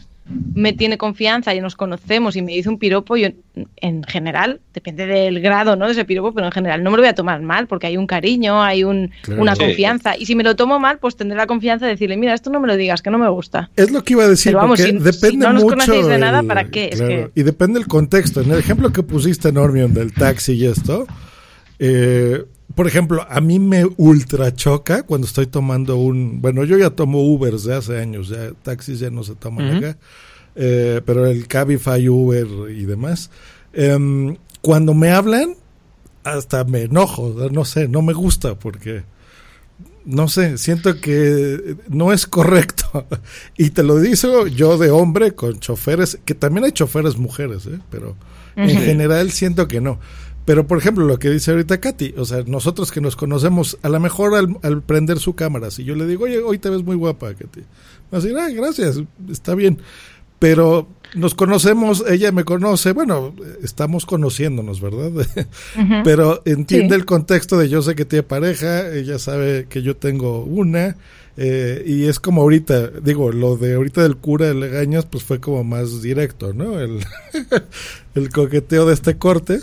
me 0.53 0.73
tiene 0.73 0.97
confianza 0.97 1.53
y 1.55 1.61
nos 1.61 1.75
conocemos 1.75 2.35
y 2.35 2.41
me 2.41 2.51
dice 2.53 2.69
un 2.69 2.77
piropo, 2.77 3.17
yo 3.17 3.29
en 3.77 4.03
general, 4.03 4.59
depende 4.73 5.05
del 5.05 5.39
grado 5.41 5.75
¿no? 5.75 5.85
de 5.85 5.91
ese 5.91 6.05
piropo, 6.05 6.33
pero 6.33 6.45
en 6.47 6.51
general 6.51 6.83
no 6.83 6.91
me 6.91 6.97
lo 6.97 7.03
voy 7.03 7.09
a 7.09 7.15
tomar 7.15 7.41
mal 7.41 7.67
porque 7.67 7.87
hay 7.87 7.97
un 7.97 8.07
cariño, 8.07 8.61
hay 8.63 8.83
un, 8.83 9.11
Claro. 9.23 9.41
una 9.41 9.55
Sí. 9.55 9.61
confianza. 9.65 10.17
Y 10.17 10.25
si 10.25 10.35
me 10.35 10.43
lo 10.43 10.55
tomo 10.55 10.79
mal, 10.79 10.99
pues 10.99 11.15
tendré 11.15 11.37
la 11.37 11.47
confianza 11.47 11.85
de 11.85 11.91
decirle, 11.93 12.17
mira, 12.17 12.33
esto 12.33 12.49
no 12.49 12.59
me 12.59 12.67
lo 12.67 12.75
digas, 12.77 13.01
que 13.01 13.09
no 13.11 13.17
me 13.17 13.29
gusta. 13.29 13.69
Es 13.75 13.91
lo 13.91 14.03
que 14.03 14.13
iba 14.13 14.23
a 14.23 14.27
decir, 14.27 14.51
Pero 14.51 14.59
vamos, 14.59 14.79
porque 14.79 14.91
si- 14.91 14.97
si 14.97 15.03
depende 15.03 15.45
no 15.45 15.53
nos 15.53 15.63
mucho. 15.63 15.75
conocéis 15.75 16.07
de 16.07 16.17
nada, 16.17 16.39
el- 16.41 16.47
¿para 16.47 16.65
qué? 16.65 16.89
Es 16.93 17.01
que- 17.01 17.31
Y 17.35 17.43
depende 17.43 17.79
el 17.79 17.87
contexto. 17.87 18.41
En 18.41 18.51
el 18.51 18.59
ejemplo 18.59 18.91
que 18.91 19.03
pusiste, 19.03 19.51
Normion, 19.51 19.93
del 19.93 20.13
taxi 20.13 20.53
y 20.53 20.65
esto, 20.65 21.07
eh, 21.79 22.43
por 22.75 22.87
ejemplo, 22.87 23.25
a 23.29 23.41
mí 23.41 23.59
me 23.59 23.85
ultra 23.97 24.53
choca 24.53 25.03
cuando 25.03 25.27
estoy 25.27 25.47
tomando 25.47 25.97
un. 25.97 26.41
Bueno, 26.41 26.63
yo 26.63 26.77
ya 26.77 26.89
tomo 26.91 27.21
Ubers 27.23 27.63
de 27.63 27.75
hace 27.75 27.99
años, 27.99 28.29
ya 28.29 28.51
taxis 28.63 28.99
ya 28.99 29.09
no 29.09 29.23
se 29.23 29.35
toman 29.35 29.67
Ujú. 29.67 29.77
acá, 29.77 29.97
eh, 30.55 31.01
pero 31.05 31.25
el 31.27 31.47
Cabify, 31.47 32.07
Uber 32.09 32.47
y 32.69 32.85
demás. 32.85 33.29
em, 33.73 34.35
cuando 34.61 34.93
me 34.93 35.09
hablan, 35.11 35.55
hasta 36.23 36.63
me 36.65 36.83
enojo, 36.83 37.33
no 37.51 37.65
sé, 37.65 37.87
no 37.87 38.01
me 38.01 38.13
gusta 38.13 38.55
porque 38.59 39.03
no 40.05 40.27
sé, 40.27 40.57
siento 40.57 40.99
que 40.99 41.77
no 41.87 42.11
es 42.13 42.25
correcto. 42.27 43.07
Y 43.57 43.69
te 43.69 43.83
lo 43.83 43.99
dice 43.99 44.27
yo 44.55 44.77
de 44.77 44.91
hombre 44.91 45.33
con 45.35 45.59
choferes, 45.59 46.19
que 46.25 46.35
también 46.35 46.65
hay 46.65 46.71
choferes 46.71 47.17
mujeres, 47.17 47.65
¿eh? 47.67 47.79
pero 47.89 48.15
en 48.55 48.77
general 48.77 49.31
siento 49.31 49.67
que 49.67 49.79
no. 49.79 49.99
Pero 50.45 50.65
por 50.67 50.77
ejemplo, 50.79 51.05
lo 51.05 51.19
que 51.19 51.29
dice 51.29 51.51
ahorita 51.51 51.79
Katy, 51.79 52.15
o 52.17 52.25
sea, 52.25 52.43
nosotros 52.45 52.91
que 52.91 52.99
nos 53.01 53.15
conocemos, 53.15 53.77
a 53.83 53.89
lo 53.89 53.99
mejor 53.99 54.35
al, 54.35 54.57
al 54.63 54.81
prender 54.81 55.19
su 55.19 55.35
cámara, 55.35 55.69
si 55.71 55.83
yo 55.83 55.95
le 55.95 56.07
digo, 56.07 56.25
oye, 56.25 56.39
hoy 56.39 56.57
te 56.57 56.69
ves 56.69 56.83
muy 56.83 56.95
guapa, 56.95 57.33
Katy, 57.33 57.61
va 58.11 58.17
a 58.17 58.21
decir, 58.21 58.35
ah, 58.37 58.49
gracias, 58.49 58.99
está 59.29 59.53
bien. 59.55 59.77
Pero 60.39 60.87
nos 61.13 61.35
conocemos, 61.35 62.03
ella 62.09 62.31
me 62.31 62.43
conoce, 62.43 62.93
bueno, 62.93 63.35
estamos 63.61 64.07
conociéndonos, 64.07 64.81
¿verdad? 64.81 65.11
Pero 66.03 66.41
entiende 66.45 66.95
Sí. 66.95 66.99
el 67.01 67.05
contexto 67.05 67.59
de 67.59 67.69
yo 67.69 67.83
sé 67.83 67.93
que 67.93 68.05
tiene 68.05 68.23
pareja, 68.23 68.91
ella 68.91 69.19
sabe 69.19 69.67
que 69.69 69.83
yo 69.83 69.95
tengo 69.95 70.43
una, 70.43 70.95
eh, 71.37 71.83
y 71.85 72.05
es 72.05 72.19
como 72.19 72.41
ahorita, 72.41 72.87
digo, 73.03 73.31
lo 73.31 73.55
de 73.55 73.75
ahorita 73.75 74.01
del 74.01 74.17
cura 74.17 74.47
de 74.47 74.55
Legañas, 74.55 75.05
pues 75.05 75.23
fue 75.23 75.39
como 75.39 75.63
más 75.63 76.01
directo, 76.01 76.53
¿no? 76.53 76.79
El, 76.79 77.05
el 78.15 78.29
coqueteo 78.31 78.87
de 78.87 78.95
este 78.95 79.17
corte, 79.17 79.59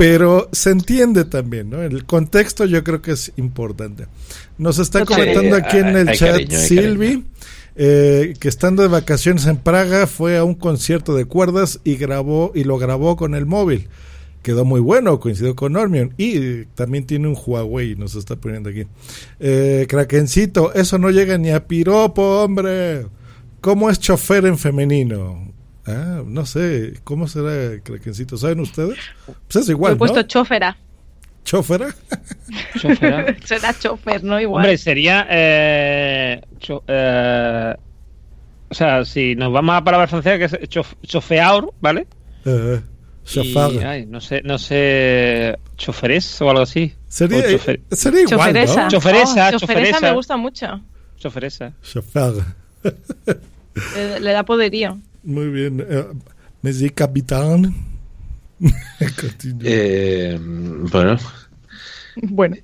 pero 0.00 0.48
se 0.50 0.70
entiende 0.70 1.26
también, 1.26 1.68
¿no? 1.68 1.82
El 1.82 2.06
contexto 2.06 2.64
yo 2.64 2.82
creo 2.82 3.02
que 3.02 3.10
es 3.10 3.32
importante. 3.36 4.06
Nos 4.56 4.78
está 4.78 5.04
comentando 5.04 5.54
aquí 5.56 5.76
en 5.76 5.88
el 5.88 6.08
hay 6.08 6.16
chat 6.16 6.50
Silvi. 6.50 7.26
eh, 7.76 8.32
que 8.40 8.48
estando 8.48 8.80
de 8.80 8.88
vacaciones 8.88 9.44
en 9.44 9.58
Praga 9.58 10.06
fue 10.06 10.38
a 10.38 10.44
un 10.44 10.54
concierto 10.54 11.14
de 11.14 11.26
cuerdas 11.26 11.80
y 11.84 11.96
grabó 11.96 12.50
y 12.54 12.64
lo 12.64 12.78
grabó 12.78 13.16
con 13.16 13.34
el 13.34 13.44
móvil. 13.44 13.88
Quedó 14.40 14.64
muy 14.64 14.80
bueno, 14.80 15.20
coincidió 15.20 15.54
con 15.54 15.74
Normion. 15.74 16.14
Y 16.16 16.64
también 16.74 17.04
tiene 17.04 17.28
un 17.28 17.36
Huawei, 17.36 17.94
nos 17.94 18.14
está 18.14 18.36
poniendo 18.36 18.70
aquí. 18.70 18.86
Eh, 19.38 19.84
Krakencito, 19.86 20.72
eso 20.72 20.96
no 20.96 21.10
llega 21.10 21.36
ni 21.36 21.50
a 21.50 21.66
piropo, 21.66 22.42
hombre. 22.42 23.04
¿Cómo 23.60 23.90
es 23.90 24.00
chofer 24.00 24.46
en 24.46 24.56
femenino? 24.56 25.49
Ah, 25.86 26.22
no 26.24 26.44
sé, 26.46 26.94
¿cómo 27.04 27.26
será 27.26 27.80
Krakencito? 27.82 28.36
¿Saben 28.36 28.60
ustedes? 28.60 28.98
Pues 29.48 29.56
es 29.64 29.68
igual, 29.70 29.94
he 29.94 29.96
puesto 29.96 30.20
¿no? 30.20 30.26
chófera. 30.26 30.76
¿Chófera? 31.44 31.88
Chófera. 32.78 33.34
Será 33.44 33.76
chofer, 33.78 34.22
¿no? 34.22 34.38
Igual. 34.38 34.64
Hombre, 34.64 34.76
sería. 34.78 35.26
Eh, 35.30 36.40
cho- 36.58 36.84
eh, 36.86 37.74
O 38.68 38.74
sea, 38.74 39.04
si 39.06 39.34
nos 39.34 39.50
vamos 39.52 39.74
a 39.74 39.82
palabra 39.82 40.06
francesa, 40.06 40.38
que 40.38 40.44
es 40.44 40.52
chof- 40.70 40.94
chofeaur, 41.02 41.72
¿vale? 41.80 42.06
Eh, 42.44 42.80
Y, 43.24 43.52
chauffeur. 43.54 43.84
ay, 43.86 44.06
no 44.06 44.20
sé, 44.20 44.42
no 44.44 44.58
sé, 44.58 45.58
choferés 45.76 46.40
o 46.42 46.50
algo 46.50 46.62
así. 46.62 46.94
Sería- 47.08 47.38
chofer- 47.48 47.80
igual, 47.90 48.26
Choferesa. 48.28 48.82
¿no? 48.84 48.88
Choferesa, 48.90 49.48
Oh, 49.48 49.58
choferesa 49.58 49.58
choferesa. 49.58 50.00
me 50.00 50.12
gusta 50.12 50.36
mucho. 50.36 50.66
Choferesa. 51.16 51.72
Le, 53.96 54.20
le 54.20 54.32
da 54.32 54.42
poderío. 54.44 54.98
Muy 55.22 55.48
bien. 55.48 55.84
Eh, 55.88 56.04
Monsieur 56.62 56.92
Capitán. 56.94 57.74
Eh, 59.64 60.38
bueno, 60.40 61.16
Bueno. 62.22 62.56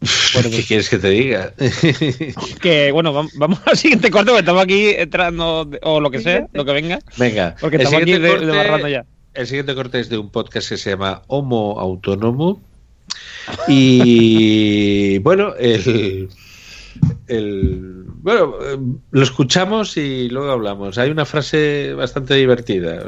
¿qué 0.50 0.64
quieres 0.66 0.88
que 0.88 0.98
te 0.98 1.10
diga? 1.10 1.52
Que 2.60 2.90
bueno, 2.90 3.12
vam- 3.12 3.30
vamos 3.36 3.60
al 3.66 3.76
siguiente 3.76 4.10
corte, 4.10 4.30
porque 4.30 4.40
estamos 4.40 4.62
aquí 4.64 4.88
entrando, 4.96 5.66
de- 5.66 5.78
o 5.82 6.00
lo 6.00 6.10
que 6.10 6.20
sea, 6.20 6.46
lo 6.52 6.64
que 6.64 6.72
venga. 6.72 6.98
Venga, 7.18 7.54
Porque 7.60 7.76
el 7.76 7.82
estamos 7.82 8.02
aquí 8.02 8.12
siguiente 8.12 8.26
de, 8.28 8.32
corte- 8.34 8.46
desbarrando 8.46 8.88
ya. 8.88 9.04
El 9.34 9.46
siguiente 9.46 9.74
corte 9.76 10.00
es 10.00 10.08
de 10.08 10.18
un 10.18 10.30
podcast 10.30 10.68
que 10.70 10.76
se 10.76 10.90
llama 10.90 11.22
Homo 11.28 11.78
Autónomo. 11.78 12.60
Y 13.68 15.18
bueno, 15.18 15.54
el, 15.56 16.28
el- 17.26 18.04
bueno, 18.22 18.54
eh, 18.62 18.78
lo 19.10 19.22
escuchamos 19.22 19.96
y 19.96 20.28
luego 20.28 20.50
hablamos. 20.50 20.98
Hay 20.98 21.10
una 21.10 21.24
frase 21.24 21.94
bastante 21.94 22.34
divertida. 22.34 23.06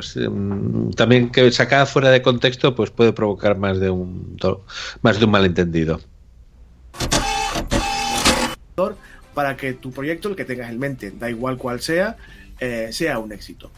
También 0.97 1.31
que 1.31 1.51
sacada 1.53 1.87
fuera 1.87 2.11
de 2.11 2.23
contexto, 2.23 2.75
pues 2.75 2.91
puede 2.91 3.13
provocar 3.13 3.59
más 3.59 3.79
de 3.79 3.91
un 3.91 4.37
más 5.03 5.19
de 5.19 5.25
un 5.25 5.31
malentendido. 5.31 6.01
para 9.35 9.57
que 9.57 9.75
tu 9.75 9.91
proyecto, 9.91 10.29
el 10.29 10.37
que 10.37 10.45
tengas 10.45 10.71
en 10.71 10.79
mente, 10.79 11.11
da 11.11 11.31
igual 11.31 11.57
cual 11.57 11.81
sea, 11.81 12.17
eh, 12.61 12.89
sea 12.93 13.19
un 13.19 13.33
éxito. 13.33 13.71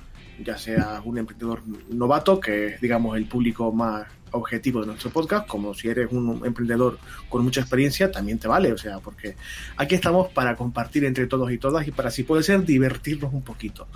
Ya 0.44 0.58
sea 0.58 1.00
un 1.04 1.18
emprendedor 1.18 1.62
novato, 1.90 2.40
que 2.40 2.76
digamos, 2.80 3.16
el 3.16 3.26
público 3.26 3.70
más 3.70 4.06
objetivo 4.34 4.80
de 4.80 4.88
nuestro 4.88 5.10
podcast, 5.10 5.46
como 5.46 5.74
si 5.74 5.88
eres 5.88 6.10
un 6.10 6.42
emprendedor 6.44 6.98
con 7.28 7.42
mucha 7.42 7.60
experiencia, 7.60 8.10
también 8.10 8.38
te 8.38 8.48
vale. 8.48 8.72
O 8.72 8.78
sea, 8.78 8.98
porque 8.98 9.36
aquí 9.76 9.94
estamos 9.94 10.28
para 10.32 10.56
compartir 10.56 11.04
entre 11.04 11.26
todos 11.26 11.50
y 11.50 11.58
todas 11.58 11.86
y 11.86 11.90
para, 11.90 12.10
si 12.10 12.24
puede 12.24 12.42
ser, 12.42 12.64
divertirnos 12.64 13.32
un 13.32 13.42
poquito. 13.42 13.86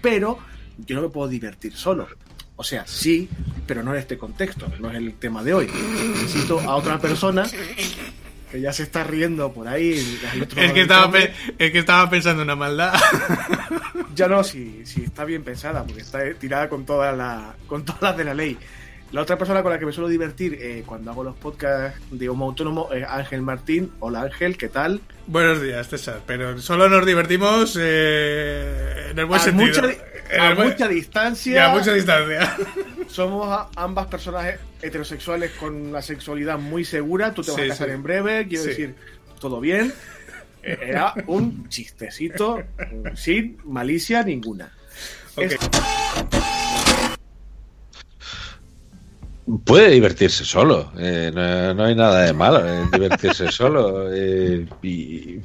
Pero 0.00 0.38
yo 0.78 0.96
no 0.96 1.02
me 1.02 1.08
puedo 1.08 1.28
divertir 1.28 1.74
solo. 1.74 2.08
O 2.56 2.64
sea, 2.64 2.86
sí, 2.86 3.28
pero 3.66 3.82
no 3.82 3.94
en 3.94 4.00
este 4.00 4.18
contexto, 4.18 4.70
no 4.80 4.90
es 4.90 4.96
el 4.96 5.14
tema 5.14 5.42
de 5.42 5.54
hoy. 5.54 5.66
Necesito 5.66 6.60
a 6.60 6.76
otra 6.76 6.98
persona 6.98 7.46
que 8.50 8.60
ya 8.60 8.72
se 8.72 8.82
está 8.82 9.04
riendo 9.04 9.52
por 9.52 9.66
ahí. 9.66 9.92
Es 10.56 10.72
que, 10.72 10.82
estaba 10.82 11.18
es 11.18 11.72
que 11.72 11.78
estaba 11.78 12.10
pensando 12.10 12.42
una 12.42 12.56
maldad. 12.56 12.94
Ya 14.14 14.28
no, 14.28 14.44
si, 14.44 14.84
si 14.84 15.04
está 15.04 15.24
bien 15.24 15.42
pensada, 15.42 15.84
porque 15.84 16.02
está 16.02 16.18
tirada 16.34 16.68
con 16.68 16.84
todas 16.84 17.16
la, 17.16 17.54
con 17.66 17.84
todas 17.84 18.02
las 18.02 18.16
de 18.18 18.24
la 18.24 18.34
ley. 18.34 18.58
La 19.12 19.22
otra 19.22 19.36
persona 19.36 19.60
con 19.62 19.72
la 19.72 19.78
que 19.78 19.86
me 19.86 19.92
suelo 19.92 20.08
divertir 20.08 20.56
eh, 20.60 20.84
cuando 20.86 21.10
hago 21.10 21.24
los 21.24 21.34
podcasts 21.34 22.00
de 22.12 22.28
Homo 22.28 22.44
Autónomo 22.46 22.92
es 22.92 23.04
Ángel 23.08 23.42
Martín. 23.42 23.90
Hola 23.98 24.22
Ángel, 24.22 24.56
¿qué 24.56 24.68
tal? 24.68 25.00
Buenos 25.26 25.60
días, 25.60 25.88
César. 25.88 26.20
Pero 26.26 26.60
solo 26.60 26.88
nos 26.88 27.04
divertimos 27.04 27.76
eh, 27.80 29.08
en 29.10 29.18
el 29.18 29.24
buen 29.26 29.40
a 29.40 29.42
sentido. 29.44 29.66
mucha, 29.82 29.96
En 30.30 30.40
a 30.40 30.48
el 30.50 30.54
buen- 30.54 30.68
mucha 30.68 30.86
distancia. 30.86 31.52
Y 31.54 31.58
a 31.58 31.68
mucha 31.70 31.92
distancia. 31.92 32.56
Somos 33.08 33.66
ambas 33.74 34.06
personas 34.06 34.46
he- 34.46 34.86
heterosexuales 34.86 35.50
con 35.58 35.90
la 35.92 36.02
sexualidad 36.02 36.60
muy 36.60 36.84
segura. 36.84 37.34
Tú 37.34 37.42
te 37.42 37.50
vas 37.50 37.60
Sí, 37.60 37.66
a 37.66 37.68
casar 37.70 37.88
sí. 37.88 37.94
en 37.94 38.02
breve, 38.04 38.46
quiero 38.46 38.62
Sí. 38.62 38.68
decir, 38.70 38.94
todo 39.40 39.58
bien. 39.60 39.92
Era 40.62 41.14
un 41.26 41.68
chistecito 41.68 42.62
sin 43.16 43.58
malicia 43.64 44.22
ninguna. 44.22 44.70
Es- 45.36 45.56
Puede 49.64 49.90
divertirse 49.90 50.44
solo, 50.44 50.92
eh, 50.98 51.30
no, 51.34 51.74
no 51.74 51.84
hay 51.84 51.94
nada 51.94 52.22
de 52.24 52.32
malo 52.32 52.66
en 52.66 52.90
divertirse 52.90 53.48
solo. 53.52 54.12
eh, 54.12 54.66
y 54.82 55.38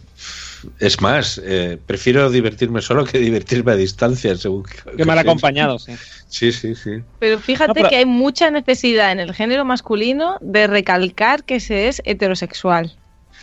es 0.80 1.02
más, 1.02 1.40
eh, 1.44 1.80
prefiero 1.86 2.30
divertirme 2.30 2.82
solo 2.82 3.06
que 3.06 3.20
divertirme 3.20 3.72
a 3.72 3.76
distancia, 3.76 4.36
según 4.36 4.64
Que 4.98 5.06
mal 5.06 5.18
acompañado, 5.20 5.80
sí. 5.80 5.94
Sí, 6.28 6.52
sí, 6.52 6.76
sí. 6.76 7.02
Pero 7.20 7.40
fíjate 7.40 7.68
No, 7.70 7.74
pero- 7.74 7.90
que 7.90 7.96
hay 7.98 8.06
mucha 8.06 8.50
necesidad 8.52 9.12
en 9.12 9.20
el 9.20 9.34
género 9.34 9.64
masculino 9.66 10.38
de 10.42 10.68
recalcar 10.68 11.44
que 11.44 11.60
se 11.60 11.88
es 11.88 12.02
heterosexual. 12.06 12.94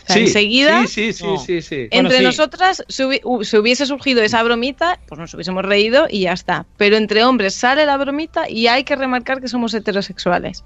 O 0.03 0.05
sea, 0.05 0.15
Sí, 0.15 0.21
enseguida, 0.23 0.85
sí, 0.87 1.13
sí, 1.13 1.13
sí, 1.13 1.37
sí, 1.45 1.61
sí. 1.61 1.75
entre 1.91 2.17
Bueno, 2.17 2.17
sí. 2.17 2.23
nosotras 2.23 2.83
se 2.89 3.05
hubiese 3.59 3.85
surgido 3.85 4.21
esa 4.21 4.43
bromita, 4.43 4.99
pues 5.07 5.19
nos 5.19 5.33
hubiésemos 5.33 5.63
reído 5.63 6.07
y 6.09 6.21
ya 6.21 6.33
está. 6.33 6.65
Pero 6.77 6.97
entre 6.97 7.23
hombres 7.23 7.53
sale 7.55 7.85
la 7.85 7.97
bromita 7.97 8.49
y 8.49 8.67
hay 8.67 8.83
que 8.83 8.95
remarcar 8.95 9.39
que 9.41 9.47
somos 9.47 9.73
heterosexuales. 9.73 10.63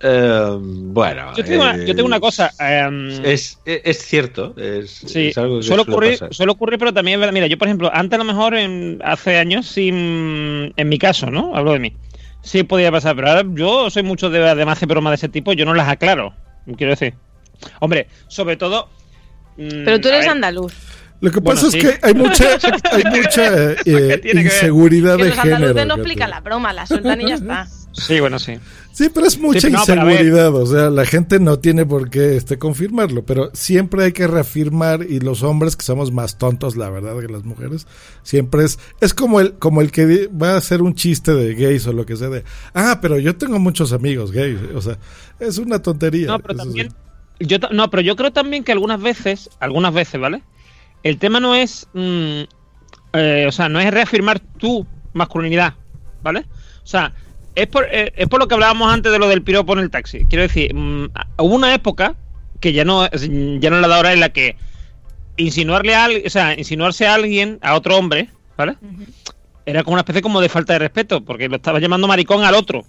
Eh, 0.00 0.56
bueno, 0.60 1.32
Yo 1.36 1.44
tengo, 1.44 1.62
una, 1.62 1.76
yo 1.84 1.94
tengo 1.94 2.06
una 2.06 2.20
cosa. 2.20 2.52
em, 2.58 3.24
Es, 3.24 3.60
es, 3.64 3.80
es 3.84 3.98
cierto, 4.04 4.54
es, 4.56 4.90
Sí, 4.98 5.28
es 5.28 5.38
algo 5.38 5.58
que 5.58 5.62
suele 5.64 5.82
ocurrir, 5.82 6.12
pasar. 6.12 6.34
suele 6.34 6.52
ocurrir, 6.52 6.78
pero 6.78 6.92
también 6.92 7.16
es 7.16 7.20
verdad. 7.20 7.32
Mira, 7.32 7.46
yo, 7.46 7.58
por 7.58 7.68
ejemplo, 7.68 7.90
antes 7.92 8.14
a 8.18 8.22
lo 8.22 8.24
mejor, 8.24 8.54
en- 8.54 9.00
hace 9.04 9.36
años, 9.38 9.66
sin, 9.66 10.72
en 10.76 10.88
mi 10.88 10.98
caso, 10.98 11.30
¿no? 11.30 11.54
Hablo 11.56 11.72
de 11.72 11.78
mí. 11.80 11.96
Sí 12.42 12.64
podía 12.64 12.90
pasar, 12.90 13.14
pero 13.14 13.28
ahora 13.28 13.44
yo 13.54 13.90
soy 13.90 14.02
mucho 14.02 14.28
de, 14.30 14.48
además 14.48 14.80
de 14.80 14.86
bromas 14.86 15.12
de 15.12 15.14
ese 15.16 15.28
tipo, 15.28 15.52
yo 15.52 15.64
no 15.64 15.74
las 15.74 15.88
aclaro. 15.88 16.34
Quiero 16.76 16.92
decir. 16.92 17.14
Hombre, 17.80 18.08
sobre 18.28 18.56
todo. 18.56 18.88
mm, 19.56 19.84
Pero 19.84 20.00
tú 20.00 20.08
eres 20.08 20.26
andaluz. 20.26 20.72
Lo 21.20 21.30
que 21.30 21.38
Bueno, 21.38 21.60
pasa 21.60 21.70
sí. 21.70 21.78
es 21.78 21.84
que 21.84 21.98
hay 22.06 22.14
mucha, 22.16 22.44
hay 22.90 23.04
mucha 23.04 23.72
eh, 23.86 24.20
inseguridad 24.34 25.16
Que 25.18 25.24
de 25.24 25.28
los 25.30 25.38
andaluces 25.38 25.68
género. 25.68 25.74
no 25.74 25.88
Gabriel. 25.88 26.00
explican 26.00 26.30
la 26.30 26.40
broma, 26.40 26.72
la 26.72 26.86
sueltan 26.86 27.20
y 27.20 27.28
ya 27.28 27.34
está. 27.36 27.68
Sí, 27.92 28.18
bueno, 28.20 28.38
sí. 28.40 28.54
Sí, 28.92 29.08
pero 29.12 29.26
es 29.26 29.38
mucha 29.38 29.60
Sí, 29.60 29.70
no, 29.70 29.82
pero 29.86 30.10
inseguridad, 30.10 30.54
o 30.54 30.66
sea, 30.66 30.90
la 30.90 31.04
gente 31.06 31.38
no 31.38 31.58
tiene 31.60 31.86
por 31.86 32.10
qué 32.10 32.36
este, 32.36 32.58
confirmarlo, 32.58 33.24
pero 33.24 33.50
siempre 33.54 34.04
hay 34.04 34.12
que 34.12 34.26
reafirmar 34.26 35.02
y 35.08 35.20
los 35.20 35.42
hombres 35.42 35.76
que 35.76 35.84
somos 35.84 36.10
más 36.12 36.38
tontos, 36.38 36.76
la 36.76 36.90
verdad, 36.90 37.18
que 37.20 37.28
las 37.32 37.44
mujeres, 37.44 37.86
siempre 38.22 38.64
es 38.64 38.78
es 39.00 39.14
como 39.14 39.40
el 39.40 39.54
como 39.54 39.80
el 39.80 39.92
que 39.92 40.26
va 40.28 40.54
a 40.54 40.56
hacer 40.56 40.82
un 40.82 40.94
chiste 40.94 41.32
de 41.34 41.54
gays 41.54 41.86
o 41.86 41.92
lo 41.92 42.04
que 42.04 42.16
sea 42.16 42.30
de, 42.30 42.44
ah, 42.74 42.98
pero 43.00 43.18
yo 43.18 43.36
tengo 43.36 43.58
muchos 43.58 43.92
amigos 43.92 44.32
gays, 44.32 44.58
o 44.74 44.80
sea, 44.82 44.98
es 45.38 45.58
una 45.58 45.80
tontería. 45.80 46.26
No, 46.28 46.38
pero 46.40 46.64
sí. 46.64 46.88
Yo, 47.46 47.58
no, 47.70 47.90
pero 47.90 48.02
yo 48.02 48.16
creo 48.16 48.32
también 48.32 48.64
que 48.64 48.72
algunas 48.72 49.00
veces, 49.00 49.50
algunas 49.60 49.92
veces, 49.92 50.20
¿vale? 50.20 50.42
El 51.02 51.18
tema 51.18 51.40
no 51.40 51.54
es. 51.54 51.88
mm, 51.92 52.42
eh, 53.14 53.44
o 53.48 53.52
sea, 53.52 53.68
no 53.68 53.80
es 53.80 53.90
reafirmar 53.90 54.40
tu 54.40 54.86
masculinidad, 55.12 55.74
¿vale? 56.22 56.46
O 56.82 56.86
sea, 56.86 57.12
es 57.54 57.66
por, 57.66 57.86
eh, 57.90 58.12
es 58.16 58.28
por 58.28 58.40
lo 58.40 58.48
que 58.48 58.54
hablábamos 58.54 58.92
antes 58.92 59.12
de 59.12 59.18
lo 59.18 59.28
del 59.28 59.42
piropo 59.42 59.74
en 59.74 59.80
el 59.80 59.90
taxi. 59.90 60.24
Quiero 60.24 60.42
decir, 60.42 60.74
mm, 60.74 61.10
hubo 61.38 61.54
una 61.54 61.74
época 61.74 62.14
que 62.60 62.72
ya 62.72 62.84
no, 62.84 63.08
ya 63.10 63.70
no 63.70 63.80
la 63.80 63.88
de 63.88 63.94
ahora 63.94 64.12
en 64.12 64.20
la 64.20 64.30
que 64.30 64.56
insinuarle 65.36 65.94
a 65.94 66.04
alguien, 66.04 66.26
o 66.26 66.30
sea, 66.30 66.58
insinuarse 66.58 67.06
a 67.06 67.14
alguien, 67.14 67.58
a 67.60 67.74
otro 67.74 67.96
hombre, 67.96 68.28
¿vale? 68.56 68.76
Era 69.66 69.82
como 69.82 69.94
una 69.94 70.00
especie 70.00 70.22
como 70.22 70.40
de 70.40 70.48
falta 70.48 70.74
de 70.74 70.78
respeto, 70.78 71.24
porque 71.24 71.48
lo 71.48 71.56
estaba 71.56 71.80
llamando 71.80 72.06
maricón 72.06 72.44
al 72.44 72.54
otro. 72.54 72.84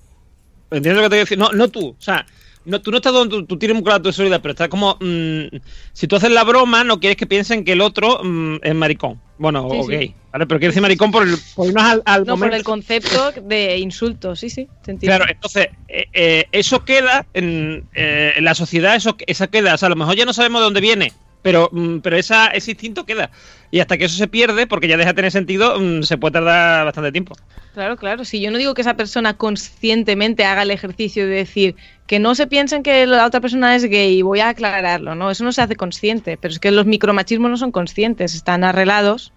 ¿Entiendes 0.71 0.95
lo 0.95 1.01
que 1.03 1.09
te 1.09 1.15
quiero 1.15 1.25
decir? 1.25 1.37
No, 1.37 1.51
no 1.51 1.67
tú. 1.67 1.89
O 1.89 2.01
sea, 2.01 2.25
no, 2.65 2.81
tú 2.81 2.91
no 2.91 2.97
estás 2.97 3.13
donde 3.13 3.35
tú, 3.35 3.45
tú 3.45 3.57
tienes 3.57 3.75
muy 3.75 3.83
clara 3.83 4.01
tu 4.01 4.11
seguridad, 4.11 4.41
pero 4.41 4.51
está 4.51 4.69
como. 4.69 4.97
mm, 4.99 5.57
si 5.93 6.07
tú 6.07 6.15
haces 6.15 6.31
la 6.31 6.43
broma, 6.43 6.83
no 6.83 6.99
quieres 6.99 7.17
que 7.17 7.27
piensen 7.27 7.63
que 7.63 7.73
el 7.73 7.81
otro 7.81 8.21
mm, 8.23 8.57
es 8.61 8.75
maricón. 8.75 9.19
Bueno, 9.37 9.67
Sí, 9.69 9.77
o 9.79 9.83
sí. 9.83 9.91
gay. 9.91 10.15
¿Vale? 10.31 10.47
Pero 10.47 10.59
quiero 10.59 10.71
decir 10.71 10.81
maricón 10.81 11.11
por, 11.11 11.27
el, 11.27 11.35
por 11.55 11.67
irnos 11.67 11.83
al, 11.83 12.01
al 12.05 12.25
No, 12.25 12.37
por 12.37 12.53
el 12.53 12.63
concepto 12.63 13.31
de 13.43 13.77
insulto, 13.77 14.35
sí, 14.35 14.49
sí, 14.49 14.67
te. 14.83 14.97
Claro, 14.97 15.25
entonces, 15.27 15.67
eh, 15.87 16.05
eh, 16.13 16.45
eso 16.51 16.83
queda 16.85 17.25
en, 17.33 17.83
eh, 17.93 18.33
en 18.35 18.43
la 18.45 18.55
sociedad, 18.55 18.95
eso, 18.95 19.15
esa 19.27 19.47
queda. 19.47 19.75
O 19.75 19.77
sea, 19.77 19.87
a 19.87 19.89
lo 19.89 19.95
mejor 19.95 20.15
ya 20.15 20.25
no 20.25 20.33
sabemos 20.33 20.61
de 20.61 20.65
dónde 20.65 20.81
viene, 20.81 21.13
pero, 21.43 21.69
mm, 21.71 21.99
pero 21.99 22.17
esa, 22.17 22.47
ese 22.47 22.71
instinto 22.71 23.05
queda. 23.05 23.29
Y 23.69 23.79
hasta 23.79 23.97
que 23.97 24.05
eso 24.05 24.17
se 24.17 24.27
pierde, 24.27 24.65
porque 24.65 24.87
ya 24.87 24.97
deja 24.97 25.11
de 25.11 25.15
tener 25.15 25.31
sentido, 25.31 25.79
mm, 25.79 26.03
se 26.03 26.17
puede 26.17 26.33
tardar 26.33 26.85
bastante 26.85 27.11
tiempo. 27.11 27.35
Claro, 27.73 27.97
claro. 27.97 28.23
Si 28.25 28.39
yo 28.39 28.51
no 28.51 28.57
digo 28.59 28.73
que 28.75 28.81
esa 28.81 28.95
persona 28.95 29.35
conscientemente 29.35 30.45
haga 30.45 30.61
el 30.61 30.71
ejercicio 30.71 31.25
de 31.27 31.35
decir 31.35 31.75
que 32.05 32.19
no 32.19 32.35
se 32.35 32.47
piensen 32.47 32.83
que 32.83 33.05
la 33.07 33.25
otra 33.25 33.41
persona 33.41 33.75
es 33.75 33.83
gay, 33.85 34.21
voy 34.21 34.39
a 34.41 34.49
aclararlo, 34.49 35.15
¿no? 35.15 35.31
Eso 35.31 35.43
no 35.43 35.51
se 35.51 35.61
hace 35.61 35.75
consciente, 35.75 36.37
pero 36.37 36.51
es 36.53 36.59
que 36.59 36.71
los 36.71 36.85
micromachismos 36.85 37.49
no 37.49 37.57
son 37.57 37.71
conscientes, 37.71 38.35
están 38.35 38.63
arreglados, 38.63 39.33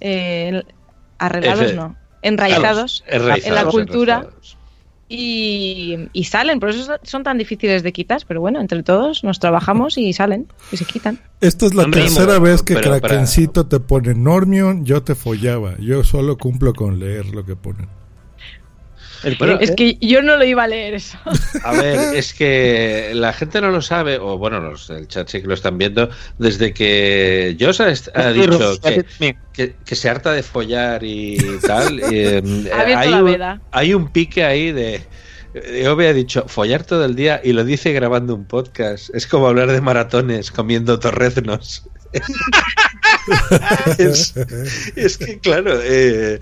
eh, 0.00 0.62
arreglados 1.18 1.72
Efe- 1.72 1.76
no, 1.76 1.96
enraizados 2.22 3.04
en 3.08 3.54
la 3.54 3.64
cultura 3.64 4.14
enraizados. 4.16 4.57
Y, 5.08 5.96
y 6.12 6.24
salen, 6.24 6.60
por 6.60 6.68
eso 6.70 6.92
son 7.02 7.22
tan 7.24 7.38
difíciles 7.38 7.82
de 7.82 7.92
quitar, 7.92 8.22
pero 8.28 8.40
bueno, 8.40 8.60
entre 8.60 8.82
todos 8.82 9.24
nos 9.24 9.38
trabajamos 9.40 9.96
y 9.98 10.12
salen 10.12 10.46
y 10.70 10.76
se 10.76 10.84
quitan. 10.84 11.18
Esta 11.40 11.66
es 11.66 11.74
la 11.74 11.84
Hombre, 11.84 12.02
tercera 12.02 12.38
vez 12.38 12.62
que 12.62 12.74
pero 12.74 12.90
para- 12.90 13.00
Krakencito 13.00 13.66
te 13.66 13.80
pone 13.80 14.14
Normion, 14.14 14.84
yo 14.84 15.02
te 15.02 15.14
follaba. 15.14 15.76
Yo 15.78 16.04
solo 16.04 16.36
cumplo 16.36 16.72
con 16.74 16.98
leer 16.98 17.26
lo 17.26 17.44
que 17.44 17.56
ponen. 17.56 17.88
Bueno, 19.38 19.58
es 19.60 19.72
que 19.72 19.96
yo 20.00 20.22
no 20.22 20.36
lo 20.36 20.44
iba 20.44 20.62
a 20.64 20.68
leer 20.68 20.94
eso. 20.94 21.18
A 21.64 21.72
ver, 21.72 21.98
es 22.16 22.32
que 22.34 23.10
la 23.14 23.32
gente 23.32 23.60
no 23.60 23.70
lo 23.70 23.82
sabe, 23.82 24.18
o 24.18 24.38
bueno, 24.38 24.60
los 24.60 24.88
del 24.88 25.08
chat 25.08 25.28
sí 25.28 25.40
que 25.40 25.48
lo 25.48 25.54
están 25.54 25.76
viendo, 25.78 26.08
desde 26.38 26.72
que 26.72 27.56
Joss 27.58 27.80
ha, 27.80 27.88
dicho 28.32 28.80
que, 28.80 29.04
que- 29.52 29.74
que 29.84 29.94
se 29.96 30.08
harta 30.08 30.32
de 30.32 30.42
follar 30.42 31.02
y 31.02 31.36
tal. 31.66 31.98
y, 31.98 32.02
eh, 32.10 32.42
Ha 32.72 32.80
abierto 32.80 33.00
hay, 33.00 33.10
la 33.10 33.18
un, 33.18 33.24
veda. 33.24 33.60
hay 33.72 33.94
un 33.94 34.08
pique 34.12 34.44
ahí 34.44 34.72
de. 34.72 35.02
Ove 35.88 36.08
ha 36.08 36.12
dicho 36.12 36.44
follar 36.46 36.84
todo 36.84 37.04
el 37.06 37.16
día 37.16 37.40
y 37.42 37.52
lo 37.52 37.64
dice 37.64 37.92
grabando 37.92 38.34
un 38.34 38.44
podcast. 38.44 39.12
Es 39.14 39.26
como 39.26 39.48
hablar 39.48 39.72
de 39.72 39.80
maratones 39.80 40.50
comiendo 40.52 41.00
torreznos. 41.00 41.84
es, 43.98 44.34
es 44.96 45.18
que, 45.18 45.38
claro, 45.40 45.78
eh, 45.82 46.40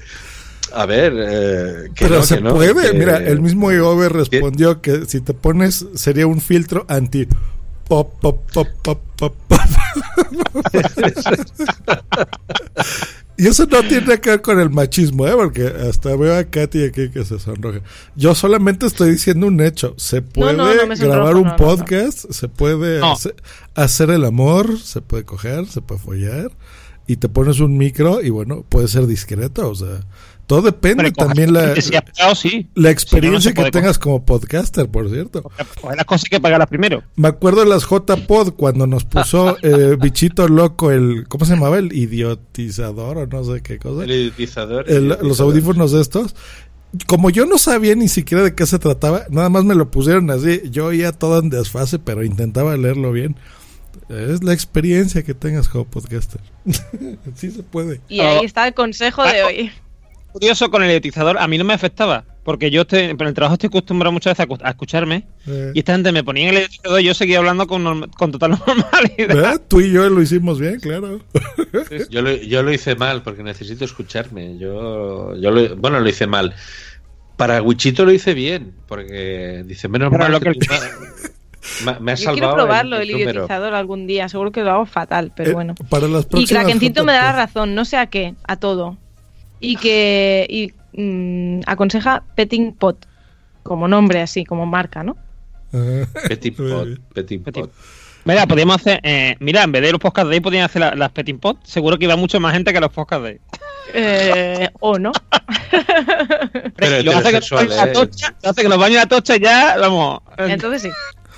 a 0.72 0.86
ver, 0.86 1.12
eh, 1.16 1.90
que 1.94 2.04
Pero 2.06 2.16
no, 2.16 2.22
se 2.22 2.36
que 2.36 2.40
no, 2.42 2.54
puede. 2.54 2.90
que- 2.92 2.98
Mira, 2.98 3.16
el 3.18 3.40
mismo 3.40 3.70
Iove 3.72 4.08
respondió 4.08 4.80
que 4.80 5.04
si 5.06 5.20
te 5.20 5.34
pones 5.34 5.86
sería 5.94 6.26
un 6.26 6.40
filtro 6.40 6.84
anti 6.88 7.26
pop 7.88 8.12
pop 8.20 8.40
pop 8.52 8.68
pop 8.82 9.00
pop. 9.16 9.34
pop. 9.48 9.60
y 13.38 13.46
eso 13.48 13.66
no 13.66 13.82
tiene 13.86 14.18
que 14.20 14.30
ver 14.30 14.40
con 14.42 14.58
el 14.60 14.70
machismo, 14.70 15.26
¿eh? 15.26 15.32
Porque 15.34 15.66
hasta 15.66 16.16
veo 16.16 16.36
a 16.36 16.44
Katy 16.44 16.84
aquí 16.84 17.10
que 17.10 17.24
se 17.24 17.38
sonroja. 17.38 17.80
Yo 18.14 18.34
solamente 18.34 18.86
estoy 18.86 19.10
diciendo 19.10 19.46
un 19.46 19.60
hecho. 19.60 19.94
Se 19.98 20.22
puede 20.22 20.54
no, 20.54 20.64
grabar 20.96 21.34
un 21.36 21.42
no, 21.44 21.50
no, 21.50 21.50
no. 21.50 21.56
podcast, 21.56 22.30
se 22.30 22.48
puede 22.48 23.00
No. 23.00 23.12
hacer, 23.12 23.34
hacer 23.74 24.10
el 24.10 24.24
amor, 24.24 24.78
se 24.80 25.02
puede 25.02 25.24
coger, 25.24 25.66
se 25.66 25.82
puede 25.82 26.00
follar. 26.00 26.50
Y 27.06 27.16
te 27.18 27.28
pones 27.28 27.60
un 27.60 27.76
micro 27.78 28.20
y 28.22 28.30
bueno, 28.30 28.64
puede 28.68 28.88
ser 28.88 29.06
discreto, 29.06 29.68
o 29.70 29.74
sea, 29.76 30.00
todo 30.47 30.62
depende 30.62 31.10
también 31.10 31.52
la, 31.52 31.75
sí. 31.81 31.91
la 32.75 32.89
Si 32.89 32.92
experiencia 32.92 33.31
no, 33.31 33.33
no 33.33 33.41
se 33.41 33.55
que 33.55 33.70
tengas 33.73 33.99
como 33.99 34.25
podcaster, 34.25 34.89
por 34.89 35.10
cierto. 35.10 35.50
Las 35.58 36.05
cosas 36.05 36.25
hay 36.26 36.31
que 36.31 36.41
pagarlas 36.41 36.68
primero. 36.68 37.02
Me 37.16 37.28
acuerdo 37.28 37.62
de 37.65 37.68
las 37.68 37.84
J-Pod 37.84 38.52
cuando 38.52 38.86
nos 38.86 39.05
puso 39.05 39.57
eh, 39.62 39.97
bichito 40.00 40.47
loco 40.47 40.92
el, 40.92 41.26
¿cómo 41.28 41.44
se 41.44 41.55
llamaba? 41.55 41.78
El 41.78 41.92
idiotizador 41.92 43.18
o 43.18 43.26
no 43.26 43.42
sé 43.44 43.60
qué 43.62 43.78
cosa. 43.78 44.05
El 44.05 44.12
idiotizador. 44.12 44.89
El- 44.89 45.07
idiotizador. 45.07 45.26
los 45.26 45.41
audífonos 45.41 45.92
de 45.92 46.00
estos. 46.00 46.36
Como 47.08 47.31
yo 47.31 47.44
no 47.44 47.58
sabía 47.58 47.97
ni 47.97 48.08
siquiera 48.08 48.44
de 48.44 48.55
qué 48.55 48.66
se 48.66 48.78
trataba, 48.78 49.25
nada 49.28 49.49
más 49.49 49.65
me 49.65 49.75
lo 49.75 49.91
pusieron 49.91 50.31
así. 50.31 50.62
Yo 50.70 50.86
oía 50.86 51.10
todo 51.10 51.41
en 51.41 51.50
desfase, 51.50 51.99
pero 51.99 52.23
intentaba 52.25 52.76
leerlo 52.76 53.10
bien. 53.10 53.36
Es 54.08 54.44
la 54.44 54.52
experiencia 54.52 55.25
que 55.25 55.34
tengas 55.34 55.68
como 55.68 55.86
podcaster. 55.86 56.41
sí 57.34 57.50
se 57.50 57.65
puede. 57.65 58.00
Y 58.08 58.20
ahí 58.20 58.44
está 58.44 58.68
el 58.68 58.75
consejo 58.75 59.25
de 59.25 59.42
hoy. 59.42 59.73
Curioso 60.39 60.70
con 60.70 60.82
el 60.82 60.90
idiotizador, 60.90 61.39
a 61.39 61.48
mí 61.48 61.56
no 61.58 61.65
me 61.65 61.73
afectaba. 61.74 62.24
Porque 62.44 62.70
yo 62.70 62.82
estoy, 62.82 63.00
en 63.00 63.20
el 63.20 63.34
trabajo 63.34 63.55
estoy 63.55 63.68
acostumbrado 63.68 64.12
muchas 64.12 64.32
veces 64.32 64.44
a, 64.44 64.47
cu- 64.47 64.58
a 64.62 64.68
escucharme. 64.70 65.26
Eh. 65.48 65.73
Y 65.74 65.78
esta 65.81 65.94
gente 65.94 66.12
me 66.12 66.23
ponía 66.23 66.44
en 66.44 66.50
el 66.50 66.56
idiotizador 66.58 67.00
y 67.00 67.05
yo 67.05 67.15
seguía 67.15 67.39
hablando 67.39 67.66
con, 67.66 67.82
norm- 67.84 68.10
con 68.16 68.31
total 68.31 68.50
normalidad. 68.66 69.55
¿Eh? 69.55 69.58
Tú 69.66 69.81
y 69.81 69.90
yo 69.90 70.08
lo 70.08 70.23
hicimos 70.23 70.60
bien, 70.60 70.78
claro. 70.78 71.20
Yo 72.10 72.23
lo, 72.23 72.32
yo 72.36 72.62
lo 72.62 72.73
hice 72.73 72.94
mal 72.94 73.23
porque 73.23 73.42
necesito 73.42 73.84
escucharme. 73.84 74.58
Yo, 74.58 75.34
yo 75.36 75.50
lo, 75.50 75.74
bueno, 75.76 75.98
lo 76.00 76.08
hice 76.08 76.26
mal. 76.28 76.55
Para 77.36 77.60
Wichito 77.62 78.05
lo 78.05 78.12
hice 78.12 78.32
bien 78.34 78.74
porque 78.86 79.65
dice 79.66 79.89
menos 79.89 80.10
Pero 80.10 80.23
mal 80.23 80.32
lo 80.32 80.40
que 80.40 80.52
que- 80.52 80.68
me, 81.84 81.98
me- 81.98 82.15
Yo 82.16 82.31
quiero 82.32 82.36
salvado 82.48 82.55
probarlo, 82.55 82.97
el, 82.98 83.10
idiotizador, 83.10 83.74
algún 83.74 84.06
día. 84.06 84.28
Seguro 84.28 84.52
que 84.52 84.62
lo 84.62 84.70
hago 84.70 84.86
fatal, 84.86 85.32
pero 85.34 85.50
Eh, 85.50 85.55
bueno. 85.55 85.74
Para 85.90 86.06
las 86.06 86.28
Y 86.32 86.47
Krakencito 86.47 87.02
me 87.05 87.12
da 87.12 87.24
la 87.24 87.32
razón, 87.32 87.74
no 87.74 87.84
sé 87.84 87.97
a 87.97 88.06
qué, 88.06 88.34
a 88.47 88.55
todo. 88.56 88.98
Y 89.60 89.76
que 89.76 90.47
y, 90.49 90.73
mm, 91.01 91.62
aconseja 91.67 92.23
Petting 92.35 92.73
Pot, 92.75 93.07
como 93.62 93.89
nombre 93.89 94.20
así, 94.23 94.44
como 94.44 94.67
marca, 94.67 95.02
¿no? 95.02 95.17
Petit 96.28 96.57
pot, 96.57 96.89
petit 97.15 97.43
pot. 97.43 97.70
Mira, 98.25 98.47
podríamos 98.47 98.76
hacer. 98.76 98.99
eh, 99.05 99.36
mira, 99.41 99.62
en 99.62 99.70
vez 99.73 99.83
de 99.83 99.93
los 99.93 100.01
podcasts 100.01 100.28
de 100.28 100.35
ahí, 100.35 100.41
podrían 100.41 100.65
hacer 100.65 100.81
la- 100.81 100.94
las 100.97 101.12
Petting 101.12 101.39
Pot. 101.39 101.65
Seguro 101.65 101.97
que 101.97 102.07
iba 102.07 102.17
mucho 102.17 102.41
más 102.41 102.52
gente 102.55 102.73
que 102.73 102.81
los 102.81 102.91
podcasts 102.91 103.23
de 103.25 103.31
ahí. 103.31 103.39
Eh, 103.94 104.68
o 104.81 104.99
no. 104.99 105.12
Pero 106.76 107.02
luego 107.02 107.20
hace 107.20 107.33
que 107.41 107.67
la 107.75 107.85
¿eh? 107.85 107.93
tocha, 107.93 108.35
hace 108.43 108.62
que 108.62 108.68
nos 108.68 108.78
bañen 108.78 108.97
la 108.99 109.07
tocha 109.07 109.36
y 109.36 109.41
ya, 109.41 109.76
vamos. 109.78 110.20
Entonces 110.39 110.83
sí. 110.83 110.91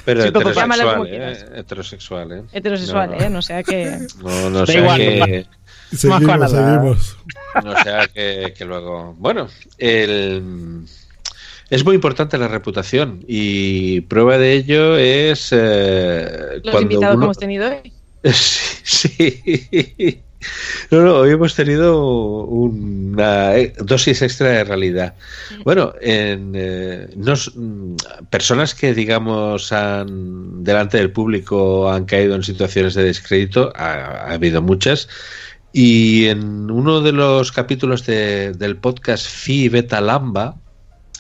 Pero 0.04 0.22
Sí, 0.22 0.30
todo- 0.32 0.50
llámalo 0.52 0.90
como 0.94 1.04
heterosexual. 1.04 1.52
¿eh? 1.52 1.58
Heterosexual, 1.60 2.32
¿eh? 2.32 2.42
Heterosexual, 2.52 3.10
No, 3.10 3.16
¿eh? 3.20 3.30
No 3.30 3.42
sea 3.42 3.62
que. 3.62 3.98
No, 4.22 4.50
no 4.50 4.58
Da 4.60 4.66
sea 4.66 4.80
igual, 4.80 4.98
que... 4.98 5.46
Seguimos. 5.92 7.16
No 7.64 7.82
sea 7.82 8.06
que, 8.08 8.52
que 8.56 8.64
luego. 8.64 9.14
Bueno, 9.18 9.48
el. 9.78 10.82
Es 11.70 11.84
muy 11.84 11.94
importante 11.96 12.38
la 12.38 12.48
reputación 12.48 13.22
y 13.28 14.00
prueba 14.02 14.38
de 14.38 14.54
ello 14.54 14.96
es 14.96 15.48
eh, 15.52 16.60
Los 16.64 16.70
cuando 16.72 16.80
invitados 16.80 17.18
que 17.18 17.24
hemos 17.24 17.38
tenido 17.38 17.68
hoy. 17.68 17.92
Sí, 18.32 19.42
sí. 19.42 20.22
No, 20.90 21.02
no, 21.02 21.14
hoy 21.16 21.30
hemos 21.32 21.54
tenido 21.54 22.00
una 22.46 23.56
eh, 23.56 23.74
dosis 23.80 24.22
extra 24.22 24.48
de 24.48 24.64
realidad. 24.64 25.14
Bueno, 25.64 25.92
en, 26.00 26.52
eh, 26.54 27.08
nos- 27.16 27.52
mm, 27.54 27.96
personas 28.30 28.74
que, 28.74 28.94
digamos, 28.94 29.72
han, 29.72 30.62
delante 30.64 30.96
del 30.96 31.10
público 31.10 31.90
han 31.90 32.04
caído 32.06 32.34
en 32.36 32.44
situaciones 32.44 32.94
de 32.94 33.04
descrédito, 33.04 33.72
ha, 33.76 33.92
ha 34.28 34.32
habido 34.32 34.62
muchas. 34.62 35.08
Y 35.72 36.26
en 36.26 36.70
uno 36.70 37.00
de 37.00 37.12
los 37.12 37.52
capítulos 37.52 38.06
de- 38.06 38.52
del 38.52 38.76
podcast 38.76 39.26
Phi 39.26 39.68
Beta 39.68 40.00
Lambda, 40.00 40.54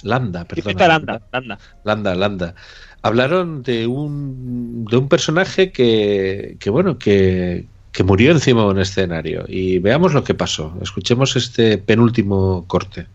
Lambda, 0.02 0.44
perdón. 0.44 0.74
Landa. 0.78 1.58
Landa, 1.84 2.14
Landa. 2.14 2.54
Hablaron 3.02 3.62
de 3.62 3.86
un, 3.86 4.84
de 4.90 4.96
un 4.96 5.08
personaje 5.08 5.70
que, 5.70 6.56
que 6.58 6.70
bueno, 6.70 6.98
que, 6.98 7.66
que 7.92 8.04
murió 8.04 8.32
encima 8.32 8.62
de 8.62 8.68
un 8.68 8.80
escenario. 8.80 9.44
Y 9.48 9.78
veamos 9.78 10.14
lo 10.14 10.24
que 10.24 10.34
pasó. 10.34 10.76
Escuchemos 10.82 11.36
este 11.36 11.78
penúltimo 11.78 12.64
corte. 12.66 13.06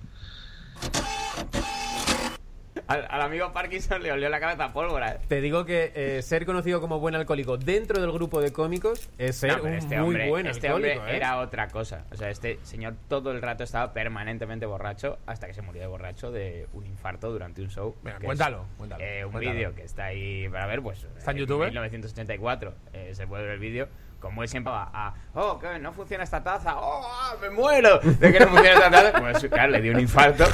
Al, 2.88 3.08
al 3.10 3.22
amigo 3.22 3.52
Parkinson 3.53 4.03
le 4.03 4.12
olió 4.12 4.30
la 4.30 4.40
cabeza 4.40 4.66
a 4.66 4.74
pólvora. 4.74 5.20
Te 5.28 5.42
digo 5.42 5.66
que 5.66 5.92
eh, 5.95 6.22
ser 6.22 6.45
conocido 6.45 6.82
como 6.82 7.00
buen 7.00 7.16
alcohólico 7.16 7.58
dentro 7.58 8.02
del 8.02 8.12
grupo 8.12 8.42
de 8.42 8.52
cómicos 8.52 9.10
es 9.18 9.38
ser 9.38 9.52
No, 9.52 9.64
pero 9.64 9.70
un 9.70 9.74
este 9.80 9.98
muy 9.98 10.08
hombre, 10.08 10.30
buen 10.30 10.48
este 10.48 10.68
alcohólico. 10.68 11.00
hombre 11.00 11.14
¿eh? 11.14 11.18
era 11.18 11.40
otra 11.40 11.68
cosa. 11.70 12.06
O 12.12 12.16
sea, 12.16 12.30
este 12.30 12.60
señor 12.64 12.95
todo 13.08 13.32
el 13.32 13.42
rato 13.42 13.64
estaba 13.64 13.94
permanentemente 13.94 14.66
borracho 14.66 15.18
hasta 15.26 15.48
que 15.48 15.53
se 15.53 15.62
murió 15.62 15.82
de 15.82 15.88
borracho 15.88 16.32
de 16.32 16.68
un 16.74 16.86
infarto 16.86 17.32
durante 17.32 17.62
un 17.62 17.70
show. 17.70 17.95
Que 18.03 18.26
cuéntalo, 18.26 18.66
es, 18.72 18.78
cuéntalo, 18.78 19.03
eh, 19.03 19.26
un 19.26 19.40
vídeo 19.40 19.74
que 19.74 19.84
está 19.84 20.06
ahí 20.06 20.50
para 20.50 20.68
ver, 20.68 20.82
pues. 20.82 21.08
¿Está 21.18 21.32
en 21.32 21.38
eh, 21.38 21.40
YouTube? 21.42 21.66
1984. 21.66 22.74
eh, 22.94 23.12
se 23.14 23.28
puede 23.28 23.44
ver 23.44 23.53
el 23.53 23.60
vídeo. 23.60 23.88
Como 24.24 24.42
él 24.42 24.48
siempre 24.48 24.72
va 24.72 24.90
a. 24.93 25.14
Oh, 25.34 25.60
que 25.60 25.80
no 25.80 25.92
funciona 25.92 26.24
esta 26.24 26.42
taza. 26.42 26.77
Oh, 26.77 27.02
ah, 27.06 27.35
me 27.42 27.50
muero. 27.50 28.00
De 28.00 28.32
que 28.32 28.40
no 28.40 28.48
funciona 28.48 28.72
esta 28.72 28.90
taza. 28.90 29.19
Pues 29.19 29.45
claro, 29.52 29.72
le 29.74 29.82
dio 29.82 29.92
un 29.92 30.00
infarto 30.00 30.45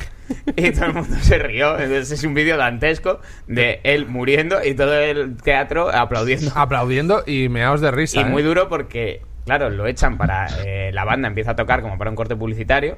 y 0.55 0.71
todo 0.71 0.85
el 0.85 0.93
mundo 0.95 1.15
se 1.21 1.37
rió. 1.37 1.73
Entonces 1.77 2.09
es 2.09 2.23
un 2.23 2.33
vídeo 2.33 2.57
dantesco 2.57 3.19
de 3.45 3.79
él 3.83 4.07
muriendo 4.07 4.63
y 4.65 4.73
todo 4.73 4.97
el 4.99 5.37
teatro 5.37 5.87
aplaudiendo. 5.91 6.51
Aplaudiendo 6.55 7.21
y 7.27 7.47
meaos 7.47 7.79
de 7.79 7.91
risa. 7.91 8.19
Y 8.21 8.25
muy 8.25 8.41
¿eh? 8.41 8.45
duro 8.45 8.69
porque, 8.69 9.21
claro, 9.45 9.69
lo 9.69 9.85
echan 9.85 10.17
para. 10.17 10.47
eh, 10.65 10.89
la 10.91 11.05
banda 11.05 11.27
empieza 11.27 11.51
a 11.51 11.55
tocar 11.55 11.83
como 11.83 11.99
para 11.99 12.09
un 12.09 12.15
corte 12.15 12.35
publicitario. 12.35 12.97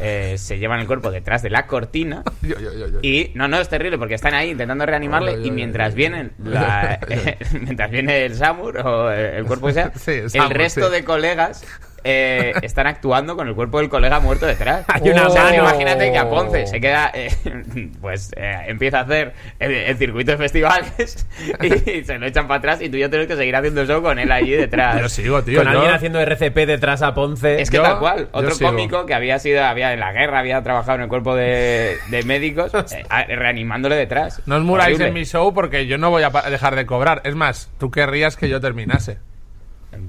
Eh, 0.00 0.36
se 0.38 0.58
llevan 0.58 0.80
el 0.80 0.86
cuerpo 0.86 1.10
detrás 1.10 1.42
de 1.42 1.50
la 1.50 1.66
cortina. 1.66 2.22
Yo, 2.42 2.58
yo, 2.58 2.72
yo, 2.72 2.88
yo. 2.88 2.98
Y 3.02 3.30
no, 3.34 3.48
no, 3.48 3.58
es 3.58 3.68
terrible 3.68 3.98
porque 3.98 4.14
están 4.14 4.34
ahí 4.34 4.50
intentando 4.50 4.84
reanimarle 4.84 5.46
y 5.46 5.50
mientras 5.50 5.94
vienen 5.94 6.32
la, 6.42 6.98
eh, 7.08 7.38
mientras 7.60 7.90
viene 7.90 8.24
el 8.24 8.34
Samur 8.34 8.78
o 8.78 9.10
el, 9.10 9.44
cuerpo 9.44 9.68
que 9.68 9.72
sea, 9.74 9.92
Sí, 9.94 10.22
el 10.38 10.50
resto 10.50 10.88
sí. 10.88 10.92
de 10.92 11.04
colegas 11.04 11.64
eh, 12.04 12.52
están 12.62 12.86
actuando 12.86 13.36
con 13.36 13.48
el 13.48 13.54
cuerpo 13.54 13.78
del 13.78 13.88
colega 13.88 14.20
muerto 14.20 14.46
detrás. 14.46 14.84
Hay 14.88 15.08
una- 15.10 15.28
O 15.28 15.30
sea, 15.30 15.54
imagínate 15.54 16.10
que 16.12 16.18
a 16.18 16.28
Ponce 16.28 16.66
se 16.66 16.80
queda, 16.80 17.10
eh, 17.14 17.30
pues 18.00 18.32
eh, 18.36 18.64
empieza 18.66 19.00
a 19.00 19.02
hacer 19.02 19.32
el, 19.58 19.72
el 19.72 19.96
circuito 19.96 20.32
de 20.32 20.38
festivales 20.38 21.26
y 21.62 22.04
se 22.04 22.18
lo 22.18 22.26
echan 22.26 22.46
para 22.48 22.58
atrás 22.58 22.80
y 22.82 22.88
tú 22.88 22.96
ya 22.96 23.08
tienes 23.08 23.26
que 23.28 23.36
seguir 23.36 23.54
haciendo 23.56 23.84
show 23.86 24.02
con 24.02 24.18
él 24.18 24.30
allí 24.32 24.52
detrás. 24.52 25.00
Yo 25.00 25.08
sigo, 25.08 25.42
tío. 25.42 25.58
Con 25.62 25.72
yo- 25.72 25.78
alguien 25.78 25.94
haciendo 25.94 26.20
RCP 26.20 26.66
detrás 26.66 27.02
a 27.02 27.14
Ponce. 27.14 27.60
Es 27.60 27.70
que 27.70 27.76
Yo- 27.78 27.82
tal 27.82 27.98
cual. 27.98 28.28
Otro 28.32 28.52
cómico 28.60 29.06
que 29.06 29.14
había 29.14 29.38
sido, 29.38 29.64
había 29.64 29.92
en 29.92 30.00
la 30.00 30.12
guerra, 30.12 30.38
había 30.40 30.62
trabajado 30.62 30.96
en 30.96 31.02
el 31.02 31.08
cuerpo 31.08 31.34
de, 31.36 31.96
de 32.10 32.22
médicos, 32.24 32.72
eh, 32.92 33.04
reanimándole 33.36 33.96
detrás. 33.96 34.42
No 34.46 34.56
os 34.56 34.62
muráis 34.62 34.94
Horrible. 34.96 35.08
en 35.08 35.14
mi 35.14 35.24
show 35.24 35.52
porque 35.54 35.86
yo 35.86 35.98
no 35.98 36.10
voy 36.10 36.22
a 36.22 36.30
dejar 36.50 36.76
de 36.76 36.86
cobrar. 36.86 37.20
Es 37.24 37.34
más, 37.34 37.70
tú 37.78 37.90
querrías 37.90 38.36
que 38.36 38.48
yo 38.48 38.60
terminase. 38.60 39.18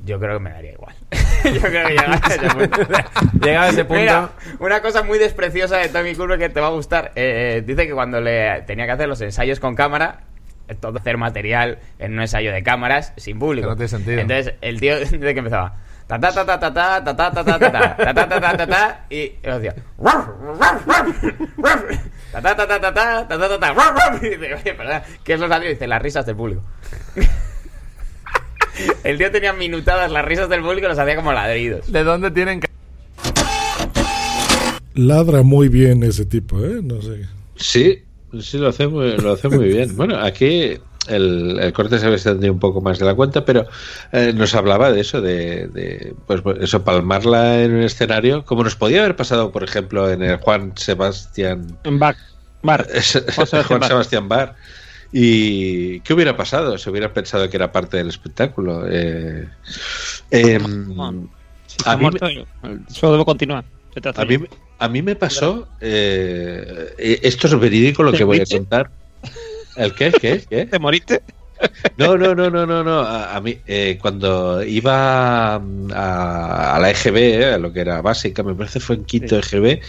Yo 0.06 0.20
creo 0.20 0.38
que 0.38 0.44
me 0.44 0.50
daría 0.50 0.72
igual. 0.74 0.96
Yo 1.44 1.62
creo 1.62 1.88
que 1.88 1.94
llegado 1.94 2.14
a 2.14 2.28
ese 2.28 2.40
punto. 2.50 2.82
Llegado 3.42 3.66
a 3.66 3.70
ese 3.70 3.86
punto. 3.86 4.02
Mira, 4.02 4.30
una 4.60 4.82
cosa 4.82 5.04
muy 5.04 5.18
despreciosa 5.18 5.78
de 5.78 5.88
Tommy 5.90 6.16
Curve 6.16 6.38
que 6.38 6.50
te 6.50 6.60
va 6.60 6.68
a 6.68 6.72
gustar. 6.72 7.12
eh, 7.16 7.58
eh, 7.58 7.62
dice 7.66 7.88
que 7.88 7.94
cuando 7.94 8.22
le 8.22 8.62
tenía 8.64 8.86
que 8.86 8.92
hacer 8.92 9.08
los 9.08 9.22
ensayos 9.22 9.60
con 9.60 9.76
cámara, 9.76 10.22
eh, 10.68 10.76
todo 10.76 11.00
hacer 11.00 11.18
material 11.18 11.80
en 12.00 12.14
un 12.14 12.22
ensayo 12.22 12.52
de 12.52 12.64
cámaras 12.64 13.14
sin 13.18 13.40
público. 13.40 13.68
Que 13.68 13.72
no 13.72 13.76
tiene 13.76 13.90
sentido. 13.90 14.22
Entonces, 14.22 14.54
el 14.62 14.80
tío, 14.80 15.00
desde 15.00 15.20
que 15.20 15.40
empezaba. 15.40 15.78
Ta 16.08 16.20
ta 16.20 16.32
ta 16.34 16.46
ta 16.46 16.60
ta 16.60 16.74
ta 16.74 17.04
ta 17.04 17.16
ta 17.16 17.32
ta 17.34 17.44
ta 17.44 17.60
ta 17.60 17.96
ta 17.96 18.14
ta 18.14 18.28
ta 18.28 18.42
ta 18.42 18.58
ta 18.58 18.68
ta 18.68 19.06
y 19.10 19.38
yo 19.42 19.58
decía 19.58 19.74
ta 20.04 20.12
ta 22.42 22.56
ta 22.56 22.68
ta 22.68 22.80
ta 22.80 22.94
ta 22.94 23.28
ta 23.28 23.38
ta 23.38 23.50
ta 23.50 23.60
ta 23.60 23.74
dice, 24.22 24.54
oye, 24.54 24.74
perdona, 24.74 25.02
¿qué 25.24 25.34
es 25.34 25.40
lo 25.40 25.48
salió? 25.48 25.70
Y 25.70 25.74
dice, 25.74 25.88
las 25.88 26.02
risas 26.02 26.26
del 26.26 26.36
público. 26.36 26.62
El 29.04 29.18
tío 29.18 29.32
tenía 29.32 29.54
minutadas 29.54 30.12
las 30.12 30.26
risas 30.26 30.50
del 30.50 30.62
público 30.62 30.86
y 30.86 30.90
los 30.90 31.00
hacía 31.00 31.16
como 31.16 31.34
ladridos. 31.34 31.92
¿De 31.92 32.04
dónde 32.04 32.32
tienen 32.32 32.60
que.? 32.60 32.68
Ladra 34.96 35.42
muy 35.42 35.70
bien 35.70 36.04
ese 36.04 36.26
tipo, 36.26 36.64
¿eh? 36.64 36.80
No 36.84 37.02
sé. 37.02 37.26
Sí, 37.56 38.04
sí, 38.42 38.58
lo 38.58 38.68
hace 38.70 38.88
muy, 38.88 39.18
lo 39.18 39.34
hace 39.34 39.50
muy 39.50 39.68
bien. 39.68 39.96
Bueno, 39.96 40.20
aquí 40.20 40.78
el, 41.08 41.60
el 41.60 41.74
corte 41.74 41.98
se 41.98 42.06
había 42.06 42.18
extendido 42.18 42.54
un 42.54 42.60
poco 42.60 42.82
más 42.82 43.00
de 43.00 43.06
la 43.06 43.16
cuenta, 43.16 43.44
pero 43.44 43.66
eh, 44.12 44.34
nos 44.36 44.54
hablaba 44.56 44.92
de 44.92 45.02
eso, 45.02 45.22
de, 45.22 45.68
de, 45.68 46.14
pues 46.28 46.42
eso, 46.62 46.84
palmarla 46.84 47.64
en 47.64 47.74
un 47.74 47.84
escenario, 47.84 48.46
como 48.46 48.64
nos 48.64 48.76
podía 48.76 49.00
haber 49.00 49.16
pasado, 49.16 49.52
por 49.52 49.64
ejemplo, 49.64 50.10
en 50.10 50.22
el 50.22 50.38
Juan 50.38 50.74
Sebastián 50.76 51.78
En 51.84 52.00
Bar. 52.00 52.16
Bar. 52.62 52.88
Juan 53.36 53.84
Sebastián 53.84 54.30
Bar. 54.30 54.56
¿Y 55.16 56.00
qué 56.00 56.14
hubiera 56.14 56.36
pasado? 56.36 56.78
Se 56.80 56.90
hubiera 56.90 57.14
pensado 57.14 57.48
que 57.48 57.56
era 57.58 57.72
parte 57.72 57.98
del 57.98 58.10
espectáculo. 58.10 58.86
Eh, 58.90 59.48
em, 60.32 60.88
Si 61.68 61.98
muerto, 61.98 62.30
yo- 62.30 62.46
el 62.64 62.86
show 62.88 63.12
debe 63.12 63.24
continuar. 63.24 63.64
A 64.16 64.26
mí, 64.26 64.38
a 64.80 64.90
mí 64.90 65.02
me 65.04 65.16
pasó. 65.16 65.68
eh, 65.80 66.96
eh, 66.98 67.20
esto 67.22 67.46
es 67.46 67.60
verídico 67.60 68.02
lo 68.02 68.12
¿Te 68.12 68.18
que 68.18 68.24
voy 68.24 68.40
a 68.40 68.46
contar. 68.46 68.90
¿El 69.76 69.94
qué? 69.94 70.12
¿Qué? 70.12 70.44
¿Qué? 70.50 70.66
¿Te 70.72 70.80
moriste? 70.80 71.22
No, 71.98 72.18
no, 72.18 72.34
no, 72.34 72.50
no, 72.50 72.66
no, 72.66 72.84
no. 72.84 73.00
A, 73.02 73.36
a 73.36 73.42
mí, 73.42 73.58
eh, 73.68 73.98
cuando 74.02 74.64
iba 74.64 75.60
mm, 75.60 75.92
a, 75.94 76.76
a 76.76 76.80
la 76.80 76.90
EGB, 76.90 77.18
eh, 77.18 77.54
a 77.54 77.58
lo 77.60 77.72
que 77.72 77.82
era 77.82 78.02
básica, 78.02 78.42
me 78.44 78.56
parece 78.56 78.80
fue 78.80 78.96
en 78.96 79.06
quinto 79.06 79.38
EGB. 79.38 79.80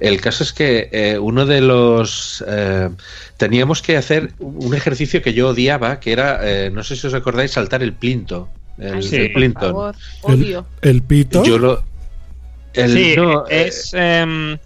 El 0.00 0.20
caso 0.20 0.42
es 0.44 0.52
que 0.54 0.88
eh, 0.92 1.18
uno 1.18 1.44
de 1.46 1.60
los. 1.60 2.42
eh, 2.48 2.88
teníamos 3.36 3.82
que 3.82 3.96
hacer 3.98 4.32
un 4.38 4.74
ejercicio 4.74 5.20
que 5.22 5.34
yo 5.34 5.48
odiaba, 5.50 6.00
que 6.00 6.12
era, 6.12 6.40
eh, 6.42 6.70
no 6.70 6.82
sé 6.82 6.96
si 6.96 7.06
os 7.06 7.14
acordáis, 7.14 7.50
saltar 7.52 7.82
el 7.82 7.92
plinto. 7.92 8.48
El, 8.78 8.94
Ay, 8.94 9.02
sí, 9.02 9.16
el 9.16 9.26
por 9.32 9.34
Plinton. 9.34 9.62
favor. 9.62 9.94
Odio. 10.22 10.66
El 10.80 11.02
pito. 11.02 11.44
Yo 11.44 11.58
lo. 11.58 11.82
el- 12.72 12.92
sí, 12.94 13.14
no, 13.16 13.46
es. 13.46 13.90
em, 13.94 14.56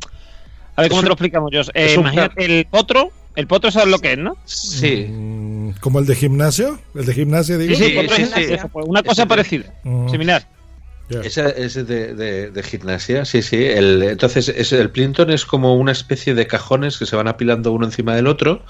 a 0.77 0.83
ver 0.83 0.91
cómo 0.91 1.01
es 1.01 1.05
te 1.05 1.09
lo 1.09 1.15
explicamos, 1.15 1.51
Jos. 1.53 1.71
Eh, 1.75 1.95
imagínate 1.99 2.45
el 2.45 2.65
potro. 2.67 3.11
El 3.35 3.49
potro 3.49 3.73
sabes 3.73 3.89
lo 3.89 3.99
que 3.99 4.13
es, 4.13 4.19
¿no? 4.19 4.37
Sí. 4.45 5.07
Mm, 5.11 5.71
¿Como 5.81 5.99
el 5.99 6.07
de 6.07 6.15
gimnasio? 6.15 6.79
¿El 6.95 7.05
de 7.07 7.15
gimnasia, 7.15 7.59
digo? 7.59 7.75
Sí, 7.75 7.85
sí, 7.87 7.91
potro 7.97 8.15
es 8.15 8.23
gimnasia, 8.31 8.69
pues, 8.69 8.87
una 8.87 9.03
cosa 9.03 9.27
parecida, 9.27 9.75
Mm. 9.83 10.09
Esa 11.09 11.49
es 11.51 11.75
de, 11.75 12.15
de- 12.15 12.51
de 12.51 12.63
gimnasia, 12.63 13.25
sí, 13.25 13.43
sí. 13.43 13.63
El, 13.63 14.03
entonces, 14.03 14.49
es, 14.49 14.73
el 14.73 14.91
Plinton 14.91 15.31
es 15.31 15.45
como 15.45 15.77
una 15.77 15.93
especie 15.93 16.35
de 16.35 16.47
cajones 16.47 16.99
que 16.99 17.07
se 17.07 17.15
van 17.17 17.29
apilando 17.29 17.73
uno 17.73 17.85
encima 17.87 18.17
del 18.17 18.27
otro 18.27 18.65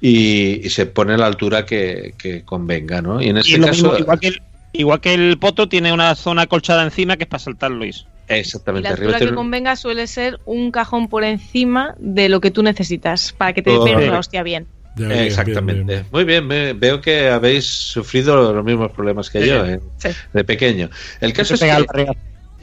y, 0.00 0.66
y 0.66 0.70
se 0.70 0.86
pone 0.86 1.14
a 1.14 1.18
la 1.18 1.26
altura 1.26 1.66
que, 1.66 2.14
que 2.18 2.44
convenga, 2.44 3.02
¿no? 3.02 3.20
Y 3.20 3.28
en 3.28 3.38
este 3.38 3.60
caso. 3.60 3.70
mismo, 3.72 3.96
igual, 3.98 4.20
que 4.20 4.28
el, 4.28 4.42
igual 4.72 5.00
que 5.00 5.14
el 5.14 5.38
potro 5.38 5.68
tiene 5.68 5.92
una 5.92 6.14
zona 6.14 6.42
acolchada 6.42 6.82
encima 6.84 7.16
que 7.16 7.24
es 7.24 7.28
para 7.28 7.40
saltar 7.42 7.70
Luis. 7.70 8.06
Y 8.28 8.34
Exactamente. 8.34 8.88
la 8.88 8.94
arriba 8.94 9.06
altura 9.08 9.18
que 9.18 9.24
tiene- 9.26 9.36
convenga 9.36 9.76
suele 9.76 10.06
ser 10.06 10.38
un 10.44 10.70
cajón 10.70 11.08
por 11.08 11.24
encima 11.24 11.94
de 11.98 12.28
lo 12.28 12.40
que 12.40 12.50
tú 12.50 12.62
necesitas 12.62 13.32
para 13.32 13.52
que 13.52 13.62
te 13.62 13.70
Correcto. 13.70 13.98
pegues 13.98 14.12
la 14.12 14.18
hostia 14.18 14.42
bien. 14.42 14.66
Exactamente. 14.98 16.04
Muy 16.10 16.24
bien, 16.24 16.46
me- 16.46 16.72
veo 16.72 17.00
que 17.00 17.28
habéis 17.28 17.64
sufrido 17.66 18.52
los 18.52 18.64
mismos 18.64 18.92
problemas 18.92 19.30
que 19.30 19.42
Sí. 19.42 19.48
yo 19.48 19.64
eh, 19.66 19.80
Sí. 19.98 20.08
de 20.32 20.44
pequeño. 20.44 20.90
El 21.20 21.32
caso 21.32 21.54
es 21.54 21.60
que 21.60 22.06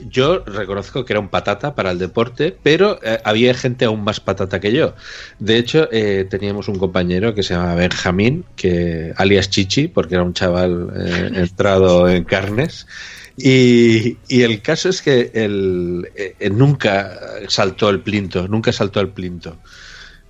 yo 0.10 0.44
reconozco 0.46 1.06
que 1.06 1.14
era 1.14 1.22
un 1.22 1.30
patata 1.30 1.74
para 1.74 1.92
el 1.92 1.98
deporte, 2.00 2.54
pero 2.62 3.00
eh, 3.02 3.18
había 3.24 3.54
gente 3.54 3.86
aún 3.86 4.04
más 4.04 4.20
patata 4.20 4.60
que 4.60 4.74
yo. 4.74 4.94
De 5.40 5.58
hecho, 5.58 5.88
eh, 5.92 6.28
teníamos 6.30 6.68
un 6.68 6.78
compañero 6.78 7.34
que 7.34 7.44
se 7.44 7.54
llama 7.54 7.76
Benjamín, 7.76 8.44
que 8.58 9.14
alias 9.16 9.50
Chichi, 9.50 9.88
porque 9.88 10.16
era 10.16 10.24
un 10.24 10.34
chaval 10.34 10.90
eh, 11.00 11.30
entrado 11.36 12.10
en 12.10 12.26
carnes. 12.26 12.88
Y, 13.38 14.18
y 14.28 14.42
el 14.44 14.62
caso 14.62 14.90
es 14.90 15.02
que 15.02 15.32
él 15.34 16.08
eh, 16.16 16.50
nunca 16.52 17.18
saltó 17.48 17.90
el 17.90 18.00
plinto, 18.02 18.48
nunca 18.50 18.72
saltó 18.74 19.00
el 19.00 19.10
plinto. 19.10 19.58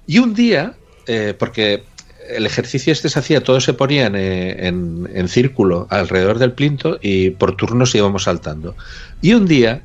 Y 0.07 0.19
un 0.19 0.33
día, 0.35 0.73
eh, 1.07 1.33
porque 1.37 1.83
el 2.29 2.45
ejercicio 2.45 2.91
este 2.91 3.09
se 3.09 3.19
hacía, 3.19 3.43
todos 3.43 3.63
se 3.63 3.73
ponían 3.73 4.15
en, 4.15 5.09
en 5.13 5.27
círculo 5.27 5.87
alrededor 5.89 6.39
del 6.39 6.53
plinto 6.53 6.99
y 7.01 7.31
por 7.31 7.55
turnos 7.55 7.93
íbamos 7.95 8.23
saltando. 8.23 8.75
Y 9.21 9.33
un 9.33 9.45
día, 9.45 9.83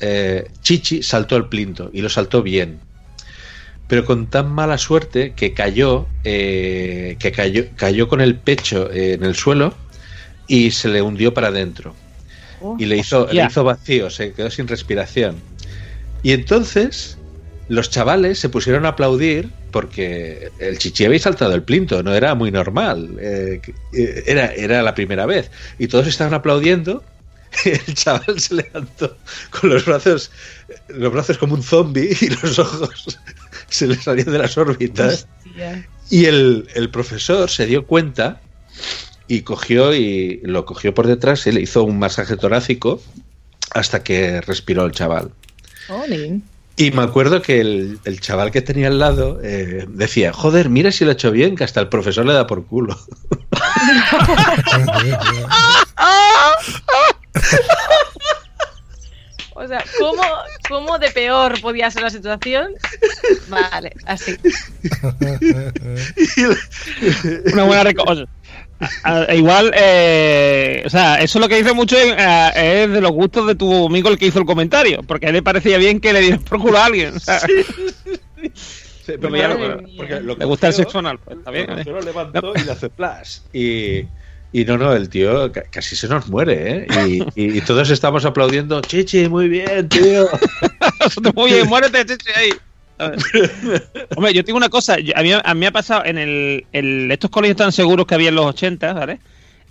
eh, 0.00 0.48
Chichi 0.62 1.02
saltó 1.02 1.36
el 1.36 1.46
plinto 1.46 1.90
y 1.92 2.00
lo 2.00 2.08
saltó 2.08 2.42
bien. 2.42 2.80
Pero 3.86 4.04
con 4.04 4.28
tan 4.28 4.50
mala 4.50 4.78
suerte 4.78 5.32
que 5.34 5.52
cayó, 5.52 6.06
eh, 6.24 7.16
que 7.18 7.32
cayó, 7.32 7.64
cayó 7.76 8.08
con 8.08 8.20
el 8.20 8.36
pecho 8.36 8.90
eh, 8.90 9.14
en 9.14 9.24
el 9.24 9.34
suelo 9.34 9.74
y 10.46 10.70
se 10.70 10.88
le 10.88 11.02
hundió 11.02 11.34
para 11.34 11.48
adentro. 11.48 11.94
y 12.78 12.84
le 12.84 12.98
hizo, 12.98 13.26
le 13.32 13.44
hizo 13.44 13.64
vacío, 13.64 14.10
se 14.10 14.32
quedó 14.32 14.50
sin 14.50 14.68
respiración. 14.68 15.36
Y 16.22 16.32
entonces 16.32 17.16
los 17.70 17.88
chavales 17.88 18.40
se 18.40 18.48
pusieron 18.48 18.84
a 18.84 18.90
aplaudir 18.90 19.48
porque 19.70 20.50
el 20.58 20.76
chichi 20.76 21.04
había 21.04 21.20
saltado 21.20 21.54
el 21.54 21.62
plinto, 21.62 22.02
no 22.02 22.12
era 22.12 22.34
muy 22.34 22.50
normal, 22.50 23.16
eh, 23.20 23.60
era, 24.26 24.46
era 24.46 24.82
la 24.82 24.92
primera 24.92 25.24
vez. 25.24 25.52
Y 25.78 25.86
todos 25.86 26.08
estaban 26.08 26.34
aplaudiendo. 26.34 27.04
El 27.64 27.94
chaval 27.94 28.38
se 28.38 28.54
levantó 28.54 29.16
con 29.50 29.70
los 29.70 29.84
brazos, 29.84 30.30
los 30.86 31.12
brazos 31.12 31.36
como 31.36 31.54
un 31.54 31.64
zombie 31.64 32.16
y 32.20 32.28
los 32.28 32.60
ojos 32.60 33.18
se 33.68 33.88
le 33.88 33.96
salían 33.96 34.30
de 34.30 34.38
las 34.38 34.56
órbitas. 34.56 35.26
Y 36.10 36.26
el, 36.26 36.68
el 36.74 36.90
profesor 36.90 37.50
se 37.50 37.66
dio 37.66 37.86
cuenta 37.86 38.40
y 39.26 39.42
cogió 39.42 39.94
y 39.94 40.40
lo 40.44 40.64
cogió 40.64 40.94
por 40.94 41.08
detrás 41.08 41.46
y 41.46 41.52
le 41.52 41.60
hizo 41.60 41.82
un 41.82 41.98
masaje 41.98 42.36
torácico 42.36 43.02
hasta 43.72 44.04
que 44.04 44.40
respiró 44.40 44.84
el 44.84 44.92
chaval. 44.92 45.32
Y 46.80 46.90
me 46.92 47.02
acuerdo 47.02 47.42
que 47.42 47.60
el, 47.60 47.98
el 48.06 48.20
chaval 48.20 48.50
que 48.50 48.62
tenía 48.62 48.86
al 48.86 48.98
lado 48.98 49.38
eh, 49.42 49.84
decía, 49.86 50.32
joder, 50.32 50.70
mira 50.70 50.90
si 50.90 51.04
lo 51.04 51.10
ha 51.10 51.12
hecho 51.12 51.30
bien, 51.30 51.54
que 51.54 51.64
hasta 51.64 51.78
el 51.80 51.88
profesor 51.88 52.24
le 52.24 52.32
da 52.32 52.46
por 52.46 52.64
culo. 52.66 52.98
O 59.54 59.66
sea, 59.66 59.84
¿cómo, 59.98 60.22
¿cómo 60.68 60.98
de 60.98 61.10
peor 61.10 61.60
podía 61.60 61.90
ser 61.90 62.02
la 62.02 62.10
situación? 62.10 62.72
Vale, 63.48 63.92
así. 64.06 64.36
Una 67.52 67.64
buena 67.64 67.84
reco- 67.84 68.04
o 68.06 68.14
sea, 68.14 68.24
a- 69.04 69.34
igual, 69.34 69.72
eh, 69.74 70.82
o 70.86 70.90
sea, 70.90 71.20
eso 71.20 71.38
lo 71.38 71.48
que 71.48 71.56
dice 71.56 71.72
mucho 71.72 71.96
es, 71.98 72.14
eh, 72.16 72.82
es 72.84 72.90
de 72.90 73.00
los 73.00 73.10
gustos 73.12 73.46
de 73.46 73.54
tu 73.54 73.86
amigo 73.86 74.08
el 74.08 74.18
que 74.18 74.26
hizo 74.26 74.38
el 74.38 74.44
comentario, 74.46 75.02
porque 75.06 75.26
a 75.26 75.28
él 75.30 75.34
le 75.36 75.42
parecía 75.42 75.78
bien 75.78 76.00
que 76.00 76.12
le 76.12 76.20
dieras 76.20 76.40
por 76.42 76.60
culo 76.60 76.78
a 76.78 76.86
alguien. 76.86 77.16
o 77.16 77.20
sea. 77.20 77.40
pero 79.06 79.28
claro, 79.28 79.58
mía. 79.58 79.76
porque 79.96 80.20
lo 80.20 80.36
Le 80.36 80.44
gusta 80.44 80.68
el 80.68 80.72
sexo 80.74 80.98
anal, 81.00 81.18
pues, 81.18 81.38
está 81.38 81.50
bien. 81.50 81.66
lo 81.68 81.78
¿eh? 81.78 81.84
lo 81.84 82.00
levantó 82.00 82.52
y 82.56 82.64
le 82.64 82.72
hace 82.72 82.88
flash. 82.90 83.38
Y, 83.52 83.98
y 84.52 84.64
no, 84.64 84.78
no, 84.78 84.92
el 84.94 85.08
tío 85.08 85.50
ca- 85.52 85.64
casi 85.70 85.96
se 85.96 86.08
nos 86.08 86.28
muere, 86.28 86.78
¿eh? 86.78 86.86
Y, 87.08 87.22
y- 87.42 87.58
y 87.58 87.60
todos 87.60 87.90
estamos 87.90 88.24
aplaudiendo, 88.24 88.80
Chichi, 88.80 89.28
muy 89.28 89.48
bien, 89.48 89.88
tío. 89.88 90.28
Muy 91.34 91.52
bien, 91.52 91.66
muérete, 91.68 92.04
chichi, 92.06 92.30
ahí. 92.36 92.50
Hombre, 94.16 94.34
yo 94.34 94.44
tengo 94.44 94.56
una 94.56 94.68
cosa. 94.68 94.94
a, 94.94 95.22
mí, 95.22 95.32
a 95.32 95.54
mí 95.54 95.60
me 95.60 95.66
ha 95.66 95.72
pasado 95.72 96.04
en 96.04 96.18
el, 96.18 96.66
el- 96.72 97.10
estos 97.10 97.30
colegios 97.30 97.56
tan 97.56 97.72
seguros 97.72 98.06
que 98.06 98.14
había 98.14 98.28
en 98.28 98.34
los 98.34 98.46
80, 98.46 98.92
¿vale? 98.92 99.18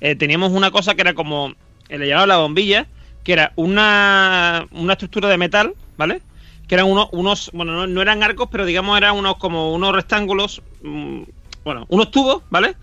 Eh, 0.01 0.15
teníamos 0.15 0.51
una 0.51 0.71
cosa 0.71 0.95
que 0.95 1.01
era 1.01 1.13
como. 1.13 1.53
eh, 1.89 1.97
le 1.97 2.07
llamaban 2.07 2.29
la 2.29 2.37
bombilla, 2.37 2.87
que 3.23 3.33
era 3.33 3.51
una, 3.55 4.65
una 4.71 4.93
estructura 4.93 5.29
de 5.29 5.37
metal, 5.37 5.73
¿vale? 5.97 6.21
Que 6.67 6.75
eran 6.75 6.87
unos. 6.87 7.09
unos 7.11 7.49
bueno, 7.53 7.73
no, 7.73 7.87
no 7.87 8.01
eran 8.01 8.23
arcos, 8.23 8.47
pero 8.51 8.65
digamos 8.65 8.97
eran 8.97 9.15
unos 9.15 9.37
como 9.37 9.73
unos 9.73 9.93
rectángulos. 9.93 10.61
mm, 10.81 11.21
bueno, 11.65 11.85
unos 11.89 12.09
tubos, 12.11 12.43
¿vale? 12.49 12.75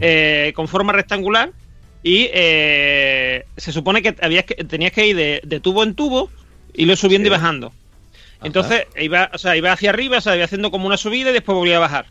Eh, 0.00 0.52
con 0.54 0.68
forma 0.68 0.92
rectangular. 0.92 1.50
Y 2.04 2.28
eh, 2.32 3.44
se 3.56 3.70
supone 3.72 4.02
que, 4.02 4.16
habías 4.22 4.44
que 4.44 4.54
tenías 4.64 4.90
que 4.92 5.06
ir 5.06 5.16
de, 5.16 5.40
de 5.44 5.60
tubo 5.60 5.82
en 5.84 5.94
tubo 5.94 6.30
y 6.74 6.84
lo 6.84 6.96
subiendo 6.96 7.28
y 7.28 7.30
bajando. 7.30 7.72
Entonces 8.44 8.86
iba, 8.98 9.30
o 9.32 9.38
sea, 9.38 9.56
iba 9.56 9.72
hacia 9.72 9.90
arriba, 9.90 10.18
o 10.18 10.20
sea, 10.20 10.34
iba 10.36 10.44
haciendo 10.44 10.70
como 10.70 10.86
una 10.86 10.96
subida 10.96 11.30
y 11.30 11.32
después 11.32 11.56
volvía 11.56 11.76
a 11.76 11.80
bajar. 11.80 12.06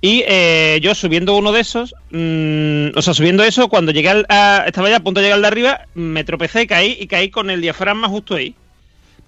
Y 0.00 0.24
eh, 0.26 0.78
yo 0.82 0.94
subiendo 0.94 1.36
uno 1.36 1.52
de 1.52 1.60
esos, 1.60 1.94
mm, 2.10 2.96
o 2.96 3.02
sea, 3.02 3.14
subiendo 3.14 3.42
eso, 3.44 3.68
cuando 3.68 3.92
llegué 3.92 4.10
al, 4.10 4.26
a, 4.28 4.64
estaba 4.66 4.90
ya 4.90 4.96
a 4.96 5.00
punto 5.00 5.20
de 5.20 5.26
llegar 5.26 5.36
al 5.36 5.42
de 5.42 5.48
arriba, 5.48 5.80
me 5.94 6.22
tropecé 6.22 6.66
caí 6.66 6.96
y 7.00 7.06
caí 7.06 7.30
con 7.30 7.48
el 7.50 7.60
diafragma 7.60 8.08
justo 8.08 8.34
ahí. 8.34 8.54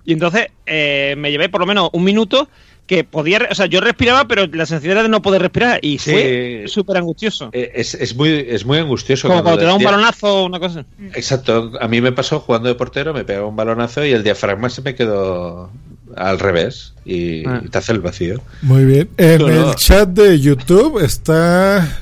Y 0.04 0.12
entonces 0.12 0.48
eh, 0.66 1.14
me 1.18 1.30
llevé 1.30 1.48
por 1.48 1.60
lo 1.60 1.66
menos 1.66 1.90
un 1.92 2.04
minuto 2.04 2.48
que 2.86 3.04
podía, 3.04 3.46
o 3.50 3.54
sea, 3.54 3.66
yo 3.66 3.82
respiraba, 3.82 4.26
pero 4.26 4.46
la 4.46 4.64
sensación 4.64 4.92
era 4.92 5.02
de 5.02 5.10
no 5.10 5.20
poder 5.20 5.42
respirar 5.42 5.78
y 5.82 5.98
Sí. 5.98 6.10
fue 6.10 6.64
súper 6.68 6.96
angustioso. 6.96 7.50
Eh, 7.52 7.72
Es, 7.74 7.92
es 7.94 8.14
muy, 8.16 8.46
es 8.48 8.64
muy 8.64 8.78
angustioso. 8.78 9.28
Como 9.28 9.42
cuando 9.42 9.58
te 9.60 9.66
da 9.66 9.74
un 9.74 9.82
balonazo 9.84 10.42
o 10.42 10.46
una 10.46 10.58
cosa. 10.58 10.86
Exacto, 11.14 11.72
a 11.78 11.88
mí 11.88 12.00
me 12.00 12.12
pasó 12.12 12.40
jugando 12.40 12.68
de 12.70 12.74
portero, 12.74 13.12
me 13.12 13.24
pegaba 13.24 13.46
un 13.46 13.56
balonazo 13.56 14.04
y 14.06 14.12
el 14.12 14.22
diafragma 14.24 14.70
se 14.70 14.80
me 14.80 14.94
quedó 14.94 15.70
al 16.18 16.38
revés 16.38 16.94
y, 17.04 17.46
Ah. 17.46 17.62
y 17.64 17.68
te 17.68 17.78
hace 17.78 17.92
el 17.92 18.00
vacío. 18.00 18.42
Muy 18.62 18.84
bien. 18.84 19.08
En 19.16 19.38
No, 19.40 19.48
no. 19.48 19.70
el 19.70 19.76
chat 19.76 20.08
de 20.10 20.38
YouTube 20.40 21.02
está 21.02 21.98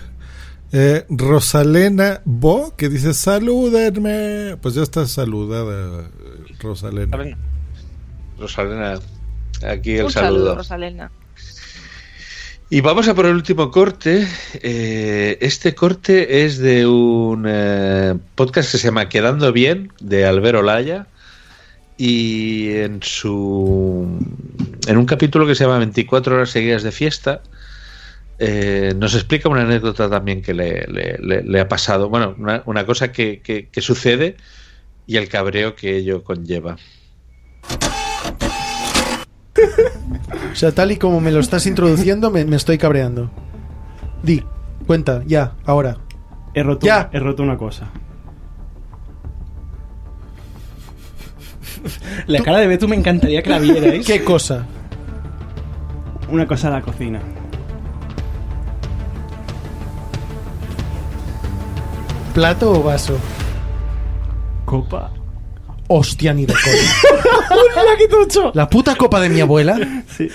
eh, 0.73 1.05
Rosalena 1.09 2.20
Bo 2.25 2.75
que 2.77 2.89
dice 2.89 3.15
salúdenme. 3.15 4.57
Pues 4.61 4.75
ya 4.75 4.83
está 4.83 5.07
saludada 5.07 6.09
Rosalena. 6.61 7.36
Rosalena, 8.39 8.99
aquí 9.67 9.97
el 9.97 10.07
Un 10.07 10.11
saludo, 10.11 10.33
saludo. 10.33 10.55
Rosalena. 10.57 11.11
Y 12.69 12.81
vamos 12.81 13.07
a 13.07 13.15
por 13.15 13.27
el 13.27 13.35
último 13.35 13.70
corte. 13.70 14.27
Eh, 14.55 15.39
este 15.41 15.75
corte 15.77 16.45
es 16.45 16.59
de 16.59 16.85
un 16.86 17.45
eh, 17.49 18.15
podcast 18.35 18.73
que 18.73 18.78
se 18.78 18.89
llama 18.89 19.09
Quedando 19.09 19.53
Bien, 19.53 19.93
de 20.01 20.27
Albert 20.27 20.59
Olaya. 20.59 21.07
Y 21.99 22.73
en 22.76 23.02
su. 23.02 24.07
En 24.86 24.97
un 24.99 25.07
capítulo 25.07 25.47
que 25.47 25.55
se 25.55 25.65
llama 25.65 25.78
24 25.78 26.36
horas 26.36 26.50
seguidas 26.50 26.83
de 26.83 26.92
fiesta. 26.92 27.42
eh, 28.39 28.92
nos 28.99 29.15
explica 29.15 29.49
una 29.49 29.62
anécdota 29.62 30.10
también 30.10 30.42
que 30.42 30.52
le, 30.52 30.86
le- 30.89 31.16
le- 31.18 31.42
le 31.42 31.60
ha 31.60 31.68
pasado. 31.68 32.10
Bueno, 32.10 32.34
una, 32.39 32.62
una 32.66 32.84
cosa 32.84 33.10
que, 33.10 33.41
que- 33.41 33.68
que 33.70 33.81
sucede 33.81 34.36
y 35.07 35.16
el 35.16 35.28
cabreo 35.31 35.75
que 35.75 35.97
ello 35.97 36.23
conlleva. 36.23 36.76
O 40.52 40.55
sea, 40.58 40.73
tal 40.73 40.92
y 40.92 40.97
como 40.97 41.20
me 41.20 41.33
lo 41.33 41.41
estás 41.41 41.66
introduciendo, 41.66 42.31
me, 42.31 42.44
me 42.44 42.57
estoy 42.57 42.78
cabreando. 42.78 43.31
Di, 44.23 44.42
cuenta, 44.86 45.23
ya, 45.26 45.55
ahora. 45.65 45.99
He 46.55 46.62
roto, 46.62 46.86
Ya. 46.86 47.10
he 47.12 47.18
roto 47.20 47.42
una 47.42 47.57
cosa. 47.58 47.91
La 52.26 52.40
cara 52.42 52.58
de 52.58 52.66
Beto 52.66 52.89
me 52.89 52.97
encantaría 52.97 53.42
que 53.42 53.50
la 53.50 53.58
vierais. 53.58 54.06
¿Qué 54.06 54.23
cosa? 54.24 54.65
Una 56.28 56.47
cosa 56.47 56.68
en 56.68 56.73
la 56.74 56.82
cocina. 56.82 57.20
¿Plato 62.34 62.73
o 62.73 62.82
vaso? 62.82 63.18
Copa. 64.65 65.10
Hostia, 65.89 66.34
ni 66.34 66.44
de 66.44 66.52
coña. 66.52 68.50
¿La 68.55 68.68
puta 68.68 68.97
copa 68.97 69.20
de 69.20 69.28
mi 69.28 69.40
abuela? 69.40 69.78
Sí. 70.16 70.28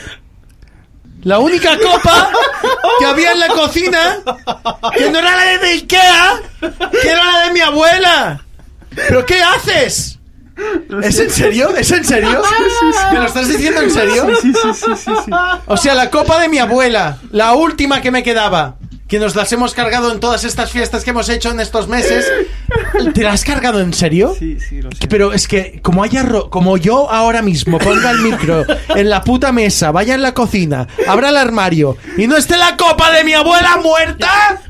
La 1.23 1.37
única 1.37 1.77
copa 1.77 2.31
que 2.97 3.05
había 3.05 3.33
en 3.33 3.39
la 3.39 3.47
cocina, 3.49 4.17
que 4.97 5.11
no 5.11 5.19
era 5.19 5.35
la 5.35 5.57
de 5.59 5.67
Ikea, 5.73 6.41
que 7.01 7.09
era 7.09 7.23
la 7.23 7.45
de 7.45 7.53
mi 7.53 7.59
abuela. 7.59 8.43
¿Pero 8.95 9.25
qué 9.25 9.41
haces? 9.43 10.17
¿Es 11.03 11.19
en 11.19 11.29
serio? 11.29 11.75
¿Es 11.75 11.91
en 11.91 12.03
serio? 12.03 12.41
¿Me 13.13 13.19
lo 13.19 13.25
estás 13.25 13.47
diciendo 13.47 13.81
en 13.81 13.89
serio? 13.91 14.27
Sí, 14.41 14.51
sí, 14.53 14.69
sí, 14.73 14.91
sí, 14.95 15.11
sí. 15.25 15.31
O 15.65 15.77
sea, 15.77 15.95
la 15.95 16.09
copa 16.09 16.39
de 16.39 16.49
mi 16.49 16.57
abuela, 16.59 17.17
la 17.31 17.53
última 17.53 18.01
que 18.01 18.11
me 18.11 18.21
quedaba, 18.23 18.75
que 19.07 19.19
nos 19.19 19.35
las 19.35 19.51
hemos 19.51 19.73
cargado 19.73 20.11
en 20.11 20.19
todas 20.19 20.43
estas 20.43 20.71
fiestas 20.71 21.03
que 21.03 21.09
hemos 21.09 21.27
hecho 21.29 21.49
en 21.51 21.59
estos 21.59 21.87
meses. 21.87 22.25
¿Te 23.13 23.23
la 23.23 23.33
has 23.33 23.43
cargado 23.43 23.79
en 23.81 23.93
serio? 23.93 24.35
Sí, 24.37 24.57
sí, 24.59 24.81
lo. 24.81 24.89
Pero 25.09 25.33
es 25.33 25.47
que 25.47 25.79
como 25.81 26.03
haya 26.03 26.23
ro- 26.23 26.49
como 26.49 26.77
yo 26.77 27.09
ahora 27.11 27.41
mismo 27.41 27.77
ponga 27.77 28.11
el 28.11 28.19
micro 28.19 28.63
en 28.89 29.09
la 29.09 29.21
puta 29.23 29.51
mesa, 29.51 29.91
vaya 29.91 30.13
en 30.15 30.21
la 30.21 30.33
cocina, 30.33 30.87
abra 31.07 31.29
el 31.29 31.37
armario 31.37 31.97
y 32.17 32.27
no 32.27 32.37
esté 32.37 32.57
la 32.57 32.77
copa 32.77 33.11
de 33.11 33.23
mi 33.23 33.33
abuela 33.33 33.77
muerta. 33.83 34.61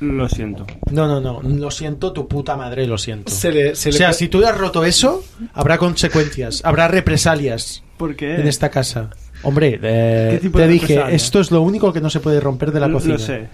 Lo 0.00 0.28
siento. 0.28 0.66
No, 0.90 1.06
no, 1.06 1.20
no, 1.20 1.42
lo 1.42 1.70
siento, 1.70 2.12
tu 2.12 2.26
puta 2.26 2.56
madre, 2.56 2.86
lo 2.86 2.96
siento. 2.98 3.30
Se 3.30 3.52
le- 3.52 3.74
se 3.76 3.90
o 3.90 3.92
sea, 3.92 4.12
si 4.14 4.28
tú 4.28 4.44
has 4.46 4.56
roto 4.56 4.84
eso, 4.84 5.22
habrá 5.52 5.76
consecuencias, 5.78 6.62
habrá 6.64 6.88
represalias 6.88 7.82
¿Por 7.98 8.16
qué? 8.16 8.36
en 8.36 8.48
esta 8.48 8.70
casa. 8.70 9.10
Hombre, 9.42 9.78
eh, 9.82 10.28
¿Qué 10.32 10.38
tipo 10.38 10.58
te 10.58 10.66
dije, 10.68 10.86
represalia? 10.94 11.14
esto 11.16 11.40
es 11.40 11.50
lo 11.50 11.62
único 11.62 11.92
que 11.92 12.00
no 12.00 12.08
se 12.10 12.20
puede 12.20 12.40
romper 12.40 12.72
de 12.72 12.80
la 12.80 12.88
Lo- 12.88 12.94
cocina. 12.94 13.14
Lo 13.14 13.18
sé. 13.20 13.48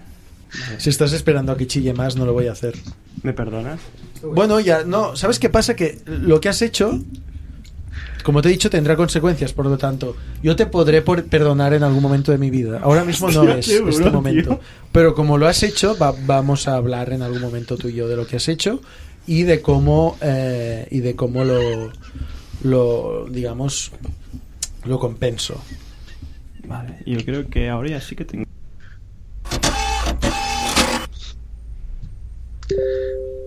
Si 0.78 0.88
estás 0.90 1.12
esperando 1.12 1.50
a 1.52 1.56
que 1.56 1.66
chille 1.66 1.92
más, 1.92 2.16
no 2.16 2.24
lo 2.24 2.32
voy 2.32 2.46
a 2.46 2.52
hacer. 2.52 2.74
¿Me 3.22 3.32
perdonas? 3.32 3.80
Bueno, 4.22 4.60
ya, 4.60 4.84
no, 4.84 5.16
¿sabes 5.16 5.38
qué 5.40 5.50
pasa? 5.50 5.74
Que 5.74 5.98
lo 6.06 6.40
que 6.40 6.48
has 6.48 6.62
hecho, 6.62 7.00
como 8.26 8.42
te 8.42 8.48
he 8.48 8.50
dicho, 8.50 8.68
tendrá 8.68 8.96
consecuencias, 8.96 9.52
por 9.52 9.66
lo 9.66 9.78
tanto, 9.78 10.16
yo 10.42 10.56
te 10.56 10.66
podré 10.66 11.00
por- 11.00 11.24
perdonar 11.26 11.72
en 11.74 11.84
algún 11.84 12.02
momento 12.02 12.32
de 12.32 12.38
mi 12.38 12.50
vida. 12.50 12.80
Ahora 12.82 13.04
mismo 13.04 13.30
no 13.30 13.44
es 13.54 13.68
este 13.68 13.80
bro, 14.00 14.10
momento. 14.10 14.48
tío. 14.56 14.60
Pero 14.90 15.14
como 15.14 15.38
lo 15.38 15.46
has 15.46 15.62
hecho, 15.62 15.96
va- 15.96 16.12
vamos 16.26 16.66
a 16.66 16.74
hablar 16.74 17.12
en 17.12 17.22
algún 17.22 17.40
momento 17.40 17.76
tú 17.76 17.86
y 17.88 17.94
yo 17.94 18.08
de 18.08 18.16
lo 18.16 18.26
que 18.26 18.34
has 18.36 18.48
hecho 18.48 18.80
y 19.28 19.44
de 19.44 19.62
cómo, 19.62 20.18
eh, 20.20 20.88
y 20.90 20.98
de 21.00 21.14
cómo 21.14 21.44
lo, 21.44 21.92
lo, 22.64 23.26
digamos, 23.30 23.92
lo 24.84 24.98
compenso. 24.98 25.62
Vale, 26.66 26.96
yo 27.06 27.24
creo 27.24 27.48
que 27.48 27.68
ahora 27.68 27.90
ya 27.90 28.00
sí 28.00 28.16
que 28.16 28.24
tengo. 28.24 28.44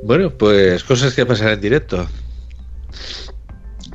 Bueno, 0.03 0.31
pues 0.31 0.83
cosas 0.85 1.13
que 1.13 1.25
pasan 1.25 1.49
en 1.49 1.59
directo. 1.61 2.07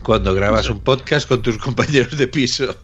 Cuando 0.04 0.34
grabas 0.34 0.68
un 0.70 0.80
podcast 0.80 1.26
con 1.26 1.42
tus 1.42 1.58
compañeros 1.58 2.16
de 2.16 2.28
piso. 2.28 2.76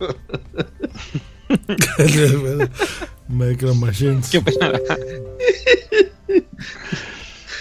Micro 3.28 3.74
Machines. 3.74 4.28
Qué 4.30 4.40
pena. 4.40 4.72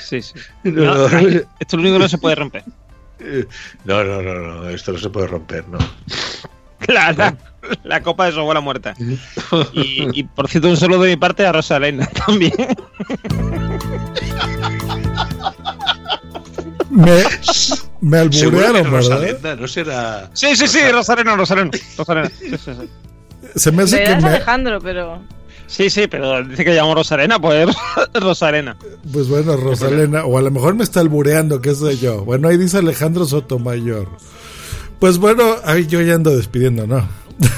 Sí, 0.07 0.21
sí. 0.21 0.33
No, 0.63 0.95
No, 0.95 1.09
no. 1.09 1.17
esto 1.19 1.45
es 1.59 1.73
lo 1.73 1.79
único 1.79 1.95
que 1.95 1.99
no 1.99 2.09
se 2.09 2.17
puede 2.17 2.35
romper. 2.35 2.63
No, 3.85 4.03
no, 4.03 4.21
no, 4.21 4.33
no, 4.33 4.69
esto 4.69 4.93
no 4.93 4.97
se 4.97 5.09
puede 5.09 5.27
romper, 5.27 5.67
no. 5.67 5.77
La, 6.87 7.11
la- 7.11 7.37
la 7.83 8.01
copa 8.01 8.25
de 8.25 8.31
su 8.31 8.39
abuela 8.39 8.61
muerta. 8.61 8.95
Y, 9.73 10.07
y, 10.19 10.23
por 10.23 10.47
cierto, 10.47 10.69
un 10.69 10.77
saludo 10.77 11.03
de 11.03 11.09
mi 11.11 11.17
parte 11.17 11.45
a 11.45 11.51
Rosalena 11.51 12.05
también. 12.25 12.53
Me, 16.99 17.23
me 18.01 18.17
alburearon, 18.19 18.91
¿verdad? 18.91 19.57
No 19.57 19.67
será. 19.67 20.29
Sí, 20.33 20.55
sí, 20.55 20.67
sí, 20.67 20.79
Rosalena, 20.91 21.35
Rosalena. 21.35 21.71
Rosalena. 21.97 22.29
Sí, 22.37 22.49
sí, 22.49 22.57
sí. 22.79 22.89
Se 23.55 23.71
me 23.71 23.83
hace 23.83 24.03
que 24.03 24.15
me, 24.17 24.27
Alejandro, 24.29 24.79
pero. 24.81 25.21
Sí, 25.67 25.89
sí, 25.89 26.07
pero 26.07 26.43
dice 26.43 26.65
que 26.65 26.73
llamo 26.73 26.95
Rosalena, 26.95 27.39
pues 27.39 27.69
Rosalena. 28.13 28.75
Pues 29.13 29.27
bueno, 29.29 29.55
Rosalena, 29.55 30.25
o 30.25 30.37
a 30.37 30.41
lo 30.41 30.51
mejor 30.51 30.73
me 30.75 30.83
está 30.83 30.99
albureando, 30.99 31.61
qué 31.61 31.75
sé 31.75 31.97
yo. 31.97 32.25
Bueno, 32.25 32.47
ahí 32.47 32.57
dice 32.57 32.79
Alejandro 32.79 33.25
Sotomayor. 33.25 34.07
Pues 34.99 35.17
bueno, 35.19 35.55
ahí 35.63 35.85
yo 35.87 36.01
ya 36.01 36.15
ando 36.15 36.35
despidiendo, 36.35 36.85
¿no? 36.87 37.07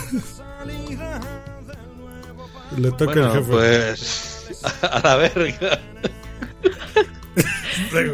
Le 2.78 2.92
toca 2.92 3.06
Bueno, 3.06 3.26
al 3.32 3.38
jefe. 3.40 3.52
pues. 3.52 4.38
A 4.82 5.00
la 5.04 5.16
verga. 5.18 5.80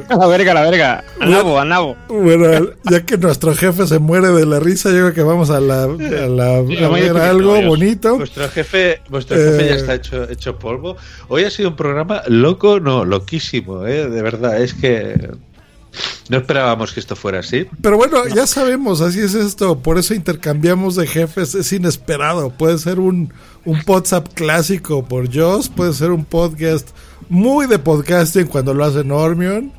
A 0.10 0.16
la 0.16 0.28
verga, 0.28 0.52
a 0.52 0.56
la 0.56 0.62
verga. 0.62 1.04
Al 1.20 1.30
nabo, 1.32 1.60
al 1.60 1.70
nabo. 1.70 1.96
Bueno, 2.08 2.70
ya 2.90 3.06
que 3.06 3.18
nuestro 3.18 3.54
jefe 3.56 3.86
se 3.88 4.00
muere 4.00 4.30
de 4.30 4.46
la 4.46 4.60
risa, 4.60 4.90
yo 4.90 4.98
creo 4.98 5.14
que 5.14 5.24
vamos 5.24 5.50
a, 5.50 5.60
la, 5.60 5.84
a, 5.84 5.88
la- 5.88 6.58
a 6.58 6.62
ver 6.90 7.18
algo 7.18 7.62
bonito. 7.62 8.18
Vuestro 8.18 8.50
jefe, 8.50 9.02
vuestro 9.10 9.38
jefe 9.38 9.66
Eh, 9.66 9.70
ya 9.70 9.76
está 9.76 9.94
hecho, 9.96 10.30
hecho 10.30 10.58
polvo. 10.58 10.98
Hoy 11.28 11.44
ha 11.44 11.50
sido 11.52 11.70
un 11.70 11.76
programa 11.76 12.22
loco, 12.28 12.80
no, 12.80 13.06
loquísimo, 13.06 13.86
¿eh? 13.86 14.10
de 14.10 14.22
verdad. 14.22 14.62
Es 14.62 14.74
que 14.74 15.30
no 16.30 16.38
esperábamos 16.38 16.94
que 16.94 17.00
esto 17.00 17.16
fuera 17.16 17.40
así. 17.40 17.66
Pero 17.82 17.98
bueno, 17.98 18.28
ya 18.28 18.46
sabemos, 18.46 19.02
así 19.02 19.20
es 19.22 19.34
esto. 19.34 19.80
Por 19.80 19.98
eso 19.98 20.14
intercambiamos 20.14 20.96
de 20.96 21.08
jefes. 21.08 21.56
Es 21.56 21.72
inesperado. 21.74 22.50
Puede 22.52 22.78
ser 22.78 23.00
un, 23.00 23.34
un 23.66 23.80
WhatsApp 23.88 24.28
clásico 24.34 25.06
por 25.06 25.34
Joss. 25.34 25.70
Puede 25.70 25.94
ser 25.94 26.12
un 26.12 26.26
podcast 26.26 26.90
muy 27.30 27.68
de 27.68 27.80
podcasting 27.80 28.48
cuando 28.48 28.74
lo 28.74 28.86
hace 28.86 29.04
Normion. 29.04 29.72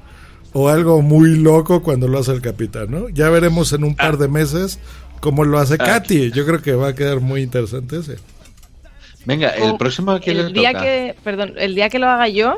O 0.55 0.71
algo 0.71 1.03
muy 1.03 1.37
loco 1.37 1.83
cuando 1.83 2.09
lo 2.09 2.19
hace 2.19 2.33
el 2.33 2.41
capitán, 2.41 2.87
¿no? 2.91 3.11
Ya 3.11 3.29
veremos 3.29 3.73
en 3.75 3.85
un 3.85 3.95
par 3.95 4.17
de 4.17 4.29
meses 4.29 4.79
cómo 5.21 5.45
lo 5.45 5.59
hace 5.59 5.75
Ah. 5.75 5.85
Katy. 5.85 6.31
Yo 6.33 6.47
creo 6.47 6.63
que 6.63 6.73
va 6.73 6.89
a 6.89 6.95
quedar 6.95 7.21
muy 7.21 7.43
interesante 7.43 7.99
ese. 7.99 8.17
Venga, 9.27 9.51
el 9.51 9.73
O 9.73 9.79
próximo 9.79 10.19
le 10.19 10.31
el 10.33 10.53
día 10.55 10.73
toca. 10.73 10.85
que, 10.85 11.15
perdón, 11.23 11.53
el 11.59 11.75
día 11.75 11.91
que 11.91 11.99
lo 11.99 12.07
haga 12.09 12.29
yo, 12.29 12.57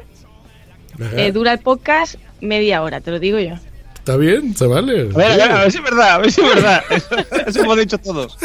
eh, 1.17 1.33
dura 1.33 1.53
el 1.53 1.59
podcast 1.59 2.15
media 2.41 2.81
hora, 2.83 3.01
te 3.01 3.11
lo 3.11 3.19
digo 3.19 3.41
yo. 3.41 3.55
¿Está 3.97 4.17
bien? 4.17 4.57
¿Se 4.57 4.67
vale? 4.67 5.11
A 5.13 5.17
ver, 5.17 5.33
a 5.33 5.37
ver, 5.37 5.51
a 5.53 5.59
ver 5.63 5.73
si 5.73 5.79
es 5.79 5.85
verdad, 5.85 6.11
a 6.13 6.19
ver 6.19 6.31
si 6.33 6.41
es 6.41 6.55
verdad. 6.55 6.83
Eso, 6.91 7.17
eso 7.49 7.61
hemos 7.63 7.77
dicho 7.77 7.99
todos. 7.99 8.39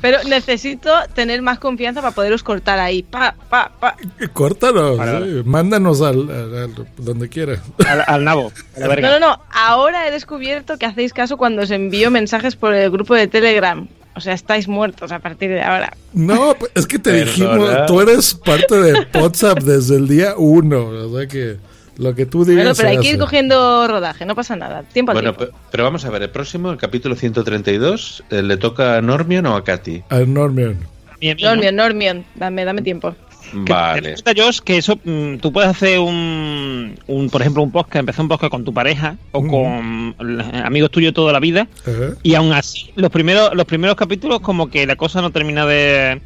Pero 0.00 0.18
necesito 0.28 0.90
tener 1.14 1.42
más 1.42 1.58
confianza 1.58 2.00
para 2.00 2.14
poderos 2.14 2.42
cortar 2.42 2.78
ahí. 2.78 3.02
Pa, 3.02 3.34
pa, 3.50 3.72
pa. 3.80 3.96
Córtanos. 4.32 4.96
Vale, 4.96 5.42
sí. 5.42 5.42
Mándanos 5.44 6.00
al, 6.02 6.30
al- 6.30 6.56
al- 6.56 6.86
donde 6.98 7.28
quieras. 7.28 7.60
Al, 7.86 8.04
al 8.06 8.24
nabo, 8.24 8.52
a 8.76 8.80
la 8.80 8.88
verga. 8.88 9.08
No, 9.10 9.18
no, 9.20 9.28
no. 9.30 9.42
Ahora 9.50 10.06
he 10.06 10.10
descubierto 10.10 10.78
que 10.78 10.86
hacéis 10.86 11.12
caso 11.12 11.36
cuando 11.36 11.62
os 11.62 11.70
envío 11.70 12.10
mensajes 12.10 12.54
por 12.56 12.74
el 12.74 12.90
grupo 12.90 13.14
de 13.14 13.26
Telegram. 13.26 13.88
O 14.14 14.20
sea, 14.20 14.34
estáis 14.34 14.66
muertos 14.66 15.12
a 15.12 15.20
partir 15.20 15.48
de 15.50 15.62
ahora. 15.62 15.92
No, 16.12 16.54
pues, 16.58 16.72
es 16.74 16.86
que 16.86 16.98
te 16.98 17.10
Perdona. 17.12 17.30
dijimos, 17.30 17.86
tú 17.86 18.00
eres 18.00 18.34
parte 18.34 18.74
de 18.76 19.06
WhatsApp 19.20 19.58
desde 19.60 19.96
el 19.96 20.08
día 20.08 20.34
uno. 20.36 20.86
O 20.86 21.16
sea 21.16 21.26
que 21.28 21.56
lo 21.98 22.14
que 22.14 22.26
tú 22.26 22.44
digas. 22.44 22.64
Bueno, 22.64 22.74
pero 22.76 22.88
hay 22.88 22.98
que 22.98 23.10
ir 23.10 23.18
cogiendo 23.18 23.86
rodaje, 23.88 24.24
no 24.24 24.34
pasa 24.34 24.56
nada. 24.56 24.82
Tiempo 24.84 25.12
al 25.12 25.16
Bueno, 25.16 25.34
tiempo. 25.34 25.56
pero 25.70 25.84
vamos 25.84 26.04
a 26.04 26.10
ver, 26.10 26.22
el 26.22 26.30
próximo, 26.30 26.70
el 26.70 26.78
capítulo 26.78 27.14
132, 27.16 28.24
eh, 28.30 28.42
¿le 28.42 28.56
toca 28.56 28.96
a 28.96 29.02
Normion 29.02 29.44
o 29.46 29.56
a 29.56 29.64
Katy? 29.64 30.04
A 30.08 30.20
Normion. 30.20 30.78
Normion, 31.20 31.74
Normion, 31.76 32.24
dame, 32.36 32.64
dame 32.64 32.82
tiempo. 32.82 33.14
Vale. 33.52 34.10
Resulta, 34.10 34.32
Josh, 34.36 34.60
que 34.60 34.76
eso 34.76 34.98
mm, 35.02 35.36
tú 35.38 35.50
puedes 35.52 35.70
hacer 35.70 35.98
un, 36.00 36.94
un, 37.06 37.30
por 37.30 37.40
ejemplo, 37.40 37.62
un 37.62 37.72
podcast, 37.72 37.96
empezar 37.96 38.22
un 38.22 38.28
podcast 38.28 38.50
con 38.50 38.62
tu 38.64 38.74
pareja 38.74 39.16
o 39.32 39.46
con 39.46 40.14
eh, 40.20 40.62
amigos 40.62 40.90
tuyos 40.90 41.14
toda 41.14 41.32
la 41.32 41.40
vida 41.40 41.66
Ajá. 41.86 42.14
y 42.22 42.34
aún 42.34 42.52
así 42.52 42.90
los 42.94 43.10
primeros 43.10 43.54
los 43.54 43.64
primeros 43.64 43.96
capítulos 43.96 44.40
como 44.40 44.68
que 44.68 44.86
la 44.86 44.96
cosa 44.96 45.22
no 45.22 45.30
termina 45.30 45.64
de 45.64 46.20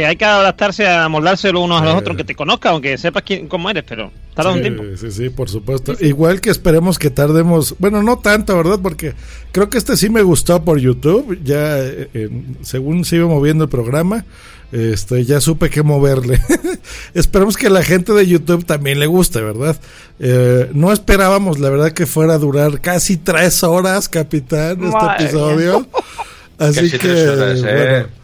que 0.00 0.06
hay 0.06 0.16
que 0.16 0.24
adaptarse 0.24 0.88
a 0.88 1.08
moldarse 1.08 1.52
los 1.52 1.62
unos 1.62 1.82
a 1.82 1.84
los 1.84 1.94
Eh. 1.94 1.98
otros, 1.98 2.16
que 2.16 2.24
te 2.24 2.34
conozca, 2.34 2.70
aunque 2.70 2.96
sepas 2.96 3.22
quién, 3.22 3.48
cómo 3.48 3.68
eres, 3.68 3.84
pero 3.86 4.10
tarda 4.34 4.52
un 4.52 4.62
tiempo. 4.62 4.82
Sí, 4.98 5.10
sí, 5.10 5.28
por 5.28 5.48
supuesto. 5.50 5.94
Igual 6.00 6.40
que 6.40 6.50
esperemos 6.50 6.98
que 6.98 7.10
tardemos, 7.10 7.74
bueno, 7.78 8.02
no 8.02 8.18
tanto, 8.18 8.56
¿verdad? 8.56 8.78
Porque 8.82 9.12
creo 9.52 9.68
que 9.68 9.76
este 9.78 9.96
sí 9.96 10.08
me 10.08 10.22
gustó 10.22 10.64
por 10.64 10.78
YouTube, 10.78 11.38
ya 11.44 11.78
eh, 11.78 12.08
en- 12.14 12.56
según 12.62 13.04
se 13.04 13.16
iba 13.16 13.26
moviendo 13.26 13.64
el 13.64 13.70
programa, 13.70 14.24
este, 14.72 15.24
ya 15.24 15.40
supe 15.40 15.68
qué 15.68 15.82
moverle. 15.82 16.40
esperemos 17.14 17.56
que 17.56 17.66
a 17.66 17.70
la 17.70 17.82
gente 17.82 18.12
de 18.12 18.26
YouTube 18.26 18.64
también 18.64 18.98
le 19.00 19.06
guste, 19.06 19.40
¿verdad? 19.42 19.76
Eh, 20.18 20.70
no 20.72 20.92
esperábamos, 20.92 21.58
la 21.58 21.68
verdad, 21.70 21.92
que 21.92 22.06
fuera 22.06 22.34
a 22.34 22.38
durar 22.38 22.80
casi 22.80 23.16
tres 23.16 23.62
horas, 23.64 24.08
capitán, 24.08 24.82
este 24.82 24.86
Madre 24.96 25.24
episodio. 25.24 25.86
Así 26.58 26.74
Casi 26.80 26.90
que, 26.92 26.98
tres 26.98 27.28
horas, 27.28 27.58
¿eh? 27.58 27.62
bueno. 27.62 28.19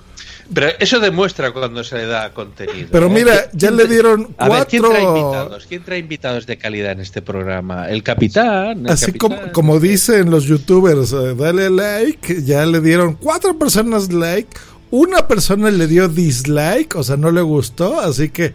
Pero 0.52 0.68
eso 0.78 1.00
demuestra 1.00 1.52
cuando 1.52 1.83
se 1.83 1.97
le 1.97 2.07
da 2.07 2.33
contenido. 2.33 2.89
Pero 2.92 3.07
¿eh? 3.07 3.10
mira, 3.10 3.50
ya 3.52 3.70
le 3.70 3.86
dieron 3.86 4.34
A 4.39 4.49
ver, 4.49 4.66
¿quién 4.66 4.83
cuatro- 4.83 4.99
trae 5.00 5.02
invitados? 5.18 5.66
¿Quién 5.68 5.83
trae 5.84 5.99
invitados 5.99 6.47
de 6.47 6.57
calidad 6.57 6.92
en 6.92 7.00
este 7.00 7.20
programa? 7.23 7.89
El 7.91 8.02
capitán. 8.02 8.86
el 8.86 8.92
Así 8.92 9.07
capitán. 9.12 9.39
como, 9.39 9.52
como 9.52 9.81
dicen 9.81 10.31
los 10.31 10.44
youtubers, 10.44 11.12
eh, 11.12 11.34
dale 11.36 11.70
like, 11.70 12.42
ya 12.44 12.65
le 12.66 12.81
dieron 12.81 13.15
cuatro 13.15 13.58
personas 13.58 14.12
like, 14.12 14.49
una 14.91 15.26
persona 15.26 15.70
le 15.70 15.86
dio 15.89 16.08
dislike, 16.08 16.94
o 16.94 17.02
sea, 17.02 17.16
no 17.16 17.31
le 17.33 17.42
gustó, 17.42 18.00
así 18.00 18.28
que 18.28 18.55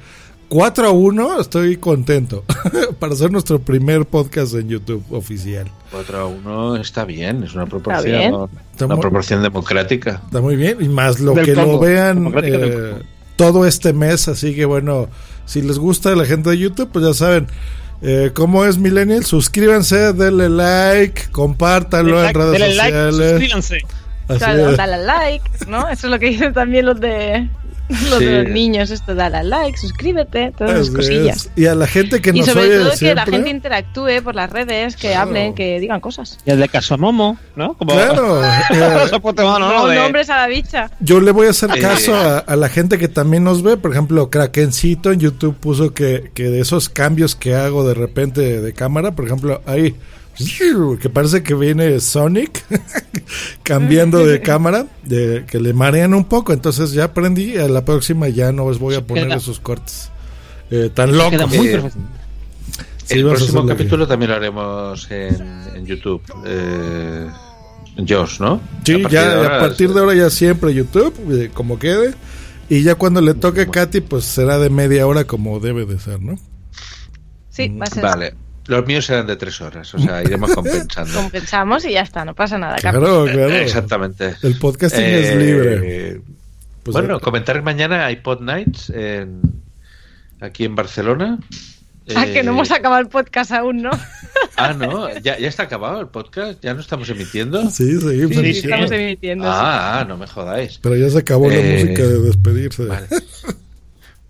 4 0.51 0.85
a 0.85 0.91
1, 0.91 1.39
estoy 1.39 1.77
contento 1.77 2.43
para 2.99 3.13
hacer 3.13 3.31
nuestro 3.31 3.59
primer 3.59 4.05
podcast 4.05 4.53
en 4.55 4.67
YouTube 4.67 5.01
oficial. 5.11 5.65
4 5.93 6.17
a 6.19 6.25
1 6.25 6.75
está 6.75 7.05
bien, 7.05 7.43
es 7.43 7.53
una 7.55 7.65
proporción, 7.67 8.49
Está 8.73 8.85
una 8.85 8.95
muy- 8.95 9.01
proporción 9.01 9.41
democrática. 9.43 10.21
Está 10.25 10.41
muy 10.41 10.57
bien, 10.57 10.75
y 10.81 10.89
más 10.89 11.21
lo 11.21 11.35
Del 11.35 11.45
que 11.45 11.55
lo 11.55 11.79
vean 11.79 12.33
eh, 12.43 12.95
todo 13.37 13.65
este 13.65 13.93
mes, 13.93 14.27
así 14.27 14.53
que 14.53 14.65
bueno, 14.65 15.07
si 15.45 15.61
les 15.61 15.79
gusta 15.79 16.13
la 16.17 16.25
gente 16.25 16.49
de 16.49 16.57
YouTube, 16.57 16.89
pues 16.91 17.05
ya 17.05 17.13
saben. 17.13 17.47
Eh, 18.01 18.31
¿Cómo 18.33 18.65
es 18.65 18.77
Millennial? 18.77 19.23
Suscríbanse, 19.23 20.11
denle 20.11 20.49
like, 20.49 21.29
compártanlo 21.31 22.21
en 22.25 22.33
redes 22.33 22.51
Denle 22.59 22.75
like, 22.75 22.91
sociales. 22.91 23.29
suscríbanse. 23.31 23.77
Así 24.27 24.37
Claro, 24.39 24.69
es. 24.71 24.77
dale 24.77 24.93
al 24.95 25.07
like, 25.07 25.49
¿no? 25.69 25.87
Eso 25.87 26.07
es 26.07 26.11
lo 26.11 26.19
que 26.19 26.25
dicen 26.27 26.51
también 26.53 26.87
los 26.87 26.99
de 26.99 27.47
los, 28.09 28.19
Sí. 28.19 28.25
de 28.25 28.43
los 28.43 28.51
niños, 28.51 28.89
esto, 28.91 29.13
dale 29.15 29.37
al 29.37 29.49
like, 29.49 29.77
suscríbete, 29.77 30.51
todas 30.57 30.79
esas 30.79 30.89
cosillas. 30.95 31.45
es. 31.45 31.51
Y 31.55 31.65
a 31.67 31.75
la 31.75 31.87
gente 31.87 32.21
que 32.21 32.29
Y 32.31 32.39
nos 32.39 32.47
sobre 32.47 32.61
oye 32.67 32.77
todo 32.79 32.91
que 32.99 33.15
la 33.15 33.25
gente 33.25 33.49
interactúe 33.49 34.21
por 34.23 34.35
las 34.35 34.49
redes, 34.49 34.95
que 34.95 35.09
Claro. 35.09 35.21
hablen, 35.29 35.53
que 35.53 35.79
digan 35.79 35.99
cosas. 35.99 36.37
Y 36.45 36.51
el 36.51 36.59
de 36.59 36.69
Casomomo, 36.69 37.37
¿no? 37.55 37.73
Como, 37.75 37.91
Claro, 37.93 38.43
eh, 38.43 38.47
De- 38.71 39.95
nombres 39.95 40.29
a 40.29 40.37
la 40.37 40.47
bicha. 40.47 40.89
Yo 40.99 41.19
le 41.19 41.31
voy 41.31 41.47
a 41.47 41.51
hacer 41.51 41.69
caso 41.79 42.15
a, 42.15 42.39
a 42.39 42.55
la 42.55 42.69
gente 42.69 42.97
que 42.97 43.07
también 43.07 43.43
nos 43.43 43.63
ve. 43.63 43.77
Por 43.77 43.91
ejemplo, 43.91 44.29
Krakencito 44.29 45.11
en 45.11 45.19
YouTube 45.19 45.55
puso 45.55 45.93
que, 45.93 46.31
que 46.33 46.43
de 46.49 46.59
esos 46.61 46.89
cambios 46.89 47.35
que 47.35 47.55
hago 47.55 47.87
de 47.87 47.93
repente 47.93 48.61
de 48.61 48.73
cámara, 48.73 49.11
por 49.11 49.25
ejemplo, 49.25 49.61
ahí 49.65 49.95
que 50.99 51.09
parece 51.09 51.43
que 51.43 51.53
viene 51.53 51.99
Sonic 51.99 52.63
cambiando 53.63 54.25
de 54.25 54.41
cámara, 54.43 54.87
de, 55.03 55.45
que 55.47 55.59
le 55.59 55.73
marean 55.73 56.13
un 56.13 56.25
poco. 56.25 56.53
Entonces 56.53 56.91
ya 56.93 57.05
aprendí. 57.05 57.57
A 57.57 57.67
la 57.67 57.83
próxima 57.85 58.27
ya 58.29 58.51
no 58.51 58.65
os 58.65 58.79
voy 58.79 58.95
a 58.95 59.05
poner 59.05 59.27
queda- 59.27 59.37
esos 59.37 59.59
cortes 59.59 60.09
eh, 60.69 60.89
tan 60.93 61.15
locos. 61.17 61.31
queda 61.31 61.45
muy 61.47 61.67
Eh, 61.67 61.81
sí, 63.05 63.19
el 63.19 63.25
próximo 63.27 63.65
capítulo 63.65 64.07
también 64.07 64.31
lo 64.31 64.37
haremos 64.37 65.11
en, 65.11 65.63
en 65.75 65.85
YouTube. 65.85 66.21
Eh, 66.45 67.27
Josh, 68.07 68.39
¿no? 68.39 68.61
Sí, 68.85 69.03
A 69.05 69.09
ya 69.09 69.35
ahora, 69.37 69.57
a 69.57 69.59
partir 69.59 69.93
de 69.93 69.99
ahora 69.99 70.15
ya 70.15 70.29
siempre 70.29 70.73
YouTube, 70.73 71.13
eh, 71.29 71.51
como 71.53 71.77
quede. 71.77 72.13
Y 72.69 72.83
ya 72.83 72.95
cuando 72.95 73.19
le 73.19 73.33
toque 73.33 73.61
a 73.61 73.65
Katy, 73.67 73.99
pues 73.99 74.23
será 74.23 74.57
de 74.57 74.69
media 74.69 75.05
hora 75.05 75.25
como 75.25 75.59
debe 75.59 75.85
de 75.85 75.99
ser, 75.99 76.21
¿no? 76.21 76.39
Sí, 77.49 77.67
va 77.67 77.83
a 77.83 77.89
ser 77.89 78.01
Vale. 78.01 78.33
Los 78.71 78.85
míos 78.87 79.05
serán 79.05 79.27
de 79.27 79.35
tres 79.35 79.59
horas, 79.59 79.93
o 79.93 79.99
sea, 79.99 80.23
iremos 80.23 80.51
compensando. 80.55 81.13
Compensamos 81.13 81.83
y 81.85 81.91
ya 81.91 82.01
está, 82.01 82.23
no 82.23 82.33
pasa 82.33 82.57
nada. 82.57 82.75
Claro, 82.77 83.25
claro. 83.25 83.49
Exactamente. 83.53 84.35
El 84.41 84.57
podcasting 84.57 85.03
es 85.03 85.35
libre. 85.35 86.21
Pues, 86.83 86.93
bueno, 86.93 87.17
eh, 87.17 87.19
comentar 87.19 87.61
mañana 87.61 88.05
hay 88.05 88.15
Pod 88.15 88.39
Nights 88.41 88.89
en, 88.91 89.41
aquí 90.39 90.63
en 90.63 90.75
Barcelona. 90.75 91.37
Ah, 92.15 92.25
que 92.25 92.43
no 92.43 92.51
Eh, 92.51 92.53
hemos 92.55 92.71
acabado 92.71 93.01
el 93.01 93.07
podcast 93.09 93.51
aún, 93.51 93.81
¿no? 93.81 93.91
Ah, 94.57 94.73
no, 94.73 95.09
ya, 95.19 95.37
ya 95.39 95.47
está 95.47 95.63
acabado 95.63 95.99
el 96.01 96.07
podcast, 96.07 96.61
ya 96.61 96.73
no 96.73 96.81
estamos 96.81 97.09
emitiendo. 97.09 97.69
Sí, 97.69 97.99
seguimos 97.99 98.31
Sí, 98.33 98.39
emitiendo. 98.39 98.51
estamos 98.75 98.91
emitiendo. 98.91 99.43
sí. 99.45 99.49
Ah, 99.53 99.99
ah, 99.99 100.05
no 100.05 100.17
me 100.17 100.27
jodáis. 100.27 100.77
Pero 100.81 100.95
ya 100.95 101.09
se 101.09 101.19
acabó 101.19 101.49
la 101.49 101.55
Eh, 101.57 101.83
música 101.83 102.03
de 102.03 102.21
despedirse. 102.21 102.83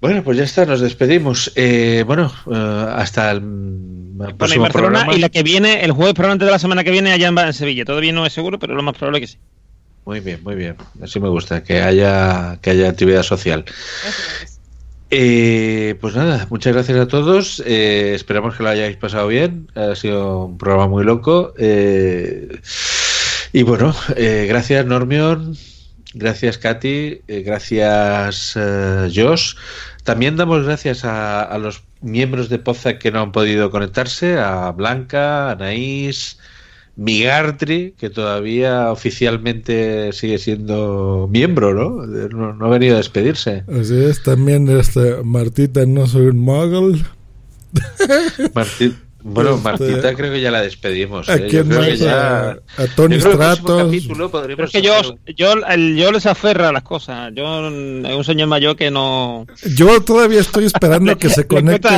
Bueno, 0.01 0.23
pues 0.23 0.37
ya 0.37 0.43
está, 0.43 0.65
nos 0.65 0.81
despedimos. 0.81 1.51
Eh, 1.55 2.03
bueno, 2.05 2.33
eh, 2.51 2.85
hasta 2.95 3.31
el 3.31 3.39
Bueno, 3.41 4.31
y 4.31 4.33
próximo 4.33 4.63
Barcelona, 4.63 4.99
programa. 4.99 5.15
y 5.15 5.19
la 5.19 5.29
que 5.29 5.43
viene, 5.43 5.83
el 5.83 5.91
jueves 5.91 6.15
probablemente 6.15 6.45
de 6.45 6.51
la 6.51 6.59
semana 6.59 6.83
que 6.83 6.91
viene 6.91 7.11
allá 7.13 7.27
en, 7.27 7.53
Sevilla. 7.53 7.85
Todavía 7.85 8.11
no 8.11 8.25
es 8.25 8.33
seguro, 8.33 8.59
pero 8.59 8.75
lo 8.75 8.81
más 8.81 8.97
probable 8.97 9.21
que 9.21 9.27
sí. 9.27 9.37
Muy 10.05 10.19
bien, 10.19 10.41
muy 10.43 10.55
bien. 10.55 10.75
Así 11.01 11.19
me 11.19 11.29
gusta, 11.29 11.63
que 11.63 11.81
haya, 11.81 12.57
que 12.61 12.71
haya 12.71 12.89
actividad 12.89 13.21
social. 13.21 13.63
Eh, 15.13 15.95
pues 15.99 16.15
nada, 16.15 16.47
muchas 16.49 16.73
gracias 16.73 16.97
a 16.97 17.07
todos. 17.07 17.61
Eh, 17.65 18.13
esperamos 18.15 18.55
que 18.55 18.63
lo 18.63 18.69
hayáis 18.69 18.95
pasado 18.95 19.27
bien. 19.27 19.69
Ha 19.75 19.93
sido 19.95 20.45
un 20.45 20.57
programa 20.57 20.87
muy 20.87 21.03
loco. 21.03 21.53
Eh, 21.57 22.59
y 23.51 23.63
bueno, 23.63 23.93
eh, 24.15 24.45
gracias 24.47 24.85
Normion, 24.85 25.57
gracias 26.13 26.57
Katy, 26.57 27.21
eh, 27.27 27.43
gracias 27.45 28.57
Josh. 29.13 29.55
También 30.03 30.35
damos 30.35 30.65
gracias 30.65 31.05
a, 31.05 31.41
a 31.43 31.57
los 31.57 31.83
miembros 32.01 32.49
de 32.49 32.57
Poza 32.59 32.97
que 32.97 33.11
no 33.11 33.21
han 33.21 33.31
podido 33.31 33.69
conectarse, 33.69 34.37
a 34.39 34.71
Blanca, 34.71 35.49
a 35.49 35.51
Anaís, 35.51 36.39
Migartri, 36.95 37.93
que 37.97 38.09
todavía 38.09 38.91
oficialmente 38.91 40.11
sigue 40.13 40.37
siendo 40.39 41.27
miembro, 41.31 41.73
¿no? 41.73 42.05
No, 42.05 42.53
no 42.53 42.65
ha 42.65 42.69
venido 42.69 42.95
a 42.95 42.97
despedirse. 42.97 43.63
Así 43.79 43.95
es, 44.03 44.21
también 44.23 44.67
este, 44.69 45.17
Martita, 45.23 45.85
no 45.85 46.07
soy 46.07 46.27
un 46.27 46.39
muggle. 46.39 47.03
Marti- 48.53 48.95
bueno, 49.23 49.51
Este, 49.51 49.63
Martita 49.63 50.13
creo 50.15 50.31
que 50.33 50.41
ya 50.41 50.51
la 50.51 50.61
despedimos. 50.61 51.29
¿A 51.29 51.35
¿eh? 51.35 51.47
quién 51.49 51.63
Yo 51.63 51.69
creo 51.69 51.79
más? 51.79 51.87
que 51.89 51.97
ya... 51.97 52.49
A- 52.49 52.51
a 52.77 52.87
Tony 52.95 53.17
Yo 53.17 53.21
creo 53.31 53.33
Stratos. 53.55 53.95
Pero 54.47 54.63
es 54.65 54.71
que 54.71 54.81
yo, 54.81 54.93
yo, 55.35 55.53
el, 55.69 55.95
yo 55.97 56.11
les 56.11 56.25
aferra 56.25 56.69
a 56.69 56.71
las 56.71 56.83
cosas. 56.83 57.31
Yo 57.35 57.67
es 57.67 58.15
un 58.15 58.23
señor 58.23 58.47
mayor 58.47 58.75
que 58.75 58.89
no. 58.91 59.45
Yo 59.75 60.01
todavía 60.01 60.39
estoy 60.39 60.65
esperando 60.65 61.17
que 61.17 61.29
se 61.29 61.41
Le 61.41 61.47
conecte. 61.47 61.89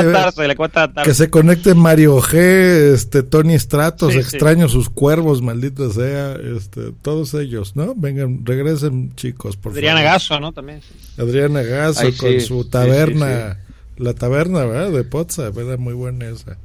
le 0.46 0.56
cuesta 0.56 0.80
adaptarse. 0.84 1.10
Que 1.10 1.14
se 1.14 1.30
conecte 1.30 1.74
Mario 1.74 2.18
G, 2.20 2.92
este 2.94 3.22
Tony 3.22 3.58
Stratos, 3.58 4.12
Sí, 4.12 4.18
sí. 4.18 4.20
extraño 4.20 4.68
sus 4.68 4.90
cuervos, 4.90 5.42
maldito 5.42 5.90
sea, 5.90 6.36
este, 6.56 6.92
todos 7.02 7.34
ellos, 7.34 7.74
¿no? 7.76 7.94
Vengan, 7.96 8.44
regresen 8.44 9.14
chicos, 9.16 9.56
por 9.56 9.72
Adriana 9.72 10.00
favor. 10.00 10.12
Gaso, 10.12 10.40
¿no? 10.40 10.52
También. 10.52 10.80
Adriana 11.18 11.62
Gaso 11.62 12.00
Ay, 12.00 12.12
con 12.12 12.30
sí, 12.30 12.40
su 12.40 12.62
sí, 12.64 12.68
taberna, 12.70 13.58
la 13.96 14.14
taberna, 14.14 14.64
¿verdad? 14.64 14.90
De 14.92 15.04
Pozza, 15.04 15.48
era 15.56 15.76
muy 15.76 15.94
buena 15.94 16.28
esa. 16.28 16.56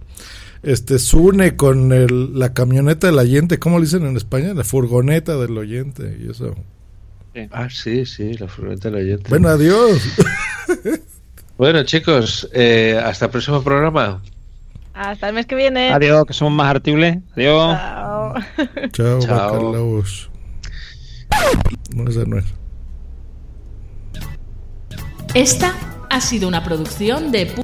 Este, 0.61 0.99
Sune 0.99 1.55
con 1.55 1.93
el, 1.93 2.37
la 2.37 2.53
camioneta 2.53 3.07
del 3.07 3.17
oyente, 3.17 3.59
¿cómo 3.59 3.79
le 3.79 3.85
dicen 3.85 4.05
en 4.05 4.17
España? 4.17 4.53
La 4.53 4.63
furgoneta 4.63 5.37
del 5.37 5.57
oyente 5.57 6.17
y 6.21 6.29
eso. 6.29 6.55
Ah, 7.51 7.69
sí, 7.69 8.05
sí, 8.05 8.33
la 8.33 8.47
furgoneta 8.47 8.89
del 8.89 9.03
oyente. 9.05 9.29
Bueno, 9.29 9.47
adiós. 9.49 10.01
Bueno, 11.57 11.83
chicos, 11.83 12.49
eh, 12.53 12.99
hasta 13.03 13.25
el 13.25 13.31
próximo 13.31 13.61
programa. 13.63 14.21
Hasta 14.93 15.29
el 15.29 15.35
mes 15.35 15.45
que 15.45 15.55
viene. 15.55 15.91
Adiós, 15.93 16.25
que 16.25 16.33
somos 16.33 16.53
más 16.53 16.67
artibles. 16.69 17.19
Adiós. 17.35 17.77
Chao. 17.77 18.33
Chao, 18.91 19.19
Chao. 19.19 19.53
Bacalaos. 19.63 20.29
No, 21.95 22.09
esa 22.09 22.25
no 22.25 22.37
es. 22.37 22.45
Esta 25.33 25.73
ha 26.09 26.21
sido 26.21 26.47
una 26.47 26.63
producción 26.63 27.31
de 27.31 27.55
pu- 27.55 27.63